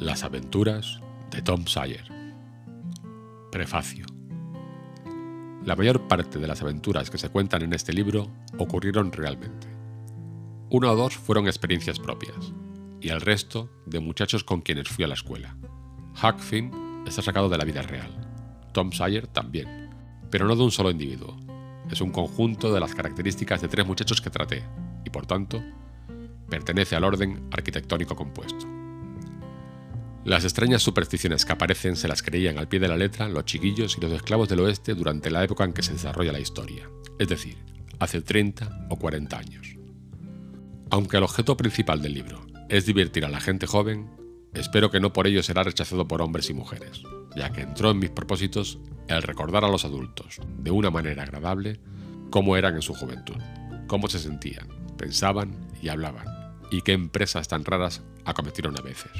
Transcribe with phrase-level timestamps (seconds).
[0.00, 0.98] Las aventuras
[1.30, 2.06] de Tom Sawyer.
[3.52, 4.06] Prefacio.
[5.62, 9.68] La mayor parte de las aventuras que se cuentan en este libro ocurrieron realmente.
[10.70, 12.54] Una o dos fueron experiencias propias,
[13.02, 15.54] y el resto de muchachos con quienes fui a la escuela.
[16.14, 18.10] Huck Finn está sacado de la vida real.
[18.72, 19.90] Tom Sawyer también,
[20.30, 21.36] pero no de un solo individuo.
[21.90, 24.64] Es un conjunto de las características de tres muchachos que traté,
[25.04, 25.62] y por tanto,
[26.48, 28.69] pertenece al orden arquitectónico compuesto.
[30.30, 33.96] Las extrañas supersticiones que aparecen se las creían al pie de la letra los chiquillos
[33.98, 37.26] y los esclavos del oeste durante la época en que se desarrolla la historia, es
[37.26, 37.56] decir,
[37.98, 39.76] hace 30 o 40 años.
[40.88, 44.08] Aunque el objeto principal del libro es divertir a la gente joven,
[44.54, 47.02] espero que no por ello será rechazado por hombres y mujeres,
[47.34, 51.80] ya que entró en mis propósitos el recordar a los adultos, de una manera agradable,
[52.30, 53.42] cómo eran en su juventud,
[53.88, 56.28] cómo se sentían, pensaban y hablaban,
[56.70, 59.10] y qué empresas tan raras acometieron a veces.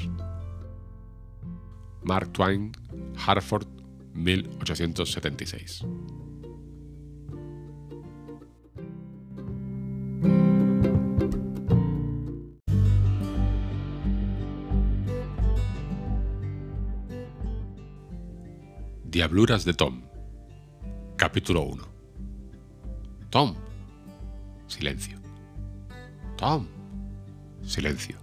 [2.03, 2.71] Mark Twain,
[3.15, 3.67] Hartford,
[4.13, 5.85] 1876.
[19.11, 20.03] Diabluras de Tom.
[21.17, 21.83] Capítulo 1.
[23.29, 23.55] Tom.
[24.67, 25.19] Silencio.
[26.37, 26.65] Tom.
[27.61, 28.20] Silencio.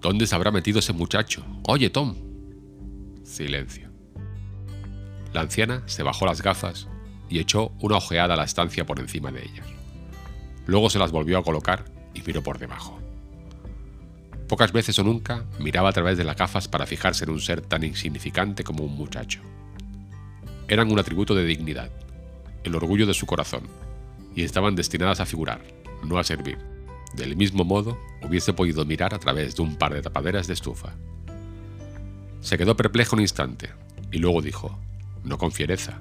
[0.00, 1.44] ¿Dónde se habrá metido ese muchacho?
[1.64, 2.16] Oye, Tom.
[3.22, 3.90] Silencio.
[5.34, 6.88] La anciana se bajó las gafas
[7.28, 9.66] y echó una ojeada a la estancia por encima de ellas.
[10.66, 11.84] Luego se las volvió a colocar
[12.14, 12.98] y miró por debajo.
[14.48, 17.60] Pocas veces o nunca miraba a través de las gafas para fijarse en un ser
[17.60, 19.40] tan insignificante como un muchacho.
[20.66, 21.90] Eran un atributo de dignidad,
[22.64, 23.68] el orgullo de su corazón,
[24.34, 25.60] y estaban destinadas a figurar,
[26.02, 26.58] no a servir.
[27.14, 30.94] Del mismo modo, hubiese podido mirar a través de un par de tapaderas de estufa.
[32.40, 33.70] Se quedó perplejo un instante
[34.10, 34.78] y luego dijo,
[35.24, 36.00] no con fiereza,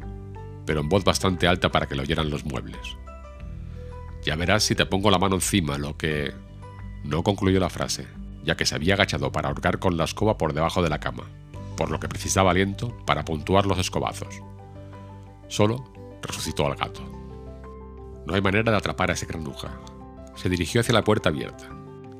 [0.65, 2.79] pero en voz bastante alta para que lo oyeran los muebles.
[4.23, 6.33] Ya verás si te pongo la mano encima lo que...
[7.03, 8.07] No concluyó la frase,
[8.43, 11.23] ya que se había agachado para ahorcar con la escoba por debajo de la cama,
[11.77, 14.41] por lo que precisaba aliento para puntuar los escobazos.
[15.47, 15.91] Solo
[16.21, 17.01] resucitó al gato.
[18.25, 19.71] No hay manera de atrapar a ese granuja,
[20.35, 21.78] se dirigió hacia la puerta abierta.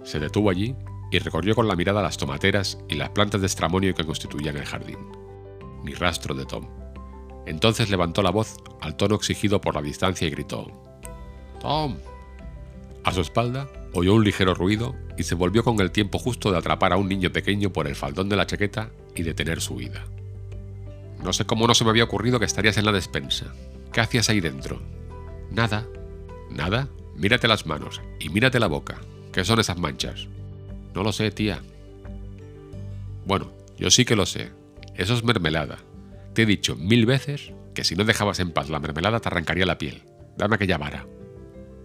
[0.10, 0.76] Se detuvo allí
[1.12, 4.66] y recorrió con la mirada las tomateras y las plantas de estramonio que constituían el
[4.66, 4.98] jardín.
[5.84, 6.68] Ni rastro de Tom.
[7.46, 10.66] Entonces levantó la voz al tono exigido por la distancia y gritó:
[11.62, 11.98] ¡Tom!
[13.04, 16.58] A su espalda oyó un ligero ruido y se volvió con el tiempo justo de
[16.58, 20.06] atrapar a un niño pequeño por el faldón de la chaqueta y detener su huida.
[21.24, 23.54] No sé cómo no se me había ocurrido que estarías en la despensa.
[23.94, 24.82] ¿Qué hacías ahí dentro?
[25.52, 25.86] Nada.
[26.50, 26.88] ¿Nada?
[27.16, 29.00] Mírate las manos y mírate la boca.
[29.32, 30.28] ¿Qué son esas manchas?
[30.94, 31.60] No lo sé, tía.
[33.26, 34.52] Bueno, yo sí que lo sé.
[34.96, 35.78] Eso es mermelada.
[36.34, 39.66] Te he dicho mil veces que si no dejabas en paz la mermelada te arrancaría
[39.66, 40.04] la piel.
[40.38, 41.06] Dame aquella vara.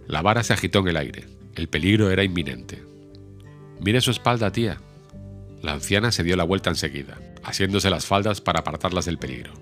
[0.07, 1.25] La vara se agitó en el aire.
[1.55, 2.83] El peligro era inminente.
[3.79, 4.77] Mire su espalda, tía.
[5.61, 9.53] La anciana se dio la vuelta enseguida, haciéndose las faldas para apartarlas del peligro.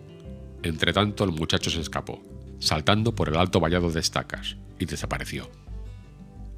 [0.63, 2.21] Entretanto, el muchacho se escapó,
[2.59, 5.49] saltando por el alto vallado de estacas, y desapareció.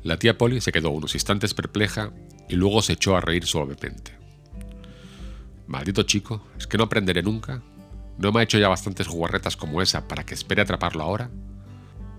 [0.05, 2.11] La tía Polly se quedó unos instantes perpleja
[2.47, 4.15] y luego se echó a reír suavemente.
[5.65, 7.63] Maldito chico, ¿es que no aprenderé nunca?
[8.19, 11.31] ¿No me ha hecho ya bastantes jugarretas como esa para que espere atraparlo ahora?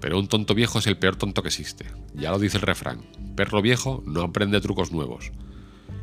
[0.00, 1.86] Pero un tonto viejo es el peor tonto que existe.
[2.12, 3.02] Ya lo dice el refrán.
[3.36, 5.30] Perro viejo no aprende trucos nuevos.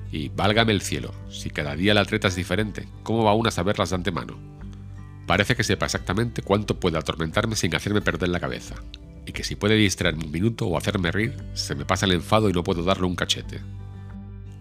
[0.09, 3.51] Y válgame el cielo, si cada día la treta es diferente, ¿cómo va una a
[3.51, 4.39] saberlas de antemano?
[5.27, 8.75] Parece que sepa exactamente cuánto puede atormentarme sin hacerme perder la cabeza,
[9.25, 12.49] y que si puede distraerme un minuto o hacerme reír, se me pasa el enfado
[12.49, 13.61] y no puedo darle un cachete.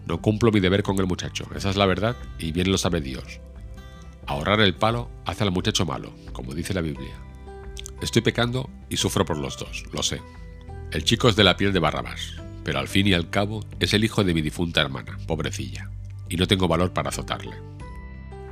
[0.05, 3.01] No cumplo mi deber con el muchacho, esa es la verdad y bien lo sabe
[3.01, 3.39] Dios.
[4.25, 7.13] Ahorrar el palo hace al muchacho malo, como dice la Biblia.
[8.01, 10.21] Estoy pecando y sufro por los dos, lo sé.
[10.91, 13.93] El chico es de la piel de Barrabás, pero al fin y al cabo es
[13.93, 15.89] el hijo de mi difunta hermana, pobrecilla,
[16.29, 17.55] y no tengo valor para azotarle.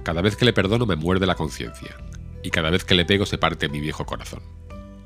[0.04, 1.96] Cada vez que le perdono me muerde la conciencia,
[2.44, 4.42] y cada vez que le pego se parte mi viejo corazón.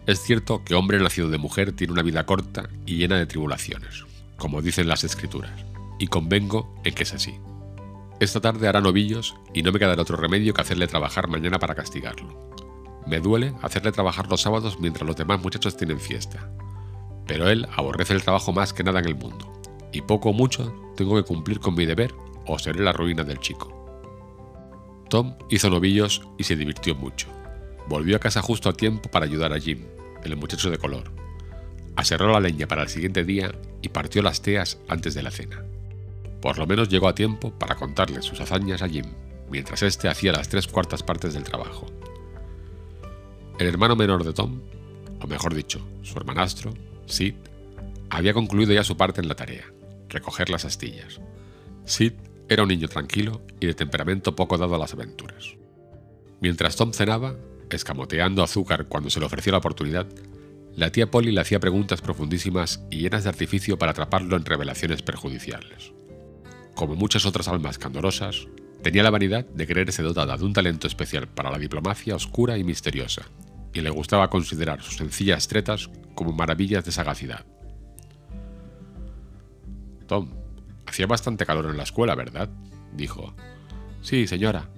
[0.08, 4.06] Es cierto que hombre nacido de mujer tiene una vida corta y llena de tribulaciones,
[4.38, 5.66] como dicen las escrituras,
[5.98, 7.40] y convengo en que es así.
[8.20, 11.74] Esta tarde hará novillos y no me quedará otro remedio que hacerle trabajar mañana para
[11.74, 12.52] castigarlo.
[13.08, 16.52] Me duele hacerle trabajar los sábados mientras los demás muchachos tienen fiesta.
[17.26, 19.52] Pero él aborrece el trabajo más que nada en el mundo,
[19.92, 22.14] y poco o mucho tengo que cumplir con mi deber
[22.46, 23.72] o seré la ruina del chico.
[25.10, 27.28] Tom hizo novillos y se divirtió mucho.
[27.88, 29.86] Volvió a casa justo a tiempo para ayudar a Jim,
[30.32, 31.12] el muchacho de color.
[31.96, 35.64] Aserró la leña para el siguiente día y partió las teas antes de la cena.
[36.42, 39.06] Por lo menos llegó a tiempo para contarle sus hazañas a Jim,
[39.50, 41.88] mientras éste hacía las tres cuartas partes del trabajo.
[43.58, 44.62] El hermano menor de Tom,
[45.22, 46.74] o mejor dicho, su hermanastro,
[47.06, 47.36] Sid,
[48.10, 49.66] había concluido ya su parte en la tarea,
[50.10, 51.22] recoger las astillas.
[51.86, 52.14] Sid
[52.50, 55.56] era un niño tranquilo y de temperamento poco dado a las aventuras.
[56.42, 57.36] Mientras Tom cenaba,
[57.70, 60.08] escamoteando azúcar cuando se le ofreció la oportunidad,
[60.76, 65.02] la tía Polly le hacía preguntas profundísimas y llenas de artificio para atraparlo en revelaciones
[65.02, 65.94] perjudiciales.
[66.76, 68.48] Como muchas otras almas candorosas,
[68.84, 72.66] tenía la vanidad de creerse dotada de un talento especial para la diplomacia oscura y
[72.66, 73.24] misteriosa,
[73.74, 77.46] y le gustaba considerar sus sencillas tretas como maravillas de sagacidad.
[80.08, 80.30] Tom,
[80.86, 82.50] hacía bastante calor en la escuela, ¿verdad?
[82.94, 83.34] dijo.
[84.02, 84.70] Sí, señora.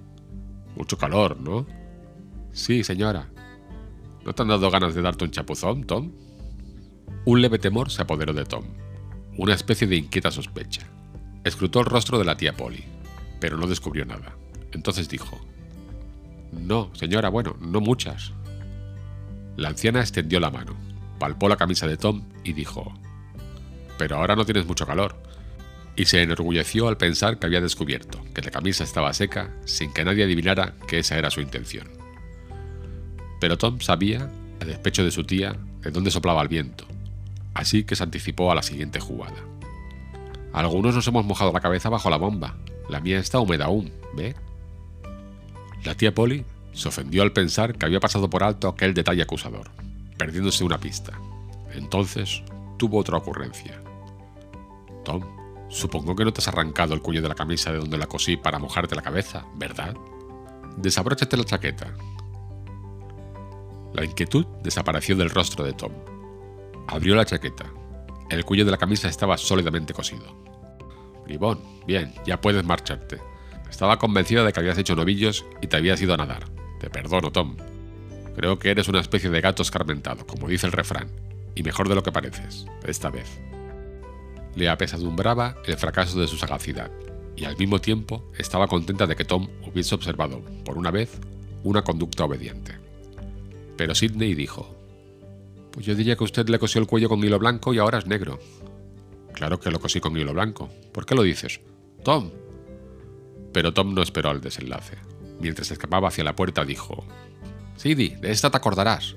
[0.76, 1.66] Mucho calor, ¿no?
[2.58, 3.28] Sí, señora.
[4.24, 6.10] ¿No te han dado ganas de darte un chapuzón, Tom?
[7.24, 8.64] Un leve temor se apoderó de Tom,
[9.36, 10.82] una especie de inquieta sospecha.
[11.44, 12.84] Escrutó el rostro de la tía Polly,
[13.38, 14.34] pero no descubrió nada.
[14.72, 15.40] Entonces dijo,
[16.50, 18.32] No, señora, bueno, no muchas.
[19.56, 20.76] La anciana extendió la mano,
[21.20, 22.92] palpó la camisa de Tom y dijo,
[23.98, 25.14] Pero ahora no tienes mucho calor.
[25.94, 30.04] Y se enorgulleció al pensar que había descubierto que la camisa estaba seca sin que
[30.04, 31.97] nadie adivinara que esa era su intención.
[33.40, 34.30] Pero Tom sabía,
[34.60, 36.84] a despecho de su tía, de dónde soplaba el viento,
[37.54, 39.36] así que se anticipó a la siguiente jugada.
[40.52, 42.56] Algunos nos hemos mojado la cabeza bajo la bomba,
[42.88, 44.34] la mía está húmeda aún, ¿ve?
[45.84, 49.70] La tía Polly se ofendió al pensar que había pasado por alto aquel detalle acusador,
[50.16, 51.12] perdiéndose una pista.
[51.72, 52.42] Entonces
[52.78, 53.80] tuvo otra ocurrencia.
[55.04, 55.22] Tom,
[55.68, 58.36] supongo que no te has arrancado el cuello de la camisa de donde la cosí
[58.36, 59.94] para mojarte la cabeza, ¿verdad?
[60.76, 61.92] Desabróchate la chaqueta,
[63.92, 65.92] la inquietud desapareció del rostro de Tom.
[66.86, 67.66] Abrió la chaqueta.
[68.30, 70.36] El cuello de la camisa estaba sólidamente cosido.
[71.24, 73.18] Bribón, bien, ya puedes marcharte.
[73.70, 76.44] Estaba convencida de que habías hecho novillos y te habías ido a nadar.
[76.80, 77.56] Te perdono, Tom.
[78.34, 81.10] Creo que eres una especie de gato escarmentado, como dice el refrán,
[81.54, 83.40] y mejor de lo que pareces, esta vez.
[84.54, 86.90] Le apesadumbraba el fracaso de su sagacidad,
[87.36, 91.18] y al mismo tiempo estaba contenta de que Tom hubiese observado, por una vez,
[91.64, 92.87] una conducta obediente.
[93.78, 94.76] Pero Sidney dijo,
[95.70, 98.06] Pues yo diría que usted le cosió el cuello con hilo blanco y ahora es
[98.06, 98.40] negro.
[99.32, 100.68] Claro que lo cosí con hilo blanco.
[100.92, 101.60] ¿Por qué lo dices?
[102.02, 102.30] Tom.
[103.52, 104.98] Pero Tom no esperó al desenlace.
[105.40, 107.04] Mientras escapaba hacia la puerta dijo,
[107.76, 109.14] Sidney, de esta te acordarás.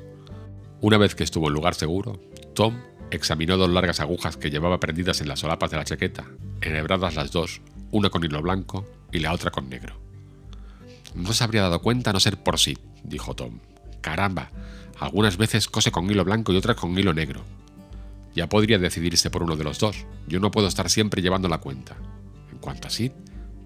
[0.79, 2.21] Una vez que estuvo en lugar seguro,
[2.53, 2.79] Tom
[3.09, 6.27] examinó dos largas agujas que llevaba prendidas en las solapas de la chaqueta,
[6.61, 9.99] enhebradas las dos, una con hilo blanco y la otra con negro.
[11.15, 13.59] No se habría dado cuenta a no ser por sí, dijo Tom.
[14.01, 14.51] Caramba,
[14.99, 17.43] algunas veces cose con hilo blanco y otras con hilo negro.
[18.35, 20.05] Ya podría decidirse por uno de los dos.
[20.27, 21.95] Yo no puedo estar siempre llevando la cuenta.
[22.51, 23.11] En cuanto a Sid,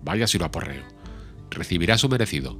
[0.03, 0.83] vaya si lo aporreo.
[1.49, 2.57] Recibirá su merecido.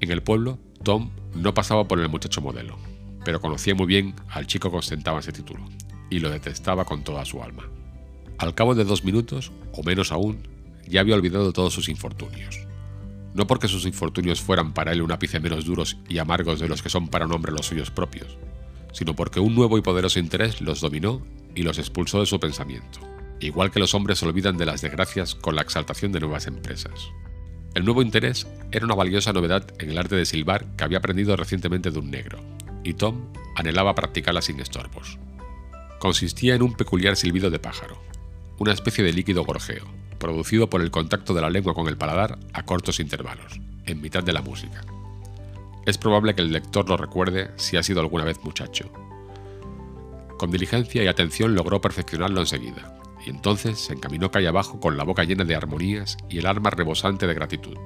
[0.00, 2.78] En el pueblo, Tom no pasaba por el muchacho modelo,
[3.24, 5.64] pero conocía muy bien al chico que ostentaba ese título,
[6.10, 7.64] y lo detestaba con toda su alma.
[8.38, 10.48] Al cabo de dos minutos, o menos aún,
[10.86, 12.66] ya había olvidado todos sus infortunios
[13.34, 16.82] no porque sus infortunios fueran para él un ápice menos duros y amargos de los
[16.82, 18.38] que son para un hombre los suyos propios,
[18.92, 21.20] sino porque un nuevo y poderoso interés los dominó
[21.54, 23.00] y los expulsó de su pensamiento,
[23.40, 27.10] igual que los hombres se olvidan de las desgracias con la exaltación de nuevas empresas.
[27.74, 31.36] El nuevo interés era una valiosa novedad en el arte de silbar que había aprendido
[31.36, 32.38] recientemente de un negro,
[32.84, 35.18] y Tom anhelaba practicarla sin estorbos.
[35.98, 38.00] Consistía en un peculiar silbido de pájaro,
[38.58, 39.84] una especie de líquido gorjeo,
[40.18, 44.22] producido por el contacto de la lengua con el paladar a cortos intervalos, en mitad
[44.22, 44.84] de la música.
[45.86, 48.90] Es probable que el lector lo recuerde si ha sido alguna vez muchacho.
[50.38, 55.04] Con diligencia y atención logró perfeccionarlo enseguida, y entonces se encaminó calle abajo con la
[55.04, 57.76] boca llena de armonías y el alma rebosante de gratitud.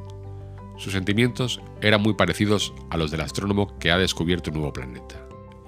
[0.76, 5.16] Sus sentimientos eran muy parecidos a los del astrónomo que ha descubierto un nuevo planeta,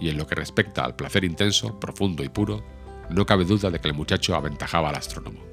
[0.00, 2.62] y en lo que respecta al placer intenso, profundo y puro,
[3.10, 5.49] no cabe duda de que el muchacho aventajaba al astrónomo.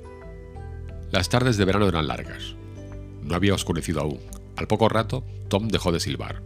[1.11, 2.55] Las tardes de verano eran largas.
[3.23, 4.19] No había oscurecido aún.
[4.57, 6.41] Al poco rato, Tom dejó de silbar.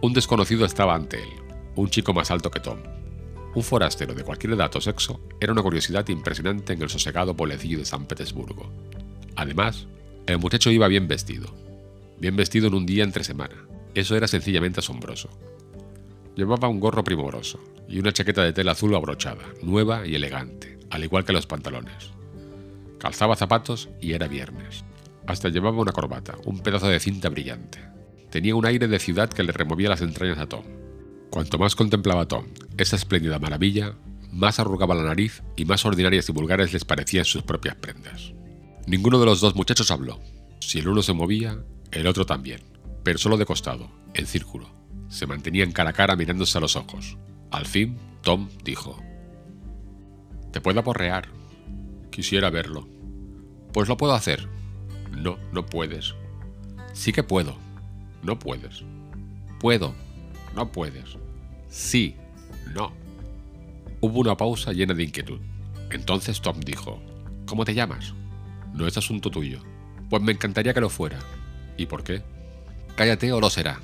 [0.00, 1.28] Un desconocido estaba ante él,
[1.76, 2.78] un chico más alto que Tom.
[3.54, 7.78] Un forastero de cualquier edad o sexo era una curiosidad impresionante en el sosegado pueblecillo
[7.78, 8.68] de San Petersburgo.
[9.36, 9.86] Además,
[10.26, 11.54] el muchacho iba bien vestido.
[12.18, 13.54] Bien vestido en un día entre semana.
[13.94, 15.30] Eso era sencillamente asombroso.
[16.34, 21.04] Llevaba un gorro primoroso y una chaqueta de tela azul abrochada, nueva y elegante, al
[21.04, 22.10] igual que los pantalones.
[23.04, 24.82] Calzaba zapatos y era viernes.
[25.26, 27.78] Hasta llevaba una corbata, un pedazo de cinta brillante.
[28.30, 30.64] Tenía un aire de ciudad que le removía las entrañas a Tom.
[31.28, 32.46] Cuanto más contemplaba Tom
[32.78, 33.94] esa espléndida maravilla,
[34.32, 38.32] más arrugaba la nariz y más ordinarias y vulgares les parecían sus propias prendas.
[38.86, 40.18] Ninguno de los dos muchachos habló.
[40.60, 41.58] Si el uno se movía,
[41.92, 42.62] el otro también,
[43.02, 44.70] pero solo de costado, en círculo.
[45.10, 47.18] Se mantenían cara a cara mirándose a los ojos.
[47.50, 48.98] Al fin, Tom dijo,
[50.52, 51.28] Te puedo aporrear.
[52.10, 52.93] Quisiera verlo.
[53.74, 54.48] Pues lo puedo hacer.
[55.10, 56.14] No, no puedes.
[56.92, 57.56] Sí que puedo.
[58.22, 58.84] No puedes.
[59.58, 59.94] Puedo.
[60.54, 61.18] No puedes.
[61.68, 62.14] Sí.
[62.72, 62.92] No.
[64.00, 65.40] Hubo una pausa llena de inquietud.
[65.90, 67.02] Entonces Tom dijo,
[67.46, 68.14] ¿Cómo te llamas?
[68.72, 69.58] No es asunto tuyo.
[70.08, 71.18] Pues me encantaría que lo fuera.
[71.76, 72.22] ¿Y por qué?
[72.94, 73.80] Cállate o lo será.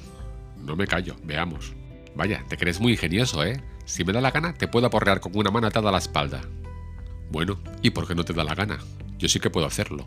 [0.56, 1.74] No me callo, veamos.
[2.14, 3.60] Vaya, te crees muy ingenioso, ¿eh?
[3.86, 6.42] Si me da la gana, te puedo aporrear con una mano atada a la espalda.
[7.28, 8.78] Bueno, ¿y por qué no te da la gana?
[9.20, 10.06] Yo sí que puedo hacerlo.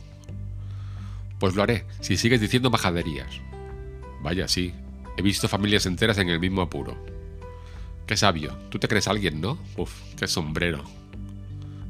[1.40, 3.42] Pues lo haré, si sigues diciendo majaderías.
[4.24, 4.74] Vaya, sí.
[5.18, 6.98] He visto familias enteras en el mismo apuro.
[8.08, 8.58] Qué sabio.
[8.70, 9.60] Tú te crees alguien, ¿no?
[9.78, 10.84] Uf, qué sombrero.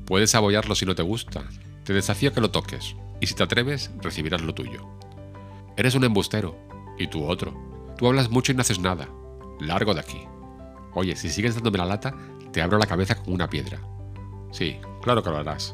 [0.05, 1.45] Puedes abollarlo si no te gusta.
[1.85, 2.95] Te desafío a que lo toques.
[3.21, 4.85] Y si te atreves, recibirás lo tuyo.
[5.77, 6.57] Eres un embustero.
[6.99, 7.53] Y tú otro.
[7.97, 9.07] Tú hablas mucho y no haces nada.
[9.61, 10.21] Largo de aquí.
[10.93, 12.13] Oye, si sigues dándome la lata,
[12.51, 13.79] te abro la cabeza con una piedra.
[14.51, 15.73] Sí, claro que lo harás.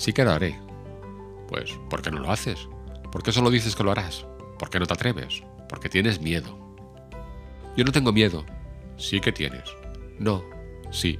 [0.00, 0.58] Sí que lo haré.
[1.46, 2.70] Pues, ¿por qué no lo haces?
[3.12, 4.24] ¿Por qué solo dices que lo harás?
[4.58, 5.42] ¿Por qué no te atreves?
[5.68, 6.56] Porque tienes miedo.
[7.76, 8.46] Yo no tengo miedo.
[8.96, 9.64] Sí que tienes.
[10.18, 10.42] No.
[10.90, 11.18] Sí.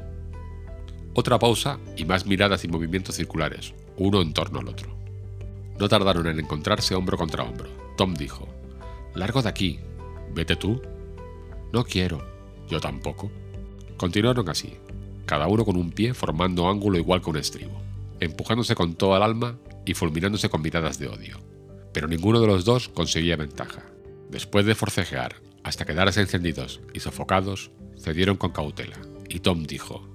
[1.12, 4.96] Otra pausa y más miradas y movimientos circulares, uno en torno al otro.
[5.78, 7.68] No tardaron en encontrarse hombro contra hombro.
[7.98, 8.48] Tom dijo,
[9.14, 9.78] Largo de aquí.
[10.32, 10.80] Vete tú.
[11.70, 12.26] No quiero.
[12.66, 13.30] Yo tampoco.
[13.98, 14.78] Continuaron así,
[15.26, 17.78] cada uno con un pie formando ángulo igual que un estribo,
[18.20, 21.38] empujándose con toda el alma y fulminándose con miradas de odio.
[21.92, 23.82] Pero ninguno de los dos conseguía ventaja.
[24.30, 28.98] Después de forcejear hasta quedarse encendidos y sofocados, cedieron con cautela,
[29.28, 30.08] y Tom dijo,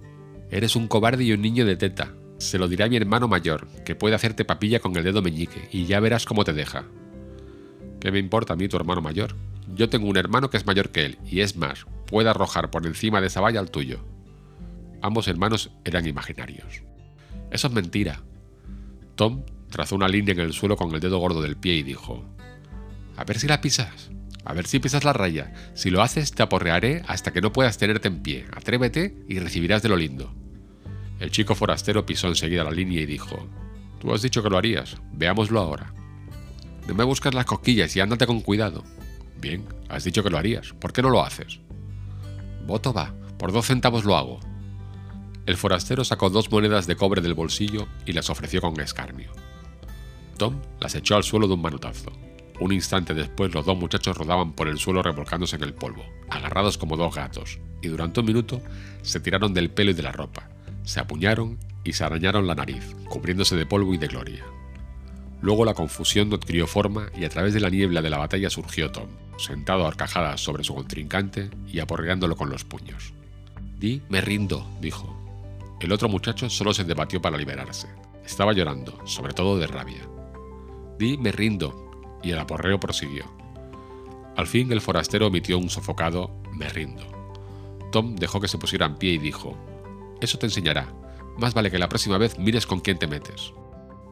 [0.49, 2.13] Eres un cobarde y un niño de teta.
[2.37, 5.69] Se lo diré a mi hermano mayor, que puede hacerte papilla con el dedo meñique,
[5.71, 6.85] y ya verás cómo te deja.
[7.99, 9.35] ¿Qué me importa a mí tu hermano mayor?
[9.73, 12.85] Yo tengo un hermano que es mayor que él, y es más, puede arrojar por
[12.85, 13.99] encima de esa valla al tuyo.
[15.01, 16.83] Ambos hermanos eran imaginarios.
[17.55, 18.19] Eso es mentira.
[19.15, 22.25] Tom trazó una línea en el suelo con el dedo gordo del pie y dijo,
[23.15, 24.11] A ver si la pisas.
[24.43, 25.53] A ver si pisas la raya.
[25.73, 28.43] Si lo haces, te aporrearé hasta que no puedas tenerte en pie.
[28.53, 30.33] Atrévete y recibirás de lo lindo.
[31.21, 33.47] El chico forastero pisó enseguida la línea y dijo,
[34.01, 34.97] Tú has dicho que lo harías.
[35.13, 35.93] Veámoslo ahora.
[36.89, 38.83] No me buscas las cosquillas y ándate con cuidado.
[39.39, 40.73] Bien, has dicho que lo harías.
[40.73, 41.61] ¿Por qué no lo haces?
[42.67, 43.13] Voto va.
[43.37, 44.41] Por dos centavos lo hago.
[45.45, 49.31] El forastero sacó dos monedas de cobre del bolsillo y las ofreció con escarnio.
[50.37, 52.11] Tom las echó al suelo de un manotazo.
[52.59, 56.77] Un instante después los dos muchachos rodaban por el suelo revolcándose en el polvo, agarrados
[56.77, 58.61] como dos gatos, y durante un minuto
[59.01, 60.49] se tiraron del pelo y de la ropa,
[60.83, 64.45] se apuñaron y se arañaron la nariz, cubriéndose de polvo y de gloria.
[65.41, 68.91] Luego la confusión adquirió forma y a través de la niebla de la batalla surgió
[68.91, 73.13] Tom, sentado a arcajadas sobre su contrincante y aporreándolo con los puños.
[73.77, 75.24] Di, me rindo, dijo.
[75.79, 77.87] El otro muchacho solo se debatió para liberarse.
[78.25, 80.07] Estaba llorando, sobre todo de rabia.
[80.97, 83.25] Di, me rindo, y el aporreo prosiguió.
[84.35, 87.03] Al fin el forastero emitió un sofocado me rindo.
[87.91, 89.57] Tom dejó que se pusiera en pie y dijo,
[90.21, 90.93] Eso te enseñará.
[91.37, 93.53] Más vale que la próxima vez mires con quién te metes.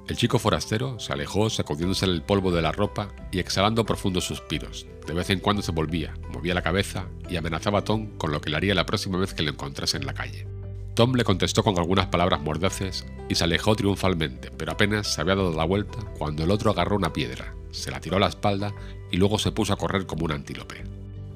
[0.08, 4.86] El chico forastero se alejó sacudiéndose el polvo de la ropa y exhalando profundos suspiros.
[5.08, 8.41] De vez en cuando se volvía, movía la cabeza y amenazaba a Tom con lo
[8.41, 10.46] que le haría la próxima vez que lo encontrase en la calle.
[10.95, 15.35] Tom le contestó con algunas palabras mordaces y se alejó triunfalmente, pero apenas se había
[15.35, 18.75] dado la vuelta cuando el otro agarró una piedra, se la tiró a la espalda
[19.12, 20.83] y luego se puso a correr como un antílope.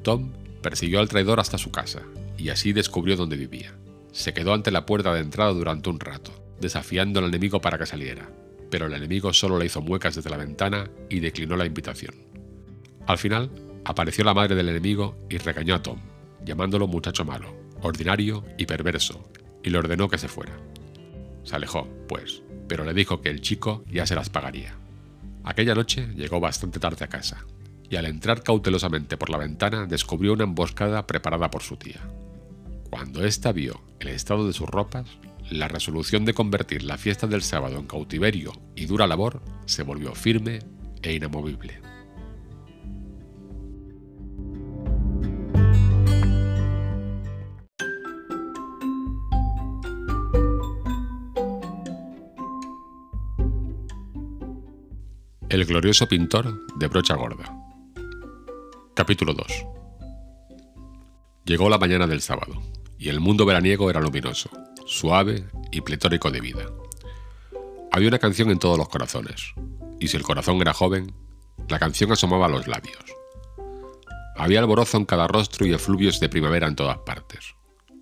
[0.04, 2.04] Tom persiguió al traidor hasta su casa
[2.38, 3.74] y así descubrió dónde vivía.
[4.12, 7.88] Se quedó ante la puerta de entrada durante un rato, desafiando al enemigo para que
[7.88, 8.30] saliera,
[8.70, 12.14] pero el enemigo solo le hizo muecas desde la ventana y declinó la invitación.
[13.08, 13.50] Al final,
[13.86, 16.00] apareció la madre del enemigo y regañó a Tom,
[16.46, 19.24] llamándolo muchacho malo, ordinario y perverso,
[19.68, 20.54] y le ordenó que se fuera.
[21.44, 24.76] Se alejó, pues, pero le dijo que el chico ya se las pagaría.
[25.44, 27.46] Aquella noche llegó bastante tarde a casa,
[27.90, 32.00] y al entrar cautelosamente por la ventana descubrió una emboscada preparada por su tía.
[32.90, 35.06] Cuando ésta vio el estado de sus ropas,
[35.50, 40.16] la resolución de convertir la fiesta del sábado en cautiverio y dura labor se volvió
[40.16, 40.60] firme
[41.02, 41.87] e inamovible.
[55.50, 57.46] El glorioso pintor de brocha gorda.
[58.94, 59.48] Capítulo 2.
[61.46, 62.62] Llegó la mañana del sábado,
[62.98, 64.50] y el mundo veraniego era luminoso,
[64.86, 66.66] suave y pletórico de vida.
[67.94, 69.54] Había una canción en todos los corazones,
[70.02, 71.16] y si el corazón era joven,
[71.70, 73.06] la canción asomaba a los labios.
[74.36, 77.56] Había alborozo en cada rostro y efluvios de primavera en todas partes.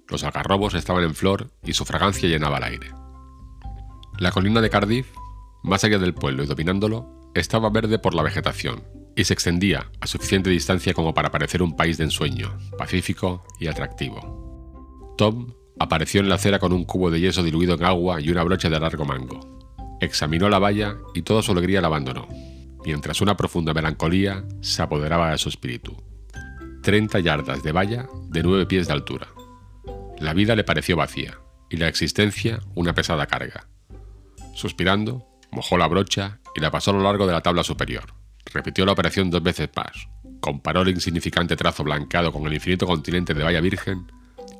[0.07, 2.91] Los algarrobos estaban en flor y su fragancia llenaba el aire.
[4.17, 5.13] La colina de Cardiff,
[5.61, 8.83] más allá del pueblo y dominándolo, estaba verde por la vegetación
[9.15, 13.67] y se extendía a suficiente distancia como para parecer un país de ensueño, pacífico y
[13.67, 15.13] atractivo.
[15.17, 18.43] Tom apareció en la acera con un cubo de yeso diluido en agua y una
[18.43, 19.67] brocha de largo mango.
[20.01, 22.27] Examinó la valla y toda su alegría la abandonó,
[22.85, 25.95] mientras una profunda melancolía se apoderaba de su espíritu.
[26.81, 29.27] Treinta yardas de valla de nueve pies de altura.
[30.19, 31.39] La vida le pareció vacía
[31.69, 33.67] y la existencia una pesada carga.
[34.53, 38.13] Suspirando, mojó la brocha y la pasó a lo largo de la tabla superior.
[38.53, 40.07] Repitió la operación dos veces más,
[40.39, 44.11] comparó el insignificante trazo blanqueado con el infinito continente de valla virgen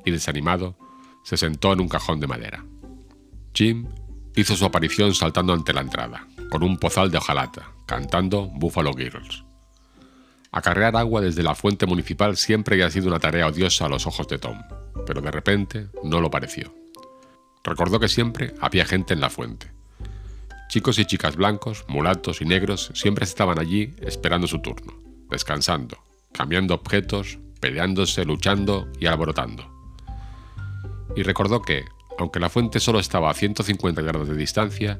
[0.04, 0.78] y, desanimado,
[1.24, 2.66] se sentó en un cajón de madera.
[3.54, 3.88] Jim
[4.36, 9.46] hizo su aparición saltando ante la entrada, con un pozal de hojalata, cantando Buffalo Girls.
[10.52, 14.28] Acarrear agua desde la fuente municipal siempre había sido una tarea odiosa a los ojos
[14.28, 14.62] de Tom,
[15.06, 16.74] pero de repente no lo pareció.
[17.64, 19.75] Recordó que siempre había gente en la fuente.
[20.76, 24.92] Chicos y chicas blancos, mulatos y negros siempre estaban allí esperando su turno,
[25.30, 26.00] descansando,
[26.34, 29.72] cambiando objetos, peleándose, luchando y alborotando.
[31.16, 31.86] Y recordó que,
[32.20, 35.00] aunque la fuente solo estaba a 150 grados de distancia,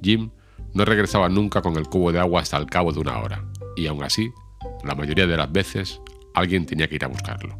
[0.00, 0.30] Jim
[0.72, 3.44] no regresaba nunca con el cubo de agua hasta el cabo de una hora,
[3.76, 4.32] y aún así,
[4.84, 6.00] la mayoría de las veces,
[6.32, 7.58] alguien tenía que ir a buscarlo.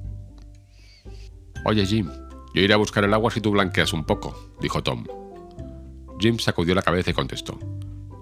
[1.67, 2.09] Oye Jim,
[2.55, 5.05] yo iré a buscar el agua si tú blanqueas un poco, dijo Tom.
[6.21, 7.59] Jim sacudió la cabeza y contestó.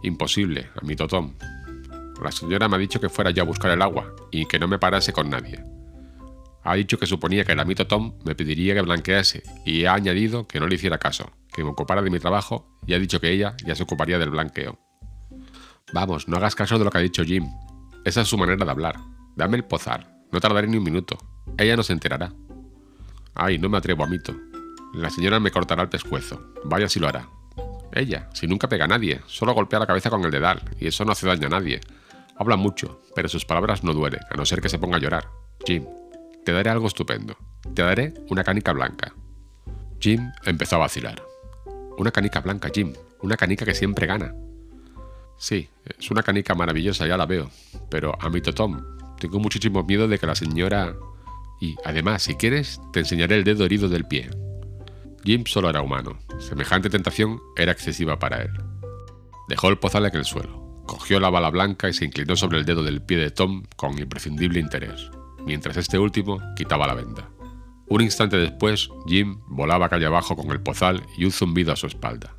[0.02, 1.34] Imposible, amito Tom.
[2.22, 4.68] La señora me ha dicho que fuera yo a buscar el agua y que no
[4.68, 5.62] me parase con nadie.
[6.64, 10.46] Ha dicho que suponía que el amito Tom me pediría que blanquease y ha añadido
[10.46, 13.30] que no le hiciera caso, que me ocupara de mi trabajo y ha dicho que
[13.30, 14.78] ella ya se ocuparía del blanqueo.
[15.92, 17.46] Vamos, no hagas caso de lo que ha dicho Jim.
[18.04, 18.96] Esa es su manera de hablar.
[19.36, 20.18] Dame el pozar.
[20.30, 21.16] No tardaré ni un minuto.
[21.56, 22.32] Ella no se enterará.
[23.34, 24.34] Ay, no me atrevo, amito.
[24.94, 26.52] La señora me cortará el pescuezo.
[26.64, 27.28] Vaya si lo hará.
[27.92, 31.04] Ella, si nunca pega a nadie, solo golpea la cabeza con el dedal, y eso
[31.04, 31.80] no hace daño a nadie.
[32.36, 35.28] Habla mucho, pero sus palabras no duelen, a no ser que se ponga a llorar.
[35.66, 35.84] Jim,
[36.44, 37.36] te daré algo estupendo.
[37.74, 39.12] Te daré una canica blanca.
[40.00, 41.22] Jim empezó a vacilar.
[41.98, 42.94] Una canica blanca, Jim.
[43.20, 44.34] Una canica que siempre gana.
[45.36, 47.50] Sí, es una canica maravillosa, ya la veo.
[47.90, 48.82] Pero, amito Tom,
[49.18, 50.94] tengo muchísimo miedo de que la señora...
[51.60, 54.30] Y, además, si quieres, te enseñaré el dedo herido del pie.
[55.28, 56.18] Jim solo era humano.
[56.38, 58.50] Semejante tentación era excesiva para él.
[59.46, 62.64] Dejó el pozal en el suelo, cogió la bala blanca y se inclinó sobre el
[62.64, 65.10] dedo del pie de Tom con imprescindible interés
[65.44, 67.28] mientras este último quitaba la venda.
[67.88, 71.86] Un instante después, Jim volaba calle abajo con el pozal y un zumbido a su
[71.86, 72.34] espalda.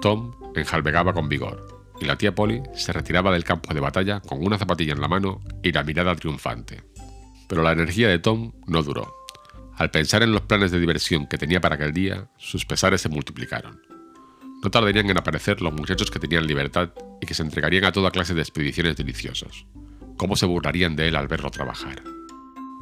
[0.00, 1.66] Tom enjalbegaba con vigor,
[2.00, 5.08] y la tía Polly se retiraba del campo de batalla con una zapatilla en la
[5.08, 6.82] mano y la mirada triunfante.
[7.48, 9.15] Pero la energía de Tom no duró.
[9.76, 13.08] Al pensar en los planes de diversión que tenía para aquel día, sus pesares se
[13.08, 13.80] multiplicaron.
[14.62, 18.10] No tardarían en aparecer los muchachos que tenían libertad y que se entregarían a toda
[18.10, 19.66] clase de expediciones deliciosas
[20.16, 22.02] cómo se burlarían de él al verlo trabajar.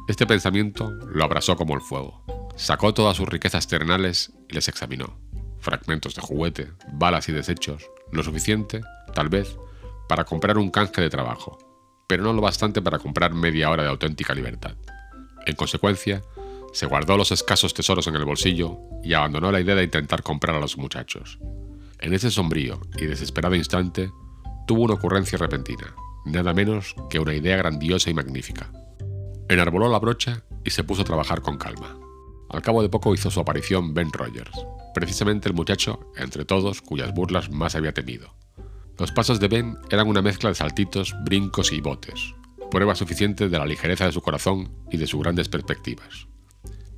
[0.07, 2.23] Este pensamiento lo abrazó como el fuego.
[2.55, 5.19] Sacó todas sus riquezas terrenales y les examinó.
[5.59, 8.81] Fragmentos de juguete, balas y desechos, lo suficiente,
[9.13, 9.57] tal vez,
[10.07, 11.57] para comprar un canje de trabajo,
[12.07, 14.75] pero no lo bastante para comprar media hora de auténtica libertad.
[15.45, 16.21] En consecuencia,
[16.75, 20.57] se guardó los escasos tesoros en el bolsillo y abandonó la idea de intentar comprar
[20.57, 21.39] a los muchachos.
[21.99, 24.11] En ese sombrío y desesperado instante,
[24.67, 28.71] tuvo una ocurrencia repentina nada menos que una idea grandiosa y magnífica.
[29.47, 31.97] Enarboló la brocha y se puso a trabajar con calma.
[32.49, 34.51] Al cabo de poco hizo su aparición Ben Rogers,
[34.93, 38.33] precisamente el muchacho, entre todos, cuyas burlas más había temido.
[38.97, 42.33] Los pasos de Ben eran una mezcla de saltitos, brincos y botes,
[42.71, 46.27] prueba suficiente de la ligereza de su corazón y de sus grandes perspectivas.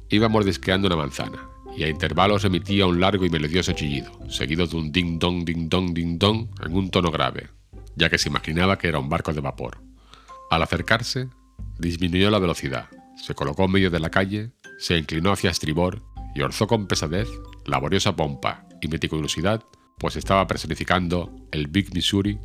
[0.10, 4.78] Iba mordisqueando una manzana, y a intervalos emitía un largo y melodioso chillido, seguido de
[4.78, 7.50] un ding-dong, ding-dong, ding-dong en un tono grave,
[7.96, 9.78] ya que se imaginaba que era un barco de vapor.
[10.50, 11.30] Al acercarse,
[11.78, 16.02] disminuyó la velocidad, se colocó en medio de la calle, se inclinó hacia estribor
[16.34, 17.28] y orzó con pesadez,
[17.66, 19.64] laboriosa pompa y meticulosidad,
[19.98, 22.40] pues estaba personificando el Big Missouri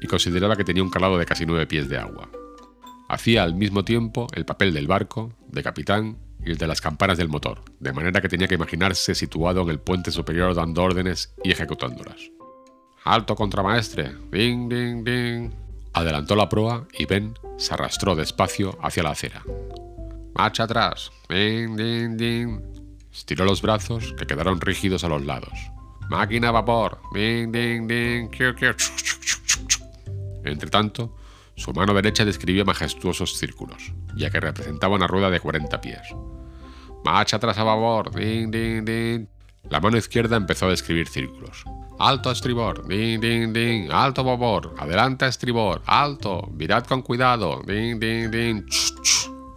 [0.00, 2.28] y consideraba que tenía un calado de casi nueve pies de agua.
[3.08, 6.18] Hacía al mismo tiempo el papel del barco, de capitán
[6.50, 9.80] el de las campanas del motor, de manera que tenía que imaginarse situado en el
[9.80, 12.30] puente superior dando órdenes y ejecutándolas.
[13.04, 14.14] ¡Alto contramaestre!
[14.30, 15.50] ¡Ding, ding, ding!
[15.92, 19.42] Adelantó la proa y Ben se arrastró despacio hacia la acera.
[20.34, 21.10] ¡Marcha atrás!
[21.28, 22.60] ¡Ding, ding, ding!
[23.12, 25.52] Estiró los brazos, que quedaron rígidos a los lados.
[26.08, 28.30] máquina a vapor, ding, ding, ding,
[30.44, 31.16] Entre tanto,
[31.58, 36.02] su mano derecha describió majestuosos círculos, ya que representaba una rueda de 40 pies.
[37.04, 39.26] Marcha atrás a vapor, ding, ding, ding.
[39.68, 41.64] La mano izquierda empezó a describir círculos.
[41.98, 43.90] Alto estribor, ding, ding, ding.
[43.90, 46.48] Alto vapor, adelante estribor, alto.
[46.52, 48.62] Virad con cuidado, ding, ding, ding.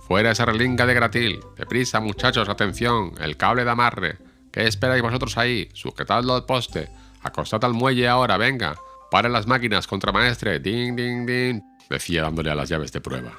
[0.08, 1.40] Fuera esa relinga de gratil.
[1.56, 3.14] Deprisa, muchachos, atención.
[3.22, 4.18] El cable de amarre.
[4.52, 5.70] ¿Qué esperáis vosotros ahí?
[5.74, 6.90] Sujetadlo al poste.
[7.22, 8.76] Acostad al muelle ahora, venga.
[9.12, 10.60] Paren las máquinas, contramaestre.
[10.60, 11.62] Ding, ding, ding
[11.92, 13.34] decía dándole a las llaves de prueba.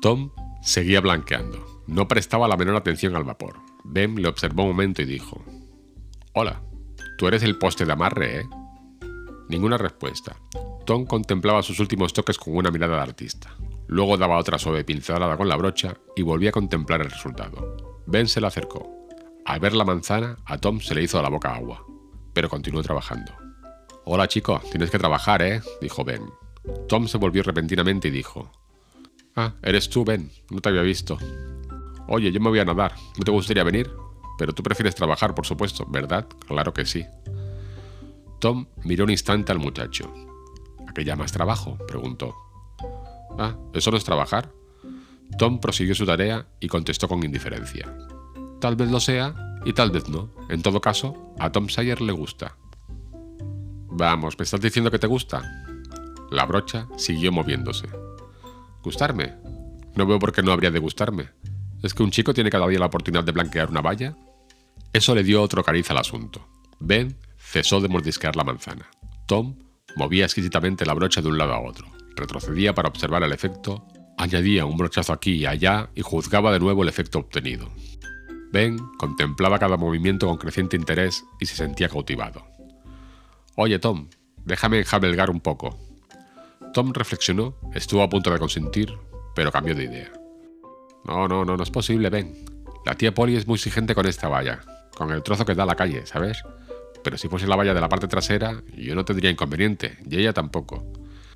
[0.00, 0.30] Tom
[0.62, 1.82] seguía blanqueando.
[1.86, 3.56] No prestaba la menor atención al vapor.
[3.84, 5.44] Ben le observó un momento y dijo:
[6.32, 6.62] Hola,
[7.18, 8.44] tú eres el poste de amarre, ¿eh?
[9.48, 10.36] Ninguna respuesta.
[10.86, 13.54] Tom contemplaba sus últimos toques con una mirada de artista.
[13.86, 18.02] Luego daba otra suave pincelada con la brocha y volvía a contemplar el resultado.
[18.06, 18.90] Ben se le acercó.
[19.44, 21.84] Al ver la manzana, a Tom se le hizo la boca agua,
[22.32, 23.32] pero continuó trabajando.
[24.06, 25.60] Hola chico, tienes que trabajar, ¿eh?
[25.80, 26.22] dijo Ben.
[26.88, 28.50] Tom se volvió repentinamente y dijo,
[29.36, 31.18] Ah, eres tú, Ben, no te había visto.
[32.06, 33.90] Oye, yo me voy a nadar, ¿no te gustaría venir?
[34.38, 36.26] Pero tú prefieres trabajar, por supuesto, ¿verdad?
[36.46, 37.04] Claro que sí.
[38.40, 40.12] Tom miró un instante al muchacho.
[40.86, 41.78] ¿A qué llamas trabajo?
[41.88, 42.34] preguntó.
[43.38, 44.52] Ah, ¿eso no es trabajar?
[45.38, 47.96] Tom prosiguió su tarea y contestó con indiferencia.
[48.60, 50.30] Tal vez lo sea y tal vez no.
[50.48, 52.56] En todo caso, a Tom Sayer le gusta.
[53.88, 55.42] Vamos, ¿me estás diciendo que te gusta?
[56.34, 57.86] La brocha siguió moviéndose.
[58.82, 59.34] ¿Gustarme?
[59.94, 61.28] No veo por qué no habría de gustarme.
[61.80, 64.16] ¿Es que un chico tiene cada día la oportunidad de blanquear una valla?
[64.92, 66.44] Eso le dio otro cariz al asunto.
[66.80, 68.90] Ben cesó de mordisquear la manzana.
[69.26, 69.54] Tom
[69.94, 73.86] movía exquisitamente la brocha de un lado a otro, retrocedía para observar el efecto,
[74.18, 77.70] añadía un brochazo aquí y allá y juzgaba de nuevo el efecto obtenido.
[78.50, 82.44] Ben contemplaba cada movimiento con creciente interés y se sentía cautivado.
[83.54, 84.08] Oye, Tom,
[84.44, 85.78] déjame enjabelgar un poco,
[86.74, 88.98] Tom reflexionó, estuvo a punto de consentir,
[89.36, 90.12] pero cambió de idea.
[91.04, 92.44] No, no, no, no es posible, Ben.
[92.84, 94.60] La tía Polly es muy exigente con esta valla,
[94.96, 96.42] con el trozo que da a la calle, ¿sabes?
[97.04, 100.32] Pero si fuese la valla de la parte trasera, yo no tendría inconveniente, y ella
[100.32, 100.84] tampoco.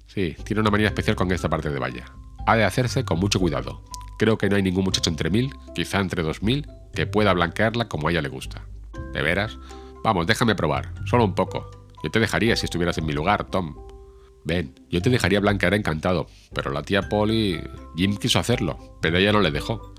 [0.08, 2.12] Sí, tiene una manía especial con esta parte de valla.
[2.44, 3.84] Ha de hacerse con mucho cuidado.
[4.18, 7.88] Creo que no hay ningún muchacho entre mil, quizá entre dos mil, que pueda blanquearla
[7.88, 8.66] como a ella le gusta.
[9.12, 9.56] ¿De veras?
[10.02, 11.70] Vamos, déjame probar, solo un poco.
[12.02, 13.87] Yo te dejaría si estuvieras en mi lugar, Tom.
[14.44, 17.60] Ven, yo te dejaría blanquear encantado, pero la tía Polly...
[17.96, 19.94] Jim quiso hacerlo, pero ella no le dejó.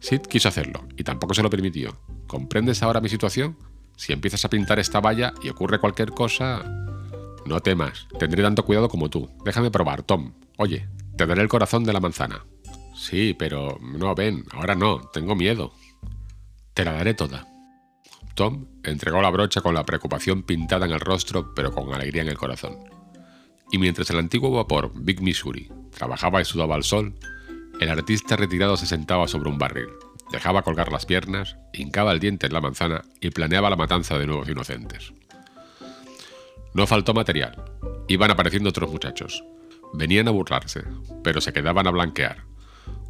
[0.00, 1.98] Sid quiso hacerlo, y tampoco se lo permitió.
[2.26, 3.58] ¿Comprendes ahora mi situación?
[3.96, 6.62] Si empiezas a pintar esta valla y ocurre cualquier cosa...
[7.46, 9.30] No temas, tendré tanto cuidado como tú.
[9.44, 10.32] Déjame probar, Tom.
[10.56, 12.44] Oye, te daré el corazón de la manzana.
[12.94, 13.78] Sí, pero...
[13.80, 15.72] No, ven, ahora no, tengo miedo.
[16.74, 17.46] Te la daré toda.
[18.34, 22.28] Tom entregó la brocha con la preocupación pintada en el rostro, pero con alegría en
[22.28, 22.99] el corazón
[23.70, 27.14] y mientras el antiguo vapor Big Missouri trabajaba y sudaba al sol,
[27.80, 29.88] el artista retirado se sentaba sobre un barril,
[30.30, 34.26] dejaba colgar las piernas, hincaba el diente en la manzana y planeaba la matanza de
[34.26, 35.12] nuevos inocentes.
[36.72, 37.64] No faltó material.
[38.06, 39.44] Iban apareciendo otros muchachos.
[39.92, 40.84] Venían a burlarse,
[41.24, 42.44] pero se quedaban a blanquear.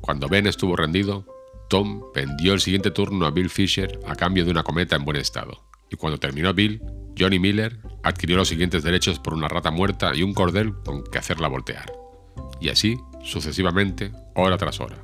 [0.00, 1.26] Cuando Ben estuvo rendido,
[1.68, 5.18] Tom vendió el siguiente turno a Bill Fisher a cambio de una cometa en buen
[5.18, 5.62] estado.
[5.90, 6.80] Y cuando terminó Bill,
[7.18, 11.18] Johnny Miller adquirió los siguientes derechos por una rata muerta y un cordel con que
[11.18, 11.92] hacerla voltear.
[12.60, 15.02] Y así, sucesivamente, hora tras hora.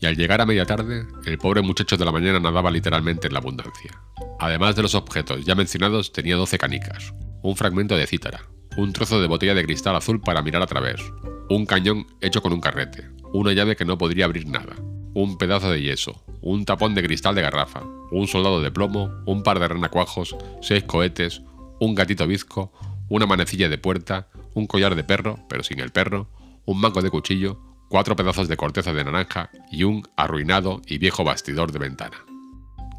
[0.00, 3.32] Y al llegar a media tarde, el pobre muchacho de la mañana nadaba literalmente en
[3.32, 3.90] la abundancia.
[4.38, 8.42] Además de los objetos ya mencionados, tenía 12 canicas, un fragmento de cítara,
[8.76, 11.00] un trozo de botella de cristal azul para mirar a través,
[11.48, 14.74] un cañón hecho con un carrete, una llave que no podría abrir nada,
[15.14, 19.42] un pedazo de yeso, un tapón de cristal de garrafa, un soldado de plomo, un
[19.42, 21.42] par de renacuajos, seis cohetes,
[21.80, 22.72] un gatito bizco,
[23.08, 26.28] una manecilla de puerta, un collar de perro, pero sin el perro,
[26.66, 31.24] un mango de cuchillo, cuatro pedazos de corteza de naranja y un arruinado y viejo
[31.24, 32.16] bastidor de ventana.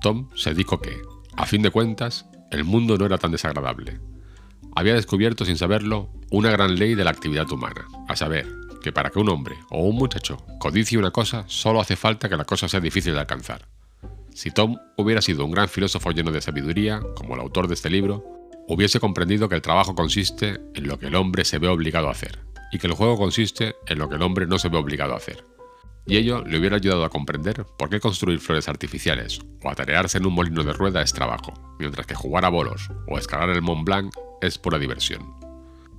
[0.01, 1.01] Tom se dijo que,
[1.36, 3.99] a fin de cuentas, el mundo no era tan desagradable.
[4.75, 8.47] Había descubierto sin saberlo una gran ley de la actividad humana, a saber,
[8.85, 12.37] que para que un hombre o un muchacho codicie una cosa, solo hace falta que
[12.37, 13.67] la cosa sea difícil de alcanzar.
[14.31, 17.89] Si Tom hubiera sido un gran filósofo lleno de sabiduría, como el autor de este
[17.89, 18.23] libro,
[18.67, 22.11] hubiese comprendido que el trabajo consiste en lo que el hombre se ve obligado a
[22.11, 25.13] hacer, y que el juego consiste en lo que el hombre no se ve obligado
[25.13, 25.43] a hacer.
[26.05, 30.27] Y ello le hubiera ayudado a comprender por qué construir flores artificiales o atarearse en
[30.27, 33.83] un molino de rueda es trabajo, mientras que jugar a bolos o escalar el Mont
[33.83, 35.44] Blanc es pura diversión.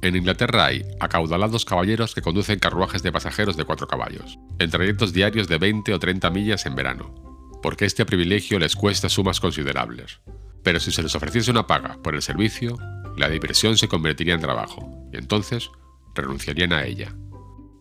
[0.03, 5.13] En Inglaterra hay acaudalados caballeros que conducen carruajes de pasajeros de cuatro caballos, en trayectos
[5.13, 7.15] diarios de 20 o 30 millas en verano,
[7.63, 10.21] porque este privilegio les cuesta sumas considerables.
[10.63, 12.77] pero si se les ofreciese una paga por el servicio,
[13.17, 15.71] la diversión se convertiría en trabajo, y entonces
[16.13, 17.15] renunciarían a ella.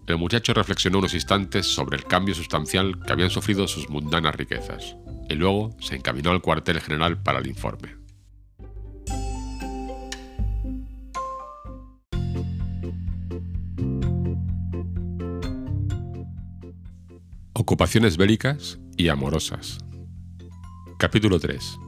[0.06, 4.96] El muchacho reflexionó unos instantes sobre el cambio sustancial que habían sufrido sus mundanas riquezas,
[5.28, 7.96] y luego se encaminó al cuartel general para el informe.
[17.58, 19.78] Ocupaciones bélicas y amorosas.
[21.00, 21.80] Capítulo 3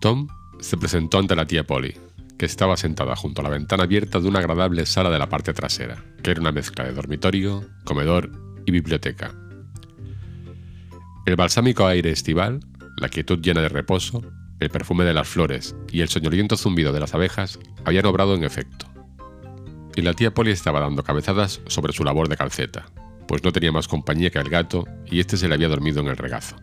[0.00, 0.28] Tom
[0.60, 1.94] se presentó ante la tía Polly,
[2.38, 5.52] que estaba sentada junto a la ventana abierta de una agradable sala de la parte
[5.52, 8.32] trasera, que era una mezcla de dormitorio, comedor
[8.64, 9.34] y biblioteca.
[11.26, 12.60] El balsámico aire estival,
[12.96, 14.22] la quietud llena de reposo,
[14.58, 18.44] el perfume de las flores y el soñoliento zumbido de las abejas habían obrado en
[18.44, 18.85] efecto
[19.96, 22.86] y la tía Polly estaba dando cabezadas sobre su labor de calceta,
[23.26, 26.08] pues no tenía más compañía que el gato y este se le había dormido en
[26.08, 26.56] el regazo.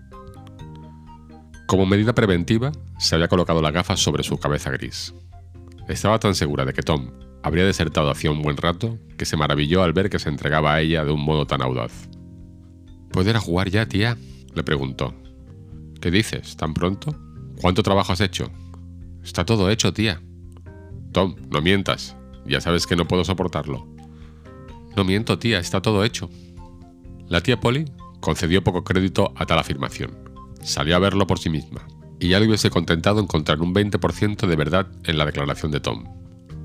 [1.67, 5.13] Como medida preventiva, se había colocado la gafa sobre su cabeza gris.
[5.87, 7.09] Estaba tan segura de que Tom
[7.41, 10.81] habría desertado hacía un buen rato que se maravilló al ver que se entregaba a
[10.81, 12.07] ella de un modo tan audaz.
[13.11, 14.17] ¿Puedo jugar ya, tía?
[14.53, 15.15] le preguntó.
[15.99, 16.55] ¿Qué dices?
[16.55, 17.15] ¿Tan pronto?
[17.59, 18.51] ¿Cuánto trabajo has hecho?
[19.23, 20.21] Está todo hecho, tía.
[21.11, 22.15] Tom, no mientas,
[22.45, 23.87] ya sabes que no puedo soportarlo.
[24.95, 26.29] No miento, tía, está todo hecho.
[27.27, 27.85] La tía Polly
[28.19, 30.11] concedió poco crédito a tal afirmación.
[30.61, 31.87] Salió a verlo por sí misma,
[32.19, 36.05] y ya le hubiese contentado encontrar un 20% de verdad en la declaración de Tom.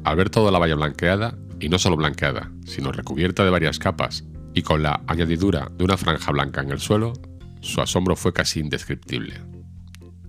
[0.05, 4.25] Al ver toda la valla blanqueada, y no solo blanqueada, sino recubierta de varias capas,
[4.55, 7.15] y con la añadidura de una franja blanca en el suelo,
[7.61, 9.41] su asombro fue casi indescriptible.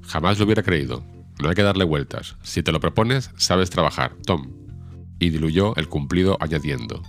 [0.02, 1.04] Jamás lo hubiera creído.
[1.42, 2.36] No hay que darle vueltas.
[2.42, 4.59] Si te lo propones, sabes trabajar, Tom
[5.20, 7.04] y diluyó el cumplido añadiendo,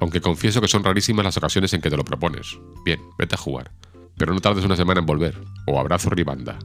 [0.00, 2.58] aunque confieso que son rarísimas las ocasiones en que te lo propones.
[2.84, 3.72] Bien, vete a jugar,
[4.16, 6.58] pero no tardes una semana en volver, o abrazo ribanda.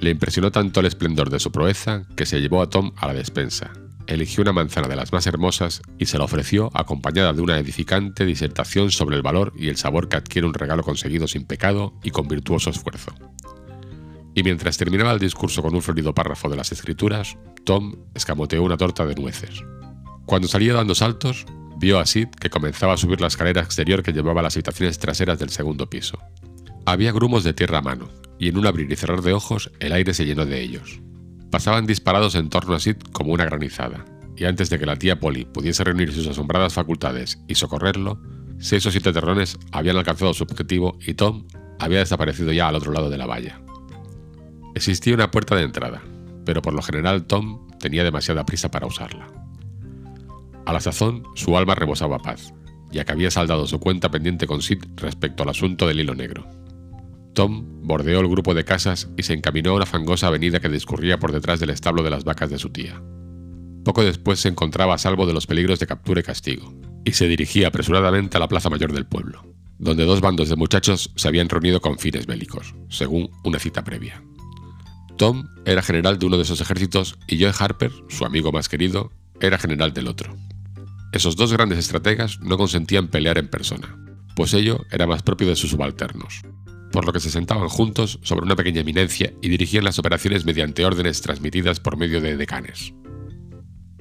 [0.00, 3.14] Le impresionó tanto el esplendor de su proeza que se llevó a Tom a la
[3.14, 3.72] despensa,
[4.06, 8.24] eligió una manzana de las más hermosas y se la ofreció acompañada de una edificante
[8.24, 12.10] disertación sobre el valor y el sabor que adquiere un regalo conseguido sin pecado y
[12.10, 13.12] con virtuoso esfuerzo.
[14.34, 18.76] Y mientras terminaba el discurso con un florido párrafo de las escrituras, Tom escamoteó una
[18.76, 19.62] torta de nueces.
[20.26, 21.46] Cuando salía dando saltos,
[21.78, 24.98] vio a Sid que comenzaba a subir la escalera exterior que llevaba a las habitaciones
[24.98, 26.18] traseras del segundo piso.
[26.84, 28.08] Había grumos de tierra a mano,
[28.38, 31.00] y en un abrir y cerrar de ojos el aire se llenó de ellos.
[31.50, 34.04] Pasaban disparados en torno a Sid como una granizada,
[34.36, 38.20] y antes de que la tía Polly pudiese reunir sus asombradas facultades y socorrerlo,
[38.58, 41.46] seis o siete terrones habían alcanzado su objetivo y Tom
[41.78, 43.60] había desaparecido ya al otro lado de la valla.
[44.74, 46.02] Existía una puerta de entrada,
[46.44, 49.35] pero por lo general Tom tenía demasiada prisa para usarla.
[50.66, 52.52] A la sazón, su alma rebosaba paz,
[52.90, 56.46] ya que había saldado su cuenta pendiente con Sid respecto al asunto del hilo negro.
[57.34, 61.18] Tom bordeó el grupo de casas y se encaminó a una fangosa avenida que discurría
[61.18, 63.00] por detrás del establo de las vacas de su tía.
[63.84, 66.74] Poco después se encontraba a salvo de los peligros de captura y castigo,
[67.04, 69.44] y se dirigía apresuradamente a la plaza mayor del pueblo,
[69.78, 74.20] donde dos bandos de muchachos se habían reunido con fines bélicos, según una cita previa.
[75.16, 79.12] Tom era general de uno de esos ejércitos y Joe Harper, su amigo más querido,
[79.40, 80.34] era general del otro.
[81.16, 83.96] Esos dos grandes estrategas no consentían pelear en persona,
[84.34, 86.42] pues ello era más propio de sus subalternos,
[86.92, 90.84] por lo que se sentaban juntos sobre una pequeña eminencia y dirigían las operaciones mediante
[90.84, 92.92] órdenes transmitidas por medio de decanes.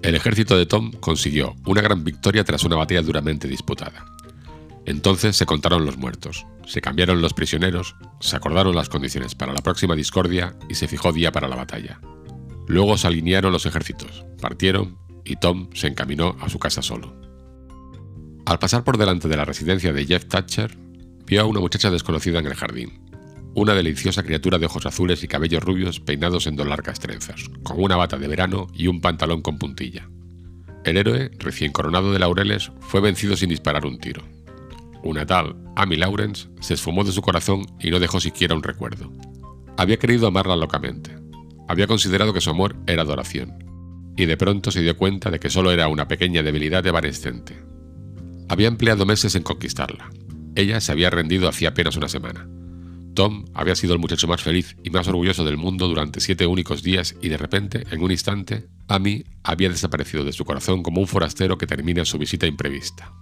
[0.01, 4.05] El ejército de Tom consiguió una gran victoria tras una batalla duramente disputada.
[4.85, 9.61] Entonces se contaron los muertos, se cambiaron los prisioneros, se acordaron las condiciones para la
[9.61, 12.01] próxima discordia y se fijó día para la batalla.
[12.67, 17.13] Luego se alinearon los ejércitos, partieron y Tom se encaminó a su casa solo.
[18.45, 20.77] Al pasar por delante de la residencia de Jeff Thatcher,
[21.25, 23.01] vio a una muchacha desconocida en el jardín,
[23.55, 27.81] una deliciosa criatura de ojos azules y cabellos rubios peinados en dos largas trenzas, con
[27.81, 30.09] una bata de verano y un pantalón con puntilla.
[30.83, 34.23] El héroe, recién coronado de laureles, fue vencido sin disparar un tiro.
[35.03, 39.11] Una tal, Amy Lawrence, se esfumó de su corazón y no dejó siquiera un recuerdo.
[39.77, 41.17] Había querido amarla locamente.
[41.67, 43.65] Había considerado que su amor era adoración,
[44.17, 47.61] y de pronto se dio cuenta de que solo era una pequeña debilidad evanescente.
[48.47, 50.09] Había empleado meses en conquistarla.
[50.55, 52.47] Ella se había rendido hacía apenas una semana.
[53.13, 56.83] Tom había sido el muchacho más feliz y más orgulloso del mundo durante siete únicos
[56.83, 61.07] días y de repente, en un instante, Amy había desaparecido de su corazón como un
[61.07, 63.13] forastero que termina su visita imprevista.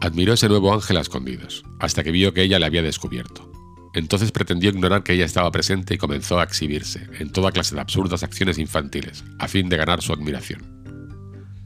[0.00, 3.50] Admiró ese nuevo ángel a escondidas, hasta que vio que ella le había descubierto.
[3.98, 7.80] Entonces pretendió ignorar que ella estaba presente y comenzó a exhibirse en toda clase de
[7.80, 10.84] absurdas acciones infantiles, a fin de ganar su admiración.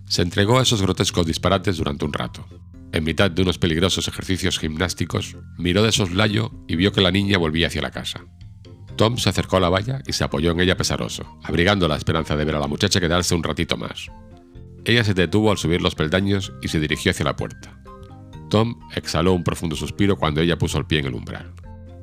[0.09, 2.47] Se entregó a esos grotescos disparates durante un rato.
[2.93, 7.37] En mitad de unos peligrosos ejercicios gimnásticos, miró de soslayo y vio que la niña
[7.37, 8.25] volvía hacia la casa.
[8.97, 12.35] Tom se acercó a la valla y se apoyó en ella pesaroso, abrigando la esperanza
[12.35, 14.07] de ver a la muchacha quedarse un ratito más.
[14.87, 17.79] Ella se detuvo al subir los peldaños y se dirigió hacia la puerta.
[18.49, 21.53] Tom exhaló un profundo suspiro cuando ella puso el pie en el umbral,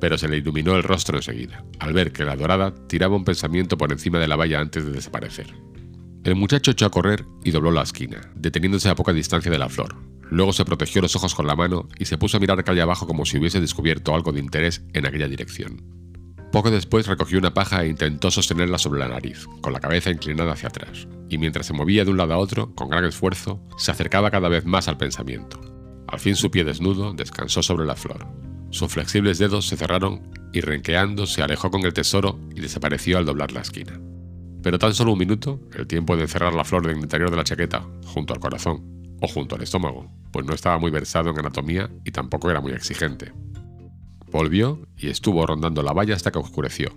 [0.00, 3.76] pero se le iluminó el rostro enseguida, al ver que la dorada tiraba un pensamiento
[3.76, 5.54] por encima de la valla antes de desaparecer.
[6.24, 9.68] El muchacho echó a correr y dobló la esquina, deteniéndose a poca distancia de la
[9.68, 9.96] flor.
[10.30, 13.06] Luego se protegió los ojos con la mano y se puso a mirar calle abajo
[13.06, 15.82] como si hubiese descubierto algo de interés en aquella dirección.
[16.52, 20.52] Poco después recogió una paja e intentó sostenerla sobre la nariz, con la cabeza inclinada
[20.52, 23.90] hacia atrás, y mientras se movía de un lado a otro, con gran esfuerzo, se
[23.90, 25.60] acercaba cada vez más al pensamiento.
[26.08, 28.26] Al fin su pie desnudo descansó sobre la flor.
[28.70, 33.26] Sus flexibles dedos se cerraron y renqueando se alejó con el tesoro y desapareció al
[33.26, 34.00] doblar la esquina.
[34.62, 37.36] Pero tan solo un minuto, el tiempo de encerrar la flor en el interior de
[37.36, 41.38] la chaqueta, junto al corazón, o junto al estómago, pues no estaba muy versado en
[41.38, 43.32] anatomía y tampoco era muy exigente.
[44.30, 46.92] Volvió y estuvo rondando la valla hasta que oscureció,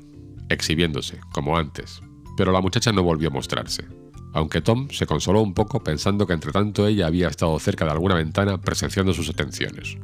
[0.49, 2.01] exhibiéndose, como antes,
[2.37, 3.85] pero la muchacha no volvió a mostrarse,
[4.33, 7.91] aunque Tom se consoló un poco pensando que entre tanto ella había estado cerca de
[7.91, 9.97] alguna ventana presenciando sus atenciones.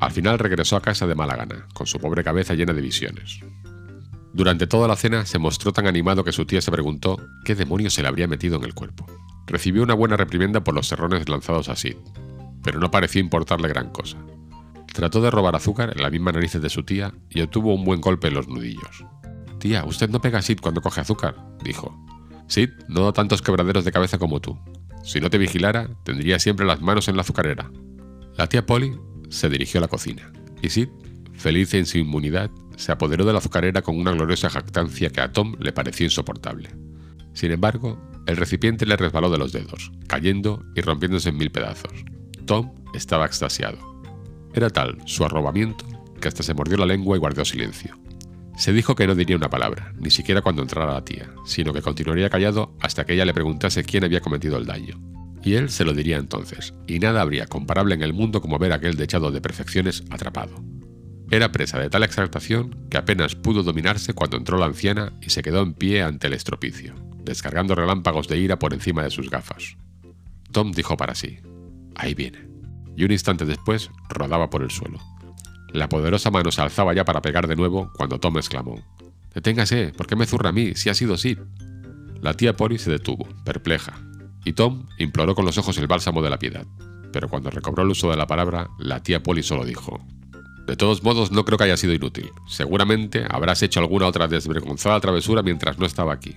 [0.00, 3.40] Al final regresó a casa de mala gana, con su pobre cabeza llena de visiones.
[4.32, 7.94] Durante toda la cena se mostró tan animado que su tía se preguntó qué demonios
[7.94, 9.06] se le habría metido en el cuerpo.
[9.46, 11.96] Recibió una buena reprimenda por los serrones lanzados a Sid,
[12.62, 14.18] pero no pareció importarle gran cosa.
[14.92, 18.00] Trató de robar azúcar en la misma narices de su tía y obtuvo un buen
[18.00, 19.04] golpe en los nudillos.
[19.60, 21.96] Tía, usted no pega a Sid cuando coge azúcar, dijo.
[22.48, 24.58] Sid no da tantos quebraderos de cabeza como tú.
[25.04, 27.70] Si no te vigilara, tendría siempre las manos en la azucarera.
[28.36, 28.98] La tía Polly
[29.34, 30.88] se dirigió a la cocina, y Sid,
[31.34, 35.32] feliz en su inmunidad, se apoderó de la azucarera con una gloriosa jactancia que a
[35.32, 36.70] Tom le pareció insoportable.
[37.32, 41.92] Sin embargo, el recipiente le resbaló de los dedos, cayendo y rompiéndose en mil pedazos.
[42.46, 43.78] Tom estaba extasiado.
[44.54, 45.84] Era tal su arrobamiento
[46.20, 47.98] que hasta se mordió la lengua y guardó silencio.
[48.56, 51.82] Se dijo que no diría una palabra, ni siquiera cuando entrara la tía, sino que
[51.82, 55.00] continuaría callado hasta que ella le preguntase quién había cometido el daño.
[55.44, 58.72] Y él se lo diría entonces, y nada habría comparable en el mundo como ver
[58.72, 60.64] aquel dechado de perfecciones atrapado.
[61.30, 65.42] Era presa de tal exaltación que apenas pudo dominarse cuando entró la anciana y se
[65.42, 69.76] quedó en pie ante el estropicio, descargando relámpagos de ira por encima de sus gafas.
[70.52, 71.38] Tom dijo para sí,
[71.94, 72.54] ahí viene
[72.96, 74.98] y un instante después rodaba por el suelo.
[75.72, 78.82] La poderosa mano se alzaba ya para pegar de nuevo cuando Tom exclamó:
[79.34, 81.38] Deténgase, ¿por qué me zurra a mí si ha sido Sid?
[82.20, 84.00] La tía Polly se detuvo, perpleja,
[84.44, 86.66] y Tom imploró con los ojos el bálsamo de la piedad.
[87.12, 90.00] Pero cuando recobró el uso de la palabra, la tía Polly solo dijo:
[90.66, 92.30] De todos modos, no creo que haya sido inútil.
[92.46, 96.34] Seguramente habrás hecho alguna otra desvergonzada travesura mientras no estaba aquí.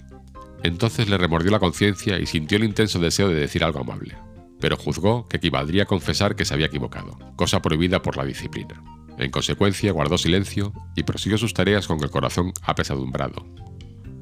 [0.63, 4.17] Entonces le remordió la conciencia y sintió el intenso deseo de decir algo amable
[4.59, 8.83] pero juzgó que equivaldría a confesar que se había equivocado, cosa prohibida por la disciplina.
[9.17, 13.45] En consecuencia, guardó silencio y prosiguió sus tareas con el corazón apesadumbrado.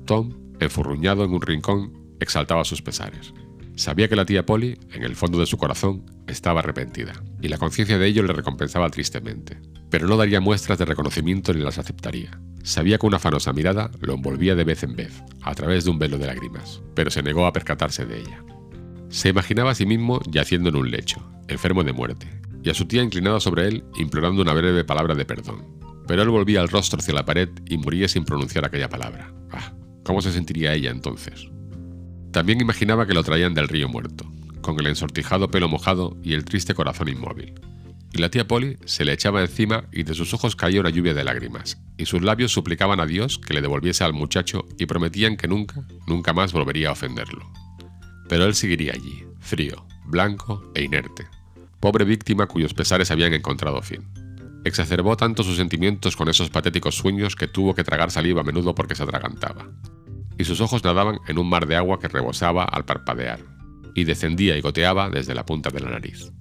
[0.06, 3.34] Tom, enfurruñado en un rincón, exaltaba sus pesares.
[3.76, 7.58] Sabía que la tía Polly, en el fondo de su corazón, estaba arrepentida, y la
[7.58, 9.60] conciencia de ello le recompensaba tristemente.
[9.90, 12.40] Pero no daría muestras de reconocimiento ni las aceptaría.
[12.64, 16.00] Sabía que una afanosa mirada lo envolvía de vez en vez, a través de un
[16.00, 18.44] velo de lágrimas, pero se negó a percatarse de ella.
[19.10, 22.28] Se imaginaba a sí mismo yaciendo en un lecho, enfermo de muerte,
[22.64, 25.66] y a su tía inclinada sobre él, implorando una breve palabra de perdón.
[26.08, 29.34] Pero él volvía el rostro hacia la pared y moría sin pronunciar aquella palabra.
[29.52, 31.50] Ah, ¿cómo se sentiría ella entonces?
[32.36, 36.44] También imaginaba que lo traían del río muerto, con el ensortijado pelo mojado y el
[36.44, 37.54] triste corazón inmóvil.
[38.12, 41.14] Y la tía Polly se le echaba encima y de sus ojos caía una lluvia
[41.14, 45.38] de lágrimas, y sus labios suplicaban a Dios que le devolviese al muchacho y prometían
[45.38, 47.50] que nunca, nunca más volvería a ofenderlo.
[48.28, 51.28] Pero él seguiría allí, frío, blanco e inerte,
[51.80, 54.04] pobre víctima cuyos pesares habían encontrado fin.
[54.66, 58.76] Exacerbó tanto sus sentimientos con esos patéticos sueños que tuvo que tragar saliva a menudo
[58.76, 59.70] porque se atragantaba.
[60.38, 63.40] Y sus ojos nadaban en un mar de agua que rebosaba al parpadear,
[63.94, 66.32] y descendía y goteaba desde la punta de la nariz.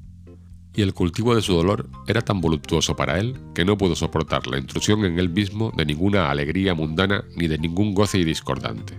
[0.76, 4.48] Y el cultivo de su dolor era tan voluptuoso para él que no pudo soportar
[4.48, 8.98] la intrusión en él mismo de ninguna alegría mundana ni de ningún goce discordante.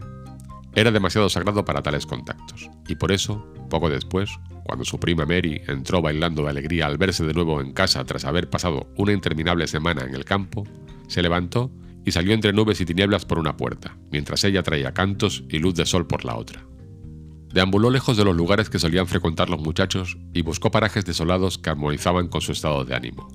[0.73, 4.29] Era demasiado sagrado para tales contactos, y por eso, poco después,
[4.65, 8.25] cuando su prima Mary entró bailando de alegría al verse de nuevo en casa tras
[8.25, 10.65] haber pasado una interminable semana en el campo,
[11.07, 11.71] se levantó
[12.05, 15.73] y salió entre nubes y tinieblas por una puerta, mientras ella traía cantos y luz
[15.75, 16.65] de sol por la otra.
[17.51, 21.69] Deambuló lejos de los lugares que solían frecuentar los muchachos y buscó parajes desolados que
[21.69, 23.27] armonizaban con su estado de ánimo.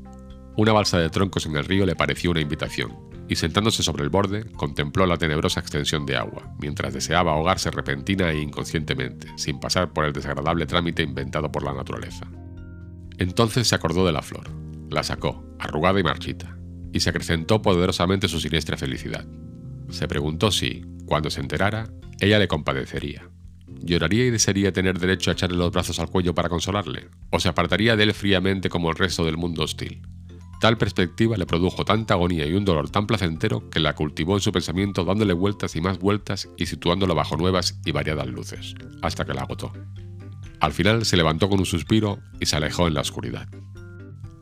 [0.57, 2.93] Una balsa de troncos en el río le pareció una invitación,
[3.29, 8.31] y sentándose sobre el borde, contempló la tenebrosa extensión de agua, mientras deseaba ahogarse repentina
[8.31, 12.27] e inconscientemente, sin pasar por el desagradable trámite inventado por la naturaleza.
[13.19, 14.51] Entonces se acordó de la flor,
[14.91, 16.60] la sacó, arrugada y marchita,
[16.93, 19.27] y se acrecentó poderosamente su siniestra felicidad.
[19.91, 23.29] se preguntó si, cuando se enterara, ella le compadecería.
[23.83, 27.09] ¿Lloraría y desearía tener derecho a echarle los brazos al cuello para consolarle?
[27.31, 30.03] ¿O se apartaría de él fríamente como el resto del mundo hostil?
[30.61, 34.43] Tal perspectiva le produjo tanta agonía y un dolor tan placentero que la cultivó en
[34.43, 39.25] su pensamiento dándole vueltas y más vueltas y situándola bajo nuevas y variadas luces, hasta
[39.25, 39.73] que la agotó.
[40.61, 43.49] Al final se levantó con un suspiro y se alejó en la oscuridad.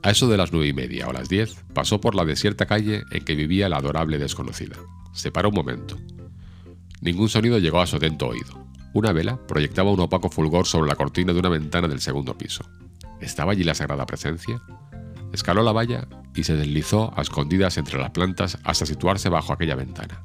[0.02, 3.02] A eso de las nueve y media o las diez, pasó por la desierta calle
[3.10, 4.76] en que vivía la adorable desconocida.
[5.12, 5.96] Se paró un momento.
[7.00, 8.66] Ningún sonido llegó a su atento oído.
[8.94, 12.64] Una vela proyectaba un opaco fulgor sobre la cortina de una ventana del segundo piso.
[13.20, 14.62] ¿Estaba allí la sagrada presencia?
[15.32, 19.74] Escaló la valla y se deslizó a escondidas entre las plantas hasta situarse bajo aquella
[19.74, 20.22] ventana.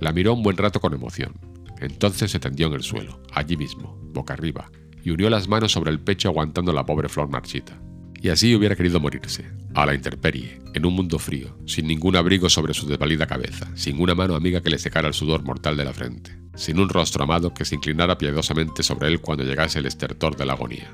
[0.00, 1.32] La miró un buen rato con emoción.
[1.80, 4.70] Entonces se tendió en el suelo, allí mismo, boca arriba,
[5.02, 7.80] y unió las manos sobre el pecho aguantando la pobre flor marchita.
[8.26, 12.48] Y así hubiera querido morirse, a la intemperie, en un mundo frío, sin ningún abrigo
[12.48, 15.84] sobre su desvalida cabeza, sin una mano amiga que le secara el sudor mortal de
[15.84, 19.86] la frente, sin un rostro amado que se inclinara piadosamente sobre él cuando llegase el
[19.86, 20.90] estertor de la agonía,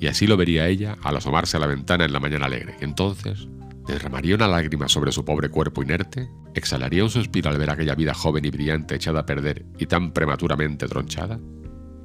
[0.00, 2.74] y así lo vería ella al asomarse a la ventana en la mañana alegre.
[2.80, 3.46] Entonces,
[3.86, 6.28] ¿derramaría una lágrima sobre su pobre cuerpo inerte?
[6.56, 10.12] ¿Exhalaría un suspiro al ver aquella vida joven y brillante echada a perder y tan
[10.12, 11.38] prematuramente tronchada?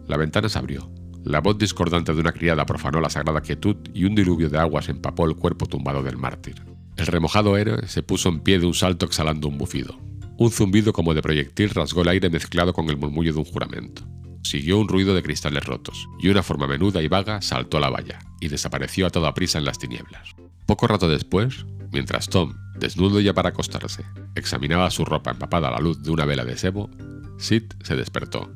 [0.06, 0.88] La ventana se abrió.
[1.28, 4.88] La voz discordante de una criada profanó la sagrada quietud y un diluvio de aguas
[4.88, 6.64] empapó el cuerpo tumbado del mártir.
[6.96, 10.00] El remojado héroe se puso en pie de un salto exhalando un bufido.
[10.38, 14.04] Un zumbido como de proyectil rasgó el aire mezclado con el murmullo de un juramento.
[14.42, 17.90] Siguió un ruido de cristales rotos, y una forma menuda y vaga saltó a la
[17.90, 20.34] valla, y desapareció a toda prisa en las tinieblas.
[20.66, 24.06] Poco rato después, mientras Tom, desnudo ya para acostarse,
[24.36, 26.90] examinaba su ropa empapada a la luz de una vela de sebo,
[27.38, 28.50] Sid se despertó.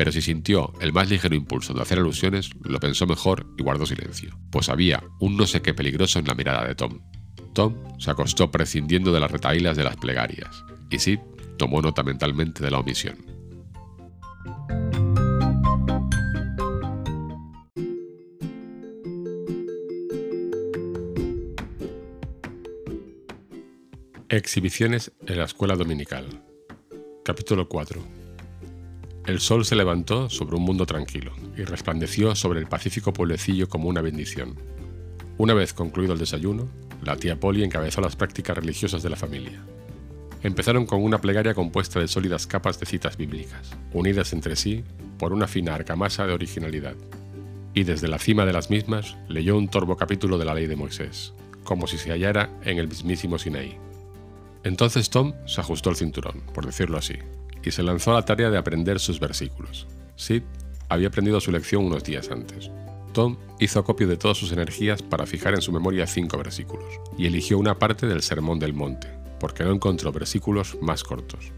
[0.00, 3.84] Pero si sintió el más ligero impulso de hacer alusiones, lo pensó mejor y guardó
[3.84, 7.00] silencio, pues había un no sé qué peligroso en la mirada de Tom.
[7.52, 11.18] Tom se acostó prescindiendo de las retaílas de las plegarias, y Sid
[11.58, 13.18] tomó nota mentalmente de la omisión.
[24.30, 26.42] Exhibiciones en la escuela dominical.
[27.22, 28.19] Capítulo 4.
[29.26, 33.88] El sol se levantó sobre un mundo tranquilo y resplandeció sobre el pacífico pueblecillo como
[33.88, 34.56] una bendición.
[35.36, 36.68] Una vez concluido el desayuno,
[37.02, 39.62] la tía Polly encabezó las prácticas religiosas de la familia.
[40.42, 44.84] Empezaron con una plegaria compuesta de sólidas capas de citas bíblicas, unidas entre sí
[45.18, 46.94] por una fina arcamasa de originalidad.
[47.74, 50.76] Y desde la cima de las mismas leyó un torvo capítulo de la ley de
[50.76, 53.76] Moisés, como si se hallara en el mismísimo Sinaí.
[54.64, 57.16] Entonces Tom se ajustó el cinturón, por decirlo así,
[57.64, 59.86] y se lanzó a la tarea de aprender sus versículos.
[60.16, 60.42] Sid
[60.88, 62.70] había aprendido su lección unos días antes.
[63.12, 66.86] Tom hizo acopio de todas sus energías para fijar en su memoria cinco versículos,
[67.18, 69.08] y eligió una parte del Sermón del Monte,
[69.38, 71.52] porque no encontró versículos más cortos.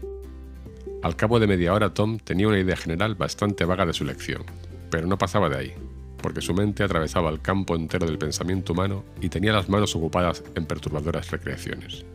[1.03, 4.43] Al cabo de media hora Tom tenía una idea general bastante vaga de su lección,
[4.89, 5.73] pero no pasaba de ahí,
[6.21, 10.43] porque su mente atravesaba el campo entero del pensamiento humano y tenía las manos ocupadas
[10.55, 12.05] en perturbadoras recreaciones.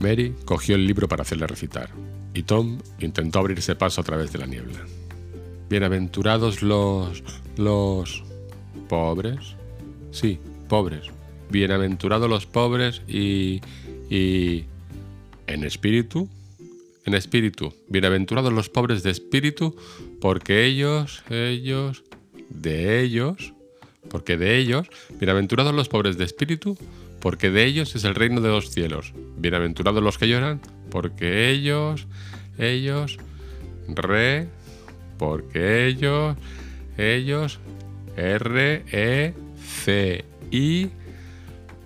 [0.00, 1.88] Mary cogió el libro para hacerle recitar,
[2.34, 4.80] y Tom intentó abrirse paso a través de la niebla.
[5.70, 7.22] Bienaventurados los...
[7.56, 8.22] los...
[8.88, 9.56] pobres.
[10.10, 11.06] Sí, pobres.
[11.50, 13.60] Bienaventurados los pobres y...
[14.10, 14.64] y...
[15.46, 16.28] en espíritu.
[17.06, 17.72] En espíritu.
[17.88, 19.76] Bienaventurados los pobres de espíritu,
[20.20, 22.02] porque ellos, ellos,
[22.48, 23.52] de ellos,
[24.08, 26.78] porque de ellos, bienaventurados los pobres de espíritu,
[27.20, 29.12] porque de ellos es el reino de los cielos.
[29.36, 30.60] Bienaventurados los que lloran,
[30.90, 32.06] porque ellos,
[32.58, 33.18] ellos,
[33.88, 34.48] re,
[35.18, 36.36] porque ellos,
[36.96, 37.60] ellos,
[38.16, 40.90] R, E, C, I,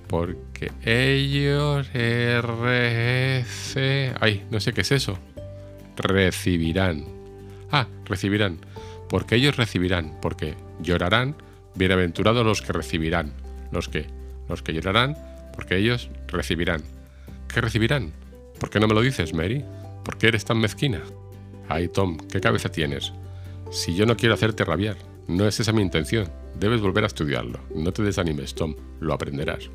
[0.08, 5.18] porque ellos, R, E, C, ay, no sé qué es eso,
[5.96, 7.04] recibirán.
[7.70, 8.58] Ah, recibirán,
[9.08, 11.36] porque ellos recibirán, porque llorarán,
[11.74, 13.32] bienaventurados los que recibirán,
[13.72, 14.06] los que,
[14.48, 15.16] los que llorarán,
[15.54, 16.82] porque ellos recibirán.
[17.52, 18.12] ¿Qué recibirán?
[18.58, 19.64] ¿Por qué no me lo dices, Mary?
[20.04, 21.02] ¿Por qué eres tan mezquina?
[21.68, 23.12] Ay, Tom, ¿qué cabeza tienes?
[23.70, 24.96] Si yo no quiero hacerte rabiar,
[25.26, 26.28] no es esa mi intención.
[26.58, 27.60] Debes volver a estudiarlo.
[27.74, 29.70] No te desanimes, Tom, lo aprenderás.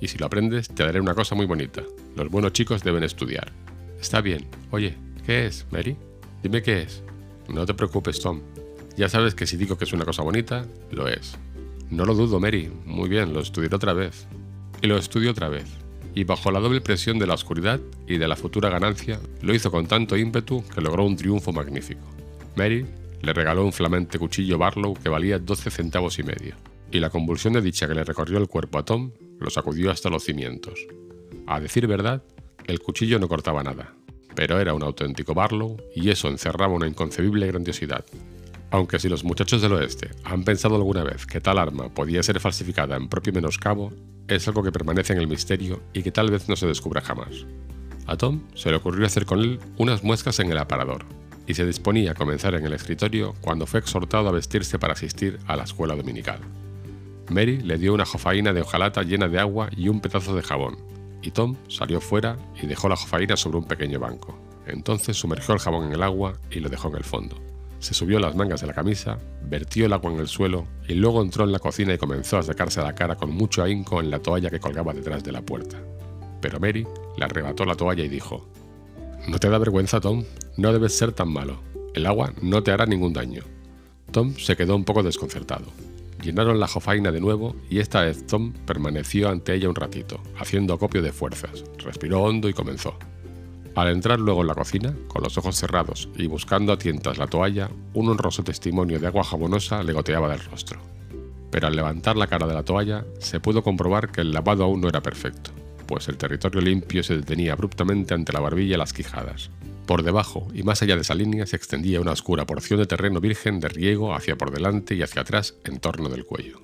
[0.00, 1.82] Y si lo aprendes, te daré una cosa muy bonita.
[2.14, 3.52] Los buenos chicos deben estudiar.
[4.00, 4.46] Está bien.
[4.70, 5.96] Oye, ¿qué es, Mary?
[6.42, 7.02] Dime qué es.
[7.48, 8.42] No te preocupes, Tom.
[8.96, 11.36] Ya sabes que si digo que es una cosa bonita, lo es.
[11.90, 12.70] No lo dudo, Mary.
[12.84, 14.28] Muy bien, lo estudiaré otra vez
[14.82, 15.64] y lo estudió otra vez,
[16.18, 19.70] y bajo la doble presión de la oscuridad y de la futura ganancia, lo hizo
[19.70, 22.00] con tanto ímpetu que logró un triunfo magnífico.
[22.56, 22.84] Mary
[23.22, 26.56] le regaló un flamante cuchillo Barlow que valía 12 centavos y medio,
[26.90, 30.10] y la convulsión de dicha que le recorrió el cuerpo a Tom lo sacudió hasta
[30.10, 30.80] los cimientos.
[31.46, 32.24] A decir verdad,
[32.66, 33.94] el cuchillo no cortaba nada,
[34.34, 38.04] pero era un auténtico Barlow y eso encerraba una inconcebible grandiosidad.
[38.72, 42.40] Aunque si los muchachos del oeste han pensado alguna vez que tal arma podía ser
[42.40, 43.92] falsificada en propio menoscabo,
[44.28, 47.46] es algo que permanece en el misterio y que tal vez no se descubra jamás.
[48.06, 51.04] A Tom se le ocurrió hacer con él unas muescas en el aparador,
[51.46, 55.38] y se disponía a comenzar en el escritorio cuando fue exhortado a vestirse para asistir
[55.46, 56.40] a la escuela dominical.
[57.30, 60.78] Mary le dio una jofaina de hojalata llena de agua y un pedazo de jabón,
[61.22, 64.38] y Tom salió fuera y dejó la jofaina sobre un pequeño banco.
[64.66, 67.47] Entonces sumergió el jabón en el agua y lo dejó en el fondo.
[67.78, 71.22] Se subió las mangas de la camisa, vertió el agua en el suelo y luego
[71.22, 74.18] entró en la cocina y comenzó a sacarse la cara con mucho ahínco en la
[74.18, 75.78] toalla que colgaba detrás de la puerta.
[76.40, 78.48] Pero Mary le arrebató la toalla y dijo,
[79.28, 80.24] ¿No te da vergüenza, Tom?
[80.56, 81.60] No debes ser tan malo.
[81.94, 83.42] El agua no te hará ningún daño.
[84.10, 85.66] Tom se quedó un poco desconcertado.
[86.22, 90.74] Llenaron la jofaina de nuevo y esta vez Tom permaneció ante ella un ratito, haciendo
[90.74, 91.64] acopio de fuerzas.
[91.78, 92.98] Respiró hondo y comenzó.
[93.78, 97.28] Al entrar luego en la cocina, con los ojos cerrados y buscando a tientas la
[97.28, 100.80] toalla, un honroso testimonio de agua jabonosa le goteaba del rostro.
[101.52, 104.80] Pero al levantar la cara de la toalla, se pudo comprobar que el lavado aún
[104.80, 105.52] no era perfecto,
[105.86, 109.48] pues el territorio limpio se detenía abruptamente ante la barbilla y las quijadas.
[109.86, 113.20] Por debajo y más allá de esa línea se extendía una oscura porción de terreno
[113.20, 116.60] virgen de riego hacia por delante y hacia atrás en torno del cuello.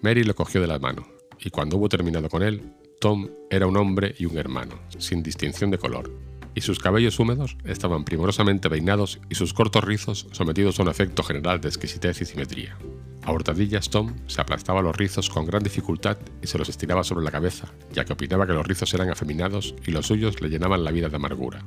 [0.00, 1.06] Mary lo cogió de la mano,
[1.38, 2.62] y cuando hubo terminado con él,
[2.98, 6.10] Tom era un hombre y un hermano, sin distinción de color,
[6.56, 11.22] y sus cabellos húmedos estaban primorosamente peinados y sus cortos rizos sometidos a un efecto
[11.22, 12.78] general de exquisitez y simetría.
[13.24, 17.24] A hurtadillas Tom se aplastaba los rizos con gran dificultad y se los estiraba sobre
[17.24, 20.82] la cabeza, ya que opinaba que los rizos eran afeminados y los suyos le llenaban
[20.82, 21.62] la vida de amargura.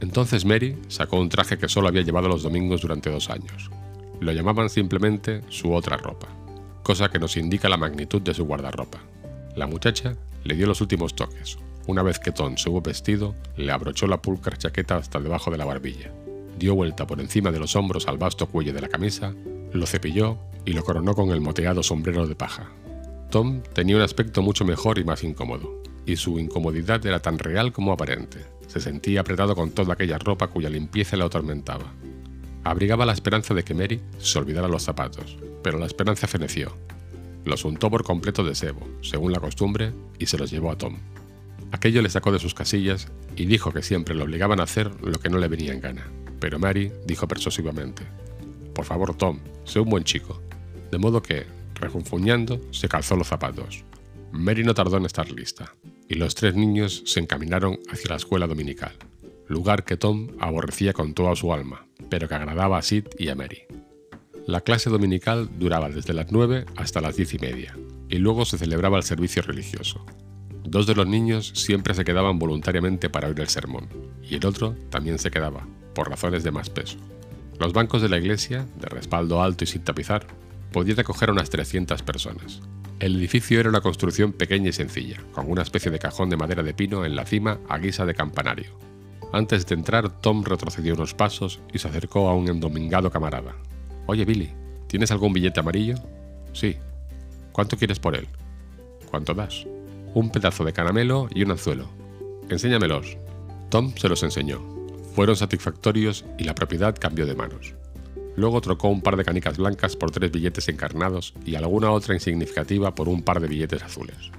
[0.00, 3.70] Entonces Mary sacó un traje que solo había llevado los domingos durante dos años.
[4.20, 6.28] Lo llamaban simplemente su otra ropa,
[6.82, 8.98] cosa que nos indica la magnitud de su guardarropa.
[9.56, 11.58] La muchacha le dio los últimos toques.
[11.88, 15.56] Una vez que Tom se hubo vestido, le abrochó la pulcra chaqueta hasta debajo de
[15.56, 16.12] la barbilla,
[16.58, 19.32] dio vuelta por encima de los hombros al vasto cuello de la camisa,
[19.72, 20.36] lo cepilló
[20.66, 22.70] y lo coronó con el moteado sombrero de paja.
[23.30, 27.72] Tom tenía un aspecto mucho mejor y más incómodo, y su incomodidad era tan real
[27.72, 28.44] como aparente.
[28.66, 31.94] Se sentía apretado con toda aquella ropa cuya limpieza le atormentaba.
[32.64, 36.76] Abrigaba la esperanza de que Mary se olvidara los zapatos, pero la esperanza feneció.
[37.46, 40.98] Los untó por completo de sebo, según la costumbre, y se los llevó a Tom.
[41.72, 45.18] Aquello le sacó de sus casillas y dijo que siempre le obligaban a hacer lo
[45.18, 46.10] que no le venía en gana.
[46.40, 48.04] Pero Mary dijo persuasivamente,
[48.74, 50.42] Por favor, Tom, sé un buen chico.
[50.90, 53.84] De modo que, refunfuñando, se calzó los zapatos.
[54.32, 55.72] Mary no tardó en estar lista
[56.08, 58.92] y los tres niños se encaminaron hacia la escuela dominical,
[59.46, 63.34] lugar que Tom aborrecía con toda su alma, pero que agradaba a Sid y a
[63.34, 63.64] Mary.
[64.46, 67.76] La clase dominical duraba desde las 9 hasta las diez y media,
[68.08, 70.04] y luego se celebraba el servicio religioso.
[70.64, 73.88] Dos de los niños siempre se quedaban voluntariamente para oír el sermón,
[74.22, 76.98] y el otro también se quedaba, por razones de más peso.
[77.58, 80.26] Los bancos de la iglesia, de respaldo alto y sin tapizar,
[80.72, 82.60] podían acoger unas 300 personas,
[83.00, 86.64] el edificio era una construcción pequeña y sencilla, con una especie de cajón de madera
[86.64, 88.76] de pino en la cima a guisa de campanario.
[89.32, 93.54] Antes de entrar, Tom retrocedió unos pasos y se acercó a un endomingado camarada.
[94.06, 94.52] Oye, Billy,
[94.88, 95.94] ¿tienes algún billete amarillo?
[96.52, 96.76] Sí.
[97.52, 98.26] ¿Cuánto quieres por él?
[99.08, 99.64] ¿Cuánto das?
[100.14, 101.88] Un pedazo de caramelo y un anzuelo.
[102.48, 103.16] Enséñamelos.
[103.68, 104.62] Tom se los enseñó.
[105.14, 107.74] Fueron satisfactorios y la propiedad cambió de manos.
[108.36, 112.94] Luego trocó un par de canicas blancas por tres billetes encarnados y alguna otra insignificativa
[112.94, 114.30] por un par de billetes azules.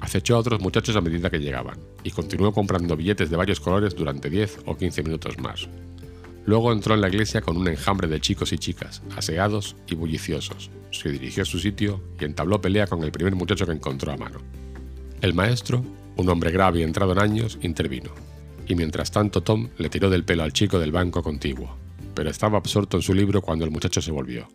[0.00, 3.96] Acechó a otros muchachos a medida que llegaban, y continuó comprando billetes de varios colores
[3.96, 5.68] durante 10 o 15 minutos más.
[6.44, 10.70] Luego entró en la iglesia con un enjambre de chicos y chicas, aseados y bulliciosos.
[10.90, 14.16] Se dirigió a su sitio y entabló pelea con el primer muchacho que encontró a
[14.16, 14.38] mano.
[15.20, 15.84] El maestro,
[16.16, 18.10] un hombre grave y entrado en años, intervino,
[18.68, 21.76] y mientras tanto Tom le tiró del pelo al chico del banco contiguo,
[22.14, 24.48] pero estaba absorto en su libro cuando el muchacho se volvió.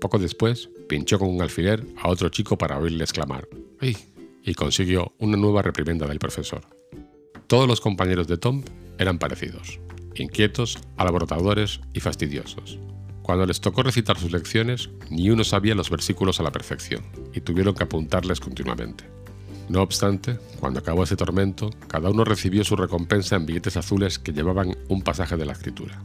[0.00, 3.46] Poco después, pinchó con un alfiler a otro chico para oírle exclamar
[3.80, 3.96] ¡Ay!
[4.42, 6.62] y consiguió una nueva reprimenda del profesor.
[7.46, 8.62] Todos los compañeros de Tom
[8.98, 9.78] eran parecidos,
[10.14, 12.78] inquietos, alborotadores y fastidiosos.
[13.22, 17.42] Cuando les tocó recitar sus lecciones, ni uno sabía los versículos a la perfección, y
[17.42, 19.04] tuvieron que apuntarles continuamente.
[19.68, 24.32] No obstante, cuando acabó ese tormento, cada uno recibió su recompensa en billetes azules que
[24.32, 26.00] llevaban un pasaje de la escritura.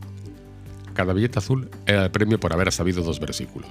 [0.94, 3.70] Cada billete azul era el premio por haber sabido dos versículos.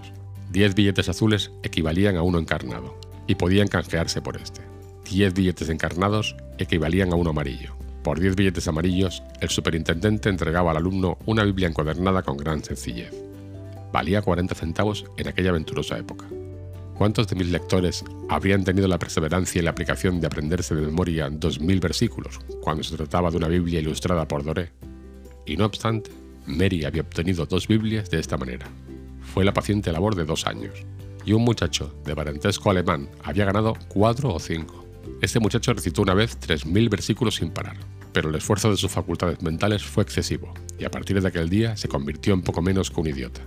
[0.51, 4.61] Diez billetes azules equivalían a uno encarnado, y podían canjearse por este.
[5.11, 7.75] Diez billetes encarnados equivalían a uno amarillo.
[8.03, 13.13] Por diez billetes amarillos, el superintendente entregaba al alumno una Biblia encuadernada con gran sencillez.
[13.93, 16.27] Valía 40 centavos en aquella aventurosa época.
[16.99, 21.29] ¿Cuántos de mis lectores habrían tenido la perseverancia y la aplicación de aprenderse de memoria
[21.29, 24.73] dos mil versículos cuando se trataba de una Biblia ilustrada por Doré?
[25.45, 26.11] Y no obstante,
[26.47, 28.67] Mary había obtenido dos Biblias de esta manera.
[29.21, 30.87] Fue la paciente labor de dos años.
[31.27, 34.87] Y un muchacho de parentesco alemán había ganado cuatro o cinco.
[35.21, 37.77] Este muchacho recitó una vez tres mil versículos sin parar,
[38.13, 41.77] pero el esfuerzo de sus facultades mentales fue excesivo, y a partir de aquel día
[41.77, 43.43] se convirtió en poco menos que un idiota.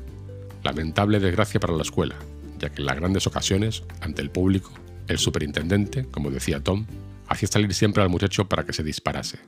[0.63, 2.15] Lamentable desgracia para la escuela,
[2.59, 4.71] ya que en las grandes ocasiones, ante el público,
[5.07, 6.85] el superintendente, como decía Tom,
[7.27, 9.39] hacía salir siempre al muchacho para que se disparase.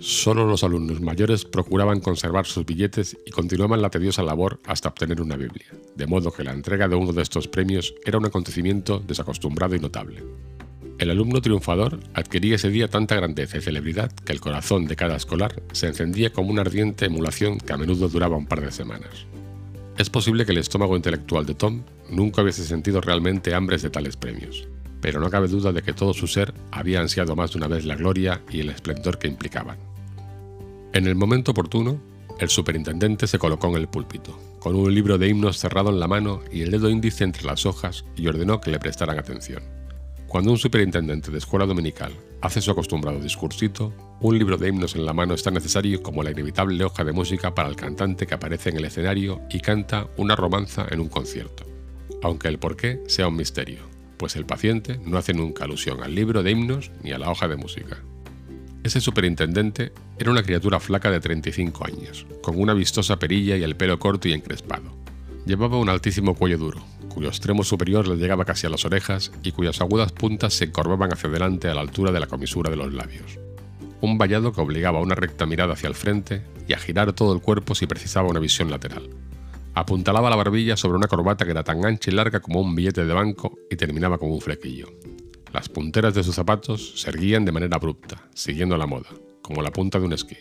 [0.00, 5.20] Solo los alumnos mayores procuraban conservar sus billetes y continuaban la tediosa labor hasta obtener
[5.20, 5.66] una Biblia,
[5.96, 9.80] de modo que la entrega de uno de estos premios era un acontecimiento desacostumbrado y
[9.80, 10.22] notable.
[10.98, 15.16] El alumno triunfador adquiría ese día tanta grandeza y celebridad que el corazón de cada
[15.16, 19.26] escolar se encendía como una ardiente emulación que a menudo duraba un par de semanas.
[19.96, 24.16] Es posible que el estómago intelectual de Tom nunca hubiese sentido realmente hambres de tales
[24.16, 24.68] premios,
[25.00, 27.84] pero no cabe duda de que todo su ser había ansiado más de una vez
[27.84, 29.78] la gloria y el esplendor que implicaban.
[30.92, 32.00] En el momento oportuno,
[32.38, 36.08] el superintendente se colocó en el púlpito, con un libro de himnos cerrado en la
[36.08, 39.62] mano y el dedo índice entre las hojas, y ordenó que le prestaran atención.
[40.28, 45.06] Cuando un superintendente de escuela dominical hace su acostumbrado discursito, un libro de himnos en
[45.06, 48.34] la mano es tan necesario como la inevitable hoja de música para el cantante que
[48.34, 51.64] aparece en el escenario y canta una romanza en un concierto,
[52.22, 53.80] aunque el porqué sea un misterio,
[54.16, 57.48] pues el paciente no hace nunca alusión al libro de himnos ni a la hoja
[57.48, 57.98] de música.
[58.84, 63.76] Ese superintendente era una criatura flaca de 35 años, con una vistosa perilla y el
[63.76, 64.96] pelo corto y encrespado.
[65.46, 69.52] Llevaba un altísimo cuello duro, cuyo extremo superior le llegaba casi a las orejas y
[69.52, 72.92] cuyas agudas puntas se encorvaban hacia adelante a la altura de la comisura de los
[72.92, 73.38] labios.
[74.00, 77.34] Un vallado que obligaba a una recta mirada hacia el frente y a girar todo
[77.34, 79.08] el cuerpo si precisaba una visión lateral.
[79.78, 83.04] Apuntalaba la barbilla sobre una corbata que era tan ancha y larga como un billete
[83.04, 84.88] de banco y terminaba con un flequillo.
[85.52, 89.08] Las punteras de sus zapatos se erguían de manera abrupta, siguiendo la moda,
[89.40, 90.36] como la punta de un esquí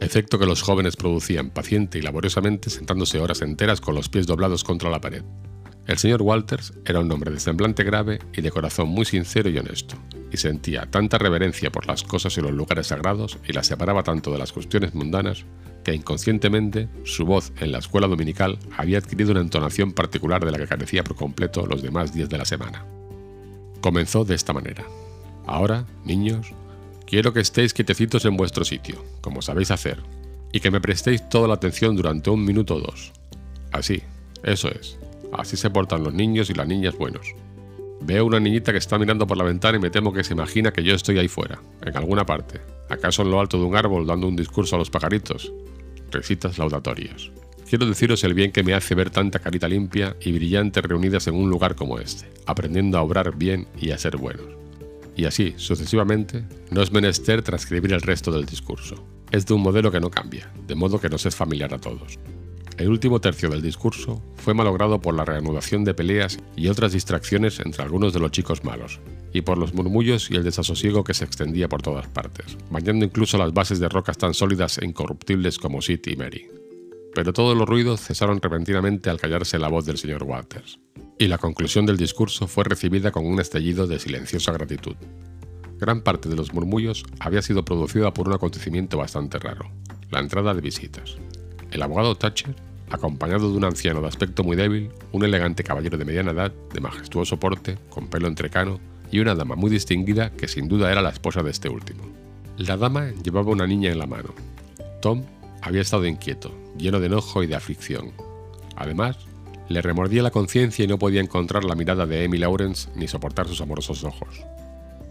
[0.00, 4.64] efecto que los jóvenes producían paciente y laboriosamente sentándose horas enteras con los pies doblados
[4.64, 5.22] contra la pared.
[5.90, 9.58] El señor Walters era un hombre de semblante grave y de corazón muy sincero y
[9.58, 9.96] honesto,
[10.30, 14.30] y sentía tanta reverencia por las cosas y los lugares sagrados y las separaba tanto
[14.30, 15.44] de las cuestiones mundanas
[15.82, 20.58] que inconscientemente su voz en la escuela dominical había adquirido una entonación particular de la
[20.58, 22.84] que carecía por completo los demás días de la semana.
[23.80, 24.84] Comenzó de esta manera.
[25.44, 26.52] Ahora, niños,
[27.04, 29.98] quiero que estéis quietecitos en vuestro sitio, como sabéis hacer,
[30.52, 33.10] y que me prestéis toda la atención durante un minuto o dos.
[33.72, 34.04] Así,
[34.44, 34.96] eso es.
[35.32, 37.34] Así se portan los niños y las niñas buenos.
[38.02, 40.72] Veo una niñita que está mirando por la ventana y me temo que se imagina
[40.72, 44.06] que yo estoy ahí fuera, en alguna parte, acaso en lo alto de un árbol
[44.06, 45.52] dando un discurso a los pajaritos.
[46.10, 47.30] Recitas laudatorias.
[47.68, 51.36] Quiero deciros el bien que me hace ver tanta carita limpia y brillante reunidas en
[51.36, 54.46] un lugar como este, aprendiendo a obrar bien y a ser buenos.
[55.14, 59.04] Y así, sucesivamente, no es menester transcribir el resto del discurso.
[59.30, 62.18] Es de un modelo que no cambia, de modo que nos es familiar a todos.
[62.80, 67.60] El último tercio del discurso fue malogrado por la reanudación de peleas y otras distracciones
[67.60, 69.00] entre algunos de los chicos malos,
[69.34, 73.36] y por los murmullos y el desasosiego que se extendía por todas partes, bañando incluso
[73.36, 76.48] las bases de rocas tan sólidas e incorruptibles como Sid y Mary.
[77.14, 80.78] Pero todos los ruidos cesaron repentinamente al callarse la voz del señor Walters,
[81.18, 84.96] y la conclusión del discurso fue recibida con un estallido de silenciosa gratitud.
[85.78, 89.70] Gran parte de los murmullos había sido producida por un acontecimiento bastante raro,
[90.10, 91.18] la entrada de visitas.
[91.70, 96.04] El abogado Thatcher acompañado de un anciano de aspecto muy débil, un elegante caballero de
[96.04, 98.80] mediana edad, de majestuoso porte, con pelo entrecano,
[99.10, 102.04] y una dama muy distinguida que sin duda era la esposa de este último.
[102.56, 104.34] La dama llevaba una niña en la mano.
[105.00, 105.22] Tom
[105.62, 108.12] había estado inquieto, lleno de enojo y de aflicción.
[108.76, 109.16] Además,
[109.68, 113.46] le remordía la conciencia y no podía encontrar la mirada de Amy Lawrence ni soportar
[113.46, 114.42] sus amorosos ojos.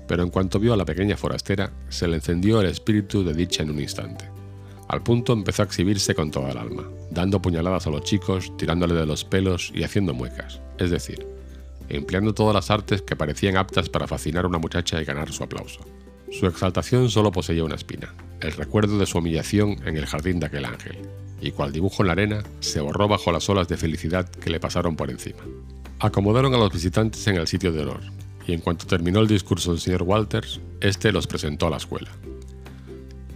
[0.08, 3.64] Pero en cuanto vio a la pequeña forastera, se le encendió el espíritu de dicha
[3.64, 4.26] en un instante.
[4.90, 8.96] Al punto empezó a exhibirse con toda el alma, dando puñaladas a los chicos, tirándole
[8.96, 11.28] de los pelos y haciendo muecas, es decir,
[11.90, 15.44] empleando todas las artes que parecían aptas para fascinar a una muchacha y ganar su
[15.44, 15.82] aplauso.
[16.32, 20.48] Su exaltación solo poseía una espina, el recuerdo de su humillación en el jardín de
[20.48, 20.98] aquel ángel,
[21.40, 24.60] y cual dibujo en la arena, se borró bajo las olas de felicidad que le
[24.60, 25.44] pasaron por encima.
[26.00, 28.02] Acomodaron a los visitantes en el sitio de honor,
[28.48, 32.10] y en cuanto terminó el discurso del señor Walters, este los presentó a la escuela.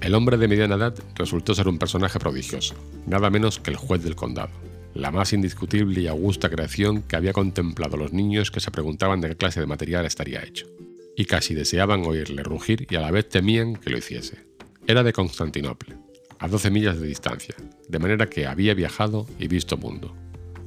[0.03, 2.75] El hombre de mediana edad resultó ser un personaje prodigioso,
[3.07, 4.51] nada menos que el juez del condado,
[4.93, 9.29] la más indiscutible y augusta creación que había contemplado los niños que se preguntaban de
[9.29, 10.67] qué clase de material estaría hecho,
[11.15, 14.43] y casi deseaban oírle rugir y a la vez temían que lo hiciese.
[14.85, 15.95] Era de Constantinopla,
[16.37, 17.55] a 12 millas de distancia,
[17.87, 20.13] de manera que había viajado y visto mundo.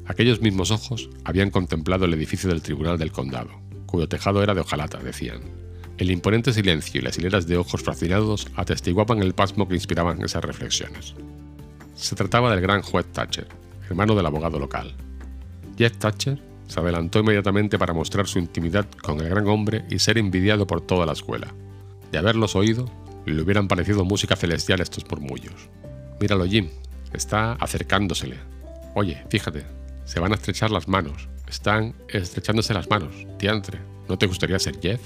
[0.07, 3.51] Aquellos mismos ojos habían contemplado el edificio del Tribunal del Condado,
[3.85, 5.43] cuyo tejado era de hojalata, decían.
[5.99, 10.45] El imponente silencio y las hileras de ojos fascinados atestiguaban el pasmo que inspiraban esas
[10.45, 11.15] reflexiones.
[11.95, 13.49] Se trataba del gran juez Thatcher,
[13.89, 14.95] hermano del abogado local.
[15.79, 16.39] Jeff Thatcher
[16.69, 20.83] se adelantó inmediatamente para mostrar su intimidad con el gran hombre y ser envidiado por
[20.83, 21.55] toda la escuela.
[22.13, 22.91] De haberlos oído,
[23.25, 25.71] le hubieran parecido música celestial estos murmullos.
[26.21, 26.69] Míralo, Jim,
[27.15, 28.37] está acercándosele.
[28.95, 29.65] Oye, fíjate,
[30.05, 31.29] se van a estrechar las manos.
[31.49, 33.15] Están estrechándose las manos.
[33.39, 33.79] Diantre,
[34.09, 35.01] ¿no te gustaría ser Jeff?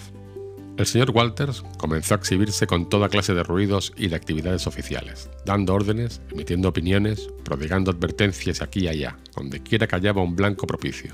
[0.80, 5.28] El señor Walters comenzó a exhibirse con toda clase de ruidos y de actividades oficiales,
[5.44, 10.66] dando órdenes, emitiendo opiniones, prodigando advertencias aquí y allá, donde quiera que hallaba un blanco
[10.66, 11.12] propicio.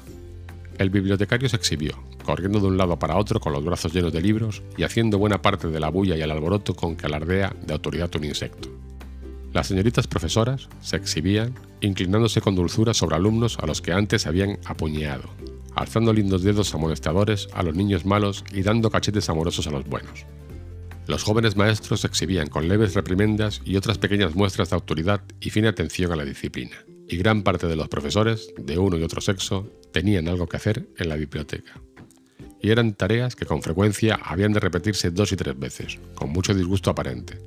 [0.79, 4.23] El bibliotecario se exhibió, corriendo de un lado para otro con los brazos llenos de
[4.23, 7.73] libros y haciendo buena parte de la bulla y el alboroto con que alardea de
[7.73, 8.69] autoridad un insecto.
[9.53, 14.61] Las señoritas profesoras se exhibían, inclinándose con dulzura sobre alumnos a los que antes habían
[14.65, 15.29] apuñeado,
[15.77, 20.27] alzando lindos dedos amonestadores a los niños malos y dando cachetes amorosos a los buenos.
[21.07, 25.69] Los jóvenes maestros exhibían con leves reprimendas y otras pequeñas muestras de autoridad y fina
[25.69, 26.77] atención a la disciplina,
[27.09, 30.89] y gran parte de los profesores, de uno y otro sexo, tenían algo que hacer
[30.97, 31.81] en la biblioteca.
[32.61, 36.55] Y eran tareas que con frecuencia habían de repetirse dos y tres veces, con mucho
[36.55, 37.39] disgusto aparente,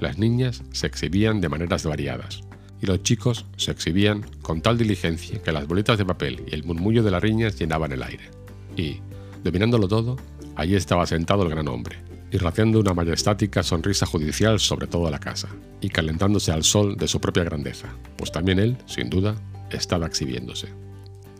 [0.00, 2.40] las niñas se exhibían de maneras variadas,
[2.80, 6.64] y los chicos se exhibían con tal diligencia que las bolitas de papel y el
[6.64, 8.30] murmullo de las riñas llenaban el aire.
[8.76, 9.00] Y,
[9.44, 10.16] dominándolo todo,
[10.56, 11.98] allí estaba sentado el gran hombre,
[12.30, 15.48] irradiando una majestática sonrisa judicial sobre toda la casa,
[15.80, 19.34] y calentándose al sol de su propia grandeza, pues también él, sin duda,
[19.70, 20.68] estaba exhibiéndose.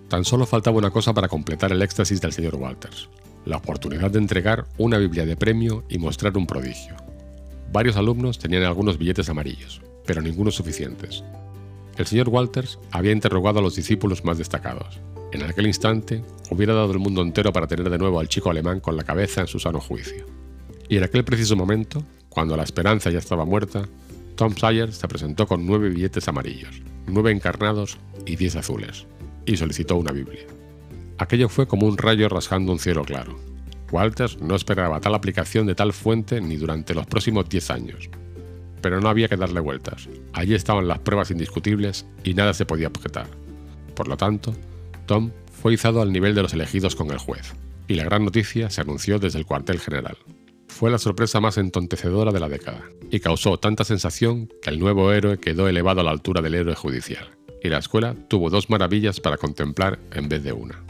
[0.09, 3.09] Tan solo faltaba una cosa para completar el éxtasis del señor Walters,
[3.45, 6.97] la oportunidad de entregar una Biblia de premio y mostrar un prodigio,
[7.73, 11.23] Varios alumnos tenían algunos billetes amarillos, pero ninguno suficientes.
[11.97, 15.01] El señor Walters había interrogado a los discípulos más destacados.
[15.33, 18.81] En aquel instante hubiera dado el mundo entero para tener de nuevo al chico alemán
[18.81, 20.25] con la cabeza en su sano juicio.
[20.89, 23.89] Y en aquel preciso momento, cuando la esperanza ya estaba muerta,
[24.35, 29.07] Tom Sawyer se presentó con nueve billetes amarillos, nueve encarnados y diez azules,
[29.47, 30.47] y solicitó una Biblia.
[31.19, 33.39] Aquello fue como un rayo rasgando un cielo claro.
[33.93, 38.11] Walters no esperaba tal aplicación de tal fuente ni durante los próximos 10 años.
[38.81, 40.09] Pero no había que darle vueltas.
[40.33, 43.27] Allí estaban las pruebas indiscutibles y nada se podía objetar.
[43.95, 44.55] Por lo tanto,
[45.07, 47.55] Tom fue izado al nivel de los elegidos con el juez,
[47.87, 50.17] y la gran noticia se anunció desde el cuartel general.
[50.69, 55.13] Fue la sorpresa más entontecedora de la década, y causó tanta sensación que el nuevo
[55.13, 57.29] héroe quedó elevado a la altura del héroe judicial,
[57.63, 60.83] y la escuela tuvo dos maravillas para contemplar en vez de una.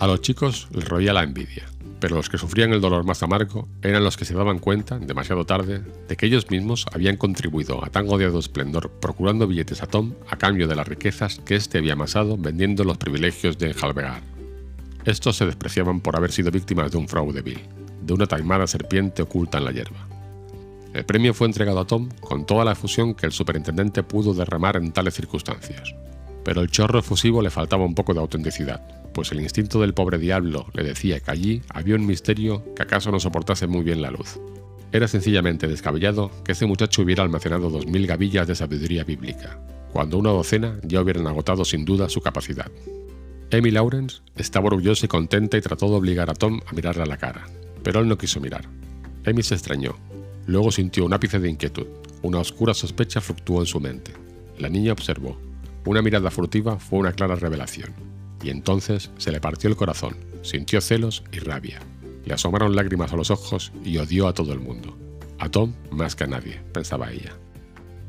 [0.00, 1.66] A los chicos les roía la envidia,
[2.00, 5.44] pero los que sufrían el dolor más amargo eran los que se daban cuenta, demasiado
[5.44, 10.14] tarde, de que ellos mismos habían contribuido a tan odiado esplendor procurando billetes a Tom
[10.28, 14.22] a cambio de las riquezas que éste había amasado vendiendo los privilegios de Halbegar.
[15.04, 17.60] Estos se despreciaban por haber sido víctimas de un fraude vil,
[18.02, 20.06] de una taimada serpiente oculta en la hierba.
[20.94, 24.76] El premio fue entregado a Tom con toda la efusión que el superintendente pudo derramar
[24.76, 25.94] en tales circunstancias,
[26.48, 28.80] pero el chorro efusivo le faltaba un poco de autenticidad,
[29.12, 33.10] pues el instinto del pobre diablo le decía que allí había un misterio que acaso
[33.10, 34.40] no soportase muy bien la luz.
[34.90, 39.60] Era sencillamente descabellado que ese muchacho hubiera almacenado dos mil gavillas de sabiduría bíblica,
[39.92, 42.70] cuando una docena ya hubieran agotado sin duda su capacidad.
[43.52, 47.06] Amy Lawrence estaba orgullosa y contenta y trató de obligar a Tom a mirarle a
[47.06, 47.44] la cara,
[47.82, 48.64] pero él no quiso mirar.
[49.26, 49.96] Amy se extrañó.
[50.46, 51.88] Luego sintió un ápice de inquietud.
[52.22, 54.12] Una oscura sospecha fluctuó en su mente.
[54.58, 55.36] La niña observó.
[55.88, 57.94] Una mirada furtiva fue una clara revelación
[58.42, 61.80] y entonces se le partió el corazón, sintió celos y rabia.
[62.26, 64.98] Le asomaron lágrimas a los ojos y odió a todo el mundo.
[65.38, 67.32] A Tom más que a nadie, pensaba ella.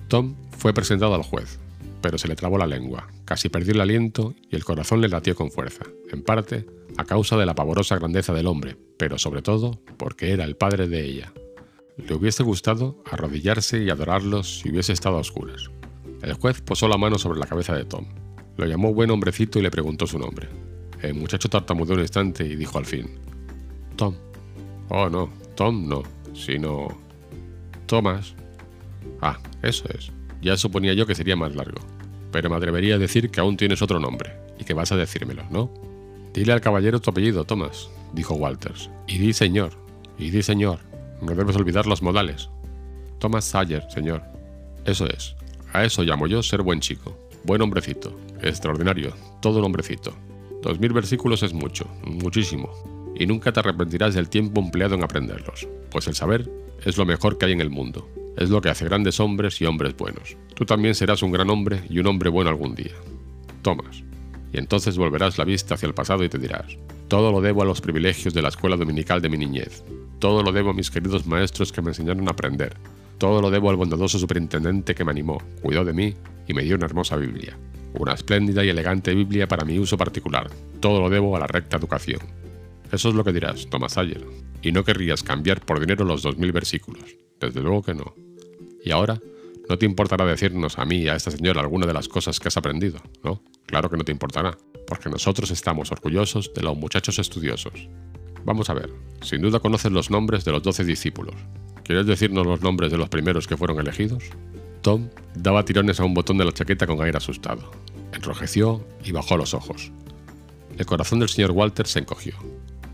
[0.09, 1.57] Tom fue presentado al juez,
[2.01, 5.33] pero se le trabó la lengua, casi perdió el aliento y el corazón le latió
[5.33, 6.67] con fuerza, en parte
[6.97, 10.89] a causa de la pavorosa grandeza del hombre, pero sobre todo porque era el padre
[10.89, 11.31] de ella.
[11.95, 15.69] Le hubiese gustado arrodillarse y adorarlos si hubiese estado a oscuras.
[16.21, 18.05] El juez posó la mano sobre la cabeza de Tom,
[18.59, 20.49] lo llamó buen hombrecito y le preguntó su nombre.
[21.01, 23.09] El muchacho tartamudeó un instante y dijo al fin:
[23.95, 24.15] Tom.
[24.89, 26.03] Oh, no, Tom no,
[26.33, 26.89] sino.
[27.85, 28.35] Thomas.
[29.21, 30.11] Ah, eso es.
[30.41, 31.79] Ya suponía yo que sería más largo.
[32.33, 35.43] Pero me atrevería a decir que aún tienes otro nombre, y que vas a decírmelo,
[35.49, 35.71] ¿no?
[36.33, 38.89] Dile al caballero tu apellido, Thomas, dijo Walters.
[39.07, 39.71] Y di señor,
[40.17, 40.79] y di señor.
[41.21, 42.49] No debes olvidar los modales.
[43.19, 44.21] Thomas Sayer, señor.
[44.83, 45.35] Eso es.
[45.73, 47.15] A eso llamo yo ser buen chico.
[47.43, 48.17] Buen hombrecito.
[48.41, 49.13] Extraordinario.
[49.41, 50.13] Todo un hombrecito.
[50.61, 52.69] Dos mil versículos es mucho, muchísimo.
[53.15, 56.49] Y nunca te arrepentirás del tiempo empleado en aprenderlos, pues el saber
[56.83, 58.09] es lo mejor que hay en el mundo.
[58.37, 60.37] Es lo que hace grandes hombres y hombres buenos.
[60.55, 62.93] Tú también serás un gran hombre y un hombre bueno algún día.
[63.61, 64.03] Tomás.
[64.51, 67.65] Y entonces volverás la vista hacia el pasado y te dirás, todo lo debo a
[67.65, 69.83] los privilegios de la escuela dominical de mi niñez,
[70.19, 72.77] todo lo debo a mis queridos maestros que me enseñaron a aprender,
[73.19, 76.15] todo lo debo al bondadoso superintendente que me animó, cuidó de mí
[76.47, 77.57] y me dio una hermosa Biblia.
[77.93, 80.49] Una espléndida y elegante Biblia para mi uso particular.
[80.79, 82.21] Todo lo debo a la recta educación.
[82.91, 84.25] Eso es lo que dirás, Thomas Ayer.
[84.61, 87.03] Y no querrías cambiar por dinero los dos mil versículos.
[87.39, 88.15] Desde luego que no.
[88.83, 89.19] Y ahora,
[89.67, 92.47] no te importará decirnos a mí y a esta señora alguna de las cosas que
[92.47, 93.43] has aprendido, ¿no?
[93.65, 94.57] Claro que no te importará,
[94.87, 97.87] porque nosotros estamos orgullosos de los muchachos estudiosos.
[98.45, 98.89] Vamos a ver,
[99.21, 101.35] sin duda conoces los nombres de los doce discípulos,
[101.89, 104.23] ¿Quieres decirnos los nombres de los primeros que fueron elegidos?
[104.83, 107.71] Tom daba tirones a un botón de la chaqueta con aire asustado.
[108.13, 109.91] Enrojeció y bajó los ojos.
[110.77, 112.35] El corazón del señor Walter se encogió.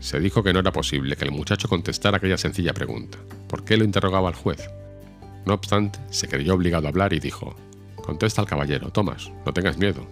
[0.00, 3.18] Se dijo que no era posible que el muchacho contestara aquella sencilla pregunta.
[3.48, 4.70] ¿Por qué lo interrogaba el juez?
[5.44, 7.54] No obstante, se creyó obligado a hablar y dijo,
[7.96, 10.06] Contesta al caballero, Thomas, no tengas miedo.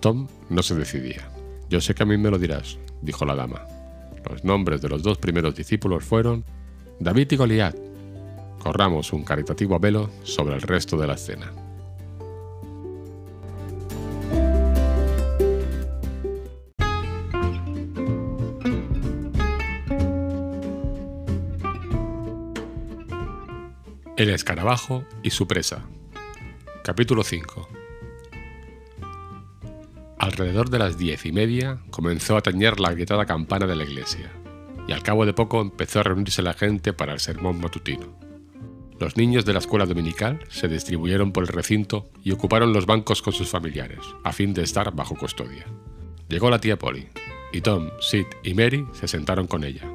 [0.00, 1.30] Tom no se decidía.
[1.70, 3.64] Yo sé que a mí me lo dirás, dijo la dama.
[4.28, 6.44] Los nombres de los dos primeros discípulos fueron
[7.00, 7.87] David y Goliat,
[8.58, 11.52] corramos un caritativo velo sobre el resto de la escena.
[24.16, 25.84] El escarabajo y su presa.
[26.82, 27.68] Capítulo 5.
[30.18, 34.32] Alrededor de las diez y media comenzó a tañer la agrietada campana de la iglesia,
[34.88, 38.27] y al cabo de poco empezó a reunirse la gente para el sermón matutino.
[39.00, 43.22] Los niños de la escuela dominical se distribuyeron por el recinto y ocuparon los bancos
[43.22, 45.66] con sus familiares, a fin de estar bajo custodia.
[46.28, 47.06] Llegó la tía Polly,
[47.52, 49.88] y Tom, Sid y Mary se sentaron con ella.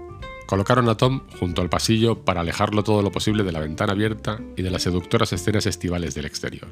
[0.45, 4.39] Colocaron a Tom junto al pasillo para alejarlo todo lo posible de la ventana abierta
[4.55, 6.69] y de las seductoras escenas estivales del exterior.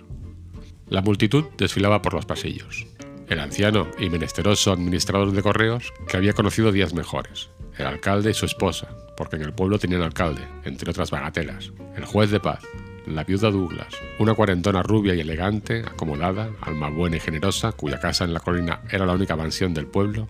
[0.88, 2.86] La multitud desfilaba por los pasillos.
[3.32, 8.34] El anciano y menesteroso administrador de correos, que había conocido días mejores, el alcalde y
[8.34, 12.60] su esposa, porque en el pueblo tenían alcalde, entre otras bagatelas, el juez de paz,
[13.06, 13.88] la viuda Douglas,
[14.20, 18.82] una cuarentona rubia y elegante, acomodada, alma buena y generosa, cuya casa en la colina
[18.92, 20.28] era la única mansión del pueblo,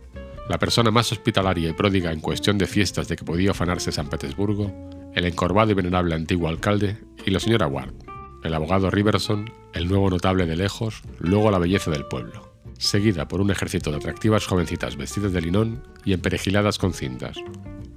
[0.48, 4.10] la persona más hospitalaria y pródiga en cuestión de fiestas de que podía afanarse San
[4.10, 4.72] Petersburgo,
[5.16, 7.96] el encorvado y venerable antiguo alcalde y la señora Ward,
[8.44, 12.51] el abogado Riverson, el nuevo notable de lejos, luego la belleza del pueblo
[12.82, 17.38] seguida por un ejército de atractivas jovencitas vestidas de linón y emperejiladas con cintas.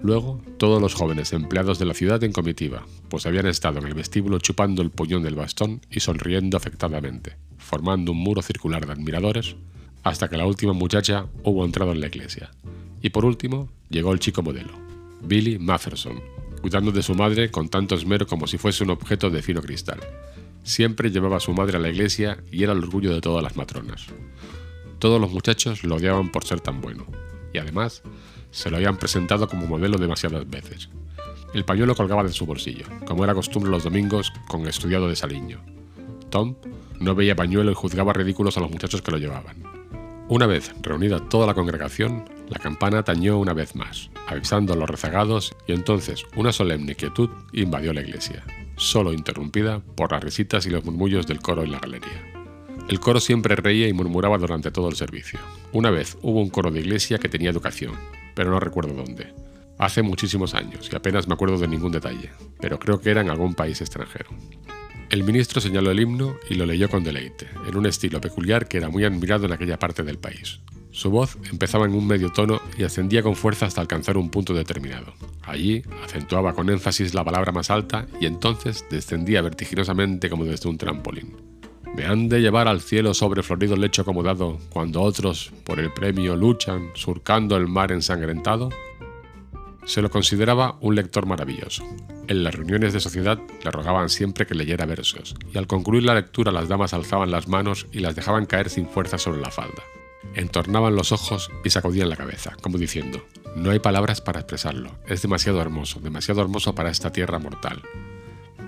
[0.03, 3.95] Luego, todos los jóvenes empleados de la ciudad en comitiva, pues habían estado en el
[3.95, 9.57] vestíbulo chupando el puñón del bastón y sonriendo afectadamente, formando un muro circular de admiradores,
[10.03, 12.51] hasta que la última muchacha hubo entrado en la iglesia.
[13.01, 14.75] Y por último, llegó el chico modelo,
[15.23, 16.21] Billy Matherson,
[16.61, 20.01] cuidando de su madre con tanto esmero como si fuese un objeto de fino cristal.
[20.63, 23.57] Siempre llevaba a su madre a la iglesia y era el orgullo de todas las
[23.57, 24.09] matronas.
[25.05, 27.05] Todos los muchachos lo odiaban por ser tan bueno,
[27.53, 28.03] y además
[28.51, 30.89] se lo habían presentado como modelo demasiadas veces.
[31.53, 35.61] El pañuelo colgaba de su bolsillo, como era costumbre los domingos con estudiado desaliño.
[36.31, 36.55] Tom
[37.01, 39.63] no veía pañuelo y juzgaba ridículos a los muchachos que lo llevaban.
[40.29, 44.89] Una vez reunida toda la congregación, la campana tañó una vez más, avisando a los
[44.89, 48.43] rezagados y entonces una solemne quietud invadió la iglesia,
[48.77, 52.34] solo interrumpida por las risitas y los murmullos del coro en la galería.
[52.89, 55.39] El coro siempre reía y murmuraba durante todo el servicio.
[55.73, 57.95] Una vez hubo un coro de iglesia que tenía educación,
[58.35, 59.33] pero no recuerdo dónde.
[59.79, 62.31] Hace muchísimos años y apenas me acuerdo de ningún detalle,
[62.61, 64.31] pero creo que era en algún país extranjero.
[65.09, 68.77] El ministro señaló el himno y lo leyó con deleite, en un estilo peculiar que
[68.77, 70.61] era muy admirado en aquella parte del país.
[70.91, 74.55] Su voz empezaba en un medio tono y ascendía con fuerza hasta alcanzar un punto
[74.55, 75.15] determinado.
[75.43, 80.79] Allí acentuaba con énfasis la palabra más alta y entonces descendía vertiginosamente como desde un
[80.79, 81.54] trampolín.
[81.95, 86.35] ¿Me han de llevar al cielo sobre florido lecho acomodado cuando otros, por el premio,
[86.35, 88.71] luchan surcando el mar ensangrentado?
[89.85, 91.85] Se lo consideraba un lector maravilloso.
[92.27, 96.17] En las reuniones de sociedad le rogaban siempre que leyera versos, y al concluir la
[96.17, 99.85] lectura las damas alzaban las manos y las dejaban caer sin fuerza sobre la falda.
[100.35, 103.25] Entornaban los ojos y sacudían la cabeza, como diciendo,
[103.55, 107.83] no hay palabras para expresarlo, es demasiado hermoso, demasiado hermoso para esta tierra mortal.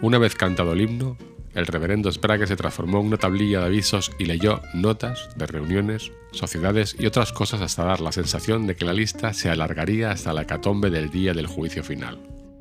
[0.01, 1.17] Una vez cantado el himno,
[1.57, 6.13] el reverendo Sprague se transformó en una tablilla de avisos y leyó notas de reuniones,
[6.31, 10.35] sociedades y otras cosas hasta dar la sensación de que la lista se alargaría hasta
[10.35, 12.21] la hecatombe del día del juicio final.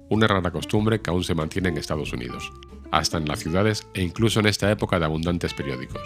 [0.10, 2.50] Una rara costumbre que aún se mantiene en Estados Unidos,
[2.90, 6.04] hasta en las ciudades e incluso en esta época de abundantes periódicos.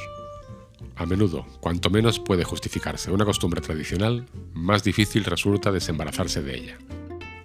[0.95, 6.77] A menudo, cuanto menos puede justificarse una costumbre tradicional, más difícil resulta desembarazarse de ella.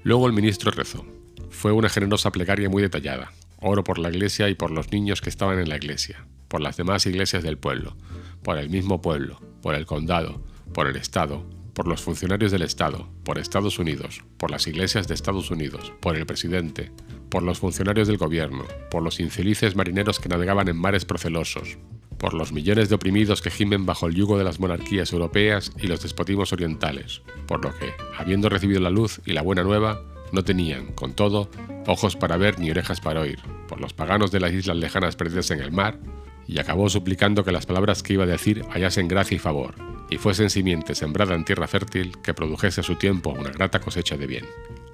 [0.05, 1.05] Luego el ministro rezó.
[1.51, 3.31] Fue una generosa plegaria muy detallada,
[3.65, 6.77] oro por la iglesia y por los niños que estaban en la iglesia, por las
[6.77, 7.97] demás iglesias del pueblo,
[8.43, 10.43] por el mismo pueblo, por el condado,
[10.73, 15.15] por el Estado, por los funcionarios del Estado, por Estados Unidos, por las iglesias de
[15.15, 16.93] Estados Unidos, por el presidente,
[17.31, 21.79] por los funcionarios del gobierno, por los infelices marineros que navegaban en mares procelosos,
[22.19, 25.89] por los millones de oprimidos que gimen bajo el yugo de las monarquías europeas y
[25.89, 30.01] los despotismos orientales, por lo que, habiendo recibido la luz y la buena nueva,
[30.35, 31.49] no tenían, con todo,
[31.87, 35.51] ojos para ver ni orejas para oír, por los paganos de las islas lejanas perdidas
[35.51, 35.99] en el mar,
[36.47, 39.75] y acabó suplicando que las palabras que iba a decir hallasen gracia y favor,
[40.11, 44.17] y fuesen simiente sembrada en tierra fértil que produjese a su tiempo una grata cosecha
[44.17, 44.45] de bien.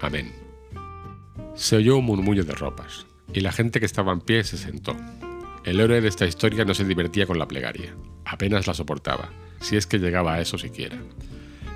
[0.01, 0.33] Amén.
[1.55, 4.97] Se oyó un murmullo de ropas, y la gente que estaba en pie se sentó.
[5.65, 9.31] El héroe de esta historia no se divertía con la plegaria, apenas la soportaba,
[9.61, 10.99] si es que llegaba a eso siquiera.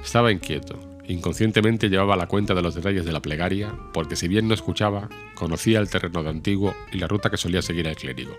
[0.03, 4.49] Estaba inquieto, inconscientemente llevaba la cuenta de los detalles de la plegaria, porque si bien
[4.49, 8.37] no escuchaba, conocía el terreno de antiguo y la ruta que solía seguir el clérigo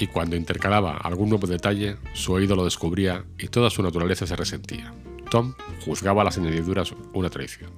[0.00, 4.34] y cuando intercalaba algún nuevo detalle, su oído lo descubría y toda su naturaleza se
[4.34, 4.94] resentía.
[5.30, 5.54] Tom
[5.84, 7.70] juzgaba las añadiduras una traición.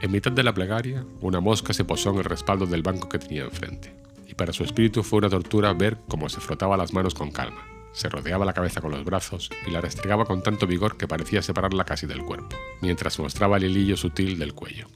[0.00, 3.18] En mitad de la plegaria, una mosca se posó en el respaldo del banco que
[3.18, 3.92] tenía enfrente,
[4.28, 7.64] y para su espíritu fue una tortura ver cómo se frotaba las manos con calma,
[7.92, 11.42] se rodeaba la cabeza con los brazos y la restregaba con tanto vigor que parecía
[11.42, 14.86] separarla casi del cuerpo, mientras mostraba el hilillo sutil del cuello.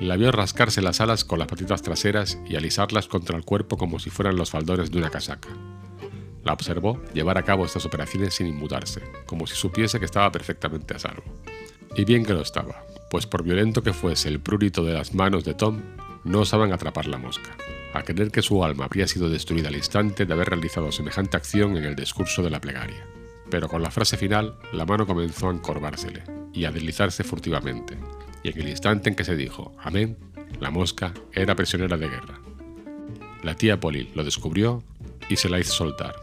[0.00, 3.98] La vio rascarse las alas con las patitas traseras y alisarlas contra el cuerpo como
[3.98, 5.48] si fueran los faldones de una casaca.
[6.44, 10.94] La observó llevar a cabo estas operaciones sin inmutarse, como si supiese que estaba perfectamente
[10.94, 11.22] a salvo.
[11.94, 15.44] Y bien que lo estaba, pues por violento que fuese el prurito de las manos
[15.44, 15.80] de Tom,
[16.24, 17.56] no osaban atrapar la mosca,
[17.92, 21.76] a creer que su alma habría sido destruida al instante de haber realizado semejante acción
[21.76, 23.06] en el discurso de la plegaria.
[23.50, 27.98] Pero con la frase final, la mano comenzó a encorvársele y a deslizarse furtivamente,
[28.42, 30.16] y en el instante en que se dijo Amén,
[30.60, 32.40] la mosca era prisionera de guerra.
[33.42, 34.82] La tía Polly lo descubrió
[35.28, 36.14] y se la hizo soltar.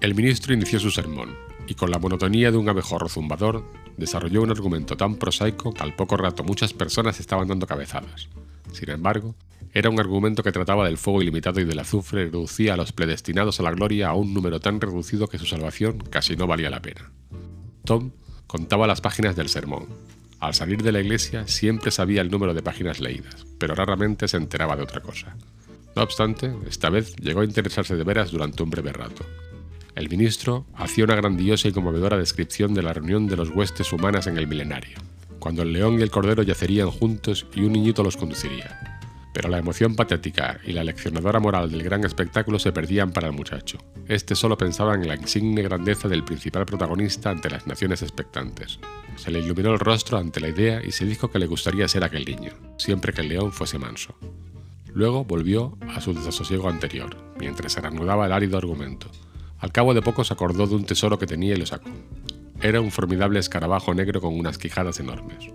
[0.00, 1.36] El ministro inició su sermón,
[1.66, 3.64] y con la monotonía de un abejorro zumbador,
[3.96, 8.28] desarrolló un argumento tan prosaico que al poco rato muchas personas estaban dando cabezadas.
[8.72, 9.34] Sin embargo,
[9.72, 13.60] era un argumento que trataba del fuego ilimitado y del azufre reducía a los predestinados
[13.60, 16.80] a la gloria a un número tan reducido que su salvación casi no valía la
[16.80, 17.10] pena.
[17.84, 18.12] Tom
[18.46, 19.86] contaba las páginas del sermón,
[20.40, 24.36] al salir de la iglesia siempre sabía el número de páginas leídas, pero raramente se
[24.36, 25.36] enteraba de otra cosa.
[25.94, 29.24] No obstante, esta vez llegó a interesarse de veras durante un breve rato.
[29.94, 34.26] El ministro hacía una grandiosa y conmovedora descripción de la reunión de los huestes humanas
[34.26, 34.98] en el milenario,
[35.38, 38.96] cuando el león y el cordero yacerían juntos y un niñito los conduciría
[39.36, 43.34] pero la emoción patética y la leccionadora moral del gran espectáculo se perdían para el
[43.34, 43.76] muchacho.
[44.08, 48.78] Este solo pensaba en la insigne grandeza del principal protagonista ante las naciones expectantes.
[49.16, 52.02] Se le iluminó el rostro ante la idea y se dijo que le gustaría ser
[52.02, 54.16] aquel niño, siempre que el león fuese manso.
[54.94, 59.10] Luego volvió a su desasosiego anterior, mientras se reanudaba el árido argumento.
[59.58, 61.90] Al cabo de poco se acordó de un tesoro que tenía y lo sacó.
[62.62, 65.52] Era un formidable escarabajo negro con unas quijadas enormes.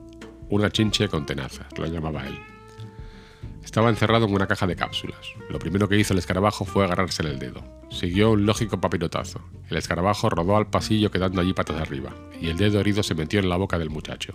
[0.50, 2.38] Una chinche con tenaza, lo llamaba él.
[3.72, 5.34] Estaba encerrado en una caja de cápsulas.
[5.50, 7.64] Lo primero que hizo el escarabajo fue agarrársele el dedo.
[7.90, 9.40] Siguió un lógico papirotazo.
[9.70, 13.40] El escarabajo rodó al pasillo quedando allí patas arriba, y el dedo herido se metió
[13.40, 14.34] en la boca del muchacho.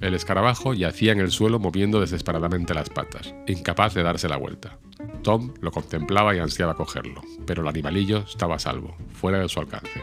[0.00, 4.76] El escarabajo yacía en el suelo moviendo desesperadamente las patas, incapaz de darse la vuelta.
[5.22, 9.60] Tom lo contemplaba y ansiaba cogerlo, pero el animalillo estaba a salvo, fuera de su
[9.60, 10.02] alcance.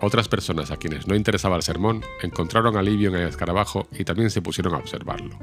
[0.00, 4.30] Otras personas a quienes no interesaba el sermón encontraron alivio en el escarabajo y también
[4.30, 5.36] se pusieron a observarlo.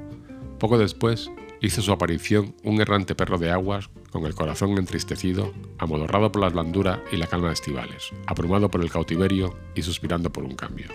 [0.59, 1.29] Poco después,
[1.61, 6.49] hizo su aparición un errante perro de aguas con el corazón entristecido, amodorrado por la
[6.49, 10.87] blandura y la calma estivales, abrumado por el cautiverio y suspirando por un cambio.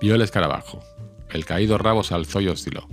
[0.00, 0.80] Vio el escarabajo.
[1.30, 2.86] El caído rabo se alzó y osciló.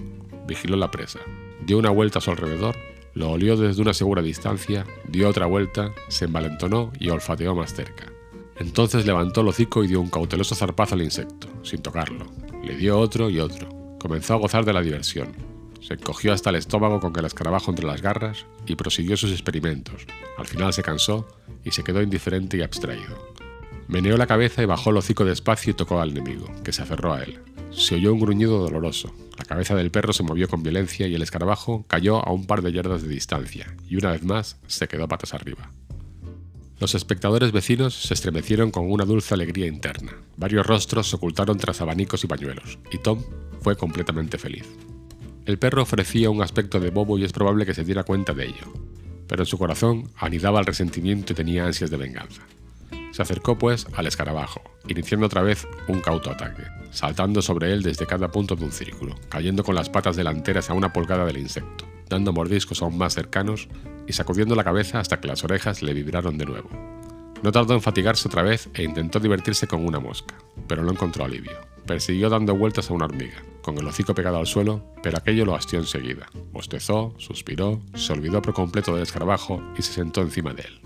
[0.48, 1.20] Vigiló la presa.
[1.66, 2.76] Dio una vuelta a su alrededor,
[3.14, 8.12] lo olió desde una segura distancia, dio otra vuelta, se envalentonó y olfateó más cerca.
[8.58, 12.26] Entonces levantó el hocico y dio un cauteloso zarpazo al insecto, sin tocarlo.
[12.64, 13.98] Le dio otro y otro.
[14.00, 15.34] Comenzó a gozar de la diversión,
[15.82, 20.06] se encogió hasta el estómago con el escarabajo entre las garras y prosiguió sus experimentos.
[20.38, 21.28] Al final se cansó
[21.64, 23.34] y se quedó indiferente y abstraído.
[23.88, 27.14] Meneó la cabeza y bajó el hocico despacio y tocó al enemigo, que se aferró
[27.14, 27.40] a él.
[27.72, 29.14] Se oyó un gruñido doloroso.
[29.38, 32.62] La cabeza del perro se movió con violencia y el escarabajo cayó a un par
[32.62, 35.72] de yardas de distancia, y una vez más se quedó patas arriba.
[36.80, 40.14] Los espectadores vecinos se estremecieron con una dulce alegría interna.
[40.38, 43.24] Varios rostros se ocultaron tras abanicos y pañuelos, y Tom
[43.62, 44.66] fue completamente feliz.
[45.46, 48.46] El perro ofrecía un aspecto de bobo y es probable que se diera cuenta de
[48.46, 48.72] ello,
[49.28, 52.44] pero en su corazón anidaba el resentimiento y tenía ansias de venganza.
[53.12, 58.06] Se acercó pues al escarabajo, iniciando otra vez un cauto ataque, saltando sobre él desde
[58.06, 61.86] cada punto de un círculo, cayendo con las patas delanteras a una pulgada del insecto,
[62.08, 63.68] dando mordiscos aún más cercanos
[64.08, 66.70] y sacudiendo la cabeza hasta que las orejas le vibraron de nuevo.
[67.44, 70.36] No tardó en fatigarse otra vez e intentó divertirse con una mosca,
[70.68, 74.48] pero no encontró alivio persiguió dando vueltas a una hormiga, con el hocico pegado al
[74.48, 76.28] suelo, pero aquello lo hastió enseguida.
[76.52, 80.82] Bostezó, suspiró, se olvidó por completo del escarabajo y se sentó encima de él.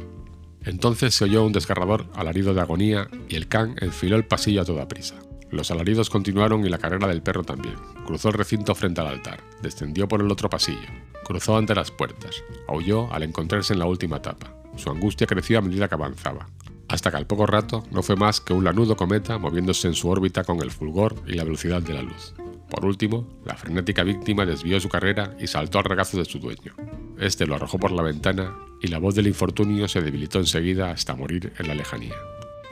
[0.64, 4.66] Entonces se oyó un desgarrador alarido de agonía y el can enfiló el pasillo a
[4.66, 5.16] toda prisa.
[5.52, 7.76] Los alaridos continuaron y la carrera del perro también.
[8.06, 10.90] Cruzó el recinto frente al altar, descendió por el otro pasillo,
[11.24, 14.65] cruzó ante las puertas, aulló al encontrarse en la última etapa.
[14.76, 16.48] Su angustia creció a medida que avanzaba,
[16.88, 20.10] hasta que al poco rato no fue más que un lanudo cometa moviéndose en su
[20.10, 22.34] órbita con el fulgor y la velocidad de la luz.
[22.70, 26.74] Por último, la frenética víctima desvió su carrera y saltó al regazo de su dueño.
[27.20, 31.16] Este lo arrojó por la ventana y la voz del infortunio se debilitó enseguida hasta
[31.16, 32.16] morir en la lejanía.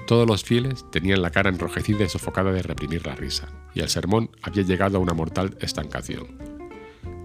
[0.06, 3.90] Todos los fieles tenían la cara enrojecida y sofocada de reprimir la risa, y el
[3.90, 6.38] sermón había llegado a una mortal estancación.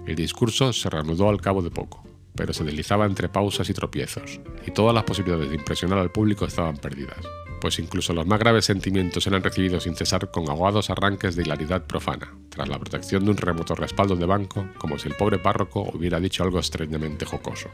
[0.07, 2.08] El discurso se reanudó al cabo de poco,
[2.39, 6.45] pero se deslizaba entre pausas y tropiezos, y todas las posibilidades de impresionar al público
[6.45, 7.19] estaban perdidas,
[7.61, 11.85] pues incluso los más graves sentimientos eran recibidos sin cesar con ahogados arranques de hilaridad
[11.89, 15.91] profana, tras la protección de un remoto respaldo de banco, como si el pobre párroco
[15.93, 17.71] hubiera dicho algo extrañamente jocoso.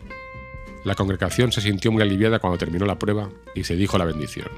[0.83, 4.49] La congregación se sintió muy aliviada cuando terminó la prueba y se dijo la bendición.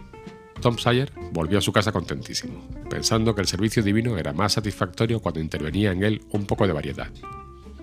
[0.60, 5.18] Tom Sawyer volvió a su casa contentísimo, pensando que el servicio divino era más satisfactorio
[5.18, 7.10] cuando intervenía en él un poco de variedad.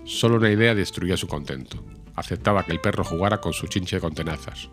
[0.06, 1.86] Solo una idea destruía su contento,
[2.16, 4.70] aceptaba que el perro jugara con su chinche con tenazas,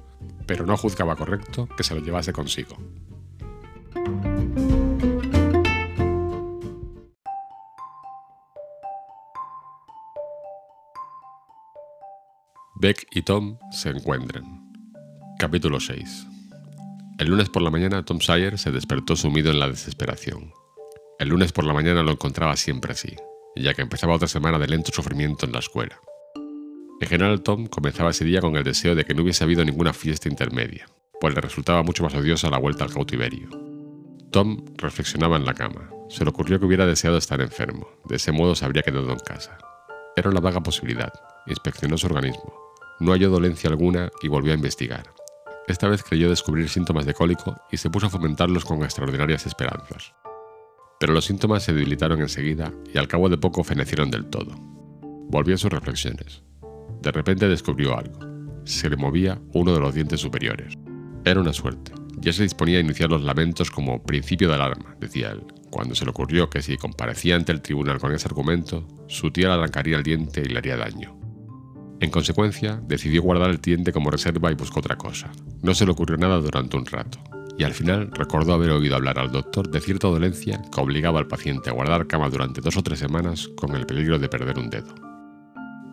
[0.47, 2.77] pero no juzgaba correcto que se lo llevase consigo.
[12.75, 14.73] Beck y Tom se encuentran.
[15.39, 16.27] Capítulo 6
[17.19, 20.53] El lunes por la mañana Tom Sawyer se despertó sumido en la desesperación.
[21.21, 23.15] El lunes por la mañana lo encontraba siempre así,
[23.57, 26.01] ya que empezaba otra semana de lento sufrimiento en la escuela.
[27.01, 29.93] En general, Tom comenzaba ese día con el deseo de que no hubiese habido ninguna
[29.93, 30.87] fiesta intermedia,
[31.21, 33.49] pues le resultaba mucho más odiosa la vuelta al cautiverio.
[34.31, 35.91] Tom reflexionaba en la cama.
[36.09, 39.19] Se le ocurrió que hubiera deseado estar enfermo, de ese modo se habría quedado en
[39.19, 39.59] casa.
[40.17, 41.13] Era una vaga posibilidad.
[41.47, 42.53] Inspeccionó su organismo.
[43.01, 45.15] No halló dolencia alguna y volvió a investigar.
[45.67, 50.13] Esta vez creyó descubrir síntomas de cólico y se puso a fomentarlos con extraordinarias esperanzas.
[51.01, 54.55] Pero los síntomas se debilitaron enseguida y al cabo de poco fenecieron del todo.
[55.31, 56.43] Volvió a sus reflexiones.
[57.01, 58.21] De repente descubrió algo.
[58.65, 60.75] Se le movía uno de los dientes superiores.
[61.25, 61.93] Era una suerte.
[62.19, 66.05] Ya se disponía a iniciar los lamentos como principio de alarma, decía él, cuando se
[66.05, 69.97] le ocurrió que si comparecía ante el tribunal con ese argumento, su tía le arrancaría
[69.97, 71.19] el diente y le haría daño.
[72.01, 75.33] En consecuencia, decidió guardar el diente como reserva y buscó otra cosa.
[75.63, 77.21] No se le ocurrió nada durante un rato,
[77.59, 81.29] y al final recordó haber oído hablar al doctor de cierta dolencia que obligaba al
[81.29, 84.71] paciente a guardar cama durante dos o tres semanas con el peligro de perder un
[84.71, 84.95] dedo.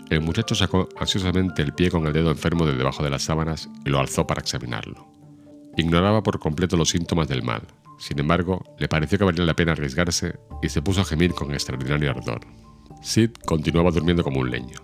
[0.10, 3.70] El muchacho sacó ansiosamente el pie con el dedo enfermo de debajo de las sábanas
[3.86, 5.08] y lo alzó para examinarlo.
[5.76, 7.64] Ignoraba por completo los síntomas del mal,
[7.98, 11.54] sin embargo, le pareció que valía la pena arriesgarse y se puso a gemir con
[11.54, 12.42] extraordinario ardor.
[13.02, 14.80] Sid continuaba durmiendo como un leño.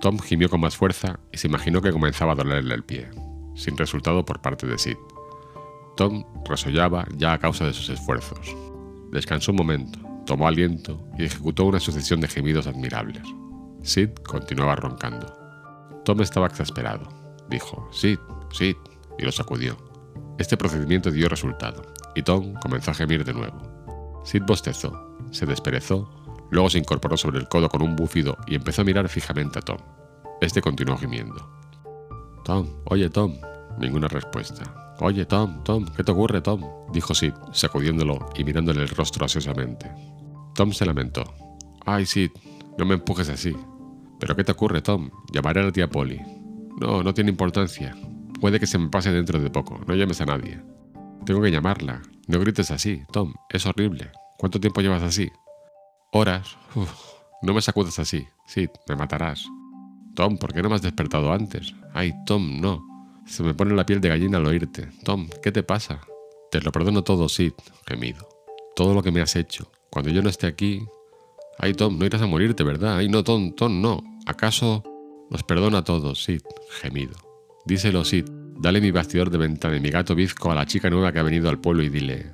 [0.00, 3.08] Tom gimió con más fuerza y se imaginó que comenzaba a dolerle el pie,
[3.54, 4.96] sin resultado por parte de Sid.
[5.96, 8.54] Tom resollaba ya a causa de sus esfuerzos.
[9.12, 13.22] Descansó un momento, tomó aliento y ejecutó una sucesión de gemidos admirables.
[13.82, 15.26] Sid continuaba roncando.
[16.04, 17.08] Tom estaba exasperado.
[17.48, 18.18] Dijo, Sid,
[18.52, 18.76] Sid,
[19.18, 19.76] y lo sacudió.
[20.38, 21.82] Este procedimiento dio resultado,
[22.14, 24.22] y Tom comenzó a gemir de nuevo.
[24.24, 26.10] Sid bostezó, se desperezó,
[26.50, 29.62] luego se incorporó sobre el codo con un bufido y empezó a mirar fijamente a
[29.62, 29.78] Tom.
[30.40, 31.48] Este continuó gimiendo.
[32.44, 33.34] Tom, oye Tom.
[33.78, 34.85] Ninguna respuesta.
[35.00, 36.62] Oye Tom, Tom, ¿qué te ocurre Tom?
[36.92, 39.90] dijo Sid, sacudiéndolo y mirándole el rostro ansiosamente.
[40.54, 41.24] Tom se lamentó.
[41.84, 42.30] Ay Sid,
[42.78, 43.54] no me empujes así.
[44.18, 45.10] ¿Pero qué te ocurre, Tom?
[45.32, 46.20] Llamaré a la tía Polly.
[46.80, 47.94] No, no tiene importancia.
[48.40, 49.80] Puede que se me pase dentro de poco.
[49.86, 50.60] No llames a nadie.
[51.24, 52.02] Tengo que llamarla.
[52.26, 53.34] No grites así, Tom.
[53.50, 54.10] Es horrible.
[54.38, 55.30] ¿Cuánto tiempo llevas así?
[56.12, 56.56] Horas.
[57.42, 58.26] no me sacudas así.
[58.46, 59.46] Sí, me matarás.
[60.14, 61.74] Tom, ¿por qué no me has despertado antes?
[61.92, 62.95] Ay, Tom, no.
[63.26, 64.88] Se me pone la piel de gallina al oírte.
[65.04, 66.00] Tom, ¿qué te pasa?
[66.50, 67.52] Te lo perdono todo, Sid,
[67.86, 68.28] gemido.
[68.74, 69.70] Todo lo que me has hecho.
[69.90, 70.86] Cuando yo no esté aquí,
[71.58, 72.98] Ay, Tom, no irás a morirte, ¿verdad?
[72.98, 74.02] Ay, no, Tom, Tom, no.
[74.26, 74.82] ¿Acaso
[75.30, 76.42] nos perdona a todos, Sid?
[76.82, 77.14] Gemido.
[77.64, 78.26] Díselo, Sid.
[78.58, 81.22] Dale mi bastidor de ventana y mi gato bizco a la chica nueva que ha
[81.22, 82.32] venido al pueblo y dile.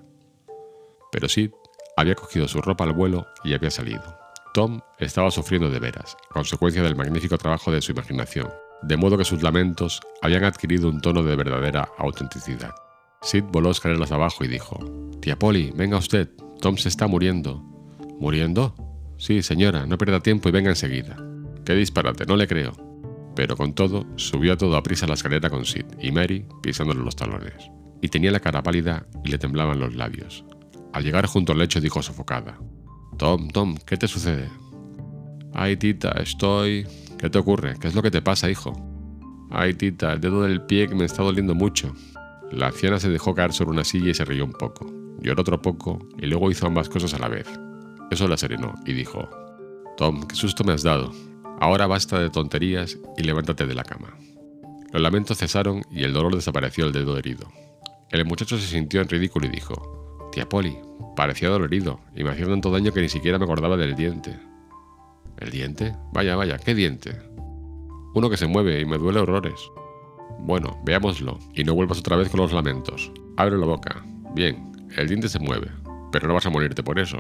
[1.13, 1.51] Pero Sid
[1.97, 4.03] había cogido su ropa al vuelo y había salido.
[4.55, 8.49] Tom estaba sufriendo de veras, consecuencia del magnífico trabajo de su imaginación,
[8.83, 12.75] de modo que sus lamentos habían adquirido un tono de verdadera autenticidad.
[13.23, 14.79] Sid voló escaleras abajo y dijo:
[15.21, 16.31] Tía Polly, venga usted,
[16.61, 17.63] Tom se está muriendo.
[18.19, 18.75] ¿Muriendo?
[19.19, 21.17] Sí, señora, no pierda tiempo y venga enseguida.
[21.65, 22.73] Qué disparate, no le creo.
[23.35, 27.01] Pero con todo, subió a todo a prisa la escalera con Sid y Mary pisándole
[27.01, 27.71] los talones.
[28.01, 30.45] Y tenía la cara pálida y le temblaban los labios.
[30.93, 32.59] Al llegar junto al lecho dijo sofocada.
[33.17, 34.51] Tom, Tom, ¿qué te sucede?
[35.55, 36.87] Ay, tita, estoy...
[37.23, 37.77] ¿Qué te ocurre?
[37.79, 38.73] ¿Qué es lo que te pasa, hijo?
[39.49, 41.95] Ay, tita, el dedo del pie que me está doliendo mucho.
[42.51, 44.93] La anciana se dejó caer sobre una silla y se rió un poco.
[45.21, 47.47] Lloró otro poco y luego hizo ambas cosas a la vez.
[48.11, 49.31] Eso la serenó y dijo,
[49.97, 51.13] Tom, qué susto me has dado.
[51.61, 54.17] Ahora basta de tonterías y levántate de la cama.
[54.93, 57.47] Los lamentos cesaron y el dolor desapareció del dedo herido.
[58.11, 60.77] El muchacho se sintió en ridículo y dijo, Tía Polly,
[61.15, 64.41] parecía dolorido y me hacía tanto daño que ni siquiera me acordaba del diente.
[65.43, 65.93] ¿El diente?
[66.13, 67.19] Vaya, vaya, ¿qué diente?
[68.15, 69.73] Uno que se mueve y me duele horrores.
[70.39, 73.11] Bueno, veámoslo, y no vuelvas otra vez con los lamentos.
[73.37, 74.05] Abre la boca.
[74.37, 75.69] Bien, el diente se mueve,
[76.13, 77.19] pero no vas a morirte por eso.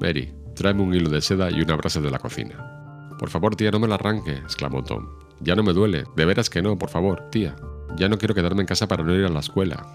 [0.00, 3.14] Mary, tráeme un hilo de seda y una brasa de la cocina.
[3.16, 5.06] Por favor, tía, no me la arranque, exclamó Tom.
[5.38, 7.54] Ya no me duele, de veras que no, por favor, tía.
[7.96, 9.86] Ya no quiero quedarme en casa para no ir a la escuela.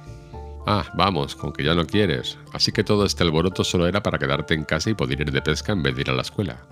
[0.65, 2.37] Ah, vamos, con que ya no quieres.
[2.53, 5.41] Así que todo este alboroto solo era para quedarte en casa y poder ir de
[5.41, 6.65] pesca en vez de ir a la escuela.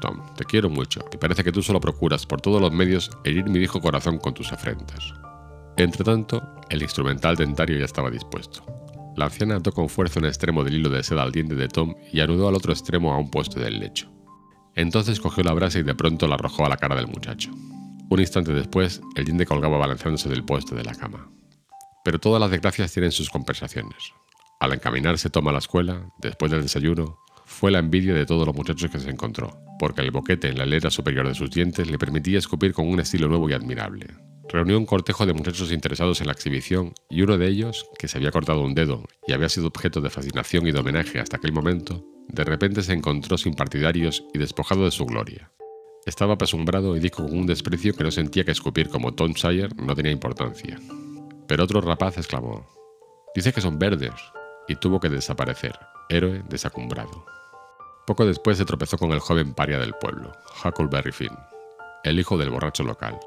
[0.00, 3.44] Tom, te quiero mucho, y parece que tú solo procuras por todos los medios herir
[3.48, 5.12] mi viejo corazón con tus afrentas.
[5.76, 8.64] Entretanto, el instrumental dentario ya estaba dispuesto.
[9.16, 11.94] La anciana ató con fuerza un extremo del hilo de seda al diente de Tom
[12.12, 14.10] y anudó al otro extremo a un puesto del lecho.
[14.74, 17.50] Entonces cogió la brasa y de pronto la arrojó a la cara del muchacho.
[18.08, 21.30] Un instante después, el diente colgaba balanceándose del puesto de la cama.
[22.04, 24.12] Pero todas las desgracias tienen sus compensaciones.
[24.60, 27.18] Al encaminarse Tom a la escuela, después del desayuno,
[27.56, 30.66] fue la envidia de todos los muchachos que se encontró, porque el boquete en la
[30.66, 34.08] hilera superior de sus dientes le permitía escupir con un estilo nuevo y admirable.
[34.50, 38.18] Reunió un cortejo de muchachos interesados en la exhibición y uno de ellos, que se
[38.18, 41.54] había cortado un dedo y había sido objeto de fascinación y de homenaje hasta aquel
[41.54, 45.50] momento, de repente se encontró sin partidarios y despojado de su gloria.
[46.04, 49.74] Estaba apesumbrado y dijo con un desprecio que no sentía que escupir como Tom Sawyer
[49.76, 50.78] no tenía importancia.
[51.48, 52.66] Pero otro rapaz exclamó,
[53.34, 54.12] Dice que son verdes,
[54.68, 55.78] y tuvo que desaparecer,
[56.10, 57.35] héroe desacumbrado.
[58.06, 60.30] Poco después se tropezó con el joven paria del pueblo,
[60.64, 61.36] Huckleberry Finn,
[62.04, 63.18] el hijo del borracho local.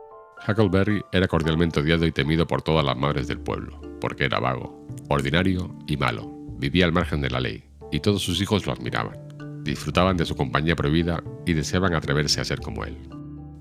[0.48, 4.88] Huckleberry era cordialmente odiado y temido por todas las madres del pueblo, porque era vago,
[5.10, 9.18] ordinario y malo, vivía al margen de la ley, y todos sus hijos lo admiraban,
[9.66, 12.98] disfrutaban de su compañía prohibida y deseaban atreverse a ser como él.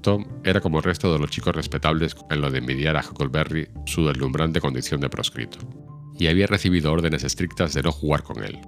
[0.03, 3.69] Tom era como el resto de los chicos respetables en lo de envidiar a Huckleberry
[3.87, 5.59] su deslumbrante condición de proscrito,
[6.17, 8.61] y había recibido órdenes estrictas de no jugar con él,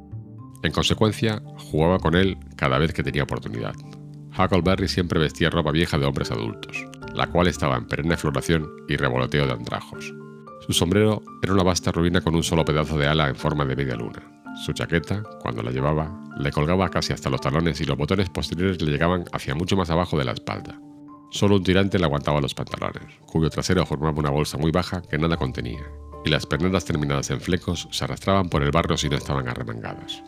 [0.62, 3.74] en consecuencia, jugaba con él cada vez que tenía oportunidad.
[4.38, 8.96] Huckleberry siempre vestía ropa vieja de hombres adultos, la cual estaba en perenne floración y
[8.96, 10.14] revoloteo de andrajos.
[10.66, 13.76] Su sombrero era una vasta ruina con un solo pedazo de ala en forma de
[13.76, 14.22] media luna.
[14.64, 18.80] Su chaqueta, cuando la llevaba, le colgaba casi hasta los talones y los botones posteriores
[18.82, 20.78] le llegaban hacia mucho más abajo de la espalda.
[21.30, 25.18] Solo un tirante le aguantaba los pantalones, cuyo trasero formaba una bolsa muy baja que
[25.18, 25.84] nada contenía,
[26.24, 30.22] y las perneras terminadas en flecos se arrastraban por el barro si no estaban arremangadas.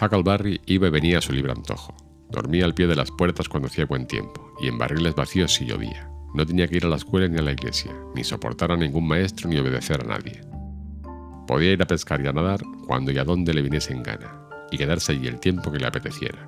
[0.00, 1.94] Huckleberry iba y venía a su libre antojo.
[2.30, 5.64] Dormía al pie de las puertas cuando hacía buen tiempo, y en barriles vacíos si
[5.64, 6.10] llovía.
[6.34, 9.08] No tenía que ir a la escuela ni a la iglesia, ni soportar a ningún
[9.08, 10.42] maestro ni obedecer a nadie.
[11.46, 14.48] Podía ir a pescar y a nadar cuando y a donde le viniese en gana,
[14.70, 16.46] y quedarse allí el tiempo que le apeteciera.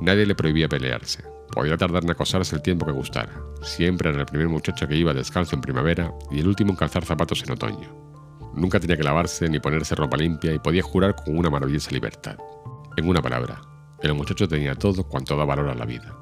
[0.00, 1.24] Nadie le prohibía pelearse.
[1.52, 3.32] Podía tardar en acosarse el tiempo que gustara.
[3.62, 7.04] Siempre era el primer muchacho que iba descalzo en primavera y el último en calzar
[7.04, 8.09] zapatos en otoño.
[8.54, 12.36] Nunca tenía que lavarse ni ponerse ropa limpia y podía jurar con una maravillosa libertad.
[12.96, 13.60] En una palabra,
[14.02, 16.16] el muchacho tenía todo cuanto da valor a la vida.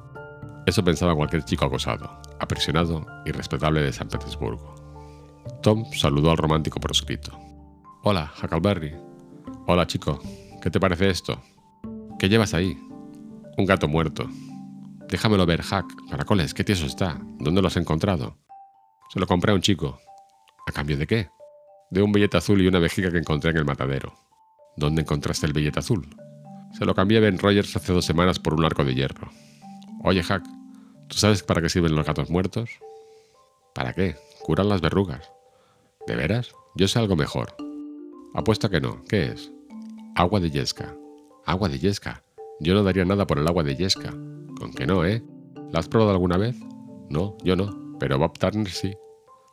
[0.65, 4.75] Eso pensaba cualquier chico acosado, apresionado y respetable de San Petersburgo.
[5.61, 7.31] Tom saludó al romántico proscrito.
[8.03, 8.95] Hola, Huckleberry.
[9.65, 10.19] Hola, chico.
[10.61, 11.41] ¿Qué te parece esto?
[12.19, 12.77] ¿Qué llevas ahí?
[13.57, 14.29] Un gato muerto.
[15.07, 16.09] Déjamelo ver, Huck.
[16.09, 17.19] Caracoles, qué tieso está.
[17.39, 18.37] ¿Dónde lo has encontrado?
[19.11, 19.99] Se lo compré a un chico.
[20.67, 21.29] ¿A cambio de qué?
[21.91, 24.13] De un billete azul y una vejiga que encontré en el matadero.
[24.77, 26.07] ¿Dónde encontraste el billete azul?
[26.77, 29.29] Se lo cambié a Ben Rogers hace dos semanas por un arco de hierro.
[30.03, 30.43] Oye, Hack,
[31.07, 32.69] ¿tú sabes para qué sirven los gatos muertos?
[33.73, 34.15] ¿Para qué?
[34.41, 35.31] Curan las verrugas.
[36.05, 36.53] ¿De veras?
[36.75, 37.55] Yo sé algo mejor.
[38.35, 39.03] Apuesta que no.
[39.05, 39.51] ¿Qué es?
[40.15, 40.95] Agua de yesca.
[41.45, 42.23] ¿Agua de yesca?
[42.59, 44.11] Yo no daría nada por el agua de yesca.
[44.59, 45.23] Con que no, ¿eh?
[45.71, 46.55] ¿La has probado alguna vez?
[47.09, 47.97] No, yo no.
[47.99, 48.93] Pero Bob Turner sí.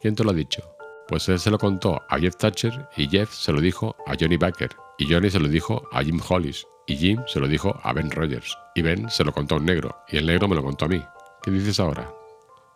[0.01, 0.76] ¿Quién te lo ha dicho?
[1.09, 4.37] Pues él se lo contó a Jeff Thatcher y Jeff se lo dijo a Johnny
[4.37, 7.93] Baker y Johnny se lo dijo a Jim Hollis y Jim se lo dijo a
[7.93, 8.57] Ben Rogers.
[8.75, 9.97] Y Ben se lo contó a un negro.
[10.09, 11.03] Y el negro me lo contó a mí.
[11.43, 12.13] ¿Qué dices ahora?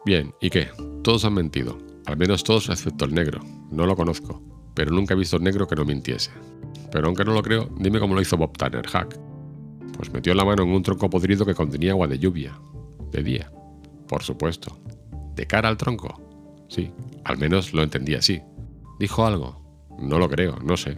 [0.04, 0.68] Bien, ¿y qué?
[1.02, 1.78] Todos han mentido.
[2.06, 3.40] Al menos todos excepto el negro.
[3.70, 4.42] No lo conozco.
[4.74, 6.32] Pero nunca he visto un negro que no mintiese.
[6.90, 9.16] Pero aunque no lo creo, dime cómo lo hizo Bob Tanner, Hack.
[9.96, 12.58] Pues metió la mano en un tronco podrido que contenía agua de lluvia.
[13.12, 13.52] De día.
[14.08, 14.76] Por supuesto.
[15.36, 16.29] ¿De cara al tronco?
[16.70, 16.92] Sí,
[17.24, 18.40] al menos lo entendí así.
[19.00, 19.60] ¿Dijo algo?
[19.98, 20.96] No lo creo, no sé.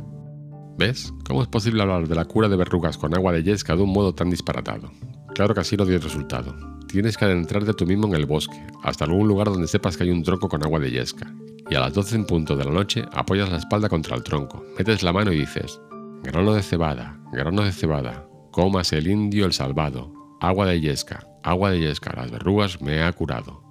[0.79, 1.13] ¿Ves?
[1.27, 3.93] ¿Cómo es posible hablar de la cura de verrugas con agua de yesca de un
[3.93, 4.91] modo tan disparatado?
[5.35, 6.55] Claro que así no dio resultado.
[6.89, 10.11] Tienes que adentrarte tú mismo en el bosque, hasta algún lugar donde sepas que hay
[10.11, 11.35] un tronco con agua de yesca,
[11.71, 14.63] y a las 12 en punto de la noche apoyas la espalda contra el tronco,
[14.77, 15.81] metes la mano y dices,
[16.23, 21.71] grano de cebada, grano de cebada, comas el indio el salvado, agua de yesca, agua
[21.71, 23.62] de yesca, las verrugas me ha curado.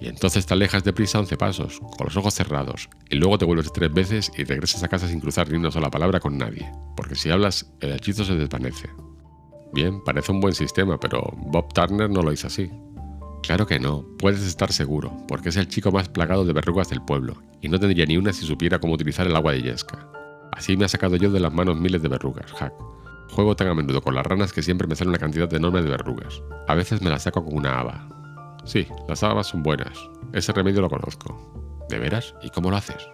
[0.00, 3.72] Y entonces te alejas deprisa 11 pasos, con los ojos cerrados, y luego te vuelves
[3.72, 7.14] tres veces y regresas a casa sin cruzar ni una sola palabra con nadie, porque
[7.14, 8.90] si hablas, el hechizo se desvanece.
[9.72, 12.70] Bien, parece un buen sistema, pero Bob Turner no lo hizo así.
[13.42, 17.02] Claro que no, puedes estar seguro, porque es el chico más plagado de verrugas del
[17.02, 20.08] pueblo, y no tendría ni una si supiera cómo utilizar el agua de yesca.
[20.52, 22.72] Así me ha sacado yo de las manos miles de verrugas, Hack.
[23.30, 25.90] Juego tan a menudo con las ranas que siempre me sale una cantidad enorme de
[25.90, 26.40] verrugas.
[26.68, 28.13] A veces me las saco con una haba.
[28.64, 29.98] Sí, las habas son buenas.
[30.32, 31.86] Ese remedio lo conozco.
[31.88, 32.34] ¿De veras?
[32.42, 33.08] ¿Y cómo lo haces?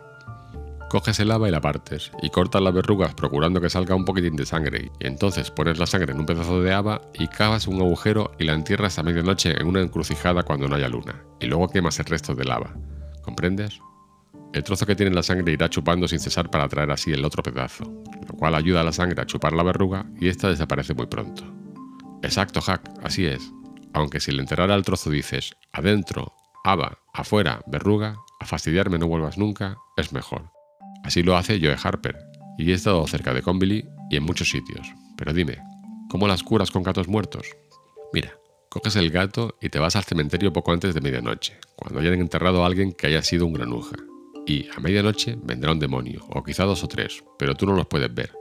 [0.89, 4.35] Coges el haba y la partes, y cortas las verrugas procurando que salga un poquitín
[4.35, 7.81] de sangre, y entonces pones la sangre en un pedazo de haba y cavas un
[7.81, 11.69] agujero y la entierras a medianoche en una encrucijada cuando no haya luna, y luego
[11.69, 12.75] quemas el resto del haba.
[13.23, 13.81] ¿Comprendes?
[14.53, 17.45] El trozo que tiene la sangre irá chupando sin cesar para traer así el otro
[17.45, 17.85] pedazo,
[18.29, 21.45] lo cual ayuda a la sangre a chupar la verruga y esta desaparece muy pronto.
[22.25, 23.53] Exacto, Hack, así es.
[23.93, 26.33] Aunque si le enterrara el trozo dices, adentro,
[26.65, 30.51] haba, afuera, verruga, a fastidiarme no vuelvas nunca, es mejor.
[31.03, 32.17] Así lo hace Joe Harper,
[32.59, 34.87] y he estado cerca de Conbilly y en muchos sitios.
[35.17, 35.59] Pero dime,
[36.09, 37.47] ¿cómo las curas con gatos muertos?
[38.13, 38.33] Mira,
[38.69, 42.63] coges el gato y te vas al cementerio poco antes de medianoche, cuando hayan enterrado
[42.63, 43.97] a alguien que haya sido un granuja.
[44.47, 47.87] Y a medianoche vendrá un demonio, o quizá dos o tres, pero tú no los
[47.87, 48.33] puedes ver.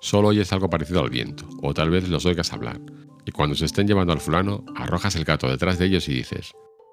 [0.00, 2.80] Solo oyes algo parecido al viento, o tal vez los oigas hablar.
[3.24, 6.52] Y cuando se estén llevando al fulano, arrojas el gato detrás de ellos y dices,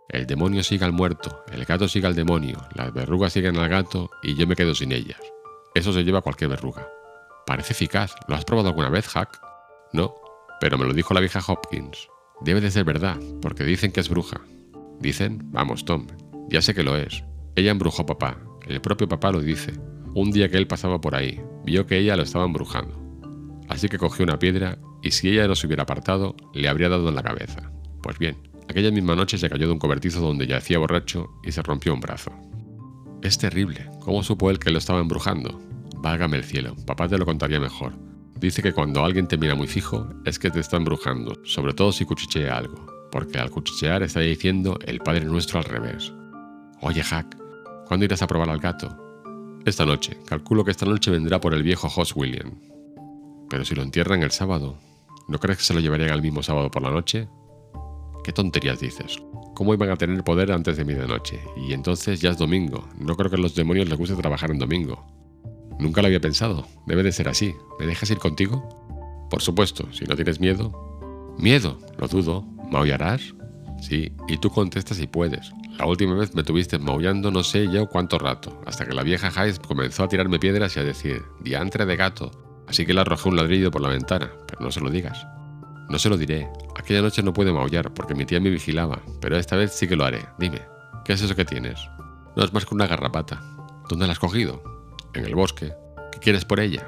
[0.10, 4.10] el demonio sigue al muerto, el gato sigue al demonio, las verrugas siguen al gato
[4.24, 5.20] y yo me quedo sin ellas.
[5.74, 6.88] Eso se lleva cualquier verruga.
[7.46, 8.14] Parece eficaz.
[8.28, 9.40] ¿Lo has probado alguna vez, Hack?
[9.94, 10.16] No,
[10.60, 12.10] pero me lo dijo la vieja Hopkins.
[12.42, 14.42] Debe de ser verdad, porque dicen que es bruja.
[15.00, 15.40] ¿Dicen?
[15.52, 16.08] Vamos, Tom,
[16.50, 17.24] ya sé que lo es.
[17.56, 18.38] Ella embrujó a papá,
[18.68, 19.74] el propio papá lo dice.
[20.14, 23.01] Un día que él pasaba por ahí, vio que ella lo estaba embrujando.
[23.72, 27.10] Así que cogió una piedra y si ella no se hubiera apartado, le habría dado
[27.10, 27.72] en la cabeza.
[28.04, 28.38] Pues bien,
[28.72, 32.00] Aquella misma noche se cayó de un cobertizo donde yacía borracho y se rompió un
[32.00, 32.32] brazo.
[33.22, 33.90] Es terrible.
[34.00, 35.60] ¿Cómo supo él que lo estaba embrujando?
[35.98, 37.92] Válgame el cielo, papá te lo contaría mejor.
[38.40, 41.92] Dice que cuando alguien te mira muy fijo es que te está embrujando, sobre todo
[41.92, 46.14] si cuchichea algo, porque al cuchichear está diciendo el Padre Nuestro al revés.
[46.80, 47.36] Oye, Hack,
[47.88, 48.98] ¿cuándo irás a probar al gato?
[49.66, 50.18] Esta noche.
[50.26, 52.58] Calculo que esta noche vendrá por el viejo Hoss William.
[53.52, 54.78] Pero si lo entierran el sábado,
[55.28, 57.28] ¿no crees que se lo llevarían al mismo sábado por la noche?
[58.24, 59.22] ¿Qué tonterías dices?
[59.54, 61.42] ¿Cómo iban a tener poder antes de medianoche?
[61.58, 62.88] Y entonces ya es domingo.
[62.98, 65.06] No creo que a los demonios les guste trabajar en domingo.
[65.80, 66.66] Nunca lo había pensado.
[66.88, 67.54] Debe de ser así.
[67.78, 69.28] ¿Me dejas ir contigo?
[69.30, 71.36] Por supuesto, si no tienes miedo.
[71.38, 71.78] ¿Miedo?
[71.98, 72.46] Lo dudo.
[72.72, 73.36] ¿Maullarás?
[73.82, 75.52] Sí, y tú contestas si puedes.
[75.78, 79.30] La última vez me tuviste maullando no sé ya cuánto rato, hasta que la vieja
[79.36, 82.51] Hayes comenzó a tirarme piedras y a decir, diantre de gato.
[82.72, 85.28] Así que le arrojé un ladrillo por la ventana, pero no se lo digas.
[85.90, 86.48] No se lo diré.
[86.80, 89.98] Aquella noche no pude maullar porque mi tía me vigilaba, pero esta vez sí que
[89.98, 90.26] lo haré.
[90.40, 90.62] Dime,
[91.04, 91.82] ¿qué es eso que tienes?
[92.38, 93.42] No es más que una garrapata.
[93.90, 94.64] ¿Dónde la has cogido?
[95.14, 95.74] En el bosque.
[96.14, 96.88] ¿Qué quieres por ella?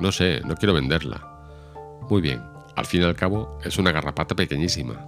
[0.00, 1.24] No sé, no quiero venderla.
[2.10, 2.42] Muy bien,
[2.74, 5.06] al fin y al cabo es una garrapata pequeñísima.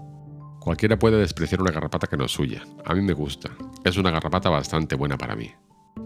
[0.60, 2.62] Cualquiera puede despreciar una garrapata que no es suya.
[2.84, 3.50] A mí me gusta.
[3.82, 5.50] Es una garrapata bastante buena para mí.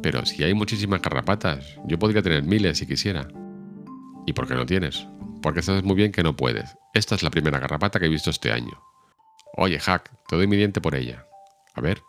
[0.00, 3.28] Pero si hay muchísimas garrapatas, yo podría tener miles si quisiera.
[4.26, 5.06] ¿Y por qué no tienes?
[5.46, 6.76] porque sabes muy bien que no puedes.
[6.92, 8.82] Esta es la primera garrapata que he visto este año.
[9.56, 11.24] Oye, Hack, te doy mi diente por ella.
[11.74, 12.02] A ver.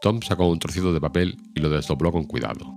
[0.00, 2.72] Tom sacó un trocito de papel y lo desdobló con cuidado.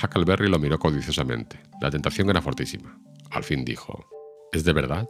[0.00, 1.60] Huckleberry lo miró codiciosamente.
[1.80, 2.96] La tentación era fortísima.
[3.32, 4.06] Al fin dijo:
[4.52, 5.08] ¿Es de verdad?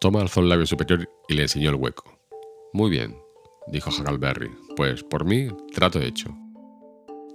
[0.00, 2.18] Tom alzó el labio superior y le enseñó el hueco.
[2.72, 3.16] Muy bien,
[3.68, 4.50] dijo Huckleberry.
[4.74, 6.36] Pues por mí, trato hecho.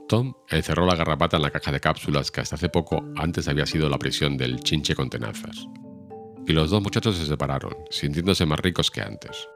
[0.07, 3.65] Tom encerró la garrapata en la caja de cápsulas que hasta hace poco antes había
[3.65, 5.68] sido la prisión del chinche con tenazas
[6.48, 9.48] y los dos muchachos se separaron, sintiéndose más ricos que antes.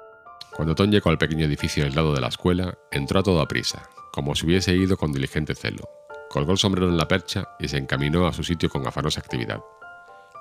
[0.56, 4.36] Cuando Tom llegó al pequeño edificio lado de la escuela, entró a toda prisa, como
[4.36, 5.88] si hubiese ido con diligente celo.
[6.30, 9.62] Colgó el sombrero en la percha y se encaminó a su sitio con afanosa actividad.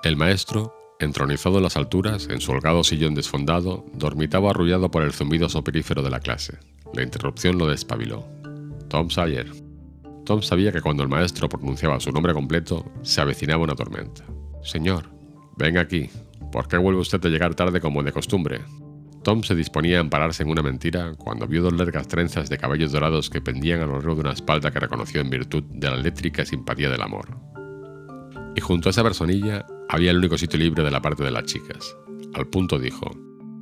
[0.03, 5.13] El maestro, entronizado en las alturas, en su holgado sillón desfondado, dormitaba arrullado por el
[5.13, 6.59] zumbido soperífero de la clase.
[6.93, 8.27] La interrupción lo despabiló.
[8.87, 9.68] Tom Sawyer.
[10.29, 14.23] Tom sabía que cuando el maestro pronunciaba su nombre completo, se avecinaba una tormenta.
[14.61, 15.09] Señor,
[15.57, 16.07] ven aquí,
[16.51, 18.61] ¿Por qué vuelve usted a llegar tarde como de costumbre?
[19.23, 22.91] Tom se disponía a ampararse en una mentira cuando vio dos largas trenzas de cabellos
[22.91, 25.95] dorados que pendían a lo largo de una espalda que reconoció en virtud de la
[25.95, 27.35] eléctrica simpatía del amor.
[28.55, 31.45] y junto a esa personilla había el único sitio libre de la parte de las
[31.45, 31.97] chicas.
[32.35, 33.09] Al punto dijo,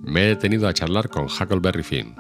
[0.04, 2.14] me he detenido a charlar con Huckleberry Finn.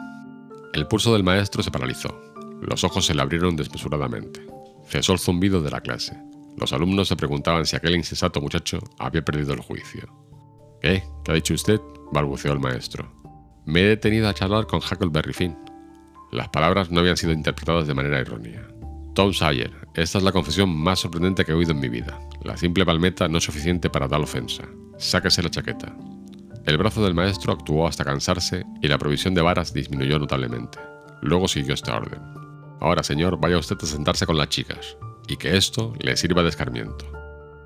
[0.71, 2.26] El pulso del maestro se paralizó.
[2.61, 4.45] Los ojos se le abrieron desmesuradamente.
[4.87, 6.17] Cesó el zumbido de la clase.
[6.57, 10.07] Los alumnos se preguntaban si aquel insensato muchacho había perdido el juicio.
[10.81, 11.03] ¿Qué?
[11.23, 11.79] ¿Qué ha dicho usted?
[12.11, 13.11] balbuceó el maestro.
[13.65, 15.57] Me he detenido a charlar con Huckleberry Finn.
[16.31, 18.67] Las palabras no habían sido interpretadas de manera errónea.
[19.13, 22.19] Tom Sawyer, esta es la confesión más sorprendente que he oído en mi vida.
[22.43, 24.63] La simple palmeta no es suficiente para tal ofensa.
[24.97, 25.95] Sáquese la chaqueta.
[26.65, 30.79] El brazo del maestro actuó hasta cansarse y la provisión de varas disminuyó notablemente.
[31.21, 32.46] Luego siguió esta orden.
[32.79, 34.97] Ahora, señor, vaya usted a sentarse con las chicas,
[35.27, 37.05] y que esto le sirva de escarmiento.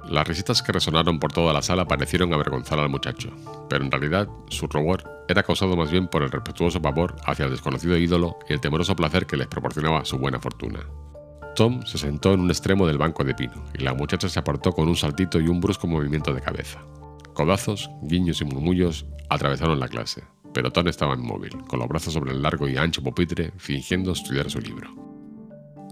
[0.10, 3.30] Las risitas que resonaron por toda la sala parecieron avergonzar al muchacho,
[3.70, 7.52] pero en realidad su rubor era causado más bien por el respetuoso pavor hacia el
[7.52, 10.80] desconocido ídolo y el temeroso placer que les proporcionaba su buena fortuna.
[11.56, 14.72] Tom se sentó en un extremo del banco de pino y la muchacha se apartó
[14.72, 16.80] con un saltito y un brusco movimiento de cabeza.
[17.34, 20.24] Codazos, guiños y murmullos atravesaron la clase,
[20.54, 24.50] pero Tom estaba inmóvil, con los brazos sobre el largo y ancho pupitre, fingiendo estudiar
[24.50, 24.94] su libro.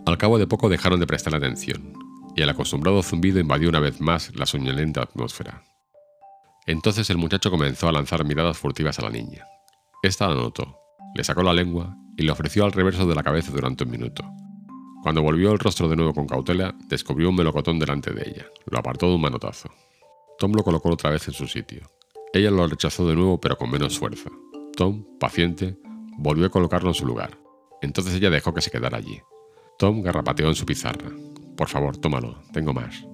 [0.05, 1.93] Al cabo de poco dejaron de prestar atención,
[2.35, 5.63] y el acostumbrado zumbido invadió una vez más la soñolenta atmósfera.
[6.65, 9.45] Entonces el muchacho comenzó a lanzar miradas furtivas a la niña.
[10.03, 10.77] Esta la notó,
[11.15, 14.23] le sacó la lengua y le ofreció al reverso de la cabeza durante un minuto.
[15.01, 18.45] Cuando volvió el rostro de nuevo con cautela, descubrió un melocotón delante de ella.
[18.69, 19.69] Lo apartó de un manotazo.
[20.37, 21.89] Tom lo colocó otra vez en su sitio.
[22.33, 24.29] Ella lo rechazó de nuevo, pero con menos fuerza.
[24.79, 25.77] Tom, paciente,
[26.17, 27.37] volvió a colocarlo en su lugar.
[27.81, 29.21] Entonces ella dejó que se quedara allí.
[29.77, 31.11] Tom garrapateó en su pizarra.
[31.57, 33.05] Por favor, tómalo, tengo más.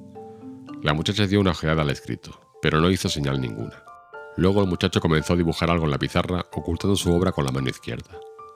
[0.83, 3.83] La muchacha dio una ojeada al escrito, pero no hizo señal ninguna.
[4.37, 7.51] Luego el muchacho comenzó a dibujar algo en la pizarra, ocultando su obra con la
[7.51, 8.11] mano izquierda.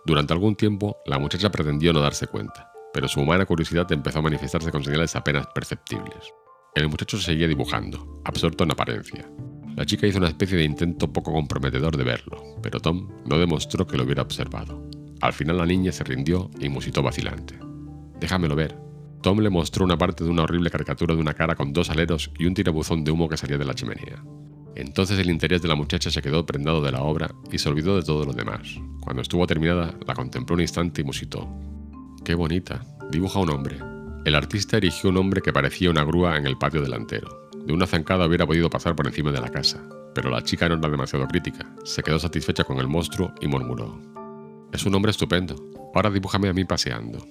[0.05, 4.21] Durante algún tiempo, la muchacha pretendió no darse cuenta, pero su humana curiosidad empezó a
[4.21, 6.31] manifestarse con señales apenas perceptibles.
[6.75, 9.27] El muchacho seguía dibujando, absorto en apariencia.
[9.79, 13.87] La chica hizo una especie de intento poco comprometedor de verlo, pero Tom no demostró
[13.87, 14.83] que lo hubiera observado.
[15.21, 17.57] Al final la niña se rindió y musitó vacilante.
[18.19, 18.77] Déjamelo ver.
[19.21, 22.29] Tom le mostró una parte de una horrible caricatura de una cara con dos aleros
[22.37, 24.21] y un tirabuzón de humo que salía de la chimenea.
[24.75, 27.95] Entonces el interés de la muchacha se quedó prendado de la obra y se olvidó
[27.95, 28.81] de todo lo demás.
[28.99, 31.47] Cuando estuvo terminada, la contempló un instante y musitó.
[32.25, 32.85] ¡Qué bonita!
[33.09, 33.77] Dibuja un hombre.
[34.25, 37.48] El artista erigió un hombre que parecía una grúa en el patio delantero.
[37.69, 40.73] De una zancada hubiera podido pasar por encima de la casa, pero la chica no
[40.73, 41.71] era demasiado crítica.
[41.83, 43.95] Se quedó satisfecha con el monstruo y murmuró.
[44.73, 45.55] Es un hombre estupendo.
[45.93, 47.23] Ahora dibújame a mí paseando.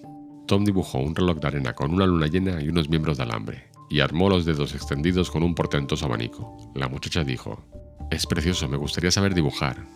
[0.47, 3.69] Tom dibujó un reloj de arena con una luna llena y unos miembros de alambre,
[3.91, 6.57] y armó los dedos extendidos con un portentoso abanico.
[6.77, 7.59] La muchacha dijo,
[8.13, 9.89] Es precioso, me gustaría saber dibujar.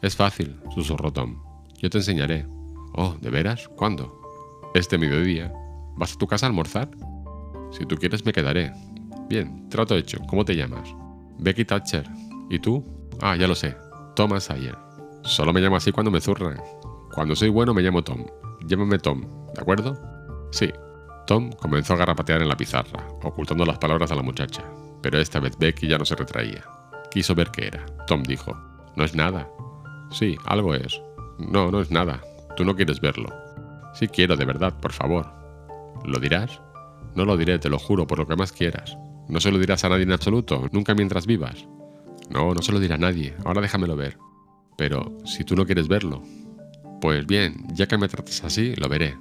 [0.00, 1.42] Es fácil, susurró Tom.
[1.82, 2.46] Yo te enseñaré.
[2.94, 3.68] Oh, ¿de veras?
[3.76, 4.18] ¿Cuándo?
[4.72, 5.52] Este mediodía.
[5.98, 6.88] ¿Vas a tu casa a almorzar?
[7.70, 8.72] Si tú quieres me quedaré.
[9.28, 10.18] Bien, trato hecho.
[10.28, 10.88] ¿Cómo te llamas?
[11.38, 12.04] Becky Thatcher.
[12.50, 12.84] ¿Y tú?
[13.20, 13.76] Ah, ya lo sé.
[14.14, 14.76] Thomas Ayer.
[15.22, 16.60] Solo me llamo así cuando me zurran.
[17.12, 18.26] Cuando soy bueno me llamo Tom.
[18.66, 19.22] Llámame Tom,
[19.54, 19.98] ¿de acuerdo?
[20.50, 20.70] Sí.
[21.26, 24.62] Tom comenzó a garrapatear en la pizarra, ocultando las palabras a la muchacha,
[25.02, 26.62] pero esta vez Becky ya no se retraía.
[27.10, 27.86] Quiso ver qué era.
[28.06, 28.54] Tom dijo,
[28.96, 29.48] No es nada.
[30.10, 31.00] Sí, algo es.
[31.38, 32.20] No, no es nada.
[32.56, 33.30] Tú no quieres verlo.
[33.94, 35.26] Sí quiero, de verdad, por favor.
[36.04, 36.60] ¿Lo dirás?
[37.14, 38.96] No lo diré, te lo juro, por lo que más quieras.
[39.28, 41.66] No se lo dirás a nadie en absoluto, nunca mientras vivas.
[42.30, 44.18] No, no se lo dirá a nadie, ahora déjamelo ver.
[44.76, 46.22] Pero, si tú no quieres verlo.
[47.00, 49.16] Pues bien, ya que me tratas así, lo veré.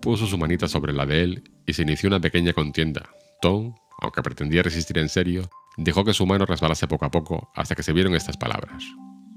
[0.00, 3.10] Puso su manita sobre la de él y se inició una pequeña contienda.
[3.40, 7.74] Tom, aunque pretendía resistir en serio, dejó que su mano resbalase poco a poco hasta
[7.74, 8.82] que se vieron estas palabras.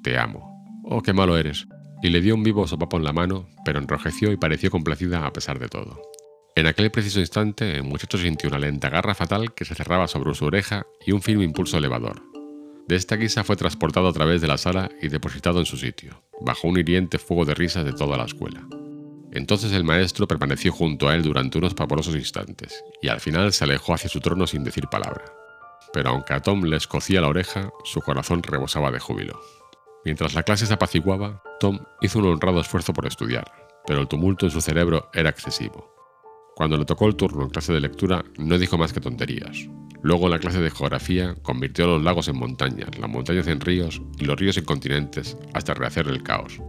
[0.01, 0.81] Te amo.
[0.83, 1.67] Oh, qué malo eres
[2.05, 5.33] y le dio un vivo sopapo en la mano, pero enrojeció y pareció complacida a
[5.33, 5.99] pesar de todo.
[6.57, 10.33] En aquel preciso instante, el muchacho sintió una lenta garra fatal que se cerraba sobre
[10.35, 12.23] su oreja y un firme impulso elevador.
[12.87, 16.23] De esta guisa fue transportado a través de la sala y depositado en su sitio,
[16.39, 18.65] bajo un hiriente fuego de risas de toda la escuela.
[19.33, 23.65] Entonces el maestro permaneció junto a él durante unos pavorosos instantes, y al final se
[23.65, 25.25] alejó hacia su trono sin decir palabra.
[25.91, 29.41] Pero aunque a Tom le escocía la oreja, su corazón rebosaba de júbilo.
[30.05, 33.51] Mientras la clase se apaciguaba, Tom hizo un honrado esfuerzo por estudiar,
[33.85, 35.94] pero el tumulto en su cerebro era excesivo.
[36.55, 39.67] Cuando le tocó el turno en clase de lectura, no dijo más que tonterías.
[40.01, 44.01] Luego en la clase de geografía convirtió los lagos en montañas, las montañas en ríos
[44.17, 46.61] y los ríos en continentes, hasta rehacer el caos.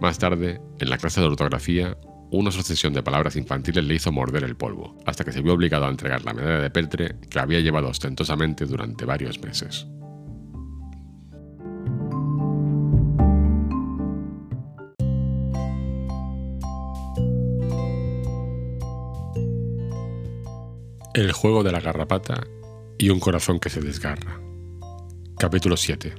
[0.00, 1.96] Más tarde, en la clase de ortografía,
[2.32, 5.84] una sucesión de palabras infantiles le hizo morder el polvo, hasta que se vio obligado
[5.84, 9.86] a entregar la medalla de Peltre que había llevado ostentosamente durante varios meses.
[21.14, 22.42] El juego de la garrapata
[22.96, 24.40] y un corazón que se desgarra.
[25.38, 26.14] Capítulo 7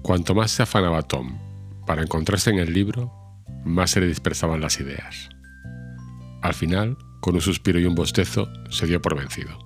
[0.00, 1.36] Cuanto más se afanaba Tom
[1.88, 3.12] para encontrarse en el libro,
[3.64, 5.28] más se le dispersaban las ideas.
[6.40, 9.58] Al final, con un suspiro y un bostezo, se dio por vencido.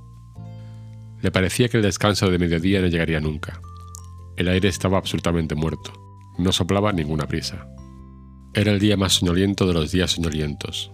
[1.21, 3.61] Le parecía que el descanso de mediodía no llegaría nunca.
[4.39, 5.93] El aire estaba absolutamente muerto.
[6.39, 7.69] No soplaba ninguna prisa.
[8.55, 10.91] Era el día más soñoliento de los días soñolientos.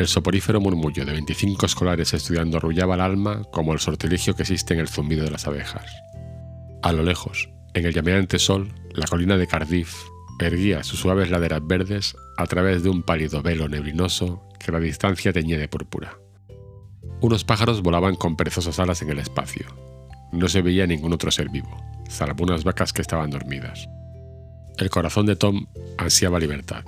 [0.00, 4.72] El soporífero murmullo de 25 escolares estudiando arrullaba el alma como el sortilegio que existe
[4.72, 5.84] en el zumbido de las abejas.
[6.82, 9.94] A lo lejos, en el llameante sol, la colina de Cardiff
[10.38, 15.34] erguía sus suaves laderas verdes a través de un pálido velo neblinoso que la distancia
[15.34, 16.16] teñía de púrpura.
[17.20, 19.66] Unos pájaros volaban con perezosas alas en el espacio.
[20.32, 21.76] No se veía ningún otro ser vivo,
[22.08, 23.86] salvo unas vacas que estaban dormidas.
[24.78, 25.66] El corazón de Tom
[25.98, 26.84] ansiaba libertad,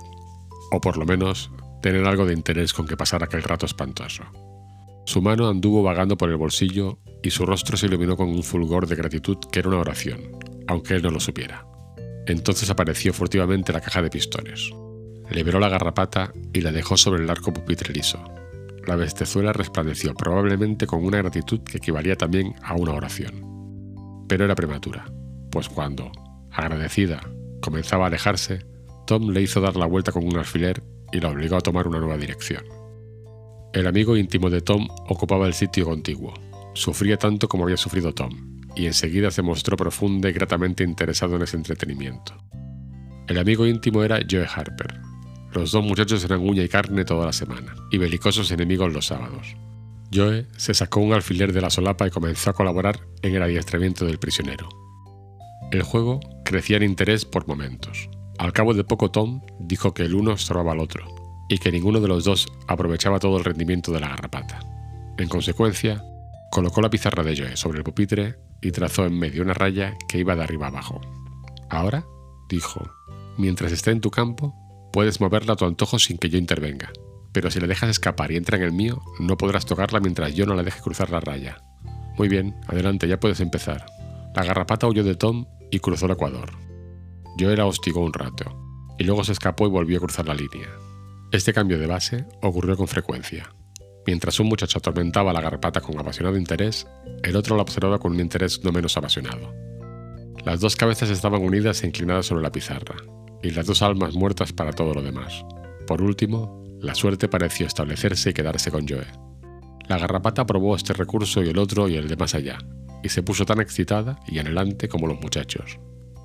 [0.70, 1.51] o por lo menos
[1.82, 4.22] tener algo de interés con que pasara aquel rato espantoso.
[5.04, 8.86] Su mano anduvo vagando por el bolsillo y su rostro se iluminó con un fulgor
[8.86, 10.38] de gratitud que era una oración,
[10.68, 11.66] aunque él no lo supiera.
[12.26, 14.70] Entonces apareció furtivamente la caja de pistones.
[15.28, 18.22] Liberó la garrapata y la dejó sobre el arco pupitre liso.
[18.86, 24.24] La bestezuela resplandeció probablemente con una gratitud que equivalía también a una oración.
[24.28, 25.04] Pero era prematura,
[25.50, 26.12] pues cuando,
[26.50, 27.20] agradecida,
[27.60, 28.64] comenzaba a alejarse,
[29.06, 30.82] Tom le hizo dar la vuelta con un alfiler
[31.12, 32.64] y la obligó a tomar una nueva dirección.
[33.72, 36.34] El amigo íntimo de Tom ocupaba el sitio contiguo.
[36.74, 41.43] Sufría tanto como había sufrido Tom, y enseguida se mostró profundo y gratamente interesado en
[41.43, 42.34] ese entretenimiento.
[43.28, 45.01] El amigo íntimo era Joe Harper.
[45.52, 49.56] Los dos muchachos eran uña y carne toda la semana, y belicosos enemigos los sábados.
[50.12, 54.05] Joe se sacó un alfiler de la solapa y comenzó a colaborar en el adiestramiento
[54.05, 54.68] del prisionero.
[55.70, 58.10] El juego crecía en interés por momentos.
[58.38, 61.06] Al cabo de poco Tom dijo que el uno estorbaba al otro,
[61.48, 64.60] y que ninguno de los dos aprovechaba todo el rendimiento de la garrapata.
[65.18, 66.02] En consecuencia,
[66.50, 70.18] colocó la pizarra de Joe sobre el pupitre y trazó en medio una raya que
[70.18, 71.00] iba de arriba abajo.
[71.68, 72.04] Ahora,
[72.48, 72.80] dijo,
[73.36, 74.54] mientras esté en tu campo,
[74.92, 76.90] puedes moverla a tu antojo sin que yo intervenga,
[77.32, 80.46] pero si la dejas escapar y entra en el mío, no podrás tocarla mientras yo
[80.46, 81.62] no la deje cruzar la raya.
[82.18, 83.86] Muy bien, adelante, ya puedes empezar.
[84.34, 86.50] La garrapata huyó de Tom y cruzó el Ecuador.
[87.36, 88.44] Yo era hostigó un rato,
[88.98, 90.68] y luego se escapó y volvió a cruzar la línea.
[91.32, 93.54] Este cambio de base ocurrió con frecuencia.
[94.06, 96.86] Mientras un muchacho atormentaba la garrapata con apasionado interés,
[97.22, 99.54] el otro la observaba con un interés no menos apasionado.
[100.44, 102.96] Las dos cabezas estaban unidas e inclinadas sobre la pizarra,
[103.42, 105.44] y las dos almas muertas para todo lo demás.
[105.86, 109.06] Por último, la suerte pareció establecerse y quedarse con Joe.
[109.88, 112.59] La garrapata probó este recurso y el otro y el de más allá,
[113.02, 115.78] y se puso tan excitada y anhelante como los muchachos.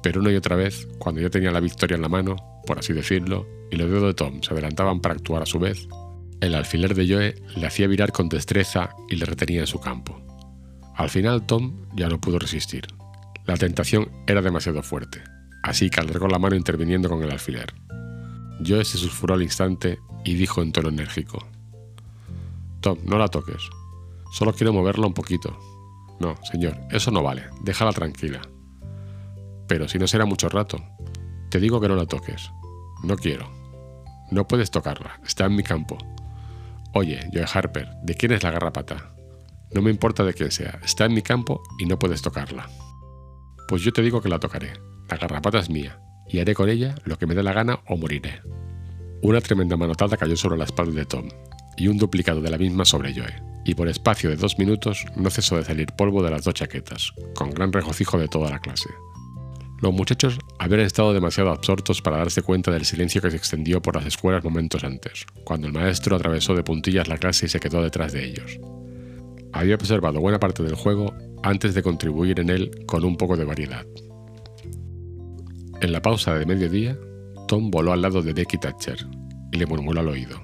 [0.08, 2.94] Pero una y otra vez, cuando ya tenía la victoria en la mano, por así
[2.94, 5.86] decirlo, y los dedos de Tom se adelantaban para actuar a su vez,
[6.40, 10.18] el alfiler de Joe le hacía virar con destreza y le retenía en su campo.
[10.96, 12.88] Al final Tom ya no pudo resistir.
[13.46, 15.22] La tentación era demasiado fuerte,
[15.62, 17.74] así que alargó la mano interviniendo con el alfiler.
[18.66, 21.46] Joe se sulfuró al instante y dijo en tono enérgico:
[22.80, 23.62] Tom, no la toques.
[24.32, 25.60] Solo quiero moverla un poquito.
[26.22, 27.44] No, señor, eso no vale.
[27.62, 28.40] Déjala tranquila.
[29.68, 30.84] Pero si no será mucho rato.
[31.50, 32.52] Te digo que no la toques.
[33.04, 33.50] No quiero.
[34.32, 35.20] No puedes tocarla.
[35.26, 35.98] Está en mi campo.
[36.94, 39.14] Oye, Joe Harper, ¿de quién es la garrapata?
[39.74, 42.70] No me importa de quién sea, está en mi campo y no puedes tocarla.
[43.68, 44.74] Pues yo te digo que la tocaré.
[45.10, 47.98] La garrapata es mía, y haré con ella lo que me dé la gana o
[47.98, 48.42] moriré.
[49.22, 51.28] Una tremenda manotada cayó sobre la espalda de Tom,
[51.76, 55.30] y un duplicado de la misma sobre Joe, y por espacio de dos minutos no
[55.30, 58.90] cesó de salir polvo de las dos chaquetas, con gran regocijo de toda la clase.
[59.82, 63.96] Los muchachos habían estado demasiado absortos para darse cuenta del silencio que se extendió por
[63.96, 67.84] las escuelas momentos antes, cuando el maestro atravesó de puntillas la clase y se quedó
[67.84, 68.60] detrás de ellos
[69.58, 71.14] había observado buena parte del juego
[71.44, 73.86] antes de contribuir en él con un poco de variedad.
[75.82, 76.98] En la pausa de mediodía,
[77.48, 78.98] Tom voló al lado de Becky Thatcher
[79.52, 80.42] y le murmuró al oído.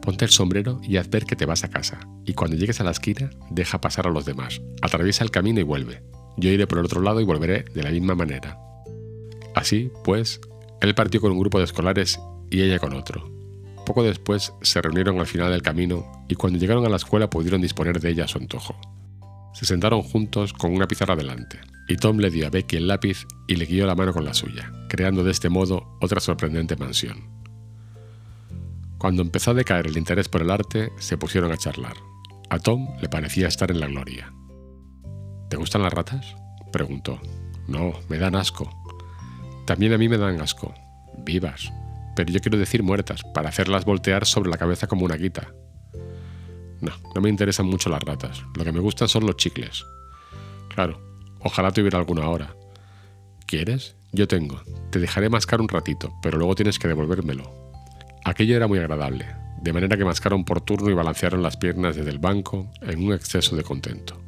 [0.00, 2.84] Ponte el sombrero y haz ver que te vas a casa, y cuando llegues a
[2.84, 6.02] la esquina, deja pasar a los demás, atraviesa el camino y vuelve.
[6.36, 8.58] Yo iré por el otro lado y volveré de la misma manera.
[9.54, 10.40] Así, pues,
[10.80, 12.18] él partió con un grupo de escolares
[12.50, 13.30] y ella con otro,
[13.84, 17.60] poco después se reunieron al final del camino y cuando llegaron a la escuela pudieron
[17.60, 18.76] disponer de ella a su antojo.
[19.54, 23.26] Se sentaron juntos con una pizarra delante, y Tom le dio a Becky el lápiz
[23.48, 27.28] y le guió la mano con la suya, creando de este modo otra sorprendente mansión.
[28.98, 31.96] Cuando empezó a decaer el interés por el arte, se pusieron a charlar.
[32.48, 34.32] A Tom le parecía estar en la gloria.
[35.52, 36.34] ¿Te gustan las ratas?
[36.72, 37.20] preguntó.
[37.68, 38.70] No, me dan asco.
[39.66, 40.72] También a mí me dan asco.
[41.18, 41.70] Vivas,
[42.16, 45.52] pero yo quiero decir muertas, para hacerlas voltear sobre la cabeza como una guita.
[46.80, 48.42] No, no me interesan mucho las ratas.
[48.56, 49.84] Lo que me gustan son los chicles.
[50.74, 50.98] Claro,
[51.40, 52.56] ojalá tuviera alguna ahora.
[53.44, 53.94] ¿Quieres?
[54.10, 54.62] Yo tengo.
[54.90, 57.70] Te dejaré mascar un ratito, pero luego tienes que devolvérmelo.
[58.24, 59.26] Aquello era muy agradable,
[59.60, 63.12] de manera que mascaron por turno y balancearon las piernas desde el banco en un
[63.12, 64.21] exceso de contento.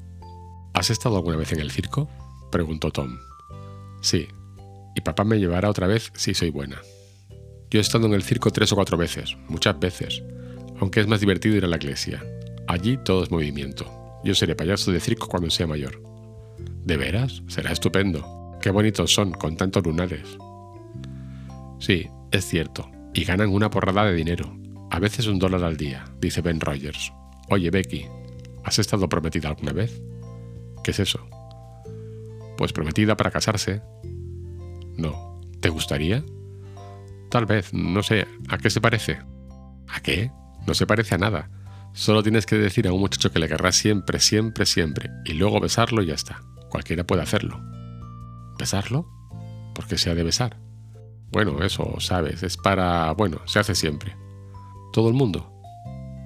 [0.75, 2.11] ¿Has estado alguna vez en el circo?
[2.51, 3.19] preguntó Tom.
[4.03, 4.29] Sí,
[4.95, 6.83] y papá me llevará otra vez si soy buena.
[7.71, 10.23] Yo he estado en el circo tres o cuatro veces, muchas veces,
[10.81, 12.25] aunque es más divertido ir a la iglesia.
[12.67, 13.87] Allí todo es movimiento.
[14.25, 16.03] Yo seré payaso de circo cuando sea mayor.
[16.85, 17.43] ¿De veras?
[17.47, 18.59] Será estupendo.
[18.61, 20.37] Qué bonitos son, con tantos lunares.
[21.79, 24.57] Sí, es cierto, y ganan una porrada de dinero,
[24.91, 27.13] a veces un dólar al día, dice Ben Rogers.
[27.49, 28.07] Oye, Becky,
[28.65, 30.03] ¿has estado prometida alguna vez?
[30.85, 31.27] ¿Qué es eso?
[32.57, 33.83] Pues prometida para casarse.
[34.97, 35.41] No.
[35.61, 36.23] ¿Te gustaría?
[37.31, 39.19] Tal vez, no sé, ¿a qué se parece?
[39.89, 40.31] ¿A qué?
[40.67, 41.51] No se parece a nada.
[41.95, 45.59] Solo tienes que decir a un muchacho que le querrás siempre, siempre, siempre, y luego
[45.59, 46.43] besarlo y ya está.
[46.69, 47.61] Cualquiera puede hacerlo.
[48.59, 49.09] ¿Besarlo?
[49.75, 50.61] ¿Por qué se ha de besar?
[51.33, 53.11] Bueno, eso, sabes, es para...
[53.13, 54.17] bueno, se hace siempre.
[54.93, 55.51] ¿Todo el mundo?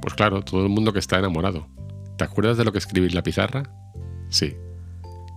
[0.02, 1.68] Pues claro, todo el mundo que está enamorado.
[2.16, 3.62] ¿Te acuerdas de lo que escribí en la pizarra?
[4.30, 4.54] Sí.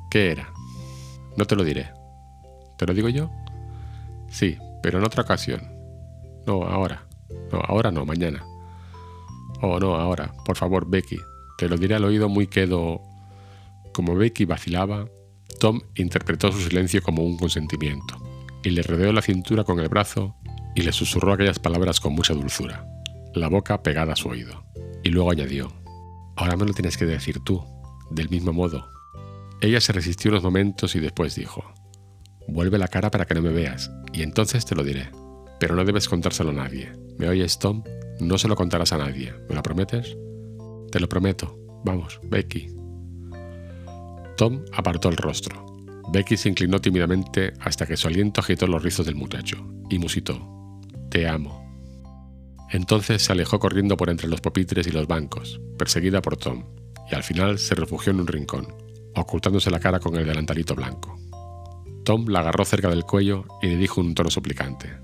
[0.09, 0.51] ¿Qué era?
[1.37, 1.91] No te lo diré.
[2.77, 3.29] ¿Te lo digo yo?
[4.29, 5.61] Sí, pero en otra ocasión.
[6.45, 7.05] No, ahora.
[7.51, 8.43] No, ahora no, mañana.
[9.61, 10.33] Oh, no, ahora.
[10.45, 11.17] Por favor, Becky.
[11.57, 13.01] Te lo diré al oído muy quedo.
[13.93, 15.05] Como Becky vacilaba,
[15.59, 18.17] Tom interpretó su silencio como un consentimiento,
[18.63, 20.35] y le rodeó la cintura con el brazo
[20.75, 22.87] y le susurró aquellas palabras con mucha dulzura
[23.33, 24.63] la boca pegada a su oído.
[25.03, 25.71] Y luego añadió,
[26.35, 27.63] Ahora me lo tienes que decir tú,
[28.11, 28.89] del mismo modo.
[29.61, 31.63] Ella se resistió unos momentos y después dijo,
[32.47, 35.09] Vuelve la cara para que no me veas, y entonces te lo diré.
[35.59, 36.91] Pero no debes contárselo a nadie.
[37.17, 37.83] ¿Me oyes, Tom?
[38.19, 39.33] No se lo contarás a nadie.
[39.47, 40.17] ¿Me lo prometes?
[40.91, 41.57] Te lo prometo.
[41.85, 42.67] Vamos, Becky.
[44.37, 45.65] Tom apartó el rostro.
[46.11, 49.57] Becky se inclinó tímidamente hasta que su aliento agitó los rizos del muchacho
[49.89, 50.79] y musitó.
[51.09, 51.61] Te amo.
[52.71, 56.65] Entonces se alejó corriendo por entre los pupitres y los bancos, perseguida por Tom,
[57.11, 58.67] y al final se refugió en un rincón,
[59.15, 61.19] ocultándose la cara con el delantalito blanco.
[62.05, 64.97] Tom la agarró cerca del cuello y le dijo en un tono suplicante: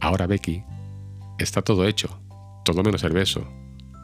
[0.00, 0.62] Ahora, Becky,
[1.38, 2.20] está todo hecho,
[2.64, 3.48] todo menos el beso.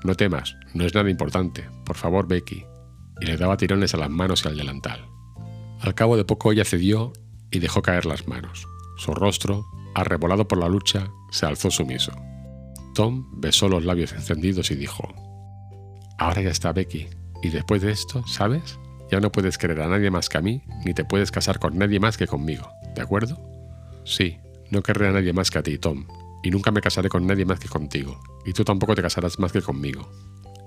[0.05, 2.65] No temas, no es nada importante, por favor, Becky.
[3.21, 5.07] Y le daba tirones a las manos y al delantal.
[5.81, 7.13] Al cabo de poco ella cedió
[7.51, 8.67] y dejó caer las manos.
[8.97, 9.65] Su rostro,
[9.95, 12.13] arrebolado por la lucha, se alzó sumiso.
[12.95, 15.07] Tom besó los labios encendidos y dijo,
[16.19, 17.09] Ahora ya está Becky,
[17.43, 18.79] y después de esto, ¿sabes?
[19.11, 21.77] Ya no puedes querer a nadie más que a mí, ni te puedes casar con
[21.77, 23.39] nadie más que conmigo, ¿de acuerdo?
[24.05, 24.39] Sí,
[24.71, 26.07] no querré a nadie más que a ti, Tom,
[26.43, 29.53] y nunca me casaré con nadie más que contigo, y tú tampoco te casarás más
[29.53, 30.11] que conmigo.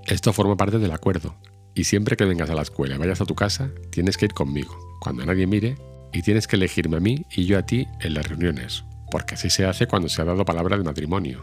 [0.06, 1.34] Esto forma parte del acuerdo,
[1.74, 4.32] y siempre que vengas a la escuela y vayas a tu casa, tienes que ir
[4.32, 5.76] conmigo, cuando nadie mire,
[6.12, 9.50] y tienes que elegirme a mí y yo a ti en las reuniones, porque así
[9.50, 11.42] se hace cuando se ha dado palabra de matrimonio.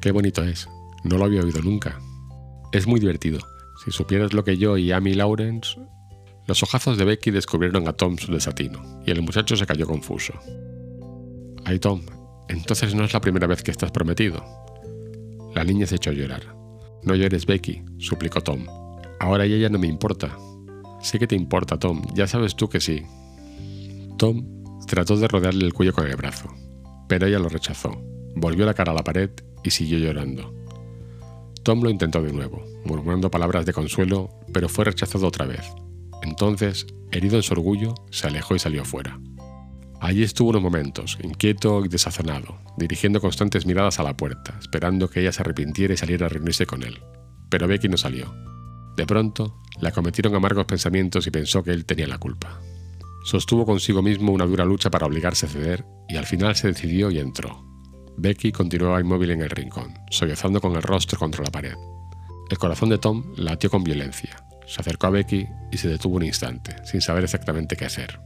[0.00, 0.68] Qué bonito es.
[1.04, 2.00] No lo había oído nunca.
[2.72, 3.40] Es muy divertido.
[3.84, 5.78] Si supieras lo que yo y Amy Lawrence...
[6.46, 10.34] Los ojazos de Becky descubrieron a Tom su desatino, y el muchacho se cayó confuso.
[11.64, 12.02] Ay, Tom,
[12.48, 14.44] entonces no es la primera vez que estás prometido.
[15.54, 16.54] La niña se echó a llorar.
[17.02, 18.66] No llores, Becky, suplicó Tom.
[19.20, 20.36] Ahora ella no me importa.
[21.00, 23.02] Sé que te importa, Tom, ya sabes tú que sí.
[24.18, 24.44] Tom
[24.86, 26.48] trató de rodearle el cuello con el brazo,
[27.08, 27.90] pero ella lo rechazó.
[28.36, 29.30] Volvió la cara a la pared
[29.62, 30.54] y siguió llorando.
[31.64, 35.64] Tom lo intentó de nuevo, murmurando palabras de consuelo, pero fue rechazado otra vez.
[36.22, 39.18] Entonces, herido en su orgullo, se alejó y salió fuera.
[39.98, 45.20] Allí estuvo unos momentos, inquieto y desazonado, dirigiendo constantes miradas a la puerta, esperando que
[45.20, 47.00] ella se arrepintiera y saliera a reunirse con él.
[47.48, 48.34] Pero Becky no salió.
[48.98, 52.60] De pronto, le acometieron amargos pensamientos y pensó que él tenía la culpa.
[53.24, 57.10] Sostuvo consigo mismo una dura lucha para obligarse a ceder y al final se decidió
[57.10, 57.73] y entró.
[58.16, 61.74] Becky continuaba inmóvil en el rincón, sollozando con el rostro contra la pared.
[62.50, 64.36] El corazón de Tom latió con violencia.
[64.66, 68.20] Se acercó a Becky y se detuvo un instante, sin saber exactamente qué hacer.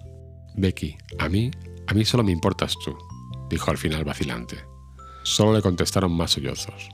[0.57, 1.51] Becky, a mí,
[1.87, 2.97] a mí solo me importas tú,
[3.49, 4.57] dijo al final vacilante.
[5.23, 6.89] Solo le contestaron más sollozos.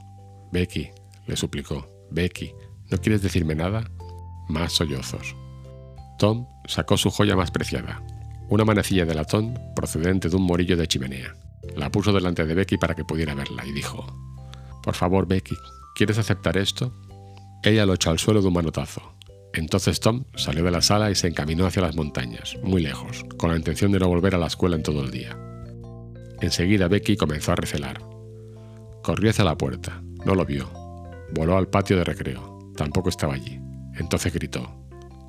[0.52, 0.90] Becky,
[1.26, 2.52] le suplicó, Becky,
[2.90, 3.90] ¿no quieres decirme nada?
[4.48, 5.34] Más sollozos.
[6.18, 8.02] Tom sacó su joya más preciada,
[8.48, 11.34] una manecilla de latón procedente de un morillo de chimenea.
[11.76, 14.06] La puso delante de Becky para que pudiera verla y dijo,
[14.82, 15.56] Por favor, Becky,
[15.94, 16.92] ¿quieres aceptar esto?
[17.62, 19.14] Ella lo echó al suelo de un manotazo.
[19.54, 23.50] Entonces Tom salió de la sala y se encaminó hacia las montañas, muy lejos, con
[23.50, 25.38] la intención de no volver a la escuela en todo el día.
[26.40, 28.02] Enseguida Becky comenzó a recelar.
[29.02, 30.68] Corrió hacia la puerta, no lo vio.
[31.32, 32.72] Voló al patio de recreo.
[32.76, 33.60] tampoco estaba allí.
[33.94, 34.68] Entonces gritó,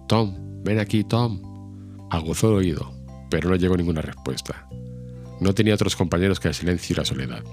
[0.08, 1.40] Tom, ven aquí, Tom.
[2.10, 2.92] Aguzó el oído,
[3.30, 4.68] pero no llegó ninguna respuesta.
[5.40, 7.44] No tenía otros compañeros que el silencio y la soledad.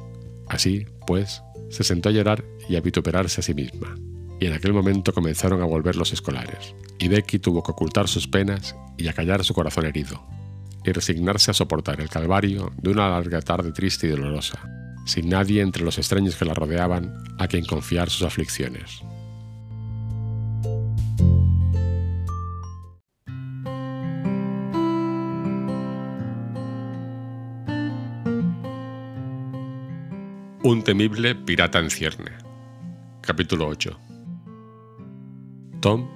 [0.48, 3.94] Así, pues, se sentó a llorar y a vituperarse a sí misma.
[4.40, 8.26] Y en aquel momento comenzaron a volver los escolares, y Becky tuvo que ocultar sus
[8.26, 10.22] penas y acallar su corazón herido,
[10.84, 14.60] y resignarse a soportar el calvario de una larga tarde triste y dolorosa,
[15.06, 19.02] sin nadie entre los extraños que la rodeaban a quien confiar sus aflicciones.
[30.64, 32.30] Un temible pirata en cierne.
[33.20, 33.98] Capítulo 8.
[35.80, 36.08] Tom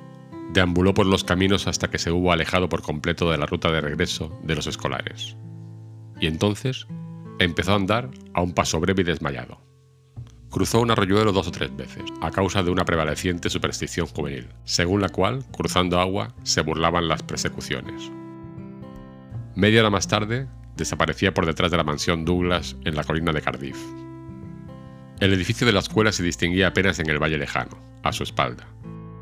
[0.52, 3.80] deambuló por los caminos hasta que se hubo alejado por completo de la ruta de
[3.80, 5.36] regreso de los escolares.
[6.20, 6.86] Y entonces
[7.40, 9.60] empezó a andar a un paso breve y desmayado.
[10.48, 15.00] Cruzó un arroyuelo dos o tres veces, a causa de una prevaleciente superstición juvenil, según
[15.00, 18.12] la cual, cruzando agua, se burlaban las persecuciones.
[19.56, 20.46] Media hora más tarde,
[20.76, 23.76] desaparecía por detrás de la mansión Douglas en la colina de Cardiff.
[25.18, 28.68] El edificio de la escuela se distinguía apenas en el valle lejano, a su espalda.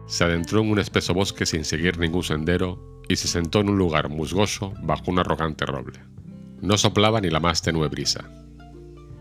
[0.06, 3.78] Se adentró en un espeso bosque sin seguir ningún sendero y se sentó en un
[3.78, 6.00] lugar musgoso bajo un arrogante roble.
[6.60, 8.28] No soplaba ni la más tenue brisa.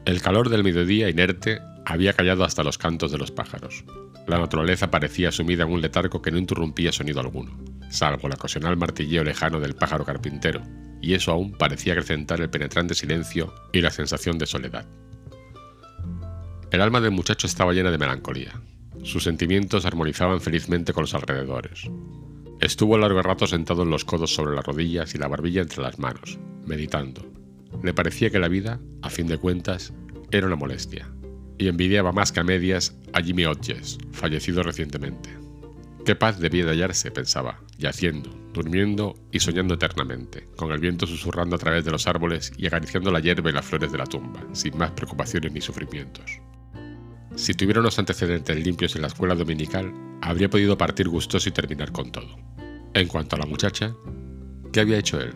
[0.06, 3.86] El calor del mediodía inerte había callado hasta los cantos de los pájaros.
[4.26, 7.52] La naturaleza parecía sumida en un letargo que no interrumpía sonido alguno,
[7.90, 10.64] salvo el ocasional martilleo lejano del pájaro carpintero,
[11.02, 14.88] y eso aún parecía acrecentar el penetrante silencio y la sensación de soledad.
[16.74, 18.60] El alma del muchacho estaba llena de melancolía.
[19.04, 21.88] Sus sentimientos armonizaban felizmente con los alrededores.
[22.62, 26.00] Estuvo largo rato sentado en los codos sobre las rodillas y la barbilla entre las
[26.00, 27.32] manos, meditando.
[27.84, 29.94] Le parecía que la vida, a fin de cuentas,
[30.32, 31.08] era una molestia,
[31.60, 35.30] y envidiaba más que a medias a Jimmy Hodges, fallecido recientemente.
[36.06, 41.56] Qué paz debía de hallarse, pensaba, yaciendo, durmiendo y soñando eternamente, con el viento susurrando
[41.56, 44.42] a través de los árboles y acariciando la hierba y las flores de la tumba,
[44.54, 46.42] sin más preocupaciones ni sufrimientos.
[47.36, 49.92] Si tuviera unos antecedentes limpios en la escuela dominical,
[50.22, 52.38] habría podido partir gustoso y terminar con todo.
[52.94, 53.96] En cuanto a la muchacha,
[54.72, 55.34] ¿qué había hecho él?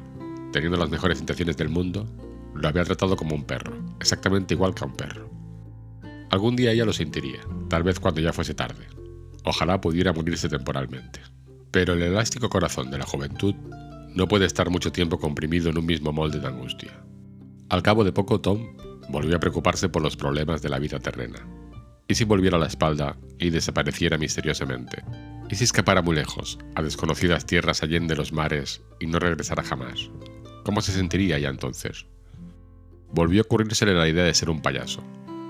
[0.51, 2.05] Teniendo las mejores intenciones del mundo,
[2.53, 5.29] lo había tratado como un perro, exactamente igual que a un perro.
[6.29, 8.85] Algún día ella lo sentiría, tal vez cuando ya fuese tarde.
[9.43, 11.21] Ojalá pudiera morirse temporalmente.
[11.71, 13.55] Pero el elástico corazón de la juventud
[14.13, 17.03] no puede estar mucho tiempo comprimido en un mismo molde de angustia.
[17.69, 18.77] Al cabo de poco, Tom
[19.09, 21.39] volvió a preocuparse por los problemas de la vida terrena.
[22.07, 25.03] ¿Y si volviera la espalda y desapareciera misteriosamente?
[25.49, 30.09] ¿Y si escapara muy lejos, a desconocidas tierras allende los mares, y no regresara jamás?
[30.63, 32.05] ¿Cómo se sentiría ya entonces?
[33.11, 35.03] Volvió a ocurrírsele la idea de ser un payaso,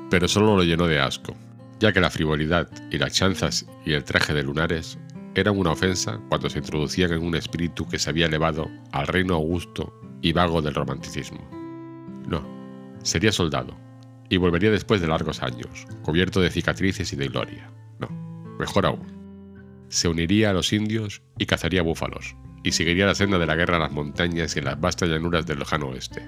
[0.10, 1.36] pero solo lo llenó de asco,
[1.80, 4.98] ya que la frivolidad y las chanzas y el traje de lunares
[5.36, 9.36] eran una ofensa cuando se introducían en un espíritu que se había elevado al reino
[9.36, 11.48] augusto y vago del romanticismo.
[12.28, 12.44] No,
[13.04, 13.78] sería soldado,
[14.30, 17.72] y volvería después de largos años, cubierto de cicatrices y de gloria.
[18.00, 18.10] No,
[18.60, 19.18] mejor aún.
[19.90, 23.76] Se uniría a los indios y cazaría búfalos, y seguiría la senda de la guerra
[23.76, 26.24] en las montañas y en las vastas llanuras del lejano oeste.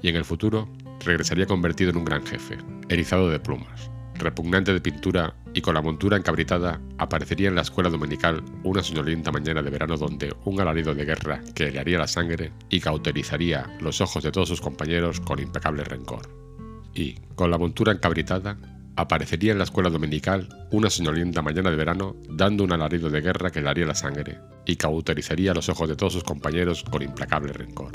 [0.00, 0.68] Y en el futuro
[1.04, 2.56] regresaría convertido en un gran jefe,
[2.88, 7.90] erizado de plumas, repugnante de pintura y con la montura encabritada, aparecería en la escuela
[7.90, 12.06] dominical una soñolienta mañana de verano donde un alarido de guerra que le haría la
[12.06, 16.48] sangre y cauterizaría los ojos de todos sus compañeros con impecable rencor
[16.94, 18.58] y, con la montura encabritada,
[18.96, 23.50] aparecería en la escuela dominical una soñolienta mañana de verano dando un alarido de guerra
[23.50, 27.52] que le haría la sangre y cauterizaría los ojos de todos sus compañeros con implacable
[27.52, 27.92] rencor.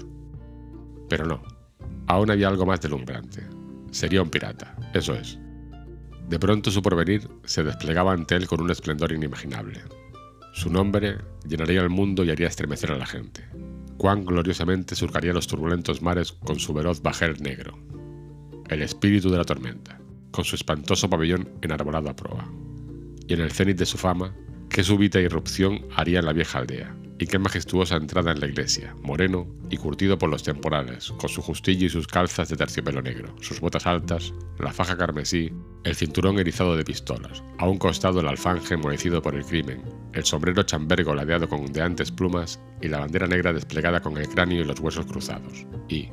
[1.10, 1.44] Pero no,
[2.08, 3.44] aún había algo más delumbrante.
[3.92, 5.38] Sería un pirata, eso es.
[6.30, 9.82] De pronto su porvenir se desplegaba ante él con un esplendor inimaginable.
[10.54, 13.44] Su nombre llenaría el mundo y haría estremecer a la gente.
[13.98, 17.78] Cuán gloriosamente surcaría los turbulentos mares con su veloz bajel negro,
[18.70, 20.00] el espíritu de la tormenta,
[20.32, 22.52] con su espantoso pabellón enarbolado a proa.
[23.28, 24.36] Y en el cenit de su fama,
[24.70, 28.96] qué súbita irrupción haría en la vieja aldea, y qué majestuosa entrada en la iglesia,
[29.02, 33.36] moreno y curtido por los temporales, con su justillo y sus calzas de terciopelo negro,
[33.40, 35.52] sus botas altas, la faja carmesí,
[35.84, 39.84] el cinturón erizado de pistolas, a un costado el alfanje enmohecido por el crimen,
[40.14, 44.62] el sombrero chambergo ladeado con ondeantes plumas y la bandera negra desplegada con el cráneo
[44.62, 46.10] y los huesos cruzados, y,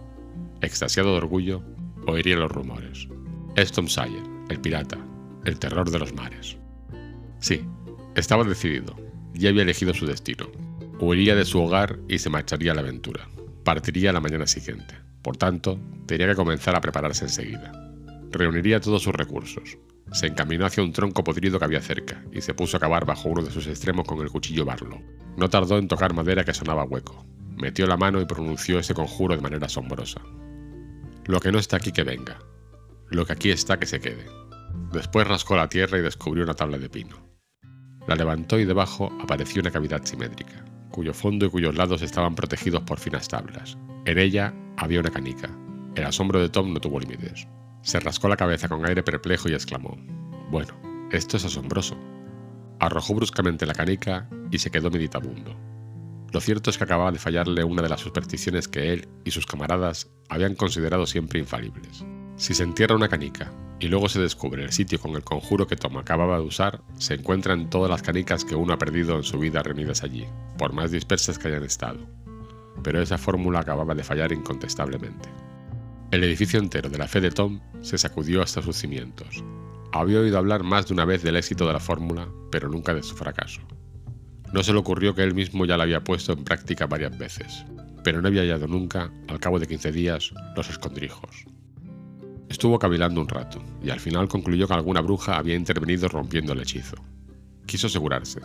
[0.61, 1.63] extasiado de orgullo,
[2.07, 3.09] oiría los rumores.
[3.57, 4.99] Es Tom Sawyer, el pirata,
[5.45, 6.57] el terror de los mares.
[7.41, 7.65] Sí,
[8.15, 8.97] estaba decidido,
[9.35, 10.47] ya había elegido su destino.
[11.01, 13.27] Huiría de su hogar y se marcharía a la aventura.
[13.65, 14.95] Partiría la mañana siguiente.
[15.23, 17.73] Por tanto, tenía que comenzar a prepararse enseguida.
[18.31, 19.79] Reuniría todos sus recursos.
[20.13, 23.29] se encaminó hacia un tronco podrido que había cerca y se puso a cavar bajo
[23.29, 25.01] uno de sus extremos con el cuchillo Barlow.
[25.37, 27.25] No tardó en tocar madera que sonaba hueco.
[27.57, 30.21] Metió la mano y pronunció ese conjuro de manera asombrosa.
[31.31, 32.41] Lo que no está aquí que venga.
[33.09, 34.27] Lo que aquí está que se quede.
[34.93, 37.19] Después rascó la tierra y descubrió una tabla de pino.
[38.09, 42.83] La levantó y debajo apareció una cavidad simétrica, cuyo fondo y cuyos lados estaban protegidos
[42.83, 43.79] por finas tablas.
[44.07, 45.49] En ella había una canica.
[45.95, 47.47] El asombro de Tom no tuvo límites.
[47.83, 49.97] Se rascó la cabeza con aire perplejo y exclamó,
[50.51, 50.75] Bueno,
[51.13, 51.97] esto es asombroso.
[52.81, 55.57] Arrojó bruscamente la canica y se quedó meditabundo.
[56.33, 59.47] Lo cierto es que acababa de fallarle una de las supersticiones que él y sus
[59.47, 62.05] camaradas habían considerado siempre infalibles.
[62.37, 65.77] Si se entierra una canica y luego se descubre el sitio con el conjuro que
[65.77, 69.39] Tom acababa de usar, se encuentran todas las canicas que uno ha perdido en su
[69.39, 70.27] vida reunidas allí,
[70.57, 71.99] por más dispersas que hayan estado.
[72.85, 75.29] Pero esa fórmula acababa de fallar incontestablemente.
[76.13, 79.43] El edificio entero de la fe de Tom se sacudió hasta sus cimientos.
[79.93, 83.03] Había oído hablar más de una vez del éxito de la fórmula, pero nunca de
[83.03, 83.61] su fracaso.
[84.53, 87.65] No se le ocurrió que él mismo ya la había puesto en práctica varias veces,
[88.03, 91.45] pero no había hallado nunca, al cabo de 15 días, los escondrijos.
[92.49, 96.61] Estuvo cavilando un rato, y al final concluyó que alguna bruja había intervenido rompiendo el
[96.61, 96.97] hechizo.
[97.67, 98.41] Quiso asegurarse,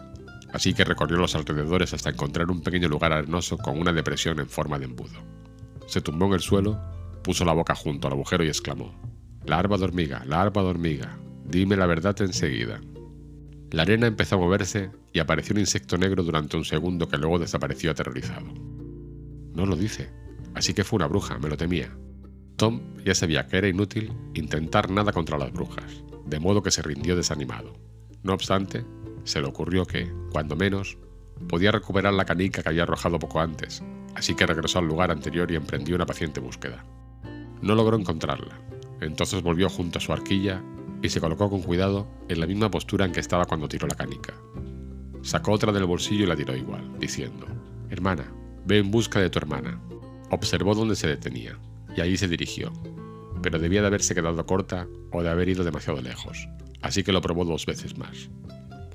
[0.53, 4.48] así que recorrió los alrededores hasta encontrar un pequeño lugar arenoso con una depresión en
[4.48, 5.23] forma de embudo.
[5.88, 6.80] Se tumbó en el suelo
[7.26, 8.94] puso la boca junto al agujero y exclamó,
[9.45, 12.80] Larva de hormiga, larva de hormiga, dime la verdad enseguida.
[13.76, 17.39] La arena empezó a moverse y apareció un insecto negro durante un segundo que luego
[17.39, 18.45] desapareció aterrorizado.
[19.53, 20.14] No lo dice,
[20.53, 21.93] así que fue una bruja, me lo temía.
[22.56, 26.84] Tom ya sabía que era inútil intentar nada contra las brujas, de modo que se
[26.84, 27.77] rindió desanimado.
[28.23, 28.85] No obstante,
[29.26, 30.97] se le ocurrió que, cuando menos,
[31.49, 33.84] podía recuperar la canica que había arrojado poco antes,
[34.14, 36.85] así que regresó al lugar anterior y emprendió una paciente búsqueda.
[37.61, 38.57] No logró encontrarla.
[39.02, 40.64] Entonces volvió junto a su arquilla
[41.06, 43.95] y se colocó con cuidado en la misma postura en que estaba cuando tiró la
[43.95, 44.34] canica.
[45.22, 47.48] Sacó otra del bolsillo y la tiró igual, diciendo,
[47.90, 48.32] Hermana,
[48.65, 49.80] ve en busca de tu hermana.
[50.32, 51.57] Observó dónde se detenía,
[51.95, 52.73] y allí se dirigió,
[53.41, 56.48] pero debía de haberse quedado corta o de haber ido demasiado lejos,
[56.82, 58.30] así que lo probó dos veces más.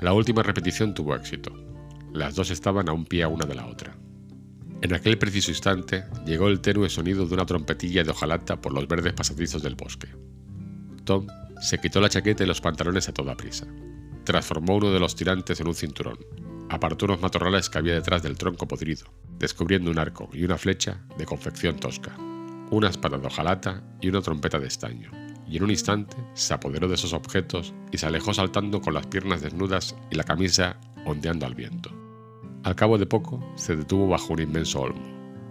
[0.00, 1.52] La última repetición tuvo éxito.
[2.12, 3.96] Las dos estaban a un pie una de la otra.
[4.82, 8.88] En aquel preciso instante llegó el tenue sonido de una trompetilla de hojalata por los
[8.88, 10.08] verdes pasadizos del bosque.
[11.04, 11.26] Tom
[11.60, 13.66] se quitó la chaqueta y los pantalones a toda prisa.
[14.24, 16.18] Transformó uno de los tirantes en un cinturón.
[16.70, 21.04] Apartó unos matorrales que había detrás del tronco podrido, descubriendo un arco y una flecha
[21.18, 22.16] de confección tosca,
[22.70, 25.10] una espada de hojalata y una trompeta de estaño.
[25.46, 29.06] Y en un instante se apoderó de esos objetos y se alejó saltando con las
[29.06, 31.90] piernas desnudas y la camisa ondeando al viento.
[32.62, 35.02] Al cabo de poco, se detuvo bajo un inmenso olmo,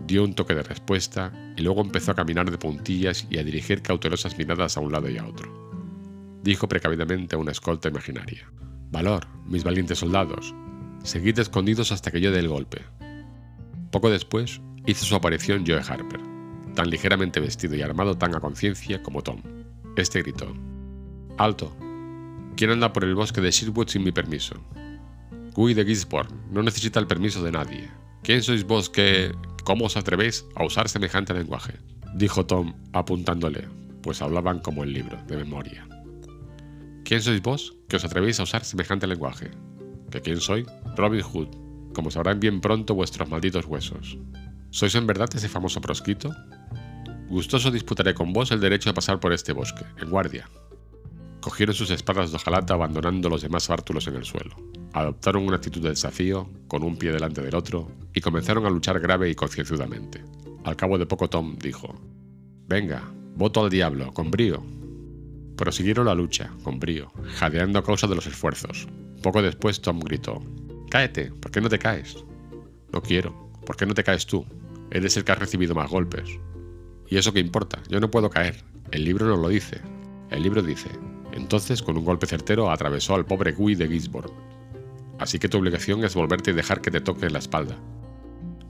[0.07, 3.83] dio un toque de respuesta y luego empezó a caminar de puntillas y a dirigir
[3.83, 5.68] cautelosas miradas a un lado y a otro.
[6.43, 8.49] Dijo precavidamente a una escolta imaginaria:
[8.91, 10.53] Valor, mis valientes soldados,
[11.03, 12.83] seguid escondidos hasta que yo dé el golpe.
[13.91, 16.21] Poco después, hizo su aparición Joe Harper,
[16.75, 19.41] tan ligeramente vestido y armado tan a conciencia como Tom.
[19.95, 20.53] Este gritó:
[21.37, 21.75] Alto.
[22.55, 24.55] ¿Quién anda por el bosque de Sherwood sin mi permiso?
[25.53, 27.89] Guy de Gisborne no necesita el permiso de nadie.
[28.23, 29.31] ¿Quién sois vos que...
[29.63, 31.73] ¿Cómo os atrevéis a usar semejante lenguaje?
[32.15, 33.67] Dijo Tom apuntándole,
[34.01, 35.87] pues hablaban como el libro, de memoria.
[37.09, 39.49] ¿Quién sois vos que os atrevéis a usar semejante lenguaje?
[40.11, 40.67] ¿Que quién soy?
[40.95, 41.49] Robin Hood,
[41.91, 44.19] como sabrán bien pronto vuestros malditos huesos.
[44.69, 46.29] ¿Sois en verdad ese famoso prosquito?
[47.27, 50.47] Gustoso disputaré con vos el derecho a pasar por este bosque, en guardia.
[51.41, 54.55] Cogieron sus espadas de hojalata abandonando los demás bártulos en el suelo
[54.93, 58.99] adoptaron una actitud de desafío, con un pie delante del otro, y comenzaron a luchar
[58.99, 60.23] grave y concienzudamente.
[60.63, 61.99] Al cabo de poco Tom dijo,
[62.67, 63.03] Venga,
[63.35, 64.63] voto al diablo, con brío.
[65.59, 68.87] Prosiguieron la lucha, con brío, jadeando a causa de los esfuerzos.
[69.21, 70.41] Poco después Tom gritó,
[70.89, 72.23] Cáete, ¿por qué no te caes?
[72.93, 74.45] No quiero, ¿por qué no te caes tú?
[74.89, 76.29] Eres el que ha recibido más golpes.
[77.09, 77.81] ¿Y eso qué importa?
[77.89, 78.63] Yo no puedo caer.
[78.91, 79.81] El libro no lo dice.
[80.31, 80.87] El libro dice,
[81.33, 84.31] entonces con un golpe certero atravesó al pobre Guy de Gisborne,
[85.19, 87.77] así que tu obligación es volverte y dejar que te toque la espalda.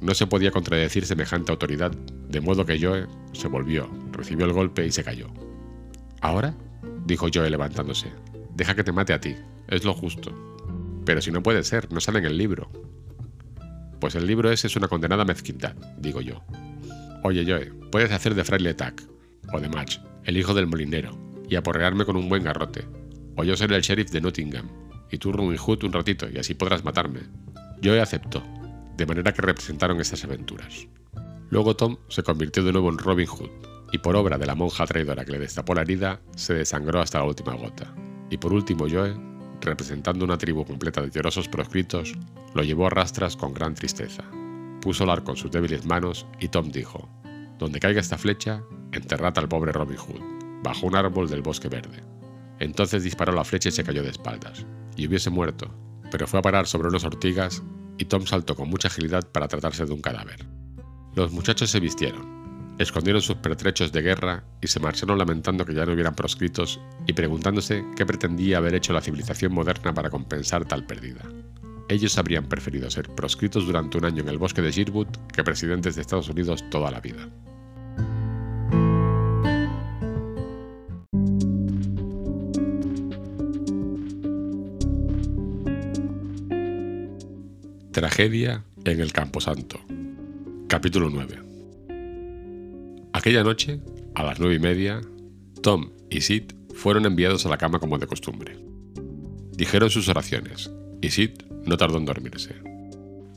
[0.02, 4.88] No se podía contradecir semejante autoridad, de modo que Joe se volvió, recibió el golpe
[4.88, 5.28] y se cayó.
[6.22, 6.56] ¿Ahora?
[7.06, 8.12] Dijo Joe levantándose.
[8.56, 9.36] Deja que te mate a ti,
[9.68, 10.32] es lo justo.
[11.06, 12.70] Pero si no puede ser, no sale en el libro.
[14.00, 16.44] Pues el libro ese es una condenada mezquindad, digo yo.
[17.24, 19.04] Oye, Joe, puedes hacer de fraile Tack,
[19.52, 21.18] o de Match, el hijo del molinero,
[21.50, 22.88] y aporrearme con un buen garrote.
[23.36, 24.70] O yo seré el sheriff de Nottingham,
[25.12, 27.22] y tú Robin Hood un ratito y así podrás matarme.
[27.82, 28.44] Yo aceptó,
[28.96, 30.88] de manera que representaron estas aventuras.
[31.50, 33.50] Luego Tom se convirtió de nuevo en Robin Hood,
[33.92, 37.20] y por obra de la monja traidora que le destapó la herida, se desangró hasta
[37.20, 37.94] la última gota.
[38.32, 39.16] y por último Joe,
[39.62, 42.14] representando una tribu completa de llorosos proscritos,
[42.54, 44.24] lo llevó a rastras con gran tristeza.
[44.82, 47.10] Puso el arco en sus débiles manos y Tom dijo,
[47.58, 50.22] Donde caiga esta flecha, enterrad al pobre Robin Hood,
[50.64, 52.04] bajo un árbol del bosque verde.
[52.60, 55.74] Entonces disparó la flecha y se cayó de espaldas, y hubiese muerto,
[56.12, 57.64] pero fue a parar sobre unas ortigas
[57.98, 60.46] y Tom saltó con mucha agilidad para tratarse de un cadáver.
[61.16, 62.39] Los muchachos se vistieron,
[62.80, 67.14] escondieron sus pertrechos de guerra y se marcharon lamentando que ya no hubieran proscritos y
[67.14, 71.22] preguntándose qué pretendía haber hecho la civilización moderna para compensar tal pérdida.
[71.90, 75.96] Ellos habrían preferido ser proscritos durante un año en el bosque de Sherwood que presidentes
[75.96, 77.28] de Estados Unidos toda la vida.
[87.92, 89.82] Tragedia en el Camposanto.
[90.70, 91.49] Capítulo 9.
[93.14, 93.80] Aquella noche,
[94.16, 95.02] a las nueve y media,
[95.62, 96.44] Tom y Sid
[96.76, 98.58] fueron enviados a la cama como de costumbre.
[99.52, 100.72] Dijeron sus oraciones,
[101.02, 101.32] y Sid
[101.66, 102.56] no tardó en dormirse.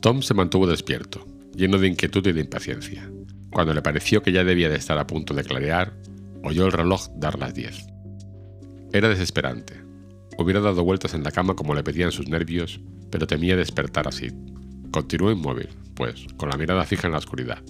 [0.01, 1.25] Tom se mantuvo despierto,
[1.55, 3.09] lleno de inquietud y de impaciencia.
[3.51, 5.93] Cuando le pareció que ya debía de estar a punto de clarear,
[6.43, 7.85] oyó el reloj dar las diez.
[8.91, 9.81] Era desesperante.
[10.37, 12.79] Hubiera dado vueltas en la cama como le pedían sus nervios,
[13.09, 14.33] pero temía despertar a Sid.
[14.91, 17.63] Continuó inmóvil, pues, con la mirada fija en la oscuridad.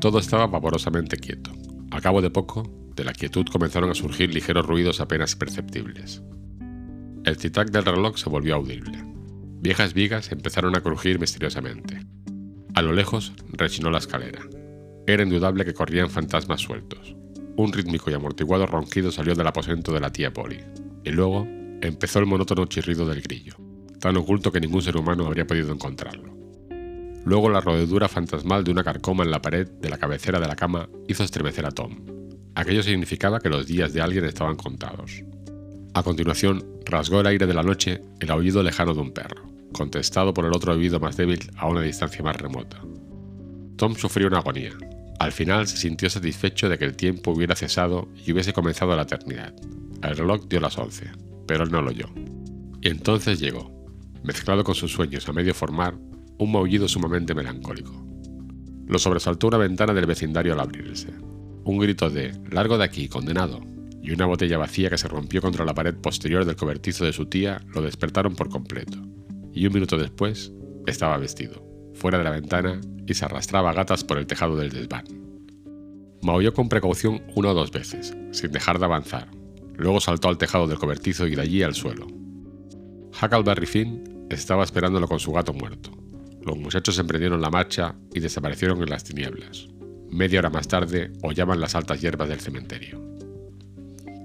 [0.00, 1.52] Todo estaba pavorosamente quieto.
[1.90, 2.62] Al cabo de poco,
[2.96, 6.22] de la quietud comenzaron a surgir ligeros ruidos apenas perceptibles.
[7.26, 9.04] El tic-tac del reloj se volvió audible.
[9.60, 12.00] Viejas vigas empezaron a crujir misteriosamente.
[12.74, 14.40] A lo lejos rechinó la escalera.
[15.06, 17.14] Era indudable que corrían fantasmas sueltos.
[17.56, 20.60] Un rítmico y amortiguado ronquido salió del aposento de la tía Polly,
[21.04, 21.46] y luego
[21.82, 23.54] empezó el monótono chirrido del grillo,
[23.98, 26.39] tan oculto que ningún ser humano habría podido encontrarlo.
[27.24, 30.56] Luego la rodedura fantasmal de una carcoma en la pared de la cabecera de la
[30.56, 31.96] cama hizo estremecer a Tom.
[32.54, 35.22] Aquello significaba que los días de alguien estaban contados.
[35.94, 40.32] A continuación, rasgó el aire de la noche el aullido lejano de un perro, contestado
[40.32, 42.80] por el otro oído más débil a una distancia más remota.
[43.76, 44.72] Tom sufrió una agonía.
[45.18, 49.02] Al final se sintió satisfecho de que el tiempo hubiera cesado y hubiese comenzado la
[49.02, 49.54] eternidad.
[50.02, 51.10] El reloj dio las once,
[51.46, 52.06] pero él no lo oyó.
[52.80, 53.70] Y entonces llegó,
[54.22, 55.94] mezclado con sus sueños a medio formar,
[56.40, 57.92] un maullido sumamente melancólico.
[58.86, 61.12] Lo sobresaltó una ventana del vecindario al abrirse.
[61.64, 63.60] Un grito de ¡Largo de aquí, condenado!
[64.02, 67.26] y una botella vacía que se rompió contra la pared posterior del cobertizo de su
[67.26, 68.98] tía lo despertaron por completo.
[69.52, 70.54] Y un minuto después,
[70.86, 71.62] estaba vestido,
[71.92, 75.04] fuera de la ventana y se arrastraba a gatas por el tejado del desván.
[76.22, 79.28] Maulló con precaución una o dos veces, sin dejar de avanzar.
[79.76, 82.06] Luego saltó al tejado del cobertizo y de allí al suelo.
[83.22, 85.90] Huckleberry Finn estaba esperándolo con su gato muerto.
[86.42, 89.68] Los muchachos emprendieron la marcha y desaparecieron en las tinieblas.
[90.10, 93.00] Media hora más tarde hollaban las altas hierbas del cementerio.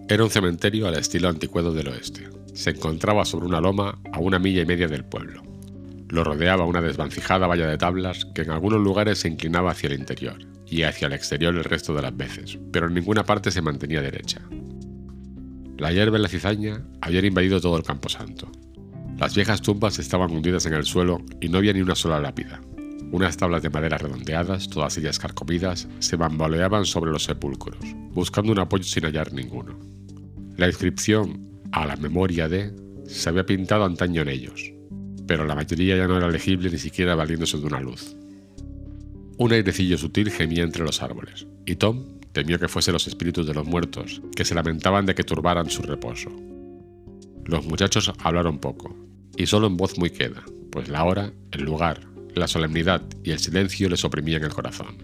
[0.07, 2.29] Era un cementerio al estilo anticuado del oeste.
[2.53, 5.43] Se encontraba sobre una loma a una milla y media del pueblo.
[6.09, 9.99] Lo rodeaba una desvancijada valla de tablas que en algunos lugares se inclinaba hacia el
[9.99, 10.37] interior
[10.67, 14.01] y hacia el exterior el resto de las veces, pero en ninguna parte se mantenía
[14.01, 14.41] derecha.
[15.77, 18.49] La hierba y la cizaña habían invadido todo el camposanto,
[19.17, 22.59] las viejas tumbas estaban hundidas en el suelo y no había ni una sola lápida.
[23.11, 27.77] Unas tablas de madera redondeadas, todas ellas carcomidas, se bamboleaban sobre los sepulcros,
[28.11, 29.79] buscando un apoyo sin hallar ninguno.
[30.57, 32.75] La inscripción a la memoria de
[33.07, 34.73] se había pintado antaño en ellos,
[35.25, 38.17] pero la mayoría ya no era legible ni siquiera valiéndose de una luz.
[39.37, 43.53] Un airecillo sutil gemía entre los árboles, y Tom temió que fuesen los espíritus de
[43.53, 46.31] los muertos, que se lamentaban de que turbaran su reposo.
[47.45, 49.04] Los muchachos hablaron poco,
[49.37, 52.01] y solo en voz muy queda, pues la hora, el lugar,
[52.35, 54.97] la solemnidad y el silencio les oprimían el corazón.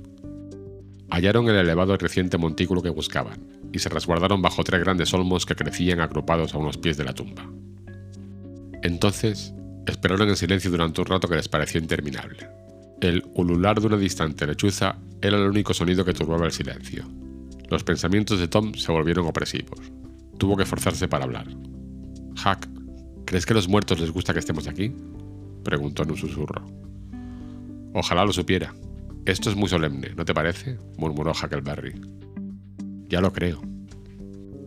[1.10, 5.46] Hallaron el elevado y reciente montículo que buscaban, y se resguardaron bajo tres grandes olmos
[5.46, 7.50] que crecían agrupados a unos pies de la tumba.
[8.82, 9.54] Entonces,
[9.86, 12.48] esperaron en silencio durante un rato que les pareció interminable.
[13.02, 17.04] El ulular de una distante lechuza era el único sonido que turbaba el silencio.
[17.70, 19.80] Los pensamientos de Tom se volvieron opresivos.
[20.38, 21.48] Tuvo que forzarse para hablar.
[22.38, 22.68] Hack
[23.32, 24.94] ¿Crees que a los muertos les gusta que estemos aquí?
[25.64, 26.66] preguntó en un susurro.
[27.94, 28.76] Ojalá lo supiera.
[29.24, 30.78] Esto es muy solemne, ¿no te parece?
[30.98, 31.94] murmuró Huckleberry.
[33.08, 33.62] Ya lo creo.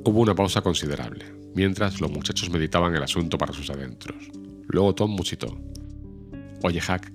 [0.06, 4.30] Hubo una pausa considerable, mientras los muchachos meditaban el asunto para sus adentros.
[4.68, 5.58] Luego Tom musitó.
[6.62, 7.12] Oye, Hack,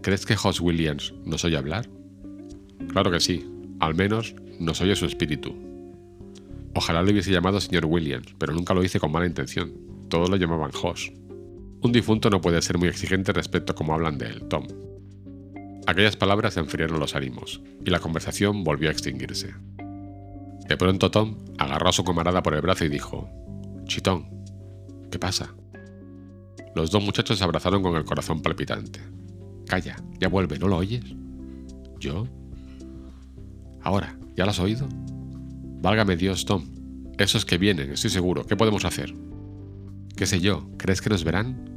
[0.00, 1.86] ¿crees que Hoss Williams nos oye hablar?
[2.88, 3.46] Claro que sí,
[3.78, 5.54] al menos nos oye su espíritu.
[6.74, 9.87] Ojalá le hubiese llamado señor Williams, pero nunca lo hice con mala intención.
[10.08, 11.12] Todos lo llamaban Hoss.
[11.80, 14.66] Un difunto no puede ser muy exigente respecto a cómo hablan de él, Tom.
[15.86, 19.54] Aquellas palabras enfriaron los ánimos, y la conversación volvió a extinguirse.
[20.68, 23.28] De pronto Tom agarró a su camarada por el brazo y dijo,
[23.84, 24.38] Chitón,
[25.10, 25.54] ¿Qué pasa?
[26.74, 29.00] Los dos muchachos se abrazaron con el corazón palpitante.
[29.66, 31.04] Calla, ya vuelve, ¿no lo oyes?
[31.98, 32.26] ¿Yo?
[33.82, 34.86] Ahora, ¿ya lo has oído?
[35.80, 36.66] Válgame Dios, Tom.
[37.18, 38.44] Esos que vienen, estoy seguro.
[38.44, 39.14] ¿Qué podemos hacer?
[40.18, 40.68] ¿Qué sé yo?
[40.78, 41.70] ¿Crees que nos verán?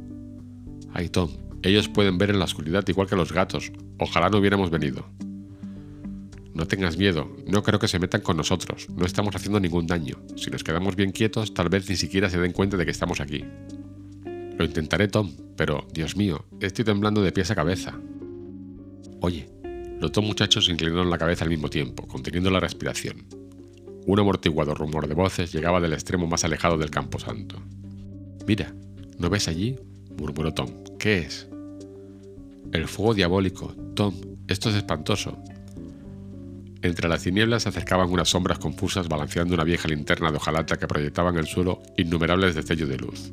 [0.92, 1.30] Ay, Tom,
[1.62, 3.70] ellos pueden ver en la oscuridad igual que los gatos.
[4.00, 5.06] Ojalá no hubiéramos venido.
[6.52, 10.16] No tengas miedo, no creo que se metan con nosotros, no estamos haciendo ningún daño.
[10.34, 13.20] Si nos quedamos bien quietos, tal vez ni siquiera se den cuenta de que estamos
[13.20, 13.44] aquí.
[14.58, 17.96] Lo intentaré, Tom, pero, Dios mío, estoy temblando de pies a cabeza.
[19.20, 19.48] Oye,
[20.00, 23.24] los dos muchachos inclinaron la cabeza al mismo tiempo, conteniendo la respiración.
[24.04, 27.62] Un amortiguado rumor de voces llegaba del extremo más alejado del camposanto.
[28.46, 28.74] Mira,
[29.18, 29.78] ¿no ves allí?
[30.16, 30.68] murmuró Tom.
[30.98, 31.48] ¿Qué es?
[32.72, 33.74] El fuego diabólico.
[33.94, 34.14] Tom,
[34.48, 35.38] esto es espantoso.
[36.82, 40.88] Entre las tinieblas se acercaban unas sombras confusas balanceando una vieja linterna de hojalata que
[40.88, 43.32] proyectaba en el suelo innumerables destellos de luz.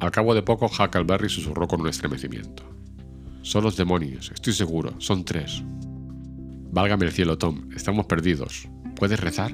[0.00, 2.64] Al cabo de poco, Huckleberry susurró con un estremecimiento.
[3.42, 5.62] Son los demonios, estoy seguro, son tres.
[6.70, 8.68] Válgame el cielo, Tom, estamos perdidos.
[8.96, 9.52] ¿Puedes rezar?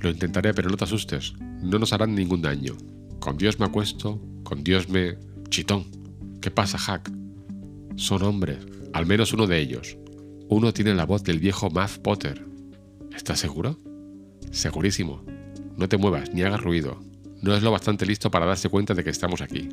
[0.00, 2.74] Lo intentaré, pero no te asustes, no nos harán ningún daño.
[3.20, 5.16] Con Dios me acuesto, con Dios me...
[5.48, 5.86] Chitón.
[6.40, 7.10] ¿Qué pasa, Hack?
[7.96, 8.58] Son hombres,
[8.92, 9.96] al menos uno de ellos.
[10.48, 12.46] Uno tiene la voz del viejo Math Potter.
[13.14, 13.78] ¿Estás seguro?
[14.50, 15.22] Segurísimo.
[15.76, 17.00] No te muevas ni hagas ruido.
[17.42, 19.68] No es lo bastante listo para darse cuenta de que estamos aquí.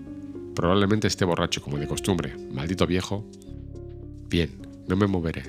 [0.55, 2.35] Probablemente esté borracho como de costumbre.
[2.51, 3.29] Maldito viejo.
[4.29, 4.49] Bien,
[4.87, 5.43] no me moveré.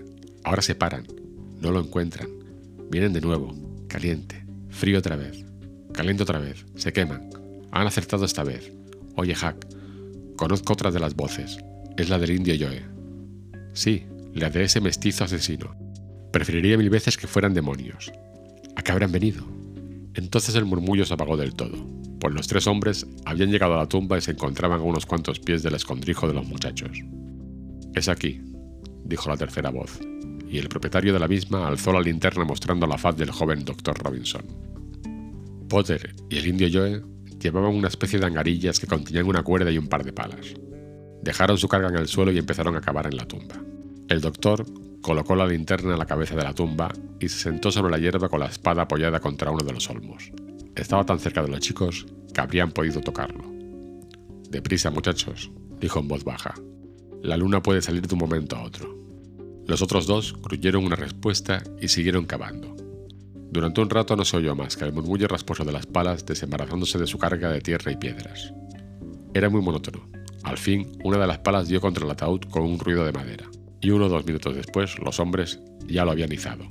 [0.44, 1.06] Ahora se paran.
[1.60, 2.28] No lo encuentran.
[2.90, 3.54] Vienen de nuevo.
[3.88, 4.44] Caliente.
[4.68, 5.44] Frío otra vez.
[5.92, 6.64] Caliente otra vez.
[6.76, 7.30] Se queman.
[7.72, 8.72] Han acertado esta vez.
[9.16, 9.66] Oye, Hack.
[10.36, 11.58] Conozco otra de las voces.
[11.96, 12.82] Es la del indio Joe.
[13.72, 15.74] Sí, la de ese mestizo asesino.
[16.32, 18.12] Preferiría mil veces que fueran demonios.
[18.76, 19.44] ¿A qué habrán venido?
[20.14, 21.76] Entonces el murmullo se apagó del todo,
[22.20, 25.40] pues los tres hombres habían llegado a la tumba y se encontraban a unos cuantos
[25.40, 26.98] pies del escondrijo de los muchachos.
[27.94, 28.40] Es aquí,
[29.04, 30.00] dijo la tercera voz,
[30.48, 33.98] y el propietario de la misma alzó la linterna mostrando la faz del joven doctor
[33.98, 34.42] Robinson.
[35.68, 37.02] Potter y el indio Joe
[37.40, 40.54] llevaban una especie de angarillas que contenían una cuerda y un par de palas.
[41.22, 43.56] Dejaron su carga en el suelo y empezaron a cavar en la tumba.
[44.08, 44.64] El doctor
[45.00, 48.28] colocó la linterna en la cabeza de la tumba y se sentó sobre la hierba
[48.28, 50.30] con la espada apoyada contra uno de los olmos.
[50.74, 53.44] Estaba tan cerca de los chicos que habrían podido tocarlo.
[54.50, 55.50] Deprisa, muchachos,
[55.80, 56.54] dijo en voz baja.
[57.22, 58.96] La luna puede salir de un momento a otro.
[59.66, 62.76] Los otros dos gruyeron una respuesta y siguieron cavando.
[63.56, 66.98] Durante un rato no se oyó más que el murmullo rasposo de las palas desembarazándose
[66.98, 68.52] de su carga de tierra y piedras.
[69.32, 70.10] Era muy monótono.
[70.42, 73.46] Al fin, una de las palas dio contra el ataúd con un ruido de madera
[73.80, 76.70] y uno o dos minutos después los hombres ya lo habían izado.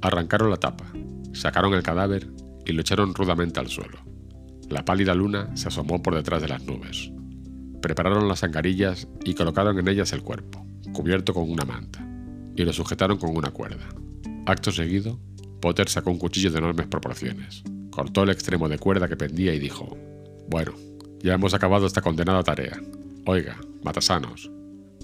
[0.00, 0.90] Arrancaron la tapa,
[1.34, 2.30] sacaron el cadáver
[2.64, 3.98] y lo echaron rudamente al suelo.
[4.70, 7.12] La pálida luna se asomó por detrás de las nubes.
[7.82, 12.08] Prepararon las angarillas y colocaron en ellas el cuerpo, cubierto con una manta,
[12.56, 13.86] y lo sujetaron con una cuerda.
[14.46, 15.20] Acto seguido,
[15.66, 19.58] Potter sacó un cuchillo de enormes proporciones, cortó el extremo de cuerda que pendía y
[19.58, 19.98] dijo,
[20.48, 20.74] Bueno,
[21.18, 22.80] ya hemos acabado esta condenada tarea.
[23.26, 24.48] Oiga, matasanos,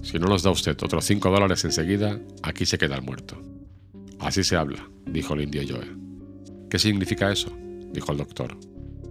[0.01, 3.43] si no nos da usted otros cinco dólares enseguida, aquí se queda el muerto.
[4.19, 5.97] Así se habla, dijo el indio Joe.
[6.69, 7.51] ¿Qué significa eso?
[7.91, 8.57] dijo el doctor.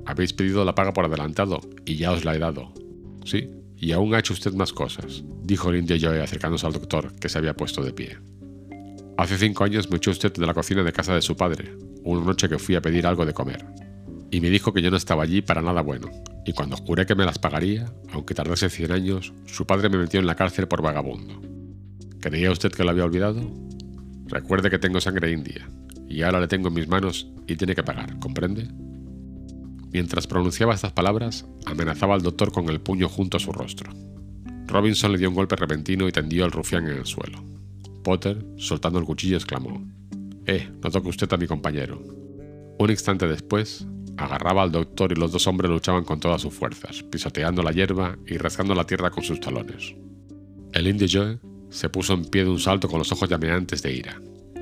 [0.06, 2.72] Habéis pedido la paga por adelantado y ya os la he dado.
[3.26, 7.14] Sí, y aún ha hecho usted más cosas, dijo el indio Joe acercándose al doctor,
[7.16, 8.31] que se había puesto de pie.
[9.18, 12.24] Hace cinco años me echó usted de la cocina de casa de su padre, una
[12.24, 13.64] noche que fui a pedir algo de comer.
[14.30, 16.10] Y me dijo que yo no estaba allí para nada bueno,
[16.46, 20.18] y cuando juré que me las pagaría, aunque tardase 100 años, su padre me metió
[20.18, 21.40] en la cárcel por vagabundo.
[22.20, 23.42] ¿Creía usted que lo había olvidado?
[24.26, 25.68] Recuerde que tengo sangre india,
[26.08, 28.68] y ahora le tengo en mis manos y tiene que pagar, ¿comprende?
[29.92, 33.92] Mientras pronunciaba estas palabras, amenazaba al doctor con el puño junto a su rostro.
[34.66, 37.44] Robinson le dio un golpe repentino y tendió al rufián en el suelo.
[38.02, 39.84] Potter, soltando el cuchillo, exclamó:
[40.46, 42.02] Eh, no toque usted a mi compañero.
[42.78, 47.02] Un instante después, Agarraba al doctor y los dos hombres luchaban con todas sus fuerzas,
[47.02, 49.94] pisoteando la hierba y rasgando la tierra con sus talones.
[50.72, 51.38] El indio Joe
[51.70, 54.20] se puso en pie de un salto con los ojos llameantes de ira.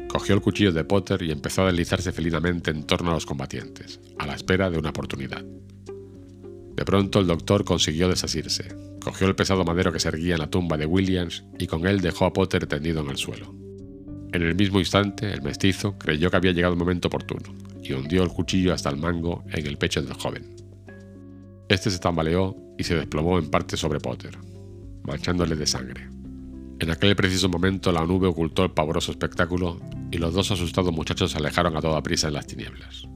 [0.09, 4.01] Cogió el cuchillo de Potter y empezó a deslizarse felinamente en torno a los combatientes,
[4.19, 5.45] a la espera de una oportunidad.
[6.81, 8.75] De pronto el doctor consiguió desasirse,
[9.05, 12.01] cogió el pesado madero que se erguía en la tumba de Williams y con él
[12.01, 13.55] dejó a Potter tendido en el suelo.
[14.33, 18.23] En el mismo instante, el mestizo creyó que había llegado el momento oportuno y hundió
[18.23, 20.57] el cuchillo hasta el mango en el pecho del joven.
[21.69, 24.39] Este se tambaleó y se desplomó en parte sobre Potter,
[25.03, 26.09] manchándole de sangre.
[26.79, 29.79] En aquel preciso momento la nube ocultó el pavoroso espectáculo
[30.11, 33.07] y los dos asustados muchachos se alejaron a toda prisa en las tinieblas.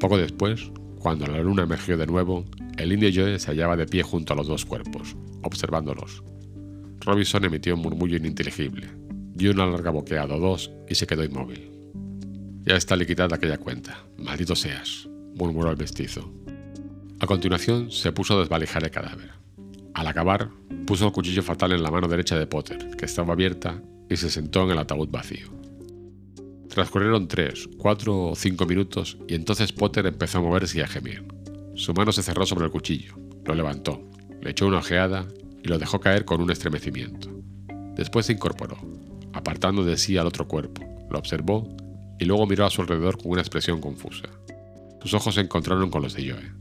[0.00, 0.70] Poco después,
[1.06, 2.44] cuando la luna emergió de nuevo,
[2.78, 5.14] El indio Joe se hallaba de pie junto a los dos cuerpos,
[5.44, 6.24] observándolos.
[6.98, 8.88] Robinson emitió un murmullo ininteligible,
[9.32, 11.70] dio una larga boqueada o dos y se quedó inmóvil.
[12.64, 16.28] Ya está liquidada aquella cuenta, maldito seas, murmuró el mestizo.
[17.20, 19.30] A continuación se puso a desvalijar el cadáver.
[19.94, 20.50] Al acabar,
[20.88, 23.80] puso el cuchillo fatal en la mano derecha de Potter, que estaba abierta,
[24.10, 25.55] y se sentó en el ataúd vacío.
[26.76, 31.24] Transcurrieron tres, cuatro o cinco minutos y entonces Potter empezó a moverse y a gemir.
[31.74, 33.14] Su mano se cerró sobre el cuchillo,
[33.46, 34.02] lo levantó,
[34.42, 35.26] le echó una ojeada
[35.64, 37.30] y lo dejó caer con un estremecimiento.
[37.94, 38.76] Después se incorporó,
[39.32, 41.66] apartando de sí al otro cuerpo, lo observó
[42.20, 44.28] y luego miró a su alrededor con una expresión confusa.
[45.00, 46.52] Sus ojos se encontraron con los de Joe.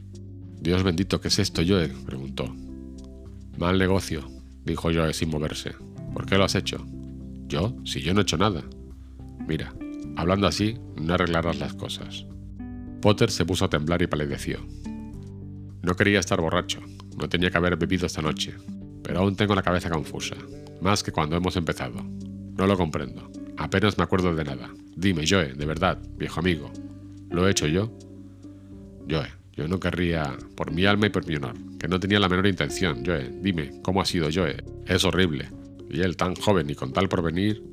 [0.61, 1.89] Dios bendito, ¿qué es esto, Joe?
[2.05, 2.55] preguntó.
[3.57, 4.25] Mal negocio,
[4.63, 5.73] dijo Joe sin moverse.
[6.13, 6.85] ¿Por qué lo has hecho?
[7.49, 7.75] ¿Yo?
[7.83, 8.63] Si yo no he hecho nada.
[9.45, 9.75] Mira,
[10.15, 12.25] hablando así, no arreglarás las cosas.
[13.01, 14.59] Potter se puso a temblar y palideció.
[15.81, 16.81] No quería estar borracho,
[17.17, 18.55] no tenía que haber bebido esta noche,
[19.03, 20.35] pero aún tengo la cabeza confusa,
[20.81, 22.03] más que cuando hemos empezado.
[22.57, 24.69] No lo comprendo, apenas me acuerdo de nada.
[24.95, 26.71] Dime, Joe, de verdad, viejo amigo,
[27.29, 27.91] ¿lo he hecho yo?
[29.09, 32.29] Joe, yo no querría, por mi alma y por mi honor, que no tenía la
[32.29, 33.29] menor intención, Joe.
[33.41, 34.57] Dime, ¿cómo ha sido, Joe?
[34.87, 35.49] Es horrible.
[35.89, 37.63] Y él tan joven y con tal porvenir.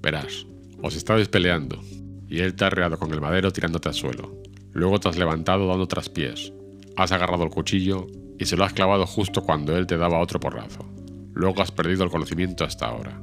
[0.00, 0.46] Verás,
[0.84, 1.80] os estabais peleando,
[2.28, 4.42] y él te ha arreado con el madero tirándote al suelo.
[4.72, 6.52] Luego te has levantado dando traspiés.
[6.96, 8.06] Has agarrado el cuchillo
[8.38, 10.84] y se lo has clavado justo cuando él te daba otro porrazo.
[11.32, 13.18] Luego has perdido el conocimiento hasta ahora.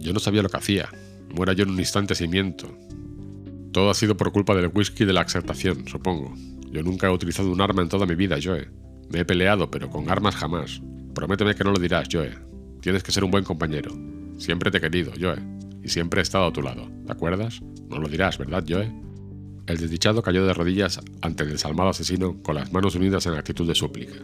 [0.00, 0.88] Yo no sabía lo que hacía.
[1.34, 2.68] Muera yo en un instante sin miento.
[3.72, 6.34] Todo ha sido por culpa del whisky y de la exaltación, supongo.
[6.70, 8.68] Yo nunca he utilizado un arma en toda mi vida, Joe.
[9.10, 10.80] Me he peleado, pero con armas jamás.
[11.14, 12.32] Prométeme que no lo dirás, Joe.
[12.80, 13.90] Tienes que ser un buen compañero.
[14.38, 15.54] Siempre te he querido, Joe.
[15.84, 16.88] Y siempre he estado a tu lado.
[17.06, 17.60] ¿Te acuerdas?
[17.88, 18.90] No lo dirás, ¿verdad, Joe?
[19.66, 23.68] El desdichado cayó de rodillas ante el desalmado asesino con las manos unidas en actitud
[23.68, 24.14] de súplica.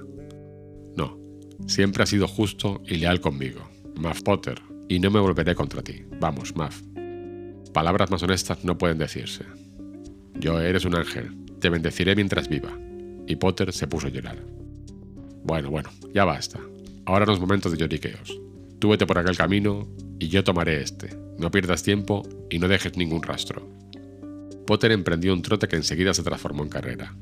[0.97, 1.19] No,
[1.67, 3.61] siempre has sido justo y leal conmigo,
[3.97, 6.03] Muff Potter, y no me volveré contra ti.
[6.19, 6.83] Vamos, Muff.
[7.73, 9.45] Palabras más honestas no pueden decirse.
[10.43, 12.77] Joe, eres un ángel, te bendeciré mientras viva.
[13.27, 14.39] Y Potter se puso a llorar.
[15.45, 16.59] Bueno, bueno, ya basta.
[17.05, 18.41] Ahora no es momento de lloriqueos.
[18.79, 19.87] Tú vete por aquel camino
[20.21, 21.17] y yo tomaré este.
[21.39, 23.67] No pierdas tiempo y no dejes ningún rastro.
[24.67, 27.17] Potter emprendió un trote que enseguida se transformó en carrera.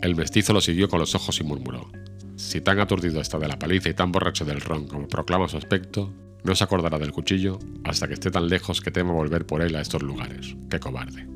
[0.00, 1.90] El mestizo lo siguió con los ojos y murmuró.
[2.36, 5.56] Si tan aturdido está de la paliza y tan borracho del ron como proclama su
[5.56, 6.14] aspecto,
[6.44, 9.74] no se acordará del cuchillo hasta que esté tan lejos que temo volver por él
[9.74, 10.56] a estos lugares.
[10.70, 11.26] ¡Qué cobarde!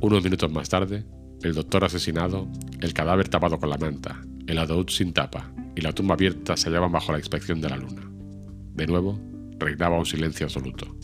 [0.00, 1.04] Unos minutos más tarde,
[1.42, 2.48] el doctor asesinado,
[2.80, 6.68] el cadáver tapado con la manta, el ataúd sin tapa y la tumba abierta se
[6.68, 8.02] hallaban bajo la inspección de la luna.
[8.74, 9.31] De nuevo,
[9.62, 10.94] reinaba un silencio absoluto.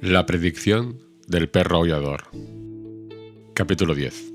[0.00, 2.24] La predicción del perro aullador.
[3.54, 4.32] Capítulo 10.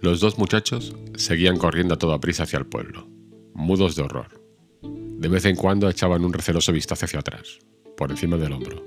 [0.00, 3.06] Los dos muchachos seguían corriendo a toda prisa hacia el pueblo,
[3.54, 4.42] mudos de horror.
[4.82, 7.60] De vez en cuando echaban un receloso vistazo hacia atrás,
[7.96, 8.82] por encima del hombro,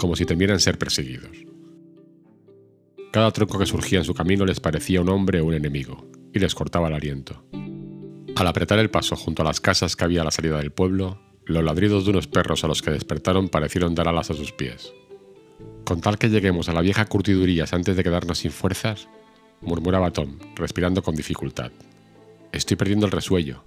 [0.00, 1.36] como si temieran ser perseguidos.
[3.12, 6.38] Cada tronco que surgía en su camino les parecía un hombre o un enemigo, y
[6.38, 7.44] les cortaba el aliento.
[8.34, 11.20] Al apretar el paso junto a las casas que había a la salida del pueblo,
[11.44, 14.90] los ladridos de unos perros a los que despertaron parecieron dar alas a sus pies.
[15.84, 19.06] Con tal que lleguemos a la vieja curtidurías antes de quedarnos sin fuerzas,
[19.60, 21.72] murmuraba Tom, respirando con dificultad.
[22.52, 23.62] Estoy perdiendo el resuello.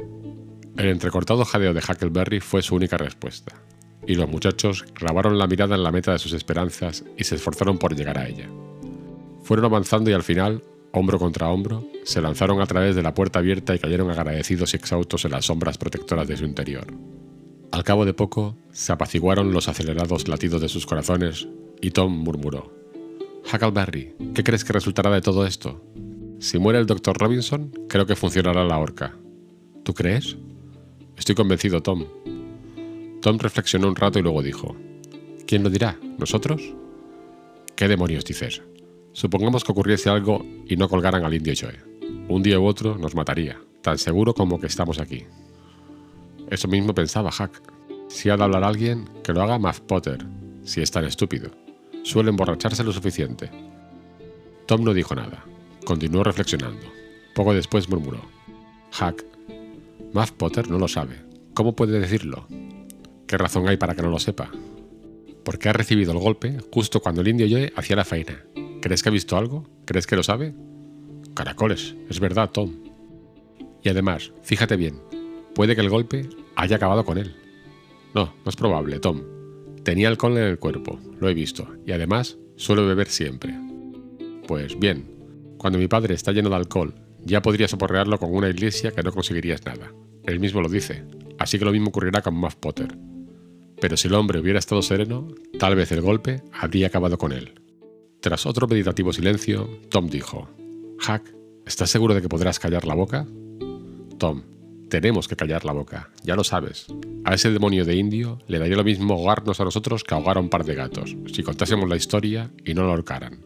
[0.77, 3.61] El entrecortado jadeo de Huckleberry fue su única respuesta,
[4.07, 7.77] y los muchachos clavaron la mirada en la meta de sus esperanzas y se esforzaron
[7.77, 8.49] por llegar a ella.
[9.43, 13.39] Fueron avanzando y al final, hombro contra hombro, se lanzaron a través de la puerta
[13.39, 16.87] abierta y cayeron agradecidos y exhaustos en las sombras protectoras de su interior.
[17.71, 21.47] Al cabo de poco, se apaciguaron los acelerados latidos de sus corazones
[21.81, 22.71] y Tom murmuró.
[23.51, 25.83] Huckleberry, ¿qué crees que resultará de todo esto?
[26.39, 27.17] Si muere el Dr.
[27.17, 29.15] Robinson, creo que funcionará la horca.
[29.83, 30.37] ¿Tú crees?
[31.17, 32.05] Estoy convencido, Tom.
[33.23, 34.75] Tom reflexionó un rato y luego dijo,
[35.47, 35.97] ¿Quién lo dirá?
[36.19, 36.61] ¿Nosotros?
[37.75, 38.61] ¿Qué demonios dices?
[39.13, 41.79] Supongamos que ocurriese algo y no colgaran al indio Joe.
[42.27, 45.23] Un día u otro nos mataría, tan seguro como que estamos aquí.
[46.51, 47.61] Eso mismo pensaba Huck.
[48.09, 50.23] Si ha de hablar alguien, que lo haga Muff Potter,
[50.63, 51.49] si es tan estúpido
[52.03, 53.49] suele emborracharse lo suficiente.
[54.65, 55.43] Tom no dijo nada.
[55.85, 56.85] Continuó reflexionando.
[57.33, 58.21] Poco después murmuró.
[58.91, 59.25] Hack.
[60.13, 61.21] Muff Potter no lo sabe.
[61.53, 62.47] ¿Cómo puede decirlo?
[63.33, 64.51] ¿Qué razón hay para que no lo sepa?
[65.43, 68.45] Porque ha recibido el golpe justo cuando el indio Joe hacía la faena.
[68.79, 69.67] ¿Crees que ha visto algo?
[69.85, 70.53] ¿Crees que lo sabe?
[71.33, 72.75] Caracoles, es verdad, Tom.
[73.81, 75.01] Y además, fíjate bien,
[75.55, 77.35] puede que el golpe haya acabado con él.
[78.13, 79.23] No, no es probable, Tom.
[79.81, 83.55] Tenía alcohol en el cuerpo, lo he visto, y además suelo beber siempre.
[84.47, 86.93] Pues bien, cuando mi padre está lleno de alcohol,
[87.23, 89.91] ya podrías soporrearlo con una iglesia que no conseguirías nada.
[90.23, 91.03] Él mismo lo dice,
[91.39, 92.95] así que lo mismo ocurrirá con Muff Potter.
[93.83, 95.27] Pero si el hombre hubiera estado sereno,
[95.59, 97.59] tal vez el golpe habría acabado con él.
[98.21, 100.47] Tras otro meditativo silencio, Tom dijo,
[100.99, 101.35] Hack,
[101.65, 103.27] ¿estás seguro de que podrás callar la boca?
[104.17, 104.43] Tom,
[104.89, 106.87] tenemos que callar la boca, ya lo sabes.
[107.25, 110.39] A ese demonio de indio le daría lo mismo ahogarnos a nosotros que ahogar a
[110.39, 113.45] un par de gatos, si contásemos la historia y no lo ahorcaran.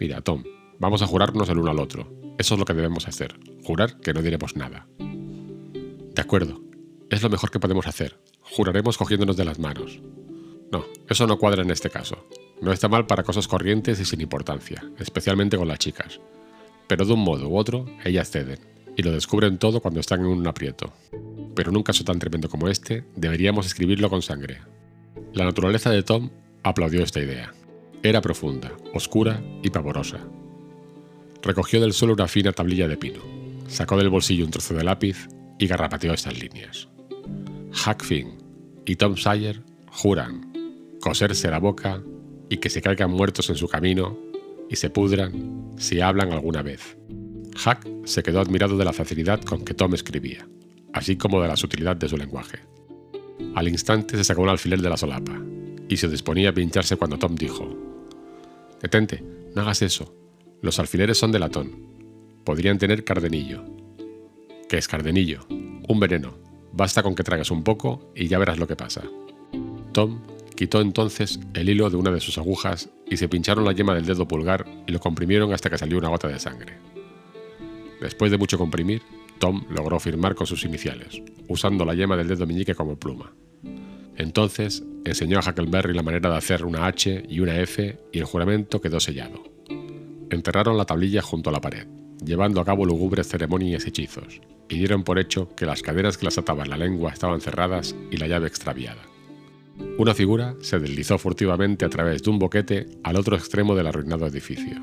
[0.00, 0.44] Mira, Tom,
[0.78, 2.10] vamos a jurarnos el uno al otro.
[2.38, 4.88] Eso es lo que debemos hacer, jurar que no diremos nada.
[4.98, 6.62] De acuerdo,
[7.10, 8.18] es lo mejor que podemos hacer.
[8.54, 10.00] Juraremos cogiéndonos de las manos.
[10.70, 12.24] No, eso no cuadra en este caso.
[12.60, 16.20] No está mal para cosas corrientes y sin importancia, especialmente con las chicas.
[16.86, 18.60] Pero de un modo u otro, ellas ceden,
[18.96, 20.92] y lo descubren todo cuando están en un aprieto.
[21.56, 24.58] Pero en un caso tan tremendo como este, deberíamos escribirlo con sangre.
[25.32, 26.30] La naturaleza de Tom
[26.62, 27.52] aplaudió esta idea.
[28.04, 30.20] Era profunda, oscura y pavorosa.
[31.42, 33.20] Recogió del suelo una fina tablilla de pino,
[33.66, 35.26] sacó del bolsillo un trozo de lápiz
[35.58, 36.88] y garrapateó estas líneas.
[37.84, 38.43] Huck Finn
[38.86, 40.52] y Tom Sawyer juran
[41.00, 42.02] coserse la boca
[42.48, 44.18] y que se caigan muertos en su camino
[44.68, 46.96] y se pudran si hablan alguna vez.
[47.54, 50.46] Huck se quedó admirado de la facilidad con que Tom escribía,
[50.92, 52.58] así como de la sutilidad de su lenguaje.
[53.54, 55.40] Al instante se sacó un alfiler de la solapa
[55.88, 57.76] y se disponía a pincharse cuando Tom dijo:
[58.82, 59.22] Detente,
[59.54, 60.14] no hagas eso.
[60.62, 61.94] Los alfileres son de latón.
[62.44, 63.64] Podrían tener cardenillo.
[64.68, 65.46] ¿Qué es cardenillo?
[65.48, 66.43] Un veneno.
[66.76, 69.02] Basta con que tragues un poco y ya verás lo que pasa.
[69.92, 70.20] Tom
[70.56, 74.06] quitó entonces el hilo de una de sus agujas y se pincharon la yema del
[74.06, 76.78] dedo pulgar y lo comprimieron hasta que salió una gota de sangre.
[78.00, 79.02] Después de mucho comprimir,
[79.38, 83.32] Tom logró firmar con sus iniciales, usando la yema del dedo meñique como pluma.
[84.16, 88.24] Entonces enseñó a Huckleberry la manera de hacer una H y una F y el
[88.24, 89.44] juramento quedó sellado.
[90.28, 91.86] Enterraron la tablilla junto a la pared,
[92.24, 96.24] llevando a cabo lugubres ceremonias y hechizos, y dieron por hecho que las cadenas que
[96.24, 99.02] las ataban la lengua estaban cerradas y la llave extraviada.
[99.98, 104.26] Una figura se deslizó furtivamente a través de un boquete al otro extremo del arruinado
[104.26, 104.80] edificio.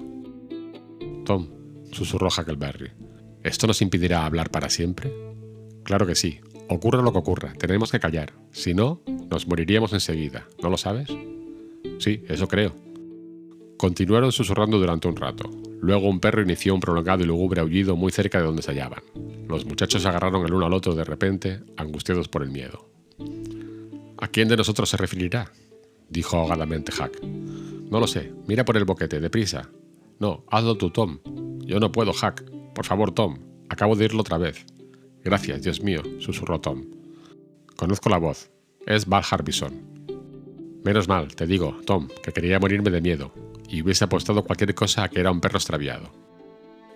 [1.25, 1.47] Tom,
[1.91, 2.91] susurró Huckleberry,
[3.43, 5.13] ¿esto nos impedirá hablar para siempre?
[5.83, 10.47] Claro que sí, ocurra lo que ocurra, tenemos que callar, si no, nos moriríamos enseguida,
[10.61, 11.09] ¿no lo sabes?
[11.99, 12.90] Sí, eso creo.
[13.81, 15.49] Continuaron susurrando durante un rato.
[15.79, 19.01] Luego un perro inició un prolongado y lúgubre aullido muy cerca de donde se hallaban.
[19.47, 22.87] Los muchachos se agarraron el uno al otro de repente, angustiados por el miedo.
[24.19, 25.51] ¿A quién de nosotros se referirá?
[26.09, 27.23] dijo ahogadamente Hack.
[27.23, 28.31] No lo sé.
[28.45, 29.71] Mira por el boquete, deprisa.
[30.19, 31.17] No, hazlo tú, Tom.
[31.65, 32.43] Yo no puedo, Hack.
[32.75, 33.39] Por favor, Tom.
[33.67, 34.63] Acabo de irlo otra vez.
[35.23, 36.85] Gracias, Dios mío, susurró Tom.
[37.77, 38.51] Conozco la voz.
[38.85, 39.73] Es Val Harbison.
[40.83, 43.31] Menos mal, te digo, Tom, que quería morirme de miedo,
[43.71, 46.11] y hubiese apostado cualquier cosa a que era un perro extraviado.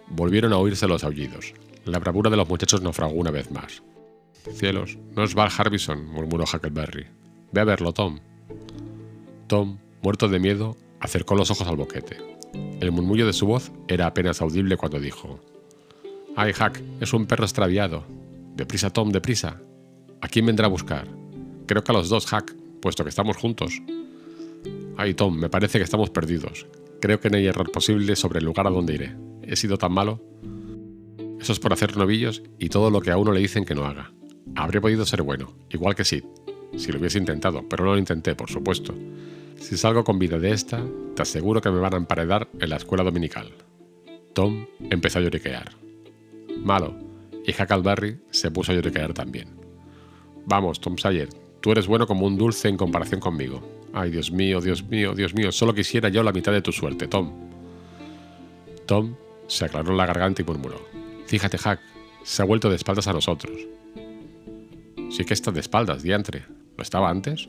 [0.08, 1.54] Volvieron a oírse los aullidos.
[1.86, 3.82] La bravura de los muchachos naufragó una vez más.
[4.54, 7.08] Cielos, no es Val Harbison, murmuró Huckleberry.
[7.54, 8.20] Ve a verlo, Tom.
[9.48, 12.18] Tom, muerto de miedo, acercó los ojos al boquete.
[12.82, 15.40] El murmullo de su voz era apenas audible cuando dijo:
[16.36, 16.84] ¡Ay, Hack!
[17.00, 18.04] Es un perro extraviado.
[18.56, 19.62] Deprisa, Tom, deprisa.
[20.22, 21.08] ¿A quién vendrá a buscar?
[21.68, 23.82] Creo que a los dos, Hack, puesto que estamos juntos.
[24.98, 26.68] Ay, Tom, me parece que estamos perdidos.
[27.02, 29.16] Creo que no hay error posible sobre el lugar a donde iré.
[29.44, 30.22] ¿He sido tan malo?
[31.40, 33.86] Eso es por hacer novillos y todo lo que a uno le dicen que no
[33.86, 34.12] haga.
[34.56, 36.24] Habría podido ser bueno, igual que Sid,
[36.78, 38.94] si lo hubiese intentado, pero no lo intenté, por supuesto.
[39.60, 40.84] Si salgo con vida de esta,
[41.16, 43.52] te aseguro que me van a emparedar en la escuela dominical.
[44.34, 45.72] Tom empezó a lloriquear.
[46.58, 46.96] Malo,
[47.46, 49.50] y Huckleberry se puso a lloriquear también.
[50.46, 51.30] Vamos, Tom Sawyer,
[51.62, 53.62] tú eres bueno como un dulce en comparación conmigo.
[53.98, 57.08] Ay, Dios mío, Dios mío, Dios mío, solo quisiera yo la mitad de tu suerte,
[57.08, 57.32] Tom.
[58.86, 59.16] Tom
[59.48, 60.86] se aclaró la garganta y murmuró.
[61.28, 61.80] Fíjate, Hack,
[62.22, 63.58] se ha vuelto de espaldas a nosotros.
[65.10, 66.44] Sí que está de espaldas, diantre.
[66.76, 67.48] ¿Lo estaba antes?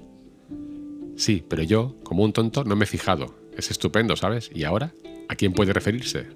[1.17, 3.35] Sí, pero yo, como un tonto, no me he fijado.
[3.57, 4.49] Es estupendo, ¿sabes?
[4.55, 4.93] ¿Y ahora?
[5.29, 6.29] ¿A quién puede referirse?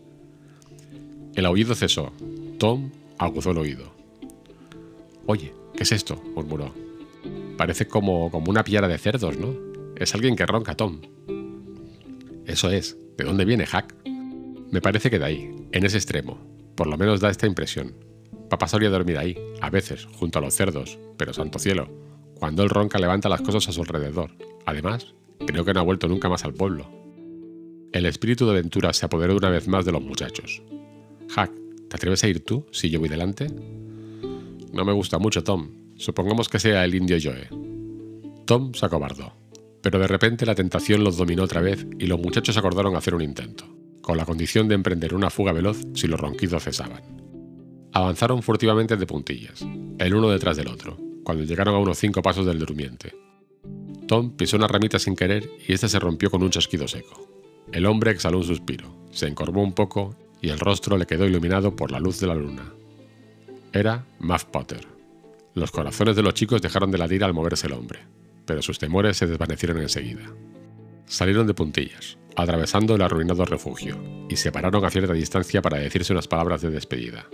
[1.36, 2.12] El aullido cesó.
[2.58, 3.94] Tom aguzó el oído.
[5.26, 6.20] Oye, ¿qué es esto?
[6.34, 6.74] murmuró.
[7.56, 9.69] Parece como, como una piara de cerdos, ¿no?
[10.00, 11.02] Es alguien que ronca, Tom.
[12.46, 12.96] Eso es.
[13.18, 13.94] ¿De dónde viene Hack?
[14.70, 16.38] Me parece que de ahí, en ese extremo.
[16.74, 17.94] Por lo menos da esta impresión.
[18.48, 21.90] Papá solía dormir ahí, a veces, junto a los cerdos, pero santo cielo,
[22.34, 24.30] cuando él ronca levanta las cosas a su alrededor.
[24.64, 25.14] Además,
[25.46, 26.90] creo que no ha vuelto nunca más al pueblo.
[27.92, 30.62] El espíritu de aventura se apoderó una vez más de los muchachos.
[31.28, 31.52] Hack,
[31.90, 33.48] ¿te atreves a ir tú si yo voy delante?
[34.72, 35.68] No me gusta mucho, Tom.
[35.96, 37.48] Supongamos que sea el indio Joe.
[38.46, 39.34] Tom se acobardó,
[39.82, 43.22] pero de repente la tentación los dominó otra vez y los muchachos acordaron hacer un
[43.22, 43.64] intento,
[44.00, 47.02] con la condición de emprender una fuga veloz si los ronquidos cesaban.
[47.92, 49.64] Avanzaron furtivamente de puntillas,
[49.98, 53.14] el uno detrás del otro, cuando llegaron a unos cinco pasos del durmiente.
[54.06, 57.28] Tom pisó una ramita sin querer y ésta se rompió con un chasquido seco.
[57.72, 61.76] El hombre exhaló un suspiro, se encorvó un poco y el rostro le quedó iluminado
[61.76, 62.72] por la luz de la luna.
[63.72, 64.86] Era Muff Potter.
[65.54, 68.00] Los corazones de los chicos dejaron de latir al moverse el hombre,
[68.50, 70.22] pero sus temores se desvanecieron enseguida.
[71.06, 73.96] Salieron de puntillas, atravesando el arruinado refugio,
[74.28, 77.28] y se pararon a cierta distancia para decirse unas palabras de despedida.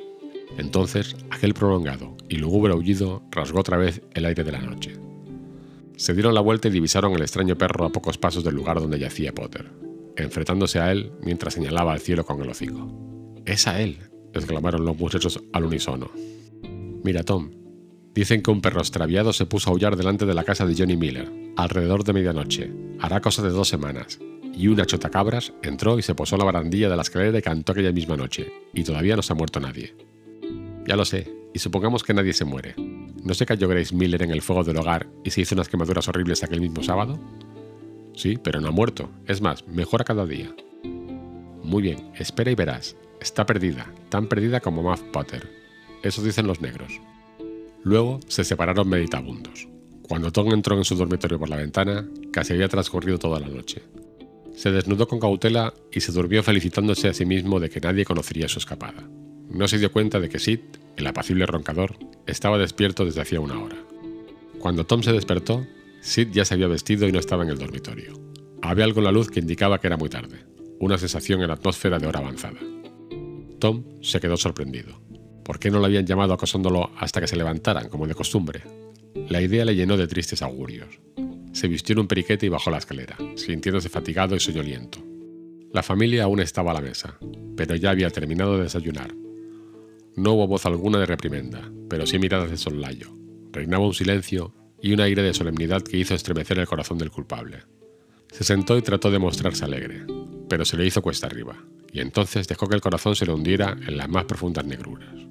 [0.58, 4.98] Entonces, aquel prolongado y lúgubre aullido rasgó otra vez el aire de la noche.
[5.96, 8.98] Se dieron la vuelta y divisaron el extraño perro a pocos pasos del lugar donde
[8.98, 9.70] yacía Potter,
[10.16, 12.92] enfrentándose a él mientras señalaba al cielo con el hocico.
[13.46, 14.00] Es a él,
[14.34, 16.10] exclamaron los muchachos al unísono.
[17.02, 17.52] Mira, Tom,
[18.16, 20.96] dicen que un perro extraviado se puso a aullar delante de la casa de Johnny
[20.96, 24.18] Miller, alrededor de medianoche, hará cosa de dos semanas,
[24.54, 27.72] y una chotacabras entró y se posó en la barandilla de la escalera y cantó
[27.72, 29.94] aquella misma noche, y todavía no se ha muerto nadie.
[30.86, 32.74] Ya lo sé, y supongamos que nadie se muere.
[33.22, 36.08] ¿No se cayó Grace Miller en el fuego del hogar y se hizo unas quemaduras
[36.08, 37.20] horribles aquel mismo sábado?
[38.14, 39.10] Sí, pero no ha muerto.
[39.26, 40.54] Es más, mejora cada día.
[41.62, 42.96] Muy bien, espera y verás.
[43.20, 45.50] Está perdida, tan perdida como Muff Potter.
[46.02, 46.98] Eso dicen los negros.
[47.86, 49.68] Luego se separaron meditabundos.
[50.02, 53.80] Cuando Tom entró en su dormitorio por la ventana, casi había transcurrido toda la noche.
[54.56, 58.48] Se desnudó con cautela y se durmió felicitándose a sí mismo de que nadie conocería
[58.48, 59.08] su escapada.
[59.48, 60.58] No se dio cuenta de que Sid,
[60.96, 61.96] el apacible roncador,
[62.26, 63.76] estaba despierto desde hacía una hora.
[64.58, 65.64] Cuando Tom se despertó,
[66.00, 68.18] Sid ya se había vestido y no estaba en el dormitorio.
[68.62, 70.44] Había algo en la luz que indicaba que era muy tarde,
[70.80, 72.58] una sensación en la atmósfera de hora avanzada.
[73.60, 75.06] Tom se quedó sorprendido.
[75.46, 78.62] ¿Por qué no lo habían llamado acosándolo hasta que se levantaran, como de costumbre?
[79.28, 80.98] La idea le llenó de tristes augurios.
[81.52, 84.98] Se vistió en un periquete y bajó la escalera, sintiéndose fatigado y soñoliento.
[85.72, 87.16] La familia aún estaba a la mesa,
[87.56, 89.14] pero ya había terminado de desayunar
[90.16, 93.12] no hubo voz alguna de reprimenda, pero sí miradas de soslayo.
[93.52, 97.64] Reinaba un silencio y un aire de solemnidad que hizo estremecer el corazón del culpable.
[98.32, 100.06] Se sentó y trató de mostrarse alegre,
[100.48, 101.62] pero se le hizo cuesta arriba,
[101.92, 105.25] y entonces dejó que el corazón se le hundiera en las más profundas negruras.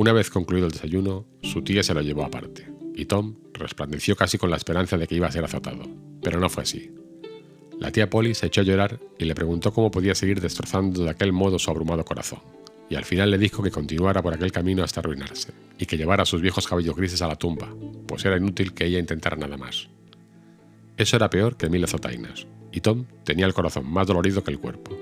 [0.00, 4.38] Una vez concluido el desayuno, su tía se lo llevó aparte, y Tom resplandeció casi
[4.38, 5.82] con la esperanza de que iba a ser azotado,
[6.22, 6.90] pero no fue así.
[7.78, 11.10] La tía Polly se echó a llorar y le preguntó cómo podía seguir destrozando de
[11.10, 12.38] aquel modo su abrumado corazón
[12.88, 16.24] y al final le dijo que continuara por aquel camino hasta arruinarse, y que llevara
[16.24, 17.68] sus viejos cabellos grises a la tumba,
[18.06, 19.90] pues era inútil que ella intentara nada más.
[20.96, 24.60] Eso era peor que mil azotainas, y Tom tenía el corazón más dolorido que el
[24.60, 24.96] cuerpo.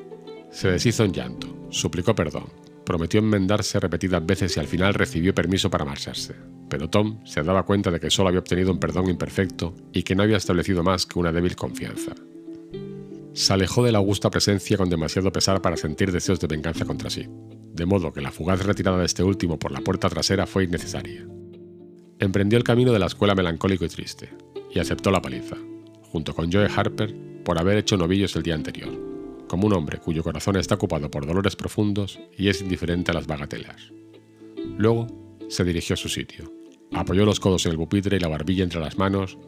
[0.51, 2.47] Se deshizo en llanto, suplicó perdón,
[2.89, 6.35] prometió enmendarse repetidas veces y al final recibió permiso para marcharse.
[6.69, 10.15] Pero Tom se daba cuenta de que solo había obtenido un perdón imperfecto y que
[10.15, 12.15] no había establecido más que una débil confianza.
[13.35, 17.11] Se alejó de la augusta presencia con demasiado pesar para sentir deseos de venganza contra
[17.11, 17.29] sí
[17.79, 21.27] de modo que la fugaz retirada de este último por la puerta trasera fue innecesaria.
[22.19, 24.31] Emprendió el camino de la escuela melancólico y triste,
[24.75, 25.57] y aceptó la paliza,
[26.03, 28.91] junto con Joe Harper, por haber hecho novillos el día anterior,
[29.49, 33.27] como un hombre cuyo corazón está ocupado por dolores profundos y es indiferente a las
[33.27, 33.93] bagatelas.
[34.77, 35.07] Luego
[35.49, 36.53] se dirigió a su sitio,
[36.93, 39.39] apoyó los codos en el pupitre y la barbilla entre las manos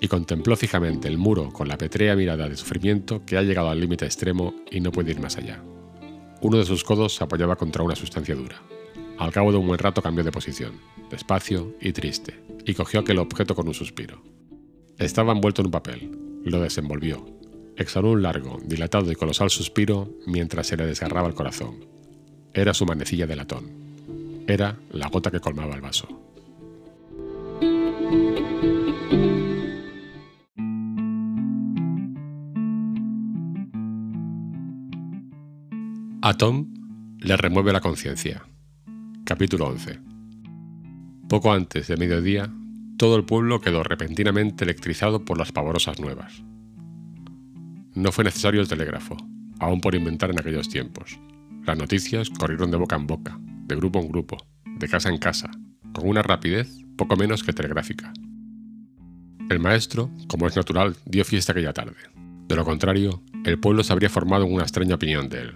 [0.00, 3.80] y contempló fijamente el muro con la petrea mirada de sufrimiento que ha llegado al
[3.80, 5.62] límite extremo y no puede ir más allá.
[6.40, 8.62] Uno de sus codos se apoyaba contra una sustancia dura.
[9.18, 13.18] Al cabo de un buen rato cambió de posición, despacio y triste, y cogió aquel
[13.18, 14.22] objeto con un suspiro.
[14.98, 16.18] Estaba envuelto en un papel.
[16.44, 17.24] Lo desenvolvió.
[17.76, 21.84] Exhaló un largo, dilatado y colosal suspiro mientras se le desgarraba el corazón.
[22.52, 23.70] Era su manecilla de latón.
[24.46, 26.06] Era la gota que colmaba el vaso.
[36.24, 36.72] A Tom
[37.18, 38.44] le remueve la conciencia.
[39.24, 39.98] Capítulo 11.
[41.28, 42.52] Poco antes de mediodía,
[42.96, 46.44] todo el pueblo quedó repentinamente electrizado por las pavorosas nuevas.
[47.94, 49.16] No fue necesario el telégrafo,
[49.58, 51.18] aún por inventar en aquellos tiempos.
[51.66, 55.50] Las noticias corrieron de boca en boca, de grupo en grupo, de casa en casa,
[55.92, 58.12] con una rapidez poco menos que telegráfica.
[59.50, 61.96] El maestro, como es natural, dio fiesta aquella tarde.
[62.48, 65.52] De lo contrario, el pueblo se habría formado en una extraña opinión de él.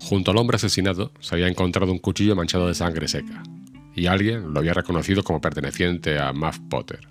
[0.00, 3.42] Junto al hombre asesinado se había encontrado un cuchillo manchado de sangre seca,
[3.94, 7.08] y alguien lo había reconocido como perteneciente a Muff Potter.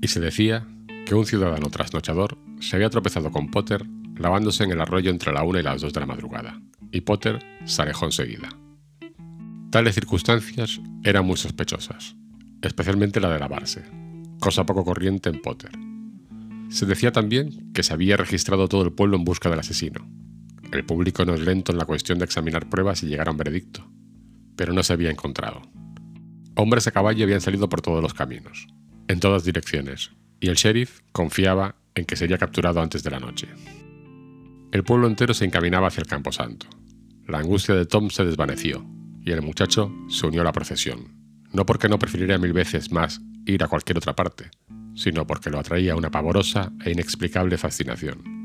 [0.00, 0.66] Y se decía
[1.06, 3.84] que un ciudadano trasnochador se había tropezado con Potter
[4.16, 6.60] lavándose en el arroyo entre la una y las dos de la madrugada,
[6.90, 8.48] y Potter se alejó enseguida.
[9.70, 12.14] Tales circunstancias eran muy sospechosas,
[12.60, 13.84] especialmente la de lavarse,
[14.38, 15.72] cosa poco corriente en Potter.
[16.68, 20.08] Se decía también que se había registrado todo el pueblo en busca del asesino.
[20.70, 23.36] El público no es lento en la cuestión de examinar pruebas y llegar a un
[23.36, 23.90] veredicto,
[24.56, 25.62] pero no se había encontrado.
[26.54, 28.68] Hombres a caballo habían salido por todos los caminos,
[29.08, 33.48] en todas direcciones, y el sheriff confiaba en que sería capturado antes de la noche.
[34.72, 36.66] El pueblo entero se encaminaba hacia el camposanto.
[37.26, 38.84] La angustia de Tom se desvaneció,
[39.24, 41.14] y el muchacho se unió a la procesión,
[41.52, 44.50] no porque no preferiría mil veces más ir a cualquier otra parte,
[44.94, 48.42] sino porque lo atraía una pavorosa e inexplicable fascinación.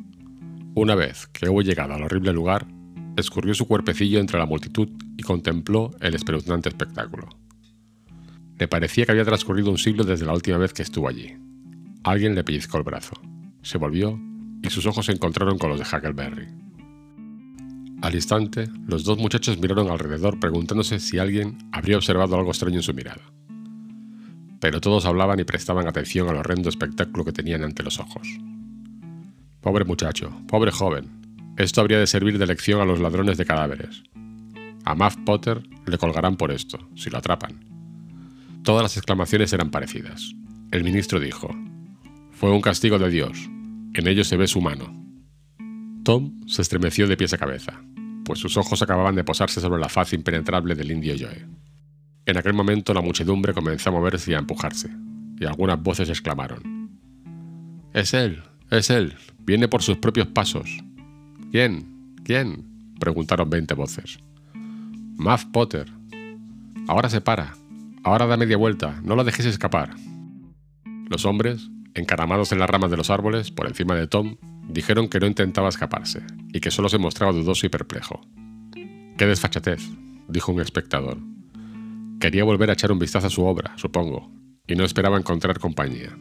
[0.76, 2.68] Una vez que hubo llegado al horrible lugar,
[3.16, 7.30] escurrió su cuerpecillo entre la multitud y contempló el espeluznante espectáculo.
[8.60, 11.36] Le parecía que había transcurrido un siglo desde la última vez que estuvo allí.
[12.04, 13.14] Alguien le pellizcó el brazo.
[13.68, 14.18] Se volvió
[14.64, 16.48] y sus ojos se encontraron con los de Huckleberry.
[18.02, 22.84] Al instante, los dos muchachos miraron alrededor preguntándose si alguien habría observado algo extraño en
[22.84, 23.24] su mirada.
[24.62, 28.26] Pero todos hablaban y prestaban atención al horrendo espectáculo que tenían ante los ojos.
[29.60, 31.10] Pobre muchacho, pobre joven,
[31.58, 34.02] esto habría de servir de lección a los ladrones de cadáveres.
[34.86, 37.66] A Muff Potter le colgarán por esto, si lo atrapan.
[38.64, 40.32] Todas las exclamaciones eran parecidas.
[40.72, 41.54] El ministro dijo,
[42.32, 43.50] Fue un castigo de Dios.
[43.98, 44.96] En ello se ve su mano.
[46.04, 47.82] Tom se estremeció de pies a cabeza,
[48.26, 51.48] pues sus ojos acababan de posarse sobre la faz impenetrable del indio Joe.
[52.28, 54.92] En aquel momento la muchedumbre comenzó a moverse y a empujarse,
[55.40, 56.92] y algunas voces exclamaron,
[57.92, 60.70] Es él, es él, viene por sus propios pasos.
[61.52, 62.14] ¿Quién?
[62.24, 62.94] ¿Quién?
[63.00, 64.20] preguntaron veinte voces.
[64.54, 65.92] Muff Potter.
[66.88, 67.56] Ahora se para.
[68.04, 69.02] Ahora da media vuelta.
[69.04, 69.96] No lo dejes escapar.
[71.10, 74.38] Los hombres, encaramados en las ramas de los árboles, por encima de Tom,
[74.70, 78.22] dijeron que no intentaba escaparse y que solo se mostraba dudoso y perplejo.
[79.18, 79.82] ¡Qué desfachatez!
[80.28, 81.18] dijo un espectador.
[82.20, 84.32] Quería volver a echar un vistazo a su obra, supongo,
[84.68, 86.18] y no esperaba encontrar compañía.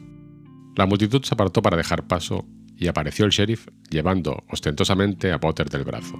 [0.75, 2.45] La multitud se apartó para dejar paso
[2.75, 6.15] y apareció el sheriff llevando ostentosamente a Potter del brazo.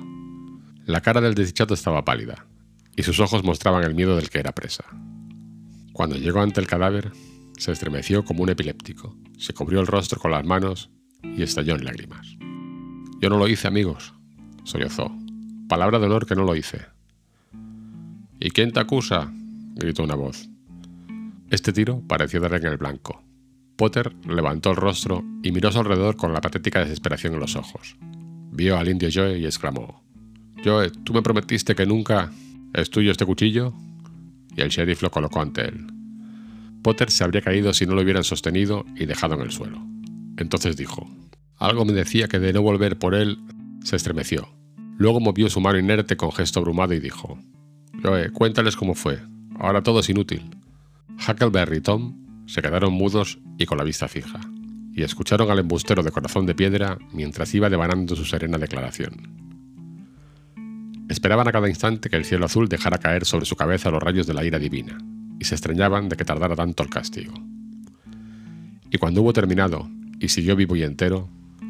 [0.85, 2.47] La cara del desdichado estaba pálida,
[2.95, 4.85] y sus ojos mostraban el miedo del que era presa.
[5.93, 7.11] Cuando llegó ante el cadáver,
[7.57, 10.89] se estremeció como un epiléptico, se cubrió el rostro con las manos
[11.23, 12.37] y estalló en lágrimas.
[13.19, 14.13] Yo no lo hice, amigos,
[14.63, 15.11] sollozó.
[15.67, 16.85] Palabra de honor que no lo hice.
[18.39, 19.31] ¿Y quién te acusa?
[19.75, 20.49] gritó una voz.
[21.49, 23.23] Este tiro pareció dar en el blanco.
[23.75, 27.55] Potter levantó el rostro y miró a su alrededor con la patética desesperación en los
[27.55, 27.95] ojos.
[28.51, 30.03] Vio al indio Joe y exclamó:
[30.63, 32.31] Joe, tú me prometiste que nunca.
[32.73, 33.73] ¿Es tuyo este cuchillo?
[34.55, 35.96] Y el sheriff lo colocó ante él.
[36.87, 39.85] Potter se habría caído si no lo hubieran sostenido y dejado en el suelo.
[40.37, 41.05] Entonces dijo:
[41.57, 43.39] Algo me decía que de no volver por él.
[43.83, 44.47] Se estremeció.
[44.97, 47.37] Luego movió su mano inerte con gesto abrumado y dijo:
[48.01, 49.19] Joe, cuéntales cómo fue.
[49.59, 50.49] Ahora todo es inútil.
[51.27, 54.39] Huckleberry y Tom se quedaron mudos y con la vista fija,
[54.93, 59.11] y escucharon al embustero de corazón de piedra mientras iba devanando su serena declaración.
[61.09, 64.25] Esperaban a cada instante que el cielo azul dejara caer sobre su cabeza los rayos
[64.25, 64.97] de la ira divina,
[65.39, 67.33] y se extrañaban de que tardara tanto el castigo.
[68.89, 69.89] Y cuando hubo terminado,
[70.19, 71.29] y siguió vivo y entero,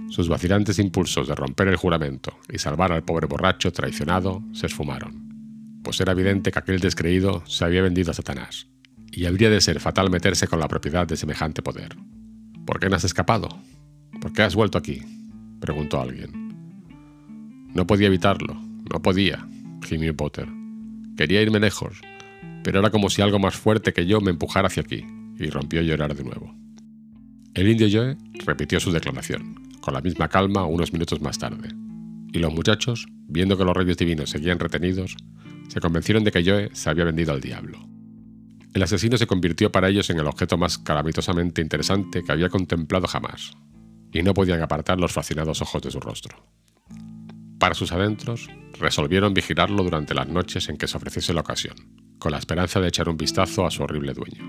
[0.10, 5.81] sus vacilantes impulsos de romper el juramento y salvar al pobre borracho traicionado se esfumaron,
[5.84, 8.68] pues era evidente que aquel descreído se había vendido a Satanás,
[9.11, 11.98] y habría de ser fatal meterse con la propiedad de semejante poder.
[12.65, 13.49] ¿Por qué no has escapado?
[14.22, 15.02] ¿Por qué has vuelto aquí?
[15.60, 16.48] preguntó alguien.
[17.73, 18.56] No podía evitarlo,
[18.91, 19.45] no podía,
[19.84, 20.48] gimió Potter.
[21.18, 22.02] Quería irme lejos,
[22.68, 25.06] pero era como si algo más fuerte que yo me empujara hacia aquí,
[25.39, 26.53] y rompió a llorar de nuevo.
[27.53, 31.69] El indio Joe repitió su declaración, con la misma calma unos minutos más tarde,
[32.34, 35.15] y los muchachos, viendo que los reyes divinos seguían retenidos,
[35.69, 37.80] se convencieron de que Joe se había vendido al diablo.
[38.73, 43.07] El asesino se convirtió para ellos en el objeto más calamitosamente interesante que había contemplado
[43.07, 43.53] jamás,
[44.11, 46.35] y no podían apartar los fascinados ojos de su rostro.
[47.60, 51.77] Para sus adentros, resolvieron vigilarlo durante las noches en que se ofreciese la ocasión,
[52.19, 54.44] con la esperanza de echar un vistazo a su horrible dueño.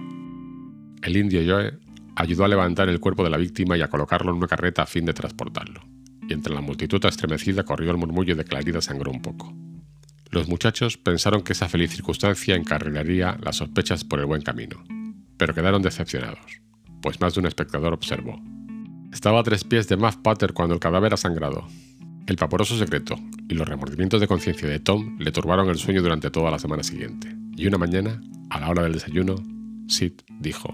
[1.02, 1.78] El indio Joe
[2.16, 4.86] ayudó a levantar el cuerpo de la víctima y a colocarlo en una carreta a
[4.86, 5.80] fin de transportarlo,
[6.28, 9.54] y entre la multitud estremecida corrió el murmullo de que la sangró un poco.
[10.30, 14.84] Los muchachos pensaron que esa feliz circunstancia encarrilaría las sospechas por el buen camino,
[15.36, 16.60] pero quedaron decepcionados,
[17.00, 18.38] pues más de un espectador observó.
[19.12, 21.66] Estaba a tres pies de Muff Potter cuando el cadáver ha sangrado.
[22.28, 23.18] El vaporoso secreto
[23.48, 26.82] y los remordimientos de conciencia de Tom le turbaron el sueño durante toda la semana
[26.82, 29.36] siguiente, y una mañana, a la hora del desayuno,
[29.86, 30.68] Sid dijo,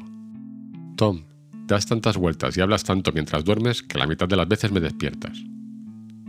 [0.97, 1.23] Tom,
[1.69, 4.81] das tantas vueltas y hablas tanto mientras duermes que la mitad de las veces me
[4.81, 5.45] despiertas.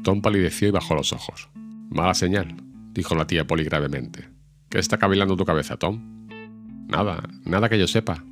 [0.04, 1.50] Tom palideció y bajó los ojos.
[1.90, 2.56] Mala señal,
[2.94, 4.30] dijo la tía Polly gravemente.
[4.70, 6.28] ¿Qué está cavilando tu cabeza, Tom?
[6.88, 8.24] Nada, nada que yo sepa.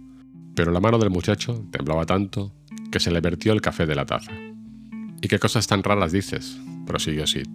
[0.54, 2.54] pero la mano del muchacho temblaba tanto
[2.92, 4.32] que se le vertió el café de la taza.
[5.24, 6.60] ¿Y qué cosas tan raras dices?
[6.86, 7.48] prosiguió Sid.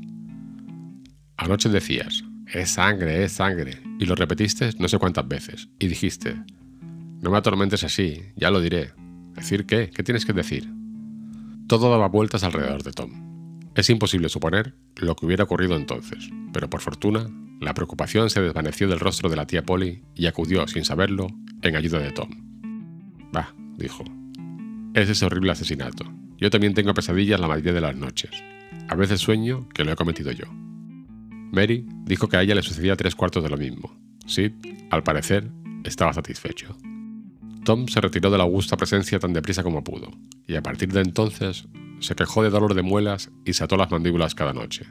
[1.37, 6.35] Anoche decías, es sangre, es sangre, y lo repetiste no sé cuántas veces, y dijiste,
[7.21, 8.95] no me atormentes así, ya lo diré.
[9.35, 9.91] ¿Decir qué?
[9.91, 10.67] ¿Qué tienes que decir?
[11.67, 13.61] Todo daba vueltas alrededor de Tom.
[13.75, 17.29] Es imposible suponer lo que hubiera ocurrido entonces, pero por fortuna,
[17.61, 21.27] la preocupación se desvaneció del rostro de la tía Polly y acudió, sin saberlo,
[21.61, 22.31] en ayuda de Tom.
[23.31, 24.05] Bah, dijo.
[24.95, 26.18] Es ese horrible asesinato.
[26.39, 28.31] Yo también tengo pesadillas la mayoría de las noches.
[28.89, 30.47] A veces sueño que lo he cometido yo.
[31.53, 33.97] Mary dijo que a ella le sucedía tres cuartos de lo mismo.
[34.27, 34.53] Sid,
[34.91, 35.51] al parecer,
[35.85, 36.77] estaba satisfecho.
[37.65, 40.11] Tom se retiró de la augusta presencia tan deprisa como pudo,
[40.47, 41.67] y a partir de entonces
[41.99, 44.87] se quejó de dolor de muelas y se ató las mandíbulas cada noche.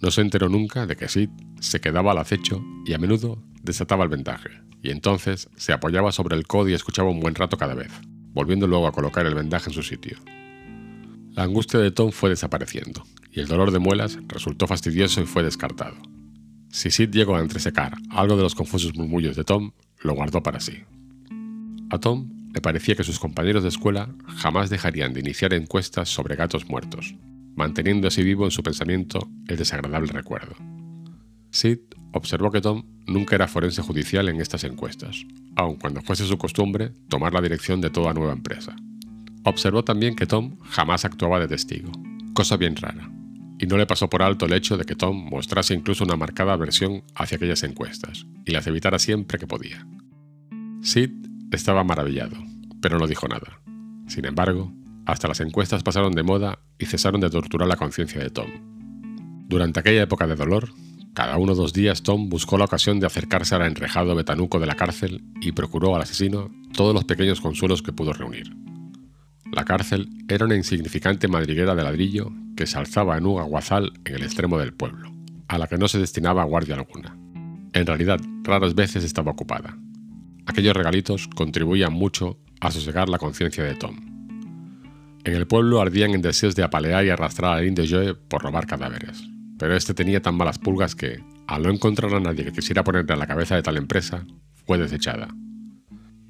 [0.00, 1.30] No se enteró nunca de que Sid
[1.60, 4.50] se quedaba al acecho y a menudo desataba el vendaje,
[4.82, 7.90] y entonces se apoyaba sobre el codo y escuchaba un buen rato cada vez,
[8.32, 10.18] volviendo luego a colocar el vendaje en su sitio.
[11.38, 15.44] La angustia de Tom fue desapareciendo, y el dolor de muelas resultó fastidioso y fue
[15.44, 15.94] descartado.
[16.68, 19.70] Si Sid llegó a entresecar algo de los confusos murmullos de Tom,
[20.00, 20.82] lo guardó para sí.
[21.90, 26.34] A Tom le parecía que sus compañeros de escuela jamás dejarían de iniciar encuestas sobre
[26.34, 27.14] gatos muertos,
[27.54, 30.56] manteniendo así vivo en su pensamiento el desagradable recuerdo.
[31.52, 31.78] Sid
[32.14, 35.24] observó que Tom nunca era forense judicial en estas encuestas,
[35.54, 38.74] aun cuando fuese su costumbre tomar la dirección de toda nueva empresa.
[39.48, 41.90] Observó también que Tom jamás actuaba de testigo,
[42.34, 43.10] cosa bien rara,
[43.58, 46.52] y no le pasó por alto el hecho de que Tom mostrase incluso una marcada
[46.52, 49.86] aversión hacia aquellas encuestas, y las evitara siempre que podía.
[50.82, 51.12] Sid
[51.50, 52.36] estaba maravillado,
[52.82, 53.58] pero no dijo nada.
[54.06, 54.70] Sin embargo,
[55.06, 58.50] hasta las encuestas pasaron de moda y cesaron de torturar la conciencia de Tom.
[59.48, 60.74] Durante aquella época de dolor,
[61.14, 64.66] cada uno o dos días Tom buscó la ocasión de acercarse al enrejado betanuco de
[64.66, 68.52] la cárcel y procuró al asesino todos los pequeños consuelos que pudo reunir.
[69.52, 74.16] La cárcel era una insignificante madriguera de ladrillo que se alzaba en un aguazal en
[74.16, 75.10] el extremo del pueblo,
[75.48, 77.16] a la que no se destinaba guardia alguna.
[77.72, 79.76] En realidad, raras veces estaba ocupada.
[80.46, 83.96] Aquellos regalitos contribuían mucho a sosegar la conciencia de Tom.
[85.24, 88.66] En el pueblo ardían en deseos de apalear y arrastrar al indio Joe por robar
[88.66, 89.22] cadáveres,
[89.58, 93.14] pero este tenía tan malas pulgas que, al no encontrar a nadie que quisiera ponerle
[93.14, 94.24] a la cabeza de tal empresa,
[94.66, 95.28] fue desechada.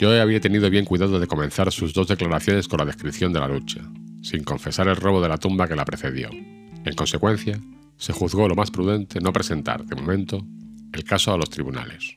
[0.01, 3.49] Joe había tenido bien cuidado de comenzar sus dos declaraciones con la descripción de la
[3.49, 3.81] lucha,
[4.23, 6.31] sin confesar el robo de la tumba que la precedió.
[6.31, 7.59] En consecuencia,
[7.97, 10.47] se juzgó lo más prudente no presentar, de momento,
[10.93, 12.17] el caso a los tribunales.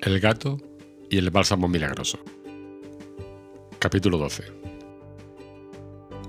[0.00, 0.58] El gato
[1.10, 2.18] y el bálsamo milagroso.
[3.78, 4.75] Capítulo 12.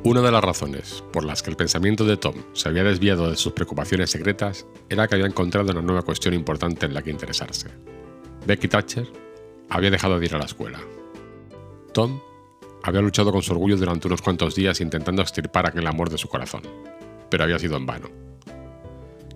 [0.08, 3.36] Una de las razones por las que el pensamiento de Tom se había desviado de
[3.36, 7.68] sus preocupaciones secretas era que había encontrado una nueva cuestión importante en la que interesarse.
[8.46, 9.06] Becky Thatcher
[9.68, 10.80] había dejado de ir a la escuela.
[11.94, 12.22] Tom
[12.84, 16.30] había luchado con su orgullo durante unos cuantos días intentando extirpar aquel amor de su
[16.30, 16.62] corazón,
[17.30, 18.10] pero había sido en vano.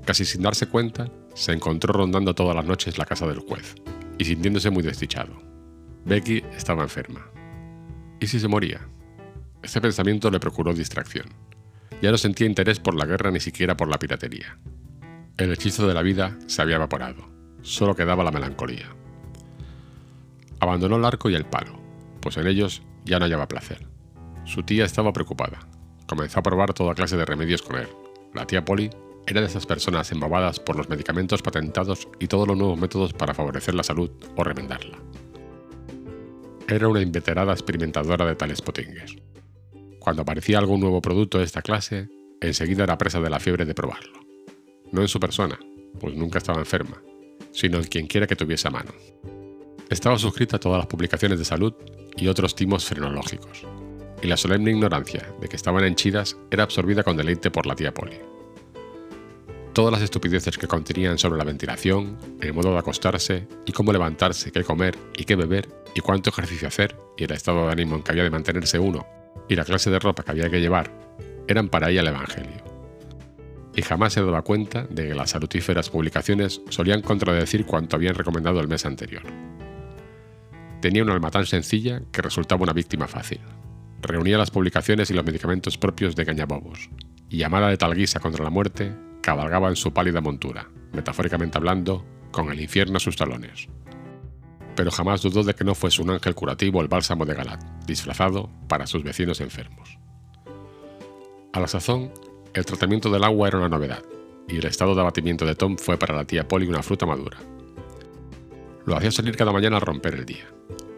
[0.05, 3.75] Casi sin darse cuenta, se encontró rondando todas las noches la casa del juez
[4.17, 5.33] y sintiéndose muy desdichado.
[6.05, 7.29] Becky estaba enferma.
[8.21, 8.87] ¿Y si se moría?
[9.63, 11.27] Este pensamiento le procuró distracción.
[12.01, 14.57] Ya no sentía interés por la guerra ni siquiera por la piratería.
[15.37, 17.29] El hechizo de la vida se había evaporado,
[17.61, 18.87] solo quedaba la melancolía.
[20.59, 21.79] Abandonó el arco y el palo,
[22.21, 23.87] pues en ellos ya no hallaba placer.
[24.45, 25.59] Su tía estaba preocupada.
[26.07, 27.87] Comenzó a probar toda clase de remedios con él.
[28.33, 28.89] La tía Polly
[29.27, 33.33] era de esas personas embabadas por los medicamentos patentados y todos los nuevos métodos para
[33.33, 34.97] favorecer la salud o remendarla.
[36.67, 39.15] Era una inveterada experimentadora de tales potingues.
[40.01, 42.09] Cuando aparecía algún nuevo producto de esta clase,
[42.41, 44.19] enseguida era presa de la fiebre de probarlo.
[44.91, 45.59] No en su persona,
[45.99, 46.99] pues nunca estaba enferma,
[47.51, 48.91] sino en quien quiera que tuviese a mano.
[49.91, 51.75] Estaba suscrita a todas las publicaciones de salud
[52.17, 53.63] y otros timos frenológicos,
[54.23, 57.93] y la solemne ignorancia de que estaban henchidas era absorbida con deleite por la tía
[57.93, 58.17] Polly.
[59.73, 64.51] Todas las estupideces que contenían sobre la ventilación, el modo de acostarse, y cómo levantarse,
[64.51, 68.01] qué comer y qué beber, y cuánto ejercicio hacer, y el estado de ánimo en
[68.01, 70.91] que había de mantenerse uno y la clase de ropa que había que llevar
[71.47, 72.63] eran para ella el Evangelio.
[73.75, 78.59] Y jamás se daba cuenta de que las salutíferas publicaciones solían contradecir cuanto habían recomendado
[78.59, 79.23] el mes anterior.
[80.81, 83.39] Tenía un alma tan sencilla que resultaba una víctima fácil.
[84.01, 86.89] Reunía las publicaciones y los medicamentos propios de Gañabobos,
[87.29, 92.03] y llamada de tal guisa contra la muerte, cabalgaba en su pálida montura, metafóricamente hablando,
[92.31, 93.69] con el infierno a sus talones
[94.75, 98.49] pero jamás dudó de que no fuese un ángel curativo el bálsamo de Galat, disfrazado
[98.67, 99.97] para sus vecinos enfermos.
[101.53, 102.11] A la sazón,
[102.53, 104.03] el tratamiento del agua era una novedad,
[104.47, 107.37] y el estado de abatimiento de Tom fue para la tía Polly una fruta madura.
[108.85, 110.45] Lo hacía salir cada mañana al romper el día.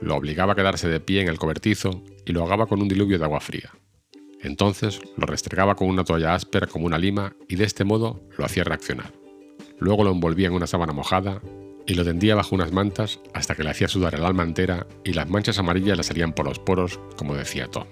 [0.01, 3.19] Lo obligaba a quedarse de pie en el cobertizo y lo ahogaba con un diluvio
[3.19, 3.71] de agua fría.
[4.41, 8.45] Entonces lo restregaba con una toalla áspera como una lima y de este modo lo
[8.45, 9.13] hacía reaccionar.
[9.79, 11.41] Luego lo envolvía en una sábana mojada
[11.85, 15.13] y lo tendía bajo unas mantas hasta que le hacía sudar el alma entera y
[15.13, 17.87] las manchas amarillas le salían por los poros, como decía Tom.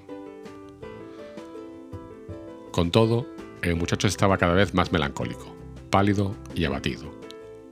[2.71, 3.27] Con todo,
[3.61, 5.55] el muchacho estaba cada vez más melancólico,
[5.89, 7.11] pálido y abatido.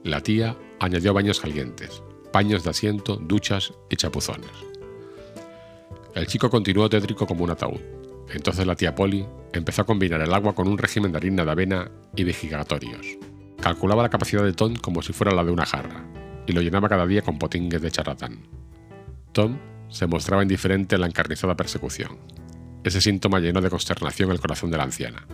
[0.03, 4.51] La tía añadió baños calientes, paños de asiento, duchas y chapuzones.
[6.15, 7.79] El chico continuó tétrico como un ataúd.
[8.33, 11.51] Entonces la tía Polly empezó a combinar el agua con un régimen de harina de
[11.51, 13.17] avena y vejigatorios.
[13.61, 16.05] Calculaba la capacidad de Tom como si fuera la de una jarra,
[16.47, 18.39] y lo llenaba cada día con potingues de charlatán.
[19.33, 19.57] Tom
[19.89, 22.17] se mostraba indiferente en la encarnizada persecución.
[22.83, 25.27] Ese síntoma llenó de consternación el corazón de la anciana.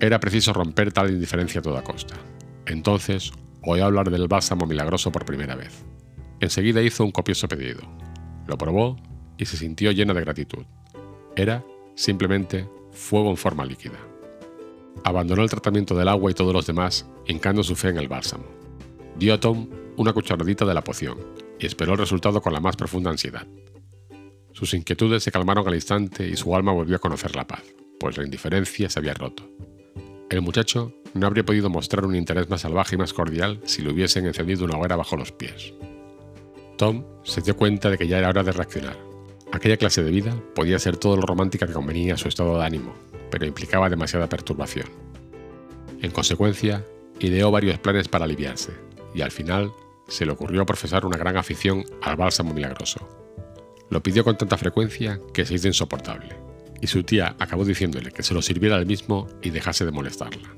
[0.00, 2.14] Era preciso romper tal indiferencia a toda costa.
[2.66, 3.32] Entonces
[3.62, 5.84] oyó hablar del bálsamo milagroso por primera vez.
[6.40, 7.82] Enseguida hizo un copioso pedido.
[8.46, 8.96] Lo probó
[9.36, 10.64] y se sintió lleno de gratitud.
[11.36, 11.64] Era,
[11.94, 13.98] simplemente, fuego en forma líquida.
[15.04, 18.44] Abandonó el tratamiento del agua y todos los demás, hincando su fe en el bálsamo.
[19.18, 21.18] Dio a Tom una cucharadita de la poción
[21.58, 23.46] y esperó el resultado con la más profunda ansiedad.
[24.52, 27.62] Sus inquietudes se calmaron al instante y su alma volvió a conocer la paz,
[27.98, 29.48] pues la indiferencia se había roto.
[30.30, 33.92] El muchacho no habría podido mostrar un interés más salvaje y más cordial si le
[33.92, 35.74] hubiesen encendido una hoguera bajo los pies.
[36.78, 39.11] Tom se dio cuenta de que ya era hora de reaccionar.
[39.52, 42.64] Aquella clase de vida podía ser todo lo romántica que convenía a su estado de
[42.64, 42.94] ánimo,
[43.30, 44.86] pero implicaba demasiada perturbación.
[46.00, 46.84] En consecuencia,
[47.20, 48.72] ideó varios planes para aliviarse,
[49.14, 49.72] y al final
[50.08, 53.08] se le ocurrió profesar una gran afición al bálsamo milagroso.
[53.90, 56.34] Lo pidió con tanta frecuencia que se hizo insoportable
[56.82, 60.48] y su tía acabó diciéndole que se lo sirviera al mismo y dejase de molestarla.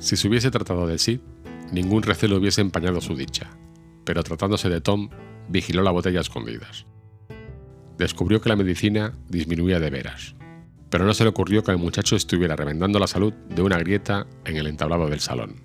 [0.00, 1.20] Si se hubiese tratado de sí,
[1.70, 3.48] ningún recelo hubiese empañado su dicha,
[4.04, 5.10] pero tratándose de Tom,
[5.48, 6.86] vigiló la botella a escondidas.
[7.98, 10.36] Descubrió que la medicina disminuía de veras,
[10.88, 14.26] pero no se le ocurrió que el muchacho estuviera remendando la salud de una grieta
[14.44, 15.56] en el entablado del salón.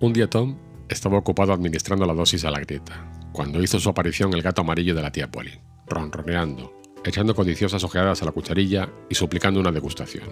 [0.00, 0.56] Un día Tom
[0.88, 4.94] estaba ocupado administrando la dosis a la grieta, cuando hizo su aparición el gato amarillo
[4.94, 6.72] de la tía Polly, ronroneando,
[7.04, 10.28] echando codiciosas ojeadas a la cucharilla y suplicando una degustación.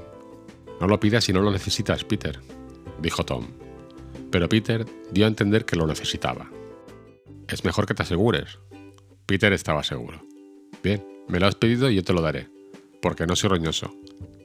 [0.80, 2.38] No lo pidas si no lo necesitas, Peter,
[3.02, 3.46] dijo Tom.
[4.30, 6.48] Pero Peter dio a entender que lo necesitaba.
[7.48, 8.60] Es mejor que te asegures.
[9.26, 10.22] Peter estaba seguro.
[10.86, 12.46] Bien, me lo has pedido y yo te lo daré,
[13.02, 13.92] porque no soy roñoso.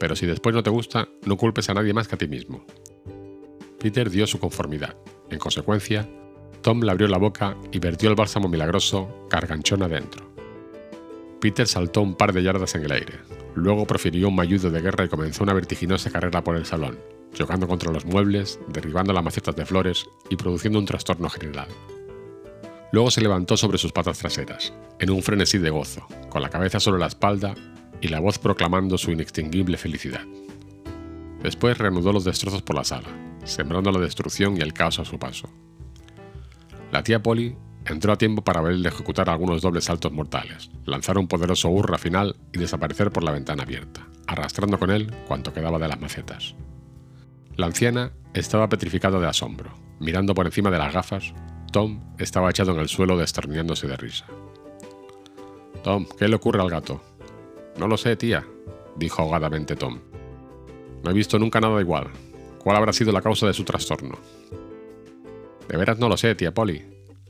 [0.00, 2.66] Pero si después no te gusta, no culpes a nadie más que a ti mismo.
[3.78, 4.96] Peter dio su conformidad.
[5.30, 6.10] En consecuencia,
[6.60, 10.34] Tom le abrió la boca y vertió el bálsamo milagroso carganchón adentro.
[11.40, 13.20] Peter saltó un par de yardas en el aire.
[13.54, 16.98] Luego profirió un mayudo de guerra y comenzó una vertiginosa carrera por el salón,
[17.34, 21.68] chocando contra los muebles, derribando las macetas de flores y produciendo un trastorno general.
[22.92, 26.78] Luego se levantó sobre sus patas traseras, en un frenesí de gozo, con la cabeza
[26.78, 27.54] sobre la espalda
[28.00, 30.24] y la voz proclamando su inextinguible felicidad.
[31.42, 33.08] Después reanudó los destrozos por la sala,
[33.44, 35.48] sembrando la destrucción y el caos a su paso.
[36.92, 41.26] La tía Polly Entró a tiempo para verle ejecutar algunos dobles saltos mortales, lanzar un
[41.26, 45.88] poderoso hurra final y desaparecer por la ventana abierta, arrastrando con él cuanto quedaba de
[45.88, 46.54] las macetas.
[47.56, 49.72] La anciana estaba petrificada de asombro.
[49.98, 51.34] Mirando por encima de las gafas,
[51.72, 54.26] Tom estaba echado en el suelo desterniándose de risa.
[55.82, 57.00] Tom, ¿qué le ocurre al gato?
[57.78, 58.46] No lo sé, tía,
[58.94, 59.98] dijo ahogadamente Tom.
[61.02, 62.08] No he visto nunca nada igual.
[62.58, 64.18] ¿Cuál habrá sido la causa de su trastorno?
[65.66, 66.84] De veras no lo sé, tía Polly,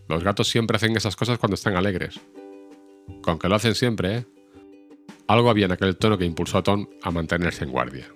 [0.09, 2.21] los gatos siempre hacen esas cosas cuando están alegres.
[3.23, 4.27] Con que lo hacen siempre, ¿eh?
[5.29, 8.09] Algo había en aquel tono que impulsó a Tom a mantenerse en guardia.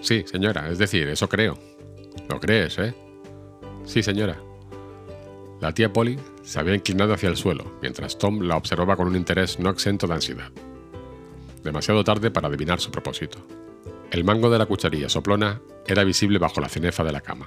[0.00, 1.58] Sí, señora, es decir, eso creo.
[2.30, 2.94] ¿Lo crees, eh?
[3.84, 4.38] Sí, señora.
[5.62, 9.14] La tía Polly se había inclinado hacia el suelo, mientras Tom la observaba con un
[9.14, 10.50] interés no exento de ansiedad.
[11.62, 13.38] Demasiado tarde para adivinar su propósito.
[14.10, 17.46] El mango de la cucharilla soplona era visible bajo la cenefa de la cama.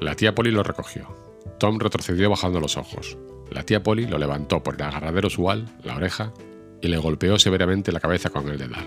[0.00, 1.14] La tía Polly lo recogió,
[1.58, 3.18] Tom retrocedió bajando los ojos.
[3.50, 6.32] La tía Polly lo levantó por el agarradero usual, la oreja,
[6.80, 8.86] y le golpeó severamente la cabeza con el dedal.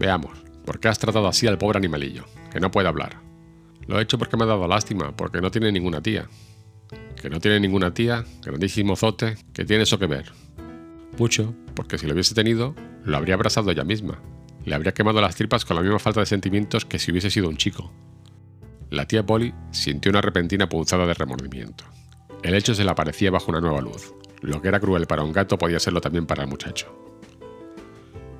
[0.00, 3.20] Veamos, ¿por qué has tratado así al pobre animalillo, que no puede hablar?
[3.86, 6.26] Lo he hecho porque me ha dado lástima, porque no tiene ninguna tía.
[7.20, 10.32] Que no tiene ninguna tía, grandísimo zote, que tiene eso que ver.
[11.18, 12.74] Mucho, porque si lo hubiese tenido,
[13.04, 14.20] lo habría abrazado ella misma.
[14.64, 17.48] Le habría quemado las tripas con la misma falta de sentimientos que si hubiese sido
[17.48, 17.92] un chico.
[18.90, 21.84] La tía Polly sintió una repentina punzada de remordimiento.
[22.42, 24.14] El hecho se le aparecía bajo una nueva luz.
[24.42, 26.86] Lo que era cruel para un gato podía serlo también para el muchacho.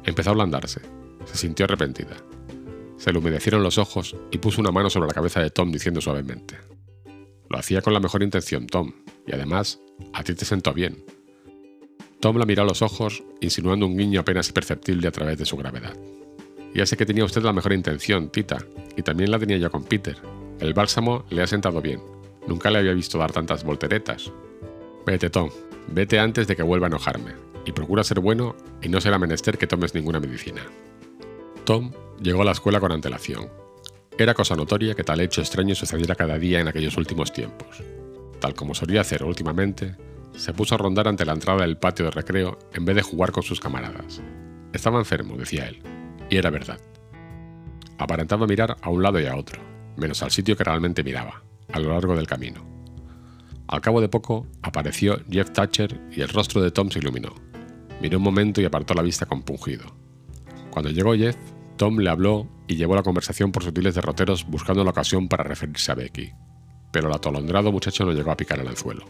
[0.05, 0.81] Empezó a ablandarse.
[1.25, 2.17] Se sintió arrepentida.
[2.99, 6.01] se le humedecieron los ojos y puso una mano sobre la cabeza de Tom diciendo
[6.01, 6.57] suavemente,
[7.49, 8.93] Lo hacía con la mejor intención, Tom,
[9.27, 9.81] y además,
[10.13, 11.05] a ti te sentó bien.
[12.21, 15.57] Tom la miró a los ojos, insinuando un guiño apenas perceptible a través de su
[15.57, 15.97] gravedad.
[16.75, 18.59] Ya sé que tenía usted la mejor intención, Tita,
[18.97, 20.17] y también la tenía yo con Peter.
[20.61, 22.01] El bálsamo le ha sentado bien.
[22.47, 24.33] Nunca le había visto dar tantas volteretas.
[25.05, 25.51] Vete, Tom,
[25.89, 27.33] vete antes de que vuelva a enojarme,
[27.65, 30.63] y procura ser bueno y no será menester que tomes ninguna medicina.
[31.65, 33.49] Tom llegó a la escuela con antelación.
[34.19, 37.83] Era cosa notoria que tal hecho extraño sucediera cada día en aquellos últimos tiempos.
[38.41, 39.95] Tal como solía hacer últimamente,
[40.35, 43.31] se puso a rondar ante la entrada del patio de recreo en vez de jugar
[43.31, 44.23] con sus camaradas.
[44.73, 45.83] Estaba enfermo, decía él,
[46.31, 46.81] y era verdad.
[47.99, 49.61] Aparentaba mirar a un lado y a otro,
[49.97, 52.65] menos al sitio que realmente miraba, a lo largo del camino.
[53.69, 57.35] Al cabo de poco apareció Jeff Thatcher y el rostro de Tom se iluminó.
[58.01, 59.87] Miró un momento y apartó la vista compungido.
[60.71, 61.37] Cuando llegó Jeff,
[61.77, 65.93] Tom le habló y llevó la conversación por sutiles derroteros buscando la ocasión para referirse
[65.93, 66.33] a Becky,
[66.91, 69.05] pero el atolondrado muchacho no llegó a picar el anzuelo.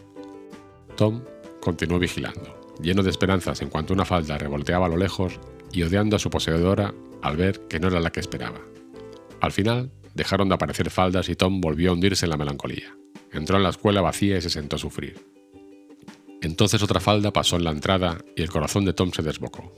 [0.95, 1.21] Tom
[1.61, 5.39] continuó vigilando, lleno de esperanzas en cuanto una falda revolteaba a lo lejos
[5.71, 8.59] y odiando a su poseedora al ver que no era la que esperaba.
[9.41, 12.97] Al final, dejaron de aparecer faldas y Tom volvió a hundirse en la melancolía.
[13.31, 15.23] Entró en la escuela vacía y se sentó a sufrir.
[16.41, 19.73] Entonces otra falda pasó en la entrada y el corazón de Tom se desbocó.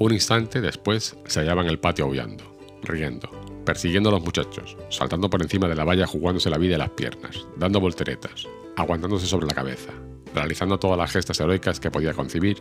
[0.00, 2.44] Un instante después se hallaba en el patio aullando,
[2.84, 3.28] riendo,
[3.64, 6.90] persiguiendo a los muchachos, saltando por encima de la valla jugándose la vida en las
[6.90, 8.46] piernas, dando volteretas,
[8.76, 9.90] aguantándose sobre la cabeza,
[10.32, 12.58] realizando todas las gestas heroicas que podía concebir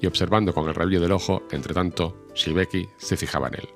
[0.00, 3.68] y observando con el rabillo del ojo, entre tanto, si Becky se fijaba en él.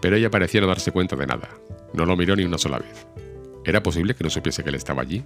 [0.00, 1.48] Pero ella parecía no darse cuenta de nada,
[1.92, 3.06] no lo miró ni una sola vez.
[3.64, 5.22] ¿Era posible que no supiese que él estaba allí?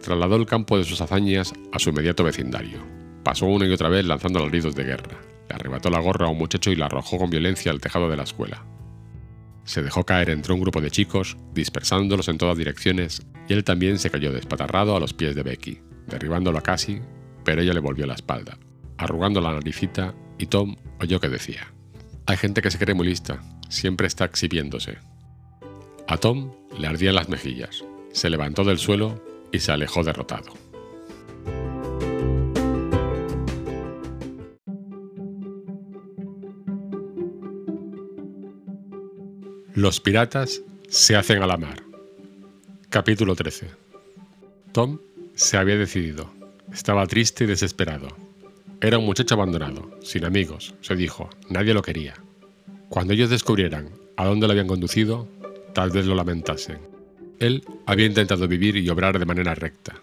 [0.00, 2.78] Trasladó el campo de sus hazañas a su inmediato vecindario.
[3.22, 6.38] Pasó una y otra vez lanzando alaridos de guerra, le arrebató la gorra a un
[6.38, 8.64] muchacho y la arrojó con violencia al tejado de la escuela.
[9.64, 13.98] Se dejó caer entre un grupo de chicos, dispersándolos en todas direcciones, y él también
[13.98, 17.00] se cayó despatarrado a los pies de Becky, derribándola casi,
[17.44, 18.58] pero ella le volvió la espalda,
[18.98, 21.72] arrugando la naricita, y Tom oyó que decía:
[22.26, 24.98] Hay gente que se cree muy lista, siempre está exhibiéndose.
[26.06, 30.52] A Tom le ardían las mejillas, se levantó del suelo y se alejó derrotado.
[39.74, 41.82] Los piratas se hacen a la mar.
[42.90, 43.66] Capítulo 13.
[44.70, 45.00] Tom
[45.34, 46.32] se había decidido.
[46.72, 48.06] Estaba triste y desesperado.
[48.80, 51.28] Era un muchacho abandonado, sin amigos, se dijo.
[51.50, 52.14] Nadie lo quería.
[52.88, 55.26] Cuando ellos descubrieran a dónde lo habían conducido,
[55.72, 56.78] tal vez lo lamentasen.
[57.40, 60.00] Él había intentado vivir y obrar de manera recta,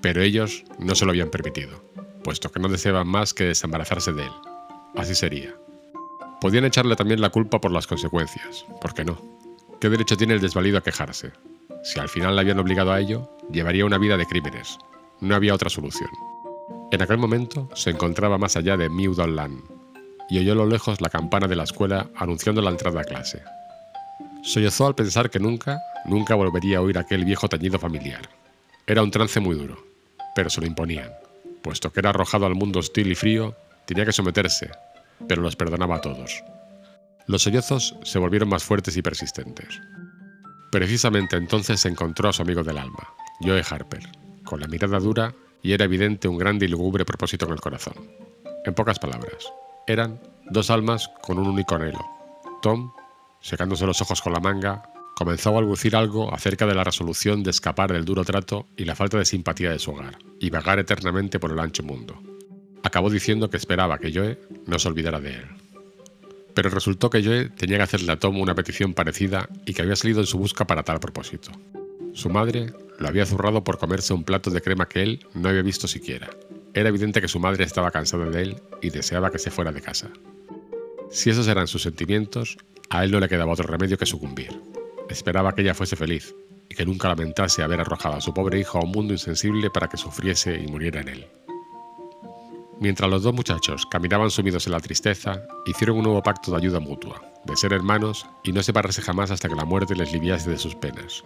[0.00, 1.82] pero ellos no se lo habían permitido,
[2.22, 4.32] puesto que no deseaban más que desembarazarse de él.
[4.94, 5.56] Así sería.
[6.42, 9.16] Podían echarle también la culpa por las consecuencias, ¿por qué no?
[9.80, 11.30] ¿Qué derecho tiene el desvalido a quejarse?
[11.84, 14.76] Si al final le habían obligado a ello, llevaría una vida de crímenes.
[15.20, 16.10] No había otra solución.
[16.90, 19.62] En aquel momento se encontraba más allá de Meudon
[20.30, 23.40] y oyó a lo lejos la campana de la escuela anunciando la entrada a clase.
[24.42, 28.28] Sollozó al pensar que nunca, nunca volvería a oír aquel viejo tañido familiar.
[28.88, 29.78] Era un trance muy duro,
[30.34, 31.12] pero se lo imponían.
[31.62, 33.54] Puesto que era arrojado al mundo hostil y frío,
[33.86, 34.72] tenía que someterse,
[35.28, 36.42] pero los perdonaba a todos.
[37.26, 39.80] Los sollozos se volvieron más fuertes y persistentes.
[40.70, 43.08] Precisamente entonces se encontró a su amigo del alma,
[43.40, 44.02] Joe Harper,
[44.44, 47.94] con la mirada dura y era evidente un grande y lúgubre propósito en el corazón.
[48.64, 49.52] En pocas palabras,
[49.86, 50.20] eran
[50.50, 52.04] dos almas con un único anhelo.
[52.62, 52.92] Tom,
[53.40, 54.82] secándose los ojos con la manga,
[55.14, 58.96] comenzó a balbucir algo acerca de la resolución de escapar del duro trato y la
[58.96, 62.20] falta de simpatía de su hogar, y vagar eternamente por el ancho mundo
[62.82, 65.44] acabó diciendo que esperaba que Joe no se olvidara de él.
[66.54, 69.96] Pero resultó que Joe tenía que hacerle a Tom una petición parecida y que había
[69.96, 71.50] salido en su busca para tal propósito.
[72.12, 75.62] Su madre lo había zurrado por comerse un plato de crema que él no había
[75.62, 76.28] visto siquiera.
[76.74, 79.80] Era evidente que su madre estaba cansada de él y deseaba que se fuera de
[79.80, 80.10] casa.
[81.10, 82.58] Si esos eran sus sentimientos,
[82.90, 84.50] a él no le quedaba otro remedio que sucumbir.
[85.08, 86.34] Esperaba que ella fuese feliz
[86.68, 89.88] y que nunca lamentase haber arrojado a su pobre hijo a un mundo insensible para
[89.88, 91.26] que sufriese y muriera en él.
[92.80, 96.80] Mientras los dos muchachos caminaban sumidos en la tristeza, hicieron un nuevo pacto de ayuda
[96.80, 100.58] mutua, de ser hermanos y no separarse jamás hasta que la muerte les liviase de
[100.58, 101.22] sus penas.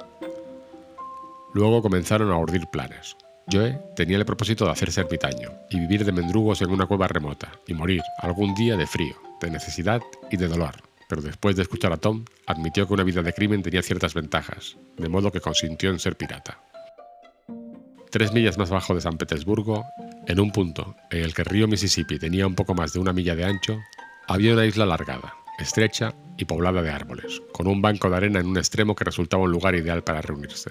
[1.54, 3.16] Luego comenzaron a urdir planes.
[3.50, 7.52] Joe tenía el propósito de hacerse ermitaño y vivir de mendrugos en una cueva remota
[7.66, 10.74] y morir algún día de frío, de necesidad y de dolor.
[11.08, 14.76] Pero después de escuchar a Tom, admitió que una vida de crimen tenía ciertas ventajas,
[14.96, 16.58] de modo que consintió en ser pirata.
[18.10, 19.84] Tres millas más abajo de San Petersburgo,
[20.26, 23.12] en un punto en el que el río Mississippi tenía un poco más de una
[23.12, 23.80] milla de ancho,
[24.26, 28.46] había una isla alargada, estrecha y poblada de árboles, con un banco de arena en
[28.46, 30.70] un extremo que resultaba un lugar ideal para reunirse.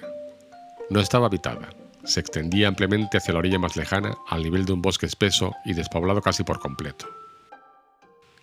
[0.89, 1.69] No estaba habitada,
[2.03, 5.73] se extendía ampliamente hacia la orilla más lejana, al nivel de un bosque espeso y
[5.73, 7.07] despoblado casi por completo.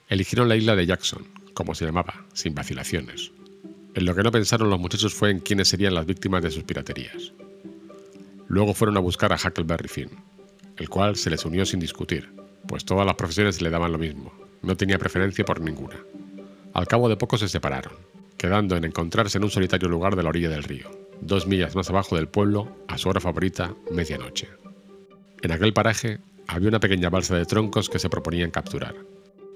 [0.09, 3.31] Eligieron la isla de Jackson, como se llamaba, sin vacilaciones.
[3.95, 6.65] En lo que no pensaron los muchachos fue en quiénes serían las víctimas de sus
[6.65, 7.33] piraterías.
[8.49, 10.11] Luego fueron a buscar a Huckleberry Finn,
[10.77, 12.33] el cual se les unió sin discutir,
[12.67, 15.97] pues todas las profesiones le daban lo mismo, no tenía preferencia por ninguna.
[16.75, 17.93] Al cabo de poco se separaron,
[18.37, 21.91] quedando en encontrarse en un solitario lugar de la orilla del río, dos millas más
[21.91, 24.49] abajo del pueblo, a su hora favorita, medianoche.
[25.43, 28.95] En aquel paraje había una pequeña balsa de troncos que se proponían capturar.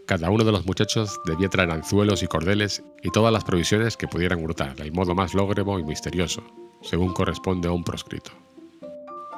[0.06, 4.06] Cada uno de los muchachos debía traer anzuelos y cordeles y todas las provisiones que
[4.06, 6.44] pudieran hurtar del modo más lógrebo y misterioso,
[6.82, 8.30] según corresponde a un proscrito.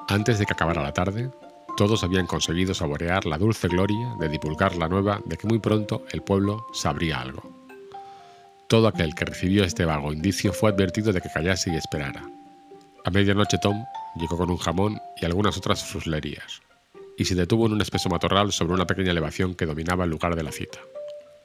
[0.08, 1.31] Antes de que acabara la tarde,
[1.78, 6.02] todos habían conseguido saborear la dulce gloria de divulgar la nueva de que muy pronto
[6.10, 7.52] el pueblo sabría algo.
[8.66, 12.28] Todo aquel que recibió este vago indicio fue advertido de que callase y esperara.
[13.05, 13.84] A medianoche Tom
[14.16, 16.62] llegó con un jamón y algunas otras fruslerías,
[17.16, 20.34] y se detuvo en un espeso matorral sobre una pequeña elevación que dominaba el lugar
[20.34, 20.81] de la cita.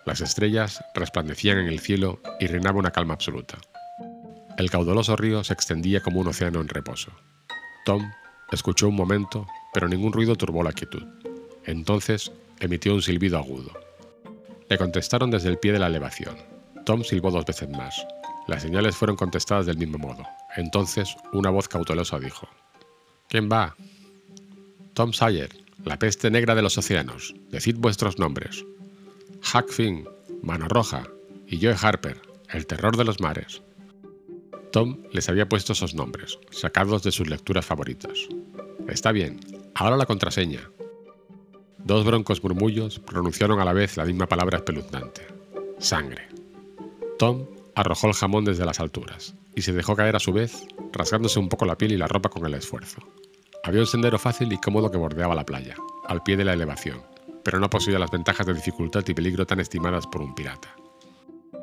[0.03, 3.59] Las estrellas resplandecían en el cielo y reinaba una calma absoluta.
[4.57, 7.11] El caudaloso río se extendía como un océano en reposo.
[7.85, 8.01] Tom
[8.55, 11.03] escuchó un momento pero ningún ruido turbó la quietud.
[11.65, 13.71] Entonces emitió un silbido agudo.
[14.69, 16.37] Le contestaron desde el pie de la elevación.
[16.85, 18.05] Tom silbó dos veces más.
[18.47, 20.23] Las señales fueron contestadas del mismo modo.
[20.55, 22.47] Entonces una voz cautelosa dijo:
[23.27, 23.75] ¿Quién va?
[24.93, 25.49] Tom Sawyer,
[25.83, 27.33] la peste negra de los océanos.
[27.49, 28.63] Decid vuestros nombres.
[29.53, 30.07] Huck Finn,
[30.41, 31.03] Mano Roja,
[31.47, 33.61] y Joe Harper, el terror de los mares.
[34.73, 38.27] Tom les había puesto esos nombres, sacados de sus lecturas favoritas.
[38.89, 39.39] Está bien,
[39.75, 40.69] Ahora la contraseña.
[41.79, 45.25] Dos broncos murmullos pronunciaron a la vez la misma palabra espeluznante.
[45.79, 46.27] Sangre.
[47.17, 47.45] Tom
[47.75, 51.49] arrojó el jamón desde las alturas y se dejó caer a su vez, rasgándose un
[51.49, 53.01] poco la piel y la ropa con el esfuerzo.
[53.63, 55.75] Había un sendero fácil y cómodo que bordeaba la playa,
[56.07, 57.01] al pie de la elevación,
[57.43, 60.75] pero no poseía las ventajas de dificultad y peligro tan estimadas por un pirata.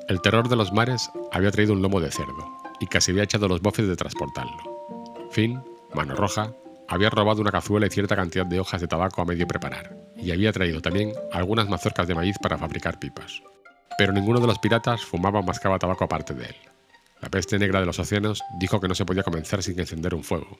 [0.08, 3.46] El terror de los mares había traído un lomo de cerdo, y casi había echado
[3.46, 5.28] los bofes de transportarlo.
[5.30, 5.62] Finn,
[5.94, 6.52] mano roja,
[6.88, 10.32] había robado una cazuela y cierta cantidad de hojas de tabaco a medio preparar, y
[10.32, 13.42] había traído también algunas mazorcas de maíz para fabricar pipas.
[13.96, 16.56] Pero ninguno de los piratas fumaba o mascaba tabaco aparte de él.
[17.20, 20.24] La peste negra de los océanos dijo que no se podía comenzar sin encender un
[20.24, 20.58] fuego.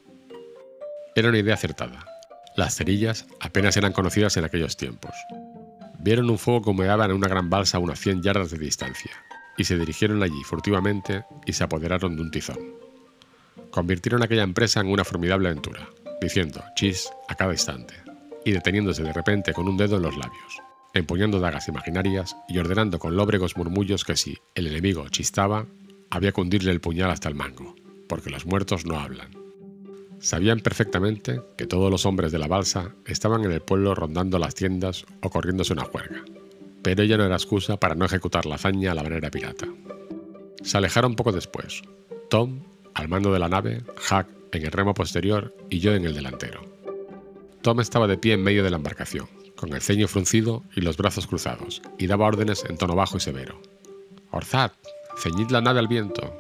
[1.17, 2.05] Era una idea acertada.
[2.55, 5.15] Las cerillas apenas eran conocidas en aquellos tiempos.
[5.99, 9.13] Vieron un fuego que humeaba en una gran balsa a unas 100 yardas de distancia,
[9.61, 12.59] y se dirigieron allí furtivamente y se apoderaron de un tizón.
[13.71, 15.87] Convirtieron aquella empresa en una formidable aventura
[16.19, 17.95] diciendo chis a cada instante,
[18.47, 20.63] y deteniéndose de repente con un dedo en los labios,
[20.95, 25.67] empuñando dagas imaginarias y ordenando con lóbregos murmullos que si el enemigo chistaba,
[26.09, 27.75] había que hundirle el puñal hasta el mango,
[28.09, 29.37] porque los muertos no hablan.
[30.21, 34.55] Sabían perfectamente que todos los hombres de la balsa estaban en el pueblo rondando las
[34.55, 36.25] tiendas o corriéndose una juerga,
[36.83, 39.67] pero ella no era excusa para no ejecutar la hazaña a la manera pirata.
[40.63, 41.83] Se alejaron poco después.
[42.29, 42.63] Tom,
[42.95, 46.63] al mando de la nave, Huck en el remo posterior y yo en el delantero.
[47.63, 50.97] Tom estaba de pie en medio de la embarcación, con el ceño fruncido y los
[50.97, 53.61] brazos cruzados, y daba órdenes en tono bajo y severo.
[54.31, 54.73] Orzad,
[55.19, 56.35] ceñid la nave al viento.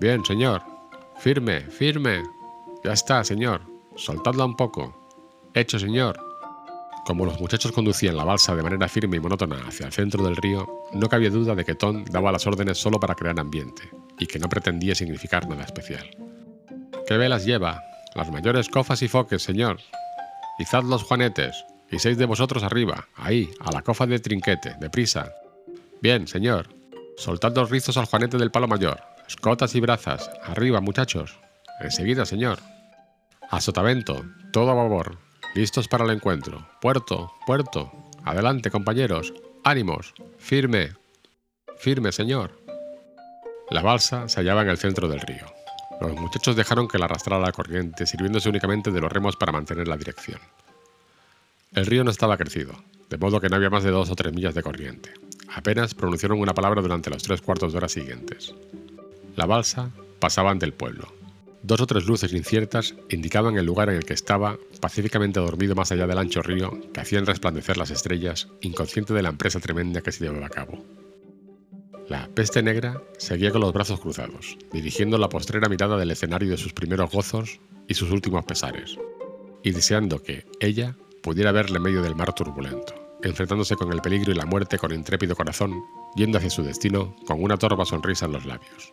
[0.00, 0.62] Bien, señor.
[1.18, 2.22] Firme, firme.
[2.84, 3.62] Ya está, señor.
[3.96, 4.94] Soltadla un poco.
[5.54, 6.27] Hecho, señor.
[7.08, 10.36] Como los muchachos conducían la balsa de manera firme y monótona hacia el centro del
[10.36, 13.84] río, no cabía duda de que Tom daba las órdenes solo para crear ambiente,
[14.18, 16.06] y que no pretendía significar nada especial.
[17.06, 17.82] ¿Qué velas lleva?
[18.14, 19.78] Las mayores cofas y foques, señor.
[20.58, 25.32] Izad los juanetes, y seis de vosotros arriba, ahí, a la cofa de trinquete, deprisa.
[26.02, 26.68] Bien, señor.
[27.16, 31.38] Soltad los rizos al juanete del palo mayor, escotas y brazas, arriba, muchachos.
[31.80, 32.58] Enseguida, señor.
[33.48, 35.16] A sotavento, todo a babor,
[35.54, 36.66] listos para el encuentro.
[36.80, 37.92] Puerto, puerto.
[38.24, 39.32] Adelante, compañeros.
[39.64, 40.14] Ánimos.
[40.38, 40.92] Firme.
[41.78, 42.58] Firme, señor.
[43.70, 45.46] La balsa se hallaba en el centro del río.
[46.00, 49.88] Los muchachos dejaron que la arrastrara la corriente, sirviéndose únicamente de los remos para mantener
[49.88, 50.40] la dirección.
[51.72, 52.72] El río no estaba crecido,
[53.10, 55.12] de modo que no había más de dos o tres millas de corriente.
[55.54, 58.54] Apenas pronunciaron una palabra durante los tres cuartos de hora siguientes.
[59.36, 61.17] La balsa pasaba ante el pueblo.
[61.62, 65.90] Dos o tres luces inciertas indicaban el lugar en el que estaba, pacíficamente dormido más
[65.90, 70.12] allá del ancho río, que hacían resplandecer las estrellas, inconsciente de la empresa tremenda que
[70.12, 70.84] se llevaba a cabo.
[72.08, 76.56] La peste negra seguía con los brazos cruzados, dirigiendo la postrera mirada del escenario de
[76.56, 78.96] sus primeros gozos y sus últimos pesares,
[79.62, 84.32] y deseando que ella pudiera verle en medio del mar turbulento, enfrentándose con el peligro
[84.32, 85.74] y la muerte con intrépido corazón,
[86.16, 88.92] yendo hacia su destino con una torva sonrisa en los labios.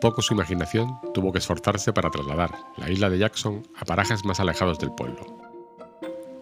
[0.00, 4.40] Poco su imaginación tuvo que esforzarse para trasladar la isla de Jackson a parajes más
[4.40, 5.38] alejados del pueblo.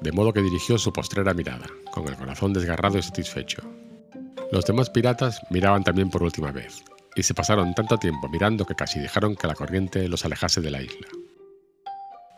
[0.01, 3.63] De modo que dirigió su postrera mirada, con el corazón desgarrado y satisfecho.
[4.53, 6.85] Los demás piratas miraban también por última vez,
[7.17, 10.71] y se pasaron tanto tiempo mirando que casi dejaron que la corriente los alejase de
[10.71, 11.09] la isla.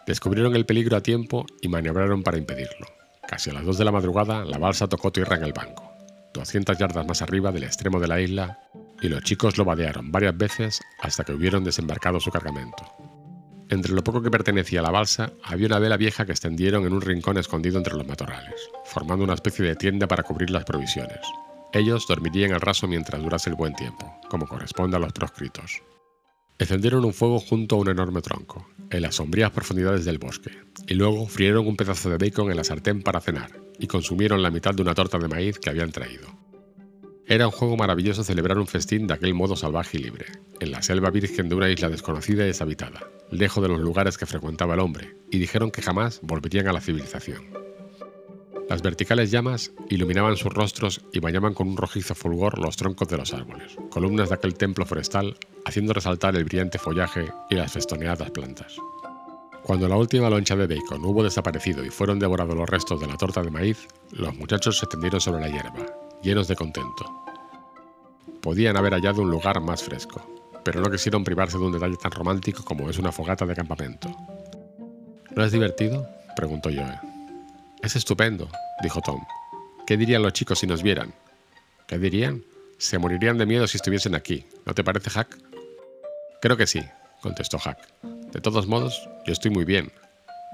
[0.07, 2.87] Descubrieron el peligro a tiempo y maniobraron para impedirlo.
[3.29, 5.93] Casi a las 2 de la madrugada, la balsa tocó tierra en el banco,
[6.33, 8.59] 200 yardas más arriba del extremo de la isla,
[9.01, 12.85] y los chicos lo vadearon varias veces hasta que hubieron desembarcado su cargamento.
[13.69, 16.93] Entre lo poco que pertenecía a la balsa había una vela vieja que extendieron en
[16.93, 21.21] un rincón escondido entre los matorrales, formando una especie de tienda para cubrir las provisiones.
[21.73, 25.83] Ellos dormirían al raso mientras durase el buen tiempo, como corresponde a los proscritos.
[26.59, 30.51] Encendieron un fuego junto a un enorme tronco, en las sombrías profundidades del bosque,
[30.89, 34.51] y luego frieron un pedazo de bacon en la sartén para cenar, y consumieron la
[34.51, 36.50] mitad de una torta de maíz que habían traído.
[37.31, 40.27] Era un juego maravilloso celebrar un festín de aquel modo salvaje y libre,
[40.59, 44.27] en la selva virgen de una isla desconocida y deshabitada, lejos de los lugares que
[44.27, 47.45] frecuentaba el hombre, y dijeron que jamás volverían a la civilización.
[48.69, 53.19] Las verticales llamas iluminaban sus rostros y bañaban con un rojizo fulgor los troncos de
[53.19, 58.33] los árboles, columnas de aquel templo forestal, haciendo resaltar el brillante follaje y las festoneadas
[58.33, 58.75] plantas.
[59.63, 63.17] Cuando la última loncha de bacon hubo desaparecido y fueron devorados los restos de la
[63.17, 65.87] torta de maíz, los muchachos se tendieron sobre la hierba,
[66.23, 67.25] llenos de contento.
[68.43, 70.21] Podían haber hallado un lugar más fresco,
[70.65, 74.15] pero no quisieron privarse de un detalle tan romántico como es una fogata de campamento.
[75.35, 76.07] ¿No es divertido?
[76.37, 76.99] preguntó Joe.
[77.83, 78.49] Es estupendo,
[78.83, 79.25] dijo Tom.
[79.87, 81.13] ¿Qué dirían los chicos si nos vieran?
[81.87, 82.45] ¿Qué dirían?
[82.79, 85.37] Se morirían de miedo si estuviesen aquí, ¿no te parece, Hack?
[86.41, 86.83] Creo que sí,
[87.21, 87.79] contestó Hack.
[88.33, 89.93] De todos modos, yo estoy muy bien.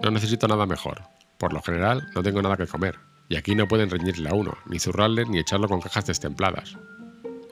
[0.02, 1.02] No necesito nada mejor.
[1.38, 2.98] Por lo general, no tengo nada que comer.
[3.28, 6.76] Y aquí no pueden reñirle a uno, ni zurrarle, ni echarlo con cajas destempladas.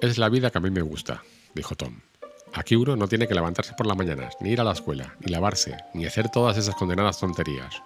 [0.00, 1.22] Es la vida que a mí me gusta,
[1.54, 2.00] dijo Tom.
[2.52, 5.32] Aquí uno no tiene que levantarse por las mañanas, ni ir a la escuela, ni
[5.32, 7.82] lavarse, ni hacer todas esas condenadas tonterías.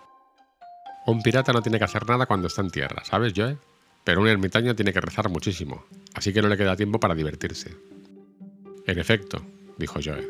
[1.07, 3.57] Un pirata no tiene que hacer nada cuando está en tierra, ¿sabes, Joe?
[4.05, 5.84] Pero un ermitaño tiene que rezar muchísimo,
[6.15, 7.75] así que no le queda tiempo para divertirse.
[8.86, 9.41] En efecto,
[9.78, 10.28] dijo Joe.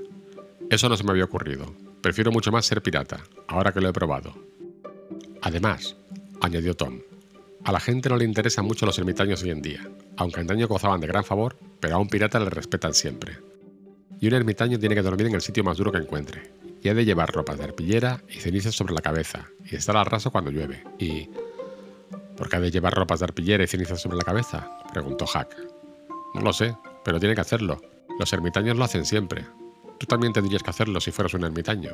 [0.70, 1.74] Eso no se me había ocurrido.
[2.00, 4.34] Prefiero mucho más ser pirata, ahora que lo he probado.
[5.42, 5.96] Además,
[6.40, 7.00] añadió Tom,
[7.68, 11.02] a la gente no le interesan mucho los ermitaños hoy en día, aunque antaño gozaban
[11.02, 13.40] de gran favor, pero a un pirata le respetan siempre.
[14.18, 16.50] Y un ermitaño tiene que dormir en el sitio más duro que encuentre,
[16.82, 20.06] y ha de llevar ropas de arpillera y cenizas sobre la cabeza, y estar al
[20.06, 20.82] raso cuando llueve.
[20.98, 21.28] Y...
[22.38, 24.66] ¿Por qué ha de llevar ropas de arpillera y cenizas sobre la cabeza?
[24.90, 25.54] preguntó Hack.
[26.32, 26.74] No lo sé,
[27.04, 27.82] pero tiene que hacerlo.
[28.18, 29.44] Los ermitaños lo hacen siempre.
[29.98, 31.90] Tú también tendrías que hacerlo si fueras un ermitaño.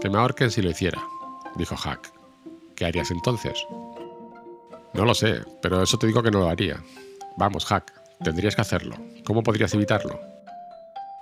[0.00, 1.02] Que me ahorquen si lo hiciera,
[1.56, 2.12] dijo Hack.
[2.76, 3.66] ¿Qué harías entonces?
[4.94, 6.82] No lo sé, pero eso te digo que no lo haría.
[7.36, 7.92] Vamos, Hack,
[8.22, 8.96] tendrías que hacerlo.
[9.24, 10.20] ¿Cómo podrías evitarlo?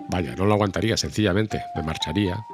[0.09, 1.63] Vaya, no lo aguantaría, sencillamente.
[1.75, 2.45] Me marcharía.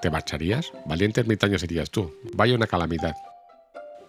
[0.00, 0.72] ¿Te marcharías?
[0.86, 2.12] Valiente ermitaño serías tú.
[2.34, 3.14] Vaya una calamidad.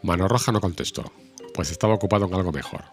[0.04, 1.12] Mano Roja no contestó,
[1.54, 2.84] pues estaba ocupado en algo mejor.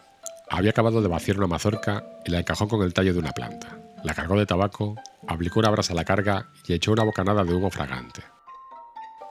[0.48, 3.78] Había acabado de vaciar una mazorca y la encajó con el tallo de una planta.
[4.02, 4.96] La cargó de tabaco,
[5.28, 8.22] aplicó una brasa a la carga y echó una bocanada de humo fragante.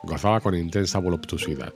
[0.04, 1.74] Gozaba con intensa voluptuosidad.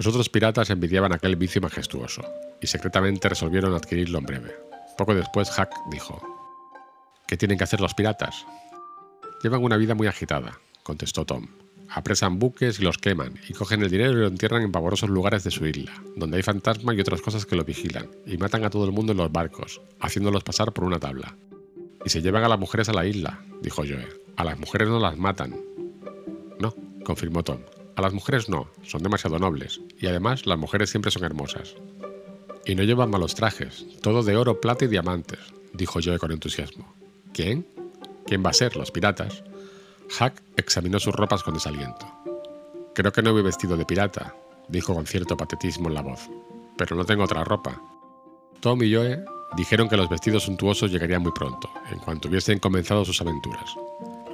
[0.00, 2.22] Los otros piratas envidiaban aquel vicio majestuoso
[2.58, 4.56] y secretamente resolvieron adquirirlo en breve.
[4.96, 6.22] Poco después Hack dijo,
[7.28, 8.46] ¿Qué tienen que hacer los piratas?
[9.42, 11.48] Llevan una vida muy agitada, contestó Tom.
[11.90, 15.44] Apresan buques y los queman, y cogen el dinero y lo entierran en pavorosos lugares
[15.44, 18.70] de su isla, donde hay fantasmas y otras cosas que lo vigilan, y matan a
[18.70, 21.36] todo el mundo en los barcos, haciéndolos pasar por una tabla.
[22.06, 24.08] Y se llevan a las mujeres a la isla, dijo Joe.
[24.36, 25.60] A las mujeres no las matan.
[26.58, 27.60] No, confirmó Tom.
[28.00, 31.74] A las mujeres no, son demasiado nobles, y además las mujeres siempre son hermosas.
[32.64, 35.38] Y no llevan malos trajes, todo de oro, plata y diamantes,
[35.74, 36.94] dijo Joe con entusiasmo.
[37.34, 37.66] ¿Quién?
[38.24, 38.74] ¿Quién va a ser?
[38.74, 39.44] ¿Los piratas?
[40.12, 42.10] Hack examinó sus ropas con desaliento.
[42.94, 44.34] Creo que no voy vestido de pirata,
[44.68, 46.20] dijo con cierto patetismo en la voz,
[46.78, 47.82] pero no tengo otra ropa.
[48.60, 49.22] Tom y Joe
[49.58, 53.74] dijeron que los vestidos suntuosos llegarían muy pronto, en cuanto hubiesen comenzado sus aventuras.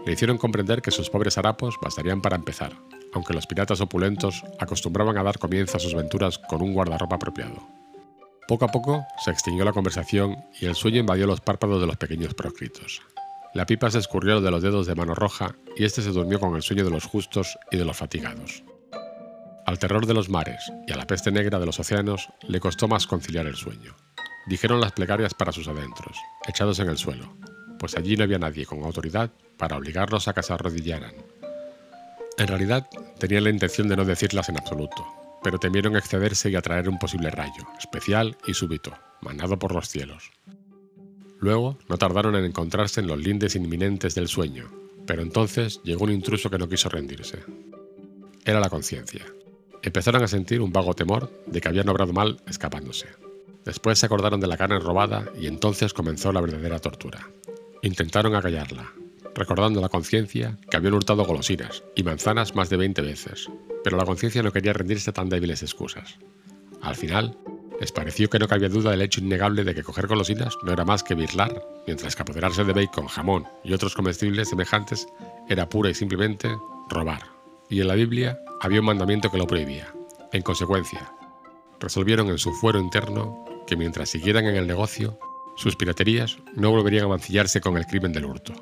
[0.05, 2.73] Le hicieron comprender que sus pobres harapos bastarían para empezar,
[3.17, 7.67] aunque los piratas opulentos acostumbraban a dar comienzo a sus aventuras con un guardarropa apropiado.
[8.47, 11.97] Poco a poco se extinguió la conversación y el sueño invadió los párpados de los
[11.97, 13.01] pequeños proscritos.
[13.55, 16.55] La pipa se escurrió de los dedos de mano roja y éste se durmió con
[16.57, 18.63] el sueño de los justos y de los fatigados.
[19.65, 22.87] Al terror de los mares y a la peste negra de los océanos le costó
[22.87, 23.97] más conciliar el sueño.
[24.47, 27.35] Dijeron las plegarias para sus adentros, echados en el suelo,
[27.79, 31.15] pues allí no había nadie con autoridad para obligarlos a que se.
[32.39, 35.07] En realidad, tenían la intención de no decirlas en absoluto,
[35.43, 38.93] pero temieron excederse y atraer un posible rayo, especial y súbito,
[39.23, 40.33] mandado por los cielos.
[41.39, 44.71] Luego, no tardaron en encontrarse en los lindes inminentes del sueño,
[45.07, 47.39] pero entonces llegó un intruso que no quiso rendirse.
[48.45, 49.25] Era la conciencia.
[49.83, 53.07] Empezaron a sentir un vago temor de que habían obrado mal escapándose.
[53.65, 57.31] Después se acordaron de la carne robada y entonces comenzó la verdadera tortura.
[57.83, 58.93] Intentaron acallarla,
[59.37, 63.51] recordando a la conciencia que habían hurtado golosinas y manzanas más de 20 veces,
[63.85, 66.19] pero la conciencia no quería rendirse a tan débiles excusas.
[66.81, 67.37] Al final,
[67.79, 70.87] les pareció que no cabía duda del hecho innegable de que coger golosinas no era
[70.87, 75.07] más que birlar, mientras que apoderarse de bacon, jamón y otros comestibles semejantes
[75.49, 76.49] era pura y simplemente
[76.89, 77.23] robar.
[77.69, 79.93] Y en la Biblia había un mandamiento que lo prohibía.
[80.33, 81.13] En consecuencia,
[81.79, 85.19] resolvieron en su fuero interno que mientras siguieran en el negocio,
[85.57, 88.55] sus piraterías no volverían a mancillarse con el crimen del hurto.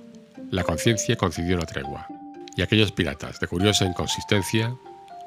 [0.50, 2.06] La conciencia concedió una tregua,
[2.56, 4.76] y aquellos piratas de curiosa inconsistencia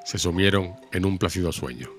[0.06, 1.90] se sumieron en un plácido sueño.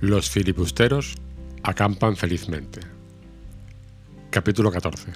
[0.00, 1.16] Los filibusteros
[1.62, 2.80] acampan felizmente.
[4.30, 5.10] Capítulo 14.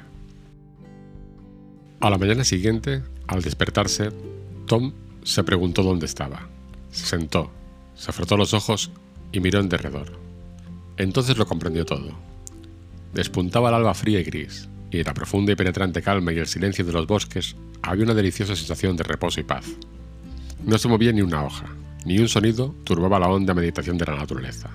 [2.00, 4.10] A la mañana siguiente, al despertarse,
[4.66, 4.92] Tom
[5.24, 6.48] se preguntó dónde estaba.
[6.90, 7.50] Se sentó,
[7.94, 8.90] se frotó los ojos
[9.32, 10.12] y miró en derredor.
[10.96, 12.12] Entonces lo comprendió todo.
[13.14, 16.46] Despuntaba el alba fría y gris, y en la profunda y penetrante calma y el
[16.46, 19.66] silencio de los bosques había una deliciosa sensación de reposo y paz.
[20.64, 21.66] No se movía ni una hoja,
[22.04, 24.70] ni un sonido turbaba la honda meditación de la naturaleza.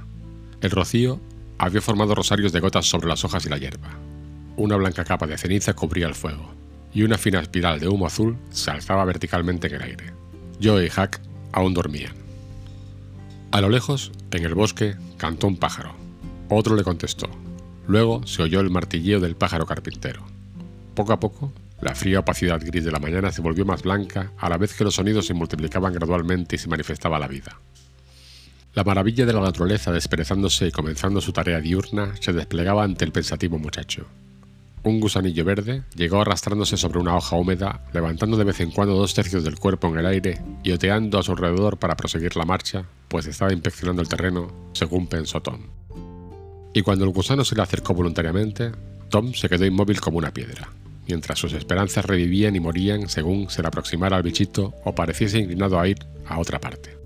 [0.62, 1.20] El rocío
[1.58, 3.90] había formado rosarios de gotas sobre las hojas y la hierba.
[4.58, 6.54] Una blanca capa de ceniza cubría el fuego,
[6.94, 10.17] y una fina espiral de humo azul se alzaba verticalmente en el aire.
[10.62, 11.22] Joe y Hack
[11.52, 12.14] aún dormían.
[13.52, 15.96] A lo lejos, en el bosque, cantó un pájaro.
[16.50, 17.28] Otro le contestó.
[17.88, 20.24] Luego se oyó el martilleo del pájaro carpintero.
[20.96, 24.50] Poco a poco, la fría opacidad gris de la mañana se volvió más blanca a
[24.50, 27.58] la vez que los sonidos se multiplicaban gradualmente y se manifestaba la vida.
[28.74, 33.12] La maravilla de la naturaleza desperezándose y comenzando su tarea diurna se desplegaba ante el
[33.12, 34.06] pensativo muchacho.
[34.88, 39.14] Un gusanillo verde llegó arrastrándose sobre una hoja húmeda, levantando de vez en cuando dos
[39.14, 42.86] tercios del cuerpo en el aire y oteando a su alrededor para proseguir la marcha,
[43.10, 45.60] pues estaba inspeccionando el terreno, según pensó Tom.
[46.74, 48.72] Y cuando el gusano se le acercó voluntariamente,
[49.10, 50.70] Tom se quedó inmóvil como una piedra,
[51.06, 55.82] mientras sus esperanzas revivían y morían según se le aproximara al bichito o pareciese inclinado
[55.82, 56.98] a ir a otra parte.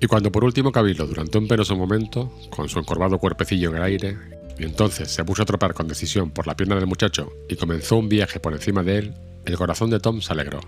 [0.00, 3.82] Y cuando por último cabiló durante un penoso momento, con su encorvado cuerpecillo en el
[3.84, 7.56] aire, y entonces se puso a tropar con decisión por la pierna del muchacho y
[7.56, 9.14] comenzó un viaje por encima de él,
[9.46, 10.60] el corazón de Tom se alegró,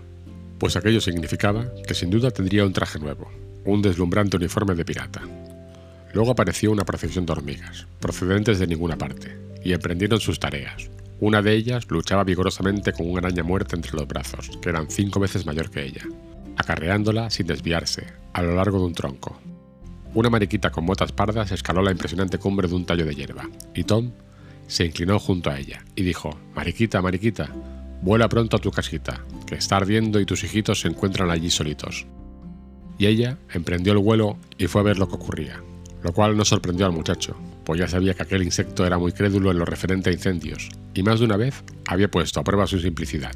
[0.57, 3.29] pues aquello significaba que sin duda tendría un traje nuevo,
[3.65, 5.21] un deslumbrante uniforme de pirata.
[6.11, 10.89] Luego apareció una procesión de hormigas, procedentes de ninguna parte, y emprendieron sus tareas.
[11.19, 15.19] Una de ellas luchaba vigorosamente con una araña muerta entre los brazos, que eran cinco
[15.19, 16.03] veces mayor que ella,
[16.57, 19.39] acarreándola sin desviarse, a lo largo de un tronco.
[20.15, 23.83] Una mariquita con botas pardas escaló la impresionante cumbre de un tallo de hierba, y
[23.83, 24.11] Tom
[24.67, 27.49] se inclinó junto a ella y dijo, Mariquita, Mariquita,
[28.03, 32.05] vuela pronto a tu casita, que está ardiendo y tus hijitos se encuentran allí solitos.
[32.99, 35.63] Y ella emprendió el vuelo y fue a ver lo que ocurría,
[36.03, 37.35] lo cual no sorprendió al muchacho,
[37.65, 41.01] pues ya sabía que aquel insecto era muy crédulo en lo referente a incendios, y
[41.01, 43.33] más de una vez había puesto a prueba su simplicidad.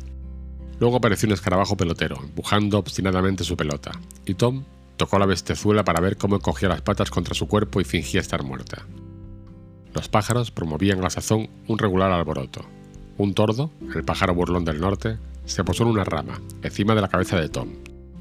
[0.79, 3.93] Luego apareció un escarabajo pelotero, empujando obstinadamente su pelota,
[4.27, 4.63] y Tom
[4.97, 8.43] tocó la bestezuela para ver cómo encogía las patas contra su cuerpo y fingía estar
[8.43, 8.85] muerta.
[9.93, 12.65] Los pájaros promovían a la sazón un regular alboroto.
[13.17, 17.07] Un tordo, el pájaro burlón del norte, se posó en una rama, encima de la
[17.07, 17.69] cabeza de Tom,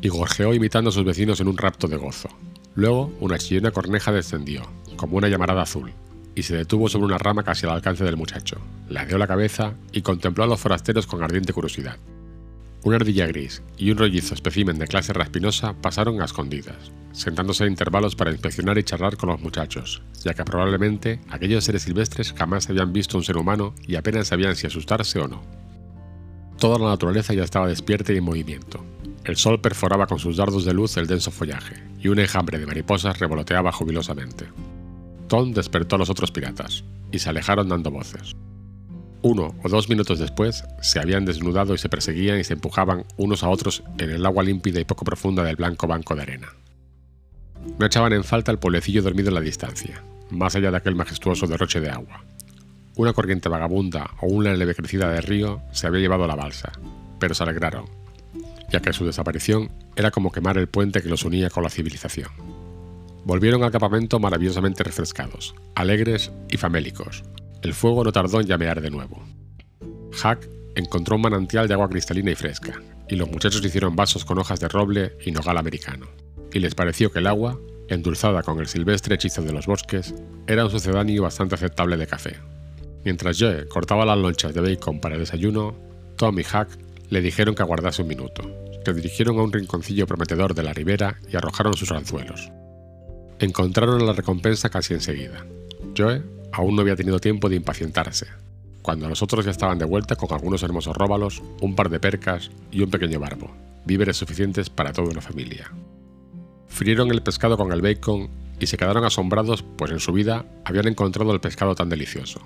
[0.01, 2.29] y gorjeó imitando a sus vecinos en un rapto de gozo.
[2.75, 4.63] Luego, una chillona corneja descendió,
[4.97, 5.93] como una llamarada azul,
[6.35, 8.59] y se detuvo sobre una rama casi al alcance del muchacho.
[8.89, 11.97] Ladeó la cabeza y contempló a los forasteros con ardiente curiosidad.
[12.87, 17.67] Una ardilla gris y un rollizo espécimen de clase raspinosa pasaron a escondidas, sentándose a
[17.67, 22.71] intervalos para inspeccionar y charlar con los muchachos, ya que probablemente aquellos seres silvestres jamás
[22.71, 25.43] habían visto un ser humano y apenas sabían si asustarse o no.
[26.61, 28.85] Toda la naturaleza ya estaba despierta y en movimiento.
[29.25, 32.67] El sol perforaba con sus dardos de luz el denso follaje, y un enjambre de
[32.67, 34.47] mariposas revoloteaba jubilosamente.
[35.27, 38.37] Tom despertó a los otros piratas, y se alejaron dando voces.
[39.29, 43.43] Uno o dos minutos después, se habían desnudado y se perseguían y se empujaban unos
[43.43, 46.55] a otros en el agua límpida y poco profunda del blanco banco de arena.
[47.77, 51.49] No echaban en falta el pueblecillo dormido en la distancia, más allá de aquel majestuoso
[51.49, 52.23] derroche de agua.
[52.95, 56.71] Una corriente vagabunda o una leve crecida de río se había llevado a la balsa,
[57.19, 57.87] pero se alegraron,
[58.71, 62.31] ya que su desaparición era como quemar el puente que los unía con la civilización.
[63.25, 67.25] Volvieron al campamento maravillosamente refrescados, alegres y famélicos.
[67.67, 69.21] El fuego no tardó en llamear de nuevo.
[70.13, 74.39] Hack encontró un manantial de agua cristalina y fresca, y los muchachos hicieron vasos con
[74.39, 76.07] hojas de roble y nogal americano.
[76.53, 80.15] Y les pareció que el agua, endulzada con el silvestre hechizo de los bosques,
[80.47, 82.37] era un sucedáneo bastante aceptable de café.
[83.05, 85.75] Mientras Joe cortaba las lonchas de bacon para el desayuno,
[86.17, 86.69] Tom y Hack
[87.11, 88.49] le dijeron que aguardase un minuto.
[88.85, 92.49] Se dirigieron a un rinconcillo prometedor de la ribera y arrojaron sus anzuelos.
[93.41, 95.45] Encontraron la recompensa casi enseguida.
[95.97, 98.27] Joe aún no había tenido tiempo de impacientarse,
[98.81, 102.51] cuando los otros ya estaban de vuelta con algunos hermosos róbalos, un par de percas
[102.71, 103.51] y un pequeño barbo,
[103.85, 105.71] víveres suficientes para toda una familia.
[106.67, 108.29] Frieron el pescado con el bacon
[108.59, 112.41] y se quedaron asombrados pues en su vida habían encontrado el pescado tan delicioso.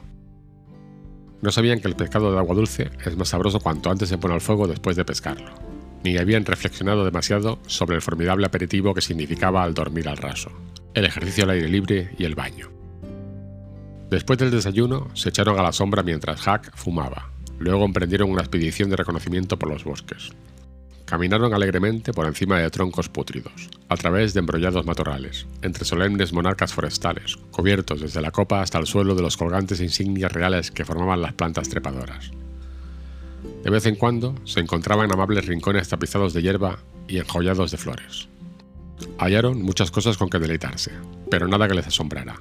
[1.40, 4.34] No sabían que el pescado de agua dulce es más sabroso cuanto antes se pone
[4.34, 5.50] al fuego después de pescarlo,
[6.02, 10.50] ni habían reflexionado demasiado sobre el formidable aperitivo que significaba al dormir al raso,
[10.94, 12.79] el ejercicio al aire libre y el baño.
[14.10, 17.30] Después del desayuno, se echaron a la sombra mientras Hack fumaba.
[17.60, 20.30] Luego emprendieron una expedición de reconocimiento por los bosques.
[21.04, 26.72] Caminaron alegremente por encima de troncos pútridos, a través de embrollados matorrales, entre solemnes monarcas
[26.72, 31.22] forestales, cubiertos desde la copa hasta el suelo de los colgantes insignias reales que formaban
[31.22, 32.32] las plantas trepadoras.
[33.62, 38.28] De vez en cuando se encontraban amables rincones tapizados de hierba y enjollados de flores.
[39.18, 40.90] Hallaron muchas cosas con que deleitarse,
[41.30, 42.40] pero nada que les asombrara.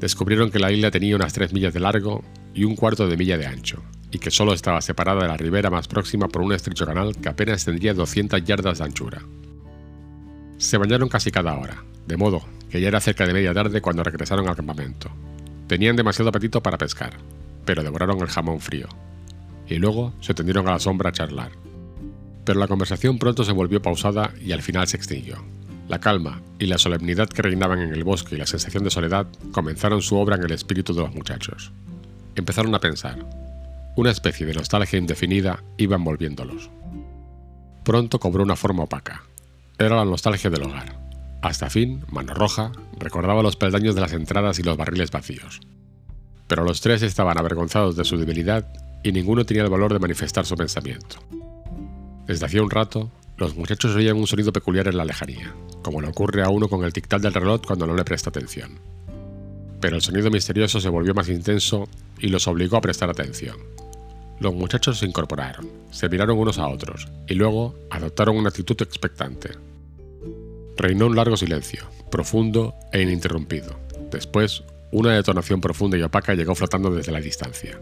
[0.00, 2.22] Descubrieron que la isla tenía unas tres millas de largo
[2.54, 5.70] y un cuarto de milla de ancho, y que solo estaba separada de la ribera
[5.70, 9.22] más próxima por un estrecho canal que apenas tendría 200 yardas de anchura.
[10.56, 14.02] Se bañaron casi cada hora, de modo que ya era cerca de media tarde cuando
[14.02, 15.10] regresaron al campamento.
[15.66, 17.14] Tenían demasiado apetito para pescar,
[17.64, 18.88] pero devoraron el jamón frío.
[19.68, 21.52] Y luego se tendieron a la sombra a charlar.
[22.44, 25.44] Pero la conversación pronto se volvió pausada y al final se extinguió.
[25.88, 29.26] La calma y la solemnidad que reinaban en el bosque y la sensación de soledad
[29.52, 31.72] comenzaron su obra en el espíritu de los muchachos.
[32.34, 33.18] Empezaron a pensar,
[33.96, 36.70] una especie de nostalgia indefinida iba envolviéndolos.
[37.84, 39.22] Pronto cobró una forma opaca.
[39.78, 40.94] Era la nostalgia del hogar.
[41.40, 45.60] Hasta fin, Mano Roja recordaba los peldaños de las entradas y los barriles vacíos.
[46.48, 48.66] Pero los tres estaban avergonzados de su debilidad
[49.02, 51.16] y ninguno tenía el valor de manifestar su pensamiento.
[52.26, 56.08] Desde hacía un rato, los muchachos oían un sonido peculiar en la lejanía, como le
[56.08, 58.80] ocurre a uno con el tic-tac del reloj cuando no le presta atención.
[59.80, 63.56] Pero el sonido misterioso se volvió más intenso y los obligó a prestar atención.
[64.40, 69.50] Los muchachos se incorporaron, se miraron unos a otros y luego adoptaron una actitud expectante.
[70.76, 73.78] Reinó un largo silencio, profundo e ininterrumpido.
[74.10, 77.78] Después, una detonación profunda y opaca llegó flotando desde la distancia.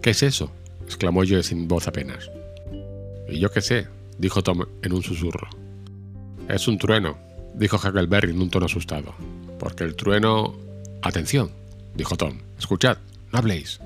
[0.00, 0.52] ¿Qué es eso?
[0.84, 2.30] exclamó yo sin voz apenas.
[3.28, 3.99] ¿Y yo qué sé?
[4.20, 5.48] Dijo Tom en un susurro.
[6.48, 7.16] Es un trueno,
[7.54, 9.14] dijo Huckleberry en un tono asustado.
[9.58, 10.54] Porque el trueno...
[11.02, 11.50] Atención,
[11.94, 12.38] dijo Tom.
[12.58, 12.98] Escuchad,
[13.32, 13.80] no habléis.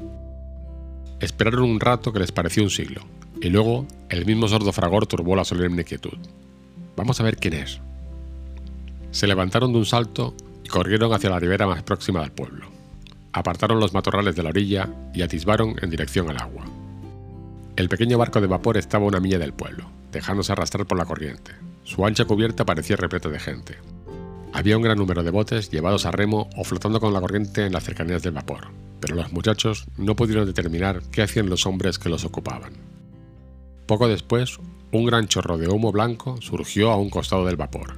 [1.21, 3.03] Esperaron un rato que les pareció un siglo,
[3.41, 6.19] y luego el mismo sordo fragor turbó la solemne quietud.
[6.97, 7.81] Vamos a ver quién es.
[9.13, 12.67] Se levantaron de un salto y corrieron hacia la ribera más próxima del pueblo.
[13.33, 16.65] Apartaron los matorrales de la orilla y atisbaron en dirección al agua.
[17.77, 21.07] El pequeño barco de vapor estaba a una milla del pueblo, dejándose arrastrar por la
[21.07, 21.51] corriente.
[21.83, 23.79] Su ancha cubierta parecía repleta de gente.
[24.53, 27.73] Había un gran número de botes llevados a remo o flotando con la corriente en
[27.73, 28.69] las cercanías del vapor,
[29.01, 32.75] pero los muchachos no pudieron determinar qué hacían los hombres que los ocupaban.
[33.87, 34.61] Poco después,
[34.93, 37.97] un gran chorro de humo blanco surgió a un costado del vapor,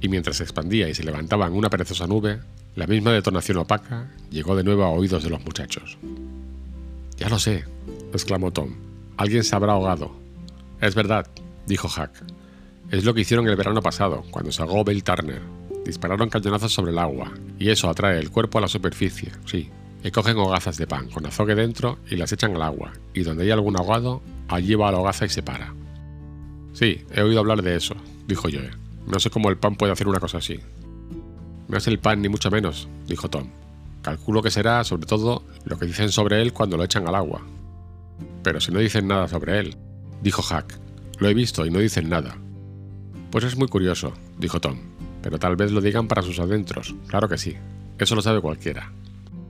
[0.00, 2.40] y mientras se expandía y se levantaba en una perezosa nube,
[2.76, 5.98] la misma detonación opaca llegó de nuevo a oídos de los muchachos.
[7.18, 7.64] Ya lo sé,
[8.14, 8.87] exclamó Tom.
[9.18, 10.12] Alguien se habrá ahogado.
[10.80, 11.26] Es verdad,
[11.66, 12.12] dijo Hack.
[12.90, 15.42] Es lo que hicieron el verano pasado, cuando se ahogó Bill Turner.
[15.84, 19.70] Dispararon cañonazos sobre el agua, y eso atrae el cuerpo a la superficie, sí,
[20.04, 23.42] y cogen hogazas de pan con azogue dentro y las echan al agua, y donde
[23.42, 25.74] hay algún ahogado, allí va la hogaza y se para.
[26.72, 27.96] Sí, he oído hablar de eso,
[28.28, 28.70] dijo Joe.
[29.06, 30.60] No sé cómo el pan puede hacer una cosa así.
[31.66, 33.48] No es el pan ni mucho menos, dijo Tom.
[34.00, 37.42] Calculo que será, sobre todo, lo que dicen sobre él cuando lo echan al agua.
[38.42, 39.76] Pero si no dicen nada sobre él,
[40.22, 40.78] dijo Hack.
[41.18, 42.36] Lo he visto y no dicen nada.
[43.30, 44.78] Pues es muy curioso, dijo Tom.
[45.22, 46.94] Pero tal vez lo digan para sus adentros.
[47.08, 47.56] Claro que sí.
[47.98, 48.92] Eso lo sabe cualquiera.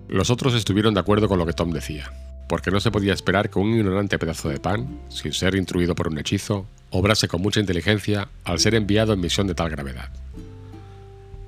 [0.09, 2.11] Los otros estuvieron de acuerdo con lo que Tom decía,
[2.49, 6.09] porque no se podía esperar que un ignorante pedazo de pan, sin ser instruido por
[6.09, 10.09] un hechizo, obrase con mucha inteligencia al ser enviado en misión de tal gravedad.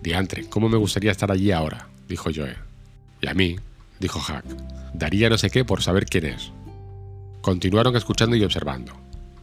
[0.02, 1.88] Diantre, ¿cómo me gustaría estar allí ahora?
[2.06, 2.54] dijo Joe.
[3.22, 3.56] Y a mí,
[3.98, 4.44] dijo Hack,
[4.92, 6.52] daría no sé qué por saber quién es.
[7.40, 8.92] Continuaron escuchando y observando.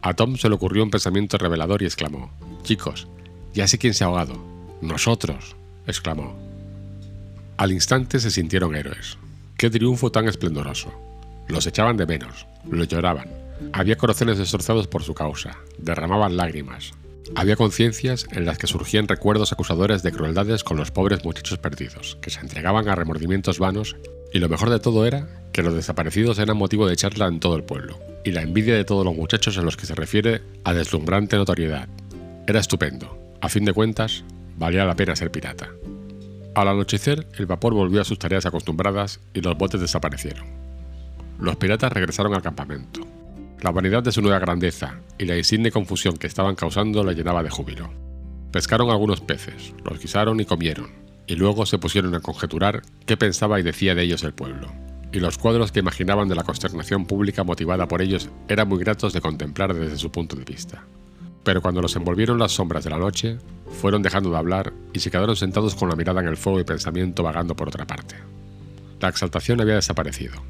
[0.02, 2.30] A Tom se le ocurrió un pensamiento revelador y exclamó,
[2.62, 3.08] Chicos,
[3.52, 4.34] ya sé quién se ha ahogado.
[4.80, 5.56] Nosotros.
[5.86, 6.36] exclamó.
[7.56, 9.18] Al instante se sintieron héroes.
[9.56, 10.92] ¡Qué triunfo tan esplendoroso!
[11.48, 13.28] Los echaban de menos, los lloraban.
[13.72, 16.92] Había corazones destrozados por su causa, derramaban lágrimas.
[17.34, 22.16] Había conciencias en las que surgían recuerdos acusadores de crueldades con los pobres muchachos perdidos,
[22.22, 23.96] que se entregaban a remordimientos vanos,
[24.32, 27.56] y lo mejor de todo era que los desaparecidos eran motivo de charla en todo
[27.56, 30.74] el pueblo, y la envidia de todos los muchachos en los que se refiere a
[30.74, 31.88] deslumbrante notoriedad.
[32.46, 33.18] Era estupendo.
[33.40, 34.24] A fin de cuentas,
[34.56, 35.68] valía la pena ser pirata.
[36.54, 40.46] Al anochecer, el vapor volvió a sus tareas acostumbradas y los botes desaparecieron.
[41.38, 43.06] Los piratas regresaron al campamento.
[43.60, 47.42] La vanidad de su nueva grandeza y la insigne confusión que estaban causando la llenaba
[47.42, 47.90] de júbilo.
[48.52, 50.90] Pescaron algunos peces, los guisaron y comieron,
[51.28, 54.72] y luego se pusieron a conjeturar qué pensaba y decía de ellos el pueblo.
[55.12, 59.12] Y los cuadros que imaginaban de la consternación pública motivada por ellos eran muy gratos
[59.12, 60.84] de contemplar desde su punto de vista.
[61.44, 63.38] Pero cuando los envolvieron las sombras de la noche,
[63.80, 66.64] fueron dejando de hablar y se quedaron sentados con la mirada en el fuego y
[66.64, 68.16] pensamiento vagando por otra parte.
[69.00, 70.42] La exaltación había desaparecido,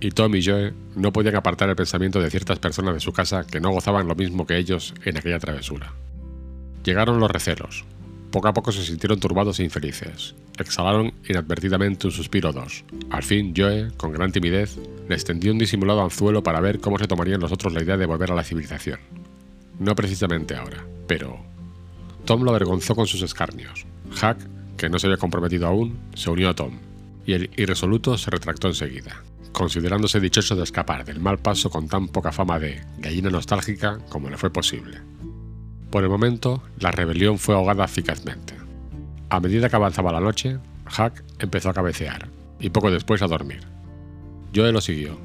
[0.00, 3.46] y Tom y Joe no podían apartar el pensamiento de ciertas personas de su casa
[3.46, 5.92] que no gozaban lo mismo que ellos en aquella travesura.
[6.84, 7.84] Llegaron los recelos.
[8.32, 10.34] Poco a poco se sintieron turbados e infelices.
[10.58, 12.82] Exhalaron inadvertidamente un suspiro o dos.
[13.10, 17.06] Al fin, Joe, con gran timidez, le extendió un disimulado anzuelo para ver cómo se
[17.06, 19.00] tomarían los otros la idea de volver a la civilización.
[19.78, 21.44] No precisamente ahora, pero
[22.24, 23.84] Tom lo avergonzó con sus escarnios.
[24.14, 24.38] Hack,
[24.78, 26.78] que no se había comprometido aún, se unió a Tom,
[27.26, 32.08] y el irresoluto se retractó enseguida, considerándose dichoso de escapar del mal paso con tan
[32.08, 35.00] poca fama de gallina nostálgica como le fue posible.
[35.92, 38.54] Por el momento, la rebelión fue ahogada eficazmente.
[39.28, 40.56] A medida que avanzaba la noche,
[40.86, 43.60] Hack empezó a cabecear, y poco después a dormir.
[44.56, 45.18] Joe lo siguió.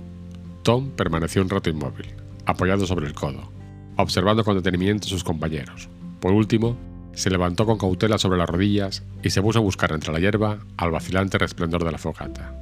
[0.63, 2.07] Tom permaneció un rato inmóvil,
[2.45, 3.49] apoyado sobre el codo,
[3.95, 5.87] observando con detenimiento a sus compañeros.
[6.19, 6.75] Por último,
[7.13, 10.59] se levantó con cautela sobre las rodillas y se puso a buscar entre la hierba
[10.75, 12.53] al vacilante resplendor de la fogata.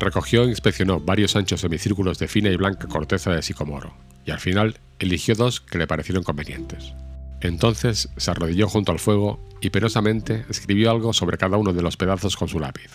[0.00, 3.92] Recogió e inspeccionó varios anchos semicírculos de fina y blanca corteza de sicomoro,
[4.24, 6.94] y al final eligió dos que le parecieron convenientes.
[7.42, 11.96] Entonces se arrodilló junto al fuego y penosamente escribió algo sobre cada uno de los
[11.96, 12.90] pedazos con su lápiz.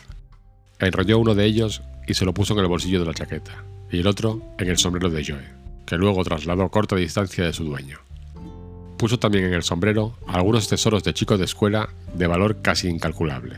[0.80, 4.00] Enrolló uno de ellos y se lo puso en el bolsillo de la chaqueta, y
[4.00, 5.50] el otro en el sombrero de Joe,
[5.86, 8.00] que luego trasladó a corta distancia de su dueño.
[8.98, 13.58] Puso también en el sombrero algunos tesoros de chicos de escuela de valor casi incalculable,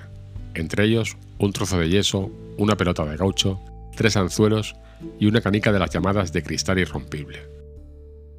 [0.55, 3.59] entre ellos un trozo de yeso, una pelota de gaucho,
[3.95, 4.75] tres anzuelos
[5.19, 7.58] y una canica de las llamadas de cristal irrompible.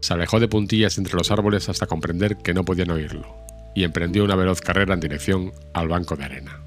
[0.00, 3.36] Se alejó de puntillas entre los árboles hasta comprender que no podían oírlo,
[3.74, 6.60] y emprendió una veloz carrera en dirección al banco de arena.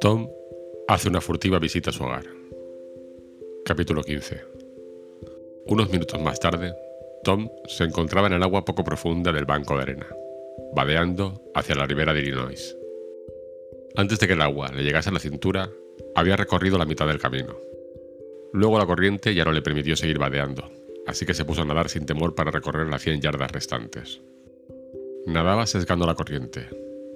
[0.00, 0.28] Tom
[0.88, 2.24] hace una furtiva visita a su hogar.
[3.64, 4.44] Capítulo 15.
[5.66, 6.74] Unos minutos más tarde,
[7.22, 10.06] Tom se encontraba en el agua poco profunda del banco de arena,
[10.74, 12.76] vadeando hacia la ribera de Illinois.
[13.96, 15.70] Antes de que el agua le llegase a la cintura,
[16.14, 17.56] había recorrido la mitad del camino.
[18.52, 20.70] Luego la corriente ya no le permitió seguir vadeando,
[21.06, 24.22] así que se puso a nadar sin temor para recorrer las 100 yardas restantes.
[25.26, 26.68] Nadaba sesgando la corriente,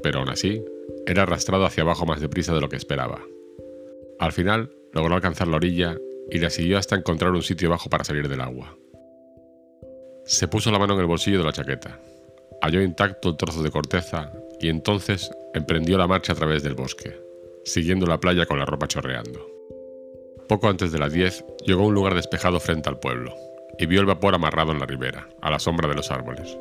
[0.03, 0.63] pero aún así,
[1.07, 3.23] era arrastrado hacia abajo más deprisa de lo que esperaba.
[4.19, 5.97] Al final, logró alcanzar la orilla
[6.31, 8.77] y la siguió hasta encontrar un sitio bajo para salir del agua.
[10.25, 12.01] Se puso la mano en el bolsillo de la chaqueta,
[12.61, 17.19] halló intacto el trozo de corteza y entonces emprendió la marcha a través del bosque,
[17.65, 19.47] siguiendo la playa con la ropa chorreando.
[20.49, 23.35] Poco antes de las 10 llegó a un lugar despejado frente al pueblo
[23.79, 26.57] y vio el vapor amarrado en la ribera, a la sombra de los árboles.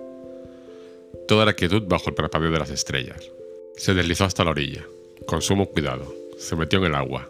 [1.27, 3.31] Toda la quietud bajo el parpadeo de las estrellas.
[3.77, 4.83] Se deslizó hasta la orilla,
[5.25, 7.29] con sumo cuidado, se metió en el agua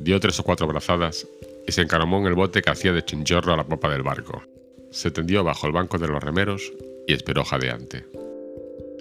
[0.00, 1.26] dio tres o cuatro brazadas
[1.66, 4.42] y se encaramó en el bote que hacía de chinchorro a la popa del barco.
[4.90, 6.72] Se tendió bajo el banco de los remeros
[7.06, 8.04] y esperó jadeante.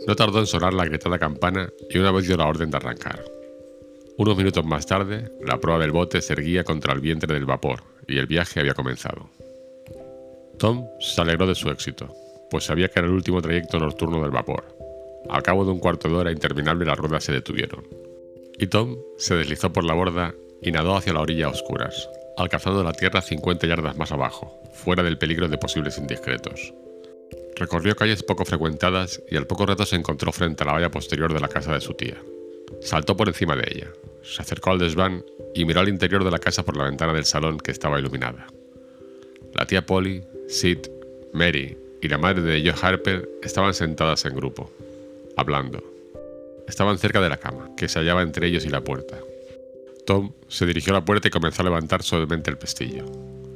[0.08, 3.24] No tardó en sonar la agrietada campana y una vez dio la orden de arrancar.
[4.18, 7.84] Unos minutos más tarde, la proa del bote se erguía contra el vientre del vapor
[8.08, 9.30] y el viaje había comenzado.
[10.58, 12.14] Tom se alegró de su éxito,
[12.50, 14.64] pues sabía que era el último trayecto nocturno del vapor.
[15.30, 17.86] Al cabo de un cuarto de hora interminable las ruedas se detuvieron,
[18.58, 22.84] y Tom se deslizó por la borda y nadó hacia la orilla a oscuras, alcanzando
[22.84, 26.74] la tierra 50 yardas más abajo, fuera del peligro de posibles indiscretos.
[27.56, 31.34] Recorrió calles poco frecuentadas y al poco rato se encontró frente a la valla posterior
[31.34, 32.22] de la casa de su tía.
[32.82, 33.88] Saltó por encima de ella,
[34.24, 37.26] se acercó al desván y miró al interior de la casa por la ventana del
[37.26, 38.48] salón que estaba iluminada.
[39.54, 40.80] La tía Polly, Sid,
[41.34, 44.72] Mary y la madre de Joe Harper estaban sentadas en grupo,
[45.38, 45.84] hablando.
[46.68, 49.18] Estaban cerca de la cama, que se hallaba entre ellos y la puerta,
[50.06, 53.06] Tom se dirigió a la puerta y comenzó a levantar suavemente el pestillo.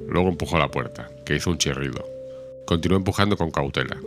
[0.08, 2.04] luego empujó la puerta, que hizo un chirrido.
[2.70, 3.98] Continuó empujando con cautela,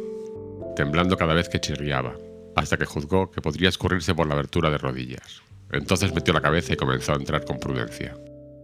[0.77, 2.15] temblando cada vez que chirriaba,
[2.55, 5.43] hasta que juzgó que podría escurrirse por la abertura de rodillas.
[5.73, 8.17] Entonces metió la cabeza y comenzó a entrar con prudencia.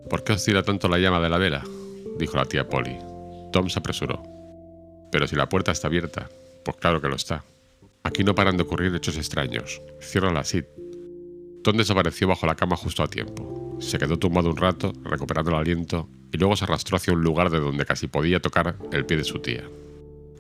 [0.09, 1.65] ¿Por qué oscila tanto la llama de la vela?
[2.17, 2.97] dijo la tía Polly.
[3.53, 4.23] Tom se apresuró.
[5.11, 6.29] Pero si la puerta está abierta,
[6.65, 7.43] pues claro que lo está.
[8.05, 9.83] Aquí no paran de ocurrir hechos extraños.
[10.01, 10.63] Cierra la Sid.
[11.65, 13.77] Tom desapareció bajo la cama justo a tiempo.
[13.81, 17.51] Se quedó tumbado un rato, recuperando el aliento, y luego se arrastró hacia un lugar
[17.51, 19.65] de donde casi podía tocar el pie de su tía.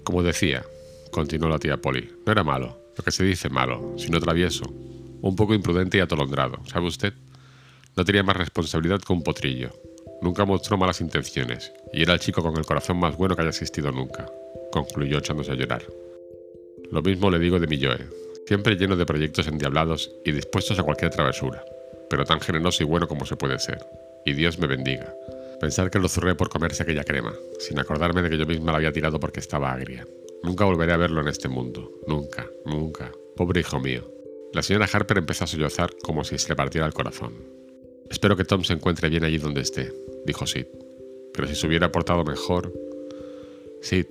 [0.08, 0.64] Como decía,
[1.10, 4.64] continuó la tía Polly, no era malo, lo que se dice malo, sino travieso,
[5.20, 7.12] un poco imprudente y atolondrado, ¿sabe usted?
[7.94, 9.68] No tenía más responsabilidad que un potrillo.
[10.22, 13.50] Nunca mostró malas intenciones, y era el chico con el corazón más bueno que haya
[13.50, 14.24] existido nunca,
[14.72, 15.82] concluyó echándose a llorar.
[16.90, 18.08] Lo mismo le digo de mi Joe,
[18.46, 21.62] siempre lleno de proyectos endiablados y dispuestos a cualquier travesura,
[22.08, 23.84] pero tan generoso y bueno como se puede ser.
[24.24, 25.14] Y Dios me bendiga.
[25.60, 28.78] Pensar que lo zurré por comerse aquella crema, sin acordarme de que yo misma la
[28.78, 30.06] había tirado porque estaba agria.
[30.42, 31.90] Nunca volveré a verlo en este mundo.
[32.06, 33.10] Nunca, nunca.
[33.36, 34.08] Pobre hijo mío.
[34.52, 37.34] La señora Harper empezó a sollozar como si se le partiera el corazón.
[38.08, 39.92] Espero que Tom se encuentre bien allí donde esté,
[40.24, 40.66] dijo Sid.
[41.34, 42.72] Pero si se hubiera portado mejor...
[43.82, 44.06] Sid.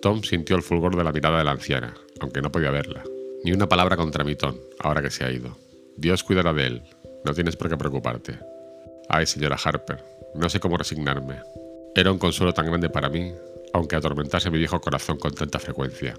[0.00, 3.02] Tom sintió el fulgor de la mirada de la anciana, aunque no podía verla.
[3.42, 5.56] Ni una palabra contra mi Tom, ahora que se ha ido.
[5.96, 6.82] Dios cuidará de él.
[7.24, 8.38] No tienes por qué preocuparte.
[9.08, 10.02] Ay, señora Harper,
[10.34, 11.40] no sé cómo resignarme.
[11.94, 13.32] Era un consuelo tan grande para mí,
[13.72, 16.14] aunque atormentase mi viejo corazón con tanta frecuencia.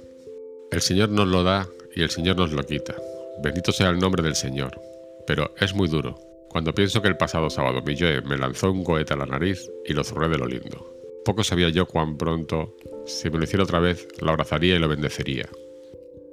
[0.72, 2.96] El Señor nos lo da y el Señor nos lo quita.
[3.42, 4.80] Bendito sea el nombre del Señor.
[5.28, 6.20] Pero es muy duro.
[6.50, 9.70] Cuando pienso que el pasado sábado mi Joe me lanzó un cohete a la nariz
[9.86, 10.94] y lo zurré de lo lindo.
[11.26, 14.88] Poco sabía yo cuán pronto, si me lo hiciera otra vez, lo abrazaría y lo
[14.88, 15.50] bendecería.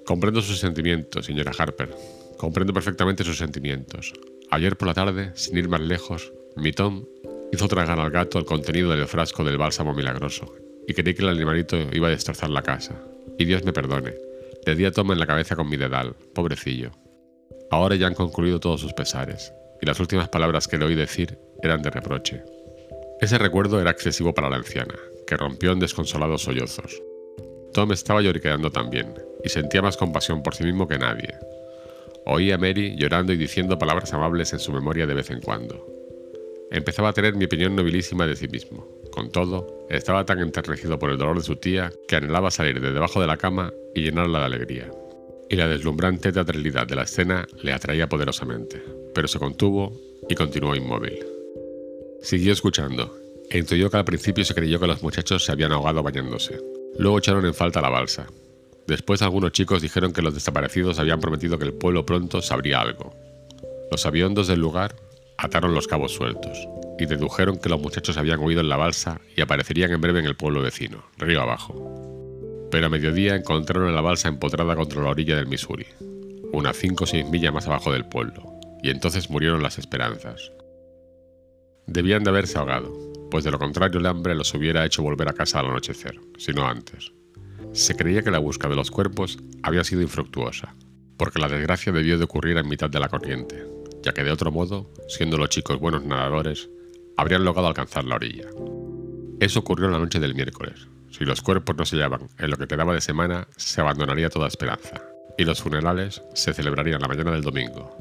[0.04, 1.94] Comprendo sus sentimientos, señora Harper.
[2.36, 4.12] Comprendo perfectamente sus sentimientos.
[4.50, 7.06] Ayer por la tarde, sin ir más lejos, mi Tom
[7.52, 10.54] hizo tragar al gato el contenido del frasco del bálsamo milagroso,
[10.88, 13.00] y creí que el animalito iba a destrozar la casa.
[13.38, 14.14] Y Dios me perdone.
[14.64, 16.90] Le di a Tom en la cabeza con mi dedal, pobrecillo.
[17.70, 21.38] Ahora ya han concluido todos sus pesares, y las últimas palabras que le oí decir
[21.62, 22.42] eran de reproche.
[23.20, 24.94] Ese recuerdo era excesivo para la anciana,
[25.26, 27.02] que rompió en desconsolados sollozos.
[27.72, 29.14] Tom estaba lloriqueando también,
[29.44, 31.34] y sentía más compasión por sí mismo que nadie.
[32.24, 35.91] Oía a Mary llorando y diciendo palabras amables en su memoria de vez en cuando.
[36.72, 38.88] Empezaba a tener mi opinión nobilísima de sí mismo.
[39.10, 42.92] Con todo, estaba tan enternecido por el dolor de su tía que anhelaba salir de
[42.92, 44.90] debajo de la cama y llenarla de alegría.
[45.50, 48.82] Y la deslumbrante teatralidad de la escena le atraía poderosamente,
[49.14, 51.18] pero se contuvo y continuó inmóvil.
[52.22, 53.18] Siguió escuchando,
[53.50, 56.58] e intuyó que al principio se creyó que los muchachos se habían ahogado bañándose.
[56.98, 58.28] Luego echaron en falta la balsa.
[58.86, 63.14] Después algunos chicos dijeron que los desaparecidos habían prometido que el pueblo pronto sabría algo.
[63.90, 64.96] Los aviondos del lugar
[65.42, 69.40] ataron los cabos sueltos y dedujeron que los muchachos habían huido en la balsa y
[69.40, 72.68] aparecerían en breve en el pueblo vecino, río abajo.
[72.70, 75.86] Pero a mediodía encontraron la balsa empotrada contra la orilla del Missouri,
[76.52, 78.54] unas 5 o 6 millas más abajo del pueblo,
[78.84, 80.52] y entonces murieron las esperanzas.
[81.88, 82.92] Debían de haberse ahogado,
[83.32, 86.52] pues de lo contrario el hambre los hubiera hecho volver a casa al anochecer, si
[86.52, 87.12] no antes.
[87.72, 90.76] Se creía que la búsqueda de los cuerpos había sido infructuosa,
[91.16, 93.64] porque la desgracia debió de ocurrir en mitad de la corriente,
[94.02, 96.68] ya que de otro modo, siendo los chicos buenos nadadores,
[97.16, 98.48] habrían logrado alcanzar la orilla.
[99.40, 100.86] Eso ocurrió la noche del miércoles.
[101.10, 104.48] Si los cuerpos no se hallaban en lo que quedaba de semana, se abandonaría toda
[104.48, 105.02] esperanza,
[105.36, 107.96] y los funerales se celebrarían la mañana del domingo.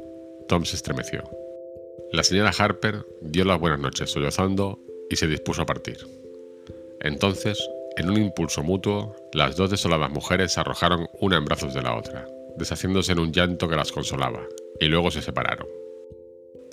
[0.48, 1.24] Tom se estremeció.
[2.14, 5.98] La señora Harper dio las buenas noches sollozando y se dispuso a partir.
[7.00, 7.58] Entonces,
[7.98, 11.96] en un impulso mutuo, las dos desoladas mujeres se arrojaron una en brazos de la
[11.96, 14.42] otra, deshaciéndose en un llanto que las consolaba,
[14.80, 15.81] y luego se separaron.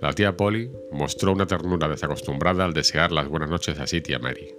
[0.00, 4.14] La tía Polly mostró una ternura desacostumbrada al desear las buenas noches a Sid y
[4.14, 4.54] a Mary.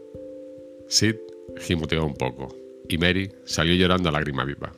[0.89, 1.15] Sid
[1.57, 2.53] gimoteó un poco,
[2.89, 4.73] y Mary salió llorando a lágrima viva.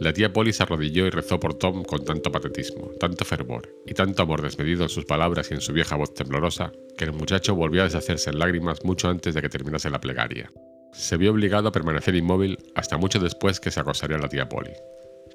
[0.00, 3.94] La tía Polly se arrodilló y rezó por Tom con tanto patetismo, tanto fervor y
[3.94, 7.54] tanto amor desmedido en sus palabras y en su vieja voz temblorosa, que el muchacho
[7.54, 10.50] volvió a deshacerse en lágrimas mucho antes de que terminase la plegaria.
[10.92, 14.72] Se vio obligado a permanecer inmóvil hasta mucho después que se acosaría la tía Polly,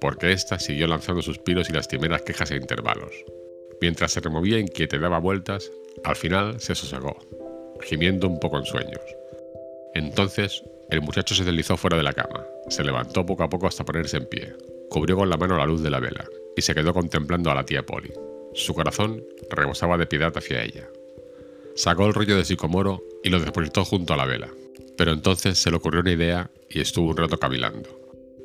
[0.02, 3.14] porque ésta siguió lanzando suspiros y lastimeras quejas a intervalos.
[3.82, 5.72] Mientras se removía inquieta y daba vueltas,
[6.04, 7.18] al final se sosegó,
[7.82, 9.02] gimiendo un poco en sueños.
[9.94, 13.86] Entonces, el muchacho se deslizó fuera de la cama, se levantó poco a poco hasta
[13.86, 14.54] ponerse en pie,
[14.90, 17.66] cubrió con la mano la luz de la vela y se quedó contemplando a la
[17.66, 18.12] tía Polly.
[18.54, 20.88] Su corazón rebosaba de piedad hacia ella.
[21.76, 24.50] Sacó el rollo de sicomoro y lo depositó junto a la vela,
[24.98, 27.90] pero entonces se le ocurrió una idea y estuvo un rato cavilando.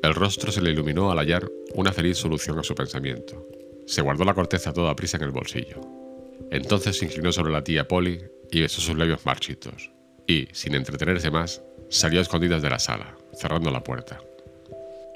[0.03, 3.47] El rostro se le iluminó al hallar una feliz solución a su pensamiento,
[3.91, 5.81] se guardó la corteza toda prisa en el bolsillo.
[6.49, 9.91] Entonces se inclinó sobre la tía Polly y besó sus labios marchitos.
[10.27, 14.21] y, sin entretenerse más, salió a escondidas de la sala, cerrando la puerta.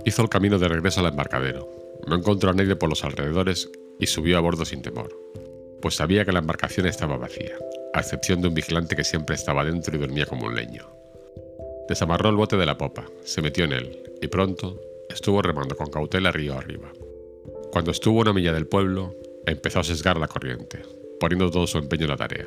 [0.04, 1.70] Hizo el camino de regreso al embarcadero,
[2.06, 5.10] no encontró a nadie por los alrededores y subió a bordo sin temor,
[5.82, 7.56] pues sabía que la embarcación estaba vacía,
[7.94, 10.90] a excepción de un vigilante que siempre estaba dentro y dormía como un leño.
[11.88, 15.90] Desamarró el bote de la popa, se metió en él y pronto estuvo remando con
[15.90, 16.92] cautela río arriba.
[17.76, 20.80] Cuando estuvo una milla del pueblo, empezó a sesgar la corriente,
[21.20, 22.45] poniendo todo su empeño en la tarea.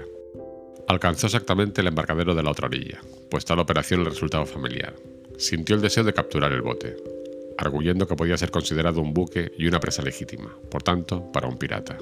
[0.86, 4.94] Alcanzó exactamente el embarcadero de la otra orilla, pues tal operación le resultaba familiar.
[5.36, 6.96] Sintió el deseo de capturar el bote,
[7.58, 11.58] arguyendo que podía ser considerado un buque y una presa legítima, por tanto, para un
[11.58, 11.98] pirata.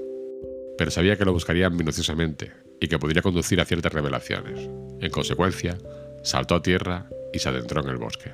[0.79, 4.71] Pero sabía que lo buscarían minuciosamente y que podría conducir a ciertas revelaciones.
[5.01, 5.77] En consecuencia,
[6.23, 8.31] saltó a tierra y se adentró en el bosque.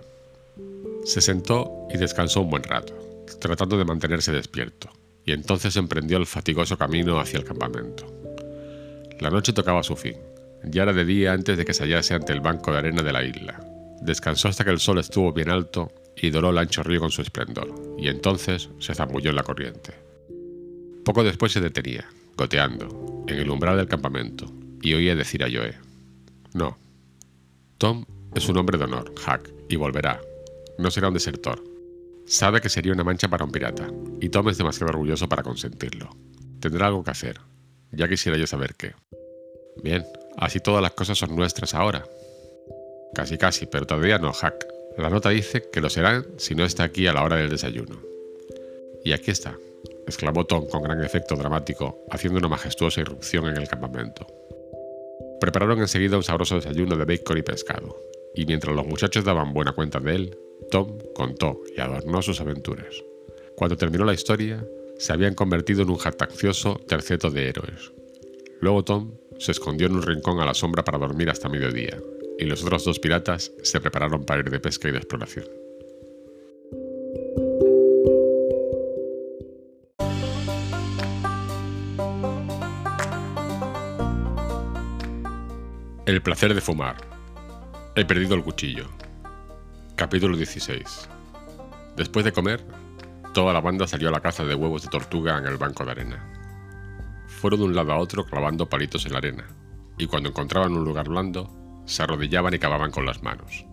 [1.07, 3.02] Se sentó y descansó un buen rato,
[3.41, 4.91] tratando de mantenerse despierto,
[5.25, 8.07] y entonces emprendió el fatigoso camino hacia el campamento.
[9.21, 10.17] La noche tocaba su fin.
[10.65, 13.13] Ya era de día antes de que se hallase ante el banco de arena de
[13.13, 13.61] la isla.
[14.01, 17.23] Descansó hasta que el sol estuvo bien alto y doró el ancho río con su
[17.23, 19.95] esplendor, y entonces se zambulló en la corriente.
[21.05, 24.47] Poco después se detenía, goteando, en el umbral del campamento,
[24.83, 25.75] y oía decir a Joe,
[26.55, 26.79] No,
[27.79, 30.21] Tom es un hombre de honor, Hack, y volverá.
[30.79, 31.63] No será un desertor.
[32.27, 33.89] Sabe que sería una mancha para un pirata,
[34.21, 36.11] y Tom es demasiado orgulloso para consentirlo.
[36.61, 37.41] Tendrá algo que hacer.
[37.91, 38.95] Ya quisiera yo saber qué.
[39.83, 40.05] Bien,
[40.37, 42.05] así todas las cosas son nuestras ahora.
[43.15, 44.67] Casi casi, pero todavía no, Hack.
[44.97, 48.01] La nota dice que lo serán si no está aquí a la hora del desayuno.
[49.05, 49.57] Y aquí está,
[50.07, 54.27] exclamó Tom con gran efecto dramático, haciendo una majestuosa irrupción en el campamento.
[55.41, 57.97] Prepararon enseguida un sabroso desayuno de bacon y pescado,
[58.35, 60.39] y mientras los muchachos daban buena cuenta de él,
[60.71, 63.03] Tom contó y adornó sus aventuras.
[63.57, 64.65] Cuando terminó la historia,
[64.99, 67.93] se habían convertido en un jactancioso terceto de héroes.
[68.61, 71.99] Luego Tom se escondió en un rincón a la sombra para dormir hasta mediodía,
[72.39, 75.47] y los otros dos piratas se prepararon para ir de pesca y de exploración.
[86.07, 87.12] El placer de fumar.
[87.95, 88.87] He perdido el cuchillo.
[89.97, 91.11] Capítulo 16.
[91.95, 92.65] Después de comer,
[93.35, 95.91] toda la banda salió a la caza de huevos de tortuga en el banco de
[95.91, 96.25] arena.
[97.27, 99.45] Fueron de un lado a otro clavando palitos en la arena,
[99.99, 101.51] y cuando encontraban un lugar blando,
[101.85, 103.67] se arrodillaban y cavaban con las manos.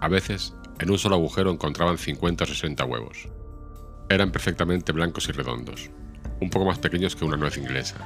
[0.00, 3.28] A veces, en un solo agujero encontraban 50 o 60 huevos.
[4.08, 5.90] Eran perfectamente blancos y redondos,
[6.40, 7.98] un poco más pequeños que una nuez inglesa.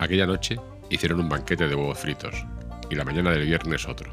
[0.00, 0.58] Aquella noche
[0.90, 2.44] hicieron un banquete de huevos fritos,
[2.90, 4.12] y la mañana del viernes otro.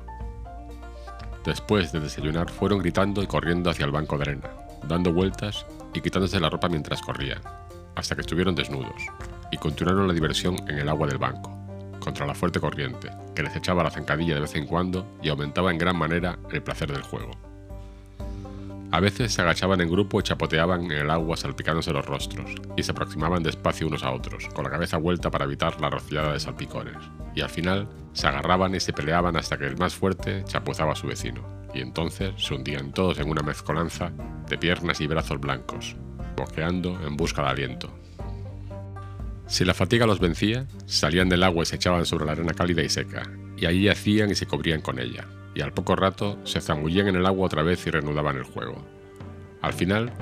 [1.45, 4.50] Después de desayunar fueron gritando y corriendo hacia el banco de arena,
[4.88, 7.42] dando vueltas y quitándose la ropa mientras corrían,
[7.95, 9.02] hasta que estuvieron desnudos,
[9.52, 11.52] y continuaron la diversión en el agua del banco,
[12.00, 15.72] contra la fuerte corriente, que les echaba la zancadilla de vez en cuando y aumentaba
[15.72, 17.52] en gran manera el placer del juego.
[18.93, 22.83] A veces se agachaban en grupo y chapoteaban en el agua salpicándose los rostros, y
[22.83, 26.39] se aproximaban despacio unos a otros, con la cabeza vuelta para evitar la rociada de
[26.39, 26.97] salpicones,
[27.33, 30.95] y al final se agarraban y se peleaban hasta que el más fuerte chapuzaba a
[30.95, 34.11] su vecino, y entonces se hundían todos en una mezcolanza
[34.47, 35.95] de piernas y brazos blancos,
[36.38, 37.91] boqueando en busca de aliento.
[39.47, 42.83] Si la fatiga los vencía, salían del agua y se echaban sobre la arena cálida
[42.83, 43.23] y seca,
[43.57, 45.25] y allí hacían y se cubrían con ella,
[45.56, 48.83] y al poco rato se zambullían en el agua otra vez y reanudaban el juego.
[49.61, 50.14] Al final,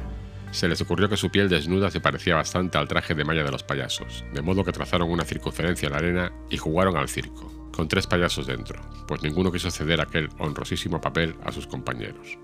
[0.51, 3.51] se les ocurrió que su piel desnuda se parecía bastante al traje de malla de
[3.51, 7.69] los payasos, de modo que trazaron una circunferencia en la arena y jugaron al circo,
[7.71, 12.37] con tres payasos dentro, pues ninguno quiso ceder aquel honrosísimo papel a sus compañeros.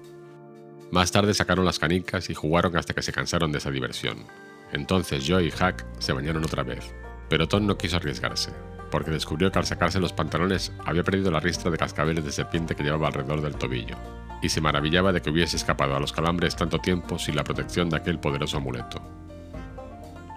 [0.90, 4.26] Más tarde sacaron las canicas y jugaron hasta que se cansaron de esa diversión,
[4.72, 6.94] entonces Joe y Hack se bañaron otra vez,
[7.30, 8.52] pero Tom no quiso arriesgarse,
[8.92, 12.76] porque descubrió que al sacarse los pantalones había perdido la ristra de cascabeles de serpiente
[12.76, 13.96] que llevaba alrededor del tobillo,
[14.42, 17.90] y se maravillaba de que hubiese escapado a los calambres tanto tiempo sin la protección
[17.90, 19.02] de aquel poderoso amuleto.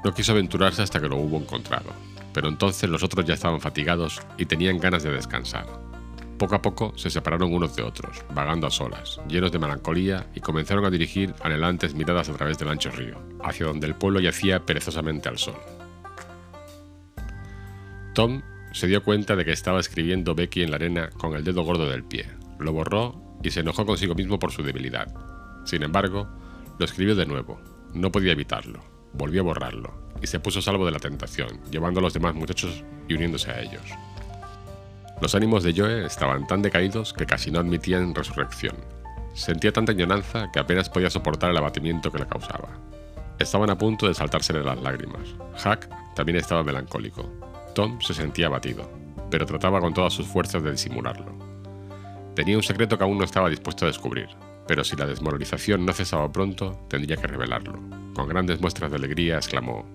[0.04, 1.90] No quiso aventurarse hasta que lo hubo encontrado,
[2.32, 5.66] pero entonces los otros ya estaban fatigados y tenían ganas de descansar.
[6.38, 10.40] Poco a poco se separaron unos de otros, vagando a solas, llenos de melancolía, y
[10.40, 14.64] comenzaron a dirigir anhelantes miradas a través del ancho río, hacia donde el pueblo yacía
[14.64, 15.56] perezosamente al sol.
[18.20, 18.42] Tom
[18.72, 21.88] se dio cuenta de que estaba escribiendo Becky en la arena con el dedo gordo
[21.88, 22.26] del pie.
[22.58, 25.06] Lo borró y se enojó consigo mismo por su debilidad.
[25.64, 26.28] Sin embargo,
[26.78, 27.58] lo escribió de nuevo.
[27.94, 28.84] No podía evitarlo.
[29.14, 32.34] Volvió a borrarlo y se puso a salvo de la tentación, llevando a los demás
[32.34, 33.84] muchachos y uniéndose a ellos.
[35.22, 38.76] Los ánimos de Joe estaban tan decaídos que casi no admitían resurrección.
[39.32, 42.68] Sentía tanta añoranza que apenas podía soportar el abatimiento que le causaba.
[43.38, 45.26] Estaban a punto de saltársele las lágrimas.
[45.56, 47.39] Hack también estaba melancólico.
[47.80, 48.90] Tom se sentía abatido.
[49.30, 51.32] pero trataba con todas sus fuerzas de disimularlo.
[52.34, 54.28] Tenía un secreto que aún no estaba dispuesto a descubrir,
[54.66, 57.80] pero si la desmoralización no cesaba pronto, tendría que revelarlo.
[58.14, 59.86] Con grandes muestras de alegría exclamó,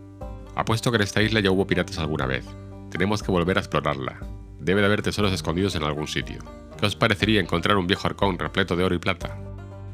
[0.55, 2.43] Apuesto que en esta isla ya hubo piratas alguna vez.
[2.89, 4.19] Tenemos que volver a explorarla.
[4.59, 6.39] Debe de haber tesoros escondidos en algún sitio.
[6.79, 9.37] ¿Qué os parecería encontrar un viejo arcón repleto de oro y plata?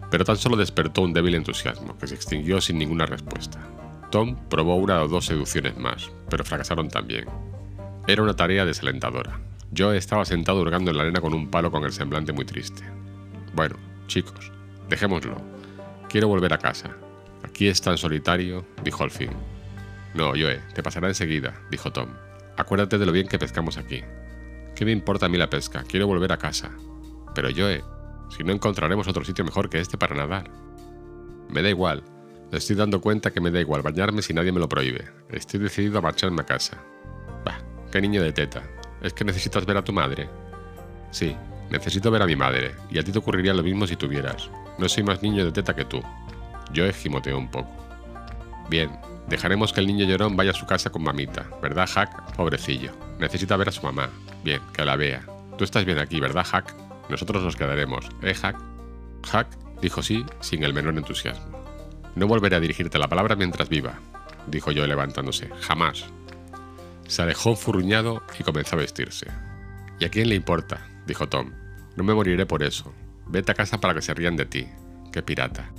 [0.10, 3.60] Pero tan solo despertó un débil entusiasmo, que se extinguió sin ninguna respuesta.
[4.12, 7.26] Tom probó una o dos seducciones más, pero fracasaron también.
[8.08, 9.40] Era una tarea desalentadora.
[9.72, 12.84] Yo estaba sentado hurgando en la arena con un palo con el semblante muy triste.
[13.54, 13.76] Bueno,
[14.08, 14.52] chicos,
[14.90, 15.42] dejémoslo.
[16.10, 16.90] Quiero volver a casa.
[17.44, 19.30] Aquí es tan solitario, dijo al fin.
[20.14, 22.10] No, Joe, te pasará enseguida, dijo Tom.
[22.58, 24.02] Acuérdate de lo bien que pescamos aquí.
[24.76, 25.84] ¿Qué me importa a mí la pesca?
[25.88, 26.72] Quiero volver a casa.
[27.34, 27.84] Pero Joe,
[28.36, 30.50] si no encontraremos otro sitio mejor que este para nadar.
[31.50, 32.04] Me da igual.
[32.52, 35.08] Le estoy dando cuenta que me da igual bañarme si nadie me lo prohíbe.
[35.30, 36.78] Estoy decidido a marcharme a casa.
[37.46, 37.62] Bah,
[37.92, 38.64] qué niño de teta.
[39.02, 40.30] ¿Es que necesitas ver a tu madre?
[41.12, 41.36] Sí,
[41.70, 44.50] necesito ver a mi madre, y a ti te ocurriría lo mismo si tuvieras.
[44.78, 46.02] No soy más niño de teta que tú.
[46.76, 47.70] Joe gimoteó un poco.
[48.70, 48.90] Bien,
[49.32, 52.36] Dejaremos que el niño llorón vaya a su casa con mamita, ¿verdad, Hack?
[52.36, 52.92] Pobrecillo.
[53.18, 54.10] Necesita ver a su mamá.
[54.44, 55.24] Bien, que la vea.
[55.58, 56.76] Tú estás bien aquí, ¿verdad, Hack?
[57.08, 58.58] Nosotros nos quedaremos, ¿eh, Hack?
[59.32, 59.48] Hack
[59.82, 61.64] dijo sí sin el menor entusiasmo.
[62.16, 64.00] No volveré a dirigirte la palabra mientras viva,
[64.48, 65.50] dijo yo levantándose.
[65.62, 66.06] Jamás.
[67.12, 69.28] Se alejó furruñado y comenzó a vestirse.
[70.00, 70.88] ¿Y a quién le importa?
[71.06, 71.52] dijo Tom.
[71.98, 72.94] No me moriré por eso.
[73.28, 74.70] Vete a casa para que se rían de ti.
[75.12, 75.74] Qué pirata.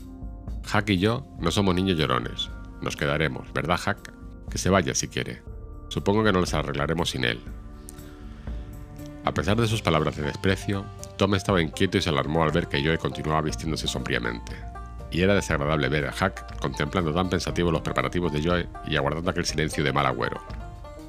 [0.67, 2.51] Hack y yo no somos niños llorones.
[2.83, 4.13] Nos quedaremos, ¿verdad, Hack?
[4.51, 5.43] Que se vaya si quiere.
[5.89, 7.41] Supongo que no les arreglaremos sin él.
[9.25, 10.85] A pesar de sus palabras de desprecio,
[11.17, 14.53] Tom estaba inquieto y se alarmó al ver que Joe continuaba vistiéndose sombríamente.
[15.11, 19.31] Y era desagradable ver a Hack contemplando tan pensativo los preparativos de Joe y aguardando
[19.31, 20.62] aquel silencio de mal agüero.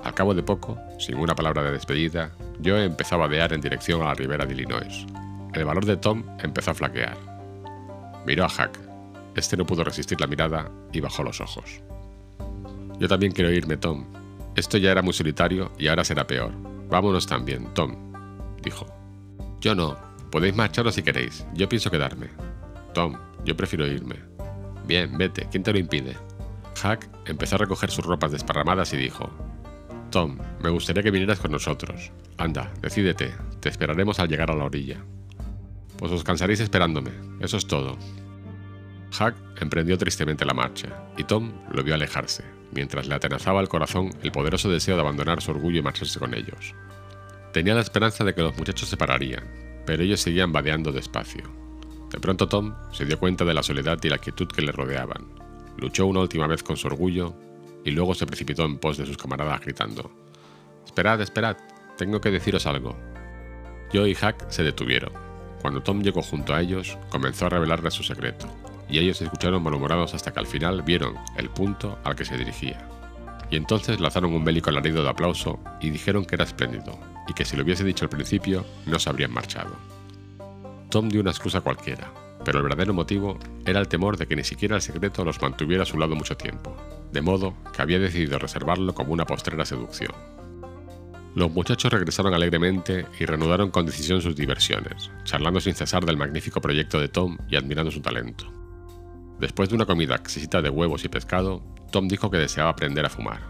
[0.03, 2.31] Al cabo de poco, sin una palabra de despedida,
[2.63, 5.05] Joe empezó a vadear en dirección a la ribera de Illinois.
[5.53, 7.17] El valor de Tom empezó a flaquear.
[8.25, 8.79] Miró a Hack,
[9.35, 11.81] este no pudo resistir la mirada y bajó los ojos.
[12.99, 14.05] Yo también quiero irme, Tom.
[14.55, 16.51] Esto ya era muy solitario y ahora será peor.
[16.89, 17.95] Vámonos también, Tom,
[18.61, 18.85] dijo.
[19.61, 19.97] Yo no.
[20.29, 21.45] Podéis marcharos si queréis.
[21.53, 22.27] Yo pienso quedarme.
[22.93, 24.17] Tom, yo prefiero irme.
[24.85, 25.47] Bien, vete.
[25.49, 26.17] ¿Quién te lo impide?
[26.81, 29.29] Hack empezó a recoger sus ropas desparramadas y dijo,
[30.13, 32.11] Tom, me gustaría que vinieras con nosotros.
[32.37, 33.33] Anda, decídete.
[33.59, 35.03] Te esperaremos al llegar a la orilla.
[35.97, 37.09] Pues os cansaréis esperándome.
[37.39, 37.97] Eso es todo.
[39.09, 42.43] Huck emprendió tristemente la marcha, y Tom lo vio alejarse,
[42.73, 46.35] mientras le atenazaba al corazón el poderoso deseo de abandonar su orgullo y marcharse con
[46.35, 46.75] ellos.
[47.51, 49.45] Tenía la esperanza de que los muchachos se pararían,
[49.87, 51.41] pero ellos seguían vadeando despacio.
[52.11, 55.25] De pronto Tom se dio cuenta de la soledad y la quietud que le rodeaban.
[55.79, 57.35] Luchó una última vez con su orgullo
[57.83, 60.11] y luego se precipitó en pos de sus camaradas gritando:
[60.85, 61.57] Esperad, esperad,
[61.97, 62.97] tengo que deciros algo.
[63.91, 65.11] Joe y Huck se detuvieron.
[65.61, 68.47] Cuando Tom llegó junto a ellos, comenzó a revelarles su secreto,
[68.89, 72.87] y ellos escucharon malhumorados hasta que al final vieron el punto al que se dirigía.
[73.49, 77.45] Y entonces lanzaron un bélico alarido de aplauso y dijeron que era espléndido, y que
[77.45, 79.75] si lo hubiese dicho al principio, no se habrían marchado.
[80.89, 82.11] Tom dio una excusa cualquiera,
[82.43, 85.83] pero el verdadero motivo era el temor de que ni siquiera el secreto los mantuviera
[85.83, 86.75] a su lado mucho tiempo,
[87.11, 90.13] de modo que había decidido reservarlo como una postrera seducción.
[91.35, 96.61] Los muchachos regresaron alegremente y reanudaron con decisión sus diversiones, charlando sin cesar del magnífico
[96.61, 98.45] proyecto de Tom y admirando su talento.
[99.39, 103.09] Después de una comida exquisita de huevos y pescado, Tom dijo que deseaba aprender a
[103.09, 103.41] fumar.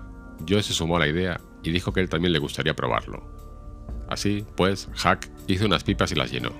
[0.47, 3.21] Joe se sumó a la idea y dijo que él también le gustaría probarlo.
[4.09, 6.51] Así, pues, Hack hizo unas pipas y las llenó.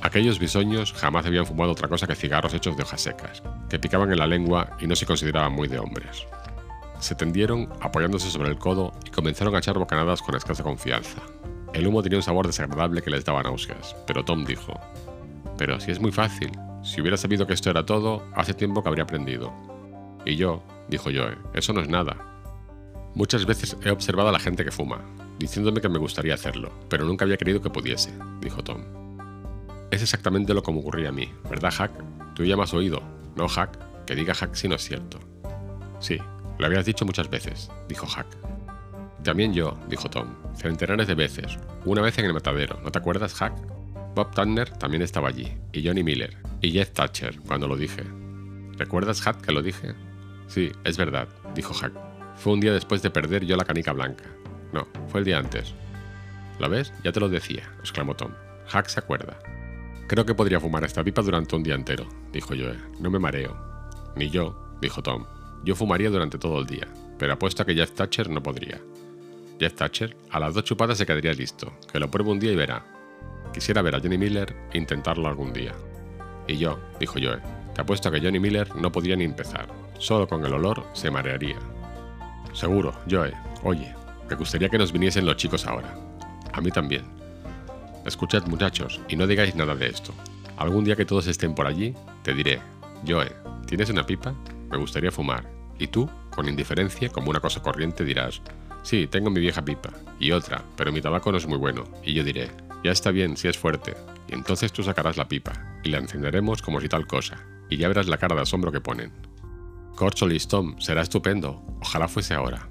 [0.00, 4.12] Aquellos bisoños jamás habían fumado otra cosa que cigarros hechos de hojas secas, que picaban
[4.12, 6.24] en la lengua y no se consideraban muy de hombres.
[7.00, 11.20] Se tendieron, apoyándose sobre el codo, y comenzaron a echar bocanadas con escasa confianza.
[11.74, 14.78] El humo tenía un sabor desagradable que les daba náuseas, pero Tom dijo,
[15.56, 16.52] Pero si es muy fácil,
[16.82, 19.52] si hubiera sabido que esto era todo, hace tiempo que habría aprendido.
[20.24, 22.16] Y yo, dijo Joe, eso no es nada.
[23.14, 25.00] Muchas veces he observado a la gente que fuma,
[25.38, 29.07] diciéndome que me gustaría hacerlo, pero nunca había creído que pudiese, dijo Tom.
[29.90, 31.92] Es exactamente lo que me ocurría a mí, ¿verdad, Hack?
[32.34, 33.02] Tú ya me has oído,
[33.36, 34.04] ¿no, Hack?
[34.04, 35.18] Que diga Hack si no es cierto.
[35.98, 36.18] Sí,
[36.58, 38.26] lo habías dicho muchas veces, dijo Hack.
[39.24, 43.34] También yo, dijo Tom, centenares de veces, una vez en el matadero, ¿no te acuerdas,
[43.34, 43.54] Hack?
[44.14, 48.04] Bob Tanner también estaba allí, y Johnny Miller, y Jeff Thatcher, cuando lo dije.
[48.76, 49.94] ¿Recuerdas, Hack, que lo dije?
[50.48, 51.92] Sí, es verdad, dijo Hack.
[52.36, 54.24] Fue un día después de perder yo la canica blanca.
[54.72, 55.74] No, fue el día antes.
[56.58, 56.92] ¿Lo ves?
[57.02, 58.32] Ya te lo decía, exclamó Tom.
[58.68, 59.38] Hack se acuerda.
[60.08, 62.78] Creo que podría fumar esta pipa durante un día entero, dijo Joe.
[62.98, 63.54] No me mareo.
[64.16, 65.26] Ni yo, dijo Tom.
[65.64, 66.88] Yo fumaría durante todo el día,
[67.18, 68.80] pero apuesto a que Jeff Thatcher no podría.
[69.60, 72.56] Jeff Thatcher, a las dos chupadas se quedaría listo, que lo pruebe un día y
[72.56, 72.86] verá.
[73.52, 75.74] Quisiera ver a Johnny Miller e intentarlo algún día.
[76.46, 77.42] Y yo, dijo Joe,
[77.74, 79.68] te apuesto a que Johnny Miller no podría ni empezar.
[79.98, 81.58] Solo con el olor se marearía.
[82.54, 83.34] Seguro, Joe.
[83.62, 83.94] Oye,
[84.26, 85.94] me gustaría que nos viniesen los chicos ahora.
[86.50, 87.17] A mí también.
[88.08, 90.14] Escuchad muchachos, y no digáis nada de esto.
[90.56, 92.58] Algún día que todos estén por allí, te diré,
[93.06, 93.30] Joe,
[93.66, 94.34] ¿tienes una pipa?
[94.70, 95.44] Me gustaría fumar.
[95.78, 98.40] Y tú, con indiferencia, como una cosa corriente, dirás,
[98.82, 99.90] sí, tengo mi vieja pipa.
[100.18, 101.84] Y otra, pero mi tabaco no es muy bueno.
[102.02, 102.50] Y yo diré,
[102.82, 103.94] ya está bien, si es fuerte.
[104.26, 105.52] Y entonces tú sacarás la pipa,
[105.84, 107.44] y la encenderemos como si tal cosa.
[107.68, 109.12] Y ya verás la cara de asombro que ponen.
[109.96, 111.62] Corcholis Tom, será estupendo.
[111.82, 112.70] Ojalá fuese ahora.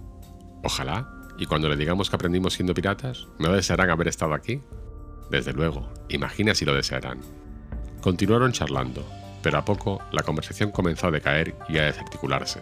[0.63, 1.13] Ojalá.
[1.37, 4.63] Y cuando le digamos que aprendimos siendo piratas, ¿no desearán haber estado aquí?
[5.29, 7.19] Desde luego, imagina si lo desearán.
[8.01, 9.05] Continuaron charlando,
[9.41, 12.61] pero a poco la conversación comenzó a decaer y a desarticularse.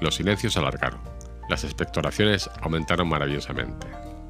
[0.00, 1.00] Los silencios se alargaron.
[1.48, 3.86] Las expectoraciones aumentaron maravillosamente.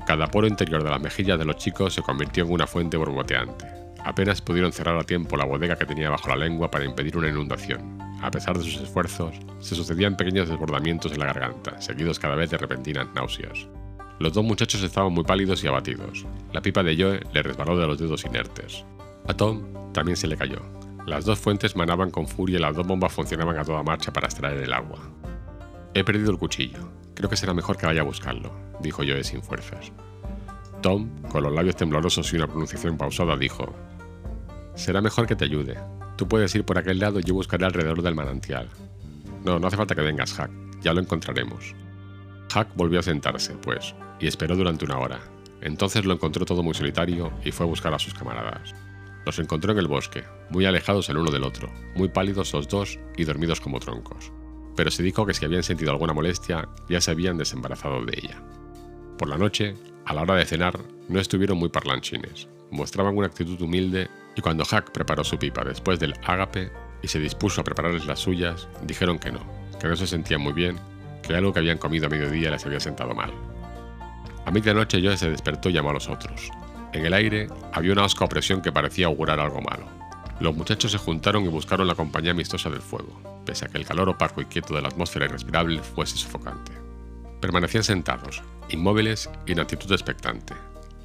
[0.07, 3.66] Cada poro interior de las mejillas de los chicos se convirtió en una fuente borboteante.
[4.05, 7.28] Apenas pudieron cerrar a tiempo la bodega que tenía bajo la lengua para impedir una
[7.28, 7.98] inundación.
[8.23, 12.50] A pesar de sus esfuerzos, se sucedían pequeños desbordamientos en la garganta, seguidos cada vez
[12.50, 13.68] de repentinas náuseas.
[14.18, 16.26] Los dos muchachos estaban muy pálidos y abatidos.
[16.52, 18.84] La pipa de Joe le resbaló de los dedos inertes.
[19.28, 20.60] A Tom también se le cayó.
[21.06, 24.26] Las dos fuentes manaban con furia y las dos bombas funcionaban a toda marcha para
[24.26, 24.98] extraer el agua.
[25.94, 26.90] He perdido el cuchillo.
[27.14, 29.92] Creo que será mejor que vaya a buscarlo, dijo Joe sin fuerzas.
[30.82, 33.74] Tom, con los labios temblorosos y una pronunciación pausada, dijo,
[34.74, 35.76] Será mejor que te ayude.
[36.16, 38.68] Tú puedes ir por aquel lado y yo buscaré alrededor del manantial.
[39.44, 40.50] No, no hace falta que vengas, Hack.
[40.82, 41.74] Ya lo encontraremos.
[42.52, 45.20] Hack volvió a sentarse, pues, y esperó durante una hora.
[45.60, 48.74] Entonces lo encontró todo muy solitario y fue a buscar a sus camaradas.
[49.26, 52.98] Los encontró en el bosque, muy alejados el uno del otro, muy pálidos los dos
[53.16, 54.32] y dormidos como troncos.
[54.76, 58.42] Pero se dijo que si habían sentido alguna molestia, ya se habían desembarazado de ella.
[59.18, 60.78] Por la noche, a la hora de cenar,
[61.08, 62.48] no estuvieron muy parlanchines.
[62.70, 66.70] Mostraban una actitud humilde y cuando Hack preparó su pipa después del ágape
[67.02, 69.40] y se dispuso a prepararles las suyas, dijeron que no,
[69.80, 70.78] que no se sentían muy bien,
[71.28, 73.31] que algo que habían comido a mediodía les había sentado mal.
[74.47, 76.50] A medianoche Joe se despertó y llamó a los otros.
[76.94, 79.86] En el aire había una osca opresión que parecía augurar algo malo.
[80.40, 83.84] Los muchachos se juntaron y buscaron la compañía amistosa del fuego, pese a que el
[83.84, 86.73] calor opaco y quieto de la atmósfera irrespirable fuese sofocante.
[87.40, 90.55] Permanecían sentados, inmóviles y en actitud expectante.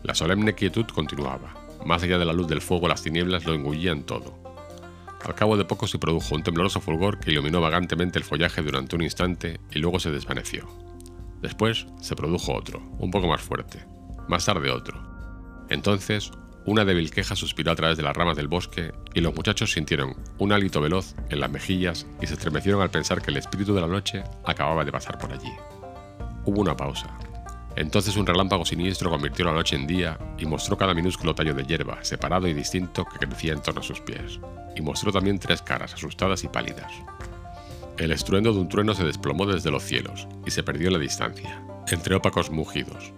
[0.03, 1.53] La solemne quietud continuaba.
[1.85, 4.42] Más allá de la luz del fuego, las tinieblas lo engullían todo.
[5.23, 8.95] Al cabo de poco se produjo un tembloroso fulgor que iluminó vagantemente el follaje durante
[8.95, 10.67] un instante y luego se desvaneció.
[11.41, 13.85] Después se produjo otro, un poco más fuerte.
[14.27, 15.01] Más tarde otro.
[15.69, 16.31] Entonces,
[16.65, 20.15] una débil queja suspiró a través de las ramas del bosque y los muchachos sintieron
[20.39, 23.81] un hálito veloz en las mejillas y se estremecieron al pensar que el espíritu de
[23.81, 25.51] la noche acababa de pasar por allí.
[26.45, 27.17] Hubo una pausa.
[27.75, 31.63] Entonces un relámpago siniestro convirtió la noche en día y mostró cada minúsculo tallo de
[31.63, 34.39] hierba, separado y distinto, que crecía en torno a sus pies.
[34.75, 36.91] Y mostró también tres caras, asustadas y pálidas.
[37.97, 40.99] El estruendo de un trueno se desplomó desde los cielos y se perdió en la
[40.99, 43.13] distancia, entre ópacos mugidos.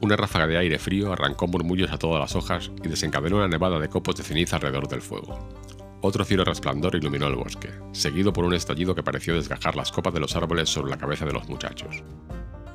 [0.00, 3.78] Una ráfaga de aire frío arrancó murmullos a todas las hojas y desencadenó una nevada
[3.78, 5.38] de copos de ceniza alrededor del fuego.
[6.02, 10.12] Otro cielo resplandor iluminó el bosque, seguido por un estallido que pareció desgajar las copas
[10.12, 12.02] de los árboles sobre la cabeza de los muchachos.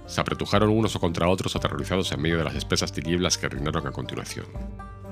[0.07, 3.91] Se apretujaron unos contra otros aterrorizados en medio de las espesas tinieblas que reinaron a
[3.91, 4.47] continuación.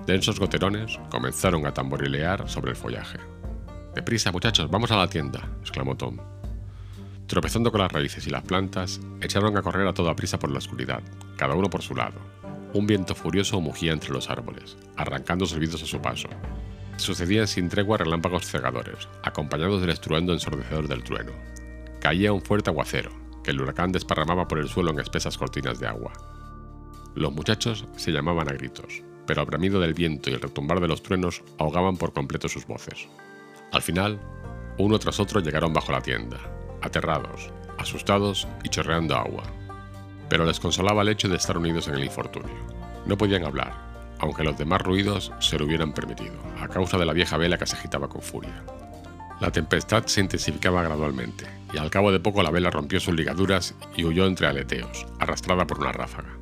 [0.08, 3.20] Densos goterones comenzaron a tamborilear sobre el follaje.
[3.94, 6.18] Deprisa, muchachos, vamos a la tienda, exclamó Tom.
[7.28, 10.60] Tropezando con las raíces y las plantas, echaron a correr a toda prisa por la
[10.60, 11.04] oscuridad,
[11.36, 12.22] cada uno por su lado.
[12.74, 16.30] Un viento furioso mugía entre los árboles, arrancando servidos a su paso.
[16.96, 21.34] Sucedían sin tregua relámpagos cegadores, acompañados del estruendo ensordecedor del trueno.
[22.00, 23.12] Caía un fuerte aguacero,
[23.44, 26.14] que el huracán desparramaba por el suelo en espesas cortinas de agua.
[27.14, 30.88] Los muchachos se llamaban a gritos, pero el bramido del viento y el retumbar de
[30.88, 33.08] los truenos ahogaban por completo sus voces.
[33.72, 34.20] Al final,
[34.80, 36.40] uno tras otro llegaron bajo la tienda,
[36.82, 39.44] aterrados, asustados y chorreando agua.
[40.30, 42.56] Pero les consolaba el hecho de estar unidos en el infortunio.
[43.06, 43.74] No podían hablar,
[44.20, 47.66] aunque los demás ruidos se lo hubieran permitido, a causa de la vieja vela que
[47.66, 48.64] se agitaba con furia.
[49.40, 53.76] La tempestad se intensificaba gradualmente, y al cabo de poco la vela rompió sus ligaduras
[53.96, 56.37] y huyó entre aleteos, arrastrada por una ráfaga.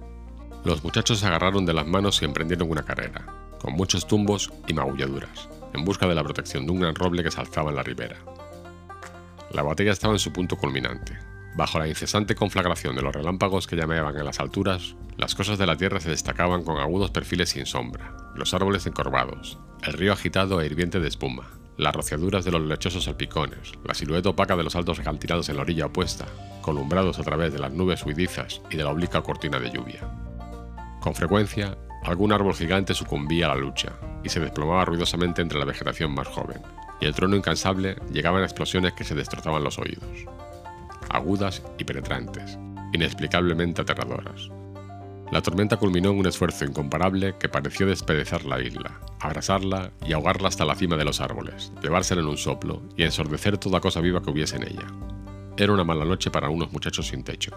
[0.66, 3.26] Los muchachos se agarraron de las manos y emprendieron una carrera,
[3.60, 7.32] con muchos tumbos y magulladuras en busca de la protección de un gran roble que
[7.32, 8.18] se alzaba en la ribera.
[9.52, 11.18] La batalla estaba en su punto culminante.
[11.56, 15.66] Bajo la incesante conflagración de los relámpagos que llameaban en las alturas, las cosas de
[15.66, 20.60] la tierra se destacaban con agudos perfiles sin sombra, los árboles encorvados, el río agitado
[20.62, 24.76] e hirviente de espuma, las rociaduras de los lechosos salpicones, la silueta opaca de los
[24.76, 26.26] altos acantilados en la orilla opuesta,
[26.62, 30.25] columbrados a través de las nubes huidizas y de la obliqua cortina de lluvia.
[31.06, 33.94] Con frecuencia, algún árbol gigante sucumbía a la lucha
[34.24, 36.64] y se desplomaba ruidosamente entre la vegetación más joven,
[37.00, 40.26] y el trono incansable llegaba en explosiones que se destrozaban los oídos,
[41.12, 42.58] agudas y penetrantes,
[42.92, 44.50] inexplicablemente aterradoras.
[45.32, 50.48] La tormenta culminó en un esfuerzo incomparable que pareció despedezar la isla, abrasarla y ahogarla
[50.48, 54.24] hasta la cima de los árboles, llevársela en un soplo y ensordecer toda cosa viva
[54.24, 54.88] que hubiese en ella.
[55.56, 57.52] Era una mala noche para unos muchachos sin techo.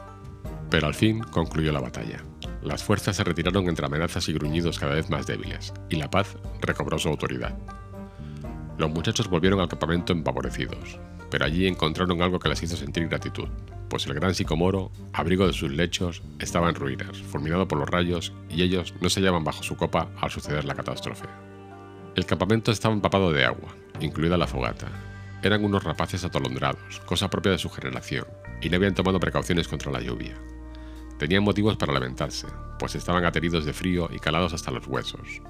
[0.69, 2.23] Pero al fin concluyó la batalla.
[2.69, 6.37] Las fuerzas se retiraron entre amenazas y gruñidos cada vez más débiles, y la paz
[6.61, 7.57] recobró su autoridad.
[8.77, 13.49] Los muchachos volvieron al campamento empavorecidos, pero allí encontraron algo que les hizo sentir gratitud,
[13.89, 18.35] pues el gran sicomoro, abrigo de sus lechos, estaba en ruinas, fulminado por los rayos,
[18.51, 21.25] y ellos no se hallaban bajo su copa al suceder la catástrofe.
[22.17, 24.89] El campamento estaba empapado de agua, incluida la fogata.
[25.43, 28.27] Eran unos rapaces atolondrados, cosa propia de su generación,
[28.61, 30.37] y no habían tomado precauciones contra la lluvia.
[31.19, 32.47] Tenían motivos para lamentarse,
[32.79, 35.43] pues estaban ateridos de frío y calados hasta los huesos.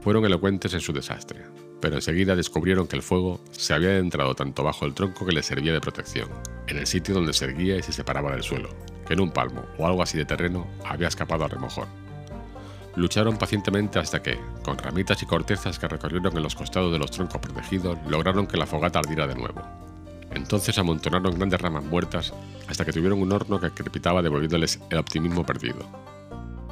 [0.00, 1.44] Fueron elocuentes en su desastre,
[1.80, 5.44] pero enseguida descubrieron que el fuego se había entrado tanto bajo el tronco que les
[5.44, 6.30] servía de protección,
[6.66, 8.70] en el sitio donde se erguía y se separaba del suelo,
[9.06, 11.88] que en un palmo o algo así de terreno había escapado a remojón.
[12.96, 17.10] Lucharon pacientemente hasta que, con ramitas y cortezas que recorrieron en los costados de los
[17.10, 19.83] troncos protegidos, lograron que la fogata ardiera de nuevo.
[20.32, 22.32] Entonces amontonaron grandes ramas muertas
[22.68, 25.88] hasta que tuvieron un horno que crepitaba devolviéndoles el optimismo perdido.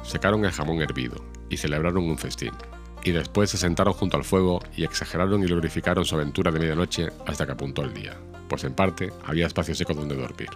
[0.03, 2.51] Secaron el jamón hervido y celebraron un festín,
[3.03, 7.09] y después se sentaron junto al fuego y exageraron y glorificaron su aventura de medianoche
[7.25, 8.17] hasta que apuntó el día,
[8.49, 10.49] pues en parte había espacio seco donde dormir.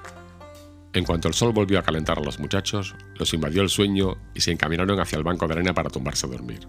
[0.93, 4.42] En cuanto el sol volvió a calentar a los muchachos, los invadió el sueño y
[4.42, 6.67] se encaminaron hacia el banco de arena para tumbarse a dormir.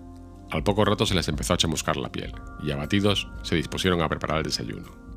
[0.51, 2.33] Al poco rato se les empezó a chamuscar la piel,
[2.63, 5.08] y abatidos se dispusieron a preparar el desayuno.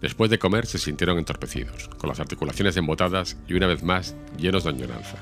[0.00, 4.64] Después de comer se sintieron entorpecidos, con las articulaciones embotadas y una vez más llenos
[4.64, 5.18] de añoranza.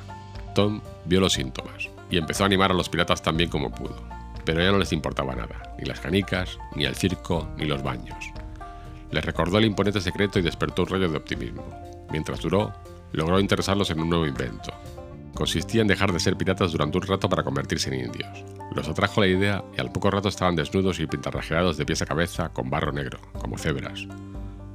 [0.54, 3.96] Tom vio los síntomas, y empezó a animar a los piratas tan bien como pudo,
[4.44, 8.24] pero ya no les importaba nada, ni las canicas, ni el circo, ni los baños.
[9.10, 11.64] Les recordó el imponente secreto y despertó un rayo de optimismo.
[12.10, 12.72] Mientras duró,
[13.12, 14.72] logró interesarlos en un nuevo invento.
[15.34, 18.44] Consistía en dejar de ser piratas durante un rato para convertirse en indios.
[18.74, 22.06] Los atrajo la idea y al poco rato estaban desnudos y pintarrajeados de pies a
[22.06, 24.06] cabeza con barro negro, como cebras.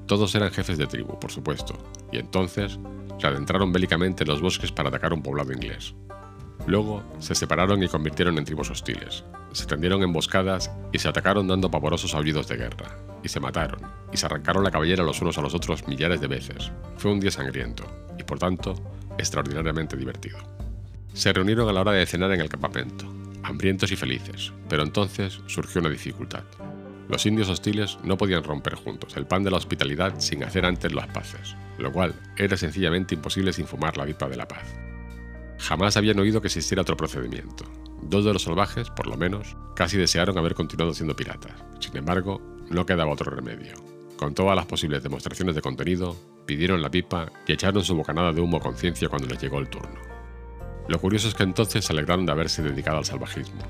[0.05, 1.77] Todos eran jefes de tribu, por supuesto,
[2.11, 2.79] y entonces
[3.19, 5.95] se adentraron bélicamente en los bosques para atacar un poblado inglés.
[6.65, 9.23] Luego se separaron y convirtieron en tribus hostiles.
[9.51, 12.97] Se tendieron emboscadas y se atacaron dando pavorosos aullidos de guerra.
[13.21, 13.79] Y se mataron,
[14.11, 16.71] y se arrancaron la cabellera los unos a los otros millares de veces.
[16.97, 17.85] Fue un día sangriento,
[18.17, 18.75] y por tanto,
[19.17, 20.39] extraordinariamente divertido.
[21.13, 23.05] Se reunieron a la hora de cenar en el campamento,
[23.43, 26.43] hambrientos y felices, pero entonces surgió una dificultad.
[27.09, 30.93] Los indios hostiles no podían romper juntos el pan de la hospitalidad sin hacer antes
[30.93, 34.73] las paces, lo cual era sencillamente imposible sin fumar la pipa de la paz.
[35.59, 37.65] Jamás habían oído que existiera otro procedimiento.
[38.01, 41.53] Dos de los salvajes, por lo menos, casi desearon haber continuado siendo piratas.
[41.79, 43.73] Sin embargo, no quedaba otro remedio.
[44.17, 46.15] Con todas las posibles demostraciones de contenido,
[46.45, 49.69] pidieron la pipa y echaron su bocanada de humo a conciencia cuando les llegó el
[49.69, 49.99] turno.
[50.87, 53.61] Lo curioso es que entonces se alegraron de haberse dedicado al salvajismo,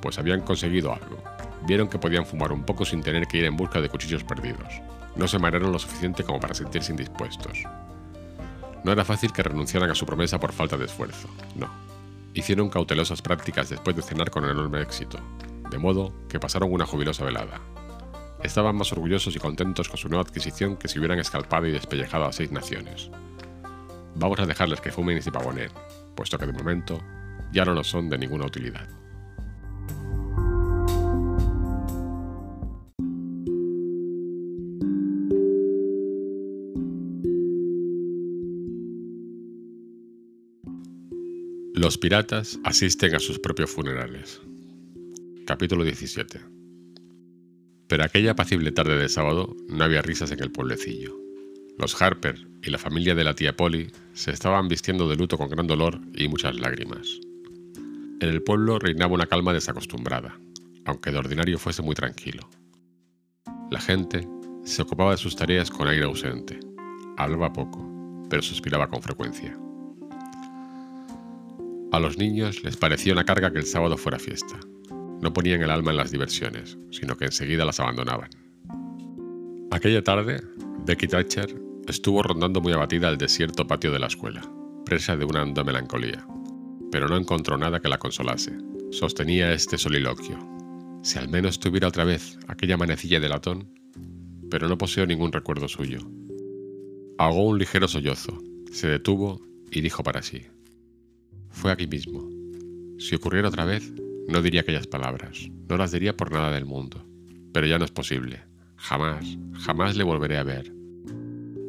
[0.00, 1.22] pues habían conseguido algo.
[1.66, 4.80] Vieron que podían fumar un poco sin tener que ir en busca de cuchillos perdidos.
[5.14, 7.64] No se marearon lo suficiente como para sentirse indispuestos.
[8.84, 11.70] No era fácil que renunciaran a su promesa por falta de esfuerzo, no.
[12.34, 15.18] Hicieron cautelosas prácticas después de cenar con enorme éxito,
[15.70, 17.60] de modo que pasaron una jubilosa velada.
[18.42, 22.24] Estaban más orgullosos y contentos con su nueva adquisición que si hubieran escalpado y despellejado
[22.24, 23.10] a seis naciones.
[24.16, 25.70] Vamos a dejarles que fumen y se pavoneen,
[26.16, 27.00] puesto que de momento
[27.52, 28.88] ya no nos son de ninguna utilidad.
[41.82, 44.40] Los piratas asisten a sus propios funerales.
[45.48, 46.38] Capítulo 17.
[47.88, 51.12] Pero aquella apacible tarde de sábado no había risas en el pueblecillo.
[51.80, 55.50] Los Harper y la familia de la tía Polly se estaban vistiendo de luto con
[55.50, 57.18] gran dolor y muchas lágrimas.
[58.20, 60.38] En el pueblo reinaba una calma desacostumbrada,
[60.84, 62.48] aunque de ordinario fuese muy tranquilo.
[63.72, 64.24] La gente
[64.62, 66.60] se ocupaba de sus tareas con aire ausente.
[67.16, 67.84] Hablaba poco,
[68.30, 69.58] pero suspiraba con frecuencia.
[71.92, 74.58] A los niños les parecía una carga que el sábado fuera fiesta.
[75.20, 78.30] No ponían el alma en las diversiones, sino que enseguida las abandonaban.
[79.70, 80.42] Aquella tarde,
[80.86, 81.54] Becky Thatcher
[81.86, 84.40] estuvo rondando muy abatida el desierto patio de la escuela,
[84.86, 86.26] presa de una honda melancolía.
[86.90, 88.56] Pero no encontró nada que la consolase.
[88.90, 90.38] Sostenía este soliloquio.
[91.02, 93.68] Si al menos tuviera otra vez aquella manecilla de latón,
[94.50, 95.98] pero no poseo ningún recuerdo suyo.
[97.18, 100.46] Ahogó un ligero sollozo, se detuvo y dijo para sí.
[101.52, 102.28] Fue aquí mismo.
[102.98, 103.92] Si ocurriera otra vez,
[104.28, 107.04] no diría aquellas palabras, no las diría por nada del mundo.
[107.52, 108.40] Pero ya no es posible.
[108.76, 110.72] Jamás, jamás le volveré a ver.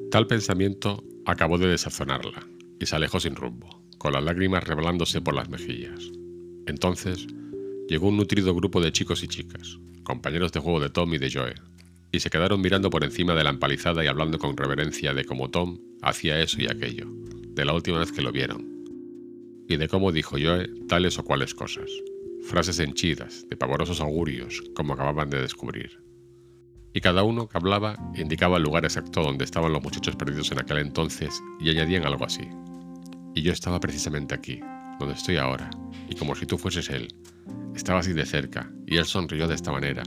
[0.10, 2.48] Tal pensamiento acabó de desazonarla
[2.80, 6.12] y se alejó sin rumbo, con las lágrimas reblándose por las mejillas.
[6.66, 7.28] Entonces
[7.88, 11.32] llegó un nutrido grupo de chicos y chicas, compañeros de juego de Tom y de
[11.32, 11.54] Joe,
[12.12, 15.50] y se quedaron mirando por encima de la empalizada y hablando con reverencia de cómo
[15.50, 17.08] Tom hacía eso y aquello,
[17.50, 18.73] de la última vez que lo vieron,
[19.68, 21.90] y de cómo dijo Joe tales o cuales cosas,
[22.44, 26.04] frases henchidas, de pavorosos augurios, como acababan de descubrir.
[26.94, 30.60] Y cada uno que hablaba indicaba el lugar exacto donde estaban los muchachos perdidos en
[30.60, 32.48] aquel entonces y añadían algo así.
[33.34, 34.60] Y yo estaba precisamente aquí,
[35.00, 35.72] donde estoy ahora,
[36.08, 37.08] y como si tú fueses él.
[37.76, 40.04] Estaba así de cerca, y él sonrió de esta manera,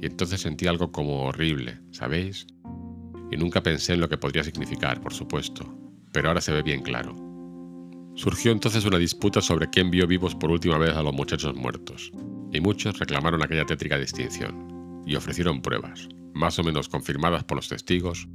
[0.00, 2.46] y entonces sentí algo como horrible, ¿sabéis?
[3.32, 5.76] Y nunca pensé en lo que podría significar, por supuesto,
[6.12, 7.27] pero ahora se ve bien claro.
[8.18, 12.10] Surgió entonces una disputa sobre quién vio vivos por última vez a los muchachos muertos,
[12.52, 17.68] y muchos reclamaron aquella tétrica distinción, y ofrecieron pruebas, más o menos confirmadas por los
[17.68, 18.26] testigos,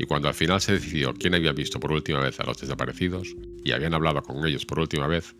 [0.00, 3.36] y cuando al final se decidió quién había visto por última vez a los desaparecidos,
[3.62, 5.36] y habían hablado con ellos por última vez,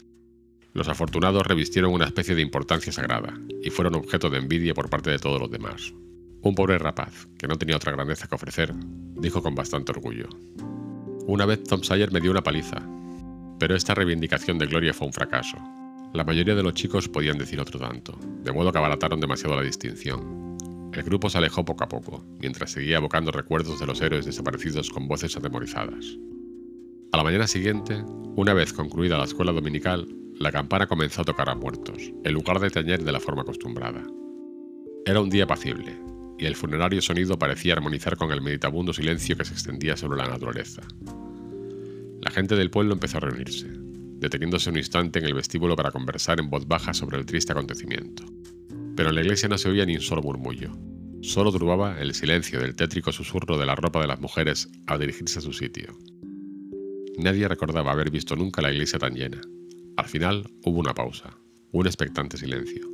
[0.73, 5.11] los afortunados revistieron una especie de importancia sagrada y fueron objeto de envidia por parte
[5.11, 5.93] de todos los demás.
[6.43, 8.73] Un pobre rapaz, que no tenía otra grandeza que ofrecer,
[9.17, 10.29] dijo con bastante orgullo.
[11.27, 12.87] Una vez Tom Sawyer me dio una paliza,
[13.65, 15.57] pero esta reivindicación de gloria fue un fracaso.
[16.13, 19.63] La mayoría de los chicos podían decir otro tanto, de modo que abarataron demasiado la
[19.63, 20.59] distinción.
[20.93, 24.91] El grupo se alejó poco a poco, mientras seguía evocando recuerdos de los héroes desaparecidos
[24.91, 26.19] con voces atemorizadas.
[27.13, 28.05] A la mañana siguiente,
[28.37, 32.61] una vez concluida la escuela dominical, la campana comenzó a tocar a muertos, en lugar
[32.61, 34.03] de tañer de la forma acostumbrada.
[35.07, 35.99] Era un día apacible,
[36.39, 40.29] y el funerario sonido parecía armonizar con el meditabundo silencio que se extendía sobre la
[40.29, 40.83] naturaleza.
[42.25, 46.41] La gente del pueblo empezó a reunirse, deteniéndose un instante en el vestíbulo para conversar
[46.41, 48.25] en voz baja sobre el triste acontecimiento.
[48.97, 50.71] Pero en la iglesia no se oía ni un solo murmullo,
[51.21, 55.41] solo turbaba el silencio del tétrico susurro de la ropa de las mujeres al dirigirse
[55.41, 55.99] a su sitio.
[57.19, 59.43] Nadie recordaba haber visto nunca la iglesia tan llena,
[59.99, 61.37] al final hubo una pausa,
[61.73, 62.89] un expectante silencio,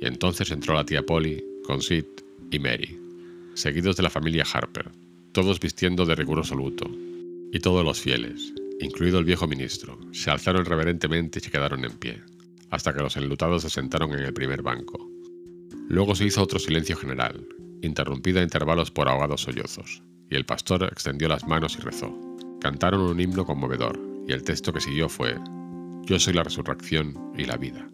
[0.00, 2.04] y entonces entró la tía Polly con Sid
[2.52, 2.96] y Mary,
[3.54, 4.92] seguidos de la familia Harper,
[5.32, 6.88] todos vistiendo de riguroso luto,
[7.52, 11.92] y todos los fieles, incluido el viejo ministro, se alzaron reverentemente y se quedaron en
[11.98, 12.22] pie,
[12.70, 15.08] hasta que los enlutados se sentaron en el primer banco.
[15.88, 17.46] Luego se hizo otro silencio general,
[17.82, 22.16] interrumpido a intervalos por ahogados sollozos, y el pastor extendió las manos y rezó.
[22.60, 25.36] Cantaron un himno conmovedor, y el texto que siguió fue
[26.08, 27.86] yo soy la resurrección y la vida.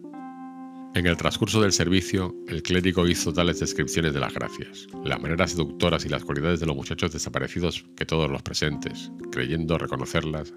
[0.95, 5.51] En el transcurso del servicio, el clérigo hizo tales descripciones de las gracias, las maneras
[5.51, 10.53] seductoras y las cualidades de los muchachos desaparecidos que todos los presentes, creyendo reconocerlas,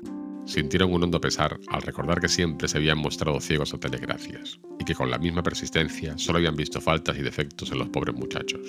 [0.46, 4.84] sintieron un hondo pesar al recordar que siempre se habían mostrado ciegos a telegracias y
[4.84, 8.60] que con la misma persistencia solo habían visto faltas y defectos en los pobres muchachos.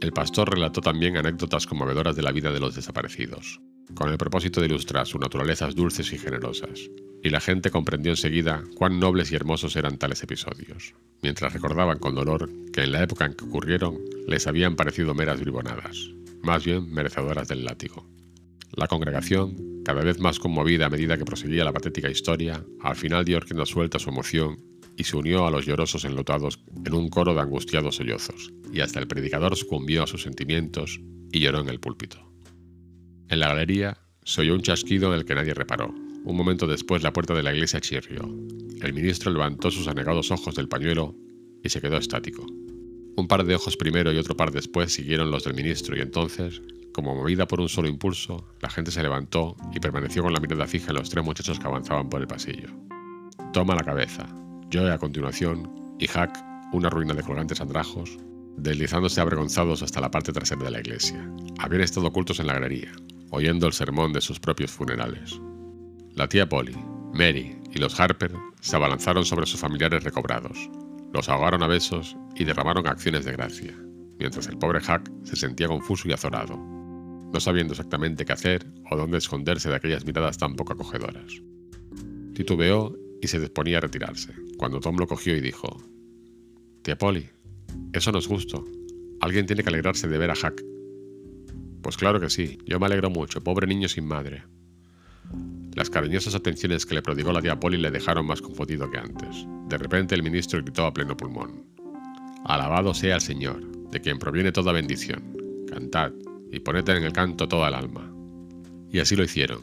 [0.00, 3.60] El pastor relató también anécdotas conmovedoras de la vida de los desaparecidos,
[3.94, 6.90] con el propósito de ilustrar sus naturalezas dulces y generosas,
[7.22, 12.14] y la gente comprendió enseguida cuán nobles y hermosos eran tales episodios, mientras recordaban con
[12.14, 16.10] dolor que en la época en que ocurrieron les habían parecido meras bribonadas,
[16.42, 18.06] más bien merecedoras del látigo.
[18.72, 23.24] La congregación, cada vez más conmovida a medida que proseguía la patética historia, al final
[23.24, 24.58] dio rienda suelta a su emoción
[24.96, 28.98] y se unió a los llorosos enlutados en un coro de angustiados sollozos, y hasta
[28.98, 31.00] el predicador sucumbió a sus sentimientos
[31.32, 32.18] y lloró en el púlpito.
[33.28, 35.94] En la galería se oyó un chasquido en el que nadie reparó,
[36.24, 38.22] un momento después la puerta de la iglesia chirrió.
[38.82, 41.14] El ministro levantó sus anegados ojos del pañuelo
[41.62, 42.44] y se quedó estático.
[43.16, 46.60] Un par de ojos primero y otro par después siguieron los del ministro y entonces,
[46.92, 50.66] como movida por un solo impulso, la gente se levantó y permaneció con la mirada
[50.66, 52.68] fija en los tres muchachos que avanzaban por el pasillo.
[53.52, 54.26] Toma la cabeza,
[54.72, 56.36] Joe a continuación y Hack,
[56.72, 58.18] una ruina de colgantes andrajos,
[58.56, 61.30] deslizándose avergonzados hasta la parte trasera de la iglesia.
[61.58, 62.92] Habían estado ocultos en la galería,
[63.30, 65.40] oyendo el sermón de sus propios funerales.
[66.14, 66.76] La tía Polly,
[67.12, 70.70] Mary y los Harper se abalanzaron sobre sus familiares recobrados,
[71.12, 73.74] los ahogaron a besos y derramaron acciones de gracia,
[74.18, 78.96] mientras el pobre Hack se sentía confuso y azorado, no sabiendo exactamente qué hacer o
[78.96, 81.40] dónde esconderse de aquellas miradas tan poco acogedoras.
[82.34, 85.82] Titubeó y se disponía a retirarse, cuando Tom lo cogió y dijo,
[86.82, 87.28] Tía Polly,
[87.92, 88.64] eso no es justo.
[89.20, 90.62] Alguien tiene que alegrarse de ver a Hack.
[91.82, 94.44] Pues claro que sí, yo me alegro mucho, pobre niño sin madre.
[95.74, 99.46] Las cariñosas atenciones que le prodigó la tía Polly le dejaron más confundido que antes.
[99.68, 101.66] De repente el ministro gritó a pleno pulmón.
[102.44, 103.60] Alabado sea el Señor,
[103.90, 105.36] de quien proviene toda bendición.
[105.68, 106.12] Cantad,
[106.50, 108.10] y poned en el canto toda el alma.
[108.90, 109.60] Y así lo hicieron.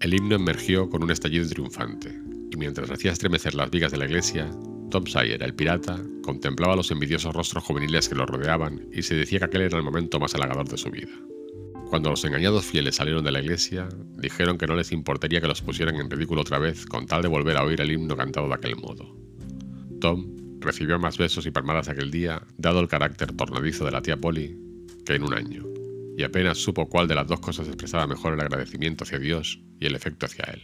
[0.00, 2.16] El himno emergió con un estallido triunfante,
[2.50, 4.50] y mientras hacía estremecer las vigas de la iglesia,
[4.90, 9.38] Tom Sawyer, el pirata, contemplaba los envidiosos rostros juveniles que lo rodeaban y se decía
[9.38, 11.12] que aquel era el momento más halagador de su vida.
[11.90, 15.62] Cuando los engañados fieles salieron de la iglesia, dijeron que no les importaría que los
[15.62, 18.54] pusieran en ridículo otra vez con tal de volver a oír el himno cantado de
[18.54, 19.16] aquel modo.
[20.00, 24.16] Tom recibió más besos y palmadas aquel día, dado el carácter tornadizo de la tía
[24.16, 24.58] Polly,
[25.04, 25.64] que en un año,
[26.16, 29.86] y apenas supo cuál de las dos cosas expresaba mejor el agradecimiento hacia Dios y
[29.86, 30.62] el efecto hacia él.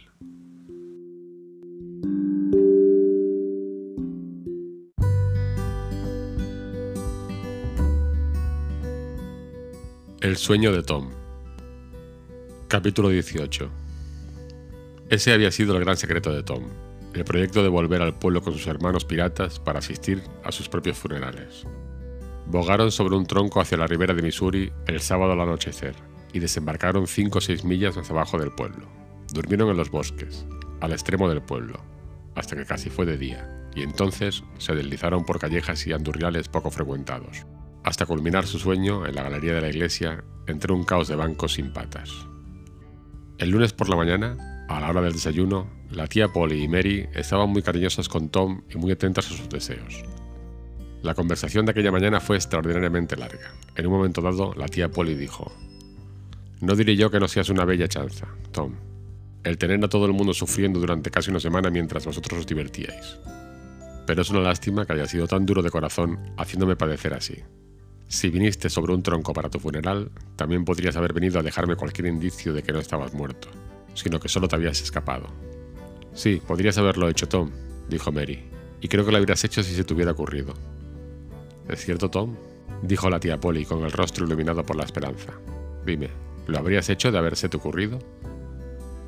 [10.25, 11.11] El sueño de Tom.
[12.67, 13.69] Capítulo 18.
[15.11, 16.63] Ese había sido el gran secreto de Tom,
[17.13, 20.97] el proyecto de volver al pueblo con sus hermanos piratas para asistir a sus propios
[20.97, 21.67] funerales.
[22.47, 25.93] Bogaron sobre un tronco hacia la ribera de Missouri el sábado al anochecer
[26.33, 28.87] y desembarcaron 5 o 6 millas más abajo del pueblo.
[29.31, 30.47] Durmieron en los bosques,
[30.81, 31.79] al extremo del pueblo,
[32.33, 36.71] hasta que casi fue de día, y entonces se deslizaron por callejas y andurriales poco
[36.71, 37.45] frecuentados
[37.85, 41.53] hasta culminar su sueño en la galería de la iglesia entre un caos de bancos
[41.53, 42.09] sin patas.
[43.37, 47.07] El lunes por la mañana, a la hora del desayuno, la tía Polly y Mary
[47.13, 50.03] estaban muy cariñosas con Tom y muy atentas a sus deseos.
[51.03, 53.53] La conversación de aquella mañana fue extraordinariamente larga.
[53.75, 55.51] En un momento dado, la tía Polly dijo,
[56.61, 58.73] No diré yo que no seas una bella chanza, Tom,
[59.43, 63.19] el tener a todo el mundo sufriendo durante casi una semana mientras vosotros os divertíais.
[64.07, 67.43] Pero es una lástima que haya sido tan duro de corazón haciéndome padecer así.
[68.07, 72.07] Si viniste sobre un tronco para tu funeral, también podrías haber venido a dejarme cualquier
[72.07, 73.47] indicio de que no estabas muerto,
[73.93, 75.27] sino que solo te habías escapado.
[76.13, 77.51] Sí, podrías haberlo hecho, Tom,
[77.89, 78.43] dijo Mary,
[78.79, 80.53] y creo que lo habrías hecho si se te hubiera ocurrido.
[81.67, 82.35] ¿Es cierto, Tom?
[82.83, 85.33] dijo la tía Polly con el rostro iluminado por la esperanza.
[85.85, 86.09] Dime,
[86.47, 87.99] ¿lo habrías hecho de haberse te ocurrido?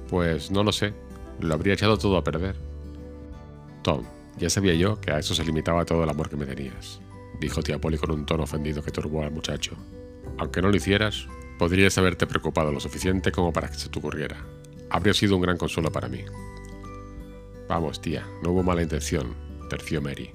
[0.10, 0.94] Pues no lo sé,
[1.40, 2.56] lo habría echado todo a perder.
[3.84, 4.04] Tom,
[4.38, 7.00] ya sabía yo que a eso se limitaba todo el amor que me tenías
[7.40, 9.76] dijo tía Polly con un tono ofendido que turbó al muchacho.
[10.38, 14.38] Aunque no lo hicieras, podrías haberte preocupado lo suficiente como para que se te ocurriera.
[14.90, 16.24] Habría sido un gran consuelo para mí.
[17.68, 19.36] Vamos, tía, no hubo mala intención,
[19.70, 20.32] terció Mary.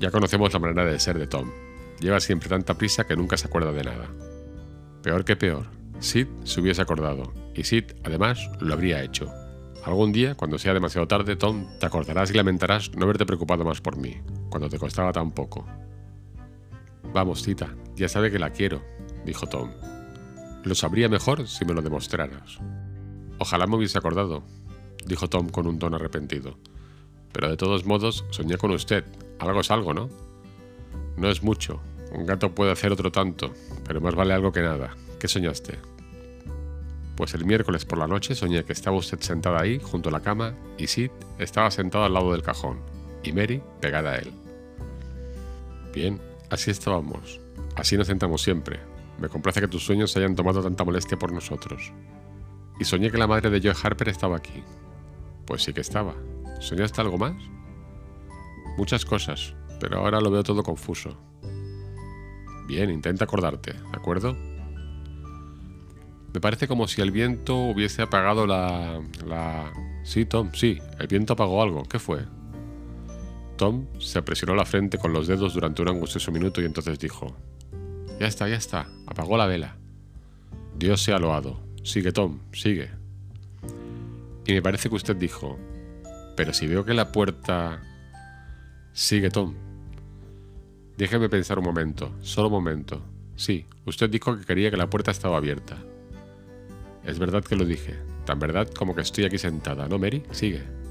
[0.00, 1.50] Ya conocemos la manera de ser de Tom.
[2.00, 4.08] Lleva siempre tanta prisa que nunca se acuerda de nada.
[5.02, 5.66] Peor que peor,
[6.00, 9.30] Sid se hubiese acordado, y Sid, además, lo habría hecho.
[9.84, 13.80] Algún día, cuando sea demasiado tarde, Tom, te acordarás y lamentarás no haberte preocupado más
[13.80, 15.66] por mí, cuando te costaba tan poco.
[17.12, 18.82] Vamos, cita, ya sabe que la quiero,
[19.24, 19.70] dijo Tom.
[20.64, 22.58] Lo sabría mejor si me lo demostraras.
[23.38, 24.44] Ojalá me hubiese acordado,
[25.06, 26.56] dijo Tom con un tono arrepentido.
[27.32, 29.04] Pero de todos modos, soñé con usted.
[29.38, 30.08] Algo es algo, ¿no?
[31.16, 31.80] No es mucho.
[32.12, 33.52] Un gato puede hacer otro tanto,
[33.86, 34.94] pero más vale algo que nada.
[35.18, 35.78] ¿Qué soñaste?
[37.16, 40.20] Pues el miércoles por la noche soñé que estaba usted sentada ahí, junto a la
[40.20, 42.80] cama, y Sid estaba sentado al lado del cajón,
[43.22, 44.32] y Mary pegada a él.
[45.94, 46.20] Bien,
[46.52, 47.40] Así estábamos.
[47.76, 48.78] Así nos sentamos siempre.
[49.18, 51.94] Me complace que tus sueños hayan tomado tanta molestia por nosotros.
[52.78, 54.62] Y soñé que la madre de Joe Harper estaba aquí.
[55.46, 56.14] Pues sí que estaba.
[56.60, 57.32] ¿Soñaste algo más?
[58.76, 61.16] Muchas cosas, pero ahora lo veo todo confuso.
[62.66, 64.36] Bien, intenta acordarte, ¿de acuerdo?
[66.34, 69.00] Me parece como si el viento hubiese apagado la...
[70.04, 71.84] Sí, Tom, sí, el viento apagó algo.
[71.84, 72.26] ¿Qué fue?
[73.62, 77.36] Tom se presionó la frente con los dedos durante un angustioso minuto y entonces dijo,
[78.18, 79.76] Ya está, ya está, apagó la vela.
[80.76, 81.60] Dios sea loado.
[81.84, 82.90] Sigue, Tom, sigue.
[84.46, 85.60] Y me parece que usted dijo,
[86.36, 87.80] pero si veo que la puerta...
[88.94, 89.54] Sigue, Tom.
[90.98, 93.00] Déjeme pensar un momento, solo un momento.
[93.36, 95.78] Sí, usted dijo que quería que la puerta estaba abierta.
[97.04, 100.24] Es verdad que lo dije, tan verdad como que estoy aquí sentada, ¿no, Mary?
[100.32, 100.81] Sigue.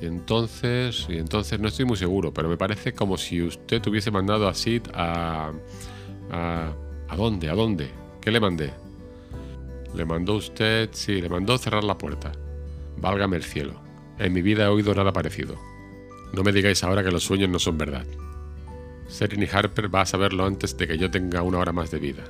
[0.00, 4.48] Entonces, y entonces no estoy muy seguro, pero me parece como si usted hubiese mandado
[4.48, 5.52] a Sid a,
[6.30, 6.72] a...
[7.08, 7.48] ¿A dónde?
[7.48, 7.90] ¿A dónde?
[8.20, 8.72] ¿Qué le mandé?
[9.94, 10.90] Le mandó usted...
[10.92, 12.32] Sí, le mandó cerrar la puerta.
[12.98, 13.80] Válgame el cielo.
[14.18, 15.56] En mi vida he oído nada parecido.
[16.32, 18.06] No me digáis ahora que los sueños no son verdad.
[19.08, 22.24] Sereny Harper va a saberlo antes de que yo tenga una hora más de vida.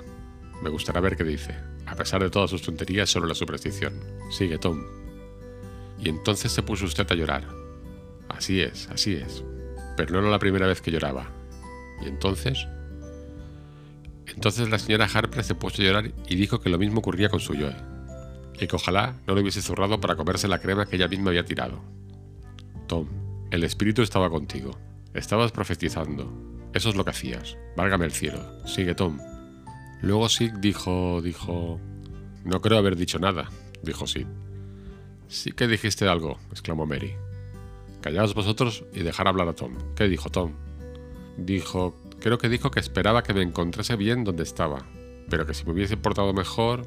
[0.63, 1.55] Me gustará ver qué dice,
[1.87, 3.95] a pesar de todas sus tonterías sobre la superstición.
[4.31, 4.85] Sigue, Tom.
[5.99, 7.56] Y entonces se puso usted a llorar.
[8.29, 9.45] Así es, así es.
[9.97, 11.31] Pero no era la primera vez que lloraba.
[12.05, 12.67] ¿Y entonces?
[14.27, 17.41] Entonces la señora Harper se puso a llorar y dijo que lo mismo ocurría con
[17.41, 17.77] su Joe.
[18.61, 21.45] Y que ojalá no le hubiese zurrado para comerse la crema que ella misma había
[21.45, 21.83] tirado.
[22.87, 23.09] Tom,
[23.51, 24.79] el espíritu estaba contigo.
[25.15, 26.31] Estabas profetizando.
[26.75, 27.57] Eso es lo que hacías.
[27.77, 28.67] Válgame el cielo.
[28.67, 29.19] Sigue, Tom.
[30.03, 31.81] Luego Sid dijo, dijo...
[32.45, 33.49] No creo haber dicho nada,
[33.83, 34.27] dijo Sid.
[35.29, 37.15] Sí que dijiste algo, exclamó Mary.
[38.07, 39.75] Callaos vosotros y dejar hablar a Tom.
[39.97, 40.53] ¿Qué dijo Tom?
[41.37, 44.87] Dijo, creo que dijo que esperaba que me encontrase bien donde estaba,
[45.29, 46.87] pero que si me hubiese portado mejor...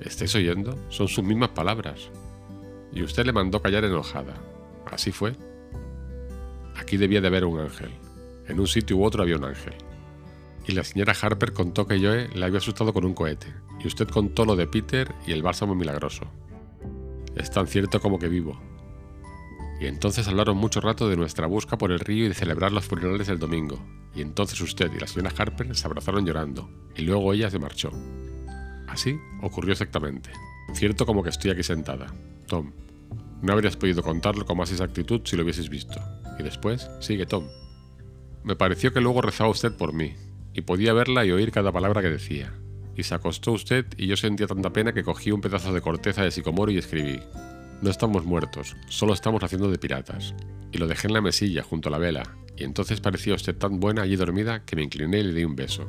[0.00, 0.76] ¿Estáis oyendo?
[0.88, 2.10] Son sus mismas palabras.
[2.92, 4.34] Y usted le mandó callar enojada.
[4.90, 5.36] Así fue.
[6.74, 7.92] Aquí debía de haber un ángel.
[8.48, 9.74] En un sitio u otro había un ángel.
[10.66, 14.08] Y la señora Harper contó que Joe la había asustado con un cohete, y usted
[14.08, 16.24] contó lo de Peter y el bálsamo milagroso.
[17.36, 18.60] Es tan cierto como que vivo,
[19.80, 22.86] y entonces hablaron mucho rato de nuestra busca por el río y de celebrar los
[22.86, 23.80] funerales del domingo.
[24.14, 27.92] Y entonces usted y la señora Harper se abrazaron llorando, y luego ella se marchó.
[28.88, 30.30] Así ocurrió exactamente.
[30.74, 32.12] Cierto como que estoy aquí sentada.
[32.46, 32.72] Tom,
[33.40, 36.00] no habrías podido contarlo con más exactitud si lo hubieses visto.
[36.38, 37.44] Y después, sigue Tom.
[38.42, 40.14] Me pareció que luego rezaba usted por mí,
[40.54, 42.52] y podía verla y oír cada palabra que decía.
[42.96, 46.24] Y se acostó usted y yo sentía tanta pena que cogí un pedazo de corteza
[46.24, 47.20] de sicomoro y escribí,
[47.80, 50.34] no estamos muertos, solo estamos haciendo de piratas.
[50.72, 53.78] Y lo dejé en la mesilla junto a la vela, y entonces parecía usted tan
[53.78, 55.86] buena allí dormida que me incliné y le di un beso.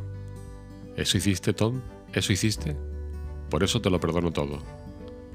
[0.95, 1.81] ¿Eso hiciste, Tom?
[2.13, 2.77] ¿Eso hiciste?
[3.49, 4.61] Por eso te lo perdono todo.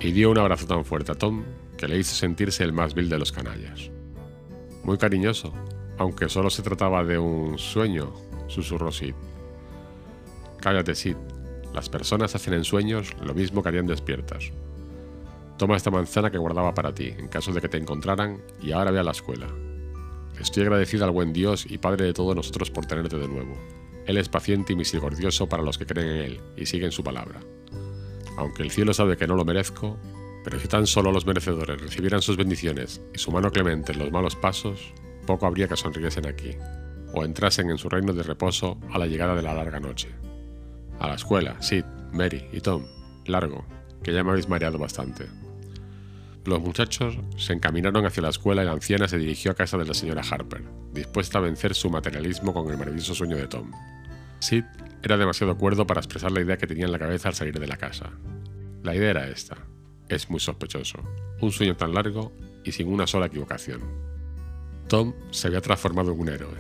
[0.01, 1.45] Y dio un abrazo tan fuerte a Tom
[1.77, 3.91] que le hizo sentirse el más vil de los canallas.
[4.85, 5.53] Muy cariñoso,
[5.99, 8.13] aunque solo se trataba de un sueño,
[8.47, 9.15] susurró Sid.
[10.61, 11.17] Cállate, Sid.
[11.73, 14.53] Las personas hacen en sueños lo mismo que harían despiertas.
[15.59, 18.91] Toma esta manzana que guardaba para ti, en caso de que te encontraran, y ahora
[18.91, 19.47] ve a la escuela.
[20.41, 23.57] Estoy agradecido al buen Dios y Padre de todos nosotros por tenerte de nuevo.
[24.07, 27.41] Él es paciente y misericordioso para los que creen en Él y siguen su palabra.
[28.37, 29.97] Aunque el cielo sabe que no lo merezco,
[30.43, 34.11] pero si tan solo los merecedores recibieran sus bendiciones y su mano clemente en los
[34.11, 34.93] malos pasos,
[35.27, 36.51] poco habría que sonriesen aquí,
[37.15, 40.09] o entrasen en su reino de reposo a la llegada de la larga noche.
[40.99, 42.85] A la escuela, Sid, Mary y Tom,
[43.27, 43.65] largo,
[44.03, 45.27] que ya me habéis mareado bastante.
[46.45, 49.87] Los muchachos se encaminaron hacia la escuela y la anciana se dirigió a casa de
[49.87, 53.73] la señora Harper, dispuesta a vencer su materialismo con el maravilloso sueño de Tom.
[54.41, 54.65] Sid
[55.03, 57.67] era demasiado cuerdo para expresar la idea que tenía en la cabeza al salir de
[57.67, 58.11] la casa.
[58.83, 59.57] La idea era esta.
[60.11, 60.99] Es muy sospechoso.
[61.41, 62.31] Un sueño tan largo
[62.63, 63.81] y sin una sola equivocación.
[64.87, 66.57] Tom se había transformado en un héroe.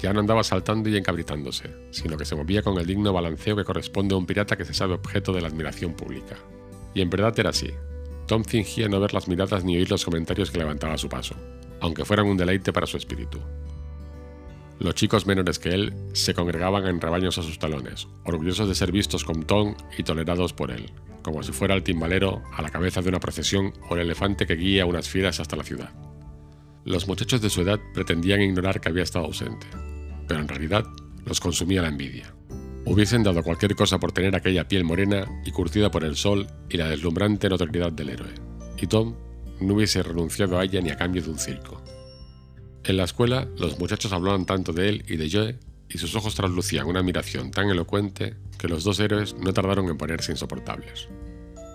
[0.00, 3.64] Ya no andaba saltando y encabritándose, sino que se movía con el digno balanceo que
[3.64, 6.36] corresponde a un pirata que se sabe objeto de la admiración pública.
[6.94, 7.72] Y en verdad era así,
[8.28, 11.34] Tom fingía no ver las miradas ni oír los comentarios que levantaba a su paso,
[11.80, 13.40] aunque fueran un deleite para su espíritu.
[14.78, 18.92] Los chicos menores que él se congregaban en rebaños a sus talones, orgullosos de ser
[18.92, 20.92] vistos con Tom y tolerados por él,
[21.22, 24.56] como si fuera el timbalero a la cabeza de una procesión o el elefante que
[24.56, 25.90] guía a unas fieras hasta la ciudad.
[26.84, 29.66] Los muchachos de su edad pretendían ignorar que había estado ausente,
[30.28, 30.84] pero en realidad
[31.24, 32.37] los consumía la envidia.
[32.90, 36.78] Hubiesen dado cualquier cosa por tener aquella piel morena y curtida por el sol y
[36.78, 38.32] la deslumbrante notoriedad del héroe.
[38.78, 39.14] Y Tom
[39.60, 41.82] no hubiese renunciado a ella ni a cambio de un circo.
[42.84, 45.58] En la escuela, los muchachos hablaban tanto de él y de Joe,
[45.90, 49.98] y sus ojos traslucían una admiración tan elocuente que los dos héroes no tardaron en
[49.98, 51.08] ponerse insoportables.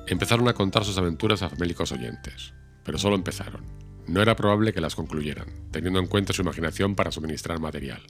[0.08, 3.64] Empezaron a contar sus aventuras a famélicos oyentes, pero solo empezaron.
[4.08, 8.02] No era probable que las concluyeran, teniendo en cuenta su imaginación para suministrar material.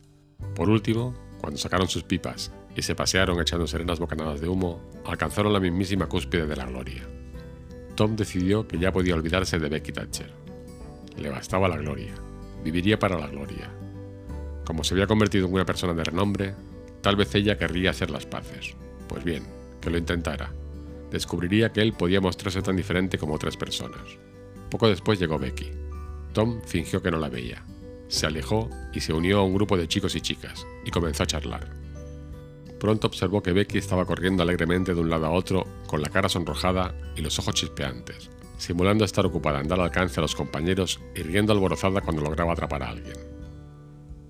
[0.56, 5.53] Por último, cuando sacaron sus pipas y se pasearon echando serenas bocanadas de humo, alcanzaron
[5.53, 7.08] la mismísima cúspide de la gloria.
[7.95, 10.32] Tom decidió que ya podía olvidarse de Becky Thatcher.
[11.18, 12.14] Le bastaba la gloria.
[12.64, 13.69] Viviría para la gloria.
[14.66, 16.56] Como se había convertido en una persona de renombre,
[17.02, 18.76] tal vez ella querría hacer las paces.
[19.08, 19.43] Pues bien,
[19.80, 20.52] que lo intentara.
[21.11, 24.18] Descubriría que él podía mostrarse tan diferente como otras personas.
[24.72, 25.72] Poco después llegó Becky.
[26.34, 27.64] Tom fingió que no la veía.
[28.08, 31.27] Se alejó y se unió a un grupo de chicos y chicas, y comenzó a
[31.27, 31.83] charlar.
[32.84, 36.28] Pronto observó que Becky estaba corriendo alegremente de un lado a otro, con la cara
[36.28, 41.22] sonrojada y los ojos chispeantes, simulando estar ocupada en dar alcance a los compañeros y
[41.22, 43.16] riendo alborozada cuando lograba atrapar a alguien.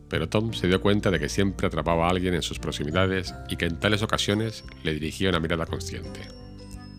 [0.08, 3.56] Pero Tom se dio cuenta de que siempre atrapaba a alguien en sus proximidades y
[3.56, 6.22] que en tales ocasiones le dirigía una mirada consciente.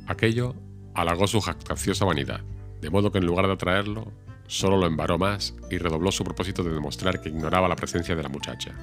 [0.09, 0.57] Aquello
[0.93, 2.41] halagó su jactanciosa vanidad,
[2.81, 4.11] de modo que en lugar de atraerlo,
[4.49, 8.25] solo lo embaró más y redobló su propósito de demostrar que ignoraba la presencia de
[8.25, 8.75] la muchacha.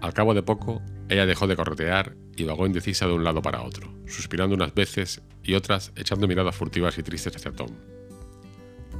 [0.00, 3.62] Al cabo de poco, ella dejó de corretear y vagó indecisa de un lado para
[3.62, 7.70] otro, suspirando unas veces y otras echando miradas furtivas y tristes hacia Tom.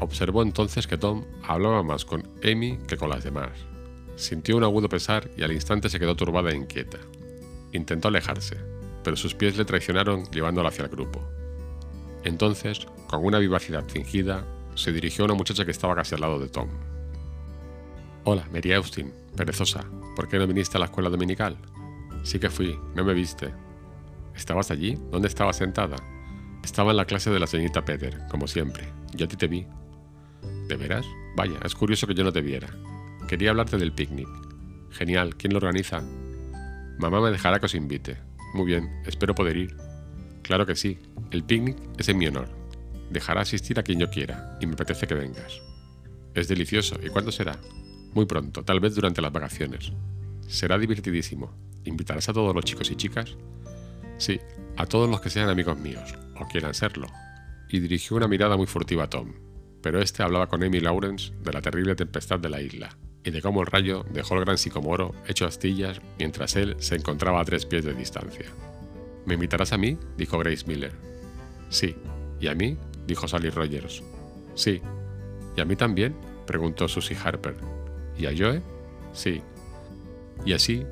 [0.01, 3.51] Observó entonces que Tom hablaba más con Amy que con las demás.
[4.17, 6.99] Sintió un agudo pesar y al instante se quedó turbada e inquieta.
[7.73, 8.57] Intentó alejarse,
[9.05, 11.23] pero sus pies le traicionaron llevándola hacia el grupo.
[12.25, 14.45] Entonces, con una vivacidad fingida,
[14.75, 16.69] se dirigió a una muchacha que estaba casi al lado de Tom.
[18.25, 19.85] Hola, Mary Austin, perezosa,
[20.19, 21.57] ¿por qué no viniste a la escuela dominical?
[22.25, 23.55] Sí que fui, no me viste.
[24.35, 24.99] ¿Estabas allí?
[25.13, 25.95] ¿Dónde estabas sentada?
[26.65, 28.89] Estaba en la clase de la señorita Peter, como siempre.
[29.15, 29.65] Yo a ti te vi.
[30.67, 31.07] ¿De veras?
[31.37, 32.67] Vaya, es curioso que yo no te viera.
[33.29, 34.27] Quería hablarte del picnic.
[34.91, 36.03] Genial, ¿quién lo organiza?
[36.99, 38.19] Mamá me dejará que os invite.
[38.55, 39.77] Muy bien, espero poder ir.
[40.43, 40.99] Claro que sí,
[41.31, 42.49] el picnic es en mi honor.
[43.11, 45.63] Dejará asistir a quien yo quiera, y me apetece que vengas.
[46.35, 47.57] Es delicioso, ¿y cuándo será?
[48.15, 49.93] Muy pronto, tal vez durante las vacaciones.
[50.47, 51.53] Será divertidísimo.
[51.85, 53.37] ¿Invitarás a todos los chicos y chicas?
[54.19, 54.41] Sí,
[54.77, 57.07] a todos los que sean amigos míos, o quieran serlo.
[57.69, 59.35] Y dirigió una mirada muy furtiva a Tom,
[59.83, 63.43] pero este hablaba con Amy Lawrence de la terrible tempestad de la isla, y de
[63.43, 67.67] cómo el rayo dejó el gran sicomoro hecho astillas mientras él se encontraba a tres
[67.67, 68.47] pies de distancia.
[69.27, 69.99] ¿Me invitarás a mí?
[70.17, 70.93] dijo Grace Miller.
[71.69, 71.95] Sí.
[72.41, 72.79] ¿Y a mí?
[73.07, 74.03] dijo Sally Rogers.
[74.55, 74.81] Sí.
[75.57, 76.17] ¿Y a mí también?
[76.47, 77.57] preguntó Susie Harper.
[78.19, 78.61] ¿Y a Joe?
[79.13, 79.41] Sí.
[80.45, 80.85] Y así,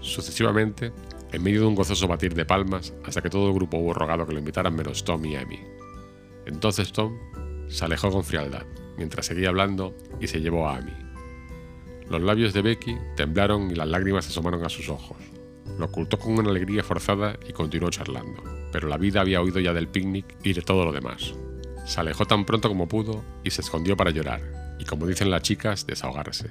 [0.00, 0.92] sucesivamente,
[1.32, 4.26] en medio de un gozoso batir de palmas, hasta que todo el grupo hubo rogado
[4.26, 5.60] que lo invitaran menos Tom y Amy.
[6.44, 7.16] Entonces Tom
[7.68, 10.92] se alejó con frialdad, mientras seguía hablando, y se llevó a Amy.
[12.10, 15.16] Los labios de Becky temblaron y las lágrimas se asomaron a sus ojos.
[15.78, 19.72] Lo ocultó con una alegría forzada y continuó charlando, pero la vida había oído ya
[19.72, 21.34] del picnic y de todo lo demás.
[21.86, 25.42] Se alejó tan pronto como pudo y se escondió para llorar, y como dicen las
[25.42, 26.50] chicas, desahogarse.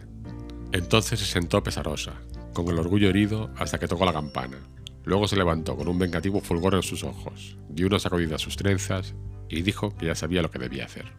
[0.73, 2.13] Entonces se sentó pesarosa,
[2.53, 4.57] con el orgullo herido hasta que tocó la campana.
[5.03, 8.55] Luego se levantó con un vengativo fulgor en sus ojos, dio una sacudida a sus
[8.55, 9.13] trenzas
[9.49, 11.11] y dijo que ya sabía lo que debía hacer.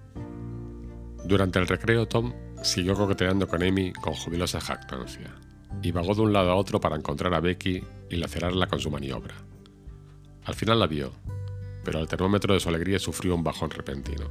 [1.25, 2.33] Durante el recreo, Tom
[2.63, 5.35] siguió coqueteando con Amy con jubilosa jactancia,
[5.83, 8.91] y vagó de un lado a otro para encontrar a Becky y lacerarla con su
[8.91, 9.35] maniobra.
[10.45, 11.13] Al final la vio,
[11.85, 14.27] pero el termómetro de su alegría sufrió un bajón repentino.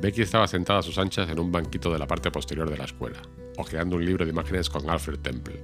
[0.00, 2.84] Becky estaba sentada a sus anchas en un banquito de la parte posterior de la
[2.84, 3.22] escuela,
[3.56, 5.60] hojeando un libro de imágenes con Alfred Temple,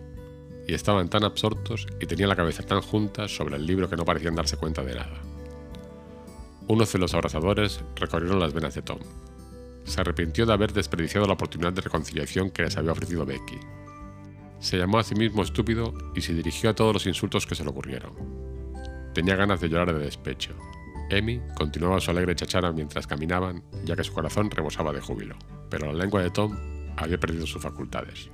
[0.67, 4.05] y estaban tan absortos y tenían la cabeza tan junta sobre el libro que no
[4.05, 5.20] parecían darse cuenta de nada.
[6.69, 9.01] Unos celos abrasadores recorrieron las venas de Tom.
[9.85, 13.59] Se arrepintió de haber desperdiciado la oportunidad de reconciliación que les había ofrecido Becky.
[14.60, 17.65] Se llamó a sí mismo estúpido y se dirigió a todos los insultos que se
[17.65, 18.12] le ocurrieron.
[19.15, 20.55] Tenía ganas de llorar de despecho.
[21.10, 25.35] Amy continuaba su alegre chachara mientras caminaban, ya que su corazón rebosaba de júbilo,
[25.69, 26.57] pero la lengua de Tom
[27.01, 28.31] había perdido sus facultades.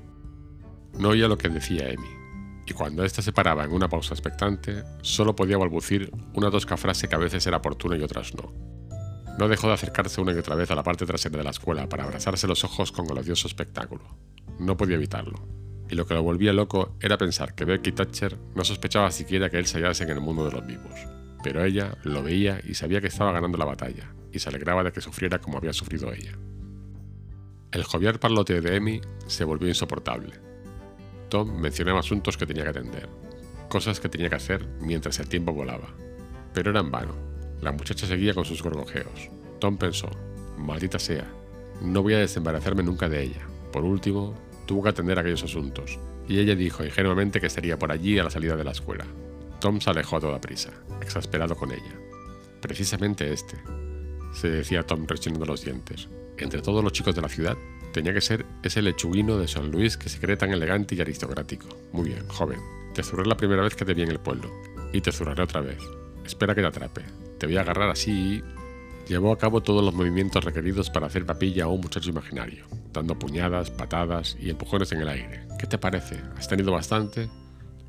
[0.99, 2.09] No oía lo que decía Amy,
[2.67, 7.09] y cuando ésta se paraba en una pausa expectante, solo podía balbucir una tosca frase
[7.09, 8.53] que a veces era oportuna y otras no.
[9.39, 11.89] No dejó de acercarse una y otra vez a la parte trasera de la escuela
[11.89, 14.05] para abrazarse los ojos con el odioso espectáculo.
[14.59, 15.47] No podía evitarlo,
[15.89, 19.59] y lo que lo volvía loco era pensar que Becky Thatcher no sospechaba siquiera que
[19.59, 20.95] él se hallase en el mundo de los vivos.
[21.45, 24.93] Pero ella lo veía y sabía que estaba ganando la batalla, y se alegraba de
[24.93, 26.37] que sufriera como había sufrido ella.
[27.73, 30.47] El jovial parlote de Amy se volvió insoportable
[31.29, 33.09] Tom mencionaba asuntos que tenía que atender,
[33.69, 35.89] cosas que tenía que hacer mientras el tiempo volaba.
[36.55, 37.15] Pero era en vano.
[37.61, 39.31] La muchacha seguía con sus gorgojeos.
[39.59, 40.09] Tom pensó,
[40.57, 41.27] maldita sea,
[41.83, 43.47] no voy a desembarazarme nunca de ella.
[43.73, 44.35] Por último,
[44.67, 48.31] tuvo que atender aquellos asuntos, y ella dijo ingenuamente que estaría por allí a la
[48.31, 49.07] salida de la escuela.
[49.61, 50.71] Tom se alejó a toda prisa,
[51.01, 51.99] exasperado con ella.
[52.61, 53.57] Precisamente este,
[54.33, 56.09] se decía Tom rechinando los dientes.
[56.39, 57.57] Entre todos los chicos de la ciudad,
[57.97, 61.67] Tenía que ser ese lechuguino de San Luis que se cree tan elegante y aristocrático.
[61.95, 62.61] Muy bien, joven.
[62.93, 64.51] Te zurré la primera vez que te vi en el pueblo.
[64.93, 65.79] Y te zurraré otra vez.
[66.23, 67.01] Espera que te atrape.
[67.39, 68.43] Te voy a agarrar así.
[69.09, 73.19] Llevó a cabo todos los movimientos requeridos para hacer papilla a un muchacho imaginario, dando
[73.19, 75.47] puñadas, patadas y empujones en el aire.
[75.59, 76.21] ¿Qué te parece?
[76.37, 77.31] ¿Has tenido bastante?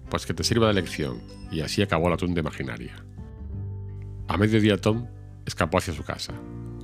[0.10, 2.96] Pues que te sirva de lección, y así acabó la tunda imaginaria.
[4.30, 5.06] A mediodía Tom
[5.46, 6.34] escapó hacia su casa.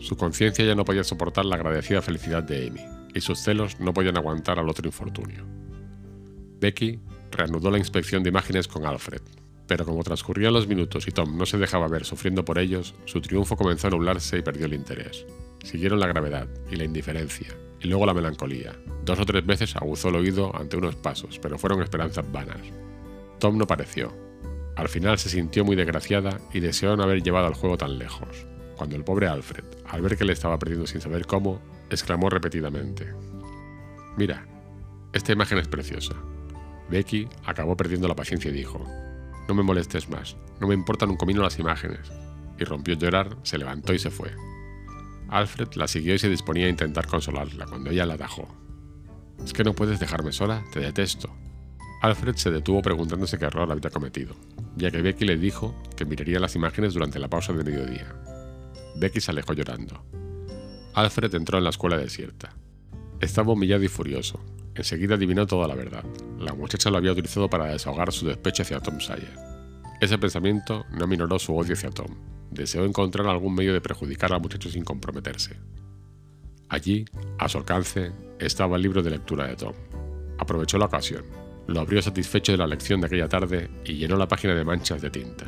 [0.04, 2.82] Su conciencia ya no podía soportar la agradecida felicidad de Amy
[3.16, 5.46] y sus celos no podían aguantar al otro infortunio.
[6.60, 7.00] Becky
[7.32, 9.22] reanudó la inspección de imágenes con Alfred,
[9.66, 13.22] pero como transcurrían los minutos y Tom no se dejaba ver sufriendo por ellos, su
[13.22, 15.26] triunfo comenzó a nublarse y perdió el interés.
[15.64, 18.76] Siguieron la gravedad y la indiferencia, y luego la melancolía.
[19.06, 22.60] Dos o tres veces aguzó el oído ante unos pasos, pero fueron esperanzas vanas.
[23.40, 24.14] Tom no pareció.
[24.76, 28.46] Al final se sintió muy desgraciada y deseó no haber llevado al juego tan lejos,
[28.76, 33.14] cuando el pobre Alfred, al ver que le estaba perdiendo sin saber cómo, exclamó repetidamente.
[34.18, 34.48] Mira,
[35.14, 36.16] esta imagen es preciosa.
[36.90, 38.84] Becky acabó perdiendo la paciencia y dijo,
[39.48, 42.12] No me molestes más, no me importan un comino las imágenes.
[42.58, 44.32] Y rompió a llorar, se levantó y se fue.
[45.30, 48.48] Alfred la siguió y se disponía a intentar consolarla cuando ella la atajó.
[49.46, 50.64] ¿Es que no puedes dejarme sola?
[50.74, 51.30] Te detesto.
[52.02, 54.36] Alfred se detuvo preguntándose qué error había cometido,
[54.76, 58.33] ya que Becky le dijo que miraría las imágenes durante la pausa de mediodía.
[58.96, 60.04] Becky se alejó llorando.
[60.94, 62.56] Alfred entró en la escuela desierta.
[63.20, 64.40] Estaba humillado y furioso.
[64.76, 66.04] Enseguida adivinó toda la verdad.
[66.40, 69.34] La muchacha lo había utilizado para desahogar su despecho hacia Tom Sawyer.
[70.02, 72.16] Ese pensamiento no minoró su odio hacia Tom.
[72.52, 75.58] Deseó encontrar algún medio de perjudicar al muchacho sin comprometerse.
[76.70, 77.06] Allí,
[77.38, 79.74] a su alcance, estaba el libro de lectura de Tom.
[80.38, 81.24] Aprovechó la ocasión,
[81.68, 85.02] lo abrió satisfecho de la lección de aquella tarde y llenó la página de manchas
[85.02, 85.46] de tinta.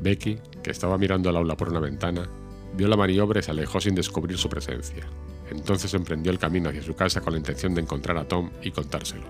[0.00, 2.28] Becky, que estaba mirando al aula por una ventana,
[2.74, 5.06] vio la maniobra y se alejó sin descubrir su presencia.
[5.50, 8.70] Entonces emprendió el camino hacia su casa con la intención de encontrar a Tom y
[8.70, 9.24] contárselo.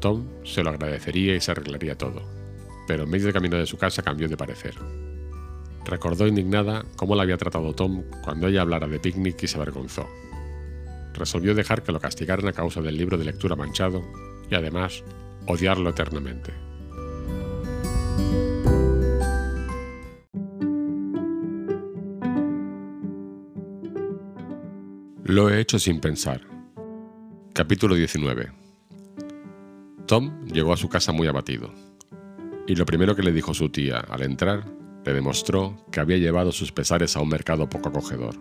[0.00, 2.22] Tom se lo agradecería y se arreglaría todo,
[2.88, 4.74] pero en medio del camino de su casa cambió de parecer.
[5.84, 10.08] Recordó indignada cómo la había tratado Tom cuando ella hablara de picnic y se avergonzó.
[11.12, 14.02] Resolvió dejar que lo castigaran a causa del libro de lectura manchado
[14.50, 15.04] y además
[15.46, 16.54] odiarlo eternamente.
[25.30, 26.40] Lo he hecho sin pensar.
[27.54, 28.50] Capítulo 19.
[30.04, 31.72] Tom llegó a su casa muy abatido,
[32.66, 34.64] y lo primero que le dijo su tía al entrar
[35.04, 38.34] le demostró que había llevado sus pesares a un mercado poco acogedor.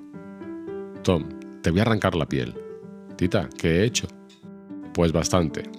[1.04, 1.30] Tom,
[1.62, 2.56] te voy a arrancar la piel.
[3.18, 4.08] Tita, ¿qué he hecho?
[4.92, 5.70] Pues bastante.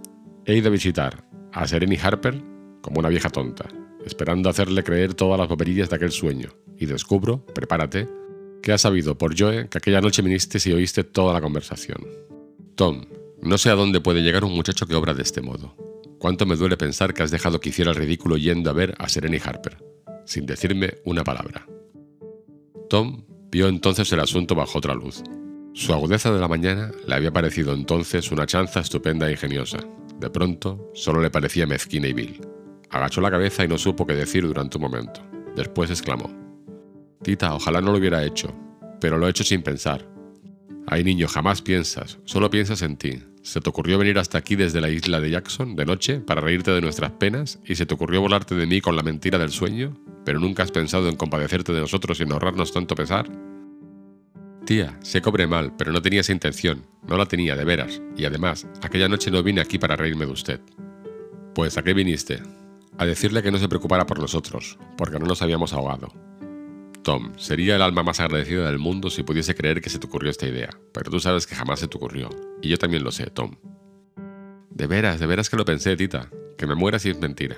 [0.44, 2.40] He ido a visitar a Sereni Harper
[2.82, 3.66] como una vieja tonta,
[4.06, 8.06] esperando hacerle creer todas las boberillas de aquel sueño, y descubro, prepárate,
[8.62, 12.06] que has sabido por Joe que aquella noche viniste y oíste toda la conversación.
[12.74, 13.04] Tom,
[13.42, 15.74] no sé a dónde puede llegar un muchacho que obra de este modo.
[16.18, 19.08] Cuánto me duele pensar que has dejado que hiciera el ridículo yendo a ver a
[19.08, 19.78] Sereni Harper,
[20.26, 21.66] sin decirme una palabra.
[22.88, 25.22] Tom vio entonces el asunto bajo otra luz.
[25.72, 29.78] Su agudeza de la mañana le había parecido entonces una chanza estupenda e ingeniosa.
[30.18, 32.40] De pronto, solo le parecía mezquina y vil.
[32.90, 35.22] Agachó la cabeza y no supo qué decir durante un momento.
[35.56, 36.30] Después exclamó,
[37.22, 38.54] Tita, ojalá no lo hubiera hecho,
[39.00, 40.08] pero lo he hecho sin pensar.
[40.86, 43.22] Ay niño, jamás piensas, solo piensas en ti.
[43.42, 46.70] ¿Se te ocurrió venir hasta aquí desde la isla de Jackson de noche para reírte
[46.70, 49.96] de nuestras penas y se te ocurrió volarte de mí con la mentira del sueño?
[50.24, 53.30] ¿Pero nunca has pensado en compadecerte de nosotros y en ahorrarnos tanto pesar?
[54.64, 58.24] Tía, sé cobré mal, pero no tenía esa intención, no la tenía de veras, y
[58.24, 60.60] además, aquella noche no vine aquí para reírme de usted.
[61.54, 62.42] Pues a qué viniste?
[62.98, 66.29] A decirle que no se preocupara por nosotros, porque no nos habíamos ahogado.
[67.02, 70.30] Tom, sería el alma más agradecida del mundo si pudiese creer que se te ocurrió
[70.30, 72.28] esta idea, pero tú sabes que jamás se te ocurrió,
[72.60, 73.56] y yo también lo sé, Tom.
[74.70, 77.56] De veras, de veras que lo pensé, tita, que me muera si es mentira.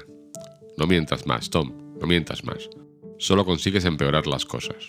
[0.79, 2.71] No mientas más, Tom, no mientas más.
[3.19, 4.89] Solo consigues empeorar las cosas.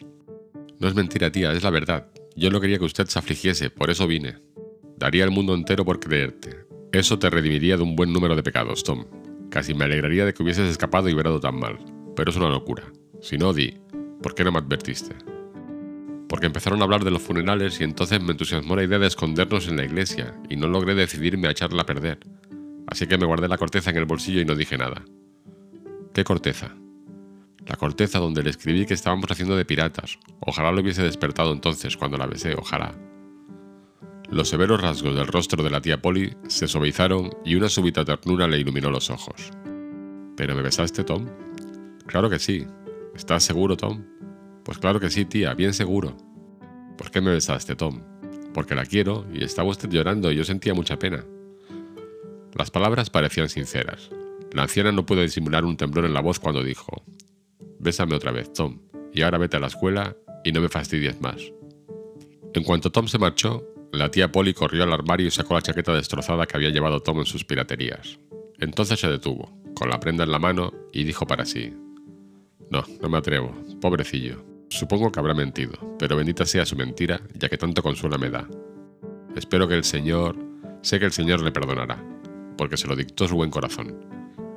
[0.80, 2.08] No es mentira, tía, es la verdad.
[2.36, 4.38] Yo no quería que usted se afligiese, por eso vine.
[4.98, 6.66] Daría el mundo entero por creerte.
[6.92, 9.06] Eso te redimiría de un buen número de pecados, Tom.
[9.50, 11.78] Casi me alegraría de que hubieses escapado y verado tan mal.
[12.16, 12.84] Pero es una locura.
[13.22, 13.78] Si no, di,
[14.24, 15.16] ¿Por qué no me advertiste?
[16.30, 19.68] Porque empezaron a hablar de los funerales y entonces me entusiasmó la idea de escondernos
[19.68, 22.19] en la iglesia y no logré decidirme a echarla a perder.
[22.88, 25.03] Así que me guardé la corteza en el bolsillo y no dije nada.
[26.14, 26.74] ¿Qué corteza?
[27.68, 30.18] La corteza donde le escribí que estábamos haciendo de piratas.
[30.40, 32.95] Ojalá lo hubiese despertado entonces cuando la besé, ojalá.
[34.30, 38.48] Los severos rasgos del rostro de la tía Polly se suavizaron y una súbita ternura
[38.48, 39.52] le iluminó los ojos.
[40.38, 41.27] ¿Pero me besaste, Tom?
[42.08, 42.66] Claro que sí.
[43.16, 44.03] ¿Estás seguro, Tom?
[44.66, 46.17] Pues claro que sí, tía, bien seguro.
[46.98, 48.01] ¿Por qué me besaste, Tom?
[48.53, 51.24] Porque la quiero y estaba usted llorando y yo sentía mucha pena.
[52.56, 54.09] Las palabras parecían sinceras.
[54.51, 57.03] La anciana no pudo disimular un temblor en la voz cuando dijo,
[57.80, 58.80] Bésame otra vez, Tom,
[59.14, 61.42] y ahora vete a la escuela y no me fastidies más.
[62.53, 65.93] En cuanto Tom se marchó, la tía Polly corrió al armario y sacó la chaqueta
[65.93, 68.19] destrozada que había llevado Tom en sus piraterías.
[68.59, 71.74] Entonces se detuvo, con la prenda en la mano, y dijo para sí,
[72.69, 74.43] No, no me atrevo, pobrecillo.
[74.69, 78.48] Supongo que habrá mentido, pero bendita sea su mentira, ya que tanto consuela me da.
[79.35, 80.35] Espero que el Señor...
[80.82, 82.03] Sé que el Señor le perdonará,
[82.58, 83.95] porque se lo dictó su buen corazón.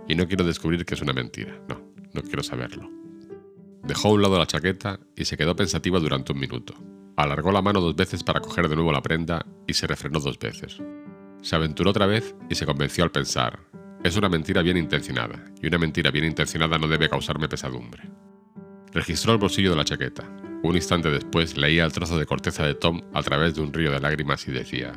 [0.08, 1.80] Y no quiero descubrir que es una mentira, no,
[2.12, 2.90] no quiero saberlo.
[3.84, 6.74] Dejó a un lado la chaqueta y se quedó pensativa durante un minuto.
[7.16, 10.38] Alargó la mano dos veces para coger de nuevo la prenda y se refrenó dos
[10.38, 10.78] veces.
[11.42, 13.60] Se aventuró otra vez y se convenció al pensar,
[14.06, 18.04] es una mentira bien intencionada, y una mentira bien intencionada no debe causarme pesadumbre.
[18.92, 20.24] Registró el bolsillo de la chaqueta.
[20.62, 23.90] Un instante después leía el trozo de corteza de Tom a través de un río
[23.90, 24.92] de lágrimas y decía,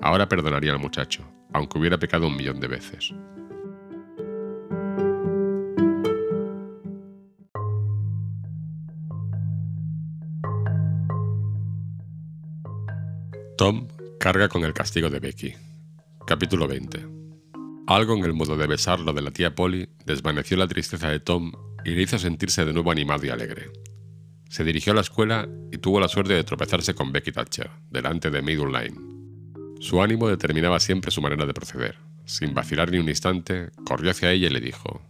[0.00, 3.14] ahora perdonaría al muchacho, aunque hubiera pecado un millón de veces.
[13.56, 13.86] Tom
[14.18, 15.54] carga con el castigo de Becky.
[16.26, 17.21] Capítulo 20.
[17.86, 21.52] Algo en el modo de besarlo de la tía Polly desvaneció la tristeza de Tom
[21.84, 23.70] y le hizo sentirse de nuevo animado y alegre.
[24.48, 28.30] Se dirigió a la escuela y tuvo la suerte de tropezarse con Becky Thatcher, delante
[28.30, 28.96] de Middle Line.
[29.80, 31.96] Su ánimo determinaba siempre su manera de proceder.
[32.24, 35.02] Sin vacilar ni un instante, corrió hacia ella y le dijo: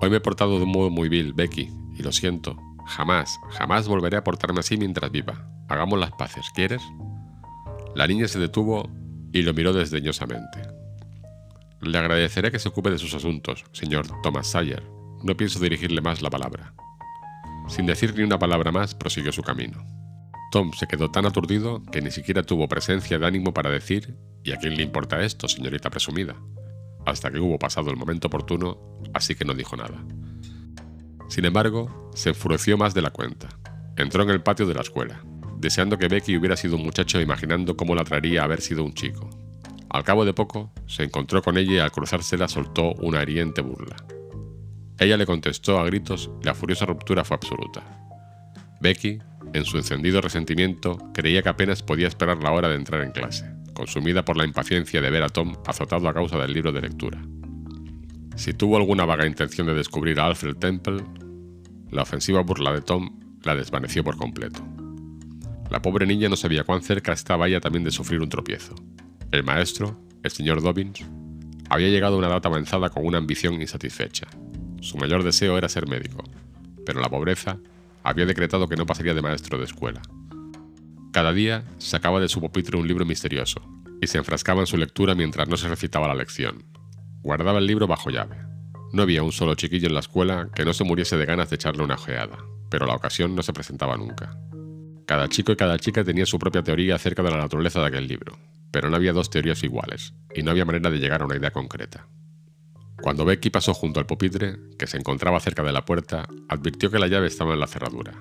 [0.00, 2.56] Hoy me he portado de un modo muy vil, Becky, y lo siento.
[2.86, 5.48] Jamás, jamás volveré a portarme así mientras viva.
[5.68, 6.82] Hagamos las paces, ¿quieres?
[7.94, 8.90] La niña se detuvo
[9.32, 10.79] y lo miró desdeñosamente.
[11.80, 14.82] Le agradeceré que se ocupe de sus asuntos, señor Thomas Sayer.
[15.22, 16.74] No pienso dirigirle más la palabra.
[17.68, 19.84] Sin decir ni una palabra más, prosiguió su camino.
[20.50, 24.52] Tom se quedó tan aturdido que ni siquiera tuvo presencia de ánimo para decir ¿Y
[24.52, 26.34] a quién le importa esto, señorita presumida?
[27.04, 28.78] Hasta que hubo pasado el momento oportuno,
[29.12, 30.02] así que no dijo nada.
[31.28, 33.48] Sin embargo, se enfureció más de la cuenta.
[33.96, 35.22] Entró en el patio de la escuela,
[35.58, 39.30] deseando que Becky hubiera sido un muchacho imaginando cómo la traería haber sido un chico.
[39.90, 43.96] Al cabo de poco, se encontró con ella y al cruzársela soltó una hiriente burla.
[44.98, 47.82] Ella le contestó a gritos y la furiosa ruptura fue absoluta.
[48.80, 49.18] Becky,
[49.52, 53.50] en su encendido resentimiento, creía que apenas podía esperar la hora de entrar en clase,
[53.74, 57.20] consumida por la impaciencia de ver a Tom azotado a causa del libro de lectura.
[58.36, 61.02] Si tuvo alguna vaga intención de descubrir a Alfred Temple,
[61.90, 64.64] la ofensiva burla de Tom la desvaneció por completo.
[65.68, 68.74] La pobre niña no sabía cuán cerca estaba ella también de sufrir un tropiezo.
[69.32, 71.06] El maestro, el señor Dobbins,
[71.68, 74.26] había llegado a una edad avanzada con una ambición insatisfecha.
[74.80, 76.24] Su mayor deseo era ser médico,
[76.84, 77.60] pero la pobreza
[78.02, 80.02] había decretado que no pasaría de maestro de escuela.
[81.12, 83.62] Cada día sacaba de su pupitre un libro misterioso
[84.02, 86.64] y se enfrascaba en su lectura mientras no se recitaba la lección.
[87.22, 88.36] Guardaba el libro bajo llave.
[88.92, 91.54] No había un solo chiquillo en la escuela que no se muriese de ganas de
[91.54, 94.36] echarle una ojeada, pero la ocasión no se presentaba nunca.
[95.10, 98.06] Cada chico y cada chica tenía su propia teoría acerca de la naturaleza de aquel
[98.06, 98.38] libro,
[98.70, 101.50] pero no había dos teorías iguales, y no había manera de llegar a una idea
[101.50, 102.06] concreta.
[103.02, 107.00] Cuando Becky pasó junto al pupitre, que se encontraba cerca de la puerta, advirtió que
[107.00, 108.20] la llave estaba en la cerradura.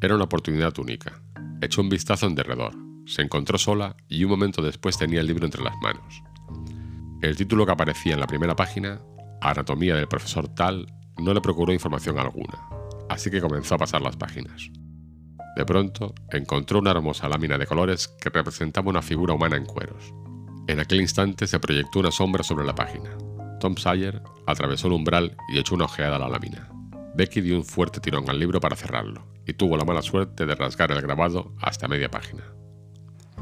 [0.00, 1.20] Era una oportunidad única.
[1.60, 2.72] Echó un vistazo en derredor,
[3.04, 6.22] se encontró sola y un momento después tenía el libro entre las manos.
[7.20, 9.00] El título que aparecía en la primera página,
[9.40, 10.86] Anatomía del profesor Tal,
[11.16, 12.60] no le procuró información alguna,
[13.08, 14.70] así que comenzó a pasar las páginas.
[15.58, 20.14] De pronto, encontró una hermosa lámina de colores que representaba una figura humana en cueros.
[20.68, 23.10] En aquel instante se proyectó una sombra sobre la página.
[23.58, 26.68] Tom Sawyer atravesó el umbral y echó una ojeada a la lámina.
[27.16, 30.54] Becky dio un fuerte tirón al libro para cerrarlo, y tuvo la mala suerte de
[30.54, 32.44] rasgar el grabado hasta media página.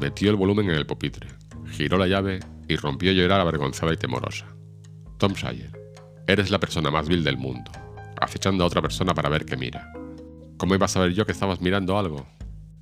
[0.01, 1.27] Metió el volumen en el pupitre,
[1.67, 4.47] giró la llave y rompió a llorar avergonzada y temorosa.
[5.19, 5.71] Tom Sawyer,
[6.25, 7.69] eres la persona más vil del mundo,
[8.19, 9.93] acechando a otra persona para ver qué mira.
[10.57, 12.25] ¿Cómo iba a saber yo que estabas mirando algo?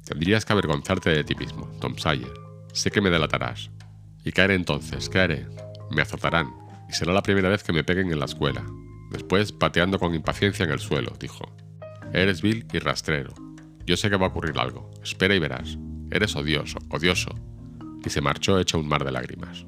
[0.05, 2.31] Tendrías que avergonzarte de ti mismo, Tom Sawyer.
[2.71, 3.69] Sé que me delatarás.
[4.23, 5.09] ¿Y qué haré entonces?
[5.09, 5.47] ¿Qué haré?
[5.91, 6.53] Me azotarán,
[6.89, 8.65] y será la primera vez que me peguen en la escuela.
[9.11, 11.53] Después, pateando con impaciencia en el suelo, dijo.
[12.13, 13.33] Eres vil y rastrero.
[13.85, 14.89] Yo sé que va a ocurrir algo.
[15.03, 15.77] Espera y verás.
[16.11, 17.35] Eres odioso, odioso.
[18.05, 19.65] Y se marchó hecho un mar de lágrimas.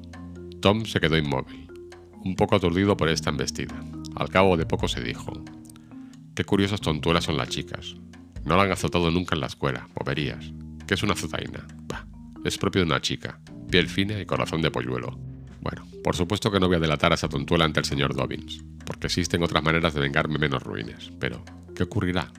[0.62, 1.70] Tom se quedó inmóvil,
[2.24, 3.78] un poco aturdido por esta embestida.
[4.16, 5.32] Al cabo de poco se dijo,
[6.38, 7.96] Qué curiosas tonturas son las chicas.
[8.44, 10.52] No la han azotado nunca en la escuela, boberías.
[10.86, 11.66] ¿Qué es una azotaina?
[11.88, 12.06] Bah,
[12.44, 15.18] es propio de una chica, piel fina y corazón de polluelo.
[15.60, 18.64] Bueno, por supuesto que no voy a delatar a esa tontuela ante el señor Dobbins,
[18.86, 21.10] porque existen otras maneras de vengarme menos ruines.
[21.18, 21.42] Pero,
[21.74, 22.30] ¿qué ocurrirá?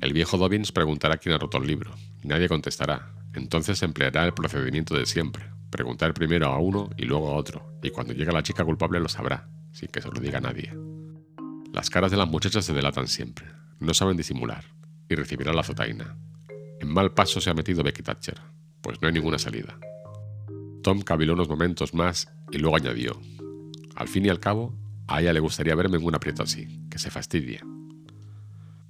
[0.00, 1.90] El viejo Dobbins preguntará quién ha roto el libro,
[2.22, 3.12] y nadie contestará.
[3.34, 7.90] Entonces empleará el procedimiento de siempre, preguntar primero a uno y luego a otro, y
[7.90, 10.91] cuando llegue la chica culpable lo sabrá, sin que se lo diga nadie.
[11.72, 13.46] Las caras de las muchachas se delatan siempre,
[13.80, 14.64] no saben disimular,
[15.08, 16.16] y recibirá la azotaina.
[16.80, 18.40] En mal paso se ha metido Becky Thatcher,
[18.82, 19.78] pues no hay ninguna salida.
[20.82, 23.18] Tom caviló unos momentos más y luego añadió,
[23.94, 24.74] al fin y al cabo,
[25.06, 27.60] a ella le gustaría verme en un aprieto así, que se fastidie.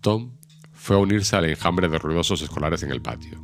[0.00, 0.36] Tom
[0.72, 3.40] fue a unirse al enjambre de ruidosos escolares en el patio.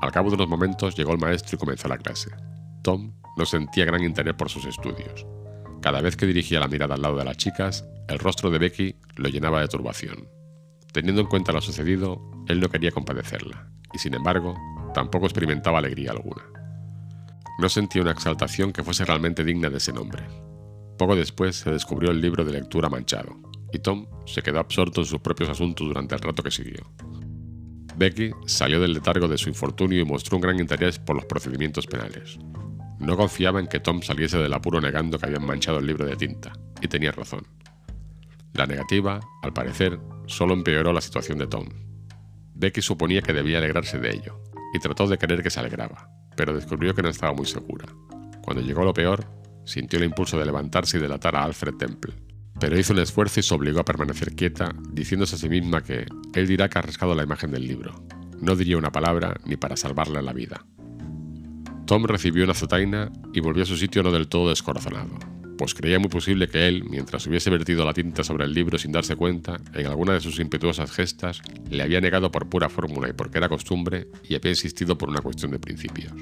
[0.00, 2.30] Al cabo de unos momentos llegó el maestro y comenzó la clase.
[2.82, 5.26] Tom no sentía gran interés por sus estudios.
[5.80, 8.96] Cada vez que dirigía la mirada al lado de las chicas, el rostro de Becky
[9.16, 10.28] lo llenaba de turbación.
[10.92, 14.56] Teniendo en cuenta lo sucedido, él no quería compadecerla, y sin embargo,
[14.94, 16.42] tampoco experimentaba alegría alguna.
[17.60, 20.24] No sentía una exaltación que fuese realmente digna de ese nombre.
[20.96, 23.36] Poco después se descubrió el libro de lectura manchado,
[23.72, 26.90] y Tom se quedó absorto en sus propios asuntos durante el rato que siguió.
[27.96, 31.86] Becky salió del letargo de su infortunio y mostró un gran interés por los procedimientos
[31.86, 32.38] penales.
[32.98, 36.16] No confiaba en que Tom saliese del apuro negando que habían manchado el libro de
[36.16, 37.46] tinta, y tenía razón.
[38.54, 41.68] La negativa, al parecer, solo empeoró la situación de Tom.
[42.54, 44.42] Becky suponía que debía alegrarse de ello,
[44.74, 47.86] y trató de creer que se alegraba, pero descubrió que no estaba muy segura.
[48.42, 49.26] Cuando llegó lo peor,
[49.64, 52.14] sintió el impulso de levantarse y delatar a Alfred Temple,
[52.58, 56.06] pero hizo un esfuerzo y se obligó a permanecer quieta, diciéndose a sí misma que
[56.34, 57.94] él dirá que ha rascado la imagen del libro.
[58.40, 60.64] No diría una palabra ni para salvarle la vida.
[61.88, 65.18] Tom recibió una azotaina y volvió a su sitio no del todo descorazonado.
[65.56, 68.92] pues creía muy posible que él, mientras hubiese vertido la tinta sobre el libro sin
[68.92, 73.14] darse cuenta, en alguna de sus impetuosas gestas, le había negado por pura fórmula y
[73.14, 76.12] porque era costumbre, y había insistido por una cuestión de principios.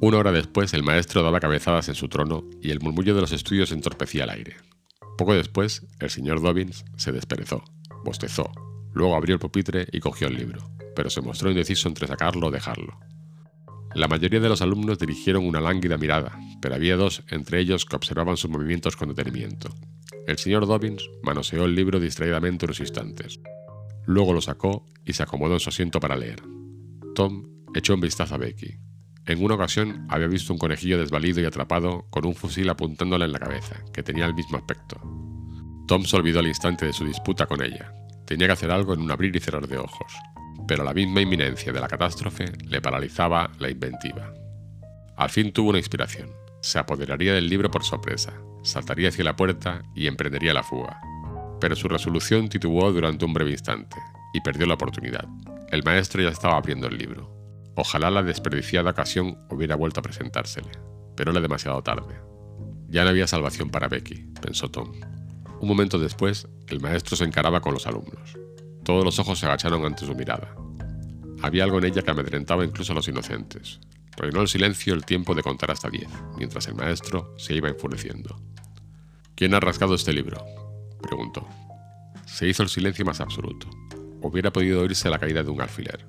[0.00, 3.32] Una hora después, el maestro daba cabezadas en su trono y el murmullo de los
[3.32, 4.56] estudios entorpecía el aire.
[5.16, 7.62] Poco después, el señor Dobbins se desperezó,
[8.04, 8.50] bostezó,
[8.92, 12.50] luego abrió el pupitre y cogió el libro, pero se mostró indeciso entre sacarlo o
[12.50, 12.98] dejarlo.
[13.94, 17.96] La mayoría de los alumnos dirigieron una lánguida mirada, pero había dos entre ellos que
[17.96, 19.70] observaban sus movimientos con detenimiento.
[20.26, 23.40] El señor Dobbins manoseó el libro distraídamente unos instantes.
[24.04, 26.42] Luego lo sacó y se acomodó en su asiento para leer.
[27.14, 28.78] Tom echó un vistazo a Becky.
[29.26, 33.32] En una ocasión había visto un conejillo desvalido y atrapado con un fusil apuntándole en
[33.32, 35.00] la cabeza, que tenía el mismo aspecto.
[35.86, 37.92] Tom se olvidó al instante de su disputa con ella.
[38.26, 40.12] Tenía que hacer algo en un abrir y cerrar de ojos,
[40.68, 44.32] pero la misma inminencia de la catástrofe le paralizaba la inventiva.
[45.16, 46.30] Al fin tuvo una inspiración.
[46.60, 51.00] Se apoderaría del libro por sorpresa, saltaría hacia la puerta y emprendería la fuga.
[51.58, 53.96] Pero su resolución titubeó durante un breve instante
[54.34, 55.24] y perdió la oportunidad.
[55.70, 57.34] El maestro ya estaba abriendo el libro.
[57.74, 60.70] Ojalá la desperdiciada ocasión hubiera vuelto a presentársele,
[61.16, 62.14] pero era demasiado tarde.
[62.88, 64.92] Ya no había salvación para Becky, pensó Tom.
[65.60, 68.36] Un momento después, el maestro se encaraba con los alumnos.
[68.88, 70.56] Todos los ojos se agacharon ante su mirada.
[71.42, 73.80] Había algo en ella que amedrentaba incluso a los inocentes.
[74.16, 76.08] Reinó el silencio el tiempo de contar hasta diez,
[76.38, 78.40] mientras el maestro se iba enfureciendo.
[79.34, 80.42] ¿Quién ha rasgado este libro?
[81.02, 81.46] preguntó.
[82.24, 83.68] Se hizo el silencio más absoluto.
[84.22, 86.06] Hubiera podido oírse la caída de un alfiler.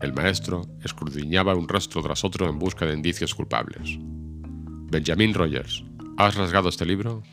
[0.00, 3.98] El maestro escudriñaba un rostro tras otro en busca de indicios culpables.
[3.98, 5.82] Benjamin Rogers,
[6.16, 7.24] ¿has rasgado este libro?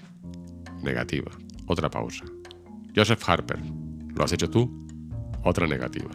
[0.82, 1.30] Negativa.
[1.68, 2.26] Otra pausa.
[2.96, 3.60] Joseph Harper,
[4.16, 4.87] ¿lo has hecho tú?
[5.44, 6.12] Otra negativa.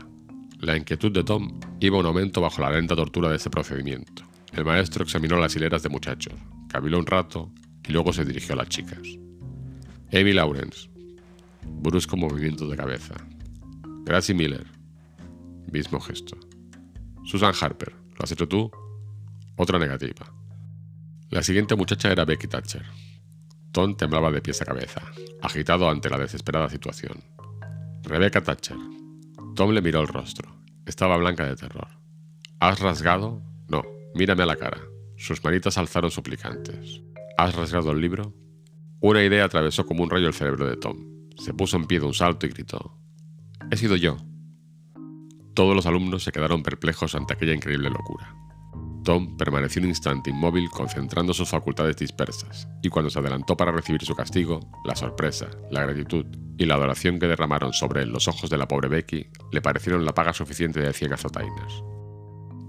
[0.60, 4.22] La inquietud de Tom iba un aumento bajo la lenta tortura de este procedimiento.
[4.52, 6.34] El maestro examinó las hileras de muchachos,
[6.68, 7.50] caviló un rato
[7.86, 9.02] y luego se dirigió a las chicas.
[10.12, 10.88] Amy Lawrence.
[11.64, 13.14] Brusco movimiento de cabeza.
[14.04, 14.66] Gracie Miller.
[15.72, 16.36] Mismo gesto.
[17.24, 18.70] Susan Harper, ¿lo has hecho tú?
[19.56, 20.32] Otra negativa.
[21.30, 22.84] La siguiente muchacha era Becky Thatcher.
[23.72, 25.00] Tom temblaba de pies a cabeza,
[25.40, 27.24] agitado ante la desesperada situación.
[28.02, 28.76] Rebecca Thatcher.
[29.54, 30.56] Tom le miró el rostro.
[30.86, 31.88] Estaba blanca de terror.
[32.58, 33.42] ¿Has rasgado?
[33.68, 33.82] No,
[34.14, 34.80] mírame a la cara.
[35.16, 37.02] Sus manitas alzaron suplicantes.
[37.36, 38.34] ¿Has rasgado el libro?
[39.00, 40.96] Una idea atravesó como un rayo el cerebro de Tom.
[41.36, 42.96] Se puso en pie de un salto y gritó.
[43.70, 44.16] He sido yo.
[45.54, 48.34] Todos los alumnos se quedaron perplejos ante aquella increíble locura.
[49.02, 54.04] Tom permaneció un instante inmóvil concentrando sus facultades dispersas, y cuando se adelantó para recibir
[54.04, 56.26] su castigo, la sorpresa, la gratitud
[56.58, 60.04] y la adoración que derramaron sobre él los ojos de la pobre Becky le parecieron
[60.04, 61.82] la paga suficiente de cien azotainas.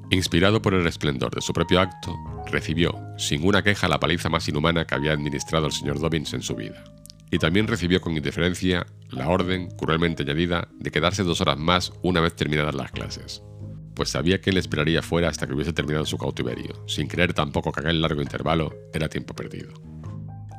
[0.09, 2.15] Inspirado por el esplendor de su propio acto,
[2.51, 6.41] recibió, sin una queja, la paliza más inhumana que había administrado el señor Dobbins en
[6.41, 6.83] su vida
[7.33, 12.21] y también recibió con indiferencia la orden, cruelmente añadida, de quedarse dos horas más una
[12.21, 13.41] vez terminadas las clases,
[13.93, 17.71] pues sabía que él esperaría fuera hasta que hubiese terminado su cautiverio, sin creer tampoco
[17.71, 19.73] que aquel largo intervalo era tiempo perdido.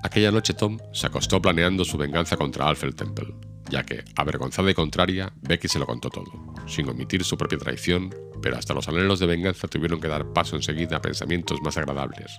[0.03, 3.35] Aquella noche Tom se acostó planeando su venganza contra Alfred Temple,
[3.71, 8.15] ya que, avergonzada y contraria, Becky se lo contó todo, sin omitir su propia traición,
[8.43, 12.39] pero hasta los anhelos de venganza tuvieron que dar paso enseguida a pensamientos más agradables,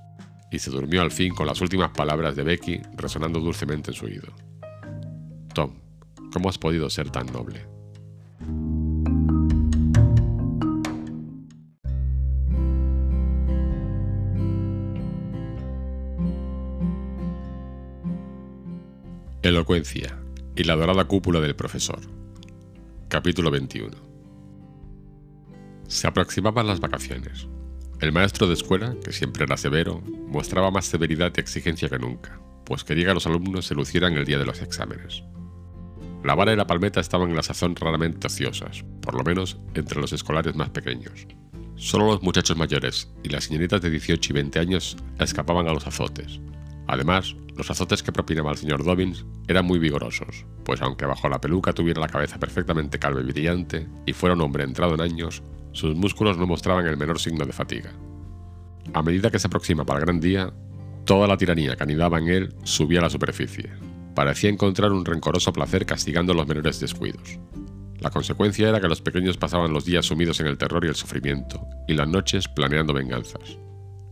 [0.52, 4.06] y se durmió al fin con las últimas palabras de Becky resonando dulcemente en su
[4.06, 4.28] oído.
[5.54, 5.74] Tom,
[6.32, 7.66] ¿cómo has podido ser tan noble?
[19.46, 20.18] Elocuencia
[20.56, 22.00] y la dorada cúpula del profesor.
[23.10, 23.96] Capítulo 21.
[25.88, 27.48] Se aproximaban las vacaciones.
[28.02, 32.40] El maestro de escuela, que siempre era severo, mostraba más severidad y exigencia que nunca,
[32.66, 35.24] pues quería que los alumnos se lucieran el día de los exámenes.
[36.24, 40.02] La vara y la palmeta estaban en la sazón raramente ociosas, por lo menos entre
[40.02, 41.28] los escolares más pequeños.
[41.76, 45.86] Solo los muchachos mayores y las señoritas de 18 y 20 años escapaban a los
[45.86, 46.40] azotes.
[46.88, 51.40] Además, los azotes que propinaba el señor Dobbins eran muy vigorosos, pues aunque bajo la
[51.40, 55.42] peluca tuviera la cabeza perfectamente calva y brillante y fuera un hombre entrado en años,
[55.72, 57.92] sus músculos no mostraban el menor signo de fatiga.
[58.94, 60.54] A medida que se aproxima para el gran día,
[61.06, 63.70] toda la tiranía que anidaba en él subía a la superficie.
[64.14, 67.40] Parecía encontrar un rencoroso placer castigando los menores descuidos.
[68.00, 70.96] La consecuencia era que los pequeños pasaban los días sumidos en el terror y el
[70.96, 73.58] sufrimiento, y las noches planeando venganzas.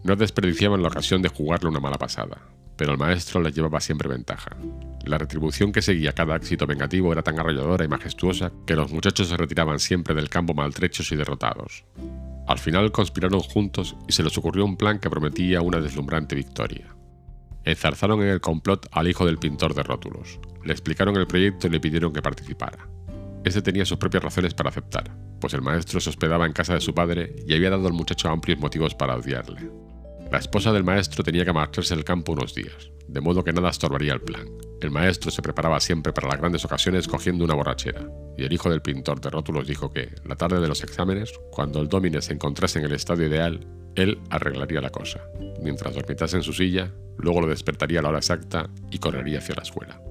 [0.04, 2.42] No desperdiciaban la ocasión de jugarle una mala pasada,
[2.76, 4.56] pero el maestro les llevaba siempre ventaja.
[5.06, 9.28] La retribución que seguía cada éxito vengativo era tan arrolladora y majestuosa que los muchachos
[9.28, 11.86] se retiraban siempre del campo maltrechos y derrotados.
[12.48, 16.96] Al final conspiraron juntos y se les ocurrió un plan que prometía una deslumbrante victoria.
[17.66, 20.40] Enzarzaron en el complot al hijo del pintor de rótulos.
[20.64, 22.88] Le explicaron el proyecto y le pidieron que participara.
[23.46, 26.82] Este tenía sus propias razones para aceptar, pues el maestro se hospedaba en casa de
[26.82, 29.70] su padre y había dado al muchacho amplios motivos para odiarle.
[30.34, 33.70] La esposa del maestro tenía que marcharse del campo unos días, de modo que nada
[33.70, 34.50] estorbaría el plan.
[34.82, 38.68] El maestro se preparaba siempre para las grandes ocasiones cogiendo una borrachera, y el hijo
[38.68, 42.34] del pintor de rótulos dijo que, la tarde de los exámenes, cuando el Domine se
[42.34, 43.60] encontrase en el estado ideal,
[43.94, 45.22] él arreglaría la cosa,
[45.62, 49.54] mientras dormitase en su silla, luego lo despertaría a la hora exacta y correría hacia
[49.54, 50.02] la escuela.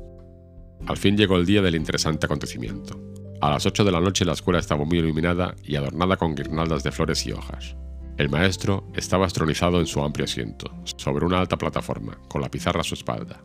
[0.86, 2.97] Al fin llegó el día del interesante acontecimiento.
[3.41, 6.84] A las 8 de la noche la escuela estaba muy iluminada y adornada con guirnaldas
[6.84, 7.75] de flores y hojas.
[8.23, 12.83] El maestro estaba astronizado en su amplio asiento, sobre una alta plataforma, con la pizarra
[12.83, 13.42] a su espalda.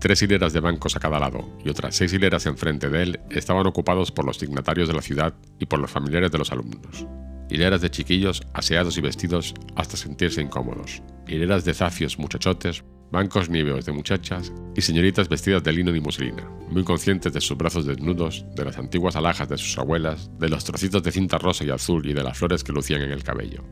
[0.00, 3.66] Tres hileras de bancos a cada lado y otras seis hileras enfrente de él estaban
[3.66, 7.06] ocupados por los dignatarios de la ciudad y por los familiares de los alumnos.
[7.50, 11.02] Hileras de chiquillos aseados y vestidos hasta sentirse incómodos.
[11.28, 16.48] Hileras de zafios muchachotes bancos níveos de muchachas y señoritas vestidas de lino y muselina,
[16.70, 20.64] muy conscientes de sus brazos desnudos, de las antiguas alhajas de sus abuelas, de los
[20.64, 23.62] trocitos de cinta rosa y azul y de las flores que lucían en el cabello.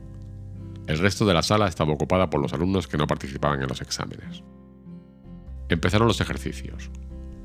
[0.87, 3.81] El resto de la sala estaba ocupada por los alumnos que no participaban en los
[3.81, 4.43] exámenes.
[5.71, 6.91] Empezaron los ejercicios.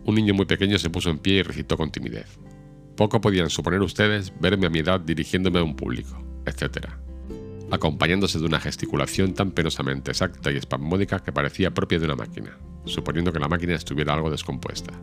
[0.03, 2.37] Un niño muy pequeño se puso en pie y recitó con timidez.
[2.97, 7.05] Poco podían suponer ustedes verme a mi edad dirigiéndome a un público, etc
[7.71, 12.57] acompañándose de una gesticulación tan penosamente exacta y espasmódica que parecía propia de una máquina,
[12.85, 14.93] suponiendo que la máquina estuviera algo descompuesta.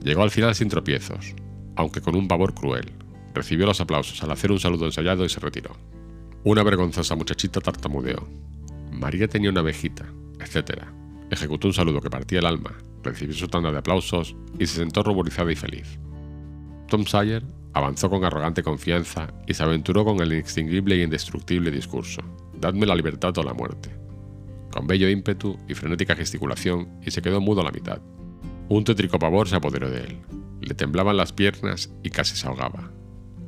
[0.00, 1.34] Llegó al final sin tropiezos,
[1.74, 2.92] aunque con un pavor cruel.
[3.34, 5.76] Recibió los aplausos al hacer un saludo ensayado y se retiró.
[6.44, 8.26] Una vergonzosa muchachita tartamudeó.
[8.92, 10.06] María tenía una abejita,
[10.40, 10.84] etc.
[11.30, 12.72] Ejecutó un saludo que partía el alma,
[13.02, 15.98] recibió su tanda de aplausos y se sentó ruborizada y feliz.
[16.88, 17.44] Tom Sawyer
[17.76, 22.22] Avanzó con arrogante confianza y se aventuró con el inextinguible e indestructible discurso,
[22.58, 23.90] Dadme la libertad o la muerte,
[24.72, 28.00] con bello ímpetu y frenética gesticulación, y se quedó mudo a la mitad.
[28.70, 30.18] Un tétrico pavor se apoderó de él.
[30.62, 32.92] Le temblaban las piernas y casi se ahogaba.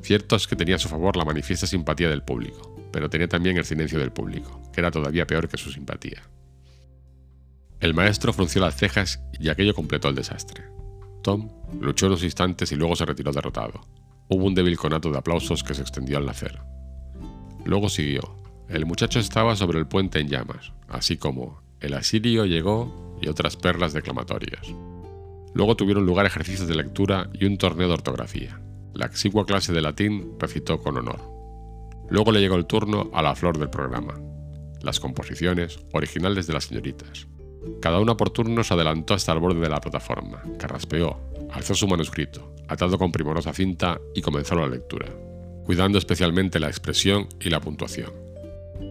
[0.03, 3.57] Cierto es que tenía a su favor la manifiesta simpatía del público, pero tenía también
[3.57, 6.21] el silencio del público, que era todavía peor que su simpatía.
[7.81, 10.65] El maestro frunció las cejas y aquello completó el desastre.
[11.23, 11.49] Tom
[11.81, 13.81] luchó unos instantes y luego se retiró derrotado,
[14.29, 16.61] Hubo un débil conato de aplausos que se extendió al nacer.
[17.65, 18.37] Luego siguió.
[18.69, 23.57] El muchacho estaba sobre el puente en llamas, así como el asirio llegó y otras
[23.57, 24.75] perlas declamatorias.
[25.55, 28.61] Luego tuvieron lugar ejercicios de lectura y un torneo de ortografía.
[28.95, 31.21] La exigua clase de latín recitó con honor.
[32.11, 34.15] Luego le llegó el turno a la flor del programa,
[34.83, 37.27] las composiciones originales de las señoritas.
[37.81, 41.19] Cada una por turno se adelantó hasta el borde de la plataforma, carraspeó,
[41.53, 45.09] alzó su manuscrito, atado con primorosa cinta, y comenzó la lectura,
[45.65, 48.13] cuidando especialmente la expresión y la puntuación.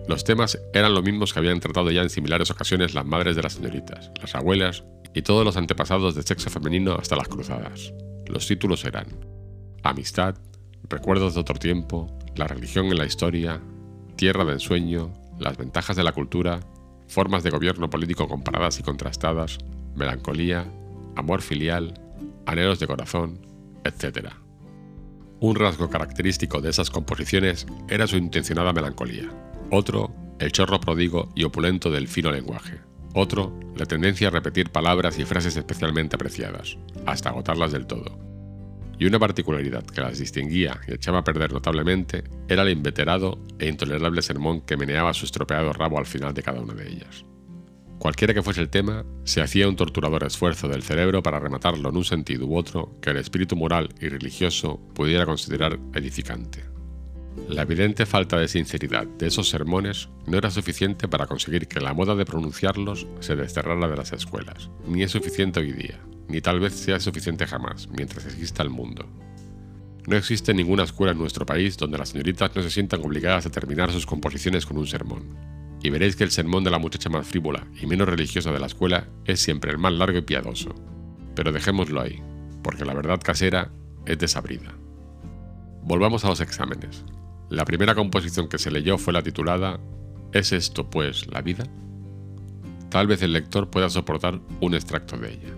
[0.08, 3.44] Los temas eran los mismos que habían tratado ya en similares ocasiones las madres de
[3.44, 7.94] las señoritas, las abuelas y todos los antepasados de sexo femenino hasta las cruzadas.
[8.28, 9.08] Los títulos eran
[9.84, 10.36] Amistad,
[10.90, 13.62] Recuerdos de otro tiempo, La religión en la historia,
[14.16, 16.60] Tierra de ensueño, Las ventajas de la cultura,
[17.08, 19.58] Formas de gobierno político comparadas y contrastadas,
[19.96, 20.72] Melancolía,
[21.16, 21.94] Amor filial,
[22.48, 23.46] Anhelos de corazón,
[23.84, 24.30] etc.
[25.42, 29.30] Un rasgo característico de esas composiciones era su intencionada melancolía.
[29.70, 32.80] Otro, el chorro prodigo y opulento del fino lenguaje.
[33.14, 38.18] Otro, la tendencia a repetir palabras y frases especialmente apreciadas, hasta agotarlas del todo.
[38.98, 43.68] Y una particularidad que las distinguía y echaba a perder notablemente era el inveterado e
[43.68, 47.26] intolerable sermón que meneaba su estropeado rabo al final de cada una de ellas.
[48.00, 51.98] Cualquiera que fuese el tema, se hacía un torturador esfuerzo del cerebro para rematarlo en
[51.98, 56.64] un sentido u otro que el espíritu moral y religioso pudiera considerar edificante.
[57.50, 61.94] La evidente falta de sinceridad de esos sermones no era suficiente para conseguir que la
[61.94, 66.60] moda de pronunciarlos se desterrara de las escuelas, ni es suficiente hoy día, ni tal
[66.60, 69.08] vez sea suficiente jamás, mientras exista el mundo.
[70.06, 73.52] No existe ninguna escuela en nuestro país donde las señoritas no se sientan obligadas a
[73.52, 77.28] terminar sus composiciones con un sermón y veréis que el sermón de la muchacha más
[77.28, 80.74] frívola y menos religiosa de la escuela es siempre el más largo y piadoso.
[81.36, 82.22] Pero dejémoslo ahí,
[82.64, 83.72] porque la verdad casera
[84.06, 84.74] es desabrida.
[85.84, 87.06] Volvamos a los exámenes.
[87.50, 89.80] La primera composición que se leyó fue la titulada
[90.34, 91.64] ¿Es esto, pues, la vida?
[92.90, 95.54] Tal vez el lector pueda soportar un extracto de ella.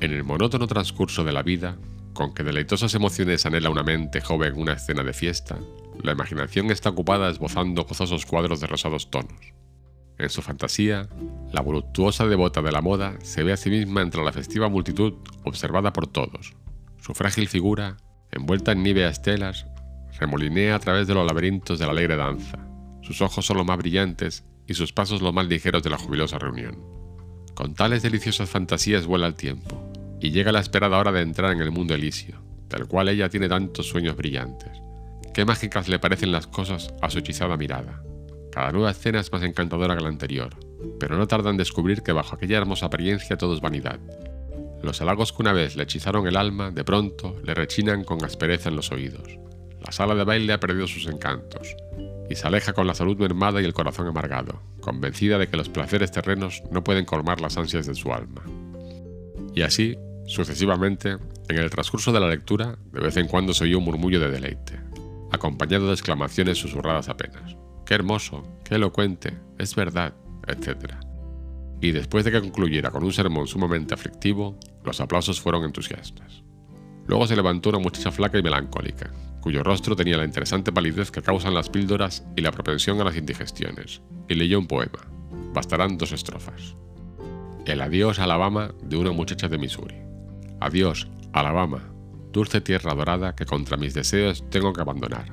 [0.00, 1.76] En el monótono transcurso de la vida,
[2.12, 5.58] con que deleitosas emociones anhela una mente joven una escena de fiesta,
[6.02, 9.52] la imaginación está ocupada esbozando gozosos cuadros de rosados tonos.
[10.18, 11.08] En su fantasía,
[11.52, 15.14] la voluptuosa devota de la moda se ve a sí misma entre la festiva multitud
[15.44, 16.54] observada por todos.
[16.98, 17.96] Su frágil figura,
[18.30, 19.66] envuelta en níveas telas,
[20.18, 22.58] remolinea a través de los laberintos de la alegre danza.
[23.02, 26.38] Sus ojos son los más brillantes y sus pasos los más ligeros de la jubilosa
[26.38, 26.78] reunión.
[27.54, 31.60] Con tales deliciosas fantasías vuela el tiempo, y llega la esperada hora de entrar en
[31.60, 34.70] el mundo elisio, del cual ella tiene tantos sueños brillantes.
[35.32, 38.02] Qué mágicas le parecen las cosas a su hechizada mirada.
[38.50, 40.56] Cada nueva escena es más encantadora que la anterior,
[40.98, 44.00] pero no tarda en descubrir que bajo aquella hermosa apariencia todo es vanidad.
[44.82, 48.70] Los halagos que una vez le hechizaron el alma, de pronto le rechinan con aspereza
[48.70, 49.38] en los oídos.
[49.84, 51.76] La sala de baile ha perdido sus encantos,
[52.28, 55.68] y se aleja con la salud mermada y el corazón amargado, convencida de que los
[55.68, 58.42] placeres terrenos no pueden colmar las ansias de su alma.
[59.54, 61.16] Y así, sucesivamente,
[61.48, 64.30] en el transcurso de la lectura, de vez en cuando se oyó un murmullo de
[64.30, 64.79] deleite,
[65.32, 67.56] acompañado de exclamaciones susurradas apenas.
[67.86, 68.42] ¡Qué hermoso!
[68.64, 69.38] ¡Qué elocuente!
[69.58, 70.14] ¡Es verdad!
[70.46, 70.94] etc.
[71.80, 76.42] Y después de que concluyera con un sermón sumamente aflictivo, los aplausos fueron entusiastas.
[77.06, 79.10] Luego se levantó una muchacha flaca y melancólica,
[79.40, 83.16] cuyo rostro tenía la interesante palidez que causan las píldoras y la propensión a las
[83.16, 85.00] indigestiones, y leyó un poema.
[85.54, 86.76] Bastarán dos estrofas.
[87.64, 89.96] El adiós Alabama de una muchacha de Missouri.
[90.60, 91.89] Adiós, Alabama,
[92.32, 95.32] dulce tierra dorada que contra mis deseos tengo que abandonar.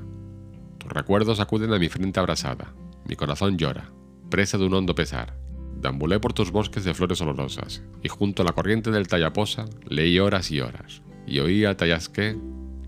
[0.77, 2.73] Tus recuerdos acuden a mi frente abrasada,
[3.05, 3.91] mi corazón llora,
[4.29, 5.37] presa de un hondo pesar.
[5.79, 10.17] Dambulé por tus bosques de flores olorosas, y junto a la corriente del Tallaposa leí
[10.17, 12.35] horas y horas, y oí al Tallasqué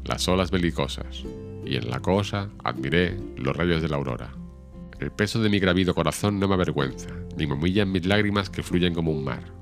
[0.06, 1.24] las olas belicosas,
[1.66, 4.34] y en la cosa admiré los rayos de la aurora.
[5.00, 8.64] El peso de mi gravido corazón no me avergüenza, ni me humillan mis lágrimas que
[8.64, 9.54] fluyen como un mar,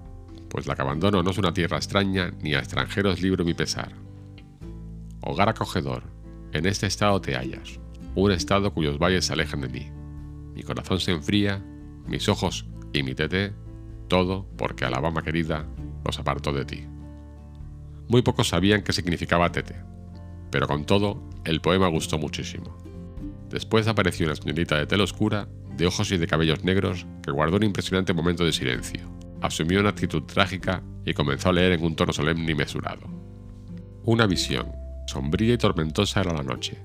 [0.49, 3.91] pues la que abandono no es una tierra extraña, ni a extranjeros libro mi pesar.
[5.29, 6.03] Hogar acogedor,
[6.53, 7.81] en este estado te hallas,
[8.15, 9.91] un estado cuyos valles se alejan de mí.
[10.55, 11.61] Mi corazón se enfría,
[12.05, 13.53] mis ojos y mi tete,
[14.07, 15.67] todo porque Alabama querida
[16.05, 16.85] los apartó de ti.
[18.07, 19.75] Muy pocos sabían qué significaba tete,
[20.49, 22.77] pero con todo, el poema gustó muchísimo.
[23.49, 27.57] Después apareció una señorita de tela oscura, de ojos y de cabellos negros, que guardó
[27.57, 29.01] un impresionante momento de silencio,
[29.41, 33.09] asumió una actitud trágica y comenzó a leer en un tono solemne y mesurado.
[34.05, 36.77] Una visión, sombría y tormentosa era la noche.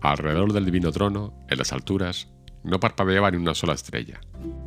[0.00, 2.28] Alrededor del divino trono, en las alturas,
[2.64, 4.20] no parpadeaba ni una sola estrella,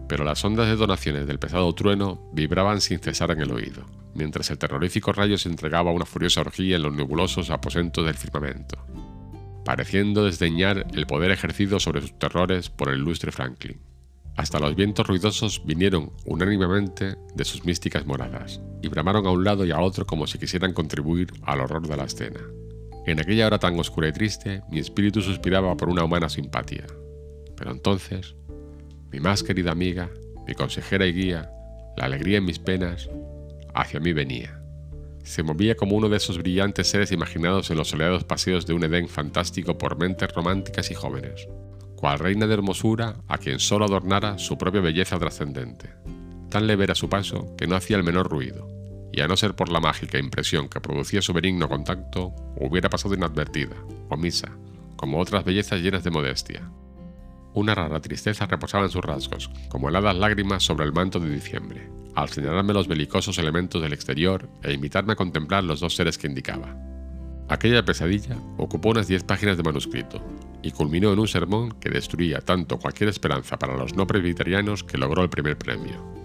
[0.08, 4.58] pero las ondas detonaciones del pesado trueno vibraban sin cesar en el oído mientras el
[4.58, 8.78] terrorífico rayo se entregaba a una furiosa orgía en los nebulosos aposentos del firmamento,
[9.66, 13.80] pareciendo desdeñar el poder ejercido sobre sus terrores por el ilustre Franklin.
[14.38, 19.66] Hasta los vientos ruidosos vinieron unánimemente de sus místicas moradas, y bramaron a un lado
[19.66, 22.40] y a otro como si quisieran contribuir al horror de la escena.
[23.06, 26.86] En aquella hora tan oscura y triste, mi espíritu suspiraba por una humana simpatía.
[27.56, 28.36] Pero entonces,
[29.12, 30.10] mi más querida amiga,
[30.48, 31.52] mi consejera y guía,
[31.98, 33.10] la alegría en mis penas,
[33.74, 34.62] hacia mí venía.
[35.24, 38.84] Se movía como uno de esos brillantes seres imaginados en los soleados paseos de un
[38.84, 41.48] Edén fantástico por mentes románticas y jóvenes,
[41.96, 45.90] cual reina de hermosura a quien solo adornara su propia belleza trascendente.
[46.50, 48.68] Tan leve era su paso que no hacía el menor ruido,
[49.14, 53.14] y a no ser por la mágica impresión que producía su benigno contacto, hubiera pasado
[53.14, 53.76] inadvertida,
[54.10, 54.52] omisa,
[54.96, 56.70] como otras bellezas llenas de modestia.
[57.54, 61.90] Una rara tristeza reposaba en sus rasgos, como heladas lágrimas sobre el manto de diciembre,
[62.16, 66.28] al señalarme los belicosos elementos del exterior e invitarme a contemplar los dos seres que
[66.28, 66.78] indicaba.
[67.50, 70.22] Aquella pesadilla ocupó unas diez páginas de manuscrito
[70.62, 74.98] y culminó en un sermón que destruía tanto cualquier esperanza para los no presbiterianos que
[74.98, 76.21] logró el primer premio.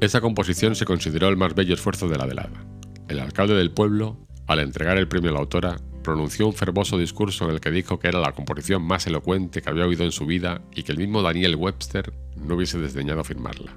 [0.00, 2.64] Esa composición se consideró el más bello esfuerzo de la velada.
[3.08, 7.46] El alcalde del pueblo, al entregar el premio a la autora, pronunció un fervoso discurso
[7.46, 10.24] en el que dijo que era la composición más elocuente que había oído en su
[10.24, 13.76] vida y que el mismo Daniel Webster no hubiese desdeñado firmarla.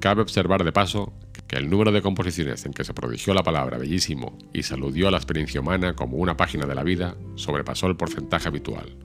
[0.00, 1.12] Cabe observar de paso
[1.46, 5.10] que el número de composiciones en que se prodigió la palabra bellísimo y se a
[5.10, 8.96] la experiencia humana como una página de la vida sobrepasó el porcentaje habitual.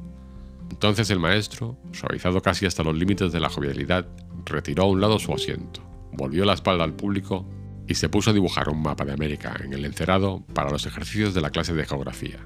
[0.71, 4.07] Entonces el maestro, suavizado casi hasta los límites de la jovialidad,
[4.45, 7.45] retiró a un lado su asiento, volvió la espalda al público
[7.87, 11.33] y se puso a dibujar un mapa de América en el encerado para los ejercicios
[11.33, 12.39] de la clase de geografía.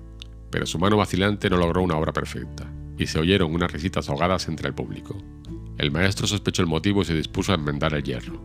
[0.49, 4.47] Pero su mano vacilante no logró una obra perfecta, y se oyeron unas risitas ahogadas
[4.47, 5.17] entre el público.
[5.77, 8.41] El maestro sospechó el motivo y se dispuso a enmendar el hierro.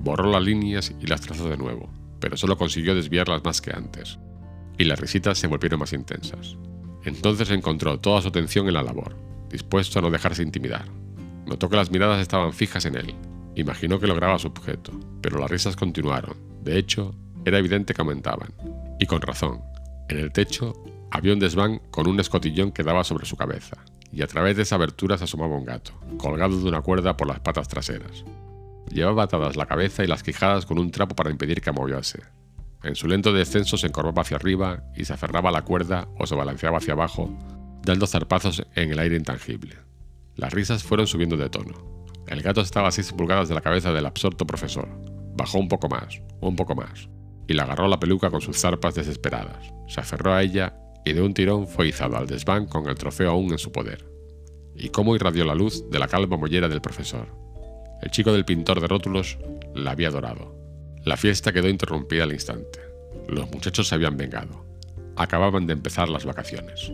[0.00, 4.18] Borró las líneas y las trazó de nuevo, pero solo consiguió desviarlas más que antes,
[4.78, 6.56] y las risitas se volvieron más intensas.
[7.04, 9.16] Entonces encontró toda su atención en la labor,
[9.48, 10.86] dispuesto a no dejarse intimidar.
[11.46, 13.14] Notó que las miradas estaban fijas en él.
[13.54, 16.36] Imaginó que lograba su objeto, pero las risas continuaron.
[16.62, 17.14] De hecho,
[17.44, 18.52] era evidente que aumentaban.
[18.98, 19.62] Y con razón.
[20.08, 20.74] En el techo
[21.10, 23.76] había un desván con un escotillón que daba sobre su cabeza,
[24.12, 27.28] y a través de esa abertura se asomaba un gato, colgado de una cuerda por
[27.28, 28.24] las patas traseras.
[28.90, 32.22] Llevaba atadas la cabeza y las quijadas con un trapo para impedir que moviese.
[32.82, 36.26] En su lento descenso se encorvaba hacia arriba y se aferraba a la cuerda o
[36.26, 37.30] se balanceaba hacia abajo,
[37.84, 39.76] dando zarpazos en el aire intangible.
[40.36, 41.99] Las risas fueron subiendo de tono.
[42.30, 44.88] El gato estaba a seis pulgadas de la cabeza del absorto profesor,
[45.36, 47.08] Bajó un poco más, un poco más,
[47.48, 49.72] y le agarró la peluca con sus zarpas desesperadas.
[49.88, 53.30] Se aferró a ella y de un tirón fue izado al desván con el trofeo
[53.30, 54.06] aún en su poder.
[54.76, 57.28] Y cómo irradió la luz de la calva mollera del profesor.
[58.02, 59.38] El chico del pintor de rótulos
[59.74, 60.54] la había adorado.
[61.04, 62.80] La fiesta quedó interrumpida al instante.
[63.28, 64.64] Los muchachos se habían vengado.
[65.16, 66.92] Acababan de empezar las vacaciones.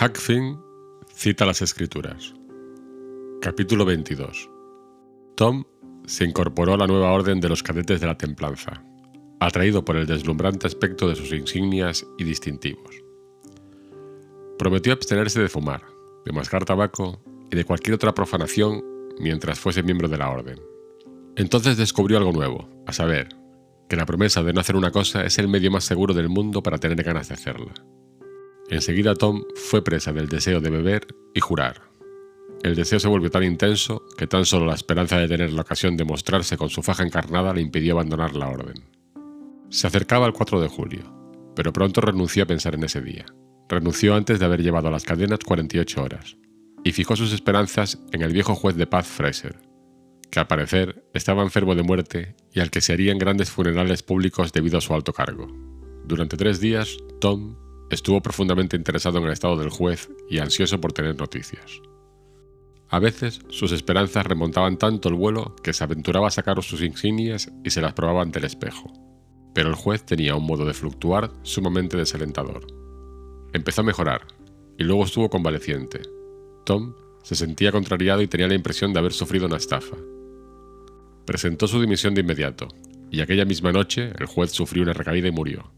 [0.00, 0.58] Huck Finn
[1.14, 2.34] cita las escrituras.
[3.40, 4.50] Capítulo 22.
[5.36, 5.62] Tom
[6.04, 8.82] se incorporó a la nueva orden de los cadetes de la templanza,
[9.38, 13.04] atraído por el deslumbrante aspecto de sus insignias y distintivos.
[14.58, 15.84] Prometió abstenerse de fumar,
[16.24, 18.82] de mascar tabaco y de cualquier otra profanación
[19.20, 20.60] mientras fuese miembro de la orden.
[21.36, 23.28] Entonces descubrió algo nuevo, a saber,
[23.88, 26.64] que la promesa de no hacer una cosa es el medio más seguro del mundo
[26.64, 27.74] para tener ganas de hacerla.
[28.70, 31.82] Enseguida Tom fue presa del deseo de beber y jurar.
[32.62, 35.98] El deseo se volvió tan intenso que tan solo la esperanza de tener la ocasión
[35.98, 38.82] de mostrarse con su faja encarnada le impidió abandonar la orden.
[39.68, 41.02] Se acercaba el 4 de julio,
[41.54, 43.26] pero pronto renunció a pensar en ese día.
[43.68, 46.36] Renunció antes de haber llevado a las cadenas 48 horas,
[46.84, 49.56] y fijó sus esperanzas en el viejo juez de paz Fraser,
[50.30, 54.52] que al parecer estaba enfermo de muerte y al que se harían grandes funerales públicos
[54.52, 55.48] debido a su alto cargo.
[56.06, 57.56] Durante tres días, Tom
[57.90, 61.80] estuvo profundamente interesado en el estado del juez y ansioso por tener noticias.
[62.88, 67.50] A veces sus esperanzas remontaban tanto el vuelo que se aventuraba a sacar sus insignias
[67.64, 68.92] y se las probaba ante el espejo.
[69.54, 72.66] Pero el juez tenía un modo de fluctuar sumamente desalentador.
[73.52, 74.22] Empezó a mejorar,
[74.78, 76.02] y luego estuvo convaleciente.
[76.64, 79.96] Tom se sentía contrariado y tenía la impresión de haber sufrido una estafa.
[81.24, 82.68] Presentó su dimisión de inmediato,
[83.10, 85.72] y aquella misma noche el juez sufrió una recaída y murió.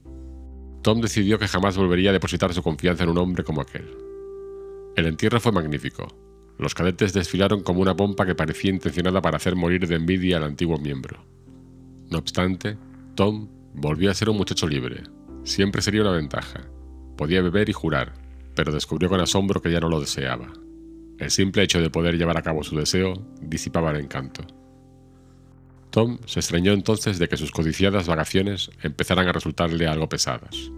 [0.87, 3.91] Tom decidió que jamás volvería a depositar su confianza en un hombre como aquel.
[4.95, 6.07] El entierro fue magnífico.
[6.59, 10.45] Los cadetes desfilaron como una pompa que parecía intencionada para hacer morir de envidia al
[10.45, 11.27] antiguo miembro.
[12.09, 12.79] No obstante,
[13.17, 15.03] Tom volvió a ser un muchacho libre.
[15.43, 16.71] Siempre sería una ventaja.
[17.17, 18.13] Podía beber y jurar,
[18.55, 20.53] pero descubrió con asombro que ya no lo deseaba.
[21.19, 24.47] El simple hecho de poder llevar a cabo su deseo disipaba el encanto.
[25.97, 30.71] Tom se extrañó entonces de que sus codiciadas vacaciones empezaran a resultarle algo pesadas.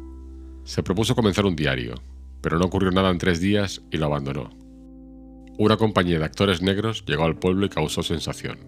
[0.62, 1.96] Se propuso comenzar un diario,
[2.40, 4.50] pero no ocurrió nada en tres días y lo abandonó.
[5.58, 8.60] Una compañía de actores negros llegó al pueblo y causó sensación.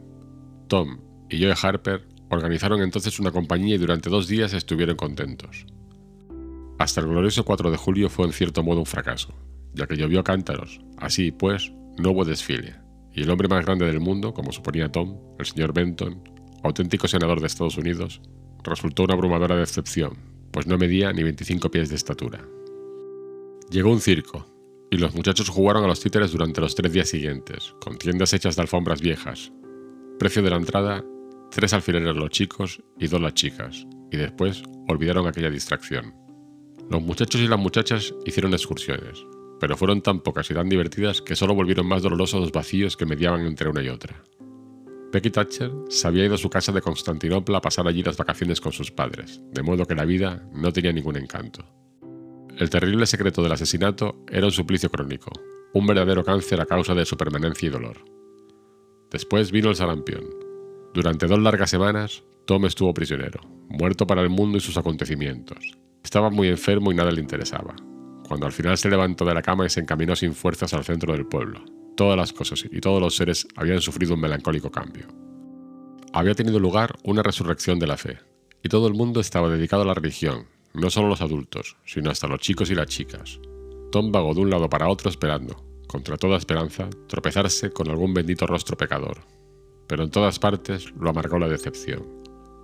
[0.66, 0.98] Tom
[1.28, 5.66] y Joe Harper organizaron entonces una compañía y durante dos días estuvieron contentos.
[6.80, 9.32] Hasta el glorioso 4 de julio fue en cierto modo un fracaso,
[9.72, 12.74] ya que llovió cántaros, así pues, no hubo desfile,
[13.12, 16.29] y el hombre más grande del mundo, como suponía Tom, el señor Benton,
[16.62, 18.20] auténtico senador de Estados Unidos,
[18.64, 20.18] resultó una abrumadora decepción,
[20.52, 22.44] pues no medía ni 25 pies de estatura.
[23.70, 24.46] Llegó un circo,
[24.90, 28.56] y los muchachos jugaron a los títeres durante los tres días siguientes, con tiendas hechas
[28.56, 29.52] de alfombras viejas.
[30.18, 31.04] Precio de la entrada,
[31.50, 36.14] tres alfileres los chicos y dos las chicas, y después olvidaron aquella distracción.
[36.90, 39.24] Los muchachos y las muchachas hicieron excursiones,
[39.60, 43.06] pero fueron tan pocas y tan divertidas que solo volvieron más dolorosos los vacíos que
[43.06, 44.24] mediaban entre una y otra.
[45.12, 48.60] Becky Thatcher se había ido a su casa de Constantinopla a pasar allí las vacaciones
[48.60, 51.64] con sus padres, de modo que la vida no tenía ningún encanto.
[52.56, 55.32] El terrible secreto del asesinato era un suplicio crónico,
[55.74, 57.96] un verdadero cáncer a causa de su permanencia y dolor.
[59.10, 60.24] Después vino el sarampión.
[60.94, 65.58] Durante dos largas semanas, Tom estuvo prisionero, muerto para el mundo y sus acontecimientos.
[66.04, 67.74] Estaba muy enfermo y nada le interesaba.
[68.28, 71.12] Cuando al final se levantó de la cama y se encaminó sin fuerzas al centro
[71.12, 71.64] del pueblo,
[71.96, 75.06] todas las cosas y todos los seres habían sufrido un melancólico cambio.
[76.12, 78.18] Había tenido lugar una resurrección de la fe,
[78.62, 82.26] y todo el mundo estaba dedicado a la religión, no solo los adultos, sino hasta
[82.26, 83.38] los chicos y las chicas.
[83.92, 88.46] Tom vagó de un lado para otro esperando, contra toda esperanza, tropezarse con algún bendito
[88.46, 89.18] rostro pecador.
[89.88, 92.04] Pero en todas partes lo amargó la decepción.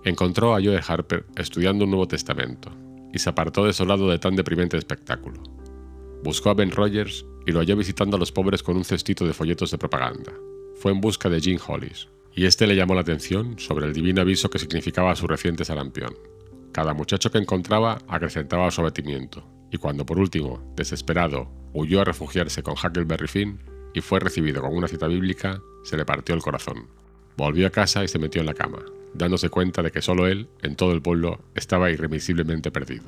[0.05, 2.71] Encontró a Joe Harper estudiando un Nuevo Testamento,
[3.13, 5.41] y se apartó desolado de tan deprimente espectáculo.
[6.23, 9.33] Buscó a Ben Rogers y lo halló visitando a los pobres con un cestito de
[9.33, 10.33] folletos de propaganda.
[10.75, 14.21] Fue en busca de Jim Hollis, y este le llamó la atención sobre el divino
[14.21, 16.13] aviso que significaba su reciente sarampión.
[16.71, 22.63] Cada muchacho que encontraba acrecentaba su abatimiento, y cuando por último, desesperado, huyó a refugiarse
[22.63, 23.59] con Huckleberry Finn
[23.93, 26.87] y fue recibido con una cita bíblica, se le partió el corazón.
[27.35, 30.49] Volvió a casa y se metió en la cama, dándose cuenta de que solo él,
[30.61, 33.05] en todo el pueblo, estaba irremisiblemente perdido.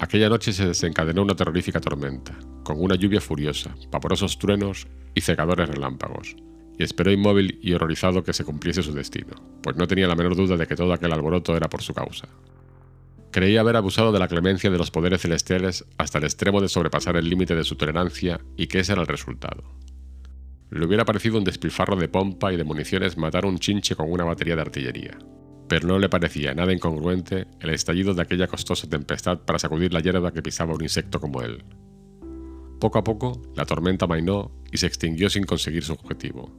[0.00, 5.68] Aquella noche se desencadenó una terrorífica tormenta, con una lluvia furiosa, vaporosos truenos y secadores
[5.68, 6.34] relámpagos,
[6.76, 10.34] y esperó inmóvil y horrorizado que se cumpliese su destino, pues no tenía la menor
[10.34, 12.28] duda de que todo aquel alboroto era por su causa.
[13.30, 17.16] Creía haber abusado de la clemencia de los poderes celestiales hasta el extremo de sobrepasar
[17.16, 19.62] el límite de su tolerancia y que ese era el resultado.
[20.70, 24.24] Le hubiera parecido un despilfarro de pompa y de municiones matar un chinche con una
[24.24, 25.18] batería de artillería,
[25.68, 30.00] pero no le parecía nada incongruente el estallido de aquella costosa tempestad para sacudir la
[30.00, 31.64] hierba que pisaba un insecto como él.
[32.80, 36.52] Poco a poco, la tormenta mainó y se extinguió sin conseguir su objetivo.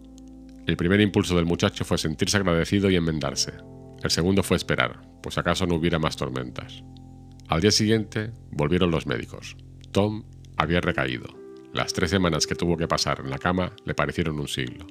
[0.65, 3.53] El primer impulso del muchacho fue sentirse agradecido y enmendarse.
[4.01, 6.83] El segundo fue esperar, pues acaso no hubiera más tormentas.
[7.47, 9.55] Al día siguiente volvieron los médicos.
[9.91, 10.23] Tom
[10.57, 11.27] había recaído.
[11.73, 14.87] Las tres semanas que tuvo que pasar en la cama le parecieron un siglo.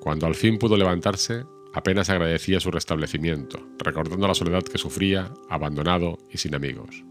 [0.00, 1.44] Cuando al fin pudo levantarse,
[1.76, 7.04] apenas agradecía su restablecimiento, recordando la soledad que sufría, abandonado y sin amigos.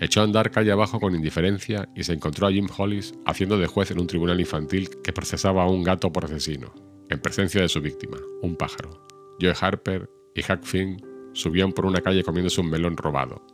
[0.00, 3.68] Echó a andar calle abajo con indiferencia y se encontró a Jim Hollis haciendo de
[3.68, 6.74] juez en un tribunal infantil que procesaba a un gato por asesino,
[7.08, 9.06] en presencia de su víctima, un pájaro.
[9.40, 11.00] Joe Harper y Huck Finn
[11.32, 13.46] subían por una calle comiéndose un melón robado.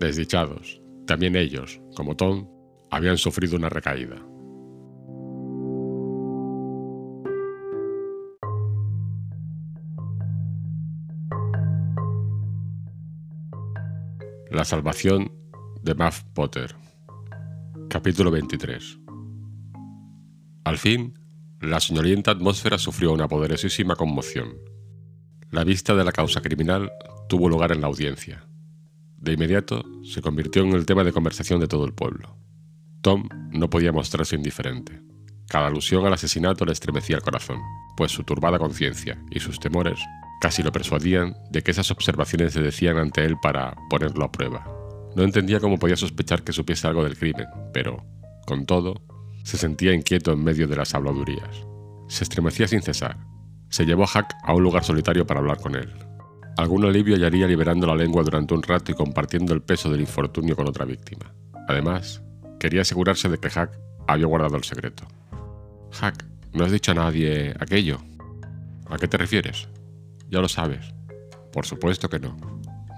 [0.00, 2.48] Desdichados, también ellos, como Tom,
[2.90, 4.24] habían sufrido una recaída.
[14.52, 15.32] La salvación
[15.80, 16.76] de Muff Potter.
[17.88, 18.98] Capítulo 23.
[20.64, 21.18] Al fin,
[21.58, 24.58] la soñolienta atmósfera sufrió una poderosísima conmoción.
[25.50, 26.92] La vista de la causa criminal
[27.30, 28.46] tuvo lugar en la audiencia.
[29.16, 32.36] De inmediato se convirtió en el tema de conversación de todo el pueblo.
[33.00, 35.00] Tom no podía mostrarse indiferente.
[35.48, 37.58] Cada alusión al asesinato le estremecía el corazón,
[37.96, 39.98] pues su turbada conciencia y sus temores
[40.42, 44.66] casi lo persuadían de que esas observaciones se decían ante él para ponerlo a prueba.
[45.14, 48.04] No entendía cómo podía sospechar que supiese algo del crimen, pero,
[48.44, 49.02] con todo,
[49.44, 51.64] se sentía inquieto en medio de las habladurías.
[52.08, 53.18] Se estremecía sin cesar.
[53.68, 55.92] Se llevó a Hack a un lugar solitario para hablar con él.
[56.56, 60.56] Algún alivio hallaría liberando la lengua durante un rato y compartiendo el peso del infortunio
[60.56, 61.32] con otra víctima.
[61.68, 62.20] Además,
[62.58, 65.04] quería asegurarse de que Hack había guardado el secreto.
[65.92, 67.98] Hack, ¿no has dicho a nadie aquello?
[68.90, 69.68] ¿A qué te refieres?
[70.32, 70.94] Ya lo sabes.
[71.52, 72.34] Por supuesto que no.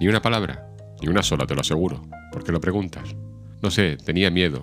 [0.00, 0.68] Ni una palabra.
[1.02, 2.00] Ni una sola, te lo aseguro.
[2.32, 3.16] ¿Por qué lo preguntas?
[3.60, 4.62] No sé, tenía miedo.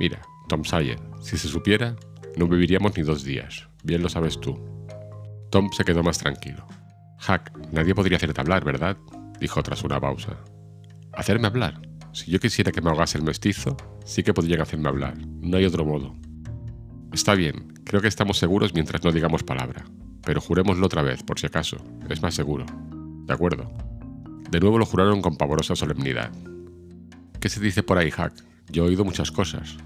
[0.00, 1.94] Mira, Tom Sawyer, si se supiera,
[2.36, 3.68] no viviríamos ni dos días.
[3.84, 4.58] Bien lo sabes tú.
[5.50, 6.66] Tom se quedó más tranquilo.
[7.20, 8.96] Hack, nadie podría hacerte hablar, ¿verdad?
[9.38, 10.36] dijo tras una pausa.
[11.12, 11.80] ¿Hacerme hablar?
[12.12, 15.16] Si yo quisiera que me ahogase el mestizo, sí que podrían hacerme hablar.
[15.40, 16.16] No hay otro modo.
[17.12, 19.86] Está bien, creo que estamos seguros mientras no digamos palabra.
[20.22, 21.76] Pero jurémoslo otra vez, por si acaso.
[22.10, 22.66] Es más seguro.
[23.24, 23.72] De acuerdo.
[24.50, 26.30] De nuevo lo juraron con pavorosa solemnidad.
[27.40, 28.34] ¿Qué se dice por ahí, Hack?
[28.70, 29.76] Yo he oído muchas cosas.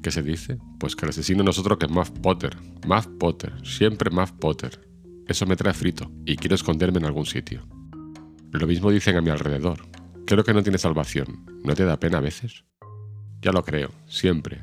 [0.00, 0.58] ¿Qué se dice?
[0.78, 2.56] Pues que el asesino no es otro que Muff Potter.
[2.86, 4.80] Muff Potter, siempre Muff Potter.
[5.26, 7.66] Eso me trae frito y quiero esconderme en algún sitio.
[8.52, 9.80] Lo mismo dicen a mi alrededor.
[10.26, 11.46] Creo que no tiene salvación.
[11.64, 12.64] ¿No te da pena a veces?
[13.40, 14.60] Ya lo creo, siempre.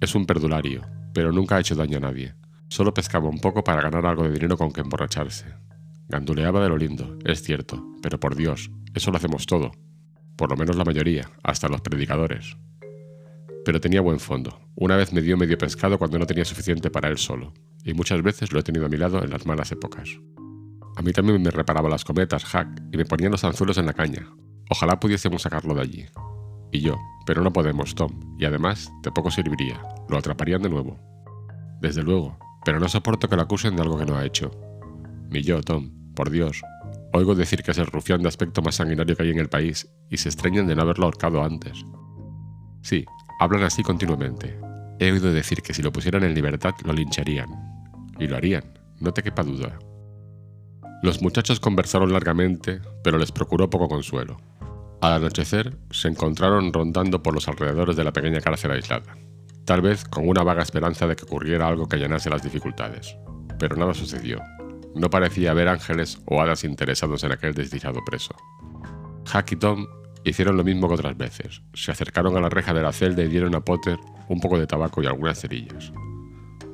[0.00, 0.82] Es un perdulario,
[1.14, 2.34] pero nunca ha hecho daño a nadie.
[2.68, 5.46] Solo pescaba un poco para ganar algo de dinero con que emborracharse.
[6.08, 9.72] Ganduleaba de lo lindo, es cierto, pero por Dios, eso lo hacemos todo.
[10.36, 12.56] Por lo menos la mayoría, hasta los predicadores.
[13.64, 14.60] Pero tenía buen fondo.
[14.74, 18.22] Una vez me dio medio pescado cuando no tenía suficiente para él solo, y muchas
[18.22, 20.10] veces lo he tenido a mi lado en las malas épocas.
[20.96, 23.94] A mí también me reparaba las cometas, Hack, y me ponían los anzuelos en la
[23.94, 24.28] caña.
[24.68, 26.06] Ojalá pudiésemos sacarlo de allí.
[26.74, 29.80] Y yo, pero no podemos, Tom, y además de poco serviría.
[30.08, 30.98] Lo atraparían de nuevo.
[31.80, 34.50] Desde luego, pero no soporto que lo acusen de algo que no ha hecho.
[35.30, 36.62] Ni yo, Tom, por Dios.
[37.12, 39.88] Oigo decir que es el rufián de aspecto más sanguinario que hay en el país
[40.10, 41.84] y se extrañan de no haberlo ahorcado antes.
[42.82, 43.04] Sí,
[43.38, 44.58] hablan así continuamente.
[44.98, 47.50] He oído decir que si lo pusieran en libertad lo lincharían.
[48.18, 48.64] Y lo harían,
[48.98, 49.78] no te quepa duda.
[51.04, 54.38] Los muchachos conversaron largamente, pero les procuró poco consuelo.
[55.00, 59.16] Al anochecer, se encontraron rondando por los alrededores de la pequeña cárcel aislada,
[59.64, 63.16] tal vez con una vaga esperanza de que ocurriera algo que allanase las dificultades.
[63.58, 64.40] Pero nada sucedió.
[64.94, 68.34] No parecía haber ángeles o hadas interesados en aquel desdichado preso.
[69.26, 69.86] Hack y Tom
[70.24, 71.62] hicieron lo mismo que otras veces.
[71.74, 73.98] Se acercaron a la reja de la celda y dieron a Potter
[74.28, 75.92] un poco de tabaco y algunas cerillas.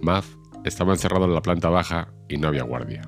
[0.02, 3.02] Muff estaba encerrado en la planta baja y no había guardia.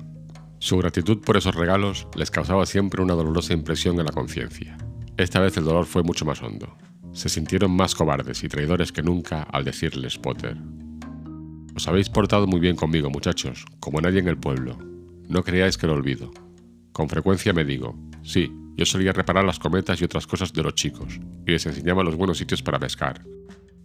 [0.59, 4.77] Su gratitud por esos regalos les causaba siempre una dolorosa impresión en la conciencia.
[5.17, 6.75] Esta vez el dolor fue mucho más hondo.
[7.11, 10.57] Se sintieron más cobardes y traidores que nunca al decirles Potter.
[11.75, 14.77] Os habéis portado muy bien conmigo, muchachos, como nadie en el pueblo,
[15.29, 16.31] no creáis que lo olvido.
[16.91, 20.73] Con frecuencia me digo, sí, yo solía reparar las cometas y otras cosas de los
[20.73, 23.23] chicos, y les enseñaba los buenos sitios para pescar,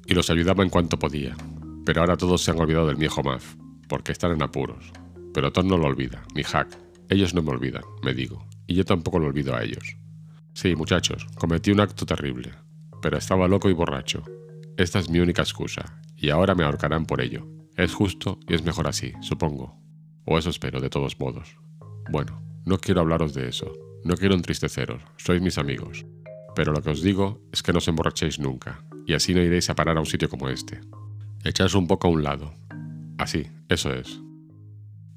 [0.06, 1.36] y los ayudaba en cuanto podía.
[1.84, 3.56] Pero ahora todos se han olvidado del viejo Maz,
[3.88, 4.92] porque están en apuros.
[5.34, 6.68] Pero Tom no lo olvida, ni Hack.
[7.10, 9.96] Ellos no me olvidan, me digo, y yo tampoco lo olvido a ellos.
[10.60, 12.50] Sí, muchachos, cometí un acto terrible,
[13.00, 14.24] pero estaba loco y borracho.
[14.76, 17.46] Esta es mi única excusa, y ahora me ahorcarán por ello.
[17.76, 19.80] Es justo y es mejor así, supongo.
[20.24, 21.56] O eso espero, de todos modos.
[22.10, 23.72] Bueno, no quiero hablaros de eso,
[24.02, 26.04] no quiero entristeceros, sois mis amigos.
[26.56, 29.70] Pero lo que os digo es que no os emborrachéis nunca, y así no iréis
[29.70, 30.80] a parar a un sitio como este.
[31.44, 32.52] Echaos un poco a un lado.
[33.16, 34.20] Así, eso es.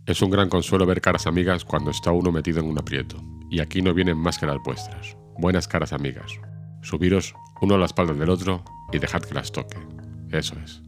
[0.06, 3.18] Es un gran consuelo ver caras amigas cuando está uno metido en un aprieto,
[3.50, 6.40] y aquí no vienen más que las vuestras, buenas caras amigas.
[6.84, 8.64] Subiros uno a la espalda del otro
[8.94, 9.78] y dejad que las toque.
[10.30, 10.82] Eso es.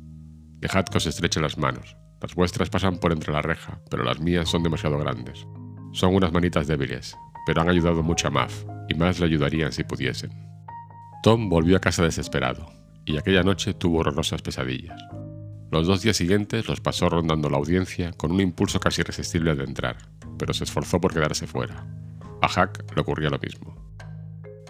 [0.60, 1.98] Dejad que os estreche las manos.
[2.22, 5.46] Las vuestras pasan por entre la reja, pero las mías son demasiado grandes.
[5.92, 9.84] Son unas manitas débiles, pero han ayudado mucho a Maf, y más le ayudarían si
[9.84, 10.32] pudiesen.
[11.22, 12.72] Tom volvió a casa desesperado,
[13.06, 15.00] y aquella noche tuvo horrorosas pesadillas.
[15.72, 19.64] Los dos días siguientes los pasó rondando la audiencia con un impulso casi irresistible de
[19.64, 19.98] entrar,
[20.38, 21.86] pero se esforzó por quedarse fuera.
[22.42, 23.93] A Hack le ocurría lo mismo.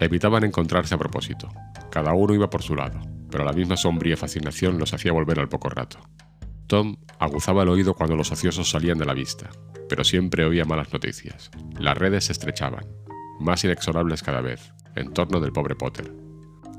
[0.00, 1.48] Evitaban encontrarse a propósito.
[1.90, 3.00] Cada uno iba por su lado,
[3.30, 5.98] pero la misma sombría fascinación los hacía volver al poco rato.
[6.66, 9.50] Tom aguzaba el oído cuando los ociosos salían de la vista,
[9.88, 11.50] pero siempre oía malas noticias.
[11.78, 12.84] Las redes se estrechaban,
[13.38, 16.12] más inexorables cada vez, en torno del pobre Potter.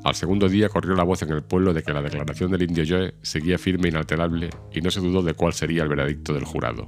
[0.04, 2.84] Al segundo día corrió la voz en el pueblo de que la declaración del indio
[2.88, 6.46] Joe seguía firme e inalterable y no se dudó de cuál sería el veredicto del
[6.46, 6.88] jurado.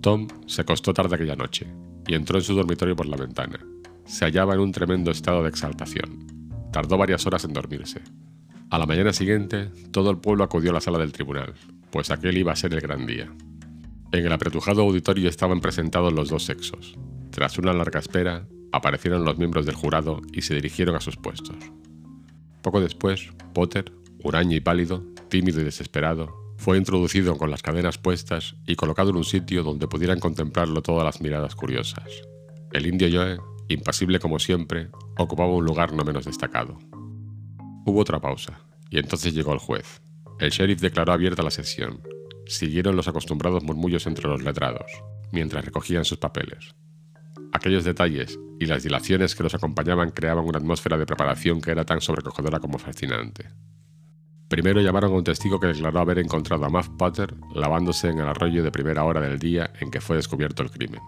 [0.00, 1.66] Tom se acostó tarde aquella noche
[2.06, 3.58] y entró en su dormitorio por la ventana.
[4.06, 6.26] Se hallaba en un tremendo estado de exaltación.
[6.72, 8.00] Tardó varias horas en dormirse.
[8.70, 11.54] A la mañana siguiente, todo el pueblo acudió a la sala del tribunal,
[11.90, 13.28] pues aquel iba a ser el gran día.
[14.12, 16.96] En el apretujado auditorio estaban presentados los dos sexos.
[17.30, 21.56] Tras una larga espera, aparecieron los miembros del jurado y se dirigieron a sus puestos.
[22.62, 28.56] Poco después, Potter, huraño y pálido, tímido y desesperado, fue introducido con las cadenas puestas
[28.66, 32.08] y colocado en un sitio donde pudieran contemplarlo todas las miradas curiosas.
[32.72, 33.38] El indio Joe,
[33.68, 36.78] impasible como siempre, ocupaba un lugar no menos destacado.
[37.84, 40.00] Hubo otra pausa, y entonces llegó el juez.
[40.38, 42.02] El sheriff declaró abierta la sesión,
[42.46, 44.90] siguieron los acostumbrados murmullos entre los letrados,
[45.32, 46.74] mientras recogían sus papeles.
[47.52, 51.84] Aquellos detalles y las dilaciones que los acompañaban creaban una atmósfera de preparación que era
[51.84, 53.50] tan sobrecogedora como fascinante.
[54.48, 58.28] Primero llamaron a un testigo que declaró haber encontrado a Muff Potter lavándose en el
[58.28, 61.00] arroyo de primera hora del día en que fue descubierto el crimen.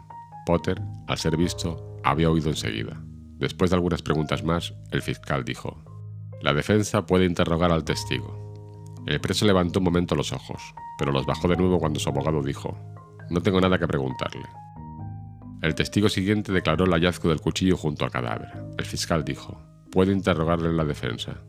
[0.45, 3.01] Potter, al ser visto, había huido enseguida.
[3.39, 5.83] Después de algunas preguntas más, el fiscal dijo,
[6.43, 8.49] La defensa puede interrogar al testigo.
[9.07, 10.61] El preso levantó un momento los ojos,
[10.99, 12.77] pero los bajó de nuevo cuando su abogado dijo,
[13.31, 14.47] No tengo nada que preguntarle.
[15.63, 18.49] El testigo siguiente declaró el hallazgo del cuchillo junto al cadáver.
[18.77, 19.61] El fiscal dijo,
[19.91, 21.43] Puede interrogarle en la defensa.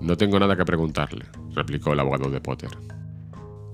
[0.00, 2.70] No tengo nada que preguntarle, replicó el abogado de Potter.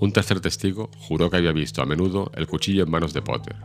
[0.00, 3.56] Un tercer testigo juró que había visto a menudo el cuchillo en manos de Potter.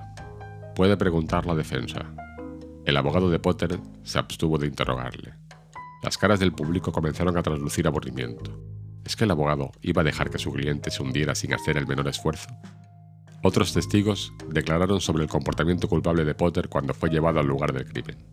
[0.80, 2.06] Puede preguntar la defensa.
[2.85, 5.33] El abogado de Potter se abstuvo de interrogarle.
[6.01, 8.58] Las caras del público comenzaron a traslucir aburrimiento.
[9.03, 11.85] ¿Es que el abogado iba a dejar que su cliente se hundiera sin hacer el
[11.85, 12.48] menor esfuerzo?
[13.43, 17.83] Otros testigos declararon sobre el comportamiento culpable de Potter cuando fue llevado al lugar del
[17.83, 18.25] crimen.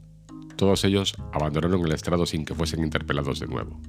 [0.55, 3.81] Todos ellos abandonaron el estrado sin que fuesen interpelados de nuevo.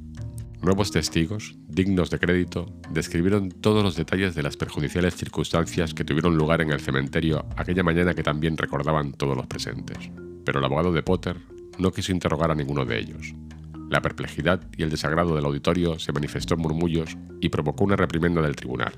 [0.61, 6.35] Nuevos testigos, dignos de crédito, describieron todos los detalles de las perjudiciales circunstancias que tuvieron
[6.35, 9.97] lugar en el cementerio aquella mañana que también recordaban todos los presentes.
[10.43, 11.37] Pero el abogado de Potter
[11.77, 13.33] no quiso interrogar a ninguno de ellos,
[13.89, 18.41] la perplejidad y el desagrado del auditorio se manifestó en murmullos y provocó una reprimenda
[18.41, 18.93] del tribunal.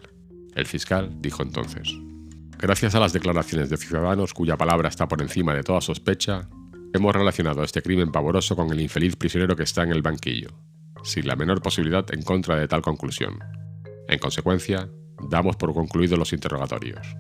[0.56, 1.96] El fiscal dijo entonces,
[2.58, 6.50] Gracias a las declaraciones de ciudadanos cuya palabra está por encima de toda sospecha,
[6.92, 10.50] hemos relacionado este crimen pavoroso con el infeliz prisionero que está en el banquillo,
[11.04, 13.40] sin la menor posibilidad en contra de tal conclusión.
[14.08, 14.90] En consecuencia,
[15.30, 17.16] damos por concluidos los interrogatorios.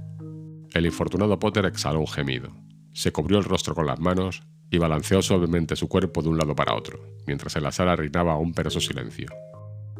[0.73, 2.51] El infortunado Potter exhaló un gemido,
[2.93, 6.55] se cubrió el rostro con las manos y balanceó suavemente su cuerpo de un lado
[6.55, 9.27] para otro, mientras en la sala reinaba un penoso silencio.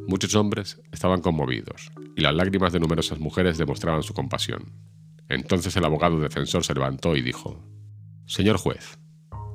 [0.08, 4.74] Muchos hombres estaban conmovidos, y las lágrimas de numerosas mujeres demostraban su compasión.
[5.27, 7.64] Entonces el abogado defensor se levantó y dijo,
[8.25, 8.99] Señor juez,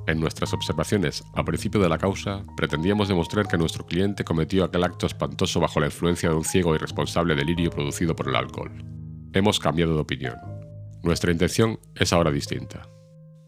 [0.07, 4.83] en nuestras observaciones al principio de la causa pretendíamos demostrar que nuestro cliente cometió aquel
[4.83, 8.71] acto espantoso bajo la influencia de un ciego y irresponsable delirio producido por el alcohol.
[9.33, 10.35] Hemos cambiado de opinión.
[11.03, 12.87] Nuestra intención es ahora distinta.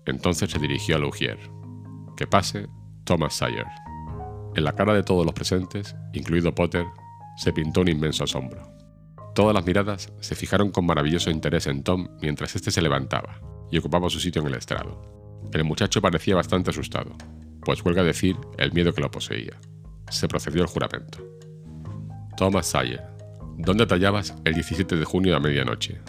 [0.05, 1.37] Entonces se dirigió a Lugier.
[2.15, 2.67] Que pase
[3.03, 3.65] Thomas Sayer.
[4.55, 6.85] En la cara de todos los presentes, incluido Potter,
[7.37, 8.67] se pintó un inmenso asombro.
[9.35, 13.77] Todas las miradas se fijaron con maravilloso interés en Tom mientras éste se levantaba y
[13.77, 15.26] ocupaba su sitio en el estrado.
[15.53, 17.15] El muchacho parecía bastante asustado,
[17.61, 19.59] pues huelga decir el miedo que lo poseía.
[20.09, 21.19] Se procedió al juramento.
[22.37, 23.03] Thomas Sayer,
[23.57, 25.99] ¿dónde te hallabas el 17 de junio a medianoche?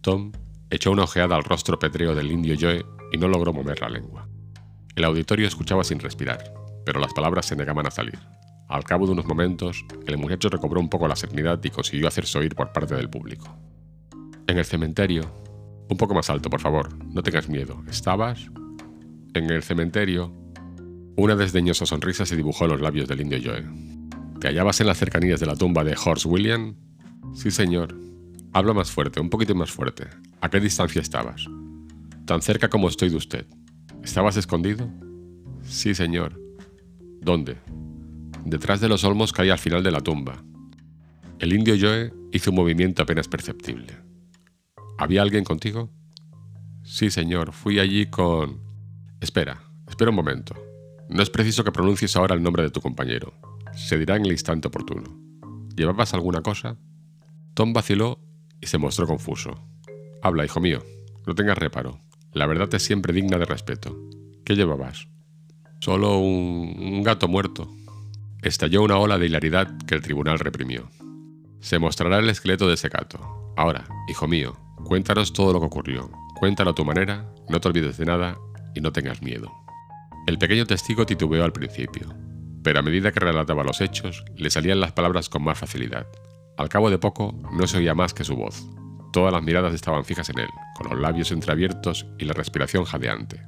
[0.00, 0.32] Tom
[0.70, 4.28] echó una ojeada al rostro petreo del indio Joe y no logró mover la lengua.
[4.96, 6.52] El auditorio escuchaba sin respirar,
[6.84, 8.18] pero las palabras se negaban a salir.
[8.68, 12.38] Al cabo de unos momentos, el muchacho recobró un poco la serenidad y consiguió hacerse
[12.38, 13.54] oír por parte del público.
[14.46, 15.30] En el cementerio.
[15.88, 16.88] Un poco más alto, por favor.
[17.06, 17.82] No tengas miedo.
[17.88, 18.50] ¿Estabas?
[19.34, 20.32] En el cementerio.
[21.16, 23.64] Una desdeñosa sonrisa se dibujó en los labios del indio Joe.
[24.40, 26.74] ¿Te hallabas en las cercanías de la tumba de Horse William?
[27.34, 27.94] Sí, señor.
[28.52, 30.08] Habla más fuerte, un poquito más fuerte.
[30.40, 31.46] ¿A qué distancia estabas?
[32.26, 33.46] Tan cerca como estoy de usted.
[34.02, 34.90] ¿Estabas escondido?
[35.62, 36.40] Sí, señor.
[37.20, 37.56] ¿Dónde?
[38.44, 40.42] Detrás de los olmos caía al final de la tumba.
[41.38, 43.94] El indio Joe hizo un movimiento apenas perceptible.
[45.02, 45.90] ¿Había alguien contigo?
[46.84, 47.50] Sí, señor.
[47.50, 48.60] Fui allí con...
[49.20, 50.54] Espera, espera un momento.
[51.08, 53.34] No es preciso que pronuncies ahora el nombre de tu compañero.
[53.74, 55.18] Se dirá en el instante oportuno.
[55.74, 56.76] ¿Llevabas alguna cosa?
[57.54, 58.20] Tom vaciló
[58.60, 59.66] y se mostró confuso.
[60.22, 60.84] Habla, hijo mío.
[61.26, 61.98] No tengas reparo.
[62.32, 63.98] La verdad es siempre digna de respeto.
[64.44, 65.08] ¿Qué llevabas?
[65.80, 67.68] Solo un, un gato muerto,
[68.42, 70.90] Estalló una ola de hilaridad que el tribunal reprimió.
[71.60, 73.52] Se mostrará el esqueleto de ese gato.
[73.56, 76.10] Ahora, hijo mío, cuéntanos todo lo que ocurrió.
[76.38, 78.38] Cuéntalo a tu manera, no te olvides de nada
[78.74, 79.50] y no tengas miedo.
[80.26, 82.14] El pequeño testigo titubeó al principio,
[82.62, 86.06] pero a medida que relataba los hechos, le salían las palabras con más facilidad.
[86.56, 88.64] Al cabo de poco, no se oía más que su voz.
[89.12, 93.42] Todas las miradas estaban fijas en él, con los labios entreabiertos y la respiración jadeante.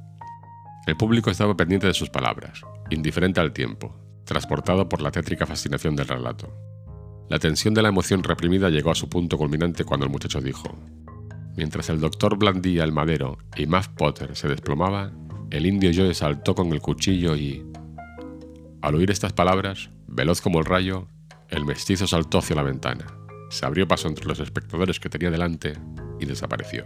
[0.85, 5.95] El público estaba pendiente de sus palabras, indiferente al tiempo, transportado por la tétrica fascinación
[5.95, 6.53] del relato.
[7.29, 10.77] La tensión de la emoción reprimida llegó a su punto culminante cuando el muchacho dijo,
[11.55, 15.13] Mientras el doctor blandía el madero y Muff Potter se desplomaba,
[15.51, 17.65] el indio Joe saltó con el cuchillo y...
[18.81, 21.07] Al oír estas palabras, veloz como el rayo,
[21.49, 23.05] el mestizo saltó hacia la ventana,
[23.49, 25.73] se abrió paso entre los espectadores que tenía delante
[26.19, 26.85] y desapareció.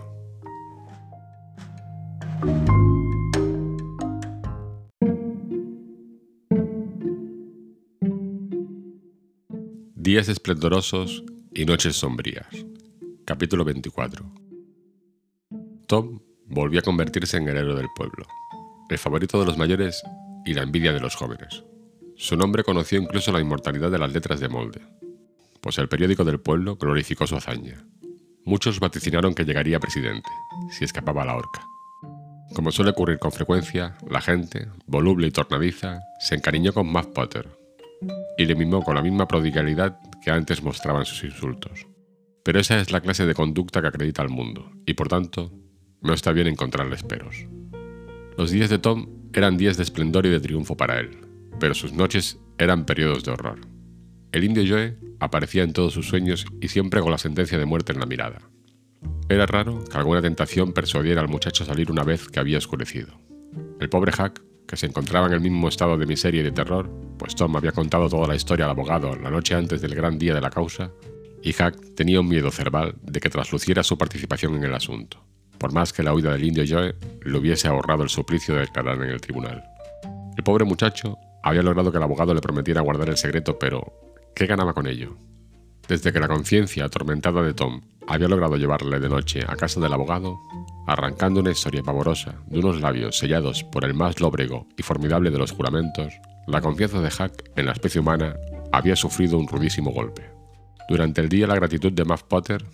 [9.95, 11.23] Días esplendorosos
[11.53, 12.47] y noches sombrías.
[13.25, 14.48] Capítulo 24.
[15.89, 18.27] Tom volvió a convertirse en heredero del pueblo,
[18.91, 20.03] el favorito de los mayores
[20.45, 21.63] y la envidia de los jóvenes.
[22.15, 24.81] Su nombre conoció incluso la inmortalidad de las letras de molde,
[25.61, 27.83] pues el periódico del pueblo glorificó su hazaña.
[28.45, 30.29] Muchos vaticinaron que llegaría presidente,
[30.69, 31.65] si escapaba a la horca.
[32.53, 37.49] Como suele ocurrir con frecuencia, la gente, voluble y tornadiza, se encariñó con Muff Potter,
[38.37, 41.87] y le mimó con la misma prodigalidad que antes mostraban sus insultos.
[42.43, 45.51] Pero esa es la clase de conducta que acredita al mundo, y por tanto,
[46.01, 47.47] no está bien encontrarle esperos.
[48.37, 51.17] Los días de Tom eran días de esplendor y de triunfo para él,
[51.59, 53.59] pero sus noches eran periodos de horror.
[54.31, 57.91] El indio Joe aparecía en todos sus sueños y siempre con la sentencia de muerte
[57.91, 58.41] en la mirada.
[59.27, 63.19] Era raro que alguna tentación persuadiera al muchacho a salir una vez que había oscurecido.
[63.79, 66.91] El pobre Hack que se encontraba en el mismo estado de miseria y de terror,
[67.17, 70.35] pues Tom había contado toda la historia al abogado la noche antes del gran día
[70.35, 70.91] de la causa,
[71.41, 75.25] y Hack tenía un miedo cerval de que trasluciera su participación en el asunto,
[75.59, 78.95] por más que la huida del indio Joe le hubiese ahorrado el suplicio de declarar
[79.03, 79.63] en el tribunal.
[80.37, 83.93] El pobre muchacho había logrado que el abogado le prometiera guardar el secreto, pero
[84.35, 85.17] ¿qué ganaba con ello?
[85.87, 89.93] Desde que la conciencia atormentada de Tom había logrado llevarle de noche a casa del
[89.93, 90.39] abogado,
[90.87, 95.37] arrancando una historia pavorosa de unos labios sellados por el más lóbrego y formidable de
[95.37, 96.13] los juramentos,
[96.47, 98.35] la confianza de Hack en la especie humana
[98.71, 100.29] había sufrido un rudísimo golpe.
[100.87, 102.65] Durante el día la gratitud de Muff Potter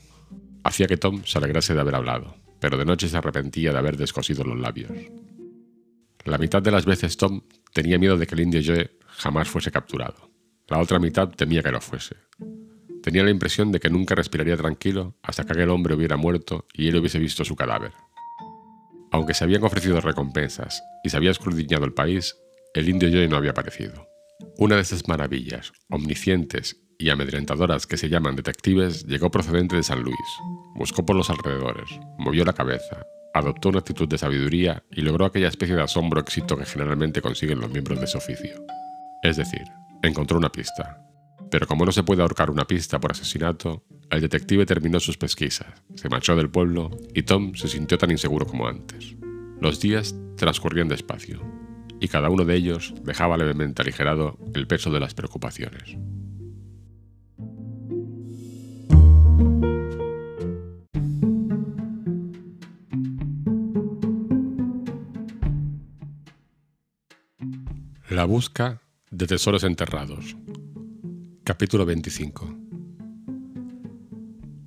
[0.64, 2.36] hacía que Tom se alegrase de haber hablado,
[2.66, 4.92] pero de noche se arrepentía de haber descosido los labios.
[6.24, 9.72] La mitad de las veces Tom tenía miedo de que el indio Joe jamás fuese
[9.72, 10.32] capturado.
[10.68, 12.16] La otra mitad temía que lo fuese.
[13.04, 16.88] Tenía la impresión de que nunca respiraría tranquilo hasta que aquel hombre hubiera muerto y
[16.88, 17.92] él hubiese visto su cadáver.
[19.12, 22.36] Aunque se habían ofrecido recompensas y se había escudriñado el país,
[22.74, 24.08] el indio Joy no había aparecido.
[24.58, 30.02] Una de esas maravillas, omniscientes y amedrentadoras que se llaman detectives, llegó procedente de San
[30.02, 30.16] Luis.
[30.76, 35.48] Buscó por los alrededores, movió la cabeza, adoptó una actitud de sabiduría y logró aquella
[35.48, 38.66] especie de asombro éxito que generalmente consiguen los miembros de ese oficio.
[39.22, 39.64] Es decir,
[40.02, 41.02] encontró una pista,
[41.52, 45.84] pero como no se puede ahorcar una pista por asesinato, el detective terminó sus pesquisas,
[45.96, 49.16] se marchó del pueblo y Tom se sintió tan inseguro como antes.
[49.60, 51.42] Los días transcurrían despacio,
[52.00, 55.98] y cada uno de ellos dejaba levemente aligerado el peso de las preocupaciones.
[68.16, 70.38] La busca de tesoros enterrados.
[71.44, 72.58] Capítulo 25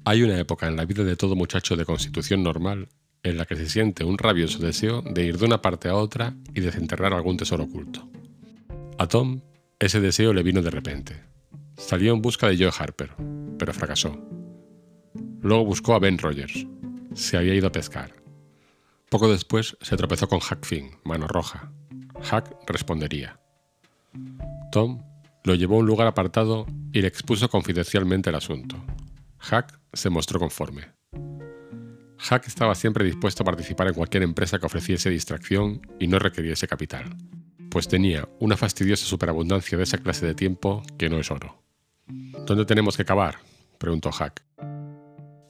[0.05, 2.91] Hay una época en la vida de todo muchacho de constitución normal
[3.23, 6.37] en la que se siente un rabioso deseo de ir de una parte a otra
[6.53, 8.07] y desenterrar algún tesoro oculto.
[8.99, 9.41] A Tom
[9.79, 11.25] ese deseo le vino de repente.
[11.79, 13.13] Salió en busca de Joe Harper,
[13.59, 14.15] pero fracasó.
[15.41, 16.67] Luego buscó a Ben Rogers.
[17.15, 18.13] Se había ido a pescar.
[19.09, 21.73] Poco después se tropezó con Hack Finn, mano roja.
[22.23, 23.38] Hack respondería.
[24.71, 25.03] Tom
[25.45, 28.77] lo llevó a un lugar apartado y le expuso confidencialmente el asunto.
[29.39, 30.89] Hack se mostró conforme.
[32.19, 36.67] Hack estaba siempre dispuesto a participar en cualquier empresa que ofreciese distracción y no requiriese
[36.67, 37.17] capital,
[37.71, 41.63] pues tenía una fastidiosa superabundancia de esa clase de tiempo que no es oro.
[42.47, 43.37] ¿Dónde tenemos que cavar?
[43.79, 44.45] preguntó Hack.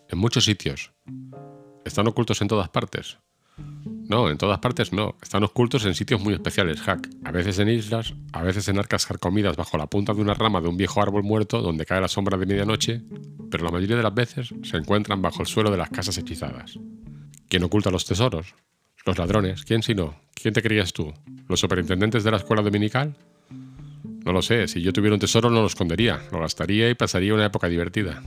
[0.08, 0.92] En muchos sitios.
[1.84, 3.18] ¿Están ocultos en todas partes?
[4.08, 5.16] No, en todas partes no.
[5.22, 7.10] Están ocultos en sitios muy especiales, Hack.
[7.24, 10.62] A veces en islas, a veces en arcas carcomidas bajo la punta de una rama
[10.62, 13.02] de un viejo árbol muerto donde cae la sombra de medianoche,
[13.50, 16.78] pero la mayoría de las veces se encuentran bajo el suelo de las casas hechizadas.
[17.48, 18.54] ¿Quién oculta los tesoros?
[19.04, 19.64] Los ladrones.
[19.64, 20.18] ¿Quién si no?
[20.34, 21.12] ¿Quién te creías tú?
[21.46, 23.14] ¿Los superintendentes de la escuela dominical?
[24.24, 27.34] No lo sé, si yo tuviera un tesoro no lo escondería, lo gastaría y pasaría
[27.34, 28.22] una época divertida.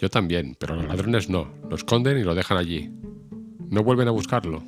[0.00, 2.90] Yo también, pero los ladrones no, lo esconden y lo dejan allí,
[3.70, 4.62] no vuelven a buscarlo.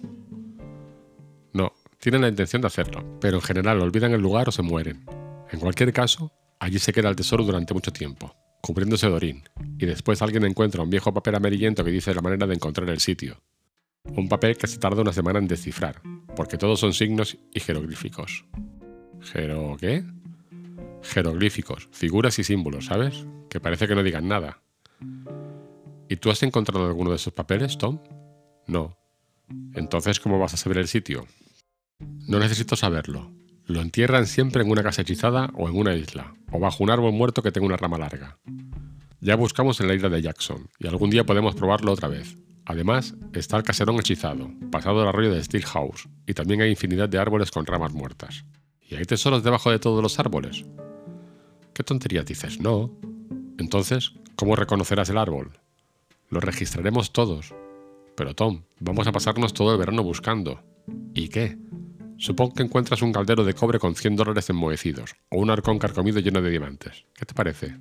[1.53, 5.05] No, tienen la intención de hacerlo, pero en general olvidan el lugar o se mueren.
[5.51, 9.43] En cualquier caso, allí se queda el tesoro durante mucho tiempo, cubriéndose de orín,
[9.79, 13.01] y después alguien encuentra un viejo papel amarillento que dice la manera de encontrar el
[13.01, 13.43] sitio.
[14.05, 16.01] Un papel que se tarda una semana en descifrar,
[16.37, 18.45] porque todos son signos y jeroglíficos.
[19.21, 20.05] ¿Jero qué?
[21.03, 23.27] Jeroglíficos, figuras y símbolos, ¿sabes?
[23.49, 24.63] Que parece que no digan nada.
[26.09, 27.99] ¿Y tú has encontrado alguno de esos papeles, Tom?
[28.71, 28.97] No.
[29.75, 31.27] Entonces, ¿cómo vas a saber el sitio?
[31.99, 33.33] No necesito saberlo.
[33.67, 37.13] Lo entierran siempre en una casa hechizada o en una isla, o bajo un árbol
[37.13, 38.39] muerto que tenga una rama larga.
[39.21, 42.37] Ya buscamos en la isla de Jackson, y algún día podemos probarlo otra vez.
[42.65, 47.09] Además, está el caserón hechizado, pasado el arroyo de Steel House, y también hay infinidad
[47.09, 48.45] de árboles con ramas muertas.
[48.89, 50.65] ¿Y hay tesoros debajo de todos los árboles?
[51.75, 52.61] ¿Qué tonterías dices?
[52.61, 52.97] No.
[53.59, 55.59] Entonces, ¿cómo reconocerás el árbol?
[56.29, 57.53] Lo registraremos todos,
[58.17, 60.63] pero Tom, vamos a pasarnos todo el verano buscando.
[61.15, 61.59] ¿Y qué?
[62.19, 66.21] Supongo que encuentras un caldero de cobre con 100 dólares enmohecidos, o un arcón carcomido
[66.21, 67.07] lleno de diamantes.
[67.15, 67.79] ¿Qué te parece?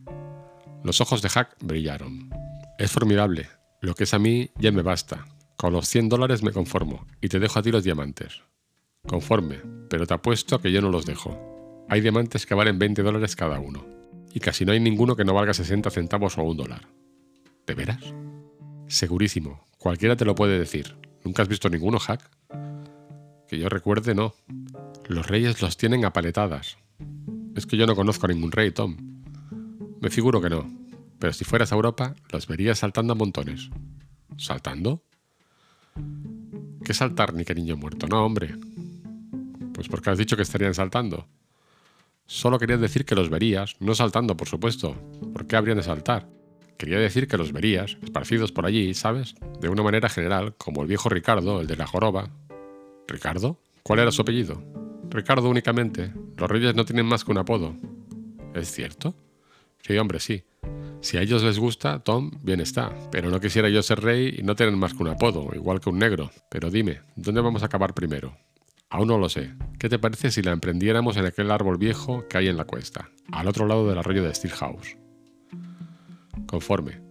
[0.84, 2.30] Los ojos de Hack brillaron.
[2.78, 3.50] Es formidable.
[3.82, 5.26] Lo que es a mí ya me basta.
[5.58, 8.42] Con los 100 dólares me conformo, y te dejo a ti los diamantes.
[9.06, 9.60] Conforme,
[9.90, 11.86] pero te apuesto a que yo no los dejo.
[11.90, 13.86] Hay diamantes que valen 20 dólares cada uno,
[14.34, 16.88] y casi no hay ninguno que no valga 60 centavos o un dólar.
[17.68, 18.14] ¿De veras?
[18.90, 20.96] Segurísimo, cualquiera te lo puede decir.
[21.24, 22.28] ¿Nunca has visto ninguno, Hack?
[23.48, 24.34] Que yo recuerde, no.
[25.08, 26.80] Los reyes los tienen a paletadas.
[27.56, 28.98] Es que yo no conozco a ningún rey, Tom.
[30.02, 30.68] Me figuro que no.
[31.20, 33.70] Pero si fueras a Europa, los verías saltando a montones.
[34.38, 35.04] ¿Saltando?
[36.84, 38.08] ¿Qué saltar ni qué niño muerto?
[38.08, 38.56] No, hombre.
[39.72, 41.28] Pues porque has dicho que estarían saltando.
[42.26, 44.96] Solo quería decir que los verías, no saltando, por supuesto.
[45.32, 46.39] ¿Por qué habrían de saltar?
[46.80, 49.36] Quería decir que los verías, esparcidos por allí, ¿sabes?
[49.60, 52.30] De una manera general, como el viejo Ricardo, el de la joroba.
[53.06, 53.60] ¿Ricardo?
[53.84, 54.64] ¿Cuál era su apellido?
[55.10, 56.14] Ricardo únicamente.
[56.38, 57.76] Los reyes no tienen más que un apodo.
[58.56, 59.14] ¿Es cierto?
[59.86, 60.46] Sí, hombre, sí.
[61.02, 62.94] Si a ellos les gusta, Tom, bien está.
[63.12, 65.90] Pero no quisiera yo ser rey y no tener más que un apodo, igual que
[65.90, 66.32] un negro.
[66.50, 68.38] Pero dime, ¿dónde vamos a acabar primero?
[68.90, 69.54] Aún no lo sé.
[69.80, 73.10] ¿Qué te parece si la emprendiéramos en aquel árbol viejo que hay en la cuesta,
[73.34, 74.96] al otro lado del arroyo de Steelhouse?
[76.48, 77.02] Conforme.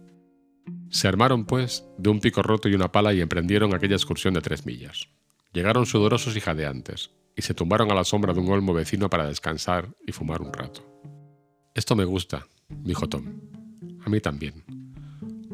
[0.89, 4.41] Se armaron, pues, de un pico roto y una pala y emprendieron aquella excursión de
[4.41, 5.09] tres millas.
[5.53, 9.27] Llegaron sudorosos y jadeantes, y se tumbaron a la sombra de un olmo vecino para
[9.27, 10.85] descansar y fumar un rato.
[11.73, 13.39] Esto me gusta, dijo Tom.
[14.05, 14.63] A mí también.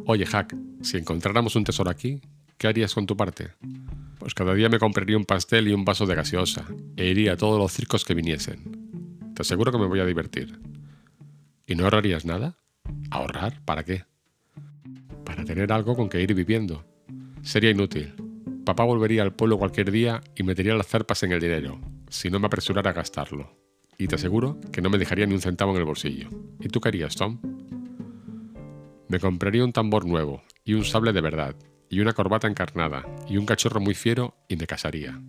[0.05, 2.21] Oye, Hack, si encontráramos un tesoro aquí,
[2.57, 3.51] ¿qué harías con tu parte?
[4.19, 7.37] Pues cada día me compraría un pastel y un vaso de gaseosa, e iría a
[7.37, 9.33] todos los circos que viniesen.
[9.35, 10.59] Te aseguro que me voy a divertir.
[11.67, 12.57] ¿Y no ahorrarías nada?
[13.11, 13.61] ¿Ahorrar?
[13.65, 14.03] ¿Para qué?
[15.23, 16.85] Para tener algo con que ir viviendo.
[17.41, 18.13] Sería inútil.
[18.65, 22.39] Papá volvería al pueblo cualquier día y metería las zarpas en el dinero, si no
[22.39, 23.55] me apresurara a gastarlo.
[23.97, 26.29] Y te aseguro que no me dejaría ni un centavo en el bolsillo.
[26.59, 27.39] ¿Y tú qué harías, Tom?
[29.07, 31.55] Me compraría un tambor nuevo, y un sable de verdad,
[31.89, 35.21] y una corbata encarnada, y un cachorro muy fiero, y me casaría.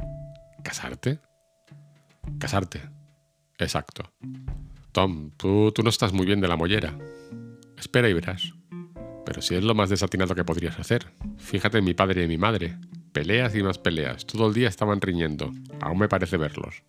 [0.65, 1.21] ¿Casarte?
[2.39, 2.81] Casarte.
[3.59, 4.11] Exacto.
[4.93, 6.97] Tom, tú, tú no estás muy bien de la mollera.
[7.79, 8.53] Espera y verás.
[9.25, 11.13] Pero si es lo más desatinado que podrías hacer.
[11.37, 12.79] Fíjate en mi padre y mi madre.
[13.13, 14.25] Peleas y más peleas.
[14.27, 15.53] Todo el día estaban riñendo.
[15.81, 16.85] Aún me parece verlos.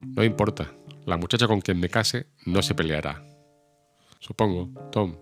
[0.00, 0.72] No importa.
[1.06, 3.22] La muchacha con quien me case no se peleará.
[4.20, 5.16] Supongo, Tom,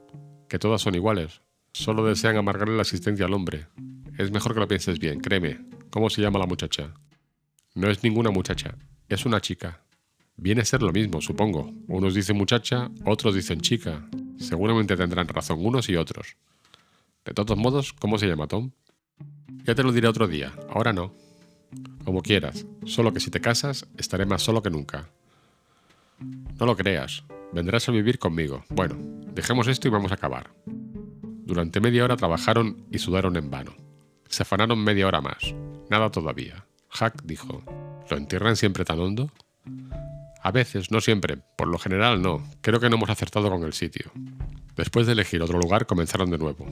[0.48, 1.40] que todas son iguales.
[1.72, 3.66] Solo desean amargarle la existencia al hombre.
[4.18, 5.58] es mejor que lo pienses bien, créeme.
[5.90, 6.92] ¿Cómo se llama la muchacha?
[7.74, 8.74] No es ninguna muchacha,
[9.08, 9.84] es una chica.
[10.36, 11.72] Viene a ser lo mismo, supongo.
[11.86, 14.08] Unos dicen muchacha, otros dicen chica.
[14.38, 16.36] Seguramente tendrán razón unos y otros.
[17.24, 18.70] De todos modos, ¿cómo se llama Tom?
[19.64, 21.12] Ya te lo diré otro día, ahora no.
[22.04, 25.10] Como quieras, solo que si te casas, estaré más solo que nunca.
[26.58, 28.64] No lo creas, vendrás a vivir conmigo.
[28.70, 28.96] Bueno,
[29.34, 30.50] dejemos esto y vamos a acabar.
[30.64, 33.74] Durante media hora trabajaron y sudaron en vano.
[34.28, 35.54] Se afanaron media hora más.
[35.90, 36.66] Nada todavía.
[36.90, 37.62] Hack dijo,
[38.10, 39.30] ¿lo entierran siempre tan hondo?
[40.42, 42.42] A veces, no siempre, por lo general no.
[42.60, 44.12] Creo que no hemos acertado con el sitio.
[44.76, 46.66] Después de elegir otro lugar, comenzaron de nuevo.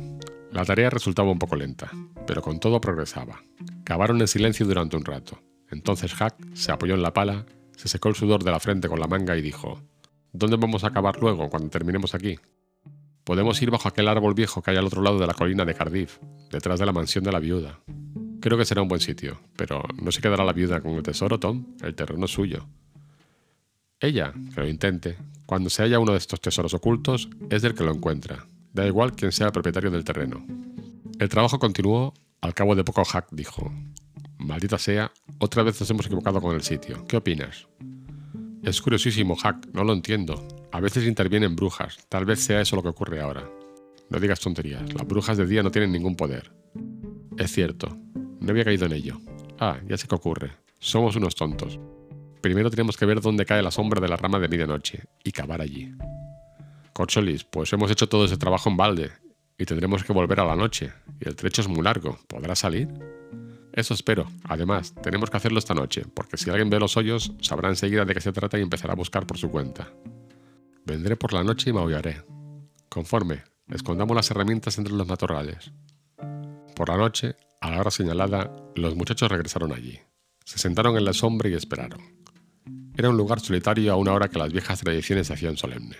[0.53, 1.91] La tarea resultaba un poco lenta,
[2.27, 3.43] pero con todo progresaba.
[3.85, 5.43] Cavaron en silencio durante un rato.
[5.71, 7.45] Entonces Hack se apoyó en la pala,
[7.77, 9.83] se secó el sudor de la frente con la manga y dijo,
[10.33, 12.39] ¿Dónde vamos a acabar luego cuando terminemos aquí?
[13.25, 15.75] Podemos ir bajo aquel árbol viejo que hay al otro lado de la colina de
[15.75, 16.19] Cardiff,
[16.51, 17.81] detrás de la mansión de la viuda.
[18.41, 21.41] Creo que será un buen sitio, pero ¿no se quedará la viuda con el tesoro,
[21.41, 21.75] Tom?
[21.83, 22.69] El terreno es suyo.
[24.01, 25.17] Ella, que lo intente,
[25.47, 28.47] cuando se halla uno de estos tesoros ocultos, es del que lo encuentra.
[28.75, 30.45] Da igual quién sea el propietario del terreno.
[31.19, 33.73] El trabajo continuó, al cabo de poco Hack dijo,
[34.37, 37.07] Maldita sea, otra vez nos hemos equivocado con el sitio.
[37.07, 37.69] ¿Qué opinas?
[38.63, 40.47] Es curiosísimo, Hack, no lo entiendo.
[40.73, 43.49] A veces intervienen brujas, tal vez sea eso lo que ocurre ahora.
[44.11, 46.53] No digas tonterías, las brujas de día no tienen ningún poder.
[47.39, 49.19] Es cierto, no había caído en ello.
[49.59, 50.53] Ah, ya sé qué ocurre.
[50.79, 51.81] Somos unos tontos.
[52.47, 55.61] Primero tenemos que ver dónde cae la sombra de la rama de medianoche y cavar
[55.61, 55.93] allí.
[56.93, 59.11] Corcholis, pues hemos hecho todo ese trabajo en balde
[59.59, 62.21] y tendremos que volver a la noche, y el trecho es muy largo.
[62.29, 62.87] ¿Podrá salir?
[63.73, 64.29] Eso espero.
[64.45, 68.15] Además, tenemos que hacerlo esta noche, porque si alguien ve los hoyos, sabrá enseguida de
[68.15, 69.93] qué se trata y empezará a buscar por su cuenta.
[70.85, 72.23] Vendré por la noche y me aullaré.
[72.89, 75.73] Conforme, escondamos las herramientas entre los matorrales.
[76.77, 79.99] Por la noche, a la hora señalada, los muchachos regresaron allí.
[80.45, 82.16] Se sentaron en la sombra y esperaron.
[82.97, 85.97] Era un lugar solitario a una hora que las viejas tradiciones hacían solemne.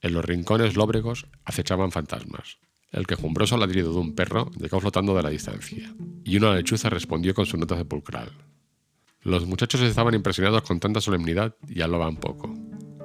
[0.00, 2.58] En los rincones lóbregos acechaban fantasmas.
[2.90, 7.34] El quejumbroso ladrido de un perro llegó flotando de la distancia, y una lechuza respondió
[7.34, 8.32] con su nota sepulcral.
[9.22, 12.52] Los muchachos estaban impresionados con tanta solemnidad y hablaban poco.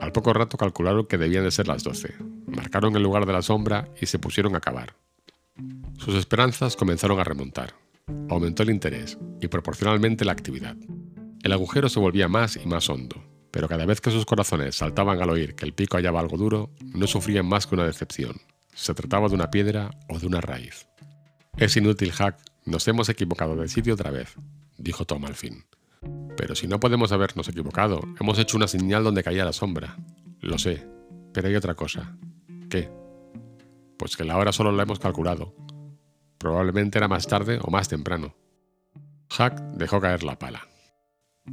[0.01, 2.15] Al poco rato calcularon que debían de ser las doce.
[2.47, 4.95] Marcaron el lugar de la sombra y se pusieron a cavar.
[5.99, 7.75] Sus esperanzas comenzaron a remontar.
[8.29, 10.75] Aumentó el interés y proporcionalmente la actividad.
[11.43, 13.23] El agujero se volvía más y más hondo,
[13.55, 16.71] pero cada vez que sus corazones saltaban al oír que el pico hallaba algo duro,
[16.93, 18.35] no sufrían más que una decepción.
[18.73, 20.89] Se trataba de una piedra o de una raíz.
[21.55, 24.35] Es inútil, Hack, nos hemos equivocado de sitio otra vez,
[24.77, 25.63] dijo Tom al fin.
[26.35, 29.95] Pero si no podemos habernos equivocado, hemos hecho una señal donde caía la sombra.
[30.41, 30.85] Lo sé,
[31.33, 32.17] pero hay otra cosa.
[32.69, 32.89] ¿Qué?
[33.97, 35.55] Pues que la hora solo la hemos calculado.
[36.39, 38.35] Probablemente era más tarde o más temprano.
[39.29, 40.67] Hack dejó caer la pala.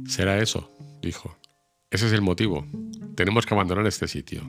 [0.05, 0.69] Será eso,
[1.01, 1.37] dijo.
[1.93, 2.65] Ese es el motivo.
[3.15, 4.41] Tenemos que abandonar este sitio.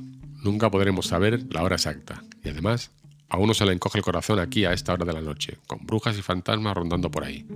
[0.43, 2.25] Nunca podremos saber la hora exacta.
[2.43, 2.91] Y además,
[3.29, 5.85] a uno se le encoge el corazón aquí a esta hora de la noche, con
[5.85, 7.47] brujas y fantasmas rondando por ahí.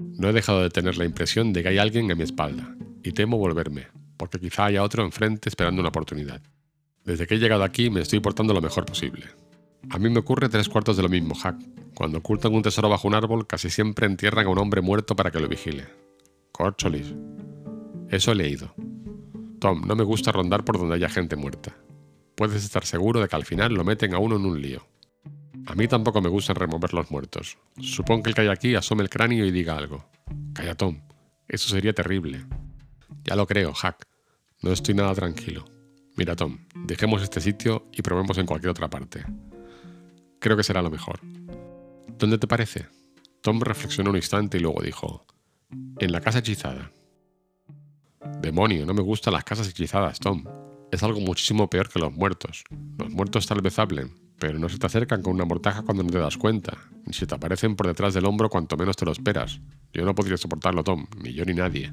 [0.00, 3.12] No he dejado de tener la impresión de que hay alguien a mi espalda, y
[3.12, 3.86] temo volverme,
[4.16, 6.42] porque quizá haya otro enfrente esperando una oportunidad.
[7.04, 9.26] Desde que he llegado aquí me estoy portando lo mejor posible.
[9.88, 11.62] A mí me ocurre tres cuartos de lo mismo, Hack.
[11.94, 15.30] Cuando ocultan un tesoro bajo un árbol, casi siempre entierran a un hombre muerto para
[15.30, 15.86] que lo vigile.
[16.50, 17.14] Corcholis.
[18.10, 18.74] Eso he leído.
[19.60, 21.76] Tom, no me gusta rondar por donde haya gente muerta.
[22.36, 24.86] Puedes estar seguro de que al final lo meten a uno en un lío.
[25.66, 27.58] A mí tampoco me gusta remover los muertos.
[27.80, 30.08] Supón que el que hay aquí asome el cráneo y diga algo.
[30.54, 31.00] Calla, Tom.
[31.48, 32.44] Eso sería terrible.
[33.24, 34.06] Ya lo creo, Hack.
[34.62, 35.64] No estoy nada tranquilo.
[36.16, 39.24] Mira, Tom, dejemos este sitio y probemos en cualquier otra parte.
[40.38, 41.20] Creo que será lo mejor.
[42.18, 42.86] ¿Dónde te parece?
[43.42, 45.26] Tom reflexionó un instante y luego dijo,
[45.98, 46.92] en la casa hechizada.
[48.40, 50.44] Demonio, no me gustan las casas hechizadas, Tom.
[50.90, 52.64] Es algo muchísimo peor que los muertos.
[52.98, 56.10] Los muertos tal vez hablen, pero no se te acercan con una mortaja cuando no
[56.10, 59.12] te das cuenta, ni se te aparecen por detrás del hombro cuanto menos te lo
[59.12, 59.60] esperas.
[59.92, 61.92] Yo no podría soportarlo, Tom, ni yo ni nadie.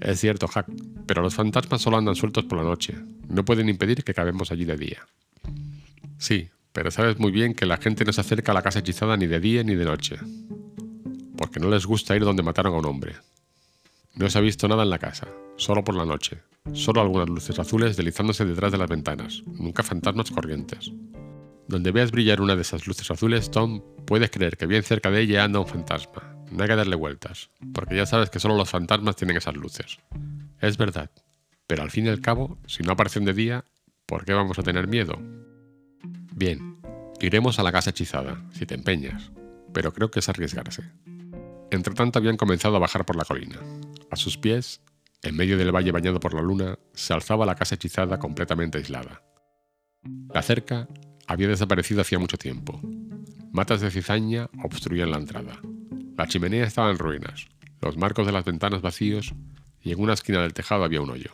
[0.00, 0.66] Es cierto, Hack,
[1.06, 2.96] pero los fantasmas solo andan sueltos por la noche.
[3.28, 5.06] No pueden impedir que cabemos allí de día.
[6.18, 9.16] Sí, pero sabes muy bien que la gente no se acerca a la casa hechizada
[9.16, 10.16] ni de día ni de noche.
[11.36, 13.14] Porque no les gusta ir donde mataron a un hombre.
[14.14, 16.42] No se ha visto nada en la casa, solo por la noche.
[16.74, 20.92] Solo algunas luces azules deslizándose detrás de las ventanas, nunca fantasmas corrientes.
[21.66, 25.22] Donde veas brillar una de esas luces azules, Tom, puedes creer que bien cerca de
[25.22, 26.36] ella anda un fantasma.
[26.50, 29.98] No hay que darle vueltas, porque ya sabes que solo los fantasmas tienen esas luces.
[30.60, 31.10] Es verdad,
[31.66, 33.64] pero al fin y al cabo, si no aparecen de día,
[34.06, 35.18] ¿por qué vamos a tener miedo?
[36.34, 36.76] Bien,
[37.20, 39.32] iremos a la casa hechizada, si te empeñas.
[39.72, 40.82] pero creo que es arriesgarse.
[41.70, 43.58] Entretanto habían comenzado a bajar por la colina.
[44.12, 44.82] A sus pies,
[45.22, 49.22] en medio del valle bañado por la luna, se alzaba la casa hechizada completamente aislada.
[50.34, 50.86] La cerca
[51.26, 52.78] había desaparecido hacía mucho tiempo.
[53.52, 55.62] Matas de cizaña obstruían la entrada.
[56.14, 57.46] La chimenea estaba en ruinas,
[57.80, 59.32] los marcos de las ventanas vacíos
[59.80, 61.30] y en una esquina del tejado había un hoyo.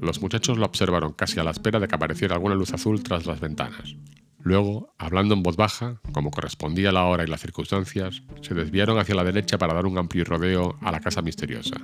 [0.00, 3.26] Los muchachos lo observaron casi a la espera de que apareciera alguna luz azul tras
[3.26, 3.96] las ventanas.
[4.44, 9.14] Luego, hablando en voz baja, como correspondía la hora y las circunstancias, se desviaron hacia
[9.14, 11.76] la derecha para dar un amplio rodeo a la casa misteriosa,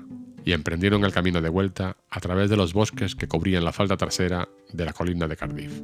[0.45, 3.97] y emprendieron el camino de vuelta a través de los bosques que cubrían la falda
[3.97, 5.81] trasera de la colina de Cardiff.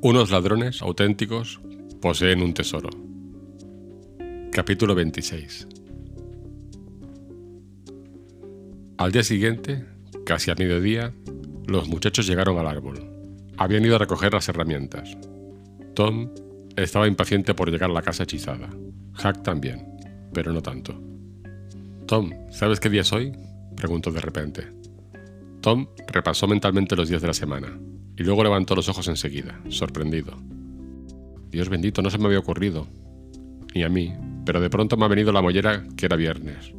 [0.00, 1.60] Unos ladrones auténticos
[2.00, 3.07] poseen un tesoro.
[4.58, 5.68] Capítulo 26
[8.96, 9.86] Al día siguiente,
[10.26, 11.14] casi a mediodía,
[11.68, 13.08] los muchachos llegaron al árbol.
[13.56, 15.16] Habían ido a recoger las herramientas.
[15.94, 16.30] Tom
[16.74, 18.68] estaba impaciente por llegar a la casa hechizada.
[19.12, 19.96] Hack también,
[20.34, 21.00] pero no tanto.
[22.08, 23.30] Tom, ¿sabes qué día es hoy?
[23.76, 24.66] preguntó de repente.
[25.60, 27.78] Tom repasó mentalmente los días de la semana
[28.16, 30.36] y luego levantó los ojos enseguida, sorprendido.
[31.48, 32.88] Dios bendito, no se me había ocurrido.
[33.82, 34.12] A mí,
[34.44, 36.72] pero de pronto me ha venido la mollera que era viernes.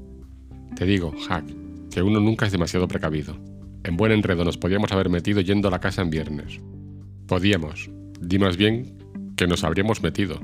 [0.76, 1.46] Te digo, Hack,
[1.92, 3.36] que uno nunca es demasiado precavido.
[3.84, 6.60] En buen enredo nos podíamos haber metido yendo a la casa en viernes.
[7.28, 7.90] Podíamos.
[8.20, 8.98] Di más bien
[9.38, 10.40] que nos habríamos metido.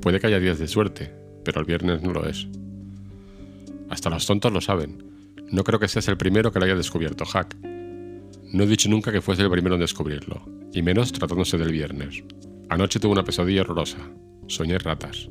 [0.00, 1.12] Puede que haya días de suerte,
[1.44, 2.48] pero el viernes no lo es.
[3.90, 5.04] Hasta los tontos lo saben.
[5.50, 7.56] No creo que seas el primero que lo haya descubierto, Hack.
[8.52, 12.22] No he dicho nunca que fuese el primero en descubrirlo, y menos tratándose del viernes.
[12.68, 13.98] Anoche tuve una pesadilla horrorosa.
[14.46, 15.28] Soñé ratas.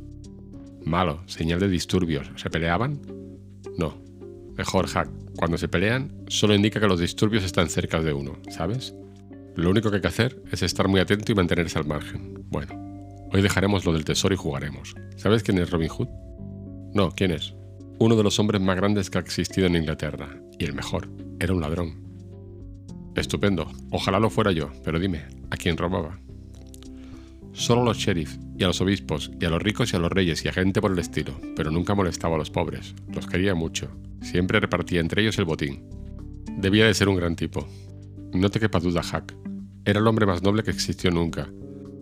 [0.83, 2.29] Malo, señal de disturbios.
[2.35, 3.01] ¿Se peleaban?
[3.77, 4.01] No.
[4.57, 5.09] Mejor, Hack.
[5.37, 8.93] Cuando se pelean, solo indica que los disturbios están cerca de uno, ¿sabes?
[9.55, 12.45] Lo único que hay que hacer es estar muy atento y mantenerse al margen.
[12.49, 12.73] Bueno,
[13.31, 14.95] hoy dejaremos lo del tesoro y jugaremos.
[15.15, 16.07] ¿Sabes quién es Robin Hood?
[16.93, 17.53] No, ¿quién es?
[17.99, 21.09] Uno de los hombres más grandes que ha existido en Inglaterra, y el mejor.
[21.39, 22.03] Era un ladrón.
[23.15, 23.69] Estupendo.
[23.91, 26.19] Ojalá lo fuera yo, pero dime, ¿a quién robaba?
[27.59, 30.09] Solo a los sheriffs, y a los obispos, y a los ricos y a los
[30.09, 32.95] reyes, y a gente por el estilo, pero nunca molestaba a los pobres.
[33.13, 33.91] Los quería mucho.
[34.21, 35.83] Siempre repartía entre ellos el botín.
[36.57, 37.67] Debía de ser un gran tipo.
[38.33, 39.35] No te quepa duda, Hack.
[39.83, 41.49] Era el hombre más noble que existió nunca.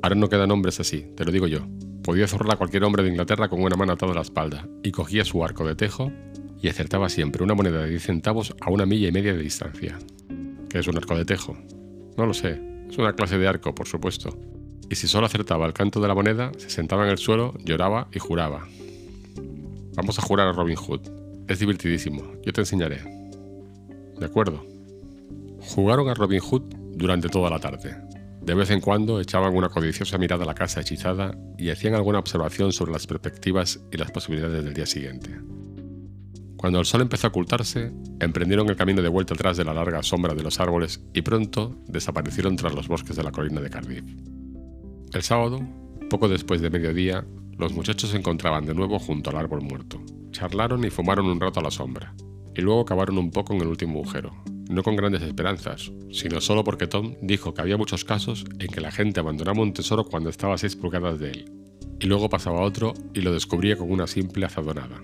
[0.04, 1.68] Ahora no quedan hombres así, te lo digo yo.
[2.04, 4.92] Podía zorrar a cualquier hombre de Inglaterra con una mano atada a la espalda, y
[4.92, 6.12] cogía su arco de tejo
[6.62, 9.98] y acertaba siempre una moneda de 10 centavos a una milla y media de distancia.
[10.70, 11.58] ¿Qué es un arco de tejo?
[12.16, 12.62] No lo sé.
[12.88, 14.40] Es una clase de arco, por supuesto.
[14.90, 18.08] Y si solo acertaba el canto de la moneda, se sentaba en el suelo, lloraba
[18.14, 18.68] y juraba.
[19.96, 21.02] Vamos a jurar a Robin Hood.
[21.48, 22.24] Es divertidísimo.
[22.46, 23.02] Yo te enseñaré.
[24.20, 24.66] De acuerdo.
[25.60, 26.64] Jugaron a Robin Hood
[26.96, 27.96] durante toda la tarde.
[28.42, 32.20] De vez en cuando echaban una codiciosa mirada a la casa hechizada y hacían alguna
[32.20, 35.38] observación sobre las perspectivas y las posibilidades del día siguiente.
[36.56, 40.02] Cuando el sol empezó a ocultarse, emprendieron el camino de vuelta atrás de la larga
[40.02, 44.37] sombra de los árboles y pronto desaparecieron tras los bosques de la colina de Cardiff.
[45.14, 45.62] El sábado,
[46.10, 47.26] poco después de mediodía,
[47.58, 50.02] los muchachos se encontraban de nuevo junto al árbol muerto.
[50.32, 52.14] Charlaron y fumaron un rato a la sombra,
[52.54, 54.36] y luego cavaron un poco en el último agujero,
[54.70, 58.82] no con grandes esperanzas, sino solo porque Tom dijo que había muchos casos en que
[58.82, 61.52] la gente abandonaba un tesoro cuando estaba a seis pulgadas de él,
[62.02, 65.02] y luego pasaba otro y lo descubría con una simple azadonada.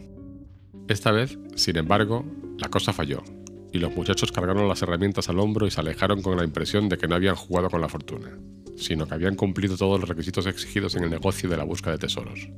[0.90, 2.26] Esta vez, sin embargo,
[2.58, 3.24] la cosa falló,
[3.72, 6.98] y los muchachos cargaron las herramientas al hombro y se alejaron con la impresión de
[6.98, 8.38] que no habían jugado con la fortuna,
[8.78, 12.00] sino que habían cumplido todos los requisitos exigidos en el negocio de la búsqueda de
[12.00, 12.50] tesoros.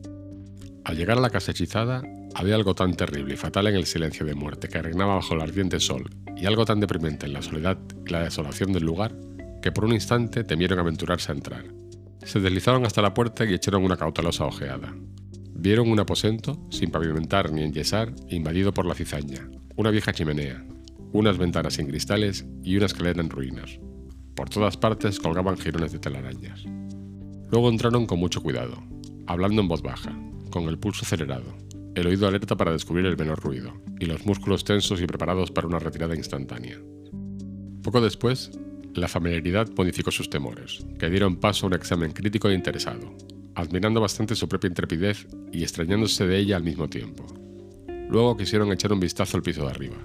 [0.83, 2.03] Al llegar a la casa hechizada,
[2.35, 5.42] había algo tan terrible y fatal en el silencio de muerte que regnaba bajo el
[5.42, 9.15] ardiente sol, y algo tan deprimente en la soledad y la desolación del lugar,
[9.62, 11.65] que por un instante temieron aventurarse a entrar.
[12.24, 14.94] Se deslizaron hasta la puerta y echaron una cautelosa ojeada.
[15.53, 20.64] Vieron un aposento, sin pavimentar ni enyesar, invadido por la cizaña, una vieja chimenea,
[21.14, 23.80] unas ventanas sin cristales y una escalera en ruinas.
[24.45, 26.63] Por todas partes colgaban jirones de telarañas.
[27.51, 28.78] Luego entraron con mucho cuidado,
[29.26, 30.15] hablando en voz baja,
[30.51, 31.58] con el pulso acelerado,
[31.95, 35.65] el oído alerta para descubrir el menor ruido, y los músculos tensos y preparados para
[35.65, 36.79] una retirada instantánea.
[37.81, 38.51] Poco después,
[38.94, 43.17] la familiaridad modificó sus temores, que dieron paso a un examen crítico e interesado,
[43.56, 47.26] admirando bastante su propia intrepidez y extrañándose de ella al mismo tiempo.
[48.11, 49.97] Luego quisieron echar un vistazo al piso de arriba.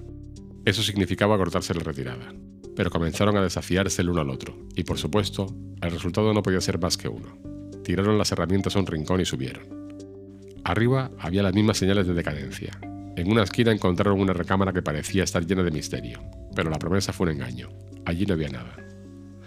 [0.65, 2.33] Eso significaba cortarse la retirada,
[2.77, 6.61] pero comenzaron a desafiarse el uno al otro, y por supuesto, el resultado no podía
[6.61, 7.39] ser más que uno.
[7.85, 9.81] Tiraron las herramientas a un rincón y subieron.
[10.65, 12.79] Arriba había las mismas señales de decadencia,
[13.17, 16.23] En una esquina encontraron una recámara que parecía estar llena de misterio,
[16.55, 17.69] pero la promesa fue un engaño.
[18.07, 18.77] Allí no había nada.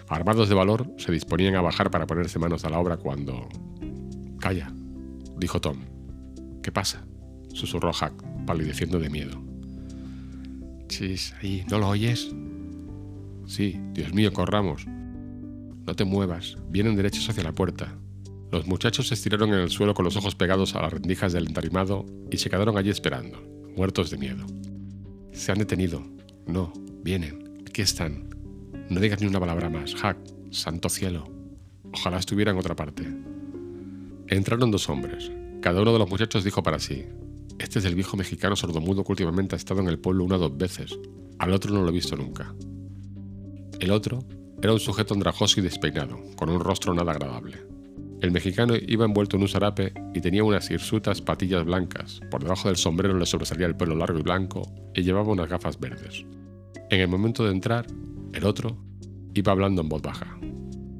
[0.09, 3.47] Armados de valor, se disponían a bajar para ponerse manos a la obra cuando...
[4.39, 4.72] Calla,
[5.38, 5.79] dijo Tom.
[6.61, 7.06] ¿Qué pasa?
[7.53, 8.13] susurró Hack,
[8.45, 9.41] palideciendo de miedo.
[10.88, 12.33] Chis, ahí, ¿no lo oyes?
[13.45, 14.85] Sí, Dios mío, corramos.
[14.88, 17.97] No te muevas, vienen derechos hacia la puerta.
[18.51, 21.47] Los muchachos se estiraron en el suelo con los ojos pegados a las rendijas del
[21.47, 23.42] entarimado y se quedaron allí esperando,
[23.76, 24.45] muertos de miedo.
[25.31, 26.03] Se han detenido.
[26.45, 26.72] No,
[27.03, 27.63] vienen.
[27.67, 28.29] Aquí están.
[28.90, 30.17] No digas ni una palabra más, Hack.
[30.51, 31.27] Santo cielo.
[31.92, 33.03] Ojalá estuviera en otra parte.
[34.27, 35.31] Entraron dos hombres.
[35.61, 37.06] Cada uno de los muchachos dijo para sí,
[37.59, 40.40] este es el viejo mexicano sordomudo que últimamente ha estado en el pueblo una o
[40.40, 40.97] dos veces.
[41.40, 42.53] Al otro no lo he visto nunca.
[43.83, 44.24] El otro
[44.62, 47.58] era un sujeto andrajoso y despeinado, con un rostro nada agradable.
[48.22, 52.22] El mexicano iba envuelto en un sarape y tenía unas hirsutas patillas blancas.
[52.32, 55.78] Por debajo del sombrero le sobresalía el pelo largo y blanco y llevaba unas gafas
[55.82, 56.26] verdes.
[56.92, 57.85] En el momento de entrar,
[58.32, 58.78] el otro
[59.33, 60.40] iba hablando en voz baja.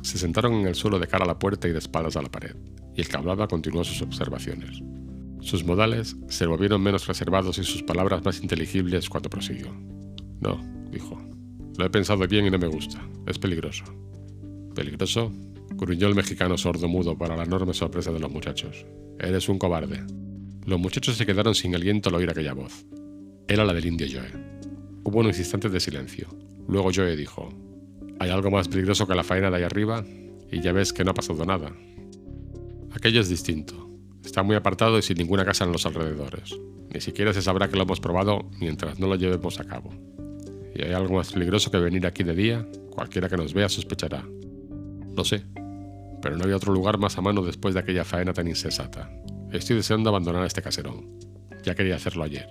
[0.02, 2.32] Se sentaron en el suelo de cara a la puerta y de espaldas a la
[2.32, 2.58] pared,
[2.98, 4.82] y el que hablaba continuó sus observaciones.
[5.40, 9.74] Sus modales se volvieron menos reservados y sus palabras más inteligibles cuando prosiguió.
[10.42, 10.60] No,
[10.92, 11.33] dijo.
[11.78, 13.02] Lo he pensado bien y no me gusta.
[13.26, 13.84] Es peligroso.
[14.76, 15.32] ¿Peligroso?
[15.72, 18.86] gruñó el mexicano sordo mudo para la enorme sorpresa de los muchachos.
[19.20, 20.04] Eres un cobarde.
[20.66, 22.86] Los muchachos se quedaron sin aliento al oír aquella voz.
[23.48, 24.32] Era la del indio Joe.
[25.04, 26.28] Hubo unos instantes de silencio.
[26.68, 27.50] Luego Joe dijo,
[28.20, 30.06] ¿Hay algo más peligroso que la faena de ahí arriba?
[30.52, 31.74] Y ya ves que no ha pasado nada.
[32.92, 33.90] Aquello es distinto.
[34.24, 36.58] Está muy apartado y sin ninguna casa en los alrededores.
[36.94, 39.92] Ni siquiera se sabrá que lo hemos probado mientras no lo llevemos a cabo.
[40.76, 44.24] Y hay algo más peligroso que venir aquí de día, cualquiera que nos vea sospechará.
[45.16, 45.46] Lo sé,
[46.22, 49.12] pero no había otro lugar más a mano después de aquella faena tan insensata.
[49.52, 51.20] Estoy deseando abandonar este caserón.
[51.64, 52.48] Ya quería hacerlo ayer,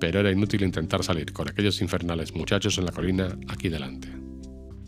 [0.00, 4.08] pero era inútil intentar salir con aquellos infernales muchachos en la colina aquí delante.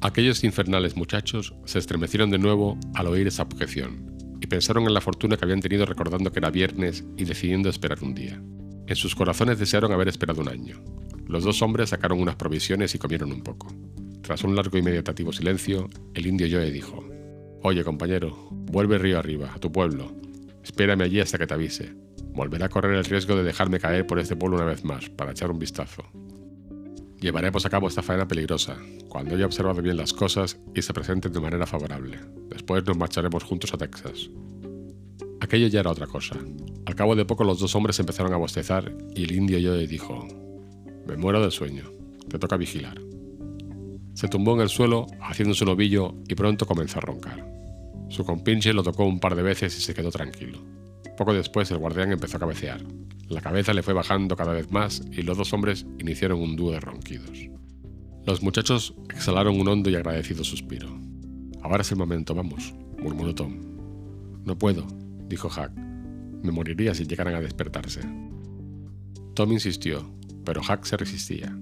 [0.01, 5.01] Aquellos infernales muchachos se estremecieron de nuevo al oír esa objeción y pensaron en la
[5.01, 8.43] fortuna que habían tenido recordando que era viernes y decidiendo esperar un día.
[8.93, 10.79] En sus corazones desearon haber esperado un año.
[11.27, 13.69] Los dos hombres sacaron unas provisiones y comieron un poco.
[14.21, 17.03] Tras un largo y meditativo silencio, el indio Joe dijo,
[17.63, 20.13] Oye, compañero, vuelve río arriba, a tu pueblo.
[20.63, 21.95] Espérame allí hasta que te avise.
[22.35, 25.31] Volveré a correr el riesgo de dejarme caer por este pueblo una vez más, para
[25.31, 26.05] echar un vistazo.
[27.19, 28.77] Llevaremos a cabo esta faena peligrosa,
[29.09, 32.21] cuando haya observado bien las cosas y se presenten de manera favorable.
[32.51, 34.29] Después nos marcharemos juntos a Texas.
[35.43, 36.37] Aquello ya era otra cosa.
[36.87, 40.29] Al cabo de poco los dos hombres empezaron a bostezar y el indio Joe dijo,
[41.09, 41.91] Me muero del sueño,
[42.29, 43.03] te toca vigilar.
[44.15, 47.45] Se tumbó en el suelo, haciéndose un ovillo y pronto comenzó a roncar.
[48.09, 50.61] Su compinche lo tocó un par de veces y se quedó tranquilo.
[51.19, 52.81] Poco después el guardián empezó a cabecear.
[53.29, 56.71] La cabeza le fue bajando cada vez más y los dos hombres iniciaron un dúo
[56.71, 57.37] de ronquidos.
[58.27, 61.01] Los muchachos exhalaron un hondo y agradecido suspiro.
[61.63, 63.57] Ahora es el momento, vamos, murmuró Tom.
[64.45, 64.87] No puedo,
[65.33, 65.73] dijo Hack.
[65.75, 68.03] Me moriría si llegaran a despertarse.
[69.35, 70.09] Tom insistió,
[70.45, 71.59] pero Hack se resistía.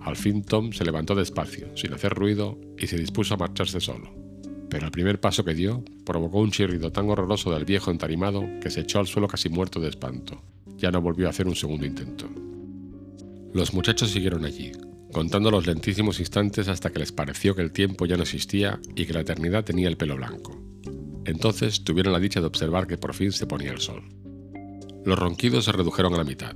[0.00, 4.24] Al fin Tom se levantó despacio, sin hacer ruido, y se dispuso a marcharse solo
[4.74, 8.70] pero el primer paso que dio provocó un chirrido tan horroroso del viejo entarimado que
[8.70, 10.42] se echó al suelo casi muerto de espanto.
[10.78, 12.28] Ya no volvió a hacer un segundo intento.
[13.52, 14.72] Los muchachos siguieron allí,
[15.12, 19.06] contando los lentísimos instantes hasta que les pareció que el tiempo ya no existía y
[19.06, 20.60] que la eternidad tenía el pelo blanco.
[21.24, 24.02] Entonces tuvieron la dicha de observar que por fin se ponía el sol.
[25.04, 26.54] Los ronquidos se redujeron a la mitad.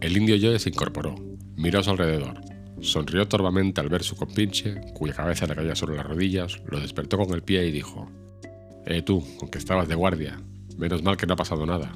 [0.00, 1.16] El indio Joe se incorporó,
[1.56, 2.40] miró a su alrededor,
[2.80, 7.18] Sonrió torvamente al ver su compinche, cuya cabeza le caía sobre las rodillas, lo despertó
[7.18, 8.10] con el pie y dijo:
[8.86, 10.40] Eh, tú, con que estabas de guardia.
[10.78, 11.92] Menos mal que no ha pasado nada.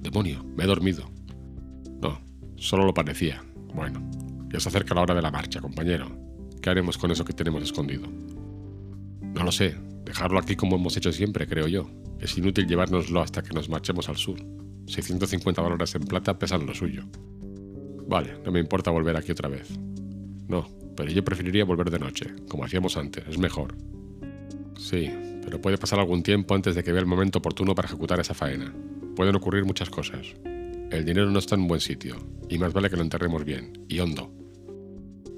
[0.00, 1.10] Demonio, me he dormido.
[2.00, 2.18] No,
[2.56, 3.44] solo lo parecía.
[3.74, 4.00] Bueno,
[4.50, 6.10] ya se acerca la hora de la marcha, compañero.
[6.62, 8.08] ¿Qué haremos con eso que tenemos escondido?
[9.20, 11.90] No lo sé, dejarlo aquí como hemos hecho siempre, creo yo.
[12.20, 14.38] Es inútil llevárnoslo hasta que nos marchemos al sur.
[14.86, 17.04] 650 dólares en plata pesan lo suyo.
[18.06, 19.70] Vale, no me importa volver aquí otra vez.
[20.48, 20.66] No,
[20.96, 23.76] pero yo preferiría volver de noche, como hacíamos antes, es mejor.
[24.76, 25.10] Sí,
[25.44, 28.34] pero puede pasar algún tiempo antes de que vea el momento oportuno para ejecutar esa
[28.34, 28.74] faena.
[29.14, 30.34] Pueden ocurrir muchas cosas.
[30.90, 32.16] El dinero no está en un buen sitio,
[32.48, 34.32] y más vale que lo enterremos bien, y hondo.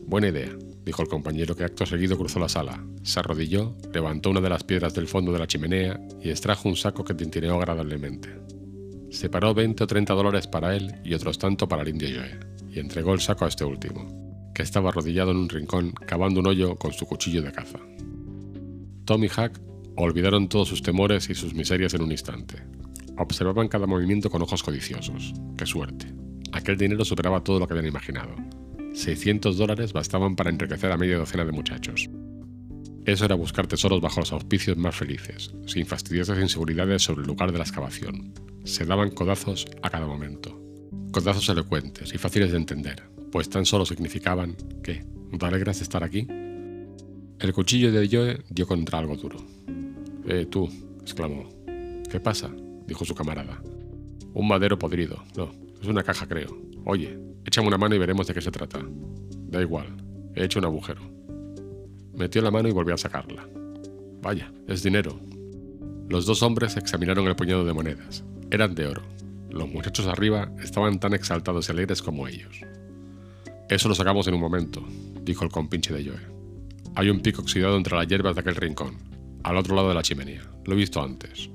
[0.07, 4.41] Buena idea, dijo el compañero que acto seguido cruzó la sala, se arrodilló, levantó una
[4.41, 8.31] de las piedras del fondo de la chimenea y extrajo un saco que tintineó agradablemente.
[9.11, 12.81] Separó 20 o 30 dólares para él y otros tanto para el indio Joe, y
[12.81, 14.23] entregó el saco a este último
[14.55, 17.79] que estaba arrodillado en un rincón cavando un hoyo con su cuchillo de caza.
[19.05, 19.61] Tom y Hack
[19.97, 22.63] olvidaron todos sus temores y sus miserias en un instante.
[23.19, 25.33] Observaban cada movimiento con ojos codiciosos.
[25.57, 26.07] ¡Qué suerte!
[26.53, 28.35] Aquel dinero superaba todo lo que habían imaginado.
[28.95, 32.09] 600 dólares bastaban para enriquecer a media docena de muchachos.
[33.05, 37.51] Eso era buscar tesoros bajo los auspicios más felices, sin fastidiosas inseguridades sobre el lugar
[37.51, 38.33] de la excavación.
[38.65, 40.61] Se daban codazos a cada momento.
[41.11, 45.05] Codazos elocuentes y fáciles de entender, pues tan solo significaban que,
[45.37, 46.29] ¿te alegras de estar aquí?
[46.29, 49.45] El cuchillo de Joe dio contra algo duro.
[50.29, 50.69] Eh, tú,
[51.01, 51.49] exclamó.
[52.09, 52.55] ¿Qué pasa?
[52.87, 53.61] dijo su camarada.
[54.35, 55.25] Un madero podrido.
[55.37, 56.57] No, es una caja, creo.
[56.85, 58.81] Oye, échame una mano y veremos de qué se trata.
[59.49, 59.87] Da igual,
[60.35, 61.01] he hecho un agujero.
[62.15, 63.49] Metió la mano y volvió a sacarla.
[64.21, 65.19] Vaya, es dinero.
[66.09, 68.25] Los dos hombres examinaron el puñado de monedas.
[68.51, 69.03] Eran de oro.
[69.51, 72.61] Los muchachos arriba estaban tan exaltados y alegres como ellos.
[73.69, 74.85] Eso lo sacamos en un momento,
[75.23, 76.21] dijo el compinche de Joe.
[76.95, 78.97] Hay un pico oxidado entre las hierbas de aquel rincón,
[79.43, 80.43] al otro lado de la chimenea.
[80.65, 81.49] Lo he visto antes.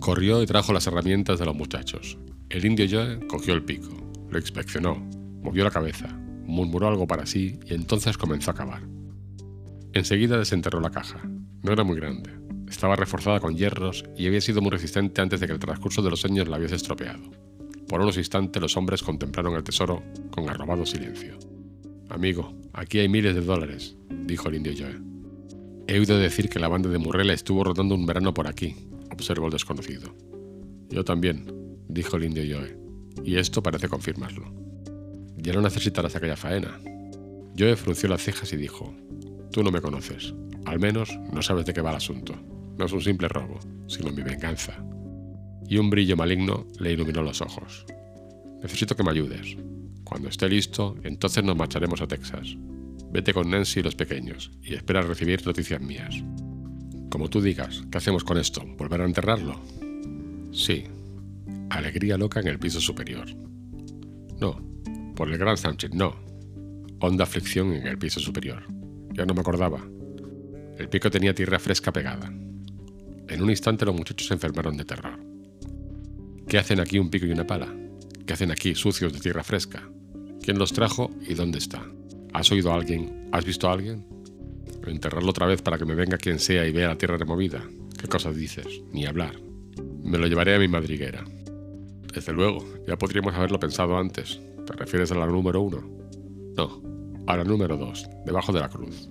[0.00, 2.18] Corrió y trajo las herramientas de los muchachos.
[2.50, 3.88] El indio Joe cogió el pico,
[4.38, 4.96] inspeccionó,
[5.42, 6.08] movió la cabeza,
[6.46, 8.82] murmuró algo para sí y entonces comenzó a cavar.
[9.92, 11.20] Enseguida desenterró la caja.
[11.62, 12.30] No era muy grande.
[12.68, 16.10] Estaba reforzada con hierros y había sido muy resistente antes de que el transcurso de
[16.10, 17.30] los años la hubiese estropeado.
[17.88, 21.38] Por unos instantes los hombres contemplaron el tesoro con arrobado silencio.
[22.08, 25.00] Amigo, aquí hay miles de dólares, dijo el indio Joe.
[25.86, 28.74] He oído decir que la banda de Murrell estuvo rodando un verano por aquí,
[29.12, 30.14] observó el desconocido.
[30.88, 31.46] Yo también,
[31.88, 32.76] dijo el indio Joe,
[33.22, 34.52] y esto parece confirmarlo.
[35.36, 36.80] Ya no necesitarás aquella faena.
[37.58, 38.94] Joe frunció las cejas y dijo,
[39.52, 40.34] Tú no me conoces.
[40.64, 42.34] Al menos no sabes de qué va el asunto.
[42.76, 44.84] No es un simple robo, sino mi venganza.
[45.68, 47.86] Y un brillo maligno le iluminó los ojos.
[48.62, 49.56] Necesito que me ayudes.
[50.02, 52.56] Cuando esté listo, entonces nos marcharemos a Texas.
[53.12, 56.16] Vete con Nancy y los pequeños y espera recibir noticias mías.
[57.10, 58.64] Como tú digas, ¿qué hacemos con esto?
[58.76, 59.60] ¿Volver a enterrarlo?
[60.52, 60.84] Sí.
[61.74, 63.26] Alegría loca en el piso superior.
[64.40, 64.62] No.
[65.16, 66.14] Por el Gran Sánchez, no.
[67.00, 68.62] Honda aflicción en el piso superior.
[69.12, 69.84] Ya no me acordaba.
[70.78, 72.32] El pico tenía tierra fresca pegada.
[73.28, 75.18] En un instante los muchachos se enfermaron de terror.
[76.46, 77.74] ¿Qué hacen aquí un pico y una pala?
[78.24, 79.82] ¿Qué hacen aquí sucios de tierra fresca?
[80.42, 81.84] ¿Quién los trajo y dónde está?
[82.32, 83.30] ¿Has oído a alguien?
[83.32, 84.06] ¿Has visto a alguien?
[84.86, 87.64] Enterrarlo otra vez para que me venga quien sea y vea la tierra removida.
[87.98, 88.66] ¿Qué cosas dices?
[88.92, 89.34] Ni hablar.
[90.04, 91.24] Me lo llevaré a mi madriguera.
[92.14, 94.40] Desde luego, ya podríamos haberlo pensado antes.
[94.64, 95.82] ¿Te refieres a la número uno?
[96.56, 96.80] No,
[97.26, 99.10] a la número 2, debajo de la cruz.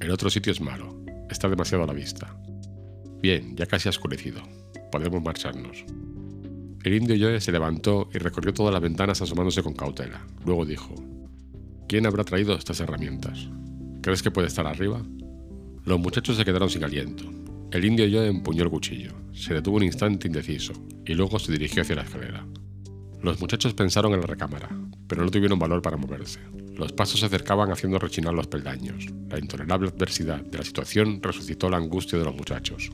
[0.00, 2.34] El otro sitio es malo, está demasiado a la vista.
[3.20, 4.40] Bien, ya casi ha oscurecido.
[4.90, 5.84] Podemos marcharnos.
[6.82, 10.26] El indio Joe se levantó y recorrió todas las ventanas asomándose con cautela.
[10.46, 10.94] Luego dijo,
[11.86, 13.48] ¿Quién habrá traído estas herramientas?
[14.00, 15.02] ¿Crees que puede estar arriba?
[15.84, 17.24] Los muchachos se quedaron sin aliento.
[17.72, 20.72] El indio Joe empuñó el cuchillo, se detuvo un instante indeciso
[21.06, 22.44] y luego se dirigió hacia la escalera.
[23.22, 24.68] Los muchachos pensaron en la recámara,
[25.06, 26.40] pero no tuvieron valor para moverse.
[26.76, 29.06] Los pasos se acercaban haciendo rechinar los peldaños.
[29.28, 32.90] La intolerable adversidad de la situación resucitó la angustia de los muchachos.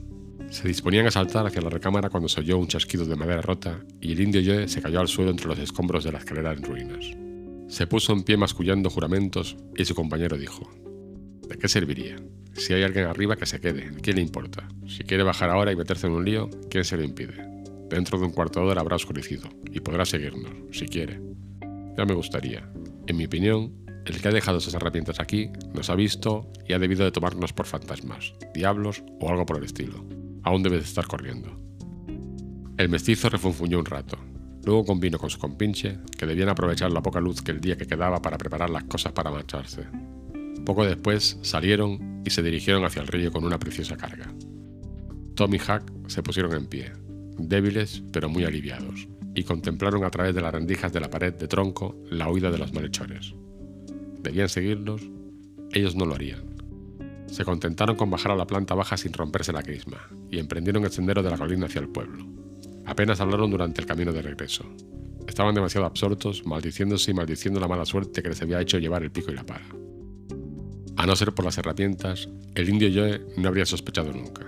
[0.50, 3.80] Se disponían a saltar hacia la recámara cuando se oyó un chasquido de madera rota
[4.02, 6.62] y el indio Joe se cayó al suelo entre los escombros de la escalera en
[6.62, 7.06] ruinas.
[7.68, 10.70] Se puso en pie mascullando juramentos y su compañero dijo:
[11.48, 12.16] ¿De qué serviría?
[12.54, 14.66] Si hay alguien arriba que se quede, ¿quién le importa?
[14.88, 17.46] Si quiere bajar ahora y meterse en un lío, ¿quién se lo impide?
[17.88, 21.20] Dentro de un cuarto de hora habrá oscurecido y podrá seguirnos, si quiere.
[21.96, 22.68] Ya me gustaría,
[23.06, 23.72] en mi opinión,
[24.04, 27.52] el que ha dejado esas herramientas aquí nos ha visto y ha debido de tomarnos
[27.52, 30.04] por fantasmas, diablos o algo por el estilo.
[30.42, 31.60] Aún debe de estar corriendo.
[32.76, 34.18] El mestizo refunfuñó un rato.
[34.64, 37.86] Luego convino con su compinche que debían aprovechar la poca luz que el día que
[37.86, 39.86] quedaba para preparar las cosas para marcharse.
[40.66, 44.34] Poco después salieron y se dirigieron hacia el río con una preciosa carga.
[45.36, 46.92] Tom y Hack se pusieron en pie,
[47.38, 51.46] débiles pero muy aliviados y contemplaron a través de las rendijas de la pared de
[51.46, 53.34] tronco la huida de los malhechores.
[54.22, 55.02] ¿Debían seguirlos?
[55.72, 56.42] Ellos no lo harían.
[57.26, 60.90] Se contentaron con bajar a la planta baja sin romperse la crisma, y emprendieron el
[60.90, 62.26] sendero de la colina hacia el pueblo.
[62.86, 64.64] Apenas hablaron durante el camino de regreso.
[65.28, 69.12] Estaban demasiado absortos, maldiciéndose y maldiciendo la mala suerte que les había hecho llevar el
[69.12, 69.66] pico y la pala.
[70.96, 74.46] A no ser por las herramientas, el indio Joe no habría sospechado nunca.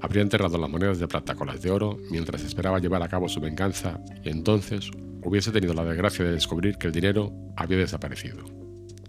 [0.00, 3.28] Habría enterrado las monedas de plata con las de oro mientras esperaba llevar a cabo
[3.28, 4.90] su venganza y entonces
[5.24, 8.44] hubiese tenido la desgracia de descubrir que el dinero había desaparecido.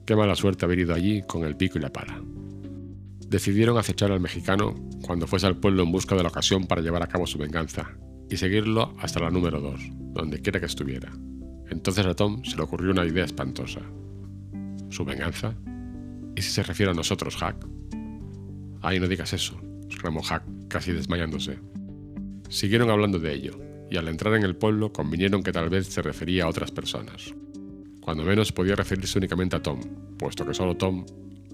[0.06, 2.24] Qué mala suerte haber ido allí con el pico y la pala.
[3.28, 4.74] Decidieron acechar al mexicano
[5.06, 7.92] cuando fuese al pueblo en busca de la ocasión para llevar a cabo su venganza
[8.28, 9.80] y seguirlo hasta la número 2,
[10.14, 11.12] donde quiera que estuviera.
[11.70, 13.82] Entonces a Tom se le ocurrió una idea espantosa.
[14.90, 15.56] ¿Su venganza?
[16.40, 17.68] ¿Y si se refiere a nosotros, Hack?
[18.82, 21.60] Ay, no digas eso, exclamó Hack, casi desmayándose.
[22.48, 23.60] Siguieron hablando de ello,
[23.92, 27.34] y al entrar en el pueblo convinieron que tal vez se refería a otras personas.
[28.00, 29.82] cuando menos podía referirse únicamente a Tom,
[30.18, 31.06] puesto que solo Tom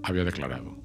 [0.03, 0.77] había declarado.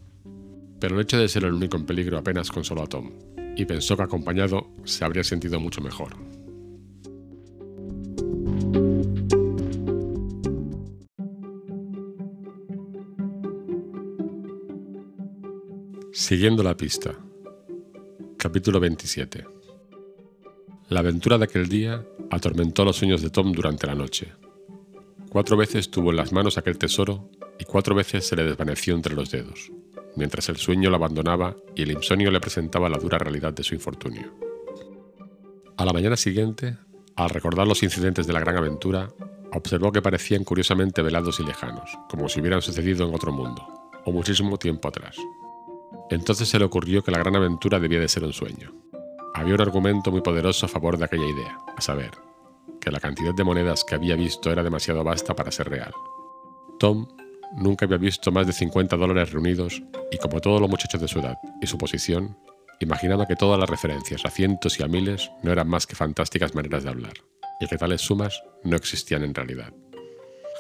[0.81, 3.13] Pero el hecho de ser el único en peligro apenas consoló a Tom,
[3.55, 6.17] y pensó que acompañado se habría sentido mucho mejor.
[16.13, 17.15] Siguiendo la pista.
[18.37, 19.47] Capítulo 27.
[20.89, 24.33] La aventura de aquel día atormentó los sueños de Tom durante la noche.
[25.29, 29.15] Cuatro veces tuvo en las manos aquel tesoro y cuatro veces se le desvaneció entre
[29.15, 29.71] los dedos,
[30.17, 33.77] mientras el sueño lo abandonaba y el insomnio le presentaba la dura realidad de su
[33.77, 34.35] infortunio.
[35.77, 36.77] A la mañana siguiente,
[37.15, 39.15] al recordar los incidentes de la gran aventura,
[39.53, 43.65] observó que parecían curiosamente velados y lejanos, como si hubieran sucedido en otro mundo,
[44.05, 45.17] o muchísimo tiempo atrás.
[46.11, 48.75] Entonces se le ocurrió que la gran aventura debía de ser un sueño.
[49.35, 52.11] Había un argumento muy poderoso a favor de aquella idea, a saber,
[52.81, 55.93] que la cantidad de monedas que había visto era demasiado vasta para ser real.
[56.81, 57.07] Tom
[57.57, 61.21] nunca había visto más de 50 dólares reunidos y como todos los muchachos de su
[61.21, 62.37] edad y su posición,
[62.81, 66.55] imaginaba que todas las referencias a cientos y a miles no eran más que fantásticas
[66.55, 67.15] maneras de hablar,
[67.61, 69.73] y que tales sumas no existían en realidad.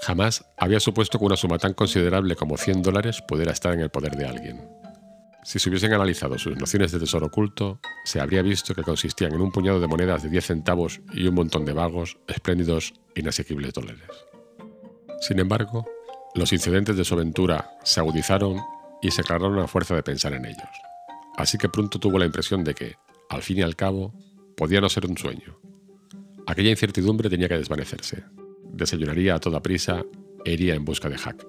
[0.02, 3.90] Jamás había supuesto que una suma tan considerable como 100 dólares pudiera estar en el
[3.90, 4.79] poder de alguien.
[5.42, 9.40] Si se hubiesen analizado sus nociones de tesoro oculto, se habría visto que consistían en
[9.40, 14.08] un puñado de monedas de 10 centavos y un montón de vagos, espléndidos, inasequibles dólares.
[15.20, 15.86] Sin embargo,
[16.34, 18.58] los incidentes de su aventura se agudizaron
[19.02, 20.68] y se aclararon a fuerza de pensar en ellos.
[21.36, 22.96] Así que pronto tuvo la impresión de que,
[23.28, 24.14] al fin y al cabo,
[24.56, 25.58] podía no ser un sueño.
[26.46, 28.24] Aquella incertidumbre tenía que desvanecerse.
[28.72, 30.04] Desayunaría a toda prisa
[30.44, 31.46] e iría en busca de Hack.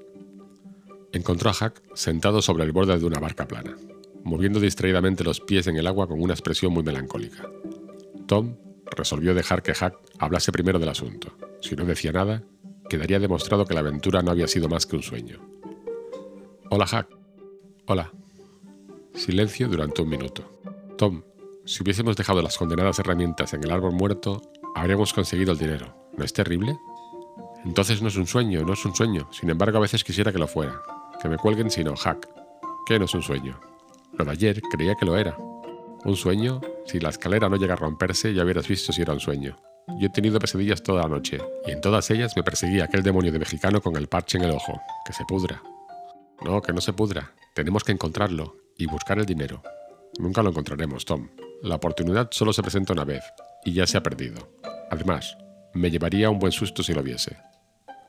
[1.14, 3.76] Encontró a Hack sentado sobre el borde de una barca plana,
[4.24, 7.50] moviendo distraídamente los pies en el agua con una expresión muy melancólica.
[8.28, 11.34] Tom resolvió dejar que Hack hablase primero del asunto.
[11.62, 12.44] Si no decía nada,
[12.90, 15.40] quedaría demostrado que la aventura no había sido más que un sueño.
[16.70, 17.08] Hola, Hack.
[17.88, 18.12] Hola.
[19.14, 20.60] Silencio durante un minuto.
[20.98, 21.24] Tom,
[21.66, 24.42] si hubiésemos dejado las condenadas herramientas en el árbol muerto,
[24.76, 25.94] habríamos conseguido el dinero.
[26.18, 26.78] ¿No es terrible?
[27.66, 29.28] Entonces no es un sueño, no es un sueño.
[29.32, 30.82] Sin embargo, a veces quisiera que lo fuera.
[31.22, 32.28] Que me cuelguen sino hack.
[32.88, 33.60] ¿Qué no es un sueño?
[34.18, 35.38] Lo de ayer creía que lo era.
[36.04, 36.62] ¿Un sueño?
[36.86, 39.56] Si la escalera no llega a romperse, ya hubieras visto si era un sueño.
[40.00, 41.38] Yo he tenido pesadillas toda la noche,
[41.68, 44.52] y en todas ellas me perseguía aquel demonio de mexicano con el parche en el
[44.52, 44.82] ojo.
[45.06, 45.62] Que se pudra.
[46.44, 47.34] No, que no se pudra.
[47.54, 49.62] Tenemos que encontrarlo y buscar el dinero.
[50.18, 51.30] Nunca lo encontraremos, Tom.
[51.62, 53.24] La oportunidad solo se presenta una vez,
[53.64, 54.50] y ya se ha perdido.
[54.90, 55.38] Además,
[55.74, 57.38] me llevaría un buen susto si lo viese.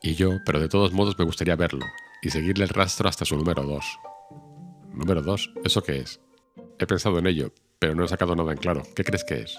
[0.01, 1.85] Y yo, pero de todos modos me gustaría verlo,
[2.23, 3.85] y seguirle el rastro hasta su número 2.
[4.93, 5.53] ¿Número 2?
[5.65, 6.21] ¿Eso qué es?
[6.79, 8.83] He pensado en ello, pero no he sacado nada en claro.
[8.95, 9.57] ¿Qué crees que es?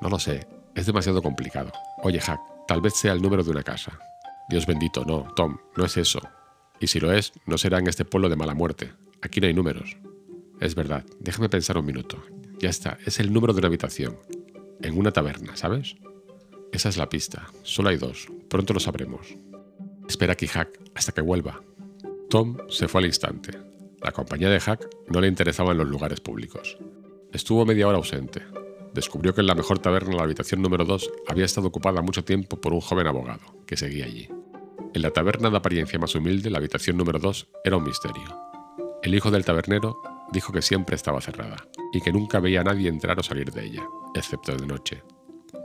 [0.00, 1.70] No lo sé, es demasiado complicado.
[2.02, 3.98] Oye, Hack, tal vez sea el número de una casa.
[4.48, 6.20] Dios bendito, no, Tom, no es eso.
[6.80, 8.92] Y si lo es, no será en este pueblo de mala muerte.
[9.20, 9.96] Aquí no hay números.
[10.60, 12.22] Es verdad, déjame pensar un minuto.
[12.58, 14.18] Ya está, es el número de una habitación.
[14.80, 15.96] En una taberna, ¿sabes?
[16.72, 17.48] Esa es la pista.
[17.62, 18.28] Solo hay dos.
[18.48, 19.36] Pronto lo sabremos.
[20.08, 21.62] Espera aquí, Hack, hasta que vuelva.
[22.32, 23.58] Tom se fue al instante.
[24.00, 26.78] La compañía de Hack no le interesaba en los lugares públicos.
[27.30, 28.40] Estuvo media hora ausente.
[28.94, 32.58] Descubrió que en la mejor taberna, la habitación número 2, había estado ocupada mucho tiempo
[32.58, 34.30] por un joven abogado, que seguía allí.
[34.94, 38.24] En la taberna de apariencia más humilde, la habitación número 2 era un misterio.
[39.02, 40.00] El hijo del tabernero
[40.32, 43.66] dijo que siempre estaba cerrada, y que nunca veía a nadie entrar o salir de
[43.66, 43.82] ella,
[44.14, 45.02] excepto de noche.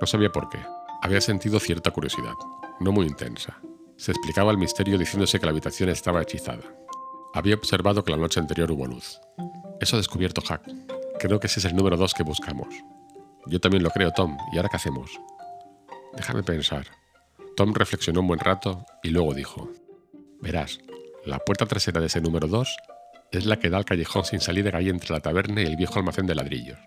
[0.01, 0.59] No sabía por qué.
[1.01, 2.35] Había sentido cierta curiosidad,
[2.81, 3.57] no muy intensa,
[3.97, 6.63] se explicaba el misterio diciéndose que la habitación estaba hechizada.
[7.33, 9.19] Había observado que la noche anterior hubo luz.
[9.79, 10.61] Eso ha descubierto Hack.
[11.19, 12.67] Creo que ese es el número dos que buscamos.
[13.47, 14.37] Yo también lo creo, Tom.
[14.53, 15.19] ¿Y ahora qué hacemos?
[16.15, 16.85] Déjame pensar.
[17.55, 19.69] Tom reflexionó un buen rato y luego dijo,
[20.41, 20.79] Verás,
[21.25, 22.77] la puerta trasera de ese número 2
[23.31, 25.97] es la que da al callejón sin salida que entre la taberna y el viejo
[25.97, 26.77] almacén de ladrillos.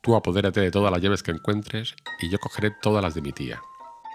[0.00, 3.32] Tú apodérate de todas las llaves que encuentres y yo cogeré todas las de mi
[3.32, 3.60] tía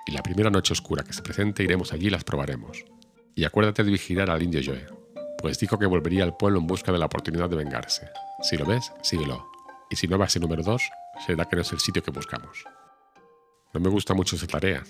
[0.10, 2.84] y la primera noche oscura que se presente iremos allí y las probaremos.
[3.36, 4.88] Y acuérdate de vigilar al indio Joe,
[5.38, 8.10] pues dijo que volvería al pueblo en busca de la oportunidad de vengarse.
[8.42, 9.48] Si lo ves, síguelo.
[9.92, 10.82] Y si no va ese número 2,
[11.28, 12.66] será que no es el sitio que buscamos.
[13.72, 14.84] No me gusta mucho esa tarea.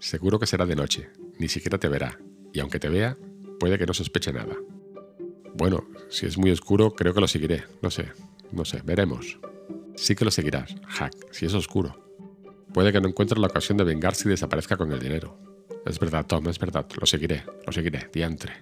[0.00, 1.08] Seguro que será de noche,
[1.38, 2.18] ni siquiera te verá,
[2.52, 3.16] y aunque te vea,
[3.60, 4.56] puede que no sospeche nada.
[5.54, 7.64] Bueno, si es muy oscuro, creo que lo seguiré.
[7.80, 8.12] No sé,
[8.50, 9.38] no sé, veremos.
[9.94, 12.07] Sí que lo seguirás, Hack, si es oscuro.
[12.78, 15.36] Puede que no encuentre la ocasión de vengarse y desaparezca con el dinero.
[15.84, 16.86] Es verdad, Tom, es verdad.
[17.00, 18.52] Lo seguiré, lo seguiré, diantre.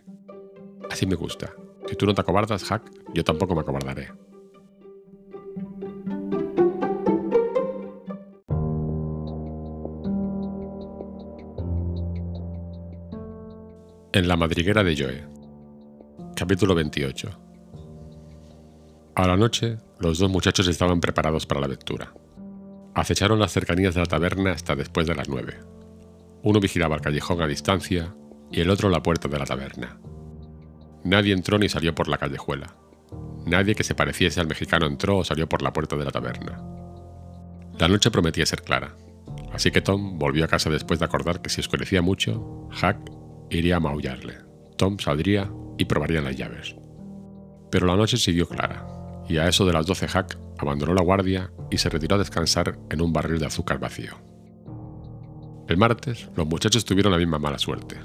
[0.90, 1.52] Así me gusta.
[1.86, 4.08] Si tú no te acobardas, Hack, yo tampoco me acobardaré.
[14.15, 15.28] En la madriguera de Joe.
[16.34, 17.28] Capítulo 28.
[19.15, 22.15] A la noche, los dos muchachos estaban preparados para la aventura.
[22.97, 25.61] Acecharon las cercanías de la taberna hasta después de las nueve.
[26.43, 28.15] Uno vigilaba el callejón a distancia
[28.51, 30.01] y el otro la puerta de la taberna.
[31.05, 32.75] Nadie entró ni salió por la callejuela.
[33.45, 36.59] Nadie que se pareciese al mexicano entró o salió por la puerta de la taberna.
[37.79, 38.97] La noche prometía ser clara,
[39.53, 42.97] así que Tom volvió a casa después de acordar que si oscurecía mucho, Hack
[43.51, 44.39] iría a maullarle.
[44.79, 46.75] Tom saldría y probarían las llaves.
[47.71, 48.87] Pero la noche siguió clara,
[49.29, 52.78] y a eso de las 12 Hack abandonó la guardia y se retiró a descansar
[52.90, 54.17] en un barril de azúcar vacío.
[55.69, 57.99] El martes, los muchachos tuvieron la misma mala suerte.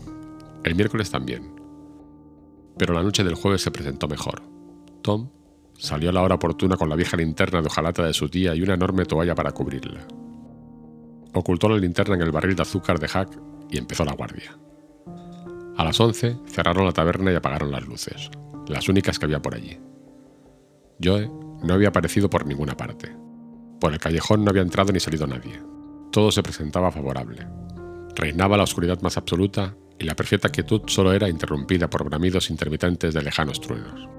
[0.64, 1.54] El miércoles también.
[2.78, 4.42] Pero la noche del jueves se presentó mejor.
[5.02, 5.30] Tom
[5.78, 8.62] salió a la hora oportuna con la vieja linterna de hojalata de su tía y
[8.62, 10.08] una enorme toalla para cubrirla.
[11.34, 14.58] Ocultó la linterna en el barril de azúcar de Hack y empezó la guardia.
[15.78, 18.30] A las 11 cerraron la taberna y apagaron las luces,
[18.68, 19.80] las únicas que había por allí.
[21.04, 21.30] Joe
[21.64, 23.16] no había aparecido por ninguna parte.
[23.80, 25.62] Por el callejón no había entrado ni salido nadie.
[26.12, 27.48] Todo se presentaba favorable.
[28.16, 33.14] Reinaba la oscuridad más absoluta y la perfecta quietud solo era interrumpida por bramidos intermitentes
[33.14, 34.10] de lejanos truenos.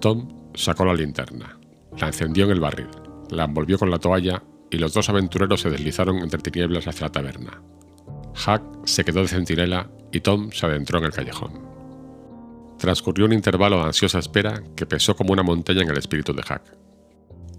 [0.00, 1.58] Tom sacó la linterna,
[1.98, 2.88] la encendió en el barril,
[3.30, 7.12] la envolvió con la toalla y los dos aventureros se deslizaron entre tinieblas hacia la
[7.12, 7.62] taberna.
[8.34, 11.60] Hack se quedó de centinela y Tom se adentró en el callejón.
[12.78, 16.42] Transcurrió un intervalo de ansiosa espera que pesó como una montaña en el espíritu de
[16.42, 16.81] Hack.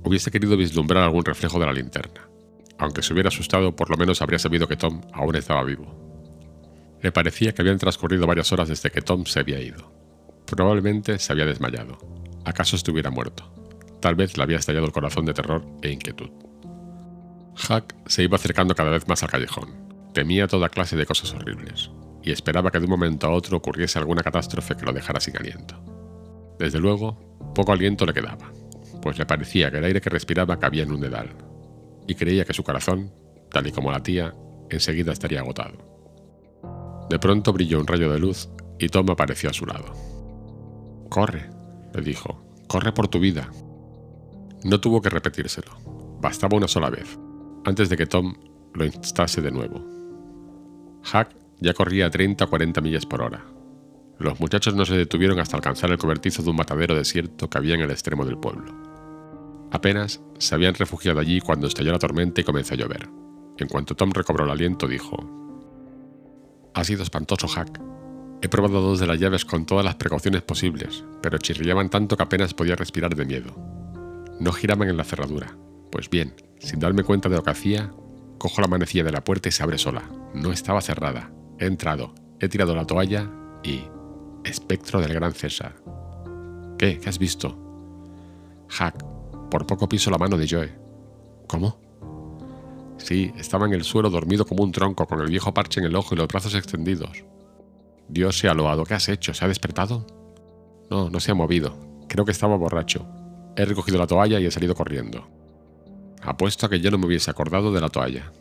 [0.03, 2.27] Hubiese querido vislumbrar algún reflejo de la linterna.
[2.77, 6.97] Aunque se hubiera asustado, por lo menos habría sabido que Tom aún estaba vivo.
[7.01, 9.91] Le parecía que habían transcurrido varias horas desde que Tom se había ido.
[10.45, 11.97] Probablemente se había desmayado.
[12.45, 13.49] ¿Acaso estuviera muerto?
[14.01, 16.29] Tal vez le había estallado el corazón de terror e inquietud.
[17.55, 19.69] Hack se iba acercando cada vez más al callejón.
[20.13, 21.89] Temía toda clase de cosas horribles
[22.23, 25.37] y esperaba que de un momento a otro ocurriese alguna catástrofe que lo dejara sin
[25.37, 25.75] aliento.
[26.59, 27.17] Desde luego,
[27.53, 28.51] poco aliento le quedaba,
[29.03, 31.35] pues le parecía que el aire que respiraba cabía en un dedal,
[32.07, 33.11] y creía que su corazón,
[33.51, 34.33] tal y como la tía,
[34.69, 37.05] enseguida estaría agotado.
[37.09, 38.47] De pronto brilló un rayo de luz
[38.79, 39.93] y Tom apareció a su lado.
[41.09, 41.49] Corre,
[41.93, 43.51] le dijo, corre por tu vida.
[44.63, 45.73] No tuvo que repetírselo,
[46.21, 47.19] bastaba una sola vez,
[47.65, 48.33] antes de que Tom
[48.73, 49.85] lo instase de nuevo.
[51.03, 53.43] Hack ya corría a 30 o 40 millas por hora.
[54.17, 57.75] Los muchachos no se detuvieron hasta alcanzar el cobertizo de un matadero desierto que había
[57.75, 58.92] en el extremo del pueblo.
[59.73, 63.09] Apenas se habían refugiado allí cuando estalló la tormenta y comenzó a llover.
[63.57, 65.17] En cuanto Tom recobró el aliento, dijo:
[66.75, 67.81] Ha sido espantoso, Hack.
[68.43, 72.23] He probado dos de las llaves con todas las precauciones posibles, pero chirriaban tanto que
[72.23, 73.55] apenas podía respirar de miedo.
[74.39, 75.57] No giraban en la cerradura.
[75.91, 77.91] Pues bien, sin darme cuenta de lo que hacía,
[78.37, 80.03] cojo la manecilla de la puerta y se abre sola.
[80.35, 81.31] No estaba cerrada.
[81.57, 83.29] He entrado, he tirado la toalla
[83.63, 83.83] y...
[84.43, 85.73] Espectro del gran César.
[86.77, 86.99] ¿Qué?
[86.99, 87.57] ¿Qué has visto?
[88.67, 89.12] Hack,
[89.53, 90.73] por poco piso la mano de Joe.
[91.47, 91.77] ¿Cómo?
[92.97, 95.95] Sí, estaba en el suelo dormido como un tronco, con el viejo parche en el
[95.95, 97.23] ojo y los brazos extendidos.
[98.07, 99.31] Dios sea loado, ¿qué has hecho?
[99.35, 100.07] ¿Se ha despertado?
[100.89, 101.77] No, no se ha movido.
[102.07, 103.05] Creo que estaba borracho.
[103.55, 105.27] He recogido la toalla y he salido corriendo.
[106.23, 108.31] Apuesto a que yo no me hubiese acordado de la toalla.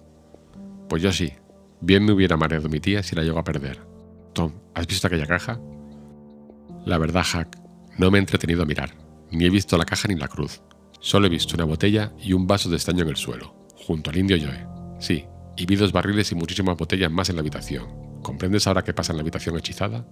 [0.88, 1.30] Pues yo sí,
[1.82, 3.80] Bien me hubiera mareado mi tía si la llego a perder.
[4.32, 5.60] Tom, ¿has visto aquella caja?
[6.86, 7.58] La verdad, Hack,
[7.98, 8.94] no me he entretenido a mirar.
[9.30, 10.62] Ni he visto la caja ni la cruz.
[11.02, 14.16] Solo he visto una botella y un vaso de estaño en el suelo, junto al
[14.16, 14.66] indio Joe.
[14.98, 17.86] Sí, y vi dos barriles y muchísimas botellas más en la habitación.
[18.22, 20.06] ¿Comprendes ahora qué pasa en la habitación hechizada?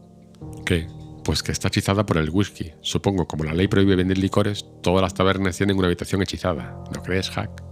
[0.66, 0.86] ¿Qué?
[1.24, 2.72] Pues que está hechizada por el whisky.
[2.82, 6.76] Supongo, como la ley prohíbe vender licores, todas las tabernas tienen una habitación hechizada.
[6.94, 7.62] ¿No crees, Hack?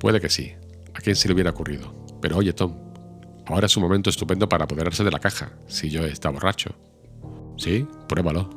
[0.00, 0.52] Puede que sí.
[0.92, 1.94] ¿A quién se le hubiera ocurrido?
[2.20, 2.84] Pero oye, Tom,
[3.46, 6.74] Ahora es un momento estupendo para apoderarse de la caja, si yo está borracho.
[7.58, 7.86] ¿Sí?
[8.08, 8.48] Pruébalo.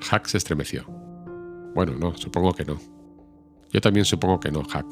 [0.00, 0.99] Hack se estremeció.
[1.74, 2.78] Bueno, no, supongo que no.
[3.72, 4.86] Yo también supongo que no, Hack.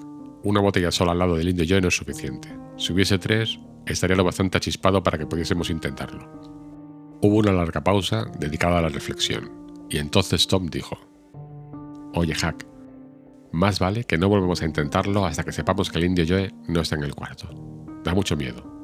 [0.44, 2.48] Una botella sola al lado del indio yo no es suficiente.
[2.76, 7.18] Si hubiese tres, estaría lo bastante achispado para que pudiésemos intentarlo.
[7.20, 9.50] Hubo una larga pausa dedicada a la reflexión,
[9.90, 10.96] y entonces Tom dijo,
[12.14, 12.66] Oye, Hack,
[13.52, 16.80] más vale que no volvemos a intentarlo hasta que sepamos que el indio Joe no
[16.80, 17.48] está en el cuarto.
[18.04, 18.78] Da mucho miedo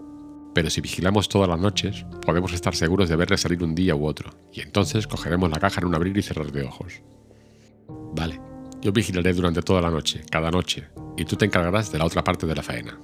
[0.55, 4.07] pero si vigilamos todas las noches, podemos estar seguros de verle salir un día u
[4.07, 7.03] otro, y entonces cogeremos la caja en un abrir y cerrar de ojos.
[8.15, 8.41] Vale,
[8.81, 12.23] yo vigilaré durante toda la noche, cada noche, y tú te encargarás de la otra
[12.23, 12.99] parte de la faena.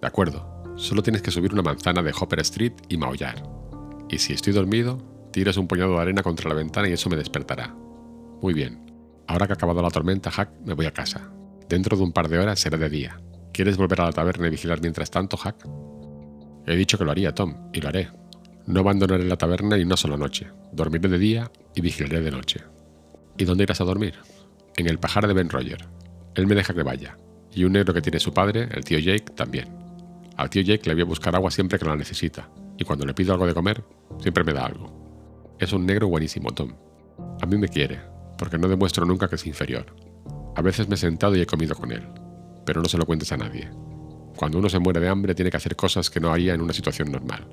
[0.00, 3.42] De acuerdo, solo tienes que subir una manzana de Hopper Street y maullar.
[4.10, 4.98] Y si estoy dormido,
[5.32, 7.74] tiras un puñado de arena contra la ventana y eso me despertará.
[8.42, 8.90] Muy bien.
[9.26, 11.30] Ahora que ha acabado la tormenta, Hack, me voy a casa.
[11.68, 13.20] Dentro de un par de horas será de día.
[13.52, 15.66] ¿Quieres volver a la taberna y vigilar mientras tanto, Hack?
[16.66, 18.10] He dicho que lo haría, Tom, y lo haré.
[18.66, 20.48] No abandonaré la taberna ni una sola noche.
[20.72, 22.60] Dormiré de día y vigilaré de noche.
[23.38, 24.14] ¿Y dónde irás a dormir?
[24.76, 25.86] En el pajar de Ben Roger.
[26.34, 27.18] Él me deja que vaya.
[27.52, 29.68] Y un negro que tiene su padre, el tío Jake, también.
[30.36, 32.48] Al tío Jake le voy a buscar agua siempre que la necesita.
[32.78, 33.82] Y cuando le pido algo de comer,
[34.20, 35.54] siempre me da algo.
[35.58, 36.74] Es un negro buenísimo, Tom.
[37.40, 38.00] A mí me quiere,
[38.36, 39.86] porque no demuestro nunca que es inferior.
[40.54, 42.06] A veces me he sentado y he comido con él,
[42.64, 43.70] pero no se lo cuentes a nadie.
[44.36, 46.74] Cuando uno se muere de hambre tiene que hacer cosas que no haría en una
[46.74, 47.48] situación normal.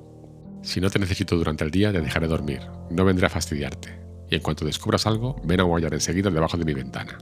[0.62, 2.60] Si no te necesito durante el día, te dejaré dormir.
[2.90, 4.03] No vendré a fastidiarte.
[4.34, 7.16] En cuanto descubras algo, ven a guayar enseguida debajo de mi ventana.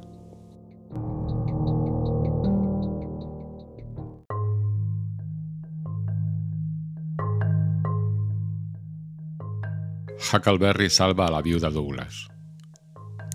[10.32, 12.28] Huckleberry salva a la viuda Douglas.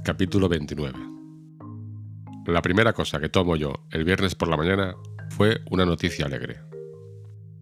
[0.03, 0.97] Capítulo 29.
[2.47, 4.95] La primera cosa que tomo yo el viernes por la mañana
[5.29, 6.61] fue una noticia alegre.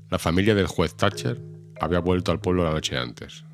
[0.09, 1.41] La familia del juez Thatcher
[1.81, 3.44] había vuelto al pueblo la noche antes.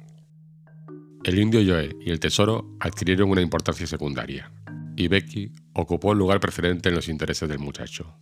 [1.23, 4.51] El indio Joe y el tesoro adquirieron una importancia secundaria,
[4.95, 8.15] y Becky ocupó el lugar preferente en los intereses del muchacho.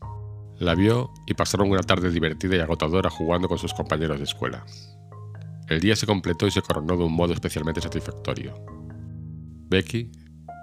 [0.57, 4.65] La vio y pasaron una tarde divertida y agotadora jugando con sus compañeros de escuela.
[5.69, 8.53] El día se completó y se coronó de un modo especialmente satisfactorio.
[9.69, 10.11] Becky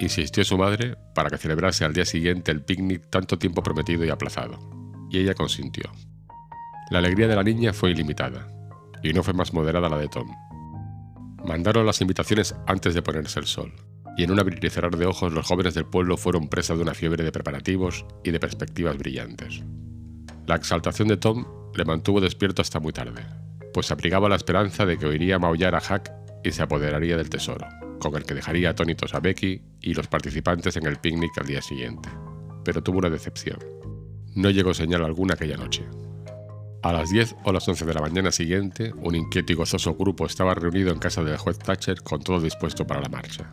[0.00, 4.04] insistió a su madre para que celebrase al día siguiente el picnic tanto tiempo prometido
[4.04, 4.58] y aplazado,
[5.10, 5.90] y ella consintió.
[6.90, 8.52] La alegría de la niña fue ilimitada,
[9.02, 10.28] y no fue más moderada la de Tom.
[11.44, 13.72] Mandaron las invitaciones antes de ponerse el sol,
[14.16, 16.82] y en un abrir y cerrar de ojos los jóvenes del pueblo fueron presa de
[16.82, 19.62] una fiebre de preparativos y de perspectivas brillantes.
[20.46, 23.26] La exaltación de Tom le mantuvo despierto hasta muy tarde,
[23.74, 27.66] pues abrigaba la esperanza de que oiría maullar a Hack y se apoderaría del tesoro,
[27.98, 31.60] con el que dejaría atónitos a Becky y los participantes en el picnic al día
[31.60, 32.08] siguiente.
[32.64, 33.58] Pero tuvo una decepción.
[34.34, 35.84] No llegó señal alguna aquella noche.
[36.86, 40.24] A las 10 o las 11 de la mañana siguiente, un inquieto y gozoso grupo
[40.24, 43.52] estaba reunido en casa del juez Thatcher con todo dispuesto para la marcha.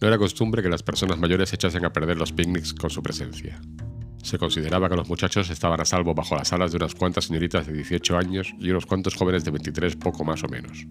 [0.00, 3.60] No era costumbre que las personas mayores echasen a perder los picnics con su presencia.
[4.24, 7.68] Se consideraba que los muchachos estaban a salvo bajo las alas de unas cuantas señoritas
[7.68, 10.84] de 18 años y unos cuantos jóvenes de 23 poco más o menos.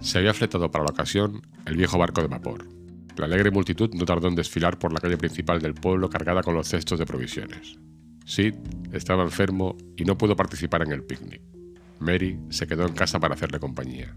[0.00, 2.66] Se había fletado para la ocasión el viejo barco de vapor.
[3.18, 6.56] La alegre multitud no tardó en desfilar por la calle principal del pueblo cargada con
[6.56, 7.78] los cestos de provisiones.
[8.26, 8.54] Sid
[8.92, 11.40] estaba enfermo y no pudo participar en el picnic.
[12.00, 14.16] Mary se quedó en casa para hacerle compañía.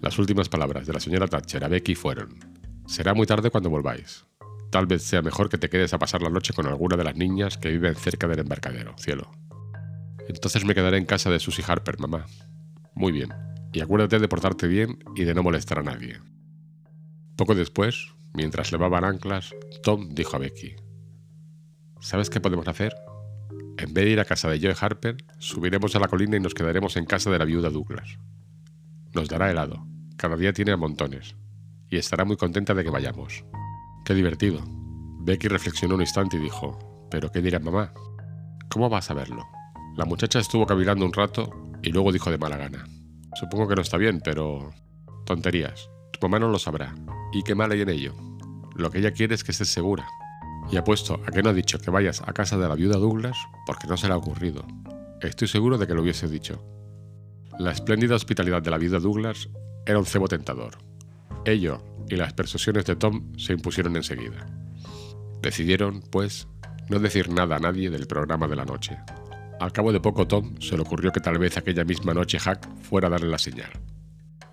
[0.00, 2.34] Las últimas palabras de la señora Thatcher a Becky fueron,
[2.86, 4.24] Será muy tarde cuando volváis.
[4.70, 7.16] Tal vez sea mejor que te quedes a pasar la noche con alguna de las
[7.16, 9.30] niñas que viven cerca del embarcadero, cielo.
[10.28, 12.26] Entonces me quedaré en casa de Susie Harper, mamá.
[12.94, 13.30] Muy bien.
[13.72, 16.20] Y acuérdate de portarte bien y de no molestar a nadie.
[17.36, 20.76] Poco después, mientras levaban anclas, Tom dijo a Becky:
[22.00, 22.94] ¿Sabes qué podemos hacer?
[23.78, 26.54] En vez de ir a casa de Joe Harper, subiremos a la colina y nos
[26.54, 28.18] quedaremos en casa de la viuda Douglas.
[29.12, 29.86] Nos dará helado.
[30.16, 31.36] Cada día tiene a montones.
[31.90, 33.44] Y estará muy contenta de que vayamos.
[34.04, 34.62] Qué divertido.
[35.20, 37.92] Becky reflexionó un instante y dijo, ¿pero qué dirá mamá?
[38.70, 39.44] ¿Cómo vas a verlo?
[39.96, 41.50] La muchacha estuvo cavilando un rato
[41.82, 42.86] y luego dijo de mala gana.
[43.34, 44.72] Supongo que no está bien, pero...
[45.26, 45.90] Tonterías.
[46.12, 46.94] Tu mamá no lo sabrá.
[47.32, 48.14] ¿Y qué mal hay en ello?
[48.74, 50.06] Lo que ella quiere es que estés segura.
[50.70, 53.36] Y apuesto a que no ha dicho que vayas a casa de la viuda Douglas
[53.66, 54.64] porque no se le ha ocurrido.
[55.20, 56.62] Estoy seguro de que lo hubiese dicho.
[57.58, 59.48] La espléndida hospitalidad de la viuda Douglas
[59.86, 60.78] era un cebo tentador.
[61.44, 64.46] Ello y las persuasiones de Tom se impusieron enseguida.
[65.40, 66.48] Decidieron, pues,
[66.88, 68.98] no decir nada a nadie del programa de la noche.
[69.60, 72.68] Al cabo de poco Tom se le ocurrió que tal vez aquella misma noche Hack
[72.82, 73.70] fuera a darle la señal.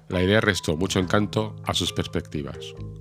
[0.08, 2.58] La idea restó mucho encanto a sus perspectivas.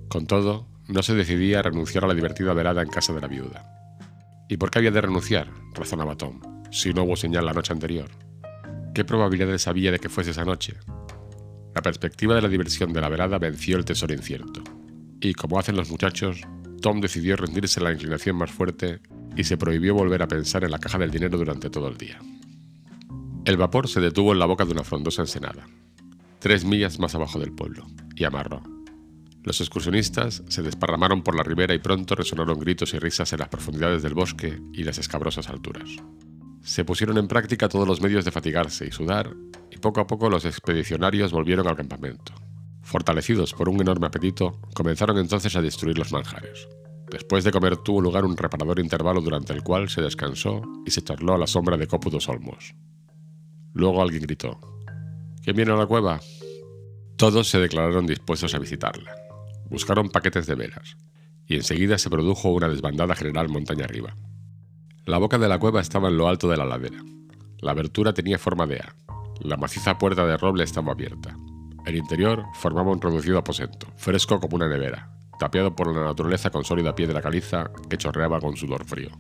[0.09, 3.29] Con todo, no se decidía a renunciar a la divertida velada en casa de la
[3.29, 3.65] viuda.
[4.49, 5.49] ¿Y por qué había de renunciar?
[5.75, 8.11] razonaba Tom, si no hubo señal la noche anterior.
[8.95, 10.75] ¿Qué probabilidades había de que fuese esa noche?
[11.75, 14.63] La perspectiva de la diversión de la velada venció el tesoro incierto.
[15.21, 16.43] Y como hacen los muchachos,
[16.83, 19.01] Tom decidió rendirse a la inclinación más fuerte
[19.35, 22.19] y se prohibió volver a pensar en la caja del dinero durante todo el día.
[23.45, 25.67] El vapor se detuvo en la boca de una frondosa ensenada,
[26.39, 28.72] tres millas más abajo del pueblo, y amarró.
[29.45, 33.49] Los excursionistas se desparramaron por la ribera y pronto resonaron gritos y risas en las
[33.49, 35.89] profundidades del bosque y las escabrosas alturas.
[36.63, 39.35] Se pusieron en práctica todos los medios de fatigarse y sudar,
[39.71, 42.33] y poco a poco los expedicionarios volvieron al campamento.
[42.83, 46.69] Fortalecidos por un enorme apetito, comenzaron entonces a destruir los manjares.
[47.11, 51.03] Después de comer tuvo lugar un reparador intervalo durante el cual se descansó y se
[51.03, 52.75] charló a la sombra de cópudos olmos.
[53.75, 54.61] Luego alguien gritó:
[55.43, 56.21] ¿Quién viene a la cueva?
[57.17, 59.22] Todos se declararon dispuestos a visitarla.
[59.73, 60.99] Buscaron paquetes de velas,
[61.47, 64.15] y enseguida se produjo una desbandada general montaña arriba.
[65.07, 67.03] La boca de la cueva estaba en lo alto de la ladera.
[67.59, 68.95] La abertura tenía forma de A.
[69.41, 71.35] La maciza puerta de roble estaba abierta.
[71.87, 76.65] El interior formaba un reducido aposento, fresco como una nevera, tapiado por la naturaleza con
[76.65, 79.11] sólida piedra caliza que chorreaba con sudor frío.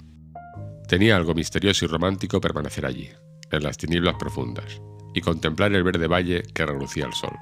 [0.86, 3.08] Tenía algo misterioso y romántico permanecer allí,
[3.50, 4.82] en las tinieblas profundas,
[5.14, 7.32] y contemplar el verde valle que relucía al sol.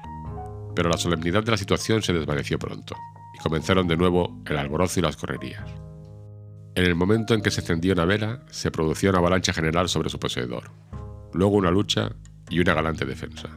[0.75, 2.95] Pero la solemnidad de la situación se desvaneció pronto,
[3.33, 5.63] y comenzaron de nuevo el alborozo y las correrías.
[6.75, 10.09] En el momento en que se encendía una vela, se producía una avalancha general sobre
[10.09, 10.71] su poseedor,
[11.33, 12.13] luego una lucha
[12.49, 13.49] y una galante defensa.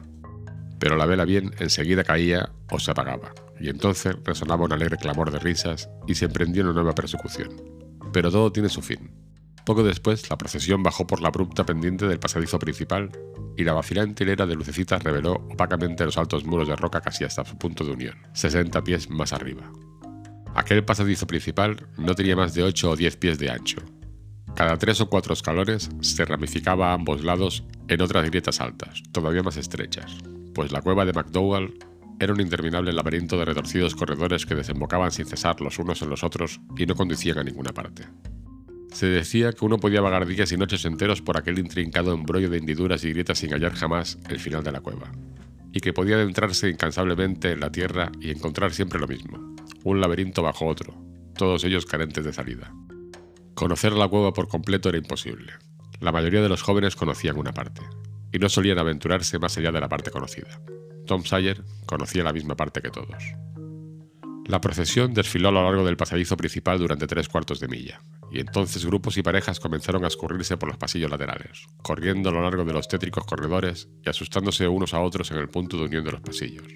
[0.79, 5.31] Pero la vela bien enseguida caía o se apagaba, y entonces resonaba un alegre clamor
[5.31, 7.49] de risas y se emprendió una nueva persecución.
[8.11, 9.24] Pero todo tiene su fin.
[9.65, 13.09] Poco después, la procesión bajó por la abrupta pendiente del pasadizo principal
[13.57, 17.43] y la vacilante hilera de lucecitas reveló opacamente los altos muros de roca casi hasta
[17.43, 19.71] su punto de unión, 60 pies más arriba.
[20.53, 23.77] Aquel pasadizo principal no tenía más de 8 o 10 pies de ancho.
[24.55, 29.43] Cada tres o cuatro escalones se ramificaba a ambos lados en otras grietas altas, todavía
[29.43, 30.15] más estrechas,
[30.53, 31.77] pues la cueva de McDowell
[32.19, 36.23] era un interminable laberinto de retorcidos corredores que desembocaban sin cesar los unos en los
[36.23, 38.05] otros y no conducían a ninguna parte.
[38.95, 42.59] Se decía que uno podía vagar días y noches enteros por aquel intrincado embrollo de
[42.59, 45.11] hendiduras y grietas sin hallar jamás el final de la cueva,
[45.73, 50.43] y que podía adentrarse incansablemente en la tierra y encontrar siempre lo mismo, un laberinto
[50.43, 50.95] bajo otro,
[51.37, 52.73] todos ellos carentes de salida.
[53.53, 55.51] Conocer la cueva por completo era imposible.
[55.99, 57.81] La mayoría de los jóvenes conocían una parte,
[58.31, 60.61] y no solían aventurarse más allá de la parte conocida.
[61.05, 63.25] Tom Sawyer conocía la misma parte que todos.
[64.45, 67.99] La procesión desfiló a lo largo del pasadizo principal durante tres cuartos de milla,
[68.31, 72.41] y entonces grupos y parejas comenzaron a escurrirse por los pasillos laterales, corriendo a lo
[72.41, 76.03] largo de los tétricos corredores y asustándose unos a otros en el punto de unión
[76.03, 76.67] de los pasillos.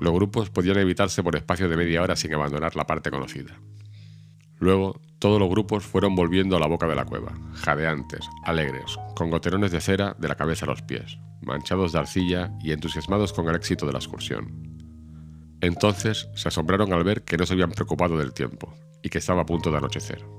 [0.00, 3.60] Los grupos podían evitarse por espacio de media hora sin abandonar la parte conocida.
[4.58, 9.30] Luego, todos los grupos fueron volviendo a la boca de la cueva, jadeantes, alegres, con
[9.30, 13.48] goterones de cera de la cabeza a los pies, manchados de arcilla y entusiasmados con
[13.48, 14.76] el éxito de la excursión.
[15.60, 19.42] Entonces se asombraron al ver que no se habían preocupado del tiempo y que estaba
[19.42, 20.35] a punto de anochecer.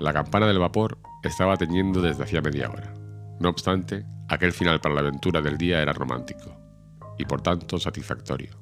[0.00, 2.94] La campana del vapor estaba teñiendo desde hacía media hora.
[3.38, 6.56] No obstante, aquel final para la aventura del día era romántico,
[7.18, 8.58] y por tanto satisfactorio.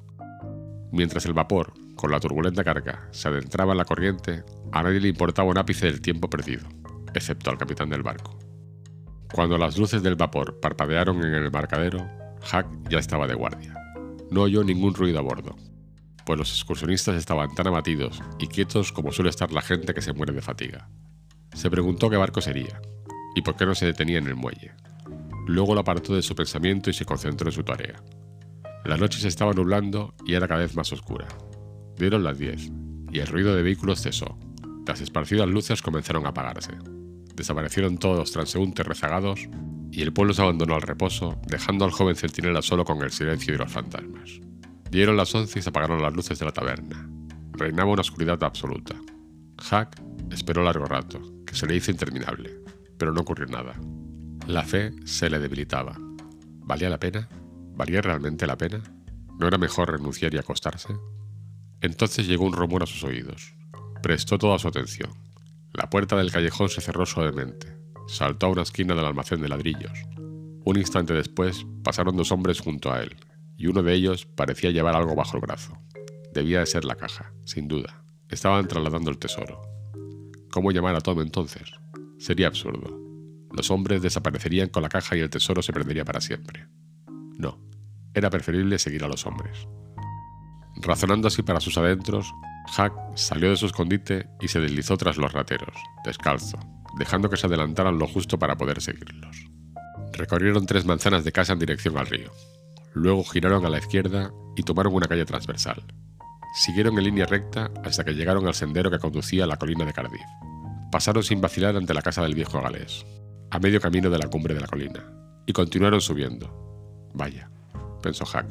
[0.91, 5.07] Mientras el vapor, con la turbulenta carga, se adentraba en la corriente, a nadie le
[5.07, 6.67] importaba un ápice del tiempo perdido,
[7.13, 8.37] excepto al capitán del barco.
[9.33, 12.05] Cuando las luces del vapor parpadearon en el embarcadero,
[12.51, 13.75] Hack ya estaba de guardia.
[14.29, 15.55] No oyó ningún ruido a bordo,
[16.25, 20.11] pues los excursionistas estaban tan abatidos y quietos como suele estar la gente que se
[20.11, 20.89] muere de fatiga.
[21.53, 22.81] Se preguntó qué barco sería,
[23.35, 24.71] y por qué no se detenía en el muelle.
[25.47, 28.01] Luego lo apartó de su pensamiento y se concentró en su tarea.
[28.85, 31.27] La noche se estaba nublando y era cada vez más oscura.
[31.97, 32.71] Dieron las 10,
[33.11, 34.37] y el ruido de vehículos cesó.
[34.87, 36.73] Las esparcidas luces comenzaron a apagarse.
[37.35, 39.47] Desaparecieron todos los transeúntes rezagados
[39.91, 43.53] y el pueblo se abandonó al reposo, dejando al joven centinela solo con el silencio
[43.53, 44.39] y los fantasmas.
[44.91, 47.07] Dieron las once y se apagaron las luces de la taberna.
[47.53, 48.95] Reinaba una oscuridad absoluta.
[49.61, 50.01] Hack
[50.31, 52.61] esperó largo rato, que se le hizo interminable,
[52.97, 53.73] pero no ocurrió nada.
[54.45, 55.97] La fe se le debilitaba.
[55.97, 57.27] ¿Valía la pena?
[57.75, 58.83] ¿Valía realmente la pena?
[59.39, 60.89] ¿No era mejor renunciar y acostarse?
[61.81, 63.55] Entonces llegó un rumor a sus oídos.
[64.03, 65.09] Prestó toda su atención.
[65.73, 67.75] La puerta del callejón se cerró suavemente.
[68.07, 69.97] Saltó a una esquina del almacén de ladrillos.
[70.65, 73.17] Un instante después pasaron dos hombres junto a él,
[73.57, 75.79] y uno de ellos parecía llevar algo bajo el brazo.
[76.31, 78.03] Debía de ser la caja, sin duda.
[78.29, 79.78] Estaban trasladando el tesoro.
[80.51, 81.71] ¿Cómo llamar a Tom entonces?
[82.17, 82.99] Sería absurdo.
[83.51, 86.67] Los hombres desaparecerían con la caja y el tesoro se perdería para siempre.
[87.37, 87.59] No,
[88.13, 89.67] era preferible seguir a los hombres.
[90.77, 92.31] Razonando así para sus adentros,
[92.73, 96.59] Hack salió de su escondite y se deslizó tras los rateros, descalzo,
[96.97, 99.49] dejando que se adelantaran lo justo para poder seguirlos.
[100.13, 102.31] Recorrieron tres manzanas de casa en dirección al río.
[102.93, 105.83] Luego giraron a la izquierda y tomaron una calle transversal.
[106.59, 109.93] Siguieron en línea recta hasta que llegaron al sendero que conducía a la colina de
[109.93, 110.19] Cardiff.
[110.91, 113.05] Pasaron sin vacilar ante la casa del viejo galés,
[113.49, 115.05] a medio camino de la cumbre de la colina,
[115.45, 117.07] y continuaron subiendo.
[117.13, 117.49] Vaya,
[118.03, 118.47] pensó Hack,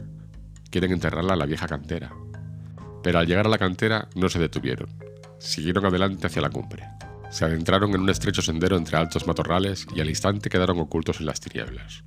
[0.71, 2.11] quieren enterrarla en la vieja cantera.
[3.03, 4.89] Pero al llegar a la cantera no se detuvieron,
[5.39, 6.89] siguieron adelante hacia la cumbre.
[7.29, 11.27] Se adentraron en un estrecho sendero entre altos matorrales y al instante quedaron ocultos en
[11.27, 12.05] las tinieblas.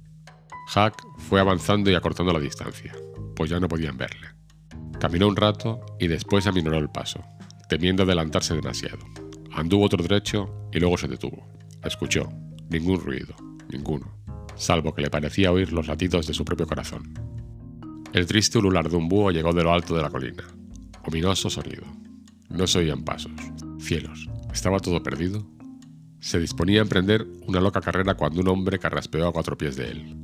[0.70, 2.92] Hack fue avanzando y acortando la distancia,
[3.36, 4.41] pues ya no podían verle.
[5.02, 7.24] Caminó un rato y después aminoró el paso,
[7.68, 9.00] temiendo adelantarse demasiado.
[9.52, 11.48] Anduvo otro derecho y luego se detuvo.
[11.84, 12.30] Escuchó.
[12.70, 13.34] Ningún ruido,
[13.70, 14.16] ninguno,
[14.56, 17.16] salvo que le parecía oír los latidos de su propio corazón.
[18.14, 20.44] El triste ulular de un búho llegó de lo alto de la colina.
[21.04, 21.84] Ominoso sonido.
[22.50, 23.32] No se oían pasos.
[23.80, 24.30] Cielos.
[24.54, 25.44] ¿Estaba todo perdido?
[26.20, 29.90] Se disponía a emprender una loca carrera cuando un hombre carraspeó a cuatro pies de
[29.90, 30.16] él.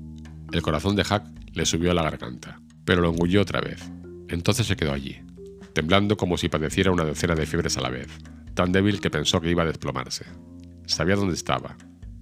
[0.51, 2.61] El corazón de Hack le subió a la garganta.
[2.85, 3.81] pero lo engulló otra vez.
[4.29, 5.21] Entonces se quedó allí,
[5.73, 8.07] temblando como si padeciera una docena de fiebres a la vez,
[8.53, 10.25] tan débil que pensó que iba a desplomarse.
[10.85, 11.77] Sabía dónde estaba.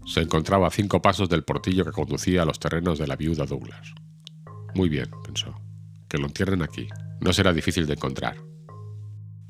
[0.05, 3.45] Se encontraba a cinco pasos del portillo que conducía a los terrenos de la viuda
[3.45, 3.93] Douglas.
[4.75, 5.59] Muy bien, pensó.
[6.07, 6.87] Que lo entierren aquí.
[7.21, 8.35] No será difícil de encontrar.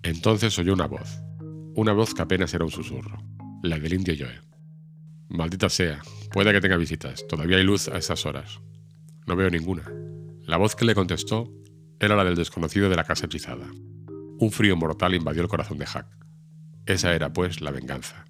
[0.04, 1.20] Entonces oyó una voz.
[1.76, 3.18] Una voz que apenas era un susurro.
[3.64, 4.40] La del indio Joe.
[5.30, 6.02] Maldita sea.
[6.32, 7.26] Puede que tenga visitas.
[7.28, 8.62] Todavía hay luz a esas horas.
[9.26, 9.92] No veo ninguna.
[10.44, 11.52] La voz que le contestó
[12.00, 13.66] era la del desconocido de la casa hechizada.
[14.38, 16.08] Un frío mortal invadió el corazón de Hack.
[16.86, 18.26] Esa era, pues, la venganza.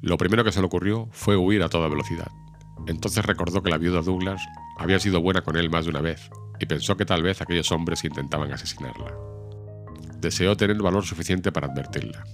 [0.00, 2.30] Lo primero que se le ocurrió fue huir a toda velocidad.
[2.86, 4.42] Entonces recordó que la viuda Douglas
[4.78, 7.70] había sido buena con él más de una vez, y pensó que tal vez aquellos
[7.72, 9.14] hombres intentaban asesinarla.
[10.18, 12.24] Deseó tener valor suficiente para advertirla,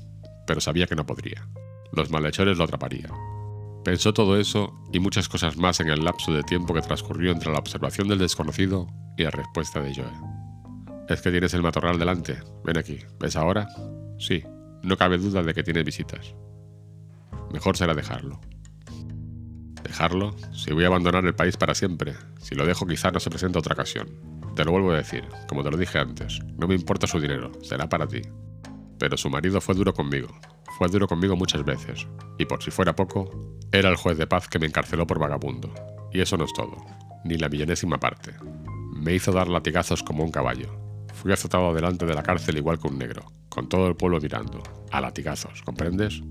[0.47, 1.47] pero sabía que no podría.
[1.93, 3.13] Los malhechores lo atraparían.
[3.85, 7.51] Pensó todo eso y muchas cosas más en el lapso de tiempo que transcurrió entre
[7.51, 10.31] la observación del desconocido y la respuesta de Joe.
[11.09, 12.39] Es que tienes el matorral delante.
[12.65, 12.99] Ven aquí.
[13.19, 13.67] ¿Ves ahora?
[14.19, 14.45] Sí.
[14.83, 16.35] No cabe duda de que tiene visitas.
[17.53, 18.41] Mejor será dejarlo.
[19.83, 20.37] ¿Dejarlo?
[20.53, 22.15] Si voy a abandonar el país para siempre.
[22.39, 24.09] Si lo dejo quizá no se presente otra ocasión.
[24.55, 26.39] Te lo vuelvo a decir, como te lo dije antes.
[26.59, 27.51] No me importa su dinero.
[27.63, 28.21] Será para ti.
[28.99, 30.29] Pero su marido fue duro conmigo.
[30.81, 32.07] Fue duro conmigo muchas veces.
[32.39, 33.31] Y por si fuera poco,
[33.71, 35.75] era el juez de paz que me encarceló por vagabundo.
[36.11, 36.75] Y eso no es todo.
[37.23, 38.35] Ni la millonésima parte.
[38.95, 40.75] Me hizo dar latigazos como un caballo.
[41.13, 44.63] Fui azotado delante de la cárcel igual que un negro, con todo el pueblo mirando,
[44.91, 46.23] a latigazos, ¿comprendes?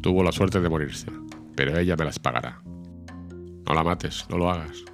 [0.00, 1.08] Tuvo la suerte de morirse,
[1.56, 2.62] pero ella me las pagará.
[2.62, 4.84] No la mates, no lo hagas.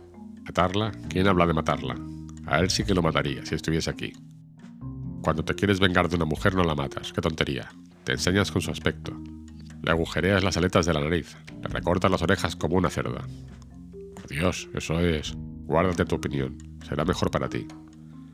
[0.47, 0.93] ¿Matarla?
[1.11, 1.97] ¿Quién habla de matarla?
[2.47, 4.15] A él sí que lo mataría si estuviese aquí.
[5.21, 7.69] Cuando te quieres vengar de una mujer no la matas, qué tontería.
[8.07, 9.13] Te enseñas con su aspecto.
[9.83, 13.27] Le agujereas las aletas de la nariz, le recortas las orejas como una cerda.
[14.29, 15.35] Dios, eso es.
[15.65, 16.57] Guárdate tu opinión,
[16.89, 17.67] será mejor para ti.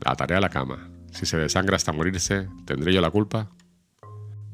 [0.05, 0.91] La ataré a la cama.
[1.11, 3.49] Si se desangra hasta morirse, ¿tendré yo la culpa?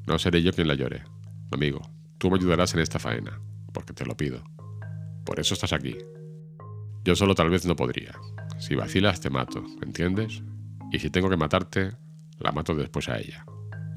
[0.08, 1.03] No seré yo quien la llore.
[1.52, 1.82] Amigo,
[2.18, 3.42] tú me ayudarás en esta faena,
[3.74, 4.42] porque te lo pido.
[5.26, 5.98] Por eso estás aquí.
[7.03, 8.14] Yo solo tal vez no podría.
[8.58, 10.44] Si vacilas, te mato, ¿entiendes?
[10.94, 11.92] Y si tengo que matarte,
[12.38, 13.44] la mato después a ella.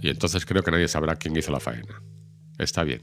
[0.03, 2.03] Y entonces creo que nadie sabrá quién hizo la faena.
[2.59, 3.03] Está bien.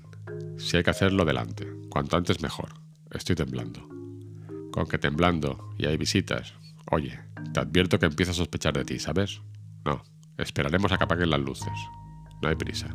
[0.57, 1.65] Si hay que hacerlo, delante.
[1.89, 2.73] Cuanto antes mejor.
[3.11, 3.87] Estoy temblando.
[4.71, 6.53] Con que temblando y hay visitas.
[6.91, 7.17] Oye,
[7.53, 9.41] te advierto que empiezo a sospechar de ti, ¿sabes?
[9.85, 10.03] No,
[10.37, 11.73] esperaremos a que apaguen las luces.
[12.41, 12.93] No hay prisa.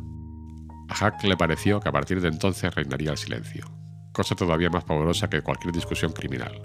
[0.87, 3.65] A Hack le pareció que a partir de entonces reinaría el silencio,
[4.13, 6.61] cosa todavía más pavorosa que cualquier discusión criminal.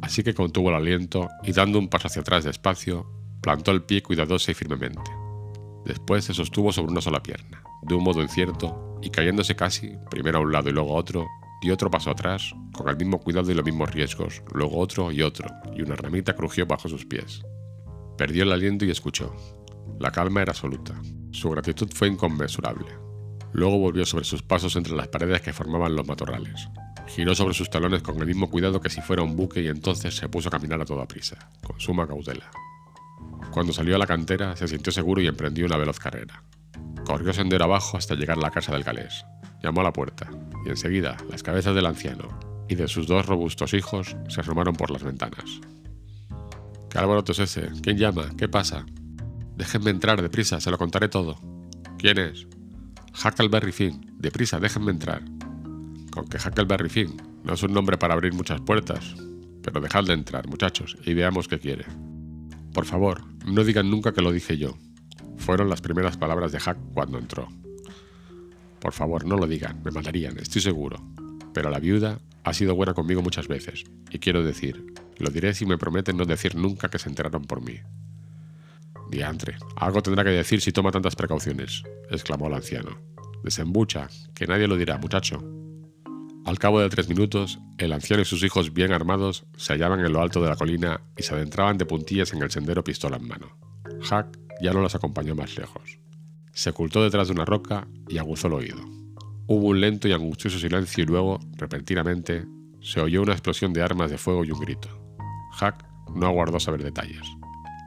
[0.00, 3.06] Así que contuvo el aliento y dando un paso hacia atrás despacio,
[3.42, 5.10] plantó el pie cuidadosa y firmemente.
[5.84, 10.38] Después se sostuvo sobre una sola pierna, de un modo incierto, y cayéndose casi, primero
[10.38, 11.26] a un lado y luego a otro,
[11.62, 15.22] dio otro paso atrás, con el mismo cuidado y los mismos riesgos, luego otro y
[15.22, 17.42] otro, y una ramita crujió bajo sus pies.
[18.16, 19.34] Perdió el aliento y escuchó.
[19.98, 21.00] La calma era absoluta.
[21.30, 22.86] Su gratitud fue inconmensurable.
[23.52, 26.68] Luego volvió sobre sus pasos entre las paredes que formaban los matorrales.
[27.08, 30.14] Giró sobre sus talones con el mismo cuidado que si fuera un buque y entonces
[30.14, 32.50] se puso a caminar a toda prisa, con suma cautela.
[33.50, 36.42] Cuando salió a la cantera se sintió seguro y emprendió una veloz carrera.
[37.04, 39.24] Corrió sendero abajo hasta llegar a la casa del galés.
[39.62, 40.30] Llamó a la puerta,
[40.64, 44.92] y enseguida las cabezas del anciano y de sus dos robustos hijos se asomaron por
[44.92, 45.60] las ventanas.
[46.88, 47.68] ¿Qué es ese?
[47.82, 48.30] ¿Quién llama?
[48.38, 48.86] ¿Qué pasa?
[49.56, 51.36] Déjenme entrar, deprisa, se lo contaré todo.
[51.98, 52.46] ¿Quién es?
[53.24, 54.14] Huckleberry Finn.
[54.18, 55.22] Deprisa, déjenme entrar.
[56.12, 59.16] Con que Huckleberry Finn no es un nombre para abrir muchas puertas.
[59.62, 61.84] Pero dejadle entrar, muchachos, y veamos qué quiere.
[62.72, 64.76] Por favor, no digan nunca que lo dije yo.
[65.36, 67.48] Fueron las primeras palabras de Hack cuando entró.
[68.80, 71.02] Por favor, no lo digan, me matarían, estoy seguro.
[71.52, 75.66] Pero la viuda ha sido buena conmigo muchas veces, y quiero decir, lo diré si
[75.66, 77.80] me prometen no decir nunca que se enteraron por mí.
[79.10, 82.98] Diantre, algo tendrá que decir si toma tantas precauciones, exclamó el anciano.
[83.42, 85.59] Desembucha, que nadie lo dirá, muchacho.
[86.46, 90.12] Al cabo de tres minutos, el anciano y sus hijos bien armados se hallaban en
[90.12, 93.28] lo alto de la colina y se adentraban de puntillas en el sendero pistola en
[93.28, 93.56] mano.
[94.08, 95.98] Hack ya no los acompañó más lejos.
[96.52, 98.80] Se ocultó detrás de una roca y aguzó el oído.
[99.46, 102.46] Hubo un lento y angustioso silencio y luego, repentinamente,
[102.80, 104.88] se oyó una explosión de armas de fuego y un grito.
[105.52, 107.26] Hack no aguardó saber detalles.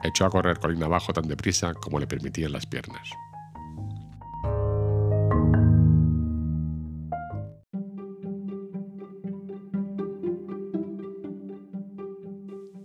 [0.04, 3.10] Echó a correr colina abajo tan deprisa como le permitían las piernas.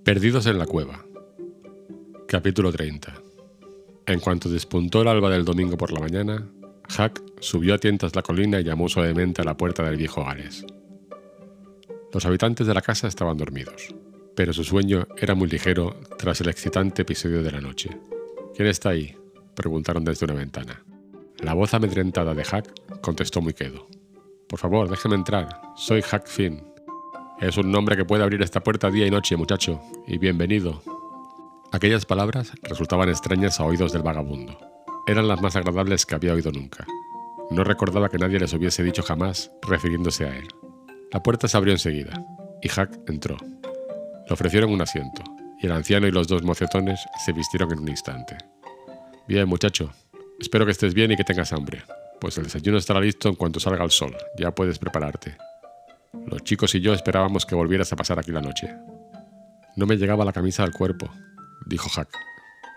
[0.09, 1.05] Perdidos en la cueva.
[2.27, 3.13] Capítulo 30.
[4.07, 6.49] En cuanto despuntó el alba del domingo por la mañana,
[6.89, 10.65] Hack subió a tientas la colina y llamó suavemente a la puerta del viejo Ares.
[12.11, 13.93] Los habitantes de la casa estaban dormidos,
[14.35, 17.95] pero su sueño era muy ligero tras el excitante episodio de la noche.
[18.55, 19.15] ¿Quién está ahí?
[19.53, 20.83] preguntaron desde una ventana.
[21.37, 23.85] La voz amedrentada de Hack contestó muy quedo.
[24.47, 25.61] Por favor, déjeme entrar.
[25.75, 26.68] Soy Hack Finn.
[27.41, 29.81] Es un nombre que puede abrir esta puerta día y noche, muchacho.
[30.05, 30.83] Y bienvenido.
[31.71, 34.59] Aquellas palabras resultaban extrañas a oídos del vagabundo.
[35.07, 36.85] Eran las más agradables que había oído nunca.
[37.49, 40.49] No recordaba que nadie les hubiese dicho jamás refiriéndose a él.
[41.13, 42.25] La puerta se abrió enseguida,
[42.61, 43.37] y Hack entró.
[43.39, 45.23] Le ofrecieron un asiento,
[45.61, 48.37] y el anciano y los dos mocetones se vistieron en un instante.
[49.29, 49.91] Bien, muchacho,
[50.41, 51.83] espero que estés bien y que tengas hambre,
[52.19, 55.37] pues el desayuno estará listo en cuanto salga el sol, ya puedes prepararte.
[56.25, 58.73] Los chicos y yo esperábamos que volvieras a pasar aquí la noche.
[59.75, 61.09] No me llegaba la camisa al cuerpo,
[61.65, 62.09] dijo Hack.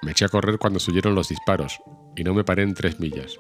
[0.03, 1.81] Me eché a correr cuando se oyeron los disparos,
[2.17, 3.37] y no me paré en tres millas.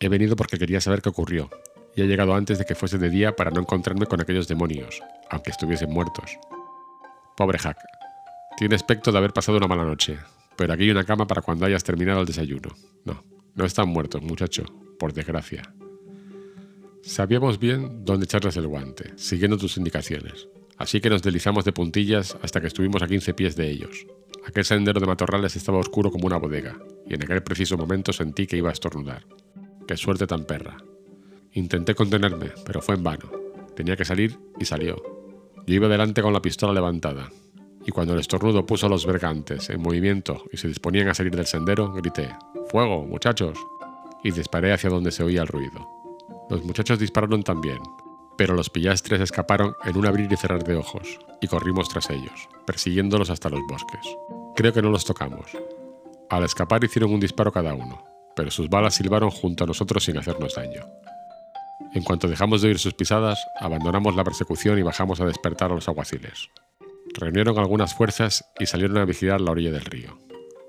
[0.00, 1.50] He venido porque quería saber qué ocurrió,
[1.94, 5.00] y he llegado antes de que fuese de día para no encontrarme con aquellos demonios,
[5.30, 6.38] aunque estuviesen muertos.
[7.36, 7.78] Pobre Hack.
[8.56, 10.18] Tiene aspecto de haber pasado una mala noche,
[10.56, 12.70] pero aquí hay una cama para cuando hayas terminado el desayuno.
[13.04, 13.24] No,
[13.54, 14.64] no están muertos, muchacho,
[14.98, 15.62] por desgracia.
[17.02, 20.46] Sabíamos bien dónde echarles el guante, siguiendo tus indicaciones,
[20.78, 24.06] así que nos deslizamos de puntillas hasta que estuvimos a 15 pies de ellos.
[24.46, 28.46] Aquel sendero de matorrales estaba oscuro como una bodega, y en aquel preciso momento sentí
[28.46, 29.26] que iba a estornudar.
[29.88, 30.76] ¡Qué suerte tan perra!
[31.54, 33.32] Intenté contenerme, pero fue en vano.
[33.74, 34.96] Tenía que salir y salió.
[35.66, 37.30] Yo iba delante con la pistola levantada,
[37.84, 41.34] y cuando el estornudo puso a los bergantes en movimiento y se disponían a salir
[41.34, 42.28] del sendero, grité,
[42.68, 43.58] ¡Fuego, muchachos!
[44.22, 46.01] y disparé hacia donde se oía el ruido.
[46.52, 47.78] Los muchachos dispararon también,
[48.36, 52.46] pero los pillastres escaparon en un abrir y cerrar de ojos, y corrimos tras ellos,
[52.66, 54.06] persiguiéndolos hasta los bosques.
[54.54, 55.46] Creo que no los tocamos.
[56.28, 58.04] Al escapar hicieron un disparo cada uno,
[58.36, 60.82] pero sus balas silbaron junto a nosotros sin hacernos daño.
[61.94, 65.74] En cuanto dejamos de oír sus pisadas, abandonamos la persecución y bajamos a despertar a
[65.76, 66.50] los aguaciles.
[67.14, 70.18] Reunieron algunas fuerzas y salieron a vigilar la orilla del río.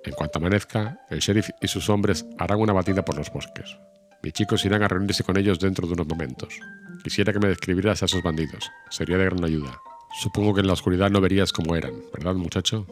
[0.05, 3.77] En cuanto amanezca, el sheriff y sus hombres harán una batida por los bosques.
[4.23, 6.57] Mis chicos irán a reunirse con ellos dentro de unos momentos.
[7.03, 8.71] Quisiera que me describieras a esos bandidos.
[8.89, 9.81] Sería de gran ayuda.
[10.21, 12.87] Supongo que en la oscuridad no verías cómo eran, ¿verdad, muchacho?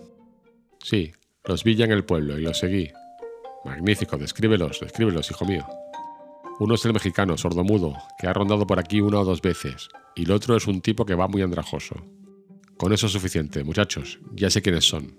[0.84, 1.14] Sí,
[1.46, 2.92] los vi ya en el pueblo y los seguí.
[3.64, 5.66] Magnífico, descríbelos, descríbelos, hijo mío.
[6.60, 10.24] Uno es el mexicano, sordomudo, que ha rondado por aquí una o dos veces, y
[10.24, 11.96] el otro es un tipo que va muy andrajoso.
[12.78, 15.16] Con eso es suficiente, muchachos, ya sé quiénes son.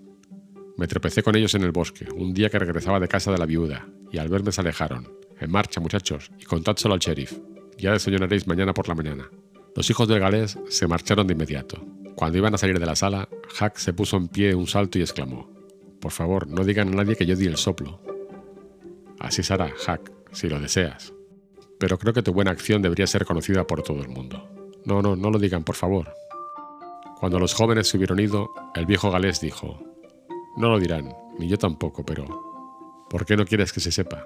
[0.77, 3.45] Me tropecé con ellos en el bosque, un día que regresaba de casa de la
[3.45, 5.22] viuda, y al verme se alejaron.
[5.43, 7.37] En marcha, muchachos, y contádselo al sheriff.
[7.77, 9.29] Ya desayunaréis mañana por la mañana.
[9.75, 11.83] Los hijos del galés se marcharon de inmediato.
[12.15, 15.01] Cuando iban a salir de la sala, Hack se puso en pie un salto y
[15.01, 15.51] exclamó:
[15.99, 17.99] Por favor, no digan a nadie que yo di el soplo.
[19.19, 21.13] Así será, Hack, si lo deseas.
[21.77, 24.47] Pero creo que tu buena acción debería ser conocida por todo el mundo.
[24.85, 26.13] No, no, no lo digan, por favor.
[27.19, 29.77] Cuando los jóvenes se hubieron ido, el viejo galés dijo:
[30.55, 32.25] No lo dirán, ni yo tampoco, pero.
[33.09, 34.25] ¿Por qué no quieres que se sepa?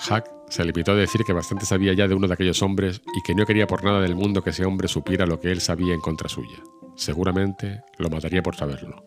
[0.00, 3.22] Hack se limitó a decir que bastante sabía ya de uno de aquellos hombres y
[3.22, 5.92] que no quería por nada del mundo que ese hombre supiera lo que él sabía
[5.92, 6.56] en contra suya.
[6.96, 9.04] Seguramente lo mataría por saberlo.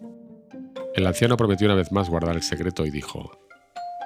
[0.93, 3.39] El anciano prometió una vez más guardar el secreto y dijo,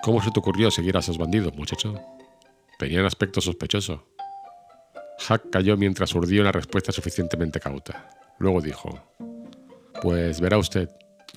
[0.01, 1.93] ¿Cómo se te ocurrió seguir a esos bandidos, muchacho?
[2.79, 4.07] Tenían aspecto sospechoso.
[5.19, 8.09] Hack cayó mientras urdía una respuesta suficientemente cauta.
[8.39, 8.97] Luego dijo,
[10.01, 10.89] Pues verá usted,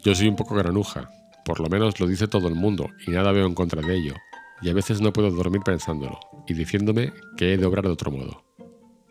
[0.05, 1.11] yo soy un poco granuja,
[1.45, 4.15] por lo menos lo dice todo el mundo y nada veo en contra de ello,
[4.63, 8.11] y a veces no puedo dormir pensándolo y diciéndome que he de obrar de otro
[8.11, 8.45] modo.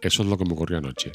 [0.01, 1.11] Eso es lo que me ocurrió anoche.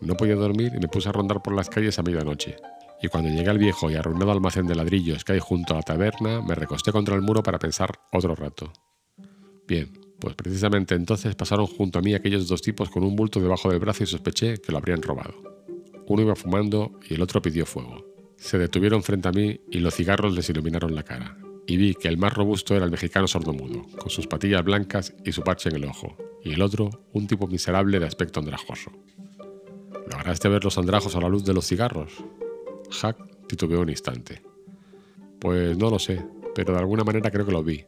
[0.00, 2.56] No podía dormir y me puse a rondar por las calles a medianoche.
[3.02, 5.82] Y cuando llegué al viejo y arruinado almacén de ladrillos que hay junto a la
[5.82, 8.72] taberna, me recosté contra el muro para pensar otro rato.
[9.66, 13.70] Bien, pues precisamente entonces pasaron junto a mí aquellos dos tipos con un bulto debajo
[13.70, 15.34] del brazo y sospeché que lo habrían robado.
[16.06, 18.04] Uno iba fumando y el otro pidió fuego.
[18.38, 22.08] Se detuvieron frente a mí y los cigarros les iluminaron la cara y vi que
[22.08, 25.76] el más robusto era el mexicano sordomudo, con sus patillas blancas y su parche en
[25.76, 28.92] el ojo, y el otro, un tipo miserable de aspecto andrajoso.
[30.10, 32.12] ¿Lograste ver los andrajos a la luz de los cigarros?
[33.00, 33.16] Hack
[33.48, 34.42] titubeó un instante.
[35.40, 37.84] Pues no lo sé, pero de alguna manera creo que lo vi,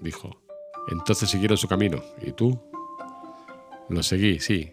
[0.00, 0.42] dijo.
[0.88, 2.60] Entonces siguieron su camino, ¿y tú?
[3.88, 4.70] Lo seguí, sí.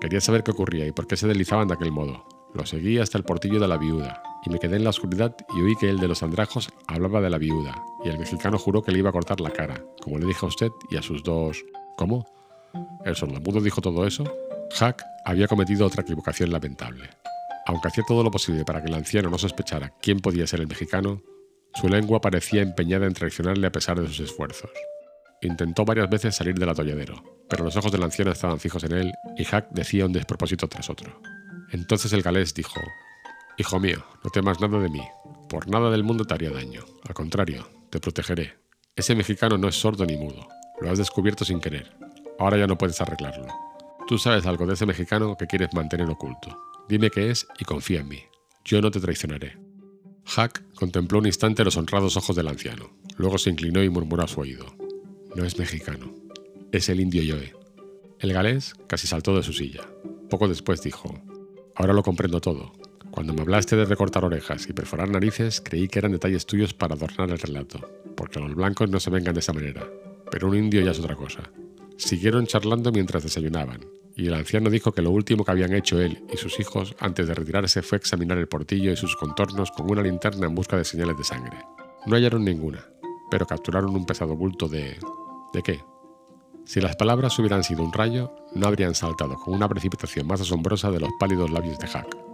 [0.00, 2.24] Quería saber qué ocurría y por qué se deslizaban de aquel modo.
[2.54, 5.60] Lo seguí hasta el portillo de la viuda, y me quedé en la oscuridad y
[5.60, 8.92] oí que el de los andrajos hablaba de la viuda, y el mexicano juró que
[8.92, 11.64] le iba a cortar la cara, como le dije a usted y a sus dos...
[11.96, 12.24] ¿Cómo?
[13.04, 14.24] ¿El sordomudo dijo todo eso?
[14.78, 17.10] Hack había cometido otra equivocación lamentable.
[17.66, 20.68] Aunque hacía todo lo posible para que el anciano no sospechara quién podía ser el
[20.68, 21.22] mexicano,
[21.74, 24.70] su lengua parecía empeñada en traicionarle a pesar de sus esfuerzos.
[25.42, 29.12] Intentó varias veces salir del atolladero, pero los ojos del anciano estaban fijos en él
[29.36, 31.20] y Hack decía un despropósito tras otro.
[31.70, 32.80] Entonces el galés dijo,
[33.58, 35.02] Hijo mío, no temas nada de mí.
[35.48, 36.84] Por nada del mundo te haría daño.
[37.08, 38.56] Al contrario, te protegeré.
[38.94, 40.46] Ese mexicano no es sordo ni mudo.
[40.80, 41.92] Lo has descubierto sin querer.
[42.38, 43.48] Ahora ya no puedes arreglarlo.
[44.06, 46.56] Tú sabes algo de ese mexicano que quieres mantener oculto.
[46.88, 48.22] Dime qué es y confía en mí.
[48.64, 49.58] Yo no te traicionaré.
[50.24, 52.90] Hack contempló un instante los honrados ojos del anciano.
[53.16, 54.66] Luego se inclinó y murmuró a su oído.
[55.34, 56.14] No es mexicano.
[56.70, 57.54] Es el indio Yoe.
[58.20, 59.88] El galés casi saltó de su silla.
[60.30, 61.12] Poco después dijo,
[61.74, 62.72] Ahora lo comprendo todo.
[63.10, 66.94] Cuando me hablaste de recortar orejas y perforar narices, creí que eran detalles tuyos para
[66.94, 67.80] adornar el relato,
[68.16, 69.86] porque los blancos no se vengan de esa manera.
[70.30, 71.50] Pero un indio ya es otra cosa.
[71.96, 73.80] Siguieron charlando mientras desayunaban,
[74.14, 77.26] y el anciano dijo que lo último que habían hecho él y sus hijos antes
[77.26, 80.84] de retirarse fue examinar el portillo y sus contornos con una linterna en busca de
[80.84, 81.58] señales de sangre.
[82.06, 82.84] No hallaron ninguna,
[83.30, 84.96] pero capturaron un pesado bulto de...
[85.52, 85.80] ¿De qué?
[86.64, 90.90] Si las palabras hubieran sido un rayo, no habrían saltado con una precipitación más asombrosa
[90.90, 92.27] de los pálidos labios de Hack.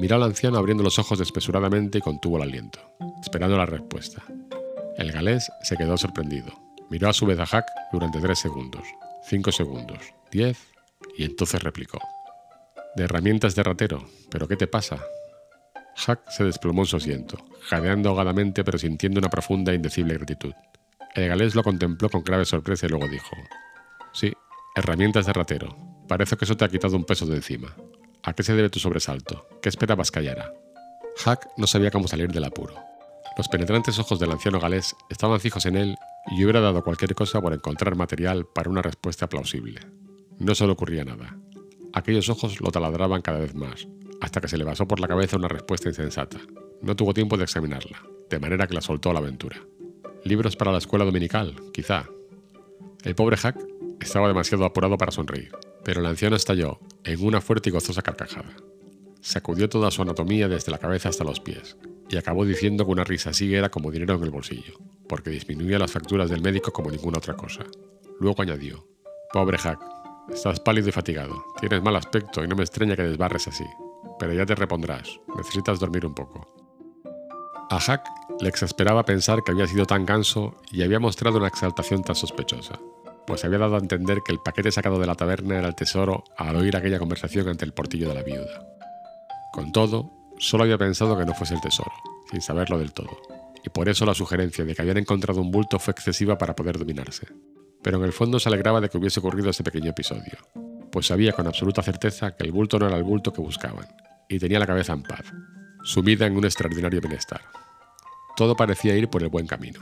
[0.00, 2.80] Miró al anciano abriendo los ojos desmesuradamente y contuvo el aliento,
[3.20, 4.22] esperando la respuesta.
[4.96, 6.54] El galés se quedó sorprendido.
[6.88, 8.82] Miró a su vez a Hack durante tres segundos,
[9.28, 9.98] cinco segundos,
[10.32, 10.56] diez,
[11.18, 11.98] y entonces replicó.
[12.96, 15.04] De herramientas de ratero, ¿pero qué te pasa?
[15.96, 17.36] Hack se desplomó en su asiento,
[17.68, 20.54] jadeando ahogadamente pero sintiendo una profunda e indecible gratitud.
[21.14, 23.36] El galés lo contempló con grave sorpresa y luego dijo:
[24.14, 24.32] Sí,
[24.74, 25.76] herramientas de ratero.
[26.08, 27.76] Parece que eso te ha quitado un peso de encima.
[28.22, 29.46] ¿A qué se debe tu sobresalto?
[29.62, 30.20] ¿Qué esperabas que?
[31.24, 32.74] Hack no sabía cómo salir del apuro.
[33.36, 35.96] Los penetrantes ojos del anciano galés estaban fijos en él
[36.30, 39.80] y hubiera dado cualquier cosa por encontrar material para una respuesta plausible.
[40.38, 41.36] No se le ocurría nada.
[41.92, 43.88] Aquellos ojos lo taladraban cada vez más,
[44.20, 46.38] hasta que se le pasó por la cabeza una respuesta insensata.
[46.82, 49.56] No tuvo tiempo de examinarla, de manera que la soltó a la aventura.
[50.24, 52.06] Libros para la escuela dominical, quizá.
[53.02, 53.56] El pobre Hack
[54.00, 55.52] estaba demasiado apurado para sonreír,
[55.84, 58.54] pero el anciano estalló en una fuerte y gozosa carcajada.
[59.20, 61.76] Sacudió toda su anatomía desde la cabeza hasta los pies,
[62.08, 64.74] y acabó diciendo que una risa así era como dinero en el bolsillo,
[65.08, 67.64] porque disminuía las facturas del médico como ninguna otra cosa.
[68.18, 68.86] Luego añadió,
[69.32, 69.80] Pobre Hack,
[70.32, 73.64] estás pálido y fatigado, tienes mal aspecto y no me extraña que desbarres así,
[74.18, 76.54] pero ya te repondrás, necesitas dormir un poco.
[77.70, 78.04] A Hack
[78.40, 82.80] le exasperaba pensar que había sido tan ganso y había mostrado una exaltación tan sospechosa,
[83.30, 86.24] pues había dado a entender que el paquete sacado de la taberna era el tesoro
[86.36, 88.66] al oír aquella conversación ante el portillo de la viuda.
[89.52, 91.92] Con todo, Solo había pensado que no fuese el tesoro,
[92.30, 93.20] sin saberlo del todo,
[93.62, 96.78] y por eso la sugerencia de que habían encontrado un bulto fue excesiva para poder
[96.78, 97.26] dominarse.
[97.82, 100.38] Pero en el fondo se alegraba de que hubiese ocurrido ese pequeño episodio,
[100.90, 103.86] pues sabía con absoluta certeza que el bulto no era el bulto que buscaban,
[104.30, 105.26] y tenía la cabeza en paz,
[105.82, 107.42] sumida en un extraordinario bienestar.
[108.34, 109.80] Todo parecía ir por el buen camino.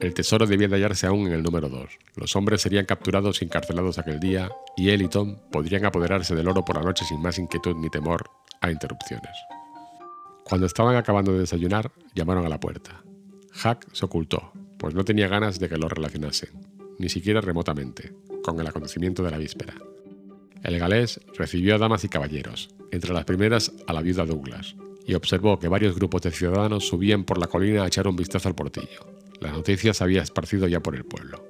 [0.00, 1.90] El tesoro debía de hallarse aún en el número 2.
[2.16, 6.48] Los hombres serían capturados y encarcelados aquel día, y él y Tom podrían apoderarse del
[6.48, 8.30] oro por la noche sin más inquietud ni temor
[8.62, 9.36] a interrupciones.
[10.42, 13.02] Cuando estaban acabando de desayunar, llamaron a la puerta.
[13.52, 16.48] Hack se ocultó, pues no tenía ganas de que lo relacionasen,
[16.98, 19.74] ni siquiera remotamente, con el acontecimiento de la víspera.
[20.62, 25.12] El galés recibió a damas y caballeros, entre las primeras a la viuda Douglas, y
[25.12, 28.54] observó que varios grupos de ciudadanos subían por la colina a echar un vistazo al
[28.54, 29.19] portillo.
[29.40, 31.44] La noticia se había esparcido ya por el pueblo.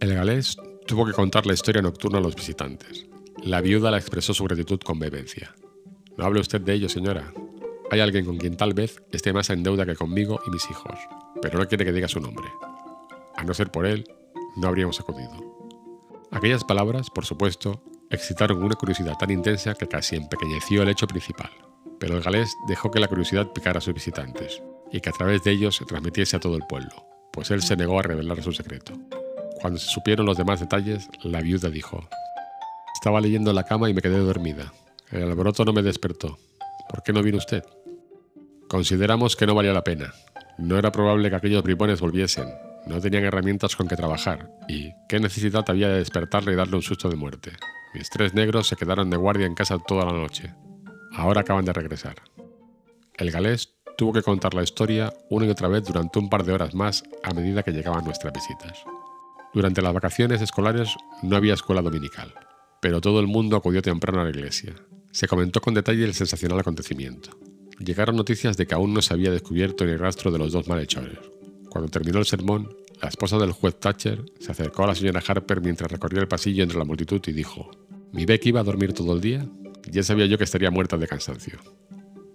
[0.00, 0.56] El galés
[0.86, 3.06] tuvo que contar la historia nocturna a los visitantes.
[3.42, 5.54] La viuda la expresó su gratitud con vehemencia.
[6.16, 7.32] No hable usted de ello, señora,
[7.90, 10.98] hay alguien con quien tal vez esté más en deuda que conmigo y mis hijos,
[11.40, 12.48] pero no quiere que diga su nombre.
[13.36, 14.04] A no ser por él,
[14.56, 15.30] no habríamos acudido.
[16.30, 21.50] Aquellas palabras, por supuesto, excitaron una curiosidad tan intensa que casi empequeñeció el hecho principal,
[21.98, 25.44] pero el galés dejó que la curiosidad picara a sus visitantes y que a través
[25.44, 28.52] de ellos se transmitiese a todo el pueblo, pues él se negó a revelar su
[28.52, 28.92] secreto.
[29.60, 32.08] Cuando se supieron los demás detalles, la viuda dijo,
[32.94, 34.72] Estaba leyendo en la cama y me quedé dormida.
[35.10, 36.38] El alboroto no me despertó.
[36.88, 37.64] ¿Por qué no vino usted?
[38.68, 40.12] Consideramos que no valía la pena.
[40.58, 42.48] No era probable que aquellos bribones volviesen.
[42.86, 44.50] No tenían herramientas con que trabajar.
[44.68, 47.52] ¿Y qué necesidad había de despertarle y darle un susto de muerte?
[47.94, 50.54] Mis tres negros se quedaron de guardia en casa toda la noche.
[51.12, 52.16] Ahora acaban de regresar.
[53.16, 56.52] El galés tuvo que contar la historia una y otra vez durante un par de
[56.52, 58.84] horas más a medida que llegaban nuestras visitas.
[59.54, 62.34] Durante las vacaciones escolares no había escuela dominical,
[62.80, 64.74] pero todo el mundo acudió temprano a la iglesia.
[65.10, 67.30] Se comentó con detalle el sensacional acontecimiento
[67.84, 71.18] llegaron noticias de que aún no se había descubierto ni rastro de los dos malhechores.
[71.68, 75.60] Cuando terminó el sermón, la esposa del juez Thatcher se acercó a la señora Harper
[75.60, 77.70] mientras recorría el pasillo entre la multitud y dijo,
[78.12, 79.46] ¿Mi Becky iba a dormir todo el día?
[79.90, 81.58] Ya sabía yo que estaría muerta de cansancio.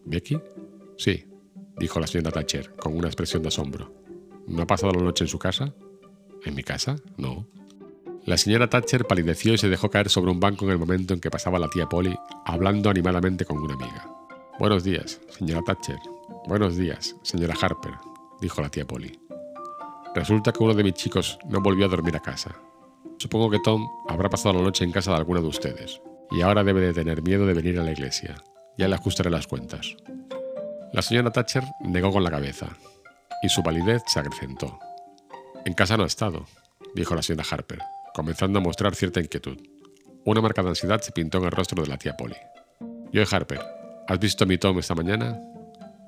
[0.06, 0.40] ¿Becky?
[0.98, 1.26] Sí,
[1.78, 3.94] dijo la señora Thatcher, con una expresión de asombro.
[4.48, 5.74] ¿No ha pasado la noche en su casa?
[6.46, 6.96] ¿En mi casa?
[7.18, 7.48] No.
[8.26, 11.20] La señora Thatcher palideció y se dejó caer sobre un banco en el momento en
[11.20, 14.10] que pasaba la tía Polly, hablando animadamente con una amiga.
[14.60, 16.00] Buenos días, señora Thatcher.
[16.48, 17.94] Buenos días, señora Harper,
[18.42, 19.20] dijo la tía Polly.
[20.16, 22.56] Resulta que uno de mis chicos no volvió a dormir a casa.
[23.20, 26.64] Supongo que Tom habrá pasado la noche en casa de alguno de ustedes, y ahora
[26.64, 28.36] debe de tener miedo de venir a la iglesia.
[28.78, 29.96] Ya le ajustaré las cuentas.
[30.94, 32.68] La señora Thatcher negó con la cabeza,
[33.44, 34.80] y su validez se acrecentó.
[35.66, 36.46] En casa no ha estado,
[36.96, 37.80] dijo la señora Harper,
[38.14, 39.58] comenzando a mostrar cierta inquietud.
[40.26, 42.38] Una marca de ansiedad se pintó en el rostro de la tía Polly.
[43.12, 43.62] Yo, Harper,
[44.08, 45.40] ¿has visto a mi Tom esta mañana?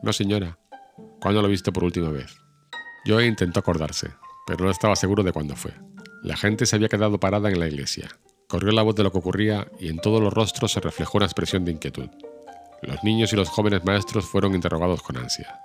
[0.02, 0.58] No, señora.
[1.22, 2.38] ¿Cuándo lo he visto por última vez?
[3.06, 4.12] Joe intentó acordarse,
[4.48, 5.74] pero no estaba seguro de cuándo fue.
[6.24, 8.10] La gente se había quedado parada en la iglesia.
[8.48, 11.26] Corrió la voz de lo que ocurría y en todos los rostros se reflejó una
[11.26, 12.10] expresión de inquietud.
[12.82, 15.60] Los niños y los jóvenes maestros fueron interrogados con ansia.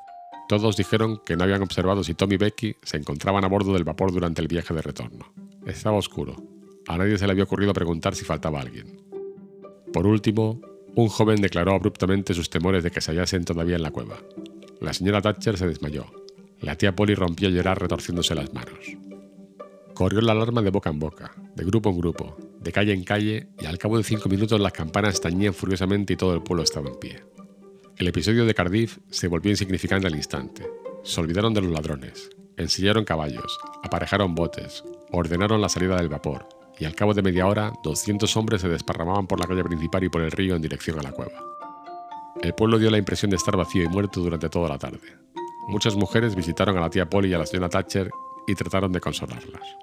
[0.48, 3.84] Todos dijeron que no habían observado si Tom y Becky se encontraban a bordo del
[3.84, 5.32] vapor durante el viaje de retorno.
[5.66, 6.36] Estaba oscuro.
[6.86, 9.00] A nadie se le había ocurrido preguntar si faltaba alguien.
[9.92, 10.60] Por último,
[10.96, 14.18] un joven declaró abruptamente sus temores de que se hallasen todavía en la cueva.
[14.80, 16.06] La señora Thatcher se desmayó.
[16.60, 18.96] La tía Polly rompió a llorar retorciéndose las manos.
[19.94, 23.46] Corrió la alarma de boca en boca, de grupo en grupo, de calle en calle,
[23.60, 26.88] y al cabo de cinco minutos las campanas tañían furiosamente y todo el pueblo estaba
[26.88, 27.22] en pie.
[27.96, 30.68] El episodio de Cardiff se volvió insignificante al instante.
[31.04, 36.86] Se olvidaron de los ladrones, ensillaron caballos, aparejaron botes, ordenaron la salida del vapor, y
[36.86, 40.22] al cabo de media hora 200 hombres se desparramaban por la calle principal y por
[40.22, 41.40] el río en dirección a la cueva.
[42.42, 45.16] El pueblo dio la impresión de estar vacío y muerto durante toda la tarde.
[45.68, 48.10] Muchas mujeres visitaron a la tía Polly y a la señora Thatcher
[48.46, 49.76] y trataron de consolarlas.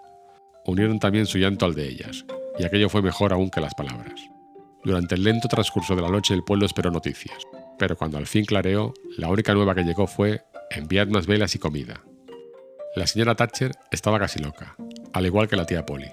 [0.65, 2.25] Unieron también su llanto al de ellas,
[2.57, 4.21] y aquello fue mejor aún que las palabras.
[4.83, 7.37] Durante el lento transcurso de la noche el pueblo esperó noticias,
[7.77, 11.59] pero cuando al fin clareó, la única nueva que llegó fue enviad más velas y
[11.59, 12.01] comida.
[12.95, 14.75] La señora Thatcher estaba casi loca,
[15.13, 16.09] al igual que la tía Polly.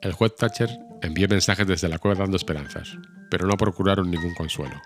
[0.00, 0.68] El juez Thatcher
[1.02, 2.96] envió mensajes desde la cueva dando esperanzas,
[3.30, 4.76] pero no procuraron ningún consuelo.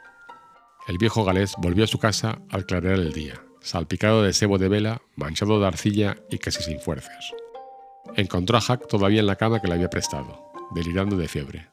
[0.89, 4.69] El viejo galés volvió a su casa al clarear el día, salpicado de sebo de
[4.69, 7.33] vela, manchado de arcilla y casi sin fuerzas.
[8.17, 11.69] Encontró a Hack todavía en la cama que le había prestado, delirando de fiebre.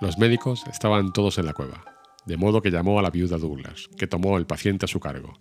[0.00, 1.84] Los médicos estaban todos en la cueva,
[2.26, 5.34] de modo que llamó a la viuda Douglas, que tomó el paciente a su cargo.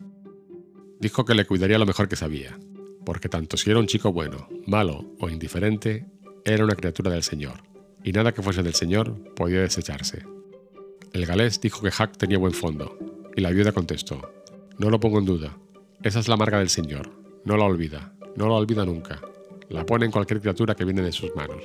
[1.00, 2.58] Dijo que le cuidaría lo mejor que sabía,
[3.06, 6.06] porque tanto si era un chico bueno, malo o indiferente,
[6.46, 7.64] era una criatura del Señor,
[8.04, 10.26] y nada que fuese del Señor podía desecharse.
[11.14, 12.98] El galés dijo que Hack tenía buen fondo,
[13.36, 14.34] y la viuda contestó,
[14.78, 15.58] no lo pongo en duda,
[16.02, 17.12] esa es la marca del Señor,
[17.46, 19.22] no la olvida, no la olvida nunca,
[19.70, 21.64] la pone en cualquier criatura que viene de sus manos.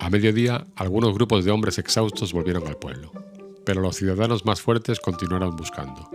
[0.00, 3.12] A mediodía, algunos grupos de hombres exhaustos volvieron al pueblo,
[3.64, 6.10] pero los ciudadanos más fuertes continuaron buscando.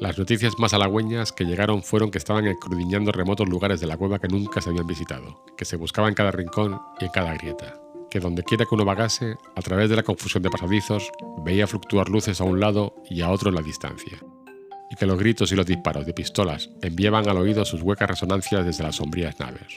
[0.00, 4.18] Las noticias más halagüeñas que llegaron fueron que estaban escrudiñando remotos lugares de la cueva
[4.18, 7.80] que nunca se habían visitado, que se buscaba en cada rincón y en cada grieta,
[8.10, 11.10] que donde quiera que uno vagase, a través de la confusión de pasadizos,
[11.44, 14.18] veía fluctuar luces a un lado y a otro en la distancia,
[14.90, 18.66] y que los gritos y los disparos de pistolas enviaban al oído sus huecas resonancias
[18.66, 19.76] desde las sombrías naves.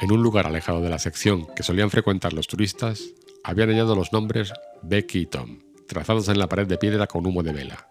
[0.00, 3.02] En un lugar alejado de la sección que solían frecuentar los turistas,
[3.44, 7.42] habían hallado los nombres Becky y Tom, trazados en la pared de piedra con humo
[7.42, 7.86] de vela,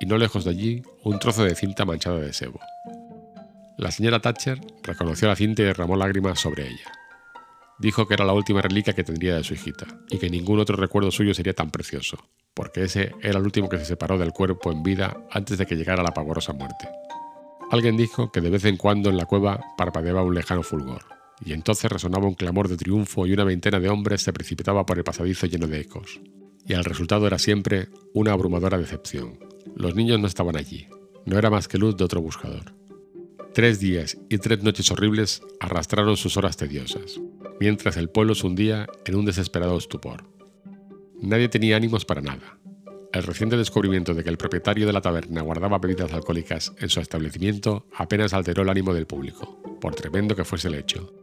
[0.00, 2.60] y no lejos de allí un trozo de cinta manchada de sebo.
[3.78, 6.92] La señora Thatcher reconoció la cinta y derramó lágrimas sobre ella.
[7.78, 10.76] Dijo que era la última reliquia que tendría de su hijita, y que ningún otro
[10.76, 12.18] recuerdo suyo sería tan precioso,
[12.54, 15.76] porque ese era el último que se separó del cuerpo en vida antes de que
[15.76, 16.88] llegara la pavorosa muerte.
[17.70, 21.04] Alguien dijo que de vez en cuando en la cueva parpadeaba un lejano fulgor,
[21.44, 24.98] y entonces resonaba un clamor de triunfo y una veintena de hombres se precipitaba por
[24.98, 26.20] el pasadizo lleno de ecos.
[26.66, 29.38] Y el resultado era siempre una abrumadora decepción,
[29.74, 30.86] los niños no estaban allí.
[31.26, 32.74] No era más que luz de otro buscador.
[33.54, 37.20] Tres días y tres noches horribles arrastraron sus horas tediosas,
[37.60, 40.24] mientras el pueblo se hundía en un desesperado estupor.
[41.20, 42.58] Nadie tenía ánimos para nada.
[43.12, 46.98] El reciente descubrimiento de que el propietario de la taberna guardaba bebidas alcohólicas en su
[46.98, 51.14] establecimiento apenas alteró el ánimo del público, por tremendo que fuese el hecho.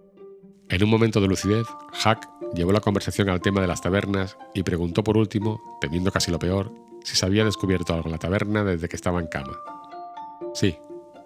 [0.70, 4.64] En un momento de lucidez, Hack llevó la conversación al tema de las tabernas y
[4.64, 6.72] preguntó por último, temiendo casi lo peor,
[7.04, 9.60] si se había descubierto algo en la taberna desde que estaba en cama.
[10.54, 10.78] Sí,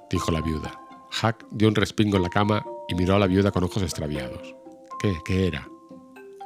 [0.09, 0.84] dijo la viuda.
[1.15, 4.55] Hack dio un respingo en la cama y miró a la viuda con ojos extraviados.
[4.99, 5.13] ¿Qué?
[5.25, 5.67] ¿Qué era?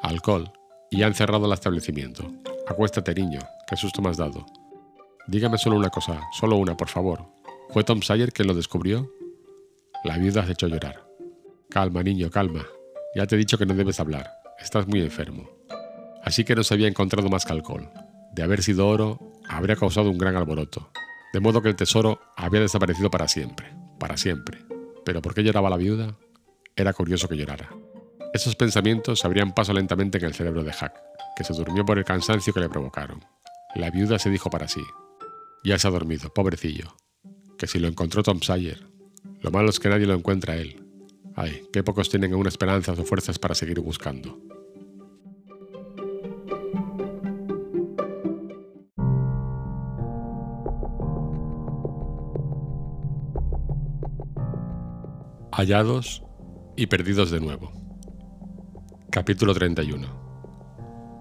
[0.02, 0.52] Alcohol.
[0.92, 2.32] Y han cerrado el establecimiento.
[2.68, 3.40] Acuéstate, niño.
[3.68, 4.46] Qué susto me has dado.
[5.28, 7.26] Dígame solo una cosa, solo una, por favor.
[7.70, 9.12] ¿Fue Tom Sawyer quien lo descubrió?
[10.04, 11.06] La viuda se echó a llorar.
[11.70, 12.66] Calma, niño, calma.
[13.16, 14.32] Ya te he dicho que no debes hablar.
[14.60, 15.50] Estás muy enfermo.
[16.24, 17.90] Así que no se había encontrado más que alcohol
[18.32, 20.92] de haber sido oro, habría causado un gran alboroto,
[21.34, 24.60] de modo que el tesoro había desaparecido para siempre, para siempre.
[25.06, 26.18] Pero ¿por qué lloraba la viuda?
[26.76, 27.70] Era curioso que llorara.
[28.34, 30.94] Esos pensamientos abrían paso lentamente en el cerebro de Hack,
[31.36, 33.24] que se durmió por el cansancio que le provocaron.
[33.76, 34.82] La viuda se dijo para sí,
[35.64, 36.96] Ya se ha dormido, pobrecillo.
[37.58, 38.88] Que si lo encontró Tom Sawyer.
[39.42, 40.84] Lo malo es que nadie lo encuentra a él.
[41.36, 44.40] Ay, qué pocos tienen aún esperanzas o fuerzas para seguir buscando.
[55.60, 56.24] Hallados
[56.78, 57.74] y perdidos de nuevo.
[59.12, 60.08] Capítulo 31.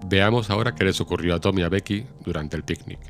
[0.05, 3.01] Veamos ahora qué les ocurrió a Tom y a Becky durante el picnic.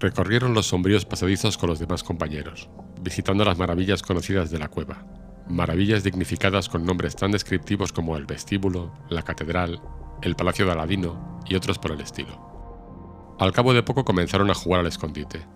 [0.00, 2.68] Recorrieron los sombríos pasadizos con los demás compañeros,
[3.00, 5.06] visitando las maravillas conocidas de la cueva,
[5.48, 9.80] maravillas dignificadas con nombres tan descriptivos como el vestíbulo, la catedral,
[10.20, 13.36] el palacio de Aladino y otros por el estilo.
[13.38, 15.46] Al cabo de poco comenzaron a jugar al escondite,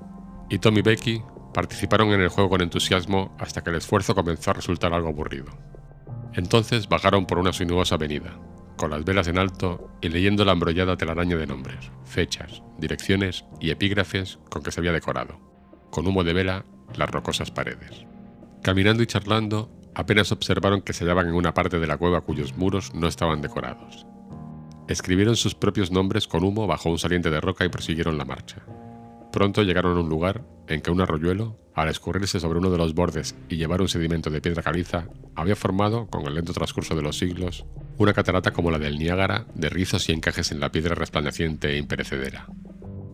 [0.49, 1.21] y Tom y Becky
[1.55, 5.53] Participaron en el juego con entusiasmo hasta que el esfuerzo comenzó a resultar algo aburrido.
[6.35, 8.37] Entonces bajaron por una sinuosa avenida,
[8.77, 13.71] con las velas en alto y leyendo la embrollada telaraña de nombres, fechas, direcciones y
[13.71, 15.39] epígrafes con que se había decorado,
[15.91, 16.65] con humo de vela,
[16.97, 18.05] las rocosas paredes.
[18.63, 22.57] Caminando y charlando, apenas observaron que se hallaban en una parte de la cueva cuyos
[22.57, 24.07] muros no estaban decorados.
[24.89, 28.65] Escribieron sus propios nombres con humo bajo un saliente de roca y prosiguieron la marcha.
[29.35, 32.95] Pronto llegaron a un lugar en que un arroyuelo, al escurrirse sobre uno de los
[32.95, 37.03] bordes y llevar un sedimento de piedra caliza, había formado, con el lento transcurso de
[37.03, 37.67] los siglos,
[37.99, 41.79] una catarata como la del Niágara, de rizos y encajes en la piedra resplandeciente e
[41.79, 42.47] imperecedera.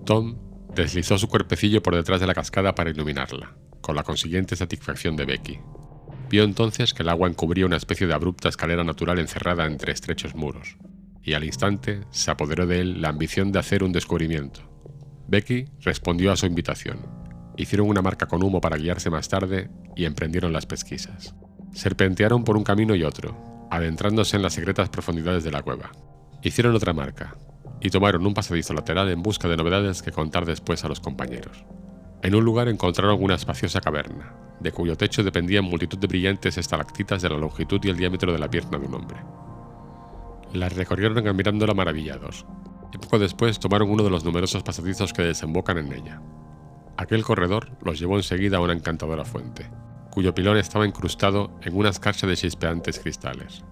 [0.04, 0.36] Tom
[0.74, 5.24] deslizó su cuerpecillo por detrás de la cascada para iluminarla, con la consiguiente satisfacción de
[5.24, 5.58] Becky.
[6.28, 10.34] Vio entonces que el agua encubría una especie de abrupta escalera natural encerrada entre estrechos
[10.34, 10.76] muros,
[11.22, 14.69] y al instante se apoderó de él la ambición de hacer un descubrimiento
[15.30, 16.98] Becky respondió a su invitación.
[17.56, 21.36] Hicieron una marca con humo para guiarse más tarde y emprendieron las pesquisas.
[21.72, 25.92] Serpentearon por un camino y otro, adentrándose en las secretas profundidades de la cueva.
[26.42, 27.36] Hicieron otra marca
[27.80, 31.64] y tomaron un pasadizo lateral en busca de novedades que contar después a los compañeros.
[32.22, 37.22] En un lugar encontraron una espaciosa caverna, de cuyo techo dependían multitud de brillantes estalactitas
[37.22, 39.20] de la longitud y el diámetro de la pierna de un hombre.
[40.54, 42.44] Las recorrieron admirándola maravillados,
[42.92, 46.20] y poco después tomaron uno de los numerosos pasadizos que desembocan en ella.
[46.96, 49.70] Aquel corredor los llevó enseguida a una encantadora fuente,
[50.10, 53.64] cuyo pilón estaba incrustado en una escarcha de chispeantes cristales.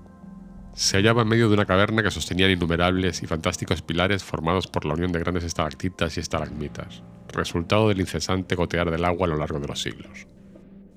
[0.75, 4.85] Se hallaba en medio de una caverna que sostenían innumerables y fantásticos pilares formados por
[4.85, 9.37] la unión de grandes estalactitas y estalagmitas, resultado del incesante gotear del agua a lo
[9.37, 10.27] largo de los siglos.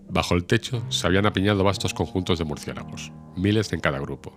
[0.08, 4.34] Bajo el techo se habían apiñado vastos conjuntos de murciélagos, miles en cada grupo,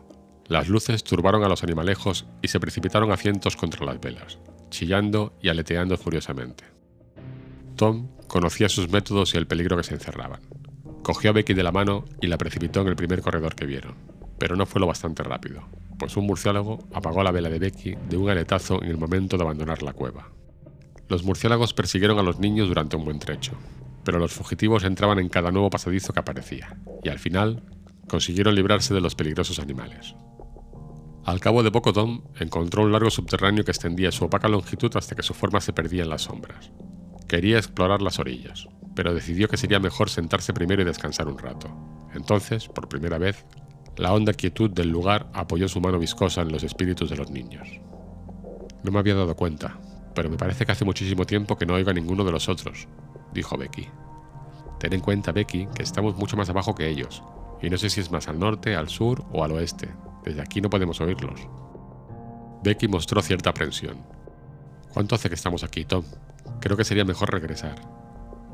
[0.48, 4.38] las luces turbaron a los animalejos y se precipitaron a cientos contra las velas,
[4.70, 6.64] chillando y aleteando furiosamente.
[7.76, 10.40] Tom conocía sus métodos y el peligro que se encerraban.
[11.02, 13.94] Cogió a Becky de la mano y la precipitó en el primer corredor que vieron,
[14.38, 15.62] pero no fue lo bastante rápido,
[15.98, 19.44] pues un murciélago apagó la vela de Becky de un aletazo en el momento de
[19.44, 20.30] abandonar la cueva.
[21.08, 23.52] Los murciélagos persiguieron a los niños durante un buen trecho,
[24.04, 27.62] pero los fugitivos entraban en cada nuevo pasadizo que aparecía, y al final
[28.08, 30.14] consiguieron librarse de los peligrosos animales.
[31.24, 35.14] Al cabo de poco Tom encontró un largo subterráneo que extendía su opaca longitud hasta
[35.14, 36.70] que su forma se perdía en las sombras.
[37.26, 41.74] Quería explorar las orillas, pero decidió que sería mejor sentarse primero y descansar un rato.
[42.12, 43.46] Entonces, por primera vez,
[43.96, 47.68] la honda quietud del lugar apoyó su mano viscosa en los espíritus de los niños.
[48.82, 49.80] No me había dado cuenta,
[50.14, 52.86] pero me parece que hace muchísimo tiempo que no oigo a ninguno de los otros,
[53.32, 53.88] dijo Becky.
[54.78, 57.22] Ten en cuenta, Becky, que estamos mucho más abajo que ellos,
[57.62, 59.88] y no sé si es más al norte, al sur o al oeste,
[60.24, 61.40] desde aquí no podemos oírlos.
[62.62, 63.98] Becky mostró cierta aprensión.
[64.92, 66.04] ¿Cuánto hace que estamos aquí, Tom?
[66.60, 67.74] Creo que sería mejor regresar.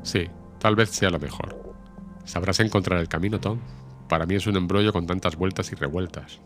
[0.03, 0.27] Sí,
[0.59, 1.75] tal vez sea lo mejor.
[2.25, 3.59] ¿Sabrás encontrar el camino, Tom?
[4.09, 6.41] Para mí es un embrollo con tantas vueltas y revueltas.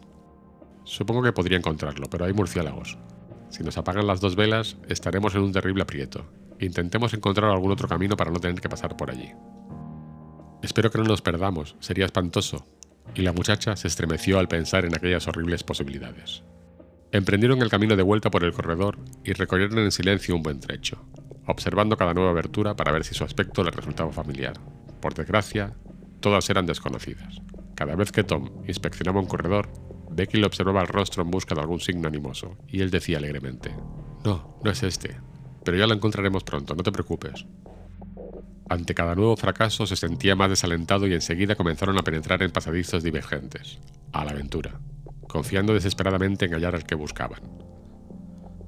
[0.84, 2.98] Supongo que podría encontrarlo, pero hay murciélagos.
[3.50, 6.26] Si nos apagan las dos velas, estaremos en un terrible aprieto.
[6.60, 9.32] Intentemos encontrar algún otro camino para no tener que pasar por allí.
[10.62, 12.66] Espero que no nos perdamos, sería espantoso,
[13.14, 16.44] y la muchacha se estremeció al pensar en aquellas horribles posibilidades.
[17.12, 21.06] Emprendieron el camino de vuelta por el corredor y recorrieron en silencio un buen trecho,
[21.46, 24.54] observando cada nueva abertura para ver si su aspecto le resultaba familiar.
[25.00, 25.76] Por desgracia,
[26.20, 27.42] todas eran desconocidas.
[27.76, 29.70] Cada vez que Tom inspeccionaba un corredor,
[30.10, 33.76] Becky le observaba el rostro en busca de algún signo animoso, y él decía alegremente,
[34.24, 35.18] No, no es este,
[35.64, 37.46] pero ya lo encontraremos pronto, no te preocupes.
[38.68, 43.04] Ante cada nuevo fracaso se sentía más desalentado y enseguida comenzaron a penetrar en pasadizos
[43.04, 43.80] divergentes,
[44.12, 44.80] a la aventura,
[45.28, 47.42] confiando desesperadamente en hallar al que buscaban.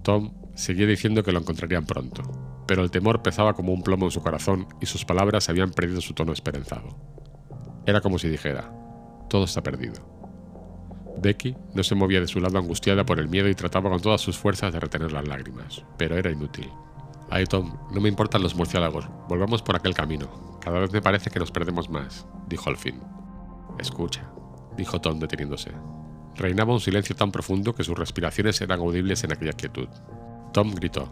[0.03, 2.23] Tom seguía diciendo que lo encontrarían pronto,
[2.67, 5.99] pero el temor pesaba como un plomo en su corazón y sus palabras habían perdido
[5.99, 6.95] su tono esperanzado.
[7.87, 8.71] Era como si dijera,
[9.29, 10.17] todo está perdido.
[11.19, 14.21] Becky no se movía de su lado angustiada por el miedo y trataba con todas
[14.21, 16.69] sus fuerzas de retener las lágrimas, pero era inútil.
[17.29, 19.09] Ay, Tom, no me importan los murciélagos.
[19.27, 20.59] Volvamos por aquel camino.
[20.61, 23.01] Cada vez me parece que nos perdemos más, dijo al fin.
[23.79, 24.31] Escucha,
[24.77, 25.71] dijo Tom deteniéndose.
[26.35, 29.87] Reinaba un silencio tan profundo que sus respiraciones eran audibles en aquella quietud.
[30.53, 31.09] Tom gritó.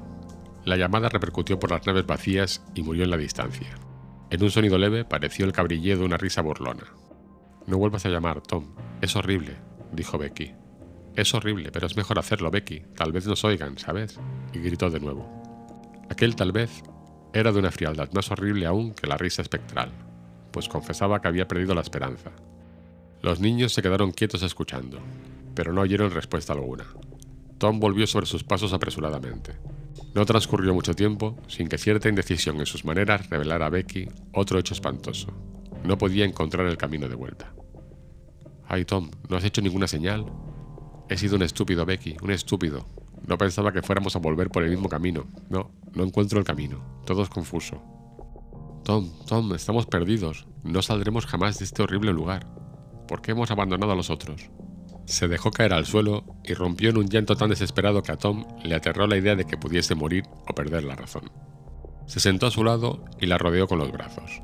[0.64, 3.68] La llamada repercutió por las naves vacías y murió en la distancia.
[4.30, 6.86] En un sonido leve pareció el cabrilleo de una risa burlona.
[7.68, 8.76] No vuelvas a llamar, Tom.
[9.02, 9.58] Es horrible,
[9.92, 10.54] dijo Becky.
[11.16, 12.84] Es horrible, pero es mejor hacerlo, Becky.
[12.96, 14.20] Tal vez nos oigan, ¿sabes?
[14.54, 15.45] Y gritó de nuevo.
[16.10, 16.84] Aquel tal vez
[17.34, 19.92] era de una frialdad más horrible aún que la risa espectral,
[20.52, 22.32] pues confesaba que había perdido la esperanza.
[23.22, 25.00] Los niños se quedaron quietos escuchando,
[25.54, 26.86] pero no oyeron respuesta alguna.
[27.58, 29.58] Tom volvió sobre sus pasos apresuradamente.
[30.14, 34.60] No transcurrió mucho tiempo sin que cierta indecisión en sus maneras revelara a Becky otro
[34.60, 35.34] hecho espantoso.
[35.84, 37.54] No podía encontrar el camino de vuelta.
[38.68, 40.26] Ay, Tom, ¿no has hecho ninguna señal?
[41.10, 42.88] He sido un estúpido, Becky, un estúpido.
[43.28, 45.26] No pensaba que fuéramos a volver por el mismo camino.
[45.50, 46.80] No, no encuentro el camino.
[47.06, 47.82] Todo es confuso.
[48.84, 50.48] Tom, Tom, estamos perdidos.
[50.64, 52.46] No saldremos jamás de este horrible lugar.
[53.08, 54.50] ¿Por qué hemos abandonado a los otros?
[55.06, 58.46] Se dejó caer al suelo y rompió en un llanto tan desesperado que a Tom
[58.64, 61.32] le aterró la idea de que pudiese morir o perder la razón.
[62.08, 64.42] Se sentó a su lado y la rodeó con los brazos.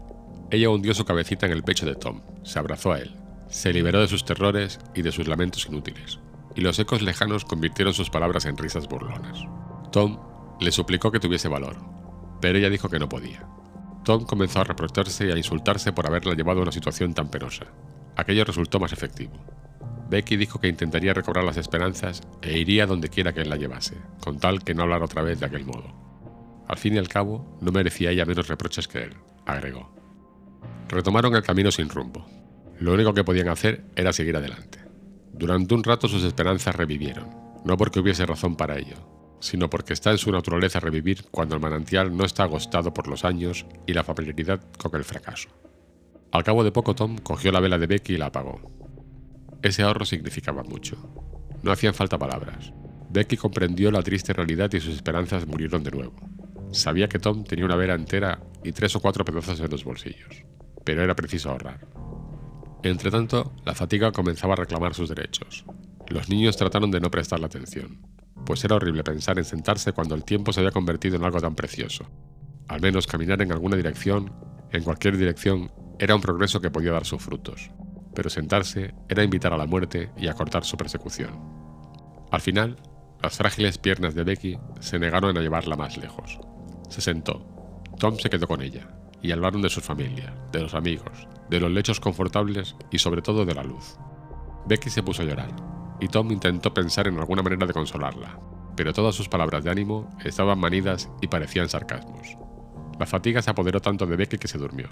[0.51, 3.15] Ella hundió su cabecita en el pecho de Tom, se abrazó a él,
[3.47, 6.19] se liberó de sus terrores y de sus lamentos inútiles,
[6.55, 9.45] y los ecos lejanos convirtieron sus palabras en risas burlonas.
[9.91, 10.19] Tom
[10.61, 11.75] le suplicó que tuviese valor,
[12.39, 13.45] pero ella dijo que no podía.
[14.05, 17.65] Tom comenzó a reprocharse y a insultarse por haberla llevado a una situación tan penosa.
[18.15, 19.33] Aquello resultó más efectivo.
[20.09, 23.97] Becky dijo que intentaría recobrar las esperanzas e iría donde quiera que él la llevase,
[24.19, 25.95] con tal que no hablara otra vez de aquel modo.
[26.67, 29.15] Al fin y al cabo, no merecía ella menos reproches que él,
[29.47, 29.91] agregó.
[30.89, 32.27] Retomaron el camino sin rumbo.
[32.79, 34.79] Lo único que podían hacer era seguir adelante.
[35.33, 37.29] Durante un rato sus esperanzas revivieron,
[37.65, 41.61] no porque hubiese razón para ello, sino porque está en su naturaleza revivir cuando el
[41.61, 45.49] manantial no está agostado por los años y la familiaridad con el fracaso.
[46.31, 48.61] Al cabo de poco Tom cogió la vela de Becky y la apagó,
[49.61, 50.97] ese ahorro significaba mucho.
[51.61, 52.73] No hacían falta palabras.
[53.09, 56.15] Becky comprendió la triste realidad y sus esperanzas murieron de nuevo.
[56.71, 60.45] Sabía que Tom tenía una vela entera y tres o cuatro pedazos en los bolsillos,
[60.83, 61.87] pero era preciso ahorrar.
[62.81, 65.65] Entretanto, la fatiga comenzaba a reclamar sus derechos.
[66.07, 67.99] Los niños trataron de no prestarle atención,
[68.45, 71.55] pues era horrible pensar en sentarse cuando el tiempo se había convertido en algo tan
[71.55, 72.05] precioso.
[72.67, 74.33] Al menos caminar en alguna dirección,
[74.71, 77.71] en cualquier dirección, era un progreso que podía dar sus frutos
[78.13, 81.31] pero sentarse era invitar a la muerte y acortar su persecución.
[82.31, 82.77] Al final,
[83.21, 86.39] las frágiles piernas de Becky se negaron a llevarla más lejos.
[86.89, 87.45] Se sentó.
[87.99, 88.87] Tom se quedó con ella,
[89.21, 93.45] y hablaron de su familia, de los amigos, de los lechos confortables y sobre todo
[93.45, 93.97] de la luz.
[94.65, 95.51] Becky se puso a llorar,
[96.01, 98.37] y Tom intentó pensar en alguna manera de consolarla,
[98.75, 102.35] pero todas sus palabras de ánimo estaban manidas y parecían sarcasmos.
[102.99, 104.89] La fatiga se apoderó tanto de Becky que se durmió.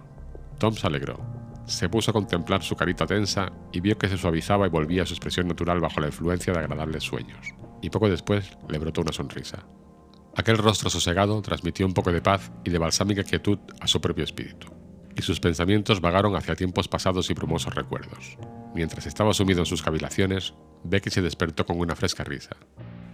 [0.60, 1.20] Tom se alegró,
[1.66, 5.06] se puso a contemplar su carita tensa y vio que se suavizaba y volvía a
[5.06, 9.12] su expresión natural bajo la influencia de agradables sueños, y poco después le brotó una
[9.12, 9.66] sonrisa.
[10.36, 14.24] Aquel rostro sosegado transmitió un poco de paz y de balsámica quietud a su propio
[14.24, 14.68] espíritu,
[15.16, 18.38] y sus pensamientos vagaron hacia tiempos pasados y brumosos recuerdos.
[18.74, 22.56] Mientras estaba sumido en sus cavilaciones, Becky se despertó con una fresca risa,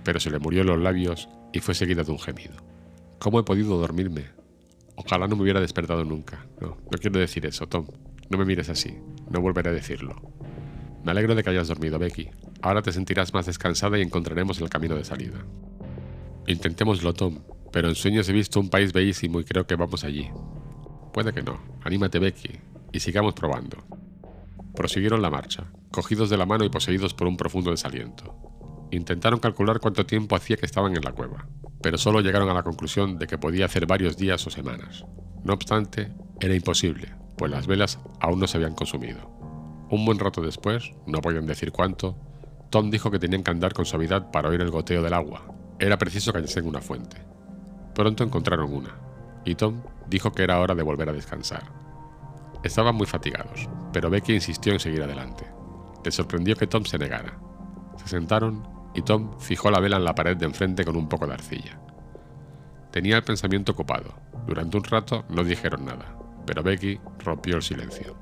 [0.03, 2.56] pero se le murió en los labios y fue seguida de un gemido.
[3.19, 4.26] ¿Cómo he podido dormirme?
[4.96, 6.46] Ojalá no me hubiera despertado nunca.
[6.62, 7.88] No, no quiero decir eso, Tom.
[8.30, 8.98] No me mires así,
[9.30, 10.15] no volveré a decirlo.
[11.03, 12.30] Me alegro de que hayas dormido, Becky.
[12.62, 15.46] Ahora te sentirás más descansada y encontraremos el camino de salida.
[16.48, 17.40] Intentémoslo, Tom,
[17.72, 20.30] pero en sueños he visto un país bellísimo y creo que vamos allí.
[21.14, 21.60] Puede que no.
[21.83, 22.60] Anímate, Becky,
[22.92, 23.78] y sigamos probando.
[24.76, 28.36] Prosiguieron la marcha, cogidos de la mano y poseídos por un profundo desaliento.
[28.92, 31.48] Intentaron calcular cuánto tiempo hacía que estaban en la cueva,
[31.82, 35.06] pero solo llegaron a la conclusión de que podía hacer varios días o semanas.
[35.44, 39.32] No obstante, era imposible, pues las velas aún no se habían consumido.
[39.90, 42.18] Un buen rato después, no podían decir cuánto,
[42.70, 45.54] Tom dijo que tenían que andar con suavidad para oír el goteo del agua.
[45.80, 47.18] Era preciso que en una fuente.
[47.94, 48.96] Pronto encontraron una,
[49.46, 51.85] y Tom dijo que era hora de volver a descansar.
[52.65, 55.46] Estaban muy fatigados, pero Becky insistió en seguir adelante.
[56.03, 57.40] Le sorprendió que Tom se negara.
[57.96, 61.26] Se sentaron y Tom fijó la vela en la pared de enfrente con un poco
[61.26, 61.80] de arcilla.
[62.92, 64.14] Tenía el pensamiento ocupado.
[64.46, 68.15] Durante un rato no dijeron nada pero Becky rompió el silencio.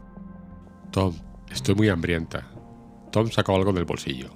[0.91, 1.13] Tom,
[1.51, 2.47] estoy muy hambrienta.
[3.11, 4.29] Tom sacó algo del bolsillo.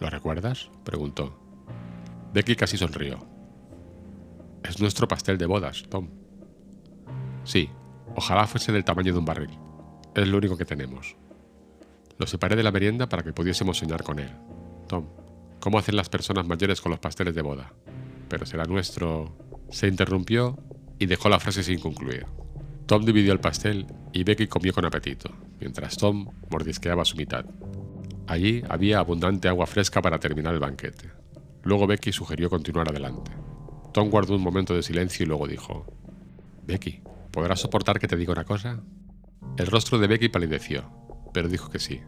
[0.00, 0.70] ¿Lo recuerdas?
[0.84, 1.38] preguntó.
[2.32, 3.26] Becky casi sonrió.
[4.62, 6.08] Es nuestro pastel de bodas, Tom.
[7.44, 7.70] Sí,
[8.14, 9.50] ojalá fuese del tamaño de un barril.
[10.14, 11.16] Es lo único que tenemos.
[12.18, 14.30] Lo separé de la merienda para que pudiésemos soñar con él.
[14.88, 15.06] Tom,
[15.60, 17.72] ¿cómo hacen las personas mayores con los pasteles de boda?
[18.28, 19.36] Pero será nuestro...
[19.70, 20.58] Se interrumpió
[20.98, 22.26] y dejó la frase sin concluir.
[22.86, 27.44] Tom dividió el pastel y Becky comió con apetito, mientras Tom mordisqueaba su mitad.
[28.26, 31.10] Allí había abundante agua fresca para terminar el banquete.
[31.62, 33.30] Luego Becky sugirió continuar adelante.
[33.92, 35.86] Tom guardó un momento de silencio y luego dijo,
[36.66, 37.02] Becky,
[37.38, 38.80] ¿podrás soportar que te diga una cosa?
[39.56, 40.90] El rostro de Becky palideció,
[41.32, 42.00] pero dijo que sí.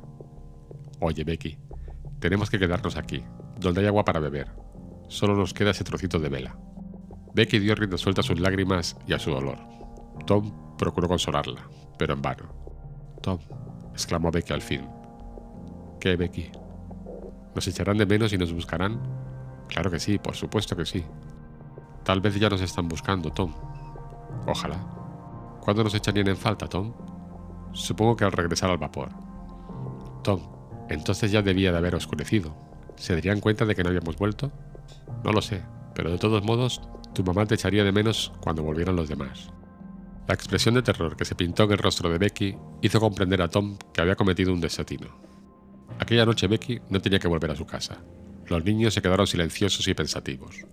[0.99, 1.57] Oye, Becky,
[2.19, 3.23] tenemos que quedarnos aquí,
[3.57, 4.49] donde hay agua para beber.
[5.07, 6.59] Solo nos queda ese trocito de vela.
[7.33, 9.59] Becky dio rienda suelta a sus lágrimas y a su dolor.
[10.27, 11.63] Tom procuró consolarla,
[11.97, 12.53] pero en vano.
[13.23, 13.39] Tom,
[13.93, 14.89] exclamó Becky al fin.
[16.01, 16.51] ¿Qué, Becky?
[17.55, 19.01] ¿Nos echarán de menos y nos buscarán?
[19.69, 21.05] Claro que sí, por supuesto que sí.
[22.03, 23.55] Tal vez ya nos están buscando, Tom.
[24.49, 24.97] Ojalá.
[25.61, 26.93] ¿Cuándo nos echarían en falta, Tom?
[27.73, 29.11] Supongo que al regresar al vapor.
[30.23, 30.41] Tom,
[30.89, 32.55] entonces ya debía de haber oscurecido.
[32.97, 34.51] ¿Se darían cuenta de que no habíamos vuelto?
[35.25, 35.63] No lo sé,
[35.95, 36.81] pero de todos modos,
[37.15, 39.51] tu mamá te echaría de menos cuando volvieran los demás.
[40.27, 43.49] La expresión de terror que se pintó en el rostro de Becky hizo comprender a
[43.49, 45.09] Tom que había cometido un desatino.
[45.99, 47.99] Aquella noche Becky no tenía que volver a su casa.
[48.47, 50.65] Los niños se quedaron silenciosos y pensativos.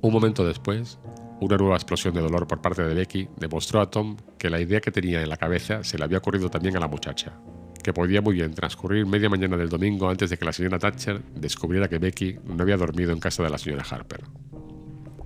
[0.00, 0.98] Un momento después,
[1.40, 4.80] una nueva explosión de dolor por parte de Becky demostró a Tom que la idea
[4.80, 7.38] que tenía en la cabeza se le había ocurrido también a la muchacha,
[7.82, 11.22] que podía muy bien transcurrir media mañana del domingo antes de que la señora Thatcher
[11.34, 14.24] descubriera que Becky no había dormido en casa de la señora Harper.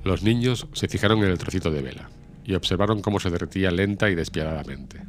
[0.02, 2.10] Los niños se fijaron en el trocito de vela
[2.44, 5.02] y observaron cómo se derretía lenta y despiadadamente.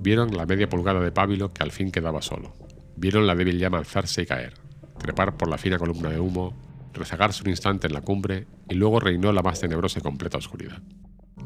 [0.00, 2.54] Vieron la media pulgada de pábilo que al fin quedaba solo.
[2.96, 4.54] Vieron la débil llama alzarse y caer,
[4.98, 6.54] trepar por la fina columna de humo,
[6.94, 10.82] rezagarse un instante en la cumbre y luego reinó la más tenebrosa y completa oscuridad.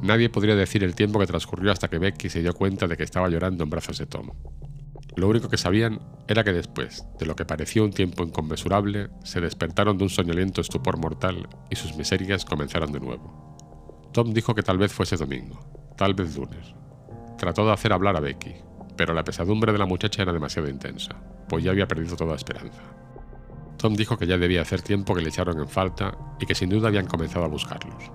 [0.02, 3.02] Nadie podría decir el tiempo que transcurrió hasta que Becky se dio cuenta de que
[3.02, 4.30] estaba llorando en brazos de Tom.
[5.16, 9.40] Lo único que sabían era que después de lo que pareció un tiempo inconmensurable, se
[9.40, 14.10] despertaron de un soñoliento estupor mortal y sus miserias comenzaron de nuevo.
[14.12, 15.58] Tom dijo que tal vez fuese domingo,
[15.96, 16.74] tal vez lunes.
[17.36, 18.54] Trató de hacer hablar a Becky,
[18.96, 21.16] pero la pesadumbre de la muchacha era demasiado intensa,
[21.48, 22.82] pues ya había perdido toda esperanza.
[23.78, 26.68] Tom dijo que ya debía hacer tiempo que le echaron en falta y que sin
[26.68, 28.10] duda habían comenzado a buscarlos.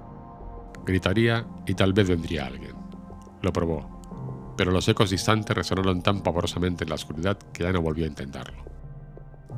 [0.85, 2.75] Gritaría y tal vez vendría alguien.
[3.41, 7.81] Lo probó, pero los ecos distantes resonaron tan pavorosamente en la oscuridad que ya no
[7.81, 8.65] volvió a intentarlo.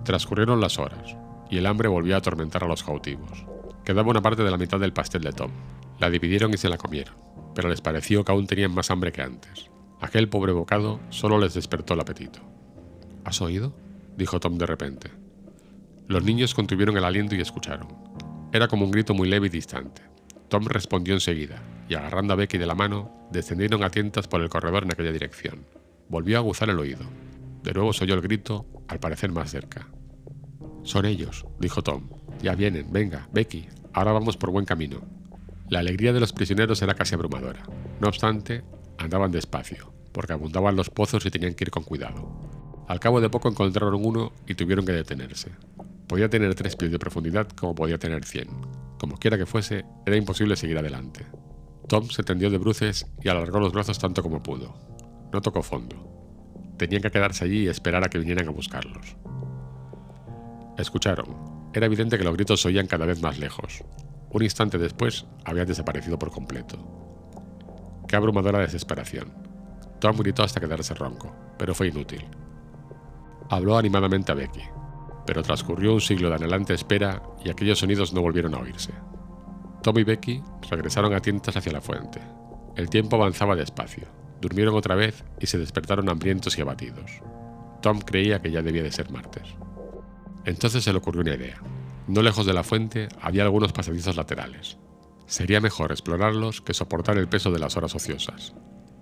[0.03, 1.17] Transcurrieron las horas,
[1.49, 3.45] y el hambre volvió a atormentar a los cautivos.
[3.83, 5.51] Quedaba una parte de la mitad del pastel de Tom.
[5.99, 7.15] La dividieron y se la comieron,
[7.55, 9.71] pero les pareció que aún tenían más hambre que antes.
[10.01, 12.41] Aquel pobre bocado solo les despertó el apetito.
[13.23, 13.73] ¿Has oído?
[14.17, 15.24] dijo Tom de repente.
[16.07, 17.87] Los niños contuvieron el aliento y escucharon.
[18.53, 20.03] Era como un grito muy leve y distante.
[20.49, 24.49] Tom respondió enseguida, y agarrando a Becky de la mano, descendieron a tientas por el
[24.49, 25.65] corredor en aquella dirección.
[26.07, 27.05] Volvió a aguzar el oído.
[27.63, 29.87] De nuevo se oyó el grito, al parecer más cerca.
[30.83, 32.09] Son ellos, dijo Tom.
[32.43, 35.01] Ya vienen, venga, Becky, ahora vamos por buen camino.
[35.69, 37.63] La alegría de los prisioneros era casi abrumadora.
[37.99, 38.63] No obstante,
[38.99, 42.29] andaban despacio, porque abundaban los pozos y tenían que ir con cuidado.
[42.87, 45.51] Al cabo de poco encontraron uno y tuvieron que detenerse.
[46.07, 48.47] Podía tener tres pies de profundidad como podía tener cien.
[48.99, 51.25] Como quiera que fuese, era imposible seguir adelante.
[51.87, 54.75] Tom se tendió de bruces y alargó los brazos tanto como pudo.
[55.33, 55.95] No tocó fondo.
[56.77, 59.15] Tenían que quedarse allí y esperar a que vinieran a buscarlos.
[60.77, 61.71] Escucharon.
[61.73, 63.83] Era evidente que los gritos se oían cada vez más lejos.
[64.31, 66.77] Un instante después habían desaparecido por completo.
[68.07, 69.33] Qué abrumadora desesperación.
[69.99, 72.25] Tom gritó hasta quedarse ronco, pero fue inútil.
[73.49, 74.61] Habló animadamente a Becky,
[75.25, 78.91] pero transcurrió un siglo de anhelante espera y aquellos sonidos no volvieron a oírse.
[79.81, 82.19] Tom y Becky regresaron a tientas hacia la fuente.
[82.75, 84.07] El tiempo avanzaba despacio.
[84.41, 87.21] Durmieron otra vez y se despertaron hambrientos y abatidos.
[87.81, 89.43] Tom creía que ya debía de ser martes.
[90.43, 91.61] Entonces se le ocurrió una idea.
[92.07, 94.77] No lejos de la fuente había algunos pasadizos laterales.
[95.27, 98.53] Sería mejor explorarlos que soportar el peso de las horas ociosas.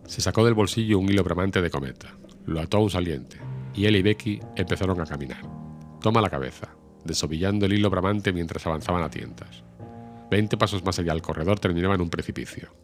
[0.05, 3.37] Se sacó del bolsillo un hilo bramante de cometa, lo ató a un saliente,
[3.73, 5.62] y él y Becky empezaron a caminar.
[6.03, 6.67] Toma la cabeza,
[7.05, 9.63] desovillando el hilo bramante mientras avanzaban a tientas.
[10.29, 12.75] Veinte pasos más allá el corredor terminaba en un precipicio.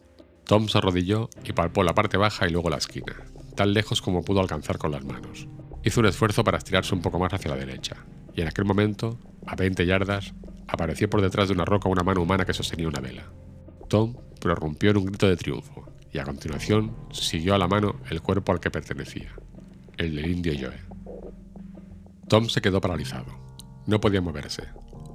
[0.46, 3.14] Tom se arrodilló y palpó la parte baja y luego la esquina,
[3.56, 5.46] tan lejos como pudo alcanzar con las manos.
[5.84, 9.18] Hizo un esfuerzo para estirarse un poco más hacia la derecha, y en aquel momento,
[9.46, 10.32] a 20 yardas,
[10.66, 13.24] apareció por detrás de una roca una mano humana que sostenía una vela.
[13.88, 18.22] Tom prorrumpió en un grito de triunfo, y a continuación siguió a la mano el
[18.22, 19.34] cuerpo al que pertenecía,
[19.98, 20.89] el del indio Joe.
[22.30, 23.26] Tom se quedó paralizado.
[23.86, 24.68] No podía moverse,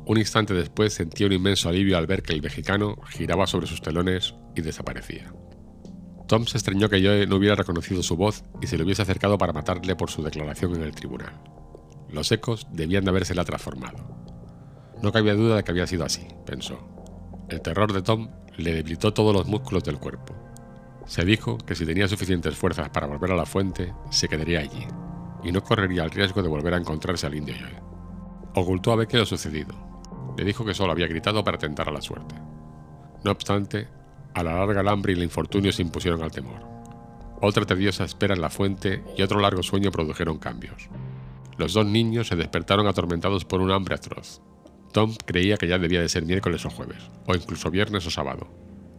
[0.05, 3.81] un instante después sentía un inmenso alivio al ver que el mexicano giraba sobre sus
[3.81, 5.33] telones y desaparecía.
[6.27, 9.37] Tom se extrañó que Joe no hubiera reconocido su voz y se le hubiese acercado
[9.37, 11.41] para matarle por su declaración en el tribunal.
[12.09, 13.97] Los ecos debían de habérsela transformado.
[15.01, 16.77] No cabía duda de que había sido así, pensó.
[17.47, 20.35] El terror de Tom le debilitó todos los músculos del cuerpo.
[21.05, 24.85] Se dijo que si tenía suficientes fuerzas para volver a la fuente, se quedaría allí,
[25.45, 27.77] y no correría el riesgo de volver a encontrarse al indio Joy.
[28.55, 29.75] Ocultó a Becky lo sucedido.
[30.37, 32.35] Le dijo que solo había gritado para tentar a la suerte.
[33.23, 33.87] No obstante,
[34.33, 36.61] a la larga el hambre y el infortunio se impusieron al temor.
[37.41, 40.89] Otra tediosa espera en la fuente y otro largo sueño produjeron cambios.
[41.57, 44.41] Los dos niños se despertaron atormentados por un hambre atroz.
[44.91, 48.47] Tom creía que ya debía de ser miércoles o jueves, o incluso viernes o sábado,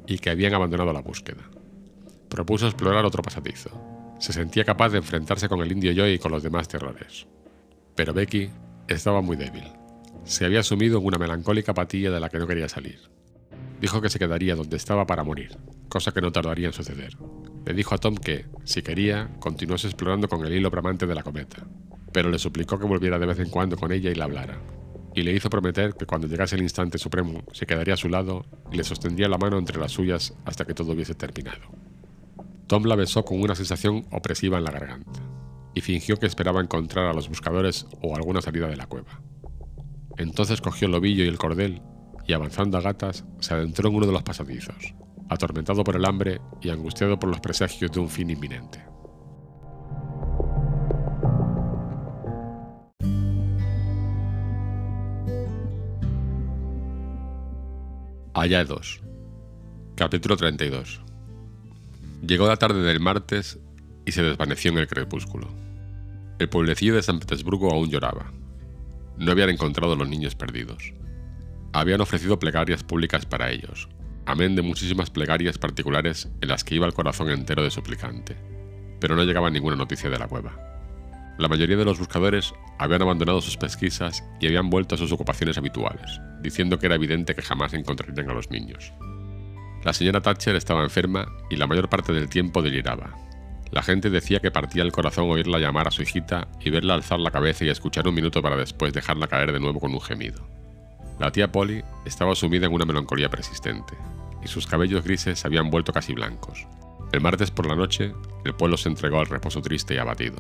[0.07, 1.43] y que habían abandonado la búsqueda.
[2.29, 3.96] Propuso explorar otro pasadizo.
[4.19, 7.27] Se sentía capaz de enfrentarse con el indio Joy y con los demás terrores.
[7.95, 8.51] Pero Becky
[8.89, 9.65] estaba muy débil.
[10.25, 12.99] Se había sumido en una melancólica apatía de la que no quería salir.
[13.81, 15.57] Dijo que se quedaría donde estaba para morir,
[15.89, 17.17] cosa que no tardaría en suceder.
[17.65, 21.23] Le dijo a Tom que, si quería, continuase explorando con el hilo bramante de la
[21.23, 21.67] cometa,
[22.13, 24.59] pero le suplicó que volviera de vez en cuando con ella y la hablara,
[25.15, 28.47] y le hizo prometer que cuando llegase el instante supremo se quedaría a su lado
[28.73, 31.86] y le sostendría la mano entre las suyas hasta que todo hubiese terminado.
[32.67, 35.21] Tom la besó con una sensación opresiva en la garganta,
[35.75, 39.21] y fingió que esperaba encontrar a los buscadores o alguna salida de la cueva.
[40.17, 41.83] Entonces cogió el ovillo y el cordel
[42.27, 44.95] y avanzando a gatas se adentró en uno de los pasadizos,
[45.29, 48.85] atormentado por el hambre y angustiado por los presagios de un fin inminente.
[58.35, 59.01] Allá 2.
[59.95, 61.06] Capítulo 32.
[62.27, 63.61] Llegó la tarde del martes
[64.05, 65.47] y se desvaneció en el crepúsculo.
[66.41, 68.33] El pueblecillo de San Petersburgo aún lloraba.
[69.17, 70.93] No habían encontrado a los niños perdidos.
[71.73, 73.89] Habían ofrecido plegarias públicas para ellos,
[74.25, 78.37] amén de muchísimas plegarias particulares en las que iba el corazón entero de suplicante,
[78.99, 80.59] pero no llegaba ninguna noticia de la cueva.
[81.39, 85.59] La mayoría de los buscadores habían abandonado sus pesquisas y habían vuelto a sus ocupaciones
[85.59, 88.93] habituales, diciendo que era evidente que jamás encontrarían a los niños.
[89.85, 93.15] La señora Thatcher estaba enferma y la mayor parte del tiempo deliraba.
[93.71, 97.21] La gente decía que partía el corazón oírla llamar a su hijita y verla alzar
[97.21, 100.47] la cabeza y escuchar un minuto para después dejarla caer de nuevo con un gemido.
[101.19, 103.95] La tía Polly estaba sumida en una melancolía persistente,
[104.45, 106.67] y sus cabellos grises se habían vuelto casi blancos.
[107.13, 108.13] El martes por la noche,
[108.45, 110.37] el pueblo se entregó al reposo triste y abatido.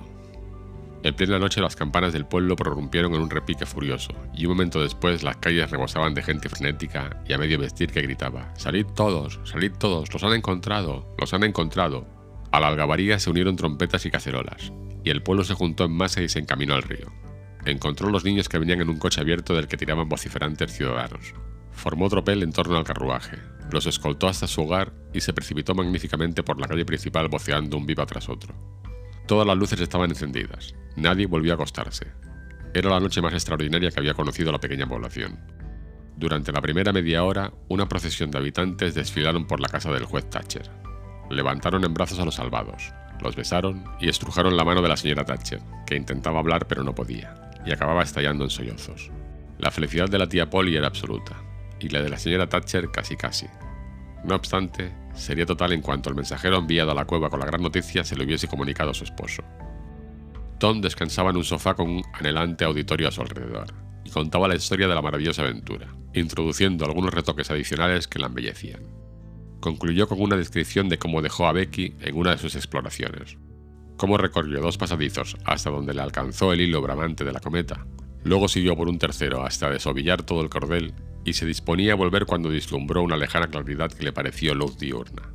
[1.03, 4.83] En plena noche las campanas del pueblo prorrumpieron en un repique furioso, y un momento
[4.83, 9.41] después las calles rebosaban de gente frenética y a medio vestir que gritaba ¡Salid todos!
[9.45, 10.12] ¡Salid todos!
[10.12, 11.15] ¡Los han encontrado!
[11.19, 12.07] ¡Los han encontrado!
[12.51, 14.73] A la algabaría se unieron trompetas y cacerolas,
[15.05, 17.12] y el pueblo se juntó en masa y se encaminó al río
[17.71, 21.35] encontró los niños que venían en un coche abierto del que tiraban vociferantes ciudadanos.
[21.73, 23.39] Formó tropel en torno al carruaje,
[23.71, 27.87] los escoltó hasta su hogar y se precipitó magníficamente por la calle principal voceando un
[27.87, 28.55] viva tras otro.
[29.26, 32.07] Todas las luces estaban encendidas, nadie volvió a acostarse.
[32.73, 35.41] Era la noche más extraordinaria que había conocido la pequeña población.
[36.17, 40.31] Durante la primera media hora, una procesión de habitantes desfilaron por la casa del juez
[40.31, 40.71] Thatcher.
[41.28, 45.25] Levantaron en brazos a los salvados, los besaron y estrujaron la mano de la señora
[45.25, 47.35] Thatcher, que intentaba hablar pero no podía
[47.67, 49.10] y acababa estallando en sollozos.
[49.59, 51.37] La felicidad de la tía Polly era absoluta,
[51.81, 53.47] y la de la señora Thatcher casi casi.
[54.25, 57.63] No obstante, sería total en cuanto el mensajero enviado a la cueva con la gran
[57.63, 59.43] noticia se lo hubiese comunicado a su esposo.
[60.59, 64.55] Tom descansaba en un sofá con un anhelante auditorio a su alrededor, y contaba la
[64.55, 68.83] historia de la maravillosa aventura, introduciendo algunos retoques adicionales que la embellecían.
[69.61, 73.37] Concluyó con una descripción de cómo dejó a Becky en una de sus exploraciones,
[73.97, 77.87] cómo recorrió dos pasadizos hasta donde le alcanzó el hilo bramante de la cometa,
[78.23, 80.95] luego siguió por un tercero hasta desovillar todo el cordel
[81.26, 85.31] y se disponía a volver cuando vislumbró una lejana claridad que le pareció luz diurna.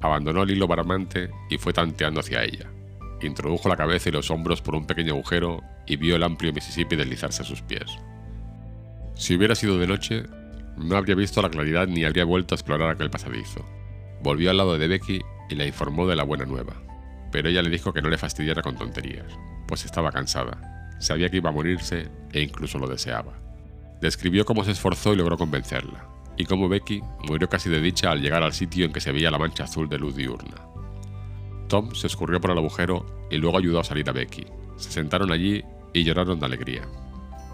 [0.00, 2.70] Abandonó el hilo bramante y fue tanteando hacia ella.
[3.20, 6.96] Introdujo la cabeza y los hombros por un pequeño agujero y vio el amplio Mississippi
[6.96, 7.86] deslizarse a sus pies.
[9.14, 10.22] Si hubiera sido de noche,
[10.78, 13.64] no habría visto la claridad ni habría vuelto a explorar aquel pasadizo.
[14.22, 16.74] Volvió al lado de Becky y le informó de la buena nueva
[17.32, 19.26] pero ella le dijo que no le fastidiara con tonterías,
[19.66, 23.41] pues estaba cansada, sabía que iba a morirse e incluso lo deseaba.
[24.02, 28.20] Describió cómo se esforzó y logró convencerla, y cómo Becky murió casi de dicha al
[28.20, 30.56] llegar al sitio en que se veía la mancha azul de luz diurna.
[31.68, 34.44] Tom se escurrió por el agujero y luego ayudó a salir a Becky.
[34.76, 36.82] Se sentaron allí y lloraron de alegría.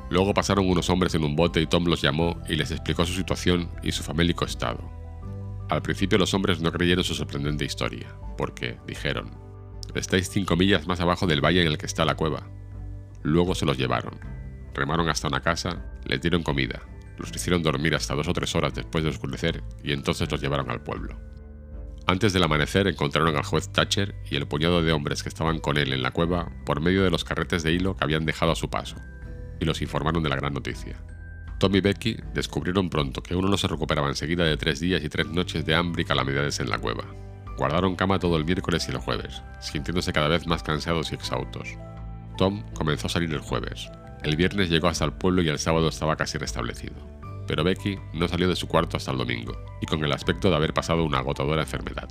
[0.09, 3.13] Luego pasaron unos hombres en un bote y Tom los llamó y les explicó su
[3.13, 4.91] situación y su famélico estado.
[5.69, 9.33] Al principio los hombres no creyeron su sorprendente historia, porque, dijeron,
[9.95, 12.49] Estáis cinco millas más abajo del valle en el que está la cueva.
[13.23, 14.38] Luego se los llevaron.
[14.79, 16.81] Remaron hasta una casa, les dieron comida,
[17.19, 20.71] los hicieron dormir hasta dos o tres horas después de oscurecer y entonces los llevaron
[20.71, 21.19] al pueblo.
[22.07, 25.79] Antes del amanecer encontraron al juez Thatcher y el puñado de hombres que estaban con
[25.79, 28.57] él en la cueva por medio de los carretes de hilo que habían dejado a
[28.57, 28.95] su paso,
[29.59, 30.97] y los informaron de la gran noticia.
[31.59, 35.09] Tom y Becky descubrieron pronto que uno no se recuperaba enseguida de tres días y
[35.09, 37.05] tres noches de hambre y calamidades en la cueva.
[37.57, 41.69] Guardaron cama todo el miércoles y el jueves, sintiéndose cada vez más cansados y exhaustos.
[42.37, 43.91] Tom comenzó a salir el jueves.
[44.23, 46.97] El viernes llegó hasta el pueblo y el sábado estaba casi restablecido.
[47.47, 50.57] Pero Becky no salió de su cuarto hasta el domingo, y con el aspecto de
[50.57, 52.09] haber pasado una agotadora enfermedad.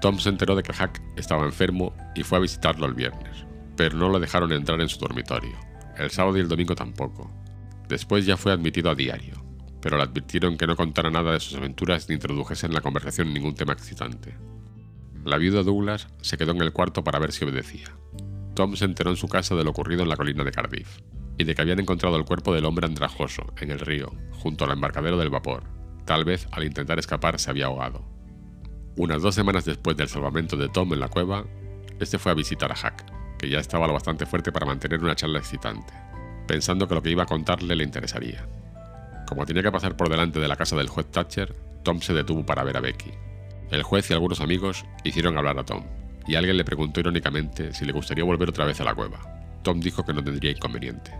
[0.00, 3.96] Tom se enteró de que Hack estaba enfermo y fue a visitarlo el viernes, pero
[3.96, 5.56] no lo dejaron entrar en su dormitorio.
[5.96, 7.32] El sábado y el domingo tampoco,
[7.88, 9.42] Después ya fue admitido a diario,
[9.80, 13.32] pero le advirtieron que no contara nada de sus aventuras ni introdujese en la conversación
[13.32, 14.36] ningún tema excitante.
[15.24, 17.97] La viuda Douglas se quedó en el cuarto para ver si obedecía.
[18.58, 20.98] Tom se enteró en su casa de lo ocurrido en la colina de Cardiff,
[21.36, 24.72] y de que habían encontrado el cuerpo del hombre andrajoso en el río, junto al
[24.72, 25.62] embarcadero del vapor.
[26.04, 28.04] Tal vez al intentar escapar se había ahogado.
[28.96, 31.44] Unas dos semanas después del salvamento de Tom en la cueva,
[32.00, 33.04] este fue a visitar a Hack,
[33.38, 35.94] que ya estaba lo bastante fuerte para mantener una charla excitante
[36.48, 38.48] pensando que lo que iba a contarle le interesaría.
[39.28, 42.44] Como tenía que pasar por delante de la casa del juez Thatcher, Tom se detuvo
[42.44, 43.12] para ver a Becky.
[43.70, 45.84] El juez y algunos amigos hicieron hablar a Tom,
[46.28, 49.18] y alguien le preguntó irónicamente si le gustaría volver otra vez a la cueva.
[49.62, 51.10] Tom dijo que no tendría inconveniente.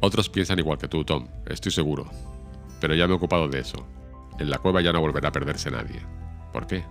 [0.00, 2.10] Otros piensan igual que tú, Tom, estoy seguro.
[2.80, 3.86] Pero ya me he ocupado de eso.
[4.38, 6.00] En la cueva ya no volverá a perderse nadie.
[6.52, 6.84] ¿Por qué?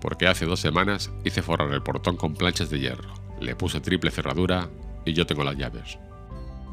[0.00, 4.10] Porque hace dos semanas hice forrar el portón con planchas de hierro, le puse triple
[4.10, 4.68] cerradura
[5.04, 5.98] y yo tengo las llaves.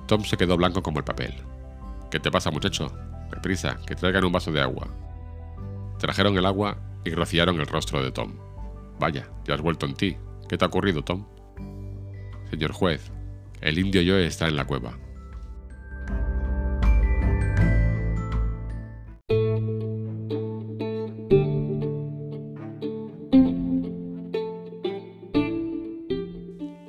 [0.08, 1.34] Tom se quedó blanco como el papel.
[2.12, 2.92] ¿Qué te pasa, muchacho?
[3.32, 4.88] Deprisa, que traigan un vaso de agua.
[5.98, 8.34] Trajeron el agua y rociaron el rostro de Tom.
[9.04, 10.16] Vaya, ya has vuelto en ti.
[10.48, 11.26] ¿Qué te ha ocurrido, Tom?
[12.50, 13.12] Señor juez,
[13.60, 14.98] el indio Joe está en la cueva.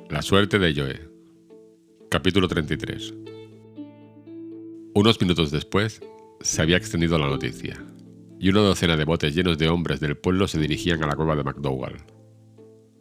[0.09, 1.09] La suerte de Joe.
[2.09, 3.13] Capítulo 33
[4.93, 5.99] Unos minutos después,
[6.39, 7.85] se había extendido la noticia,
[8.45, 11.35] y una docena de botes llenos de hombres del pueblo se dirigían a la cueva
[11.35, 11.97] de McDougall.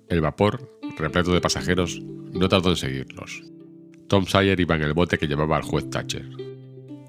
[0.09, 3.43] El vapor, repleto de pasajeros, no tardó en seguirlos.
[4.09, 6.27] Tom Sawyer iba en el bote que llevaba al juez Thatcher.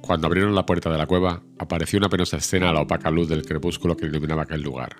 [0.01, 3.29] Cuando abrieron la puerta de la cueva, apareció una penosa escena a la opaca luz
[3.29, 4.97] del crepúsculo que iluminaba aquel lugar.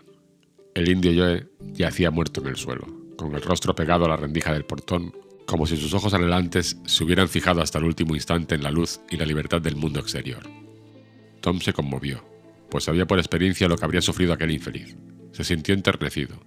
[0.74, 2.88] El indio Joe yacía muerto en el suelo,
[3.18, 5.14] con el rostro pegado a la rendija del portón
[5.46, 9.02] como si sus ojos anhelantes se hubieran fijado hasta el último instante en la luz
[9.10, 10.42] y la libertad del mundo exterior.
[11.42, 12.24] Tom se conmovió,
[12.70, 14.96] pues sabía por experiencia lo que habría sufrido aquel infeliz.
[15.32, 16.40] Se sintió enternecido,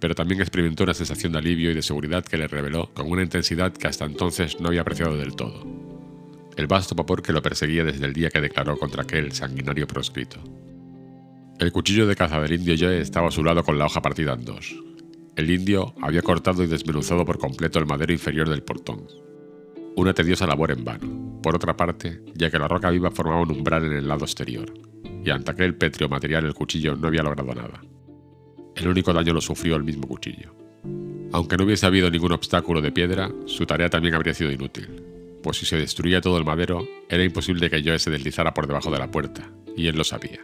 [0.00, 3.22] pero también experimentó una sensación de alivio y de seguridad que le reveló con una
[3.22, 5.66] intensidad que hasta entonces no había apreciado del todo.
[6.56, 10.38] El vasto vapor que lo perseguía desde el día que declaró contra aquel sanguinario proscrito.
[11.58, 14.34] El cuchillo de caza del indio Joe estaba a su lado con la hoja partida
[14.34, 14.74] en dos,
[15.36, 19.06] el indio había cortado y desmenuzado por completo el madero inferior del portón.
[19.94, 23.50] Una tediosa labor en vano, por otra parte, ya que la roca viva formaba un
[23.50, 24.72] umbral en el lado exterior,
[25.26, 27.82] y ante aquel pétreo material el cuchillo no había logrado nada.
[28.76, 30.54] El único daño lo sufrió el mismo cuchillo.
[31.32, 35.02] Aunque no hubiese habido ningún obstáculo de piedra, su tarea también habría sido inútil,
[35.42, 38.90] pues si se destruía todo el madero, era imposible que Joe se deslizara por debajo
[38.90, 40.40] de la puerta, y él lo sabía.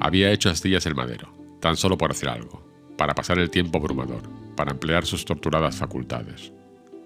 [0.00, 2.66] Había hecho astillas el madero, tan solo por hacer algo,
[2.98, 4.22] para pasar el tiempo abrumador,
[4.56, 6.52] para emplear sus torturadas facultades.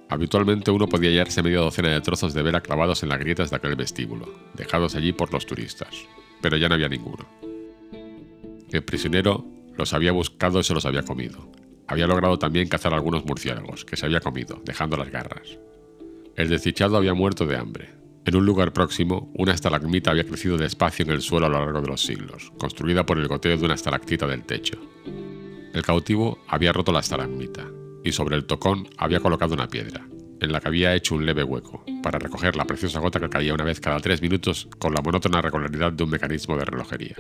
[0.09, 3.57] Habitualmente uno podía hallarse media docena de trozos de vela clavados en las grietas de
[3.57, 6.09] aquel vestíbulo, dejados allí por los turistas,
[6.41, 7.27] pero ya no había ninguno.
[8.71, 11.51] El prisionero los había buscado y se los había comido.
[11.87, 15.59] Había logrado también cazar algunos murciélagos, que se había comido, dejando las garras.
[16.37, 17.95] El desdichado había muerto de hambre.
[18.27, 21.81] En un lugar próximo, una estalagmita había crecido despacio en el suelo a lo largo
[21.81, 24.79] de los siglos, construida por el goteo de una estalactita del techo.
[25.73, 27.67] El cautivo había roto la estalagmita
[28.05, 30.07] y sobre el tocón había colocado una piedra,
[30.41, 33.55] en la que había hecho un leve hueco, para recoger la preciosa gota que caía
[33.55, 37.17] una vez cada tres minutos con la monótona regularidad de un mecanismo de relojería.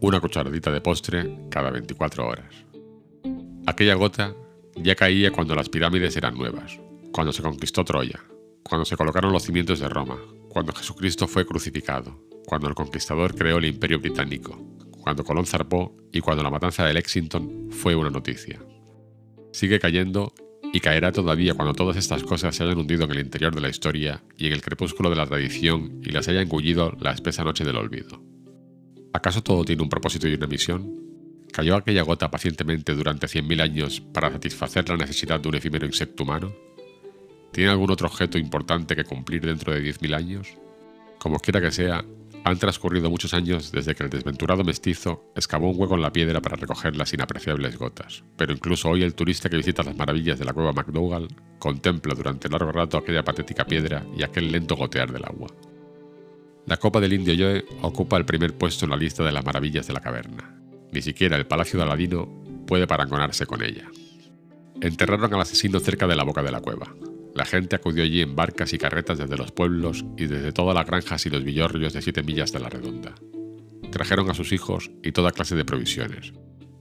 [0.00, 2.64] Una cucharadita de postre cada 24 horas.
[3.66, 4.34] Aquella gota
[4.74, 6.80] ya caía cuando las pirámides eran nuevas,
[7.12, 8.20] cuando se conquistó Troya,
[8.62, 13.58] cuando se colocaron los cimientos de Roma, cuando Jesucristo fue crucificado, cuando el conquistador creó
[13.58, 14.58] el imperio británico,
[15.02, 18.60] cuando Colón zarpó y cuando la matanza de Lexington fue una noticia.
[19.52, 20.32] Sigue cayendo
[20.72, 23.68] y caerá todavía cuando todas estas cosas se hayan hundido en el interior de la
[23.68, 27.64] historia y en el crepúsculo de la tradición y las haya engullido la espesa noche
[27.64, 28.22] del olvido.
[29.12, 31.02] ¿Acaso todo tiene un propósito y una misión?
[31.52, 36.22] ¿Cayó aquella gota pacientemente durante 100.000 años para satisfacer la necesidad de un efímero insecto
[36.22, 36.54] humano?
[37.52, 40.48] ¿Tiene algún otro objeto importante que cumplir dentro de 10.000 años?
[41.18, 42.02] Como quiera que sea,
[42.44, 46.40] han transcurrido muchos años desde que el desventurado mestizo excavó un hueco en la piedra
[46.40, 50.44] para recoger las inapreciables gotas, pero incluso hoy el turista que visita las maravillas de
[50.44, 55.24] la cueva McDougall contempla durante largo rato aquella patética piedra y aquel lento gotear del
[55.24, 55.48] agua.
[56.66, 59.86] La copa del indio Joe ocupa el primer puesto en la lista de las maravillas
[59.86, 60.56] de la caverna.
[60.92, 62.28] Ni siquiera el Palacio de Aladino
[62.66, 63.88] puede parangonarse con ella.
[64.80, 66.94] Enterraron al asesino cerca de la boca de la cueva.
[67.34, 70.86] La gente acudió allí en barcas y carretas desde los pueblos y desde todas las
[70.86, 73.14] granjas y los villorrios de siete millas de la redonda.
[73.90, 76.32] Trajeron a sus hijos y toda clase de provisiones,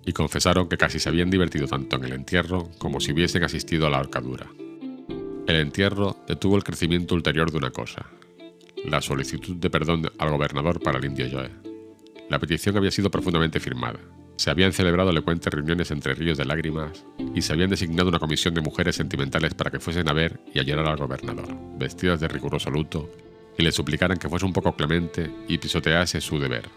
[0.06, 3.88] y confesaron que casi se habían divertido tanto en el entierro como si hubiesen asistido
[3.88, 4.48] a la horcadura.
[5.48, 8.06] El entierro detuvo el crecimiento ulterior de una cosa,
[8.86, 11.50] la solicitud de perdón al gobernador para el indio Joe.
[12.30, 14.00] La petición había sido profundamente firmada.
[14.42, 18.56] Se habían celebrado elocuentes reuniones entre ríos de lágrimas y se habían designado una comisión
[18.56, 22.28] de mujeres sentimentales para que fuesen a ver y a llorar al gobernador, vestidas de
[22.28, 23.08] riguroso luto,
[23.56, 26.68] y le suplicaran que fuese un poco clemente y pisotease su deber.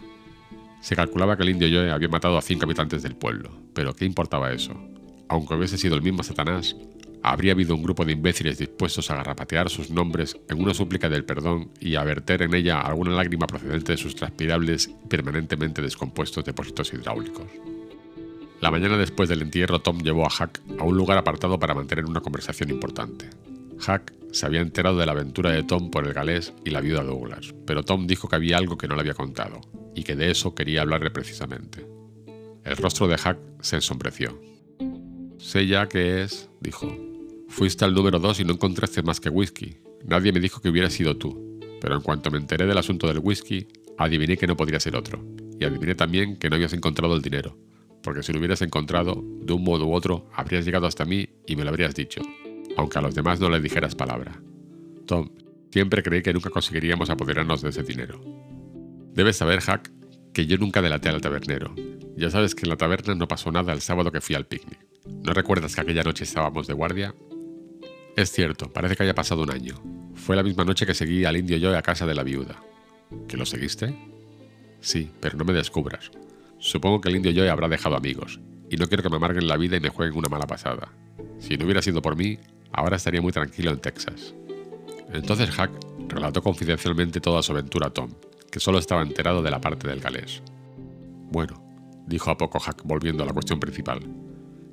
[0.79, 4.05] Se calculaba que el indio Joe había matado a cinco habitantes del pueblo, pero ¿qué
[4.05, 4.79] importaba eso?
[5.27, 6.75] Aunque hubiese sido el mismo Satanás,
[7.31, 11.25] habría habido un grupo de imbéciles dispuestos a garrapatear sus nombres en una súplica del
[11.25, 16.45] perdón y a verter en ella alguna lágrima procedente de sus transpirables y permanentemente descompuestos
[16.45, 17.47] depósitos hidráulicos.
[18.61, 22.05] La mañana después del entierro, Tom llevó a Hack a un lugar apartado para mantener
[22.05, 23.29] una conversación importante.
[23.79, 27.03] Hack se había enterado de la aventura de Tom por el galés y la viuda
[27.03, 29.61] Douglas, pero Tom dijo que había algo que no le había contado,
[29.95, 31.87] y que de eso quería hablarle precisamente.
[32.63, 34.39] El rostro de Hack se ensombreció.
[35.37, 37.14] Sé ya que es, dijo.
[37.47, 39.77] Fuiste al número 2 y no encontraste más que whisky.
[40.05, 43.19] Nadie me dijo que hubiera sido tú, pero en cuanto me enteré del asunto del
[43.19, 45.23] whisky, adiviné que no podría ser otro,
[45.59, 47.57] y adiviné también que no habías encontrado el dinero,
[48.03, 51.55] porque si lo hubieras encontrado, de un modo u otro, habrías llegado hasta mí y
[51.55, 52.21] me lo habrías dicho,
[52.77, 54.41] aunque a los demás no les dijeras palabra.
[55.05, 55.29] Tom,
[55.71, 58.21] siempre creí que nunca conseguiríamos apoderarnos de ese dinero.
[59.13, 59.91] Debes saber, Hack,
[60.33, 61.73] que yo nunca delaté al tabernero.
[62.17, 64.79] Ya sabes que en la taberna no pasó nada el sábado que fui al picnic.
[65.23, 67.15] ¿No recuerdas que aquella noche estábamos de guardia?
[68.15, 69.75] Es cierto, parece que haya pasado un año.
[70.13, 72.55] Fue la misma noche que seguí al indio yo a casa de la viuda.
[73.27, 73.93] ¿Que lo seguiste?
[74.79, 76.11] Sí, pero no me descubras.
[76.57, 79.57] Supongo que el indio yo habrá dejado amigos, y no quiero que me amarguen la
[79.57, 80.93] vida y me jueguen una mala pasada.
[81.39, 82.39] Si no hubiera sido por mí,
[82.71, 84.33] ahora estaría muy tranquilo en Texas.
[85.11, 85.71] Entonces Hack
[86.07, 88.11] relató confidencialmente toda su aventura a Tom,
[88.49, 90.41] que solo estaba enterado de la parte del galés.
[91.31, 91.61] Bueno,
[92.07, 93.99] dijo a poco Hack volviendo a la cuestión principal.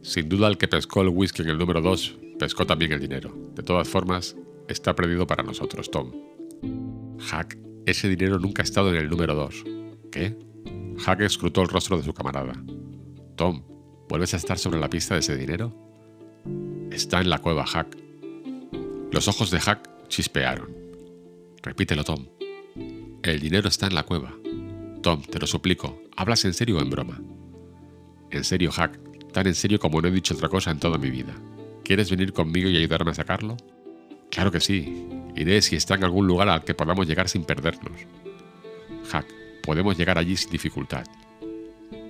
[0.03, 3.33] Sin duda el que pescó el whisky en el número 2 pescó también el dinero.
[3.55, 4.35] De todas formas,
[4.67, 6.11] está perdido para nosotros, Tom.
[7.21, 9.65] Hack, ese dinero nunca ha estado en el número 2.
[10.11, 10.37] ¿Qué?
[10.99, 12.61] Hack escrutó el rostro de su camarada.
[13.37, 13.63] Tom,
[14.09, 15.73] ¿vuelves a estar sobre la pista de ese dinero?
[16.91, 17.97] Está en la cueva, Hack.
[19.13, 20.75] Los ojos de Hack chispearon.
[21.63, 22.27] Repítelo, Tom.
[23.23, 24.35] El dinero está en la cueva.
[25.01, 27.21] Tom, te lo suplico, ¿hablas en serio o en broma?
[28.33, 28.99] En serio, Hack,
[29.33, 31.37] tan en serio como no he dicho otra cosa en toda mi vida.
[31.85, 33.57] ¿Quieres venir conmigo y ayudarme a sacarlo?
[34.31, 35.07] Claro que sí.
[35.37, 38.07] Iré si está en algún lugar al que podamos llegar sin perdernos.
[39.11, 39.27] Hack,
[39.63, 41.05] podemos llegar allí sin dificultad.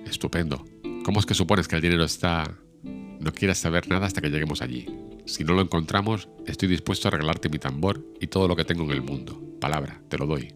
[0.05, 0.65] Estupendo.
[1.03, 2.49] ¿Cómo es que supones que el dinero está...
[2.83, 4.85] No quieras saber nada hasta que lleguemos allí.
[5.25, 8.83] Si no lo encontramos, estoy dispuesto a regalarte mi tambor y todo lo que tengo
[8.83, 9.41] en el mundo.
[9.59, 10.53] Palabra, te lo doy.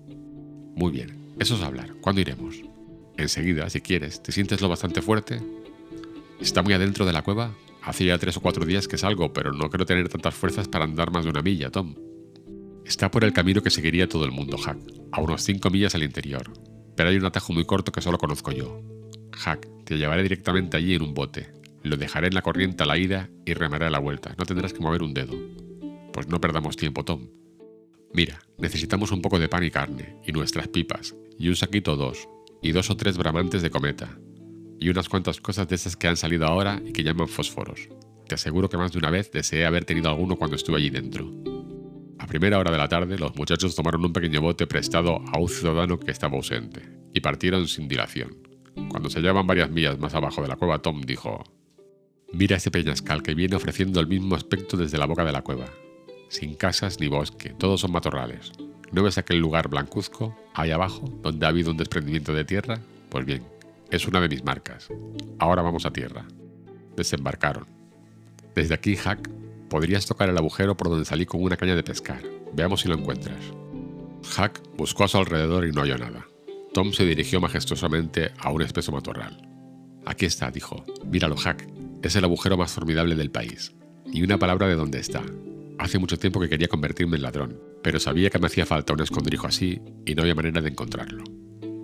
[0.75, 1.95] Muy bien, eso es hablar.
[2.01, 2.55] ¿Cuándo iremos?
[3.17, 4.21] Enseguida, si quieres.
[4.21, 5.41] ¿Te sientes lo bastante fuerte?
[6.39, 7.51] ¿Está muy adentro de la cueva?
[7.87, 11.09] Hacía tres o cuatro días que salgo, pero no quiero tener tantas fuerzas para andar
[11.09, 11.95] más de una milla, Tom.
[12.83, 14.77] Está por el camino que seguiría todo el mundo, Hack,
[15.13, 16.51] a unos cinco millas al interior.
[16.97, 18.81] Pero hay un atajo muy corto que solo conozco yo.
[19.31, 21.53] Hack, te llevaré directamente allí en un bote.
[21.81, 24.35] Lo dejaré en la corriente a la ida y remaré a la vuelta.
[24.37, 25.37] No tendrás que mover un dedo.
[26.11, 27.29] Pues no perdamos tiempo, Tom.
[28.13, 31.95] Mira, necesitamos un poco de pan y carne, y nuestras pipas, y un saquito o
[31.95, 32.27] dos,
[32.61, 34.19] y dos o tres bramantes de cometa,
[34.79, 37.89] y unas cuantas cosas de esas que han salido ahora y que llaman fósforos.
[38.27, 41.31] Te aseguro que más de una vez deseé haber tenido alguno cuando estuve allí dentro.
[42.19, 45.47] A primera hora de la tarde, los muchachos tomaron un pequeño bote prestado a un
[45.47, 46.81] ciudadano que estaba ausente,
[47.13, 48.35] y partieron sin dilación.
[48.89, 51.43] Cuando se hallaban varias millas más abajo de la cueva, Tom dijo,
[52.33, 55.65] Mira ese peñascal que viene ofreciendo el mismo aspecto desde la boca de la cueva.
[56.29, 58.51] Sin casas ni bosque, todos son matorrales.
[58.91, 62.81] ¿No ves aquel lugar blancuzco, ahí abajo, donde ha habido un desprendimiento de tierra?
[63.09, 63.43] Pues bien,
[63.91, 64.89] es una de mis marcas.
[65.39, 66.25] Ahora vamos a tierra.
[66.95, 67.67] Desembarcaron.
[68.55, 69.29] Desde aquí, Hack,
[69.69, 72.21] podrías tocar el agujero por donde salí con una caña de pescar.
[72.53, 73.39] Veamos si lo encuentras.
[74.35, 76.25] Hack buscó a su alrededor y no halló nada.
[76.73, 79.47] Tom se dirigió majestuosamente a un espeso matorral.
[80.05, 80.83] Aquí está, dijo.
[81.05, 81.67] Míralo, Hack.
[82.01, 83.73] Es el agujero más formidable del país.
[84.05, 85.23] Ni una palabra de dónde está.
[85.79, 89.01] Hace mucho tiempo que quería convertirme en ladrón, pero sabía que me hacía falta un
[89.01, 91.23] escondrijo así y no había manera de encontrarlo.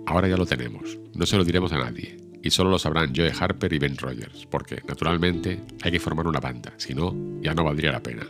[0.06, 3.32] Ahora ya lo tenemos, no se lo diremos a nadie, y solo lo sabrán Joe
[3.38, 7.64] Harper y Ben Rogers, porque, naturalmente, hay que formar una banda, si no, ya no
[7.64, 8.26] valdría la pena.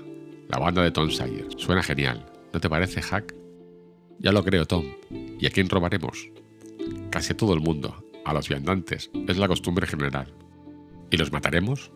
[0.48, 3.34] La banda de Tom Sayers, suena genial, ¿no te parece, Hack?
[4.20, 4.84] Ya lo creo, Tom.
[5.10, 6.30] ¿Y a quién robaremos?
[7.10, 10.32] Casi a todo el mundo, a los viandantes, es la costumbre general.
[11.10, 11.90] ¿Y los mataremos?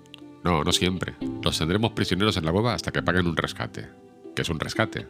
[0.44, 1.14] No, no siempre.
[1.42, 3.88] Los tendremos prisioneros en la cueva hasta que paguen un rescate.
[4.34, 5.06] ¿Qué es un rescate?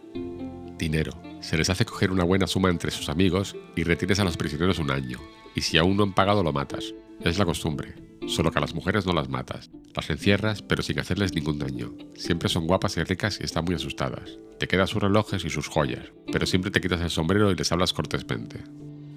[0.79, 1.13] Dinero.
[1.41, 4.79] Se les hace coger una buena suma entre sus amigos y retienes a los prisioneros
[4.79, 5.19] un año.
[5.55, 6.95] Y si aún no han pagado, lo matas.
[7.21, 7.95] Es la costumbre.
[8.27, 9.71] Solo que a las mujeres no las matas.
[9.95, 11.95] Las encierras, pero sin hacerles ningún daño.
[12.15, 14.39] Siempre son guapas y ricas y están muy asustadas.
[14.59, 17.73] Te quedas sus relojes y sus joyas, pero siempre te quitas el sombrero y les
[17.73, 18.63] hablas cortésmente.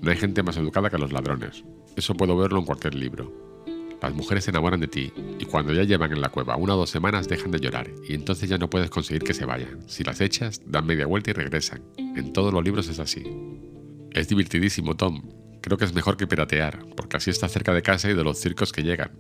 [0.02, 1.64] No hay gente más educada que los ladrones.
[1.96, 3.51] Eso puedo verlo en cualquier libro.
[4.02, 6.78] Las mujeres se enamoran de ti y cuando ya llevan en la cueva una o
[6.78, 9.88] dos semanas dejan de llorar y entonces ya no puedes conseguir que se vayan.
[9.88, 11.84] Si las echas, dan media vuelta y regresan.
[11.98, 13.24] En todos los libros es así.
[14.12, 15.22] Es divertidísimo, Tom.
[15.62, 18.40] Creo que es mejor que piratear, porque así está cerca de casa y de los
[18.40, 19.12] circos que llegan.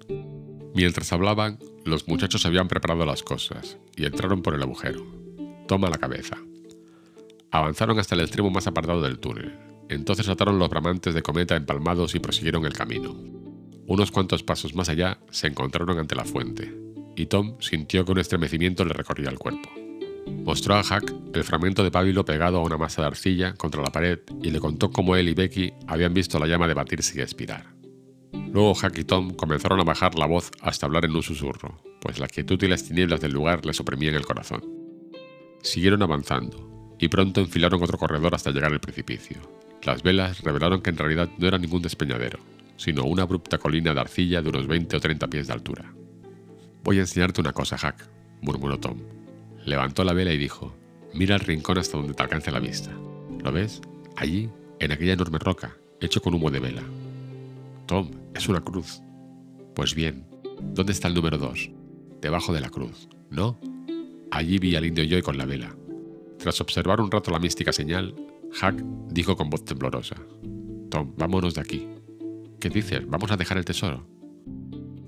[0.74, 5.06] Mientras hablaban, los muchachos habían preparado las cosas y entraron por el agujero.
[5.68, 6.38] Toma la cabeza.
[7.52, 9.54] Avanzaron hasta el extremo más apartado del túnel.
[9.90, 13.41] Entonces ataron los bramantes de cometa empalmados y prosiguieron el camino.
[13.88, 16.74] Unos cuantos pasos más allá se encontraron ante la fuente,
[17.16, 19.70] y Tom sintió que un estremecimiento le recorría el cuerpo.
[20.28, 23.92] Mostró a Hack el fragmento de pábilo pegado a una masa de arcilla contra la
[23.92, 27.66] pared y le contó cómo él y Becky habían visto la llama debatirse y expirar.
[28.52, 32.20] Luego Hack y Tom comenzaron a bajar la voz hasta hablar en un susurro, pues
[32.20, 34.64] la quietud y las tinieblas del lugar les oprimían el corazón.
[35.62, 39.38] Siguieron avanzando, y pronto enfilaron otro corredor hasta llegar al precipicio.
[39.84, 42.40] Las velas revelaron que en realidad no era ningún despeñadero,
[42.82, 45.94] sino una abrupta colina de arcilla de unos 20 o 30 pies de altura.
[46.84, 48.10] Voy a enseñarte una cosa, Hack,
[48.42, 48.98] murmuró Tom.
[49.66, 50.76] Levantó la vela y dijo,
[51.14, 52.90] mira el rincón hasta donde te alcance la vista.
[53.44, 53.82] ¿Lo ves?
[54.16, 54.50] Allí,
[54.80, 56.82] en aquella enorme roca, hecho con humo de vela.
[57.86, 59.00] Tom, es una cruz.
[59.76, 60.26] Pues bien,
[60.74, 61.70] ¿dónde está el número 2?
[62.20, 63.60] Debajo de la cruz, ¿no?
[64.32, 65.76] Allí vi al indio Joy con la vela.
[66.40, 68.16] Tras observar un rato la mística señal,
[68.54, 70.16] Hack dijo con voz temblorosa,
[70.90, 72.01] Tom, vámonos de aquí.
[72.62, 73.02] ¿Qué dices?
[73.08, 74.06] ¿Vamos a dejar el tesoro?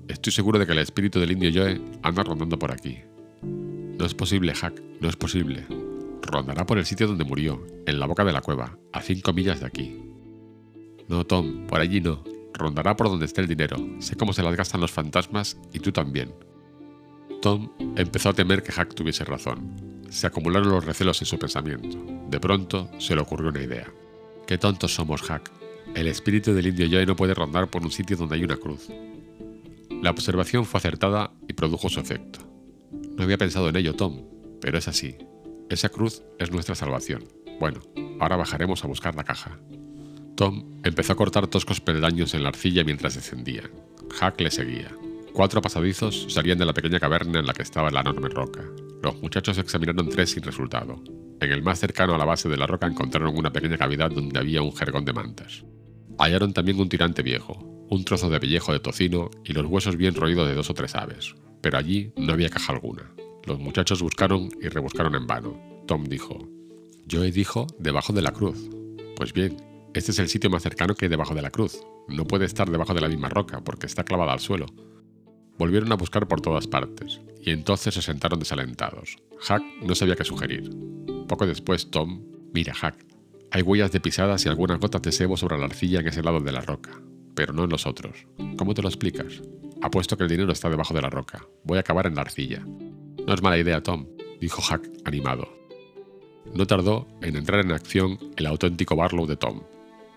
[0.08, 2.98] Estoy seguro de que el espíritu del indio Joe anda rondando por aquí.
[3.42, 5.64] No es posible, Hack, no es posible.
[6.22, 9.60] Rondará por el sitio donde murió, en la boca de la cueva, a cinco millas
[9.60, 10.02] de aquí.
[11.06, 12.24] No, Tom, por allí no.
[12.54, 13.76] Rondará por donde esté el dinero.
[14.00, 16.34] Sé cómo se las gastan los fantasmas y tú también.
[17.40, 20.02] Tom empezó a temer que Hack tuviese razón.
[20.10, 22.04] Se acumularon los recelos en su pensamiento.
[22.28, 23.86] De pronto se le ocurrió una idea.
[24.44, 25.52] Qué tontos somos, Hack,
[25.94, 28.88] el espíritu del indio Joy no puede rondar por un sitio donde hay una cruz.
[30.02, 32.40] La observación fue acertada y produjo su efecto.
[33.16, 34.22] No había pensado en ello, Tom,
[34.60, 35.16] pero es así.
[35.70, 37.24] Esa cruz es nuestra salvación.
[37.60, 37.80] Bueno,
[38.20, 39.58] ahora bajaremos a buscar la caja.
[40.36, 43.70] Tom empezó a cortar toscos peldaños en la arcilla mientras descendía.
[44.18, 44.90] Hack le seguía.
[45.32, 48.62] Cuatro pasadizos salían de la pequeña caverna en la que estaba la enorme roca.
[49.02, 51.02] Los muchachos examinaron tres sin resultado.
[51.40, 54.38] En el más cercano a la base de la roca encontraron una pequeña cavidad donde
[54.38, 55.64] había un jergón de mantas.
[56.18, 57.58] Hallaron también un tirante viejo,
[57.90, 60.94] un trozo de pellejo de tocino y los huesos bien roídos de dos o tres
[60.94, 63.10] aves, pero allí no había caja alguna.
[63.44, 65.60] Los muchachos buscaron y rebuscaron en vano.
[65.86, 66.48] Tom dijo,
[67.10, 68.70] Joe dijo debajo de la cruz.
[69.16, 69.56] Pues bien,
[69.92, 71.80] este es el sitio más cercano que hay debajo de la cruz.
[72.08, 74.66] No puede estar debajo de la misma roca porque está clavada al suelo.
[75.58, 79.16] Volvieron a buscar por todas partes, y entonces se sentaron desalentados.
[79.40, 80.70] Hack no sabía qué sugerir.
[81.28, 83.04] Poco después Tom, mira Hack,
[83.54, 86.40] hay huellas de pisadas y algunas gotas de sebo sobre la arcilla en ese lado
[86.40, 86.90] de la roca,
[87.36, 88.26] pero no en los otros.
[88.56, 89.42] ¿Cómo te lo explicas?
[89.80, 91.46] Apuesto que el dinero está debajo de la roca.
[91.62, 92.64] Voy a acabar en la arcilla.
[92.64, 94.08] No es mala idea, Tom,
[94.40, 95.48] dijo Hack animado.
[96.52, 99.60] No tardó en entrar en acción el auténtico Barlow de Tom,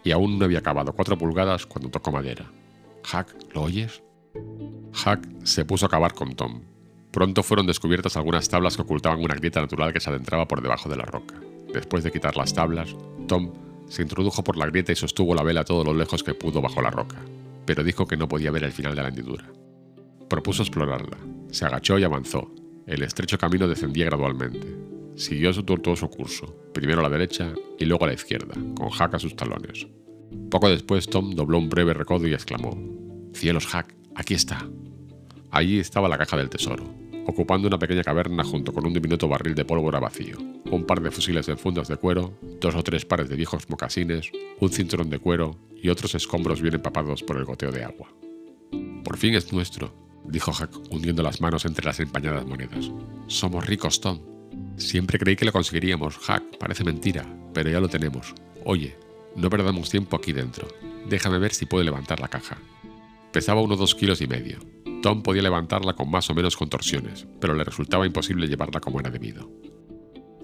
[0.04, 2.52] y aún no había acabado cuatro pulgadas cuando tocó madera.
[3.04, 4.02] Hack, ¿lo oyes?
[4.94, 6.64] Hack se puso a acabar con Tom.
[7.12, 10.90] Pronto fueron descubiertas algunas tablas que ocultaban una grieta natural que se adentraba por debajo
[10.90, 11.36] de la roca.
[11.74, 12.96] Después de quitar las tablas,
[13.28, 13.54] Tom
[13.88, 16.82] se introdujo por la grieta y sostuvo la vela todo lo lejos que pudo bajo
[16.82, 17.18] la roca,
[17.66, 19.46] pero dijo que no podía ver el final de la hendidura.
[20.30, 21.18] Propuso explorarla.
[21.52, 22.52] Se agachó y avanzó.
[22.86, 24.76] El estrecho camino descendía gradualmente.
[25.16, 29.16] Siguió su tortuoso curso, primero a la derecha y luego a la izquierda, con Hack
[29.16, 29.88] a sus talones.
[30.52, 32.78] Poco después Tom dobló un breve recodo y exclamó,
[33.34, 34.70] Cielos, Hack, aquí está.
[35.50, 36.84] Allí estaba la caja del tesoro,
[37.28, 40.38] ocupando una pequeña caverna junto con un diminuto barril de pólvora vacío,
[40.72, 44.32] un par de fusiles en fundas de cuero, dos o tres pares de viejos mocasines,
[44.60, 48.08] un cinturón de cuero y otros escombros bien empapados por el goteo de agua.
[49.04, 49.94] Por fin es nuestro,
[50.26, 52.92] dijo Hack, hundiendo las manos entre las empañadas monedas.
[53.28, 54.20] Somos ricos, Tom.
[54.78, 56.58] Siempre creí que lo conseguiríamos, Hack.
[56.58, 58.34] Parece mentira, pero ya lo tenemos.
[58.64, 58.96] Oye,
[59.36, 60.68] no perdamos tiempo aquí dentro.
[61.10, 62.58] Déjame ver si puedo levantar la caja.
[63.32, 64.60] Pesaba unos dos kilos y medio.
[65.02, 69.10] Tom podía levantarla con más o menos contorsiones, pero le resultaba imposible llevarla como era
[69.10, 69.50] debido.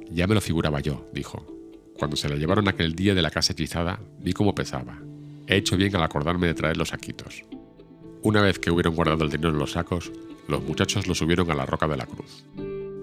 [0.10, 1.46] Ya me lo figuraba yo, dijo.
[1.98, 5.00] cuando se la llevaron aquel día de la casa hechizada, vi cómo pesaba.
[5.48, 7.44] He hecho bien al acordarme de traer los saquitos.
[8.22, 10.12] Una vez que hubieron guardado el dinero en los sacos,
[10.48, 12.46] los muchachos lo subieron a la roca de la cruz.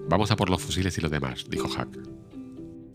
[0.09, 1.97] Vamos a por los fusiles y los demás, dijo Hack.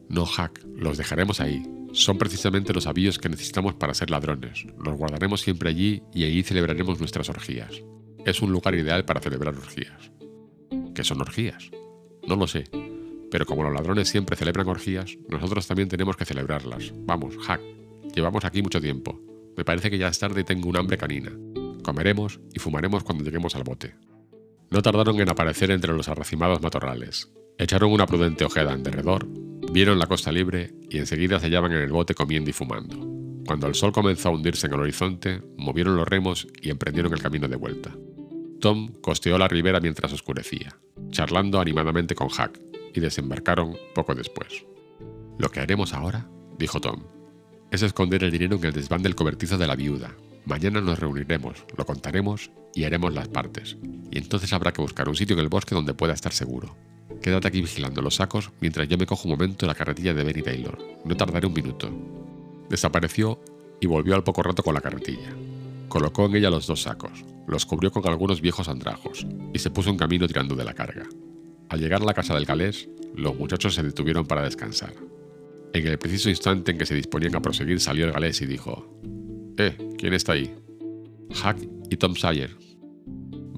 [0.09, 1.63] No, Hack, los dejaremos ahí.
[1.93, 4.67] Son precisamente los avíos que necesitamos para ser ladrones.
[4.79, 7.83] Los guardaremos siempre allí y allí celebraremos nuestras orgías.
[8.27, 10.11] Es un lugar ideal para celebrar orgías.
[10.97, 11.71] ¿Qué son orgías?
[12.27, 12.65] No lo sé,
[13.31, 16.93] pero como los ladrones siempre celebran orgías, nosotros también tenemos que celebrarlas.
[17.07, 17.61] Vamos, Hack,
[18.17, 19.17] llevamos aquí mucho tiempo.
[19.57, 21.31] Me parece que ya es tarde y tengo un hambre canina.
[21.85, 23.95] Comeremos y fumaremos cuando lleguemos al bote.
[24.71, 27.31] No tardaron en aparecer entre los arracimados matorrales.
[27.59, 29.25] Echaron una prudente ojeada en derredor,
[29.71, 33.26] vieron la costa libre y enseguida se hallaban en el bote comiendo y fumando.
[33.47, 37.23] Cuando el sol comenzó a hundirse en el horizonte, movieron los remos y emprendieron el
[37.23, 37.97] camino de vuelta.
[38.61, 40.77] Tom costeó la ribera mientras oscurecía,
[41.11, 42.61] charlando animadamente con Hack,
[42.93, 44.67] y desembarcaron poco después.
[45.39, 47.05] Lo que haremos ahora, dijo Tom,
[47.71, 50.17] es esconder el dinero en el desván del cobertizo de la viuda.
[50.45, 53.77] Mañana nos reuniremos, lo contaremos y haremos las partes.
[54.11, 56.75] Y entonces habrá que buscar un sitio en el bosque donde pueda estar seguro.
[57.23, 60.43] Quédate aquí vigilando los sacos mientras yo me cojo un momento la carretilla de Benny
[60.43, 60.79] Taylor.
[61.05, 61.91] No tardaré un minuto.
[62.69, 63.41] Desapareció
[63.81, 65.31] y volvió al poco rato con la carretilla.
[65.89, 69.91] Colocó en ella los dos sacos, los cubrió con algunos viejos andrajos y se puso
[69.91, 71.07] en camino tirando de la carga.
[71.69, 74.93] Al llegar a la casa del galés, los muchachos se detuvieron para descansar.
[75.73, 79.01] En el preciso instante en que se disponían a proseguir salió el galés y dijo,
[79.59, 80.55] «Eh, ¿quién está ahí?»
[81.43, 81.59] «Hack
[81.91, 82.57] y Tom Sawyer».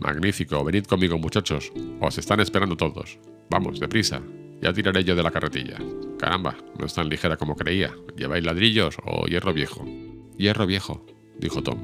[0.01, 3.19] «Magnífico, venid conmigo muchachos, os están esperando todos.
[3.51, 4.23] Vamos, deprisa,
[4.61, 5.79] ya tiraré yo de la carretilla.
[6.19, 7.95] Caramba, no es tan ligera como creía.
[8.17, 9.85] ¿Lleváis ladrillos o hierro viejo?»
[10.37, 11.05] «Hierro viejo»,
[11.39, 11.79] dijo Tom.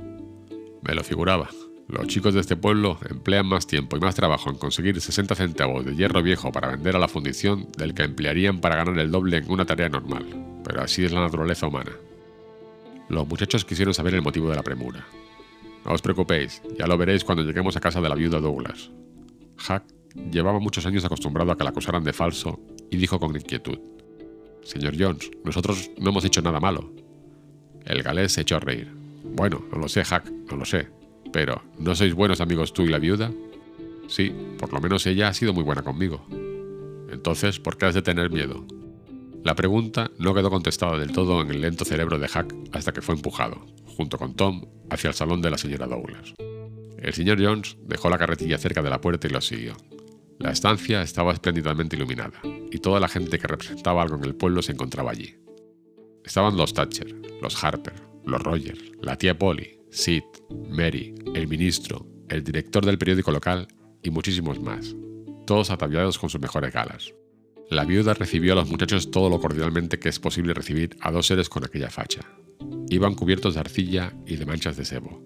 [0.82, 1.48] Me lo figuraba,
[1.88, 5.84] los chicos de este pueblo emplean más tiempo y más trabajo en conseguir 60 centavos
[5.84, 9.36] de hierro viejo para vender a la fundición del que emplearían para ganar el doble
[9.36, 10.24] en una tarea normal,
[10.64, 11.92] pero así es la naturaleza humana.
[13.10, 15.06] Los muchachos quisieron saber el motivo de la premura.
[15.84, 18.90] No os preocupéis, ya lo veréis cuando lleguemos a casa de la viuda Douglas.
[19.58, 23.78] Hack llevaba muchos años acostumbrado a que la acusaran de falso y dijo con inquietud:
[24.62, 26.92] Señor Jones, nosotros no hemos hecho nada malo.
[27.84, 28.90] El galés se echó a reír.
[29.24, 30.88] Bueno, no lo sé, Hack, no lo sé,
[31.32, 33.32] pero, ¿no sois buenos amigos tú y la viuda?
[34.08, 36.24] Sí, por lo menos ella ha sido muy buena conmigo.
[37.10, 38.64] Entonces, ¿por qué has de tener miedo?
[39.42, 43.02] La pregunta no quedó contestada del todo en el lento cerebro de Hack hasta que
[43.02, 46.34] fue empujado, junto con Tom, hacia el salón de la señora Douglas.
[46.98, 49.74] El señor Jones dejó la carretilla cerca de la puerta y lo siguió.
[50.38, 54.62] La estancia estaba espléndidamente iluminada, y toda la gente que representaba algo en el pueblo
[54.62, 55.36] se encontraba allí.
[56.24, 60.24] Estaban los Thatcher, los Harper, los Rogers, la tía Polly, Sid,
[60.68, 63.68] Mary, el ministro, el director del periódico local
[64.02, 64.94] y muchísimos más,
[65.46, 67.14] todos ataviados con sus mejores galas.
[67.70, 71.26] La viuda recibió a los muchachos todo lo cordialmente que es posible recibir a dos
[71.26, 72.20] seres con aquella facha.
[72.90, 75.22] Iban cubiertos de arcilla y de manchas de sebo.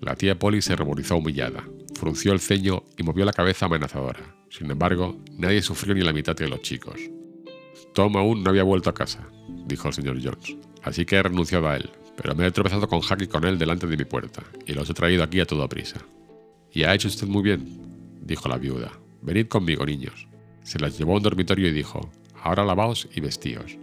[0.00, 4.36] La tía Polly se ruborizó humillada, frunció el ceño y movió la cabeza amenazadora.
[4.50, 7.00] Sin embargo, nadie sufrió ni la mitad de los chicos.
[7.94, 9.26] Tom aún no había vuelto a casa,
[9.66, 13.00] dijo el señor Jones, así que he renunciado a él, pero me he tropezado con
[13.00, 15.68] Hack y con él delante de mi puerta, y los he traído aquí a toda
[15.68, 16.00] prisa.
[16.72, 17.64] Y ha hecho usted muy bien,
[18.20, 18.92] dijo la viuda.
[19.22, 20.28] Venid conmigo, niños.
[20.62, 22.10] Se las llevó a un dormitorio y dijo,
[22.42, 23.78] ahora lavaos y vestíos.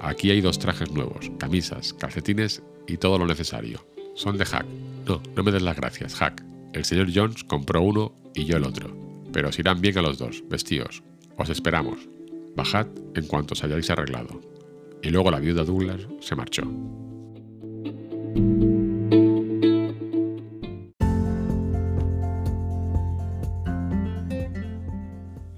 [0.00, 3.86] Aquí hay dos trajes nuevos, camisas, calcetines y todo lo necesario.
[4.14, 4.66] Son de Hack.
[5.06, 6.55] No, no me des las gracias, Hack.
[6.76, 8.94] El señor Jones compró uno y yo el otro.
[9.32, 11.02] Pero os irán bien a los dos, vestíos.
[11.38, 12.06] Os esperamos.
[12.54, 14.42] Bajad en cuanto os hayáis arreglado.
[15.02, 16.64] Y luego la viuda Douglas se marchó.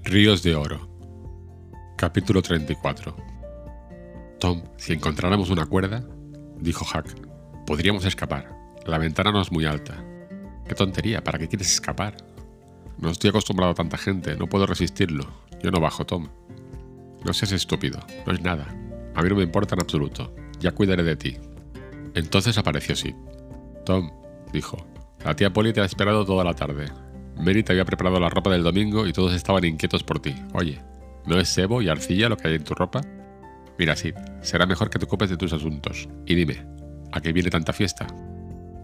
[0.03, 0.89] Ríos de Oro
[1.97, 3.15] Capítulo 34
[4.39, 6.01] Tom, si encontráramos una cuerda,
[6.61, 7.13] dijo Hack,
[7.65, 8.55] podríamos escapar.
[8.85, 10.08] La ventana no es muy alta.
[10.69, 12.15] Qué tontería, ¿para qué quieres escapar?
[12.99, 15.25] No estoy acostumbrado a tanta gente, no puedo resistirlo.
[15.63, 16.29] Yo no bajo, Tom.
[17.25, 18.67] No seas estúpido, no es nada.
[19.15, 20.31] A mí no me importa en absoluto.
[20.59, 21.37] Ya cuidaré de ti.
[22.13, 23.15] Entonces apareció Sid.
[23.83, 24.11] Tom,
[24.53, 24.77] dijo,
[25.25, 26.85] la tía Polly te ha esperado toda la tarde.
[27.35, 30.35] Mary te había preparado la ropa del domingo y todos estaban inquietos por ti.
[30.53, 30.79] Oye,
[31.25, 33.01] ¿no es sebo y arcilla lo que hay en tu ropa?
[33.79, 36.07] Mira, Sid, será mejor que te ocupes de tus asuntos.
[36.27, 36.63] Y dime,
[37.11, 38.05] ¿a qué viene tanta fiesta?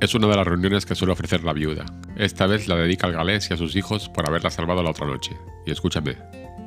[0.01, 1.85] Es una de las reuniones que suele ofrecer la viuda.
[2.17, 5.08] Esta vez la dedica al galés y a sus hijos por haberla salvado la otra
[5.08, 5.38] noche.
[5.65, 6.17] Y escúchame,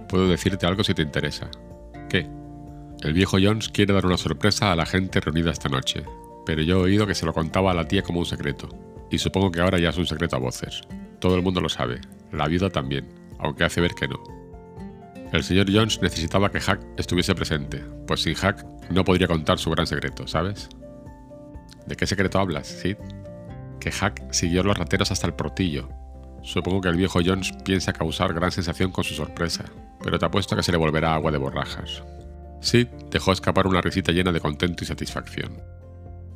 [0.08, 1.50] puedo decirte algo si te interesa.
[2.08, 2.26] ¿Qué?
[3.02, 6.04] El viejo Jones quiere dar una sorpresa a la gente reunida esta noche,
[6.46, 8.68] pero yo he oído que se lo contaba a la tía como un secreto,
[9.10, 10.80] y supongo que ahora ya es un secreto a voces.
[11.20, 12.00] Todo el mundo lo sabe,
[12.32, 13.06] la viuda también,
[13.38, 14.18] aunque hace ver que no.
[15.32, 19.70] El señor Jones necesitaba que Hack estuviese presente, pues sin Hack no podría contar su
[19.70, 20.68] gran secreto, ¿sabes?
[21.86, 22.96] ¿De qué secreto hablas, Sid?
[23.80, 25.88] Que Hack siguió a los rateros hasta el portillo.
[26.42, 29.64] Supongo que el viejo Jones piensa causar gran sensación con su sorpresa,
[30.02, 32.02] pero te apuesto a que se le volverá agua de borrajas.
[32.60, 35.60] Sid dejó escapar una risita llena de contento y satisfacción.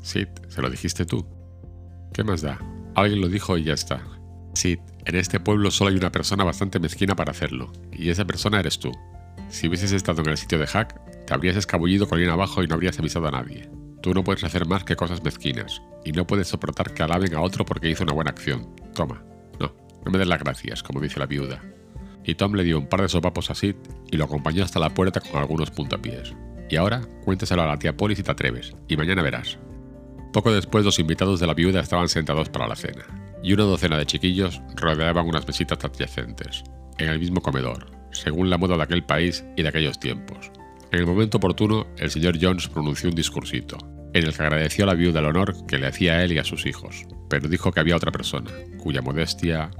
[0.03, 1.27] Sid, se lo dijiste tú.
[2.13, 2.59] ¿Qué más da?
[2.95, 4.03] Alguien lo dijo y ya está.
[4.55, 8.61] Sid, en este pueblo solo hay una persona bastante mezquina para hacerlo, y esa persona
[8.61, 8.93] eres tú.
[9.49, 12.75] Si hubieses estado en el sitio de Hack, te habrías escabullido colina abajo y no
[12.75, 13.69] habrías avisado a nadie.
[14.03, 17.41] Tú no puedes hacer más que cosas mezquinas, y no puedes soportar que alaben a
[17.41, 18.75] otro porque hizo una buena acción.
[18.95, 19.23] Toma.
[19.61, 19.73] No,
[20.05, 21.63] no me des las gracias, como dice la viuda.
[22.25, 23.77] Y Tom le dio un par de sopapos a Sid
[24.11, 26.35] y lo acompañó hasta la puerta con algunos puntapiés.
[26.69, 29.59] Y ahora, cuéntaselo a la tía Polly si te atreves, y mañana verás.
[30.33, 33.05] Poco después los invitados de la viuda estaban sentados para la cena,
[33.43, 36.65] y una docena de chiquillos rodeaban unas mesitas adyacentes,
[36.99, 40.52] en el mismo comedor, según la moda de aquel país y de aquellos tiempos.
[40.93, 43.79] En el momento oportuno, el señor Jones pronunció un discursito,
[44.13, 46.39] en el que agradeció a la viuda el honor que le hacía a él y
[46.39, 49.71] a sus hijos, pero dijo que había otra persona, cuya modestia...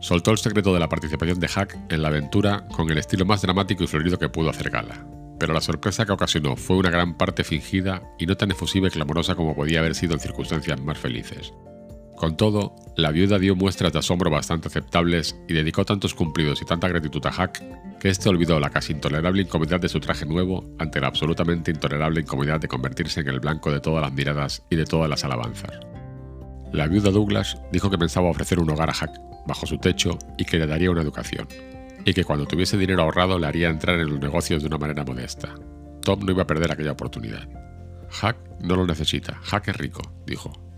[0.00, 3.42] Soltó el secreto de la participación de Hack en la aventura con el estilo más
[3.42, 5.04] dramático y florido que pudo hacer gala,
[5.38, 8.90] pero la sorpresa que ocasionó fue una gran parte fingida y no tan efusiva y
[8.90, 11.52] clamorosa como podía haber sido en circunstancias más felices.
[12.20, 16.66] Con todo, la viuda dio muestras de asombro bastante aceptables y dedicó tantos cumplidos y
[16.66, 17.62] tanta gratitud a Hack
[17.98, 22.20] que éste olvidó la casi intolerable incomodidad de su traje nuevo ante la absolutamente intolerable
[22.20, 25.80] incomodidad de convertirse en el blanco de todas las miradas y de todas las alabanzas.
[26.74, 30.44] La viuda Douglas dijo que pensaba ofrecer un hogar a Hack bajo su techo y
[30.44, 31.48] que le daría una educación,
[32.04, 35.06] y que cuando tuviese dinero ahorrado le haría entrar en los negocios de una manera
[35.06, 35.54] modesta.
[36.02, 37.48] Tom no iba a perder aquella oportunidad.
[38.10, 40.69] Hack no lo necesita, Hack es rico, dijo.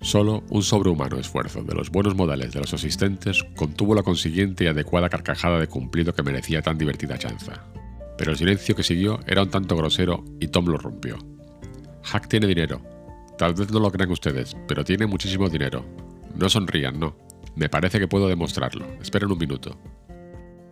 [0.00, 4.66] Solo un sobrehumano esfuerzo de los buenos modales de los asistentes contuvo la consiguiente y
[4.66, 7.64] adecuada carcajada de cumplido que merecía tan divertida chanza.
[8.16, 11.18] Pero el silencio que siguió era un tanto grosero y Tom lo rompió.
[12.02, 12.80] Hack tiene dinero.
[13.36, 15.84] Tal vez no lo crean ustedes, pero tiene muchísimo dinero.
[16.34, 17.16] No sonrían, no.
[17.54, 18.86] Me parece que puedo demostrarlo.
[19.02, 19.78] Esperen un minuto.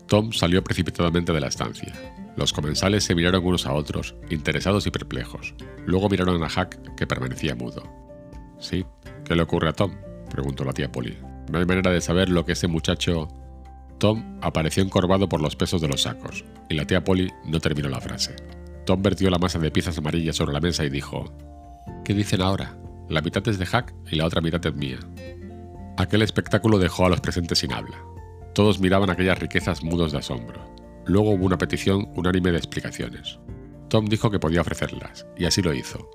[0.06, 1.92] Tom salió precipitadamente de la estancia.
[2.36, 5.54] Los comensales se miraron unos a otros, interesados y perplejos.
[5.84, 7.82] Luego miraron a Hack, que permanecía mudo.
[8.58, 8.84] ¿Sí?
[9.28, 9.92] ¿Qué le ocurre a Tom?
[10.30, 11.18] preguntó la tía Polly.
[11.52, 13.28] No hay manera de saber lo que ese muchacho...
[13.98, 17.88] Tom apareció encorvado por los pesos de los sacos, y la tía Polly no terminó
[17.88, 18.36] la frase.
[18.86, 21.24] Tom vertió la masa de piezas amarillas sobre la mesa y dijo,
[22.04, 22.74] ¿Qué dicen ahora?
[23.08, 24.98] La mitad es de Hack y la otra mitad es mía.
[25.98, 27.98] Aquel espectáculo dejó a los presentes sin habla.
[28.54, 30.74] Todos miraban aquellas riquezas mudos de asombro.
[31.04, 33.38] Luego hubo una petición unánime de explicaciones.
[33.90, 36.10] Tom dijo que podía ofrecerlas, y así lo hizo.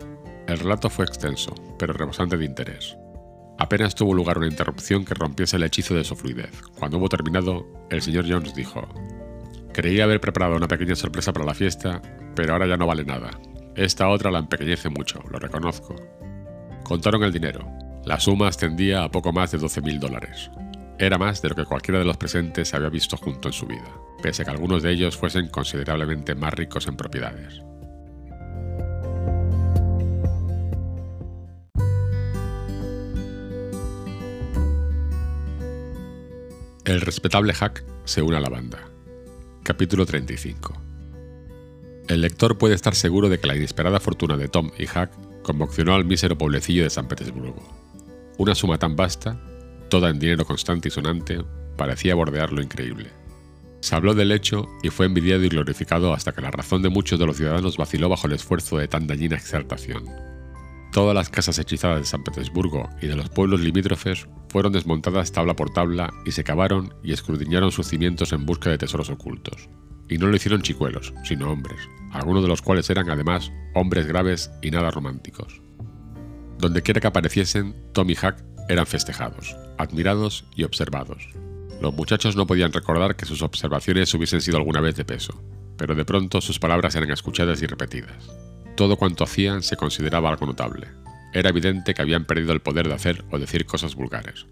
[0.47, 2.97] El relato fue extenso, pero rebosante de interés.
[3.57, 6.61] Apenas tuvo lugar una interrupción que rompiese el hechizo de su fluidez.
[6.77, 8.87] Cuando hubo terminado, el señor Jones dijo,
[9.73, 12.01] Creía haber preparado una pequeña sorpresa para la fiesta,
[12.35, 13.31] pero ahora ya no vale nada.
[13.75, 15.95] Esta otra la empequeñece mucho, lo reconozco.
[16.83, 17.67] Contaron el dinero.
[18.05, 20.51] La suma ascendía a poco más de 12.000 dólares.
[20.99, 23.89] Era más de lo que cualquiera de los presentes había visto junto en su vida,
[24.21, 27.63] pese a que algunos de ellos fuesen considerablemente más ricos en propiedades.
[36.85, 38.79] El respetable Hack se une a la banda.
[39.63, 40.73] Capítulo 35.
[42.09, 45.11] El lector puede estar seguro de que la inesperada fortuna de Tom y Hack
[45.43, 47.63] conmocionó al mísero pueblecillo de San Petersburgo.
[48.37, 49.39] Una suma tan vasta
[49.93, 51.45] toda en dinero constante y sonante,
[51.77, 53.11] parecía bordear lo increíble.
[53.79, 57.19] Se habló del hecho y fue envidiado y glorificado hasta que la razón de muchos
[57.19, 60.09] de los ciudadanos vaciló bajo el esfuerzo de tan dañina exaltación.
[60.93, 65.55] Todas las casas hechizadas de San Petersburgo y de los pueblos limítrofes fueron desmontadas tabla
[65.55, 69.69] por tabla y se cavaron y escudriñaron sus cimientos en busca de tesoros ocultos.
[70.07, 71.79] Y no lo hicieron chicuelos, sino hombres,
[72.11, 75.63] algunos de los cuales eran además hombres graves y nada románticos.
[76.59, 81.27] Donde quiera que apareciesen, Tommy Hack eran festejados, admirados y observados.
[81.81, 85.41] Los muchachos no podían recordar que sus observaciones hubiesen sido alguna vez de peso,
[85.75, 88.29] pero de pronto sus palabras eran escuchadas y repetidas.
[88.75, 90.87] Todo cuanto hacían se consideraba algo notable.
[91.33, 94.45] Era evidente que habían perdido el poder de hacer o decir cosas vulgares.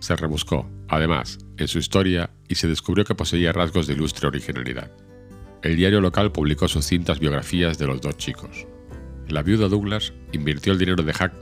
[0.00, 4.90] Se rebuscó, además, en su historia y se descubrió que poseía rasgos de ilustre originalidad.
[5.62, 8.66] El diario local publicó sus cintas biografías de los dos chicos.
[9.28, 11.32] La viuda Douglas invirtió el dinero de Hack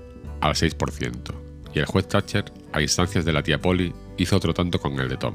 [0.41, 1.35] al 6%,
[1.75, 5.09] y el juez Thatcher, a instancias de la tía Polly, hizo otro tanto con el
[5.09, 5.35] de Tom.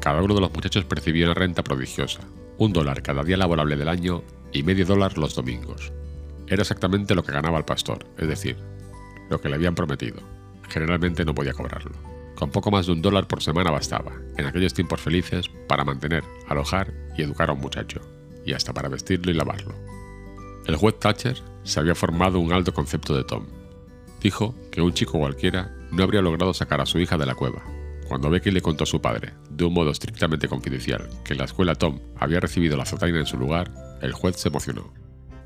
[0.00, 2.20] Cada uno de los muchachos percibía una renta prodigiosa,
[2.58, 5.92] un dólar cada día laborable del año y medio dólar los domingos.
[6.52, 8.58] Era exactamente lo que ganaba el pastor, es decir,
[9.30, 10.20] lo que le habían prometido.
[10.68, 11.92] Generalmente no podía cobrarlo.
[12.34, 16.24] Con poco más de un dólar por semana bastaba, en aquellos tiempos felices, para mantener,
[16.50, 18.02] alojar y educar a un muchacho,
[18.44, 19.74] y hasta para vestirlo y lavarlo.
[20.66, 23.46] El juez Thatcher se había formado un alto concepto de Tom.
[24.20, 27.62] Dijo que un chico cualquiera no habría logrado sacar a su hija de la cueva.
[28.08, 31.46] Cuando Becky le contó a su padre, de un modo estrictamente confidencial, que en la
[31.46, 34.92] escuela Tom había recibido la azotaina en su lugar, el juez se emocionó.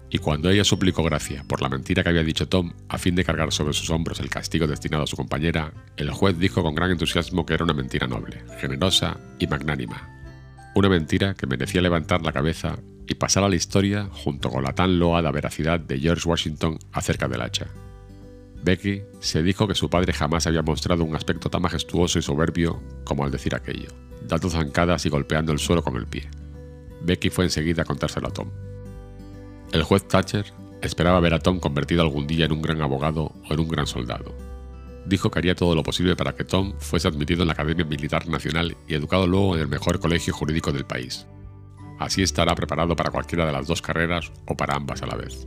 [0.08, 3.24] Y cuando ella suplicó gracia por la mentira que había dicho Tom a fin de
[3.24, 6.92] cargar sobre sus hombros el castigo destinado a su compañera, el juez dijo con gran
[6.92, 10.08] entusiasmo que era una mentira noble, generosa y magnánima.
[10.74, 12.76] Una mentira que merecía levantar la cabeza
[13.08, 17.28] y pasar a la historia junto con la tan loada veracidad de George Washington acerca
[17.28, 17.66] del hacha.
[18.62, 22.82] Becky se dijo que su padre jamás había mostrado un aspecto tan majestuoso y soberbio
[23.04, 23.88] como al decir aquello,
[24.26, 26.28] dando zancadas y golpeando el suelo con el pie.
[27.02, 28.50] Becky fue enseguida a contárselo a Tom.
[29.72, 33.52] El juez Thatcher esperaba ver a Tom convertido algún día en un gran abogado o
[33.52, 34.34] en un gran soldado.
[35.06, 38.28] Dijo que haría todo lo posible para que Tom fuese admitido en la Academia Militar
[38.28, 41.26] Nacional y educado luego en el mejor colegio jurídico del país.
[41.98, 45.46] Así estará preparado para cualquiera de las dos carreras o para ambas a la vez.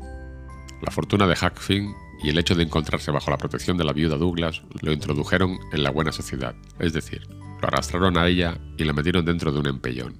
[0.81, 3.93] La fortuna de Huck Finn y el hecho de encontrarse bajo la protección de la
[3.93, 7.27] viuda Douglas lo introdujeron en la buena sociedad, es decir,
[7.61, 10.17] lo arrastraron a ella y la metieron dentro de un empellón.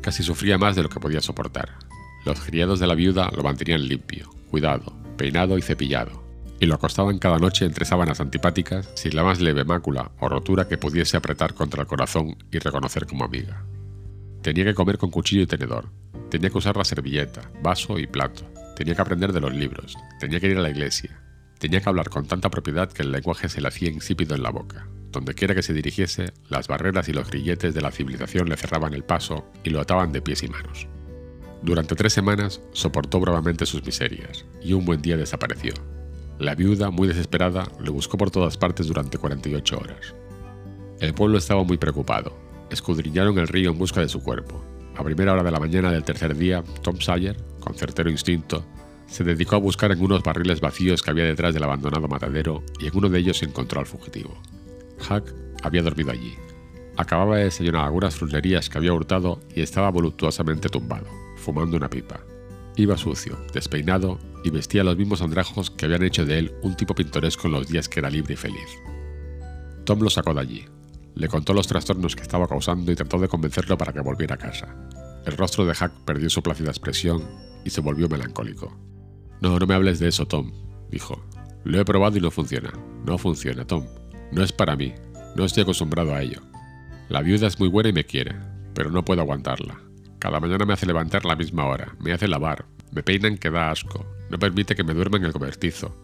[0.00, 1.78] Casi sufría más de lo que podía soportar.
[2.24, 6.24] Los criados de la viuda lo mantenían limpio, cuidado, peinado y cepillado,
[6.58, 10.66] y lo acostaban cada noche entre sábanas antipáticas sin la más leve mácula o rotura
[10.66, 13.62] que pudiese apretar contra el corazón y reconocer como amiga.
[14.40, 15.90] Tenía que comer con cuchillo y tenedor,
[16.30, 20.40] tenía que usar la servilleta, vaso y plato, tenía que aprender de los libros, tenía
[20.40, 21.20] que ir a la iglesia,
[21.58, 24.50] tenía que hablar con tanta propiedad que el lenguaje se le hacía insípido en la
[24.50, 24.86] boca.
[25.12, 28.94] Donde quiera que se dirigiese, las barreras y los grilletes de la civilización le cerraban
[28.94, 30.88] el paso y lo ataban de pies y manos.
[31.64, 35.72] Durante tres semanas soportó bravamente sus miserias y un buen día desapareció.
[36.38, 40.14] La viuda, muy desesperada, lo buscó por todas partes durante 48 horas.
[41.00, 42.36] El pueblo estaba muy preocupado.
[42.68, 44.62] Escudriñaron el río en busca de su cuerpo.
[44.94, 48.62] A primera hora de la mañana del tercer día, Tom Sawyer, con certero instinto,
[49.06, 52.88] se dedicó a buscar en unos barriles vacíos que había detrás del abandonado matadero y
[52.88, 54.36] en uno de ellos encontró al fugitivo.
[55.08, 55.32] Huck
[55.62, 56.34] había dormido allí.
[56.98, 62.20] Acababa de desayunar algunas fruterías que había hurtado y estaba voluptuosamente tumbado, fumando una pipa.
[62.76, 66.94] Iba sucio, despeinado y vestía los mismos andrajos que habían hecho de él un tipo
[66.94, 68.78] pintoresco en los días que era libre y feliz.
[69.84, 70.64] Tom lo sacó de allí.
[71.14, 74.38] Le contó los trastornos que estaba causando y trató de convencerlo para que volviera a
[74.38, 74.74] casa.
[75.24, 77.22] El rostro de Huck perdió su plácida expresión
[77.64, 78.76] y se volvió melancólico.
[79.40, 80.52] No, no me hables de eso, Tom,
[80.90, 81.22] dijo.
[81.64, 82.72] Lo he probado y no funciona.
[83.06, 83.86] No funciona, Tom.
[84.32, 84.92] No es para mí.
[85.36, 86.40] No estoy acostumbrado a ello.
[87.08, 88.34] La viuda es muy buena y me quiere,
[88.74, 89.80] pero no puedo aguantarla.
[90.24, 93.70] Cada mañana me hace levantar la misma hora, me hace lavar, me peinan que da
[93.70, 95.94] asco, no permite que me duerma en el cobertizo.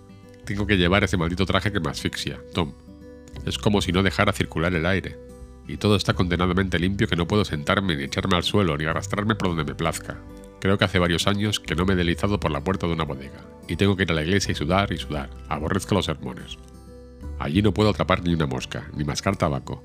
[0.45, 2.75] Tengo que llevar ese maldito traje que me asfixia, Tom.
[3.47, 5.17] Es como si no dejara circular el aire.
[5.67, 9.37] Y todo está condenadamente limpio que no puedo sentarme ni echarme al suelo ni arrastrarme
[9.37, 10.19] por donde me plazca.
[10.61, 13.05] Creo que hace varios años que no me he deslizado por la puerta de una
[13.05, 15.31] bodega, y tengo que ir a la iglesia y sudar y sudar.
[15.49, 16.59] Aborrezco los sermones.
[17.39, 19.81] Allí no puedo atrapar ni una mosca, ni mascar tabaco.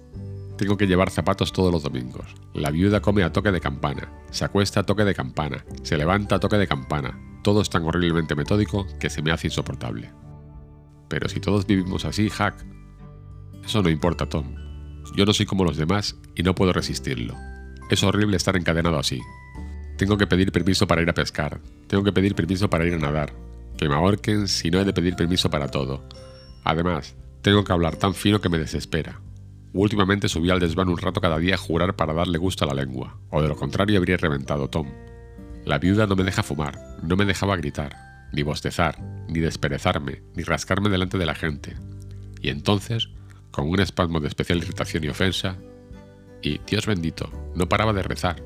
[0.58, 2.26] Tengo que llevar zapatos todos los domingos.
[2.54, 6.36] La viuda come a toque de campana, se acuesta a toque de campana, se levanta
[6.36, 7.20] a toque de campana.
[7.44, 10.12] Todo es tan horriblemente metódico que se me hace insoportable.
[11.10, 12.66] Pero si todos vivimos así, Hack.
[13.64, 14.56] Eso no importa, Tom.
[15.16, 17.36] Yo no soy como los demás y no puedo resistirlo.
[17.90, 19.22] Es horrible estar encadenado así.
[19.98, 21.62] Tengo que pedir permiso para ir a pescar.
[21.88, 23.34] Tengo que pedir permiso para ir a nadar.
[23.78, 26.04] Que me ahorquen si no he de pedir permiso para todo.
[26.64, 29.22] Además, tengo que hablar tan fino que me desespera.
[29.77, 32.81] Últimamente subí al desván un rato cada día a jurar para darle gusto a la
[32.81, 34.88] lengua, o de lo contrario habría reventado Tom.
[35.65, 37.93] La viuda no me deja fumar, no me dejaba gritar,
[38.31, 41.75] ni bostezar, ni desperezarme, ni rascarme delante de la gente.
[42.41, 43.09] Y entonces,
[43.51, 45.58] con un espasmo de especial irritación y ofensa,
[46.41, 48.41] y, Dios bendito, no paraba de rezar.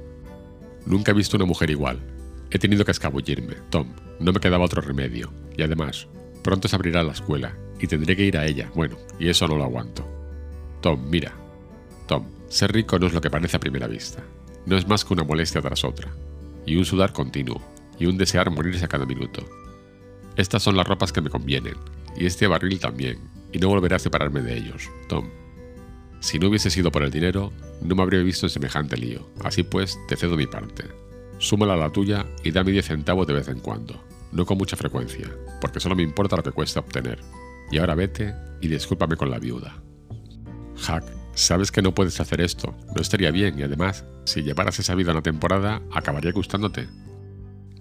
[0.87, 1.99] Nunca he visto una mujer igual.
[2.49, 6.07] He tenido que escabullirme, Tom, no me quedaba otro remedio, y además,
[6.43, 8.71] pronto se abrirá la escuela, y tendré que ir a ella.
[8.73, 10.18] Bueno, y eso no lo aguanto.
[10.81, 11.33] Tom, mira.
[12.07, 14.23] Tom, ser rico no es lo que parece a primera vista.
[14.65, 16.11] No es más que una molestia tras otra.
[16.65, 17.61] Y un sudar continuo.
[17.97, 19.45] Y un desear morirse a cada minuto.
[20.35, 21.75] Estas son las ropas que me convienen.
[22.15, 23.19] Y este barril también.
[23.51, 25.27] Y no volveré a separarme de ellos, Tom.
[26.19, 29.27] Si no hubiese sido por el dinero, no me habría visto en semejante lío.
[29.43, 30.83] Así pues, te cedo mi parte.
[31.39, 34.03] Súmala a la tuya y dame 10 centavos de vez en cuando.
[34.31, 35.29] No con mucha frecuencia,
[35.61, 37.19] porque solo me importa lo que cuesta obtener.
[37.71, 39.81] Y ahora vete y discúlpame con la viuda.
[40.81, 44.95] Hack, sabes que no puedes hacer esto, no estaría bien y además, si llevaras esa
[44.95, 46.87] vida una temporada, acabaría gustándote.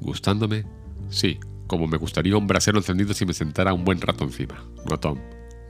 [0.00, 0.64] ¿Gustándome?
[1.10, 4.64] Sí, como me gustaría un brasero encendido si me sentara un buen rato encima.
[4.88, 5.18] No, Tom,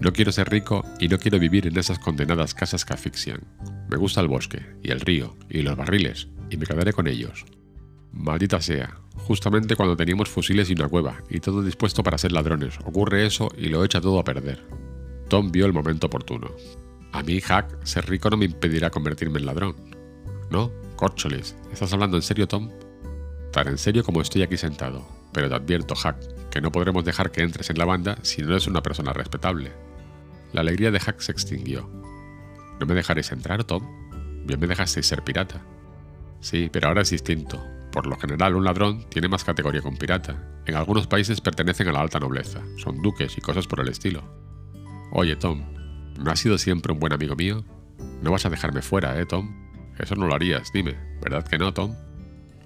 [0.01, 3.41] No quiero ser rico y no quiero vivir en esas condenadas casas que asfixian.
[3.89, 7.45] Me gusta el bosque, y el río, y los barriles, y me quedaré con ellos.
[8.13, 12.79] Maldita sea, justamente cuando teníamos fusiles y una cueva, y todo dispuesto para ser ladrones,
[12.85, 14.65] ocurre eso y lo echa todo a perder.
[15.29, 16.49] Tom vio el momento oportuno.
[17.13, 19.77] A mí, Hack, ser rico no me impedirá convertirme en ladrón.
[20.51, 20.71] ¿No?
[20.97, 22.71] Córcholes, ¿estás hablando en serio, Tom?
[23.53, 27.31] Tan en serio como estoy aquí sentado, pero te advierto, Hack, que no podremos dejar
[27.31, 29.73] que entres en la banda si no eres una persona respetable.
[30.53, 31.89] La alegría de Hack se extinguió.
[32.81, 33.85] ¿No me dejaréis entrar, Tom?
[34.45, 35.63] Bien me dejasteis ser pirata.
[36.41, 37.63] Sí, pero ahora es distinto.
[37.93, 40.63] Por lo general, un ladrón tiene más categoría que un pirata.
[40.67, 44.23] En algunos países pertenecen a la alta nobleza, son duques y cosas por el estilo.
[45.13, 45.65] Oye, Tom,
[46.19, 47.65] ¿no has sido siempre un buen amigo mío?
[48.23, 49.55] No vas a dejarme fuera, ¿eh, Tom?
[49.99, 51.95] Eso no lo harías, dime, ¿verdad que no, Tom?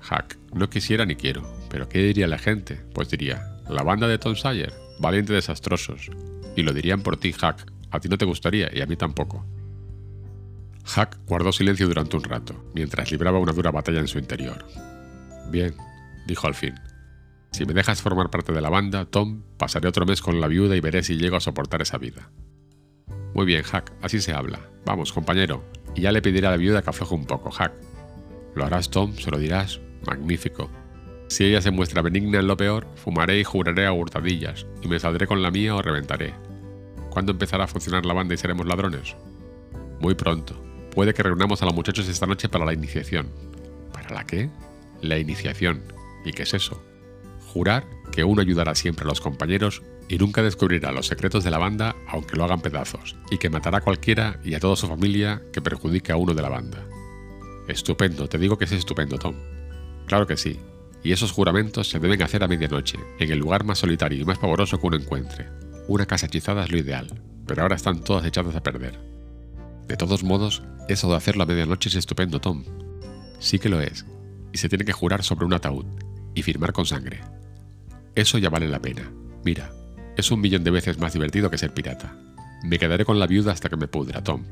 [0.00, 2.80] Hack, no quisiera ni quiero, pero ¿qué diría la gente?
[2.94, 6.10] Pues diría, la banda de Tom Sawyer, valiente desastrosos.
[6.56, 9.46] Y lo dirían por ti, Hack, a ti no te gustaría y a mí tampoco.
[10.84, 14.66] Hack guardó silencio durante un rato, mientras libraba una dura batalla en su interior.
[15.50, 15.74] Bien,
[16.26, 16.74] dijo al fin.
[17.52, 20.74] Si me dejas formar parte de la banda, Tom, pasaré otro mes con la viuda
[20.74, 22.30] y veré si llego a soportar esa vida.
[23.34, 24.60] Muy bien, Hack, así se habla.
[24.84, 25.62] Vamos, compañero,
[25.94, 27.72] y ya le pediré a la viuda que afloje un poco, Hack.
[28.54, 29.80] Lo harás, Tom, se lo dirás.
[30.06, 30.70] Magnífico.
[31.28, 34.98] Si ella se muestra benigna en lo peor, fumaré y juraré a hurtadillas, y me
[34.98, 36.34] saldré con la mía o reventaré.
[37.08, 39.16] ¿Cuándo empezará a funcionar la banda y seremos ladrones?
[40.00, 40.54] Muy pronto.
[40.94, 43.30] Puede que reunamos a los muchachos esta noche para la iniciación.
[43.92, 44.50] ¿Para la qué?
[45.00, 45.82] La iniciación.
[46.24, 46.82] ¿Y qué es eso?
[47.46, 51.56] Jurar que uno ayudará siempre a los compañeros y nunca descubrirá los secretos de la
[51.56, 55.40] banda aunque lo hagan pedazos, y que matará a cualquiera y a toda su familia
[55.54, 56.86] que perjudique a uno de la banda.
[57.66, 59.34] Estupendo, te digo que es estupendo, Tom.
[60.06, 60.60] Claro que sí,
[61.02, 64.36] y esos juramentos se deben hacer a medianoche, en el lugar más solitario y más
[64.36, 65.48] pavoroso que uno encuentre,
[65.88, 67.08] una casa hechizada es lo ideal,
[67.46, 69.00] pero ahora están todas echadas a perder.
[69.88, 72.64] De todos modos, eso de hacerlo a medianoche es estupendo, Tom.
[73.38, 74.04] Sí que lo es,
[74.52, 75.86] y se tiene que jurar sobre un ataúd
[76.34, 77.22] y firmar con sangre.
[78.14, 79.10] Eso ya vale la pena.
[79.42, 79.72] Mira,
[80.16, 82.16] es un millón de veces más divertido que ser pirata.
[82.64, 84.44] Me quedaré con la viuda hasta que me pudra, Tom.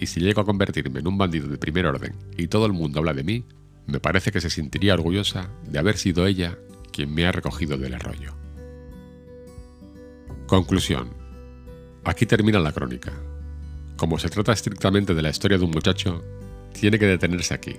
[0.00, 3.00] Y si llego a convertirme en un bandido de primer orden y todo el mundo
[3.00, 3.44] habla de mí,
[3.86, 6.56] me parece que se sentiría orgullosa de haber sido ella
[6.92, 8.34] quien me ha recogido del arroyo.
[10.46, 11.10] Conclusión.
[12.04, 13.12] Aquí termina la crónica.
[13.96, 16.24] Como se trata estrictamente de la historia de un muchacho,
[16.72, 17.76] tiene que detenerse aquí.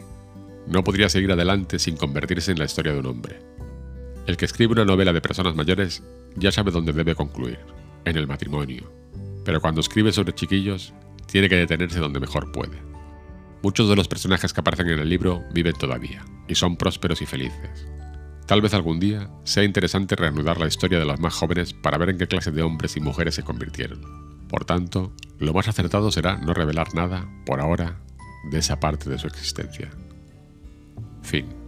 [0.68, 3.40] No podría seguir adelante sin convertirse en la historia de un hombre.
[4.30, 6.04] El que escribe una novela de personas mayores
[6.36, 7.58] ya sabe dónde debe concluir,
[8.06, 8.84] en el matrimonio.
[9.44, 10.94] Pero cuando escribe sobre chiquillos,
[11.26, 12.78] tiene que detenerse donde mejor puede.
[13.64, 17.26] Muchos de los personajes que aparecen en el libro viven todavía, y son prósperos y
[17.26, 17.88] felices.
[18.46, 22.12] Tal vez algún día sea interesante reanudar la historia de los más jóvenes para ver
[22.12, 24.00] en qué clase de hombres y mujeres se convirtieron.
[24.48, 28.00] Por tanto, lo más acertado será no revelar nada, por ahora,
[28.52, 29.90] de esa parte de su existencia.
[31.24, 31.59] Fin.